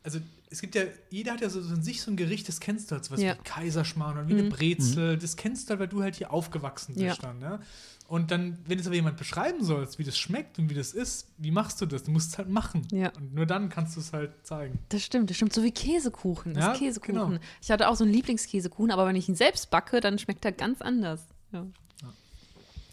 also 0.03 0.19
es 0.51 0.61
gibt 0.61 0.75
ja, 0.75 0.83
jeder 1.11 1.33
hat 1.33 1.41
ja 1.41 1.51
so, 1.51 1.61
so 1.61 1.75
in 1.75 1.83
sich 1.83 2.01
so 2.03 2.11
ein 2.11 2.17
Gericht, 2.17 2.49
das 2.49 2.61
kennst 2.61 2.91
du 2.91 2.95
halt, 2.95 3.05
sowas 3.05 3.21
Ja. 3.21 3.35
wie 3.35 3.43
Kaiserschmarrn 3.45 4.19
oder 4.19 4.29
wie 4.29 4.33
eine 4.39 4.49
Brezel, 4.51 5.19
das 5.19 5.37
kennst 5.37 5.67
du 5.67 5.71
halt, 5.71 5.81
weil 5.81 5.89
du 5.89 6.03
halt 6.03 6.17
hier 6.17 6.33
aufgewachsen 6.33 6.95
bist 6.95 7.05
Ja. 7.05 7.15
dann, 7.21 7.41
ja. 7.41 7.61
Und 8.07 8.31
dann, 8.31 8.57
wenn 8.67 8.79
es 8.79 8.87
aber 8.87 8.95
jemand 8.97 9.19
beschreiben 9.19 9.63
sollst, 9.63 9.99
wie 9.99 10.05
das 10.05 10.17
schmeckt 10.17 10.59
und 10.59 10.71
wie 10.71 10.75
das 10.75 10.93
ist, 10.95 11.27
wie 11.37 11.51
machst 11.51 11.79
du 11.83 11.85
das? 11.85 12.05
Du 12.05 12.11
musst 12.11 12.31
es 12.31 12.39
halt 12.39 12.49
machen. 12.49 12.89
Ja. 12.91 13.11
Und 13.15 13.35
nur 13.35 13.45
dann 13.45 13.69
kannst 13.69 13.97
du 13.97 14.01
es 14.01 14.15
halt 14.15 14.31
zeigen. 14.47 14.79
Das 14.89 15.03
stimmt, 15.03 15.29
das 15.29 15.37
stimmt. 15.37 15.53
So 15.53 15.63
wie 15.63 15.73
Käsekuchen. 15.73 16.55
Das 16.55 16.65
Ja, 16.65 16.73
ist 16.73 16.79
Käsekuchen. 16.79 17.15
genau. 17.33 17.41
Ich 17.61 17.71
hatte 17.71 17.87
auch 17.87 17.97
so 17.97 18.05
einen 18.05 18.15
Lieblingskäsekuchen, 18.15 18.91
aber 18.93 19.07
wenn 19.07 19.17
ich 19.17 19.29
ihn 19.29 19.35
selbst 19.35 19.69
backe, 19.71 20.01
dann 20.01 20.19
schmeckt 20.19 20.43
er 20.47 20.53
ganz 20.53 20.81
anders. 20.81 21.21
Ja. 21.53 21.67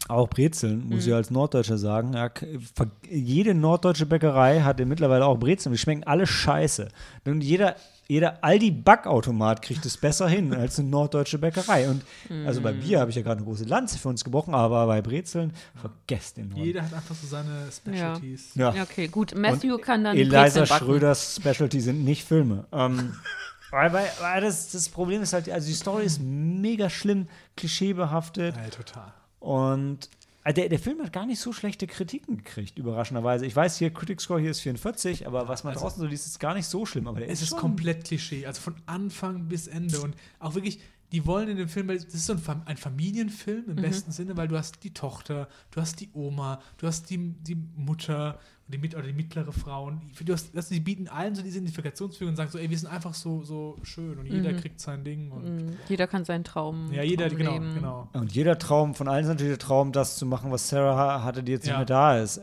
Auch 0.08 0.28
Brezeln, 0.28 0.88
muss 0.88 1.04
Mhm. 1.04 1.08
ich 1.10 1.14
als 1.14 1.30
Norddeutscher 1.30 1.78
sagen. 1.78 2.12
Ja, 2.12 2.30
jede 3.10 3.54
norddeutsche 3.54 4.06
Bäckerei 4.06 4.60
hat 4.60 4.78
ja 4.78 4.86
mittlerweile 4.86 5.24
auch 5.26 5.36
Brezeln. 5.38 5.72
Die 5.72 5.78
schmecken 5.78 6.04
alle 6.04 6.26
scheiße. 6.28 6.88
Und 7.24 7.42
jeder, 7.42 7.74
jeder 8.06 8.44
Aldi-Backautomat 8.44 9.62
kriegt 9.62 9.84
es 9.84 9.96
besser 9.96 10.28
hin 10.28 10.54
als 10.54 10.78
eine 10.78 10.88
norddeutsche 10.90 11.38
Bäckerei. 11.38 11.88
Und 11.88 12.02
also 12.46 12.60
Mhm. 12.60 12.64
bei 12.64 12.72
Bier 12.72 13.00
habe 13.00 13.10
ich 13.10 13.16
ja 13.16 13.22
gerade 13.22 13.38
eine 13.38 13.46
große 13.46 13.64
Lanze 13.64 13.98
für 13.98 14.08
uns 14.08 14.22
gebrochen, 14.22 14.54
aber 14.54 14.86
bei 14.86 15.02
Brezeln, 15.02 15.52
vergesst 15.74 16.36
den 16.36 16.50
Norden. 16.50 16.64
Jeder 16.64 16.82
hat 16.82 16.94
einfach 16.94 17.14
so 17.16 17.26
seine 17.26 17.66
Specialties. 17.72 18.54
Ja. 18.54 18.72
Ja, 18.74 18.82
okay, 18.84 19.08
gut. 19.08 19.34
Matthew 19.36 19.78
kann 19.78 20.04
dann 20.04 20.16
Eliza 20.16 20.42
Brezeln 20.42 20.68
backen. 20.68 20.84
Schröders 20.84 21.36
Specialty 21.40 21.80
sind 21.80 22.04
nicht 22.04 22.22
Filme. 22.24 22.64
Ähm, 22.72 23.14
weil, 23.72 23.92
weil, 23.92 24.06
weil 24.20 24.40
das, 24.40 24.70
das 24.70 24.88
Problem 24.88 25.22
ist 25.22 25.32
halt, 25.32 25.50
also 25.50 25.66
die 25.66 25.74
Story 25.74 26.04
ist 26.04 26.20
mega 26.22 26.88
schlimm, 26.90 27.26
klischeebehaftet. 27.56 28.54
Ja, 28.56 28.68
total. 28.70 29.12
Und 29.40 30.08
äh, 30.44 30.52
der, 30.54 30.68
der 30.68 30.78
Film 30.78 31.02
hat 31.02 31.12
gar 31.12 31.26
nicht 31.26 31.40
so 31.40 31.52
schlechte 31.52 31.86
Kritiken 31.86 32.38
gekriegt, 32.38 32.78
überraschenderweise. 32.78 33.46
Ich 33.46 33.54
weiß, 33.56 33.78
hier 33.78 33.90
Critic 33.92 34.20
Score 34.20 34.40
hier 34.40 34.50
ist 34.52 34.60
44, 34.60 35.26
aber 35.26 35.48
was 35.48 35.64
man 35.64 35.74
draußen 35.74 36.00
so 36.00 36.06
liest, 36.06 36.26
ist 36.26 36.38
gar 36.38 36.54
nicht 36.54 36.66
so 36.66 36.86
schlimm. 36.86 37.06
Aber 37.08 37.20
der 37.20 37.28
Es 37.30 37.42
ist 37.42 37.48
schon- 37.50 37.58
komplett 37.58 38.04
Klischee, 38.04 38.46
also 38.46 38.60
von 38.60 38.74
Anfang 38.86 39.48
bis 39.48 39.66
Ende. 39.66 40.00
Und 40.00 40.14
auch 40.38 40.54
wirklich, 40.54 40.80
die 41.12 41.24
wollen 41.24 41.48
in 41.48 41.56
dem 41.56 41.68
Film, 41.68 41.88
weil 41.88 41.96
das 41.98 42.12
ist 42.14 42.26
so 42.26 42.32
ein, 42.32 42.38
Fam- 42.40 42.62
ein 42.66 42.76
Familienfilm 42.76 43.64
Mhm. 43.64 43.70
im 43.70 43.76
besten 43.76 44.10
Sinne, 44.12 44.36
weil 44.36 44.48
du 44.48 44.56
hast 44.56 44.82
die 44.82 44.92
Tochter, 44.92 45.48
du 45.70 45.80
hast 45.80 46.00
die 46.00 46.10
Oma, 46.14 46.60
du 46.78 46.86
hast 46.86 47.08
die, 47.10 47.18
die 47.42 47.54
Mutter 47.76 48.38
die 48.68 48.78
mit, 48.78 48.96
oder 48.96 49.04
die 49.06 49.12
mittlere 49.12 49.52
Frau. 49.52 49.84
Und 49.86 50.00
du 50.24 50.32
hast, 50.32 50.56
also 50.56 50.74
die 50.74 50.80
bieten 50.80 51.06
allen 51.06 51.36
so 51.36 51.42
diese 51.42 51.58
Identifikationsfiguren 51.58 52.30
und 52.32 52.36
sagen 52.36 52.50
so, 52.50 52.58
ey, 52.58 52.68
wir 52.68 52.76
sind 52.76 52.88
einfach 52.90 53.14
so, 53.14 53.44
so 53.44 53.76
schön 53.84 54.18
und 54.18 54.26
jeder 54.26 54.52
kriegt 54.54 54.80
sein 54.80 55.04
Ding. 55.04 55.30
Und 55.30 55.44
Mhm. 55.66 55.72
Jeder 55.88 56.08
kann 56.08 56.24
seinen 56.24 56.42
Traum. 56.42 56.92
Ja, 56.92 57.04
jeder, 57.04 57.28
Traum 57.28 57.38
genau, 57.38 57.52
leben. 57.52 57.74
genau. 57.76 58.08
Und 58.12 58.32
jeder 58.34 58.58
Traum, 58.58 58.96
von 58.96 59.06
allen 59.06 59.22
ist 59.22 59.28
natürlich 59.28 59.52
der 59.52 59.58
Traum, 59.64 59.92
das 59.92 60.16
zu 60.16 60.26
machen, 60.26 60.50
was 60.50 60.68
Sarah 60.68 60.96
ha- 60.96 61.22
hatte, 61.22 61.44
die 61.44 61.52
jetzt 61.52 61.66
Ja. 61.68 61.74
nicht 61.74 61.78
mehr 61.78 61.96
da 61.96 62.18
ist. 62.18 62.40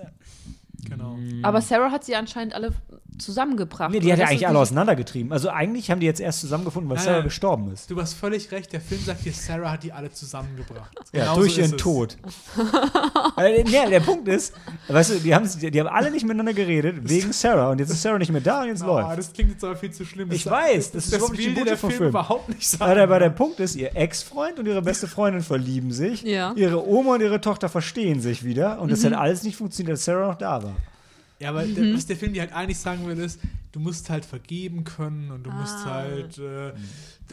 genau. 0.89 1.17
Aber 1.41 1.59
Sarah 1.61 1.91
hat 1.91 2.05
sie 2.05 2.15
anscheinend 2.15 2.53
alle 2.55 2.71
zusammengebracht. 3.19 3.91
Nee, 3.91 3.99
die 3.99 4.11
hat 4.11 4.19
ja 4.19 4.23
Das 4.25 4.29
eigentlich 4.31 4.41
ist 4.43 4.47
alle 4.47 4.59
auseinandergetrieben. 4.59 5.31
Also 5.31 5.49
eigentlich 5.49 5.89
haben 5.91 5.99
die 5.99 6.05
jetzt 6.05 6.19
erst 6.19 6.41
zusammengefunden, 6.41 6.89
weil 6.89 6.97
Nein, 6.97 7.05
Sarah 7.05 7.17
nein. 7.17 7.23
gestorben 7.25 7.71
ist. 7.73 7.89
Du 7.89 7.99
hast 8.01 8.13
völlig 8.13 8.51
recht, 8.51 8.71
der 8.73 8.81
Film 8.81 9.01
sagt 9.03 9.25
dir, 9.25 9.33
Sarah 9.33 9.71
hat 9.71 9.83
die 9.83 9.91
alle 9.91 10.11
zusammengebracht. 10.11 10.91
Ja, 11.11 11.21
Genauso 11.21 11.39
durch 11.41 11.51
ist 11.53 11.57
ihren 11.57 11.71
es. 11.75 11.77
Tod. 11.81 12.17
äh, 13.37 13.63
nee, 13.63 13.89
der 13.89 13.99
Punkt 13.99 14.27
ist, 14.27 14.53
weißt 14.87 15.11
du, 15.11 15.15
die 15.19 15.33
haben, 15.33 15.49
die 15.59 15.79
haben 15.79 15.87
alle 15.87 16.11
nicht 16.11 16.23
miteinander 16.23 16.53
geredet, 16.53 16.97
wegen 17.09 17.31
Sarah. 17.33 17.71
Und 17.71 17.79
jetzt 17.79 17.89
ist 17.89 18.01
Sarah 18.01 18.17
nicht 18.17 18.31
mehr 18.31 18.41
da 18.41 18.61
und 18.61 18.67
jetzt 18.69 18.83
Oh, 18.83 18.87
läuft. 18.87 19.17
das 19.17 19.33
klingt 19.33 19.51
jetzt 19.51 19.63
aber 19.63 19.75
viel 19.75 19.91
zu 19.91 20.05
schlimm. 20.05 20.31
Ich 20.31 20.43
Das- 20.43 20.53
weiß, 20.53 20.91
das 20.91 21.05
ist 21.05 21.13
das 21.13 21.19
überhaupt 21.19 21.37
nicht 21.37 21.57
die 21.57 21.63
der 21.63 21.77
Film 21.77 21.91
Film. 21.93 22.09
überhaupt 22.09 22.49
nicht 22.49 22.67
sagen. 22.67 22.83
Aber 22.83 22.95
der, 22.95 23.03
aber 23.03 23.19
der 23.19 23.29
Punkt 23.29 23.59
ist, 23.59 23.75
ihr 23.75 23.95
Ex-Freund 23.95 24.59
und 24.59 24.65
ihre 24.67 24.81
beste 24.81 25.07
Freundin 25.07 25.41
verlieben 25.43 25.91
sich. 25.91 26.23
Ja. 26.23 26.53
Ihre 26.55 26.87
Oma 26.87 27.15
und 27.15 27.21
ihre 27.21 27.41
Tochter 27.41 27.69
verstehen 27.69 28.21
sich 28.21 28.43
wieder. 28.43 28.79
Und 28.81 28.91
das 28.91 29.01
Mhm. 29.01 29.07
hat 29.07 29.13
alles 29.13 29.43
nicht 29.43 29.55
funktioniert, 29.55 29.91
als 29.93 30.05
Sarah 30.05 30.27
noch 30.27 30.35
da 30.37 30.63
war. 30.63 30.75
Ja, 31.43 31.49
aber 31.49 31.65
Mhm. 31.65 31.75
der, 31.75 31.93
was 31.93 32.05
der 32.05 32.15
Film 32.15 32.33
dir 32.33 32.41
halt 32.41 32.53
eigentlich 32.53 32.77
sagen 32.79 33.05
will, 33.05 33.17
ist, 33.19 33.39
du 33.73 33.79
musst 33.81 34.09
halt 34.09 34.23
vergeben 34.23 34.83
können 34.85 35.31
und 35.31 35.43
du 35.43 35.51
musst 35.51 35.75
Ah. 35.85 35.93
halt 35.95 36.37
äh, 36.37 36.71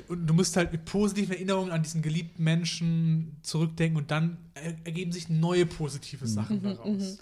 und 0.08 0.26
du 0.26 0.34
musst 0.34 0.56
halt 0.56 0.72
mit 0.72 0.84
positiven 0.86 1.32
Erinnerungen 1.34 1.70
an 1.70 1.82
diesen 1.82 2.00
geliebten 2.02 2.42
Menschen 2.42 3.36
zurückdenken 3.42 3.98
und 3.98 4.10
dann 4.10 4.38
er, 4.54 4.74
ergeben 4.84 5.12
sich 5.12 5.28
neue 5.28 5.64
positive 5.66 6.24
Mhm. 6.24 6.28
Sachen 6.28 6.62
daraus. 6.62 7.18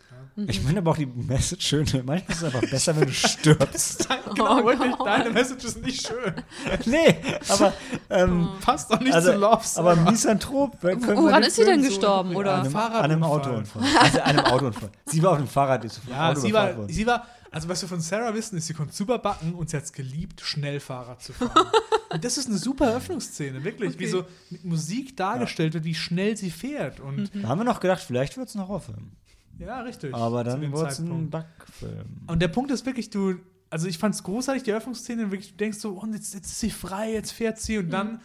Ich 0.46 0.62
meine 0.62 0.78
aber 0.78 0.92
auch 0.92 0.96
die 0.96 1.06
Message 1.06 1.66
schön. 1.66 1.84
Manchmal 2.06 2.22
ist 2.28 2.36
es 2.38 2.44
einfach 2.44 2.60
besser, 2.70 2.96
wenn 2.96 3.06
du 3.06 3.12
stirbst. 3.12 4.08
Ja. 4.08 4.18
genau, 4.34 4.60
Oh 4.60 4.66
wirklich, 4.66 4.94
deine 5.04 5.30
Message 5.30 5.64
ist 5.64 5.82
nicht 5.84 6.06
schön. 6.06 6.34
nee, 6.86 7.16
aber, 7.48 7.72
ähm, 8.10 8.48
Passt 8.60 8.92
doch 8.92 9.00
nicht 9.00 9.12
also, 9.14 9.32
zu 9.32 9.38
Love. 9.38 9.64
aber. 9.76 9.96
Misanthrop. 9.96 10.76
Woran 10.82 11.42
ist 11.42 11.56
sie 11.56 11.64
denn 11.64 11.82
so- 11.82 11.88
gestorben, 11.88 12.36
oder? 12.36 12.54
An 12.54 12.60
einem, 12.60 12.70
Fahrradunfall. 12.72 13.04
an 13.04 13.10
einem 13.10 13.22
Autounfall. 13.24 13.82
Also 14.00 14.20
an 14.20 14.24
einem 14.38 14.44
Autounfall. 14.44 14.90
Sie 15.06 15.22
war 15.22 15.32
auf 15.32 15.38
dem 15.38 15.48
Fahrrad, 15.48 15.84
ist 15.84 15.98
vom 15.98 16.12
ja, 16.12 16.30
Auto 16.30 16.40
sie 16.40 16.52
war, 16.52 16.88
sie 16.88 17.06
war, 17.06 17.26
also 17.50 17.68
was 17.68 17.82
wir 17.82 17.88
von 17.88 18.00
Sarah 18.00 18.34
wissen, 18.34 18.56
ist, 18.58 18.66
sie 18.66 18.74
konnte 18.74 18.94
super 18.94 19.18
backen 19.18 19.54
und 19.54 19.70
sie 19.70 19.76
hat 19.76 19.84
es 19.84 19.92
geliebt, 19.92 20.40
schnell 20.40 20.80
Fahrrad 20.80 21.22
zu 21.22 21.32
fahren. 21.32 21.66
und 22.10 22.24
das 22.24 22.38
ist 22.38 22.48
eine 22.48 22.58
super 22.58 22.86
Eröffnungsszene, 22.88 23.64
wirklich, 23.64 23.98
wie 23.98 24.04
Okay. 24.04 24.12
so 24.12 24.24
mit 24.50 24.64
Musik 24.64 25.16
dargestellt 25.16 25.74
wird, 25.74 25.84
wie 25.84 25.94
schnell 25.94 26.36
sie 26.36 26.50
fährt. 26.50 27.00
Und 27.00 27.30
Da 27.34 27.48
haben 27.48 27.58
wir 27.60 27.64
noch 27.64 27.80
gedacht, 27.80 28.02
vielleicht 28.02 28.36
wird 28.36 28.48
es 28.48 28.54
ein 28.54 28.60
Horrorfilm. 28.62 29.12
ja, 29.58 29.80
richtig. 29.80 30.14
Aber 30.14 30.44
dann 30.44 30.72
wurde 30.72 30.90
es 30.90 30.98
ein. 30.98 31.30
Backfilm. 31.30 32.06
Und 32.26 32.40
der 32.40 32.48
Punkt 32.48 32.70
ist 32.70 32.84
wirklich, 32.86 33.10
du, 33.10 33.36
also 33.70 33.86
ich 33.88 33.98
fand 33.98 34.14
es 34.14 34.22
großartig, 34.22 34.62
die 34.62 34.70
Eröffnungsszene, 34.70 35.30
wirklich, 35.30 35.52
du 35.52 35.56
denkst 35.56 35.78
so, 35.78 36.00
oh, 36.00 36.06
jetzt, 36.12 36.34
jetzt 36.34 36.46
ist 36.46 36.60
sie 36.60 36.70
frei, 36.70 37.12
jetzt 37.12 37.32
fährt 37.32 37.58
sie 37.58 37.78
und 37.78 37.90
dann, 37.90 38.20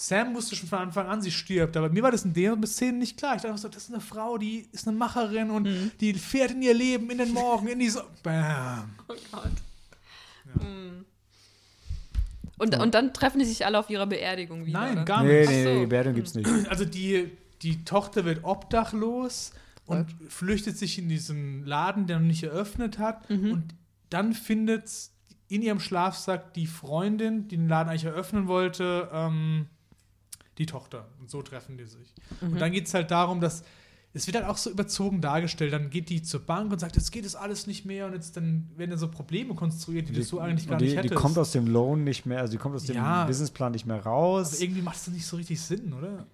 Sam 0.00 0.34
wusste 0.34 0.54
schon 0.56 0.68
von 0.68 0.78
Anfang 0.78 1.06
an, 1.08 1.20
sie 1.22 1.30
stirbt, 1.30 1.76
aber 1.76 1.88
mir 1.90 2.02
war 2.02 2.12
das 2.12 2.24
in 2.24 2.32
der 2.32 2.56
Szene 2.66 2.98
nicht 2.98 3.16
klar. 3.18 3.34
Ich 3.36 3.42
dachte 3.42 3.58
so, 3.58 3.68
das 3.68 3.84
ist 3.84 3.90
eine 3.92 4.00
Frau, 4.00 4.38
die 4.38 4.68
ist 4.72 4.86
eine 4.86 4.96
Macherin 4.96 5.50
und 5.50 5.68
die 6.00 6.14
fährt 6.14 6.52
in 6.52 6.62
ihr 6.62 6.74
Leben, 6.74 7.10
in 7.10 7.18
den 7.18 7.32
Morgen, 7.32 7.66
in 7.68 7.78
die 7.80 7.88
so 7.90 8.00
Bam. 8.22 8.90
Oh 9.08 9.14
Gott. 9.32 9.50
Hm. 10.60 11.04
Und, 12.58 12.76
und 12.78 12.94
dann 12.94 13.12
treffen 13.12 13.38
die 13.38 13.44
sich 13.44 13.64
alle 13.64 13.78
auf 13.78 13.88
ihrer 13.90 14.06
Beerdigung 14.06 14.66
wieder. 14.66 14.80
Nein, 14.80 15.04
gar 15.04 15.22
Nee, 15.22 15.40
nicht. 15.40 15.50
nee, 15.50 15.62
Ach 15.62 15.68
so. 15.68 15.74
nee, 15.78 15.84
Bewertung 15.86 16.14
gibt's 16.14 16.34
nicht. 16.34 16.48
Also 16.70 16.84
die, 16.84 17.30
die 17.62 17.84
Tochter 17.84 18.24
wird 18.24 18.44
obdachlos 18.44 19.52
und 19.86 20.06
flüchtet 20.28 20.76
sich 20.76 20.98
in 20.98 21.08
diesen 21.08 21.64
Laden, 21.64 22.06
der 22.06 22.18
noch 22.18 22.26
nicht 22.26 22.42
eröffnet 22.42 22.98
hat. 22.98 23.28
Und 23.30 23.64
dann 24.10 24.32
findet 24.34 24.90
in 25.48 25.62
ihrem 25.62 25.80
Schlafsack 25.80 26.52
die 26.54 26.66
Freundin, 26.66 27.48
die 27.48 27.56
den 27.56 27.68
Laden 27.68 27.88
eigentlich 27.88 28.04
eröffnen 28.04 28.48
wollte, 28.48 29.08
ähm, 29.12 29.66
die 30.58 30.66
Tochter. 30.66 31.08
Und 31.20 31.30
so 31.30 31.42
treffen 31.42 31.76
die 31.78 31.86
sich. 31.86 32.14
Und 32.40 32.60
dann 32.60 32.72
geht 32.72 32.86
es 32.86 32.94
halt 32.94 33.10
darum, 33.10 33.40
dass 33.40 33.64
es 34.14 34.26
wird 34.26 34.36
halt 34.36 34.46
auch 34.46 34.56
so 34.56 34.70
überzogen 34.70 35.20
dargestellt. 35.20 35.72
Dann 35.72 35.90
geht 35.90 36.08
die 36.08 36.22
zur 36.22 36.40
Bank 36.40 36.72
und 36.72 36.78
sagt, 36.78 36.96
jetzt 36.96 37.12
geht 37.12 37.24
es 37.26 37.36
alles 37.36 37.66
nicht 37.66 37.84
mehr 37.84 38.06
und 38.06 38.14
jetzt 38.14 38.36
dann 38.36 38.68
werden 38.76 38.90
dann 38.90 38.98
so 38.98 39.08
Probleme 39.08 39.54
konstruiert, 39.54 40.08
die, 40.08 40.14
du 40.14 40.22
so 40.22 40.40
eigentlich 40.40 40.66
gar 40.68 40.78
die, 40.78 40.86
nicht 40.86 40.94
die 40.94 40.98
hättest. 40.98 41.14
kommt 41.14 41.36
aus 41.38 41.52
dem 41.52 41.66
Loan 41.66 42.04
nicht 42.04 42.24
mehr, 42.24 42.40
also 42.40 42.52
die 42.52 42.56
kommt 42.58 42.74
aus 42.74 42.84
dem 42.84 42.96
Ja. 42.96 43.24
Businessplan 43.26 43.72
nicht 43.72 43.86
mehr 43.86 43.96
aber 43.96 44.04
raus. 44.06 44.60
irgendwie 44.60 44.82
macht 44.82 44.96
es 44.96 45.08
nicht 45.08 45.26
so 45.26 45.36
richtig 45.36 45.60
Sinn, 45.60 45.92
oder? 45.92 46.26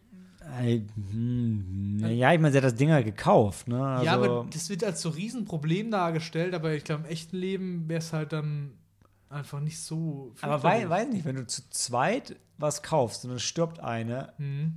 Hm, 1.11 1.99
ja, 2.07 2.33
ich 2.33 2.39
meine, 2.41 2.53
sie 2.53 2.59
hat 2.59 2.65
das 2.65 2.75
Ding 2.75 2.91
halt 2.91 3.05
gekauft, 3.07 3.67
ne? 3.69 3.83
Also, 3.85 4.05
ja, 4.05 4.15
aber 4.15 4.47
das 4.53 4.69
wird 4.69 4.85
als 4.85 5.01
so 5.03 5.09
Riesenproblem 5.09 5.91
dargestellt, 5.91 6.55
aber 6.55 6.75
ich 6.75 6.85
glaube, 6.85 7.05
im 7.05 7.11
echten 7.11 7.37
Leben 7.37 7.89
wäre 7.89 7.99
es 7.99 8.13
halt 8.13 8.33
dann 8.33 8.73
einfach 9.35 9.61
nicht 9.61 9.81
so. 9.81 10.32
aber 10.40 10.62
wei 10.62 10.89
weiß 10.89 11.09
nicht, 11.09 11.24
wenn 11.24 11.36
du 11.36 11.47
zu 11.47 11.69
zweit 11.70 12.36
was 12.59 12.82
kaufst 12.82 13.24
und 13.24 13.31
dann 13.31 13.40
stirbt 13.40 13.81
eine, 13.81 14.32
Mhm. 14.39 14.74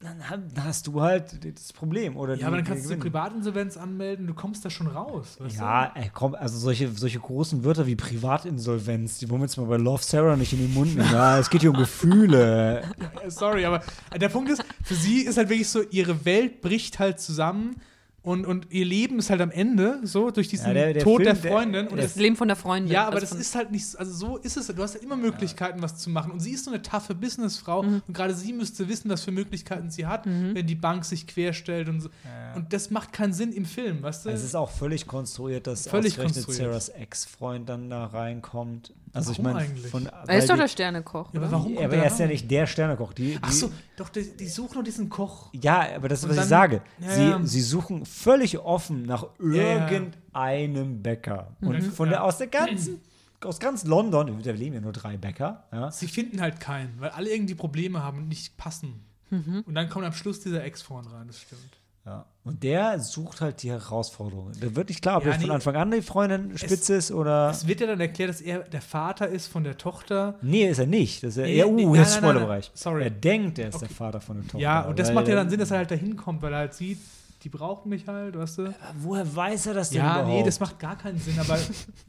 dann 0.00 0.28
ha- 0.28 0.36
dann 0.36 0.64
hast 0.64 0.86
du 0.86 1.00
halt 1.00 1.42
das 1.56 1.72
Problem. 1.72 2.16
Oder 2.18 2.34
Ja, 2.34 2.48
aber 2.48 2.56
dann 2.56 2.66
kannst 2.66 2.90
du. 2.90 2.96
Privatinsolvenz 2.98 3.78
anmelden, 3.78 4.26
du 4.26 4.34
kommst 4.34 4.62
da 4.64 4.68
schon 4.68 4.86
raus. 4.86 5.38
Ja, 5.56 5.92
ey, 5.94 6.10
komm, 6.12 6.34
also 6.34 6.58
solche, 6.58 6.90
solche 6.90 7.18
großen 7.18 7.64
Wörter 7.64 7.86
wie 7.86 7.96
Privatinsolvenz, 7.96 9.18
die 9.18 9.30
wollen 9.30 9.40
wir 9.40 9.46
jetzt 9.46 9.56
mal 9.56 9.64
bei 9.66 9.78
Love 9.78 10.02
Sarah 10.02 10.36
nicht 10.36 10.52
in 10.52 10.58
den 10.58 10.74
Mund 10.74 10.94
nehmen. 10.94 11.10
Ja, 11.10 11.38
es 11.38 11.48
geht 11.48 11.62
hier 11.62 11.70
um 11.70 11.76
Gefühle. 11.78 12.82
Sorry, 13.28 13.64
aber 13.64 13.82
der 14.14 14.28
Punkt 14.28 14.50
ist, 14.50 14.62
für 14.82 14.94
sie 14.94 15.22
ist 15.22 15.38
halt 15.38 15.48
wirklich 15.48 15.68
so, 15.70 15.80
ihre 15.82 16.26
Welt 16.26 16.60
bricht 16.60 16.98
halt 16.98 17.18
zusammen 17.20 17.76
und, 18.24 18.46
und 18.46 18.66
ihr 18.72 18.84
Leben 18.86 19.18
ist 19.20 19.30
halt 19.30 19.40
am 19.42 19.50
Ende, 19.52 20.00
so 20.02 20.30
durch 20.32 20.48
diesen 20.48 20.66
Ja, 20.68 20.72
der- 20.74 20.92
der 20.94 21.02
Tod 21.04 21.22
Film, 21.22 21.24
der 21.40 21.52
Freundin. 21.52 21.86
und 21.88 21.96
der- 21.96 22.06
es 22.06 22.14
Das 22.14 22.20
Leben 22.22 22.34
von 22.36 22.48
der 22.48 22.56
Freundin. 22.56 22.90
Ja, 22.92 23.06
aber 23.06 23.16
also 23.16 23.26
das 23.28 23.38
ist 23.38 23.54
halt 23.54 23.70
nicht, 23.70 23.96
also 23.98 24.12
so 24.12 24.36
ist 24.38 24.56
es. 24.56 24.66
Du 24.68 24.82
hast 24.82 24.94
ja 24.94 25.00
immer 25.00 25.16
Möglichkeiten, 25.16 25.80
was 25.82 25.98
zu 25.98 26.10
machen. 26.10 26.32
Und 26.32 26.40
sie 26.40 26.52
ist 26.52 26.64
so 26.64 26.70
eine 26.72 26.82
taffe 26.82 27.14
Businessfrau. 27.14 27.82
Mhm. 27.82 28.02
Und 28.08 28.14
gerade 28.14 28.34
sie 28.34 28.52
müsste 28.52 28.88
wissen, 28.88 29.10
was 29.10 29.22
für 29.22 29.30
Möglichkeiten 29.30 29.90
sie 29.90 30.06
hat, 30.06 30.24
wenn 30.26 30.66
die 30.66 30.74
Bank 30.74 31.04
sich 31.04 31.26
querstellt 31.26 31.88
und 31.88 32.00
so. 32.00 32.08
Und 32.56 32.72
das 32.72 32.90
macht 32.90 33.12
keinen 33.12 33.32
Sinn 33.34 33.52
im 33.52 33.66
Film, 33.66 34.02
weißt 34.02 34.24
du? 34.24 34.30
Es 34.30 34.42
ist 34.42 34.54
auch 34.56 34.70
völlig 34.70 35.06
konstruiert, 35.06 35.66
dass 35.66 35.86
Völlig 35.86 36.12
ausgerechnet 36.14 36.44
konstruiert. 36.46 36.70
Sarahs 36.72 36.88
Ex-Freund 36.88 37.68
dann 37.68 37.90
da 37.90 38.06
reinkommt. 38.06 38.92
Also 39.14 39.32
ich 39.32 39.38
Warum 39.38 39.52
meine, 39.54 39.68
eigentlich? 39.68 39.86
von 39.86 40.06
er 40.06 40.38
ist 40.38 40.50
doch 40.50 40.56
der 40.56 40.68
Sternekoch. 40.68 41.32
Ja, 41.32 41.40
aber 41.40 41.52
warum 41.52 41.78
aber 41.78 41.94
er 41.96 42.06
ist 42.06 42.18
ja 42.18 42.26
nicht 42.26 42.50
der 42.50 42.66
Sternekoch. 42.66 43.12
Die, 43.12 43.32
die, 43.34 43.38
Ach 43.40 43.52
so, 43.52 43.70
doch, 43.96 44.08
die, 44.08 44.36
die 44.36 44.48
suchen 44.48 44.74
nur 44.74 44.82
diesen 44.82 45.08
Koch. 45.08 45.50
Ja, 45.52 45.86
aber 45.94 46.08
das 46.08 46.24
ist, 46.24 46.28
was 46.28 46.36
dann- 46.36 46.44
ich 46.44 46.48
sage. 46.48 46.82
Ja, 46.98 47.10
sie, 47.10 47.22
ja. 47.22 47.40
sie 47.44 47.60
suchen 47.60 48.04
völlig 48.06 48.58
offen 48.58 49.04
nach 49.06 49.22
ja. 49.40 49.88
irgendeinem 49.88 51.02
Bäcker. 51.02 51.56
Und 51.60 51.76
Mhm. 51.80 51.92
von 51.92 52.06
Ja. 52.08 52.14
der, 52.14 52.24
aus 52.24 52.38
der 52.38 52.48
ganzen, 52.48 53.00
aus 53.44 53.60
ganz 53.60 53.84
London, 53.84 54.40
da 54.42 54.50
leben 54.50 54.74
ja 54.74 54.80
nur 54.80 54.92
drei 54.92 55.16
Bäcker, 55.16 55.64
ja, 55.72 55.90
Sie 55.90 56.08
finden 56.08 56.40
halt 56.40 56.60
keinen, 56.60 56.98
weil 57.00 57.10
alle 57.10 57.30
irgendwie 57.32 57.54
Probleme 57.54 58.02
haben 58.02 58.18
und 58.18 58.28
nicht 58.28 58.56
passen. 58.56 59.04
Mhm. 59.30 59.62
Und 59.66 59.74
dann 59.74 59.88
kommt 59.88 60.04
am 60.06 60.12
Schluss 60.12 60.40
dieser 60.40 60.64
Ex-Freund 60.64 61.10
rein, 61.12 61.26
das 61.26 61.40
stimmt. 61.40 61.60
Ja. 62.06 62.24
Und 62.44 62.62
der 62.62 63.00
sucht 63.00 63.40
halt 63.40 63.62
die 63.62 63.70
Herausforderungen. 63.70 64.52
Da 64.60 64.76
wird 64.76 64.90
nicht 64.90 65.00
klar, 65.00 65.16
ob 65.16 65.24
Ja, 65.24 65.30
er 65.32 65.38
von 65.38 65.48
nee. 65.48 65.54
Anfang 65.54 65.76
an 65.76 65.90
die 65.90 66.02
Freundin 66.02 66.58
spitze 66.58 66.96
ist 66.96 67.10
oder. 67.10 67.48
Es 67.50 67.66
wird 67.66 67.80
ja 67.80 67.86
dann 67.86 68.00
erklärt, 68.00 68.28
dass 68.30 68.42
er 68.42 68.58
der 68.60 68.82
Vater 68.82 69.28
ist 69.28 69.46
von 69.46 69.64
der 69.64 69.78
Tochter. 69.78 70.34
Nee, 70.42 70.68
ist 70.68 70.78
er 70.78 70.86
nicht. 70.86 71.22
Das 71.22 71.30
ist 71.30 71.36
er, 71.38 71.44
Nee, 71.46 71.56
ja, 71.56 71.64
uh, 71.66 71.72
nee, 71.74 71.84
das 71.84 71.92
nein, 71.92 72.02
ist 72.02 72.12
nein, 72.12 72.22
nein, 72.22 72.30
Spoilerbereich. 72.32 72.70
Sorry. 72.74 73.02
Er 73.04 73.10
denkt, 73.10 73.58
er 73.58 73.68
ist 73.68 73.80
der 73.80 73.86
Okay. 73.86 73.94
Vater 73.94 74.20
von 74.20 74.36
der 74.36 74.44
Tochter. 74.44 74.58
Ja, 74.58 74.82
und 74.82 74.98
das 74.98 75.12
macht 75.14 75.26
ja 75.28 75.34
er- 75.34 75.36
dann 75.40 75.48
Sinn, 75.50 75.58
dass 75.60 75.70
er 75.70 75.78
halt 75.78 75.90
da 75.90 75.94
hinkommt, 75.94 76.42
weil 76.42 76.52
er 76.52 76.58
halt 76.58 76.74
sieht, 76.74 76.98
die 77.42 77.48
brauchen 77.48 77.88
mich 77.88 78.06
halt, 78.06 78.38
weißt 78.38 78.58
du? 78.58 78.74
Woher 79.00 79.36
weiß 79.36 79.66
er 79.68 79.74
das 79.74 79.88
denn 79.88 79.98
Ja, 80.00 80.12
überhaupt? 80.20 80.28
nee, 80.28 80.42
das 80.42 80.60
macht 80.60 80.78
gar 80.78 80.96
keinen 80.98 81.18
Sinn, 81.18 81.38
aber 81.38 81.56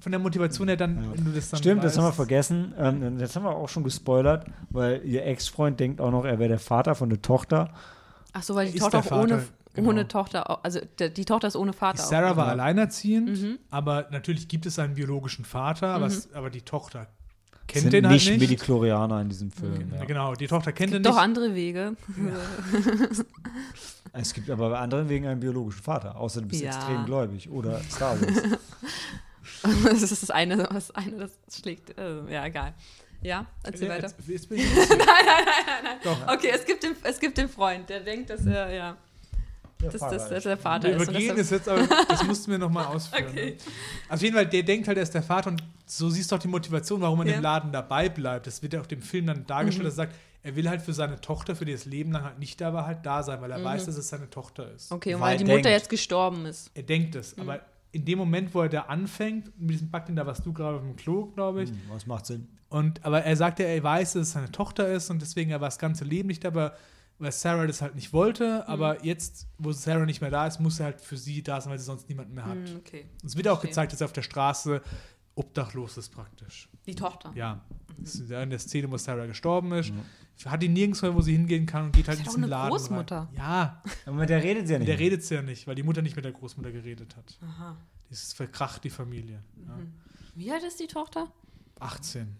von 0.01 0.11
der 0.11 0.19
Motivation 0.19 0.67
her 0.67 0.75
dann, 0.77 1.13
wenn 1.13 1.23
du 1.23 1.31
das 1.31 1.49
dann 1.49 1.57
Stimmt, 1.59 1.81
das 1.83 1.91
weißt, 1.93 1.97
haben 1.99 2.05
wir 2.09 2.13
vergessen. 2.13 2.73
Ähm, 2.77 3.17
das 3.17 3.33
haben 3.37 3.43
wir 3.43 3.51
auch 3.55 3.69
schon 3.69 3.83
gespoilert, 3.85 4.45
weil 4.69 5.01
ihr 5.05 5.25
Ex-Freund 5.25 5.79
denkt 5.79 6.01
auch 6.01 6.11
noch, 6.11 6.25
er 6.25 6.39
wäre 6.39 6.49
der 6.49 6.59
Vater 6.59 6.95
von 6.95 7.09
der 7.09 7.21
Tochter. 7.21 7.69
Ach 8.33 8.43
so, 8.43 8.55
weil 8.55 8.67
die 8.67 8.75
Ist 8.75 8.81
Tochter 8.81 9.01
der 9.01 9.11
auch 9.13 9.23
ohne, 9.23 9.43
genau. 9.75 9.89
ohne 9.89 10.07
Tochter, 10.07 10.63
also 10.65 10.79
die 10.99 11.25
Tochter 11.25 11.47
ist 11.47 11.55
ohne 11.55 11.73
Vater. 11.73 12.03
auch. 12.03 12.07
Sarah 12.07 12.35
war 12.35 12.45
Ja. 12.47 12.51
alleinerziehend, 12.53 13.41
Mhm. 13.41 13.59
aber 13.69 14.07
natürlich 14.11 14.47
gibt 14.47 14.65
es 14.65 14.79
einen 14.79 14.95
biologischen 14.95 15.45
Vater, 15.45 15.87
aber, 15.89 16.05
es, 16.07 16.33
aber 16.33 16.49
die 16.49 16.61
Tochter 16.61 17.07
kennt 17.67 17.83
sind 17.83 17.93
den 17.93 18.05
halt 18.05 18.13
nicht 18.13 18.29
nicht. 18.29 18.39
Medichlorianer 18.39 19.21
in 19.21 19.29
diesem 19.29 19.51
Film. 19.51 19.91
Ja, 19.91 19.97
Ja. 19.99 20.05
Genau, 20.05 20.33
die 20.35 20.47
Tochter 20.47 20.71
kennt 20.71 20.91
Es 20.91 20.97
ihn 20.99 21.03
gibt 21.03 21.05
doch 21.07 21.13
nicht. 21.15 21.23
andere 21.23 21.55
Wege. 21.55 21.95
Es 24.17 24.33
gibt 24.33 24.49
aber 24.49 24.69
bei 24.69 24.79
anderen 24.79 25.09
wegen 25.09 25.27
einen 25.27 25.41
biologischen 25.41 25.83
Vater, 25.83 26.15
außer 26.15 26.41
du 26.41 26.47
bist 26.47 26.61
Ja. 26.61 26.69
extrem 26.69 27.05
gläubig 27.05 27.49
oder 27.49 27.81
Star 27.89 28.19
Wars. 28.21 28.43
das 29.83 30.01
ist 30.03 30.23
das 30.23 30.29
eine, 30.31 30.57
das 30.57 30.91
eine, 30.91 31.17
das 31.17 31.31
schlägt. 31.61 31.97
Äh, 31.97 32.31
ja, 32.31 32.45
egal. 32.45 32.73
Ja, 33.21 33.45
erzähl 33.63 33.87
Ja, 33.87 33.95
weiter. 33.95 34.07
jetzt- 34.07 34.27
jetzt 34.27 34.47
bin 34.49 34.59
ich 34.59 34.65
interessiert. 34.69 35.01
Doch. 36.03 36.27
Okay, 36.33 36.51
es 36.53 36.63
gibt, 36.65 36.83
den, 36.83 36.95
es 37.03 37.19
gibt 37.19 37.37
den 37.37 37.49
Freund, 37.49 37.89
der 37.89 38.01
denkt, 38.01 38.29
dass 38.29 38.45
er, 38.45 38.71
ja, 38.71 38.97
dass 39.79 39.93
das, 39.97 40.29
dass 40.29 40.43
der 40.43 40.57
Vater 40.57 40.87
Wir 40.89 40.97
ist. 40.97 41.03
übergehen 41.09 41.35
er- 41.35 41.41
es 41.41 41.49
jetzt, 41.49 41.67
aber 41.69 41.87
das 42.07 42.23
mussten 42.25 42.51
wir 42.51 42.57
nochmal 42.57 42.85
ausführen. 42.95 43.25
Okay. 43.29 43.51
Ne? 43.51 43.57
Auf 44.09 44.21
jeden 44.21 44.35
Fall, 44.35 44.47
der 44.47 44.63
denkt 44.63 44.87
halt, 44.87 44.97
er 44.97 45.03
ist 45.03 45.13
der 45.13 45.23
Vater 45.23 45.49
und 45.51 45.63
so 45.85 46.09
siehst 46.09 46.31
du 46.31 46.35
auch 46.35 46.39
die 46.39 46.47
Motivation, 46.47 47.01
warum 47.01 47.21
er 47.21 47.27
Ja. 47.27 47.35
im 47.35 47.41
Laden 47.43 47.71
dabei 47.71 48.09
bleibt. 48.09 48.47
Das 48.47 48.61
wird 48.63 48.73
ja 48.73 48.81
auch 48.81 48.85
dem 48.87 49.01
Film 49.01 49.27
dann 49.27 49.45
dargestellt, 49.45 49.83
Mhm. 49.83 49.87
dass 49.89 49.93
er 49.97 50.05
sagt, 50.07 50.15
er 50.43 50.55
will 50.55 50.69
halt 50.69 50.81
für 50.81 50.93
seine 50.93 51.19
Tochter, 51.21 51.55
für 51.55 51.65
die 51.65 51.71
das 51.71 51.85
Leben 51.85 52.11
lang 52.11 52.23
halt 52.23 52.39
nicht 52.39 52.61
da 52.61 52.73
war, 52.73 52.85
halt 52.85 52.99
da 53.05 53.23
sein, 53.23 53.41
weil 53.41 53.51
er 53.51 53.63
weiß, 53.63 53.85
dass 53.87 53.97
es 53.97 54.07
seine 54.09 54.29
Tochter 54.29 54.71
ist. 54.75 54.91
Mhm. 54.91 54.95
Okay, 54.97 55.13
und 55.15 55.21
Weil 55.21 55.31
weil 55.31 55.37
die 55.37 55.43
denkt- 55.45 55.59
Mutter 55.59 55.71
jetzt 55.71 55.89
gestorben 55.89 56.45
ist. 56.45 56.69
Er 56.73 56.83
denkt 56.83 57.15
es, 57.15 57.35
Mhm. 57.35 57.43
aber 57.43 57.59
in 57.91 58.03
dem 58.05 58.17
Moment, 58.19 58.53
wo 58.53 58.61
er 58.61 58.69
da 58.69 58.81
anfängt, 58.81 59.51
mit 59.59 59.71
diesem 59.71 59.89
Backding, 59.89 60.15
da 60.15 60.25
warst 60.25 60.45
du 60.45 60.51
gerade 60.53 60.75
auf 60.77 60.81
dem 60.83 60.95
Klo, 60.95 61.27
glaube 61.27 61.63
ich, 61.63 61.69
Hm, 61.69 61.81
Was 61.89 62.05
macht 62.05 62.25
Sinn? 62.25 62.47
Und, 62.69 63.03
aber 63.05 63.23
er 63.23 63.35
sagt 63.37 63.59
ja, 63.59 63.65
er 63.67 63.81
weiß, 63.83 64.13
dass 64.13 64.21
es 64.23 64.31
seine 64.33 64.51
Tochter 64.51 64.87
ist 64.89 65.09
und 65.09 65.21
deswegen 65.21 65.49
er 65.51 65.61
war 65.61 65.67
das 65.69 65.79
ganze 65.79 66.03
Leben 66.03 66.27
nicht, 66.27 66.45
aber 66.45 66.73
weil 67.19 67.31
Sarah 67.31 67.65
das 67.67 67.81
halt 67.81 67.95
nicht 67.95 68.11
wollte, 68.13 68.67
aber 68.67 69.03
jetzt, 69.05 69.47
wo 69.57 69.71
Sarah 69.71 70.05
nicht 70.05 70.21
mehr 70.21 70.29
da 70.31 70.47
ist, 70.47 70.59
muss 70.59 70.79
er 70.79 70.87
halt 70.87 71.01
für 71.01 71.17
sie 71.17 71.41
da 71.43 71.61
sein, 71.61 71.71
weil 71.71 71.79
sie 71.79 71.85
sonst 71.85 72.09
niemanden 72.09 72.33
mehr 72.33 72.45
hat. 72.45 72.57
Hm, 72.69 72.75
okay. 72.77 73.05
Es 73.23 73.35
wird 73.37 73.47
auch 73.47 73.61
gezeigt, 73.61 73.93
dass 73.93 74.01
er 74.01 74.05
auf 74.05 74.13
der 74.13 74.21
Straße 74.23 74.81
obdachlos 75.35 75.97
ist 75.97 76.09
praktisch. 76.09 76.69
Die 76.85 76.95
Tochter. 76.95 77.31
Ja. 77.35 77.61
Das 77.97 78.15
ist 78.15 78.29
ja 78.29 78.41
in 78.43 78.49
der 78.49 78.59
Szene, 78.59 78.89
wo 78.91 78.97
Sarah 78.97 79.25
gestorben 79.25 79.71
ist. 79.73 79.91
Hat 80.45 80.61
die 80.61 80.67
nirgends 80.69 81.01
mehr, 81.01 81.15
wo 81.15 81.21
sie 81.21 81.31
hingehen 81.31 81.65
kann 81.65 81.85
und 81.85 81.95
geht 81.95 82.07
halt 82.09 82.19
Ist 82.19 82.21
in 82.21 82.25
ja 82.25 82.29
auch 82.31 82.35
diesen 82.35 82.43
eine 82.43 82.49
Laden. 82.51 82.69
Großmutter. 82.71 83.17
Rein. 83.17 83.27
Ja, 83.37 83.81
Aber 84.05 84.15
mit 84.17 84.29
der 84.29 84.43
redet 84.43 84.67
sie 84.67 84.73
ja 84.73 84.79
mit 84.79 84.87
nicht. 84.87 84.99
der 84.99 85.05
redet 85.05 85.23
sie 85.23 85.35
ja 85.35 85.41
nicht, 85.41 85.65
weil 85.67 85.75
die 85.75 85.83
Mutter 85.83 86.01
nicht 86.01 86.15
mit 86.17 86.25
der 86.25 86.33
Großmutter 86.33 86.71
geredet 86.71 87.15
hat. 87.15 87.37
Aha. 87.41 87.77
Das 88.09 88.21
ist 88.21 88.33
verkracht 88.35 88.83
die 88.83 88.89
Familie. 88.89 89.41
Ja. 89.65 89.77
Wie 90.35 90.51
alt 90.51 90.63
ist 90.63 90.79
die 90.79 90.87
Tochter? 90.87 91.31
18. 91.79 92.35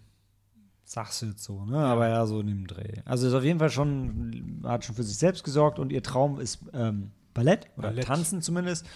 Sagst 0.88 1.20
du 1.20 1.26
jetzt 1.26 1.42
so, 1.42 1.64
ne? 1.64 1.78
Aber 1.78 2.08
ja, 2.08 2.24
so 2.26 2.38
in 2.38 2.46
dem 2.46 2.66
Dreh. 2.68 3.00
Also 3.04 3.26
ist 3.26 3.34
auf 3.34 3.42
jeden 3.42 3.58
Fall 3.58 3.70
schon, 3.70 4.62
hat 4.62 4.84
schon 4.84 4.94
für 4.94 5.02
sich 5.02 5.16
selbst 5.16 5.42
gesorgt 5.42 5.80
und 5.80 5.92
ihr 5.92 6.00
Traum 6.00 6.38
ist 6.38 6.60
ähm, 6.72 7.10
Ballett 7.34 7.66
oder 7.76 7.88
Ballett. 7.88 8.06
Tanzen 8.06 8.40
zumindest. 8.40 8.86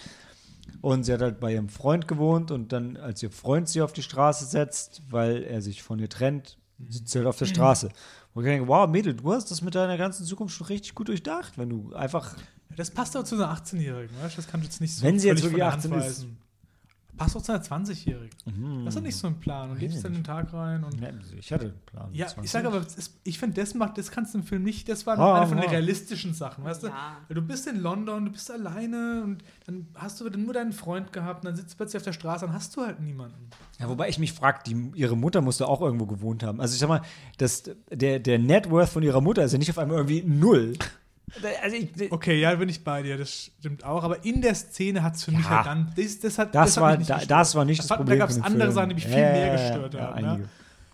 Und 0.79 1.03
sie 1.03 1.11
hat 1.11 1.21
halt 1.21 1.41
bei 1.41 1.53
ihrem 1.53 1.67
Freund 1.67 2.07
gewohnt 2.07 2.49
und 2.49 2.71
dann, 2.71 2.95
als 2.95 3.21
ihr 3.21 3.29
Freund 3.29 3.67
sie 3.67 3.81
auf 3.81 3.91
die 3.91 4.03
Straße 4.03 4.45
setzt, 4.45 5.01
weil 5.09 5.43
er 5.43 5.61
sich 5.61 5.83
von 5.83 5.99
ihr 5.99 6.07
trennt, 6.07 6.57
sitzt 6.87 7.09
sie 7.09 7.19
halt 7.19 7.27
auf 7.27 7.37
der 7.37 7.45
Straße. 7.45 7.89
Wo 8.33 8.39
ich 8.39 8.47
denke, 8.47 8.69
wow, 8.69 8.87
Mädel, 8.87 9.13
du 9.13 9.33
hast 9.33 9.51
das 9.51 9.61
mit 9.61 9.75
deiner 9.75 9.97
ganzen 9.97 10.25
Zukunft 10.25 10.55
schon 10.55 10.67
richtig 10.67 10.95
gut 10.95 11.09
durchdacht, 11.09 11.57
wenn 11.57 11.69
du 11.69 11.93
einfach 11.93 12.37
Das 12.77 12.89
passt 12.89 13.17
auch 13.17 13.23
zu 13.23 13.35
einer 13.35 13.53
18-Jährigen, 13.53 14.15
weißt 14.21 14.37
du? 14.37 14.41
Das 14.41 14.47
kann 14.47 14.63
jetzt 14.63 14.79
nicht 14.79 14.95
so 14.95 15.05
Wenn 15.05 15.19
sie 15.19 15.27
jetzt 15.27 15.43
wirklich 15.43 15.51
von 15.51 15.59
der 15.59 15.67
18 15.67 15.91
Hand 15.91 16.05
ist. 16.05 16.25
Passt 17.21 17.37
auch 17.37 17.41
zu 17.43 17.51
einer 17.51 17.63
20-Jährigen. 17.63 18.35
Mhm. 18.45 18.85
Das 18.85 18.95
ist 18.95 18.97
doch 18.97 19.03
nicht 19.05 19.15
so 19.15 19.27
ein 19.27 19.39
Plan 19.39 19.69
und 19.69 19.79
lebst 19.79 20.03
dann 20.03 20.13
den 20.13 20.23
Tag 20.23 20.51
rein 20.53 20.83
und 20.83 20.99
Ja, 20.99 21.09
ich 21.37 21.53
hatte 21.53 21.65
einen 21.65 21.79
Plan. 21.85 22.09
Ja, 22.13 22.25
20. 22.27 22.43
ich 22.45 22.51
sage 22.51 22.67
aber, 22.67 22.79
ist, 22.79 23.19
ich 23.23 23.37
finde, 23.37 23.61
das 23.61 23.75
macht, 23.75 23.99
das 23.99 24.09
kannst 24.09 24.33
du 24.33 24.39
im 24.39 24.43
Film 24.43 24.63
nicht, 24.63 24.89
das 24.89 25.05
war 25.05 25.19
Ah, 25.19 25.37
eine 25.37 25.47
von 25.47 25.57
den 25.57 25.67
ah. 25.67 25.71
realistischen 25.71 26.33
Sachen, 26.33 26.63
weißt 26.63 26.81
du? 26.81 26.87
Ja. 26.87 27.17
Weil 27.27 27.35
Du 27.35 27.41
bist 27.43 27.67
in 27.67 27.79
London, 27.79 28.25
du 28.25 28.31
bist 28.31 28.49
alleine 28.49 29.21
und 29.23 29.43
dann 29.67 29.87
hast 29.93 30.19
du 30.19 30.29
nur 30.29 30.53
deinen 30.53 30.73
Freund 30.73 31.13
gehabt 31.13 31.43
und 31.43 31.49
dann 31.49 31.55
sitzt 31.55 31.73
du 31.73 31.77
plötzlich 31.77 31.97
auf 31.99 32.05
der 32.05 32.13
Straße, 32.13 32.45
dann 32.45 32.55
hast 32.55 32.75
du 32.75 32.81
halt 32.81 32.99
niemanden. 32.99 33.49
Ja, 33.79 33.87
wobei 33.87 34.09
ich 34.09 34.17
mich 34.17 34.33
frage, 34.33 34.59
ihre 34.95 35.15
Mutter 35.15 35.41
musste 35.41 35.67
auch 35.67 35.81
irgendwo 35.81 36.07
gewohnt 36.07 36.41
haben. 36.43 36.59
Also 36.59 36.73
ich 36.73 36.79
sag 36.79 36.89
mal, 36.89 37.01
das, 37.37 37.63
der, 37.91 38.19
der 38.19 38.39
Net 38.39 38.69
Worth 38.71 38.89
von 38.89 39.03
ihrer 39.03 39.21
Mutter 39.21 39.43
ist 39.43 39.51
ja 39.51 39.57
nicht 39.59 39.69
auf 39.69 39.77
einmal 39.77 39.97
irgendwie 39.97 40.23
null. 40.23 40.73
Also 41.63 41.75
ich, 41.77 42.11
Okay, 42.11 42.39
ja, 42.39 42.53
bin 42.55 42.67
ich 42.69 42.83
bei 42.83 43.01
dir, 43.03 43.17
das 43.17 43.51
stimmt 43.59 43.83
auch, 43.85 44.03
aber 44.03 44.23
in 44.25 44.41
der 44.41 44.53
Szene 44.55 45.01
hat 45.03 45.15
es 45.15 45.23
für 45.23 45.31
mich 45.31 45.45
Ja. 45.45 45.49
halt 45.57 45.65
dann, 45.65 45.91
das, 45.95 46.19
das 46.19 46.37
hat 46.37 46.53
das, 46.53 46.75
hat 46.77 46.83
war, 46.83 46.97
mich 46.97 47.07
nicht 47.07 47.11
da, 47.11 47.25
das 47.39 47.55
war 47.55 47.65
nicht 47.65 47.79
das, 47.83 47.89
hat- 47.89 47.97
Problem. 47.97 48.19
Da 48.19 48.25
gab 48.25 48.29
es 48.29 48.41
andere 48.41 48.63
Film. 48.63 48.71
Sachen, 48.73 48.89
die 48.89 48.95
mich 48.95 49.05
viel 49.07 49.13
Ja, 49.17 49.31
mehr 49.31 49.51
gestört 49.51 49.93
ja, 49.93 50.15
haben. 50.15 50.49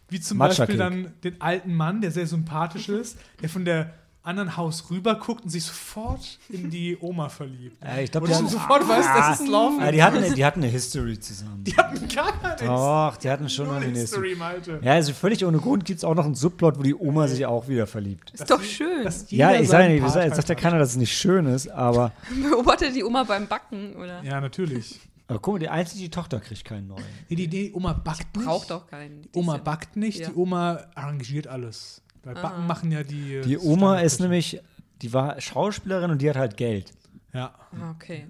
Wie 0.10 0.20
zum 0.22 0.38
Beispiel 0.38 0.78
dann 0.78 1.12
den 1.24 1.42
alten 1.42 1.74
Mann, 1.74 2.02
der 2.02 2.12
sehr 2.12 2.28
sympathisch 2.28 2.88
ist, 3.02 3.18
der 3.42 3.50
von 3.50 3.66
der 3.66 3.94
anderen 4.28 4.58
Haus 4.58 4.90
rüber 4.92 5.16
guckt 5.16 5.44
und 5.46 5.50
sich 5.50 5.64
sofort 5.64 6.38
in 6.50 6.70
die 6.70 6.98
Oma 7.00 7.30
verliebt. 7.30 7.82
Ja, 7.84 7.98
ich 8.00 8.12
glaube, 8.12 8.28
die, 8.28 8.34
du 8.34 8.38
hatten- 8.40 8.48
sofort 8.50 8.88
weißt, 8.88 9.10
das 9.18 9.40
ist 9.40 9.48
Love. 9.48 9.82
ja, 9.82 9.92
die, 9.92 10.04
hatten, 10.04 10.34
die 10.36 10.46
hatten 10.46 10.62
eine 10.62 10.72
History 10.72 11.20
zusammen. 11.20 11.64
Die 11.64 11.76
hatten 11.76 12.08
gar 12.08 12.32
keine 12.40 12.68
Doch, 12.68 13.18
die 13.18 13.30
hatten 13.30 13.50
schon 13.50 13.70
eine 13.70 13.86
History. 13.86 14.36
Malte. 14.36 14.80
Ja, 14.84 14.94
also 14.94 15.14
völlig 15.14 15.44
ohne 15.46 15.58
Grund 15.58 15.86
gibt 15.86 15.98
es 16.00 16.04
auch 16.04 16.14
noch 16.16 16.26
einen 16.26 16.36
Subplot, 16.36 16.78
wo 16.78 16.84
die 16.84 16.94
Oma 16.96 17.28
sich 17.28 17.46
auch 17.46 17.68
wieder 17.68 17.88
verliebt. 17.88 18.32
Ist 18.32 18.50
doch 18.52 18.62
schön. 18.62 19.04
Dass 19.04 19.32
Ja, 19.32 19.54
ich 19.56 19.70
sage 19.70 19.90
nicht, 19.94 20.04
halt 20.04 20.36
sagt 20.36 20.50
ja 20.50 20.56
keiner, 20.56 20.78
dass 20.80 20.90
es 20.92 20.98
nicht 20.98 21.18
schön 21.18 21.46
ist, 21.48 21.68
aber, 21.70 22.12
Beobachtet 22.52 22.96
die 22.96 23.04
Oma 23.04 23.24
beim 23.24 23.48
Backen, 23.48 23.96
oder? 23.96 24.22
Ja, 24.24 24.42
natürlich. 24.42 25.00
aber 25.28 25.40
guck 25.40 25.56
mal, 25.56 25.60
die 25.60 25.70
einzige 25.70 26.02
die 26.04 26.10
Tochter 26.12 26.40
kriegt 26.40 26.66
keinen 26.66 26.88
neuen. 26.88 27.04
Nee, 27.30 27.36
die, 27.36 27.48
die 27.48 27.72
Oma 27.74 27.94
backt 27.94 28.36
nicht. 28.36 28.46
Braucht 28.46 28.72
auch 28.72 28.88
keinen. 28.88 29.22
Die 29.24 29.40
Oma 29.40 29.58
backt 29.58 29.96
nicht, 29.96 30.20
Ja. 30.20 30.30
die 30.30 30.36
Oma 30.36 30.80
arrangiert 30.96 31.48
alles. 31.48 32.02
Weil 32.28 32.36
Backen 32.36 32.60
Aha. 32.60 32.68
machen 32.68 32.92
ja 32.92 33.04
die. 33.04 33.40
Die 33.46 33.58
Oma 33.58 34.00
ist 34.02 34.20
nämlich, 34.20 34.62
die 35.02 35.14
war 35.14 35.40
Schauspielerin 35.40 36.12
und 36.12 36.22
die 36.22 36.30
hat 36.30 36.36
halt 36.36 36.58
Geld. 36.58 36.92
Ja, 37.34 37.56
Ah, 37.72 37.92
okay. 37.92 38.28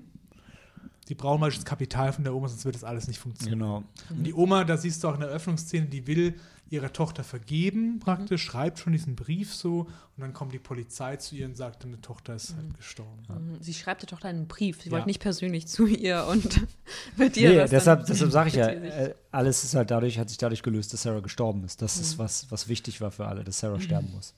Die 1.10 1.16
brauchen 1.16 1.40
mal 1.40 1.52
das 1.52 1.66
Kapital 1.66 2.12
von 2.14 2.24
der 2.24 2.34
Oma, 2.36 2.48
sonst 2.48 2.66
wird 2.66 2.76
das 2.76 2.84
alles 2.84 3.08
nicht 3.08 3.20
funktionieren. 3.20 3.60
Genau. 3.60 3.84
Und 4.10 4.24
die 4.24 4.34
Oma, 4.34 4.64
da 4.64 4.78
siehst 4.78 5.04
du 5.04 5.08
auch 5.10 5.14
in 5.14 5.22
der 5.22 5.30
Eröffnungsszene, 5.30 5.88
die 5.88 6.06
will 6.08 6.36
ihrer 6.70 6.92
Tochter 6.92 7.24
vergeben, 7.24 8.00
praktisch, 8.00 8.44
schreibt 8.44 8.80
schon 8.80 8.92
diesen 8.92 9.16
Brief 9.16 9.54
so 9.56 9.82
und 9.84 9.90
dann 10.18 10.34
kommt 10.34 10.52
die 10.52 10.60
Polizei 10.60 11.16
zu 11.16 11.36
ihr 11.38 11.46
und 11.46 11.56
sagt, 11.56 11.86
deine 11.86 12.02
Tochter 12.02 12.36
ist 12.36 12.56
halt 12.58 12.76
gestorben. 12.76 13.24
Mhm. 13.30 13.62
Sie 13.62 13.74
schreibt 13.74 14.02
der 14.02 14.10
Tochter 14.10 14.28
einen 14.28 14.48
Brief. 14.50 14.82
Sie 14.82 14.90
Ja. 14.90 14.92
wollte 14.96 15.08
nicht 15.08 15.22
persönlich 15.22 15.68
zu 15.68 15.86
ihr 15.88 16.26
und 16.30 16.68
mit 17.16 17.38
ihr. 17.38 17.52
Nee, 17.52 17.56
das 17.56 17.70
deshalb, 17.70 18.00
dann- 18.02 18.08
deshalb 18.08 18.32
sage 18.34 18.50
ich 18.50 18.56
ja, 18.56 18.68
äh, 18.68 19.16
alles 19.32 19.64
ist 19.64 19.76
halt 19.76 19.92
dadurch, 19.92 20.20
hat 20.20 20.28
sich 20.28 20.38
dadurch 20.40 20.62
gelöst, 20.62 20.92
dass 20.92 21.04
Sarah 21.04 21.22
gestorben 21.22 21.64
ist. 21.64 21.82
Das 21.82 21.98
ist 22.02 22.18
was, 22.20 22.52
was 22.52 22.68
wichtig 22.68 23.00
war 23.00 23.12
für 23.12 23.28
alle, 23.28 23.46
dass 23.46 23.60
Sarah 23.60 23.80
sterben 23.80 24.12
muss. 24.12 24.34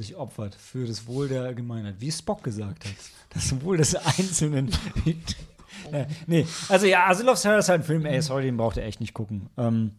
Sich 0.00 0.16
opfert 0.16 0.54
für 0.54 0.86
das 0.86 1.06
Wohl 1.06 1.28
der 1.28 1.42
Allgemeinheit, 1.42 1.96
wie 1.98 2.10
Spock 2.10 2.42
gesagt 2.42 2.86
hat. 2.86 2.94
Das 3.34 3.60
Wohl 3.60 3.76
des 3.76 3.94
Einzelnen. 3.94 4.70
äh, 5.92 6.06
nee, 6.26 6.46
also 6.70 6.86
ja, 6.86 7.04
also 7.04 7.22
Love 7.22 7.36
Sarah 7.36 7.58
ist 7.58 7.68
halt 7.68 7.82
ein 7.82 7.84
Film, 7.84 8.06
ey, 8.06 8.22
sorry, 8.22 8.44
den 8.44 8.56
braucht 8.56 8.78
ihr 8.78 8.82
echt 8.84 9.00
nicht 9.00 9.12
gucken. 9.12 9.50
Ähm, 9.58 9.90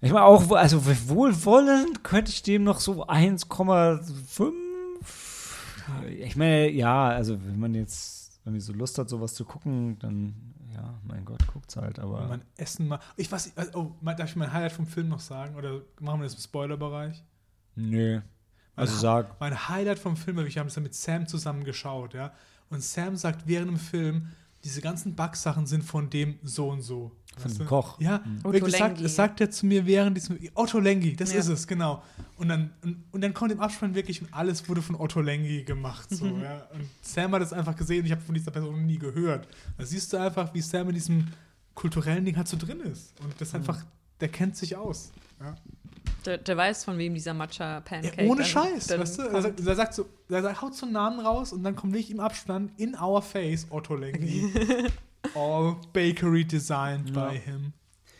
ich 0.00 0.12
meine 0.12 0.24
auch, 0.24 0.48
also 0.52 0.86
wohlwollend 0.86 2.04
könnte 2.04 2.30
ich 2.30 2.44
dem 2.44 2.62
noch 2.62 2.78
so 2.78 3.08
1,5. 3.08 4.52
Ich 6.20 6.36
meine, 6.36 6.70
ja, 6.70 7.08
also 7.08 7.44
wenn 7.44 7.58
man 7.58 7.74
jetzt 7.74 8.38
irgendwie 8.44 8.60
so 8.60 8.72
Lust 8.72 8.98
hat, 8.98 9.08
sowas 9.08 9.34
zu 9.34 9.44
gucken, 9.44 9.98
dann, 9.98 10.54
ja, 10.72 10.94
mein 11.02 11.24
Gott, 11.24 11.44
guckt's 11.52 11.74
halt, 11.74 11.98
aber. 11.98 12.20
Wenn 12.20 12.28
man 12.28 12.42
Essen 12.56 12.86
mal. 12.86 13.00
Ich 13.16 13.32
weiß, 13.32 13.56
nicht, 13.56 13.74
oh, 13.74 13.90
darf 14.00 14.30
ich 14.30 14.36
mein 14.36 14.52
Highlight 14.52 14.70
vom 14.70 14.86
Film 14.86 15.08
noch 15.08 15.18
sagen? 15.18 15.56
Oder 15.56 15.80
machen 15.98 16.20
wir 16.20 16.24
das 16.24 16.34
im 16.34 16.40
Spoilerbereich? 16.40 17.24
Nö. 17.78 18.20
Also 18.76 18.92
Mein- 18.92 19.00
sag. 19.00 19.40
Mein 19.40 19.68
Highlight 19.68 19.98
vom 19.98 20.16
Film, 20.16 20.36
wir 20.36 20.44
haben 20.60 20.66
es 20.68 20.74
ja 20.76 20.82
mit 20.82 20.94
Sam 20.94 21.26
zusammen 21.26 21.64
geschaut, 21.64 22.14
ja. 22.14 22.32
Und 22.70 22.82
Sam 22.82 23.16
sagt 23.16 23.46
während 23.46 23.68
dem 23.70 23.78
Film, 23.78 24.28
diese 24.64 24.80
ganzen 24.80 25.14
Backsachen 25.14 25.66
sind 25.66 25.82
von 25.84 26.10
dem 26.10 26.38
so 26.42 26.68
und 26.68 26.82
so. 26.82 27.12
Von 27.36 27.54
dem? 27.56 27.66
Koch. 27.66 28.00
Ja, 28.00 28.16
Otto 28.42 28.52
wirklich, 28.52 28.72
das 28.72 28.78
sagt, 28.80 29.04
das 29.04 29.14
sagt 29.14 29.40
er 29.40 29.50
zu 29.50 29.66
mir 29.66 29.86
während 29.86 30.16
diesem. 30.16 30.38
Otto 30.54 30.80
Lengi, 30.80 31.14
das 31.14 31.32
Ja. 31.32 31.38
ist 31.38 31.46
es, 31.48 31.66
genau. 31.66 32.02
Und 32.36 32.48
dann, 32.48 32.72
und, 32.82 33.04
und 33.12 33.20
dann 33.20 33.32
kommt 33.32 33.52
im 33.52 33.60
Abspann 33.60 33.94
wirklich, 33.94 34.20
und 34.20 34.32
alles 34.34 34.68
wurde 34.68 34.82
von 34.82 34.96
Otto 34.96 35.20
Lengi 35.20 35.62
gemacht. 35.62 36.08
So, 36.10 36.24
Mhm. 36.24 36.42
ja. 36.42 36.66
Und 36.72 36.88
Sam 37.00 37.32
hat 37.32 37.42
es 37.42 37.52
einfach 37.52 37.76
gesehen, 37.76 38.04
ich 38.04 38.10
habe 38.12 38.20
von 38.20 38.34
dieser 38.34 38.50
Person 38.50 38.84
nie 38.84 38.98
gehört. 38.98 39.46
Da 39.76 39.84
siehst 39.86 40.12
du 40.12 40.16
einfach, 40.16 40.52
wie 40.54 40.60
Sam 40.60 40.88
in 40.88 40.94
diesem 40.96 41.28
kulturellen 41.74 42.24
Ding 42.24 42.36
halt 42.36 42.48
so 42.48 42.56
drin 42.56 42.80
ist. 42.80 43.18
Und 43.20 43.28
Mhm. 43.28 43.32
das 43.38 43.54
einfach, 43.54 43.84
der 44.20 44.28
kennt 44.28 44.56
sich 44.56 44.74
aus. 44.76 45.12
Ja. 45.40 45.54
Der, 46.28 46.36
der 46.36 46.56
weiß, 46.58 46.84
von 46.84 46.98
wem 46.98 47.14
dieser 47.14 47.32
Matcha-Pancake 47.32 48.22
Ja, 48.22 48.28
ohne 48.30 48.42
dann- 48.42 48.50
Scheiß, 48.50 48.86
dann 48.88 49.00
weißt 49.00 49.18
du? 49.18 49.22
kommt. 49.22 49.34
Er 49.34 49.40
sagt, 49.42 49.60
er 49.66 49.74
sagt 49.74 49.94
so, 49.94 50.06
er 50.28 50.42
sagt, 50.42 50.60
haut 50.60 50.74
so 50.74 50.84
einen 50.84 50.92
Namen 50.92 51.20
raus 51.20 51.54
und 51.54 51.62
dann 51.62 51.74
kommt 51.74 51.94
nicht 51.94 52.10
im 52.10 52.20
Abspann 52.20 52.70
in 52.76 52.94
our 52.94 53.22
face 53.22 53.66
Otto 53.70 53.94
Lengi. 53.96 54.52
All 55.34 55.76
bakery 55.94 56.44
designed 56.44 57.08
Ja. 57.16 57.28
by 57.30 57.38
him. 57.38 57.72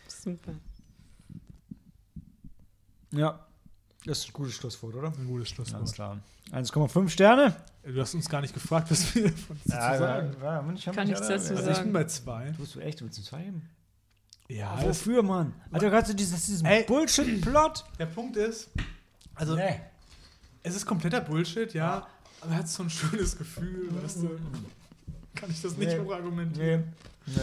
Super. 0.09 0.53
Ja. 3.11 3.45
Das 4.07 4.21
ist 4.21 4.29
ein 4.29 4.33
gutes 4.33 4.55
Schlusswort, 4.55 4.95
oder? 4.95 5.09
Ein 5.09 5.27
gutes 5.27 5.49
Alles 5.59 5.71
Schlusswort. 5.71 5.93
klar. 5.95 6.19
1,5 6.53 7.09
Sterne. 7.11 7.55
Du 7.85 8.01
hast 8.01 8.15
uns 8.15 8.27
gar 8.29 8.41
nicht 8.41 8.55
gefragt, 8.55 8.91
was 8.91 9.15
wir 9.15 9.25
davon 9.31 9.61
zu 9.63 9.69
sagen. 9.69 10.37
ja, 10.43 10.63
Mann, 10.63 10.77
ich 10.77 10.85
Kann 10.87 10.95
mich 10.97 11.05
nichts 11.09 11.29
dazu 11.29 11.55
Also 11.55 11.69
ich 11.71 11.77
sagen. 11.77 11.85
bin 11.85 11.93
bei 11.93 12.05
zwei. 12.05 12.53
Tust 12.57 12.75
du 12.75 12.81
echt, 12.81 13.01
du 13.01 13.05
willst 13.05 13.19
du 13.19 13.23
zwei 13.23 13.43
geben? 13.43 13.69
Ja, 14.49 14.83
Wofür, 14.83 15.23
Mann? 15.23 15.53
Alter, 15.71 15.91
gerade 15.91 16.07
so 16.09 16.15
dieses, 16.15 16.47
diesen 16.47 16.67
Ey. 16.67 16.85
Bullshit-Plot. 16.85 17.85
der 17.99 18.07
Punkt 18.07 18.37
ist, 18.37 18.71
also 19.35 19.55
nee. 19.57 19.81
es 20.63 20.75
ist 20.75 20.87
kompletter 20.87 21.21
Bullshit, 21.21 21.75
ja, 21.75 22.07
aber 22.41 22.53
er 22.53 22.59
hat 22.59 22.69
so 22.69 22.83
ein 22.83 22.89
schönes 22.91 23.37
Gefühl, 23.37 23.89
weißt 24.03 24.23
du. 24.23 24.31
Kann 25.35 25.51
ich 25.51 25.61
das 25.61 25.77
nicht 25.77 25.93
Nee. 25.93 25.99
hochargumentieren? 26.01 26.85
Nee. 27.27 27.35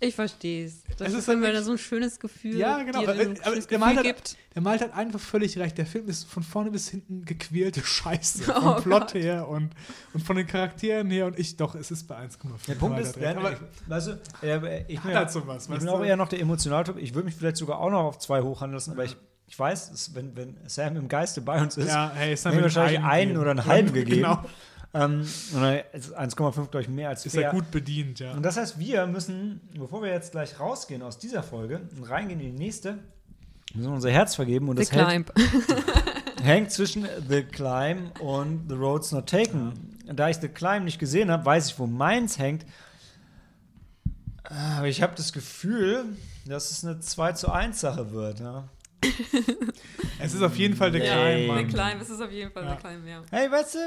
Ich 0.00 0.14
verstehe 0.14 0.66
es. 0.66 0.82
Das 0.96 1.12
ist, 1.12 1.26
er 1.28 1.62
so 1.62 1.72
ein 1.72 1.78
schönes 1.78 2.20
Gefühl 2.20 2.56
Ja, 2.56 2.82
genau. 2.82 3.00
dir 3.00 3.08
Aber, 3.08 3.20
ein 3.20 3.40
aber 3.40 3.50
schönes 3.50 3.66
der, 3.66 3.78
Malt 3.78 3.96
hat, 3.98 4.04
gibt. 4.04 4.36
der 4.54 4.62
Malt 4.62 4.80
hat 4.80 4.94
einfach 4.94 5.18
völlig 5.18 5.58
recht. 5.58 5.76
Der 5.76 5.86
Film 5.86 6.08
ist 6.08 6.24
von 6.28 6.42
vorne 6.42 6.70
bis 6.70 6.88
hinten 6.88 7.24
gequälte 7.24 7.82
Scheiße. 7.84 8.52
Oh 8.58 8.74
Vom 8.74 8.82
Plot 8.82 9.00
Gott. 9.00 9.14
her 9.14 9.48
und, 9.48 9.70
und 10.14 10.22
von 10.24 10.36
den 10.36 10.46
Charakteren 10.46 11.10
her. 11.10 11.26
Und 11.26 11.38
ich, 11.38 11.56
doch, 11.56 11.74
es 11.74 11.90
ist 11.90 12.06
bei 12.06 12.16
1,5. 12.16 12.66
Der 12.68 12.74
Punkt 12.74 13.00
ist, 13.00 13.16
ja, 13.16 13.36
aber 13.36 13.52
ich, 13.52 13.58
weißt 13.86 14.06
du, 14.08 14.46
äh, 14.46 14.84
ich 14.88 15.00
bin, 15.00 15.14
halt 15.14 15.30
sowas, 15.30 15.64
ich 15.64 15.70
weißt 15.70 15.80
bin 15.80 15.86
du? 15.88 15.92
auch 15.94 16.04
eher 16.04 16.16
noch 16.16 16.28
der 16.28 16.40
Emotionaltyp. 16.40 16.96
Ich 16.98 17.14
würde 17.14 17.26
mich 17.26 17.34
vielleicht 17.34 17.56
sogar 17.56 17.78
auch 17.80 17.90
noch 17.90 18.04
auf 18.04 18.18
zwei 18.18 18.40
hochhandeln 18.42 18.74
lassen, 18.74 18.92
aber 18.92 19.04
ich, 19.04 19.16
ich 19.46 19.58
weiß, 19.58 20.10
wenn, 20.14 20.36
wenn 20.36 20.56
Sam 20.66 20.96
im 20.96 21.08
Geiste 21.08 21.40
bei 21.40 21.60
uns 21.60 21.76
ist, 21.76 21.88
ja, 21.88 22.12
hey, 22.14 22.36
haben 22.36 22.42
dann 22.44 22.54
wir 22.56 22.62
wahrscheinlich 22.62 23.00
einen 23.00 23.20
gegeben. 23.34 23.40
oder 23.40 23.50
einen 23.52 23.64
halben 23.64 23.92
gegeben. 23.92 24.16
Genau. 24.22 24.44
Ähm, 24.94 25.20
und 25.52 25.60
dann 25.60 25.80
ist 25.92 26.16
1,5, 26.16 26.52
glaube 26.54 26.80
ich, 26.80 26.88
mehr 26.88 27.10
als 27.10 27.26
Ist 27.26 27.34
fair. 27.34 27.46
er 27.46 27.52
gut 27.52 27.70
bedient, 27.70 28.20
ja. 28.20 28.32
Und 28.32 28.42
das 28.42 28.56
heißt, 28.56 28.78
wir 28.78 29.06
müssen, 29.06 29.60
bevor 29.78 30.02
wir 30.02 30.10
jetzt 30.10 30.32
gleich 30.32 30.58
rausgehen 30.58 31.02
aus 31.02 31.18
dieser 31.18 31.42
Folge 31.42 31.82
und 31.96 32.08
reingehen 32.08 32.40
in 32.40 32.56
die 32.56 32.64
nächste, 32.64 32.98
müssen 33.74 33.88
wir 33.90 33.94
unser 33.94 34.10
Herz 34.10 34.34
vergeben. 34.34 34.68
Und 34.68 34.78
The 34.78 34.84
das 34.84 34.92
hält, 34.92 35.08
Climb. 35.08 35.32
hängt 36.42 36.72
zwischen 36.72 37.06
The 37.28 37.42
Climb 37.42 38.18
und 38.20 38.68
The 38.68 38.74
Road's 38.74 39.12
Not 39.12 39.28
Taken. 39.28 39.74
Da 40.06 40.30
ich 40.30 40.38
The 40.38 40.48
Climb 40.48 40.84
nicht 40.84 40.98
gesehen 40.98 41.30
habe, 41.30 41.44
weiß 41.44 41.68
ich, 41.70 41.78
wo 41.78 41.86
meins 41.86 42.38
hängt. 42.38 42.64
Aber 44.44 44.86
ich 44.86 45.02
habe 45.02 45.14
das 45.14 45.34
Gefühl, 45.34 46.06
dass 46.46 46.70
es 46.70 46.82
eine 46.84 47.00
2 47.00 47.32
zu 47.32 47.52
1 47.52 47.78
Sache 47.78 48.10
wird. 48.12 48.40
Ja? 48.40 48.64
Es 50.20 50.34
ist 50.34 50.42
auf 50.42 50.56
jeden 50.56 50.74
Fall 50.74 50.90
der 50.90 51.00
Nee. 51.00 51.06
kleine 51.06 51.38
Der 51.38 51.46
Mann. 51.54 51.68
Klein, 51.68 51.98
es 52.00 52.10
ist 52.10 52.20
auf 52.20 52.30
jeden 52.32 52.50
Fall 52.50 52.64
Ja. 52.64 52.70
der 52.70 52.78
Klein, 52.78 53.06
ja. 53.06 53.22
Hey, 53.30 53.50
weißt 53.50 53.74
du, 53.76 53.78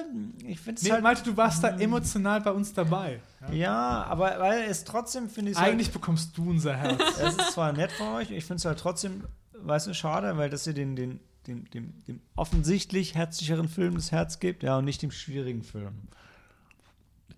ich 0.48 0.60
finde 0.60 0.80
es 0.80 0.84
Nee, 0.84 0.92
halt. 0.92 1.04
Malte, 1.04 1.24
du 1.24 1.36
warst 1.38 1.64
da 1.64 1.78
emotional 1.78 2.42
bei 2.42 2.52
uns 2.52 2.74
dabei. 2.74 3.20
Ja? 3.42 3.52
Ja, 3.54 4.04
aber 4.06 4.40
weil 4.40 4.62
es 4.70 4.84
trotzdem 4.84 5.30
finde 5.30 5.52
ich 5.52 5.58
Eigentlich 5.58 5.92
bekommst 5.92 6.38
du 6.38 6.50
unser 6.50 6.76
Herz. 6.76 7.00
Halt, 7.00 7.18
es 7.22 7.36
ist 7.38 7.52
zwar 7.54 7.74
nett 7.74 7.92
von 7.92 8.08
euch, 8.16 8.32
ich 8.32 8.46
finde 8.46 8.56
es 8.58 8.66
halt 8.66 8.80
trotzdem, 8.80 9.24
weißt 9.54 9.88
du, 9.88 9.94
schade, 9.94 10.38
weil 10.38 10.50
das 10.50 10.66
ihr 10.68 10.74
den, 10.74 10.96
den, 10.96 11.20
dem, 11.48 11.70
dem, 11.72 12.04
dem 12.08 12.22
offensichtlich 12.36 13.16
herzlicheren 13.16 13.68
Film 13.68 13.96
das 13.96 14.12
Herz 14.12 14.40
gibt, 14.40 14.64
ja, 14.64 14.78
und 14.78 14.86
nicht 14.86 15.02
dem 15.02 15.12
schwierigen 15.12 15.64
Film. 15.64 16.08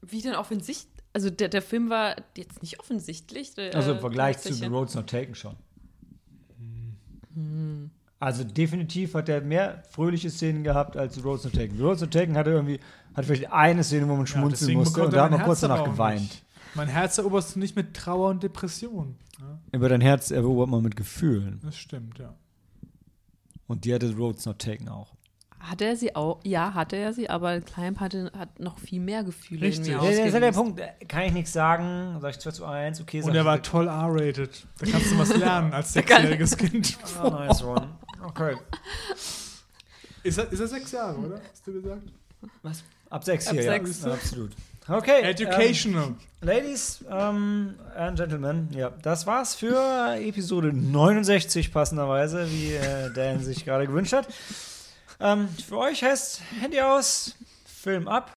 Wie 0.01 0.21
denn 0.21 0.35
offensichtlich? 0.35 0.89
Also 1.15 1.29
der, 1.29 1.47
der 1.47 1.61
Film 1.61 1.89
war 1.91 2.15
jetzt 2.35 2.61
nicht 2.63 2.79
offensichtlich. 2.79 3.53
Der, 3.53 3.75
Also 3.75 3.91
im 3.93 3.99
Vergleich 3.99 4.39
zu 4.39 4.51
The. 4.51 4.65
Road's 4.65 4.95
Not 4.95 5.07
Taken 5.09 5.35
schon. 5.35 5.55
Also 8.19 8.43
definitiv 8.43 9.15
hat 9.15 9.27
er 9.27 9.41
mehr 9.41 9.84
fröhliche 9.89 10.30
Szenen 10.30 10.64
gehabt 10.64 10.95
als 10.95 11.23
Road's 11.23 11.43
Not 11.43 11.53
Taken. 11.53 11.80
Road's 11.81 12.01
Not 12.01 12.11
Taken 12.11 12.38
hatte 12.38 12.51
irgendwie, 12.51 12.80
hat 13.14 13.26
vielleicht 13.26 13.51
eine 13.51 13.84
Szene, 13.84 14.07
wo 14.07 14.15
man 14.15 14.27
schmunzeln 14.27 14.51
deswegen 14.60 14.80
musste 14.80 15.01
und 15.03 15.14
er 15.14 15.18
da 15.18 15.23
hat 15.26 15.31
man 15.31 15.43
kurz 15.43 15.60
danach 15.61 15.84
geweint. 15.84 16.22
nicht. 16.22 16.43
Mein 16.76 16.88
Herz 16.88 17.18
eroberst 17.18 17.55
du 17.55 17.60
nicht 17.60 17.76
mit 17.76 17.93
Trauer 17.93 18.30
und 18.30 18.41
Depression. 18.41 19.15
Ja, 19.39 19.60
Über 19.73 19.89
dein 19.89 20.01
Herz 20.01 20.31
erobert 20.31 20.69
man 20.69 20.81
mit 20.84 20.95
Gefühlen. 20.95 21.60
das 21.64 21.76
stimmt, 21.77 22.18
ja. 22.19 22.34
Und 23.68 23.85
die 23.85 23.93
hatte 23.93 24.15
Road's 24.15 24.45
Not 24.45 24.60
Taken 24.60 24.88
auch. 24.89 25.14
Hatte 25.64 25.85
er 25.85 25.95
sie 25.95 26.14
auch? 26.15 26.40
Ja, 26.44 26.73
hatte 26.73 26.98
er 26.98 27.14
sie, 27.14 27.30
aber 27.30 27.61
Klein 27.61 27.98
hatte, 27.99 28.31
hat 28.38 28.60
noch 28.60 28.80
viel 28.80 28.99
mehr 28.99 29.23
Gefühle 29.23 29.61
Richtig. 29.61 29.88
in 29.88 29.94
Ja, 29.94 30.02
mir 30.02 30.11
Ja, 30.11 30.18
das 30.18 30.27
ist 30.27 30.34
ja 30.34 30.40
der 30.41 30.49
ausgelöst. 30.49 30.77
Punkt, 30.77 31.10
kann 31.10 31.23
ich 31.23 31.31
nichts 31.34 31.53
sagen, 31.53 32.18
sag 32.19 32.31
ich 32.31 32.40
2 32.40 32.52
zu 32.52 32.65
1, 32.65 33.02
okay. 33.02 33.22
Und 33.23 33.34
er 33.34 33.45
war 33.45 33.61
toll 33.61 33.88
R-rated. 33.88 34.68
Da 34.80 34.85
kannst 34.85 35.11
du 35.11 35.18
was 35.18 35.35
lernen 35.38 35.73
als 35.73 35.94
sechsjähriges 35.94 36.57
Kind. 36.57 36.98
Ah, 37.18 37.30
nice 37.30 37.64
one. 37.64 37.88
Okay. 38.26 38.56
Ist 40.23 40.38
er, 40.38 40.52
ist 40.52 40.60
er 40.60 40.68
sechs 40.68 40.91
Jahre, 40.91 41.18
oder? 41.18 41.40
Hast 41.52 41.65
du 41.65 41.73
gesagt? 41.73 42.02
Ab 43.10 43.23
6 43.23 43.48
Ab 43.48 43.53
hier, 43.53 43.64
sechs. 43.64 44.03
ja. 44.03 44.14
Absolut. 44.14 44.52
Okay. 44.88 45.22
Educational. 45.22 46.07
Ähm, 46.07 46.18
Ladies 46.41 47.06
ähm, 47.10 47.76
and 47.95 48.18
Gentlemen, 48.18 48.68
ja, 48.73 48.91
das 49.02 49.26
war's 49.26 49.56
für 49.56 50.18
Episode 50.19 50.73
69 50.73 51.72
passenderweise, 51.72 52.49
wie 52.52 52.73
äh, 52.73 53.14
Dan 53.14 53.40
sich 53.40 53.64
gerade 53.64 53.88
gewünscht 53.88 54.11
hat. 54.11 54.27
Ähm, 55.23 55.47
für 55.47 55.77
euch 55.77 56.03
heißt 56.03 56.41
Handy 56.59 56.81
aus, 56.81 57.33
Film 57.65 58.09
ab 58.09 58.33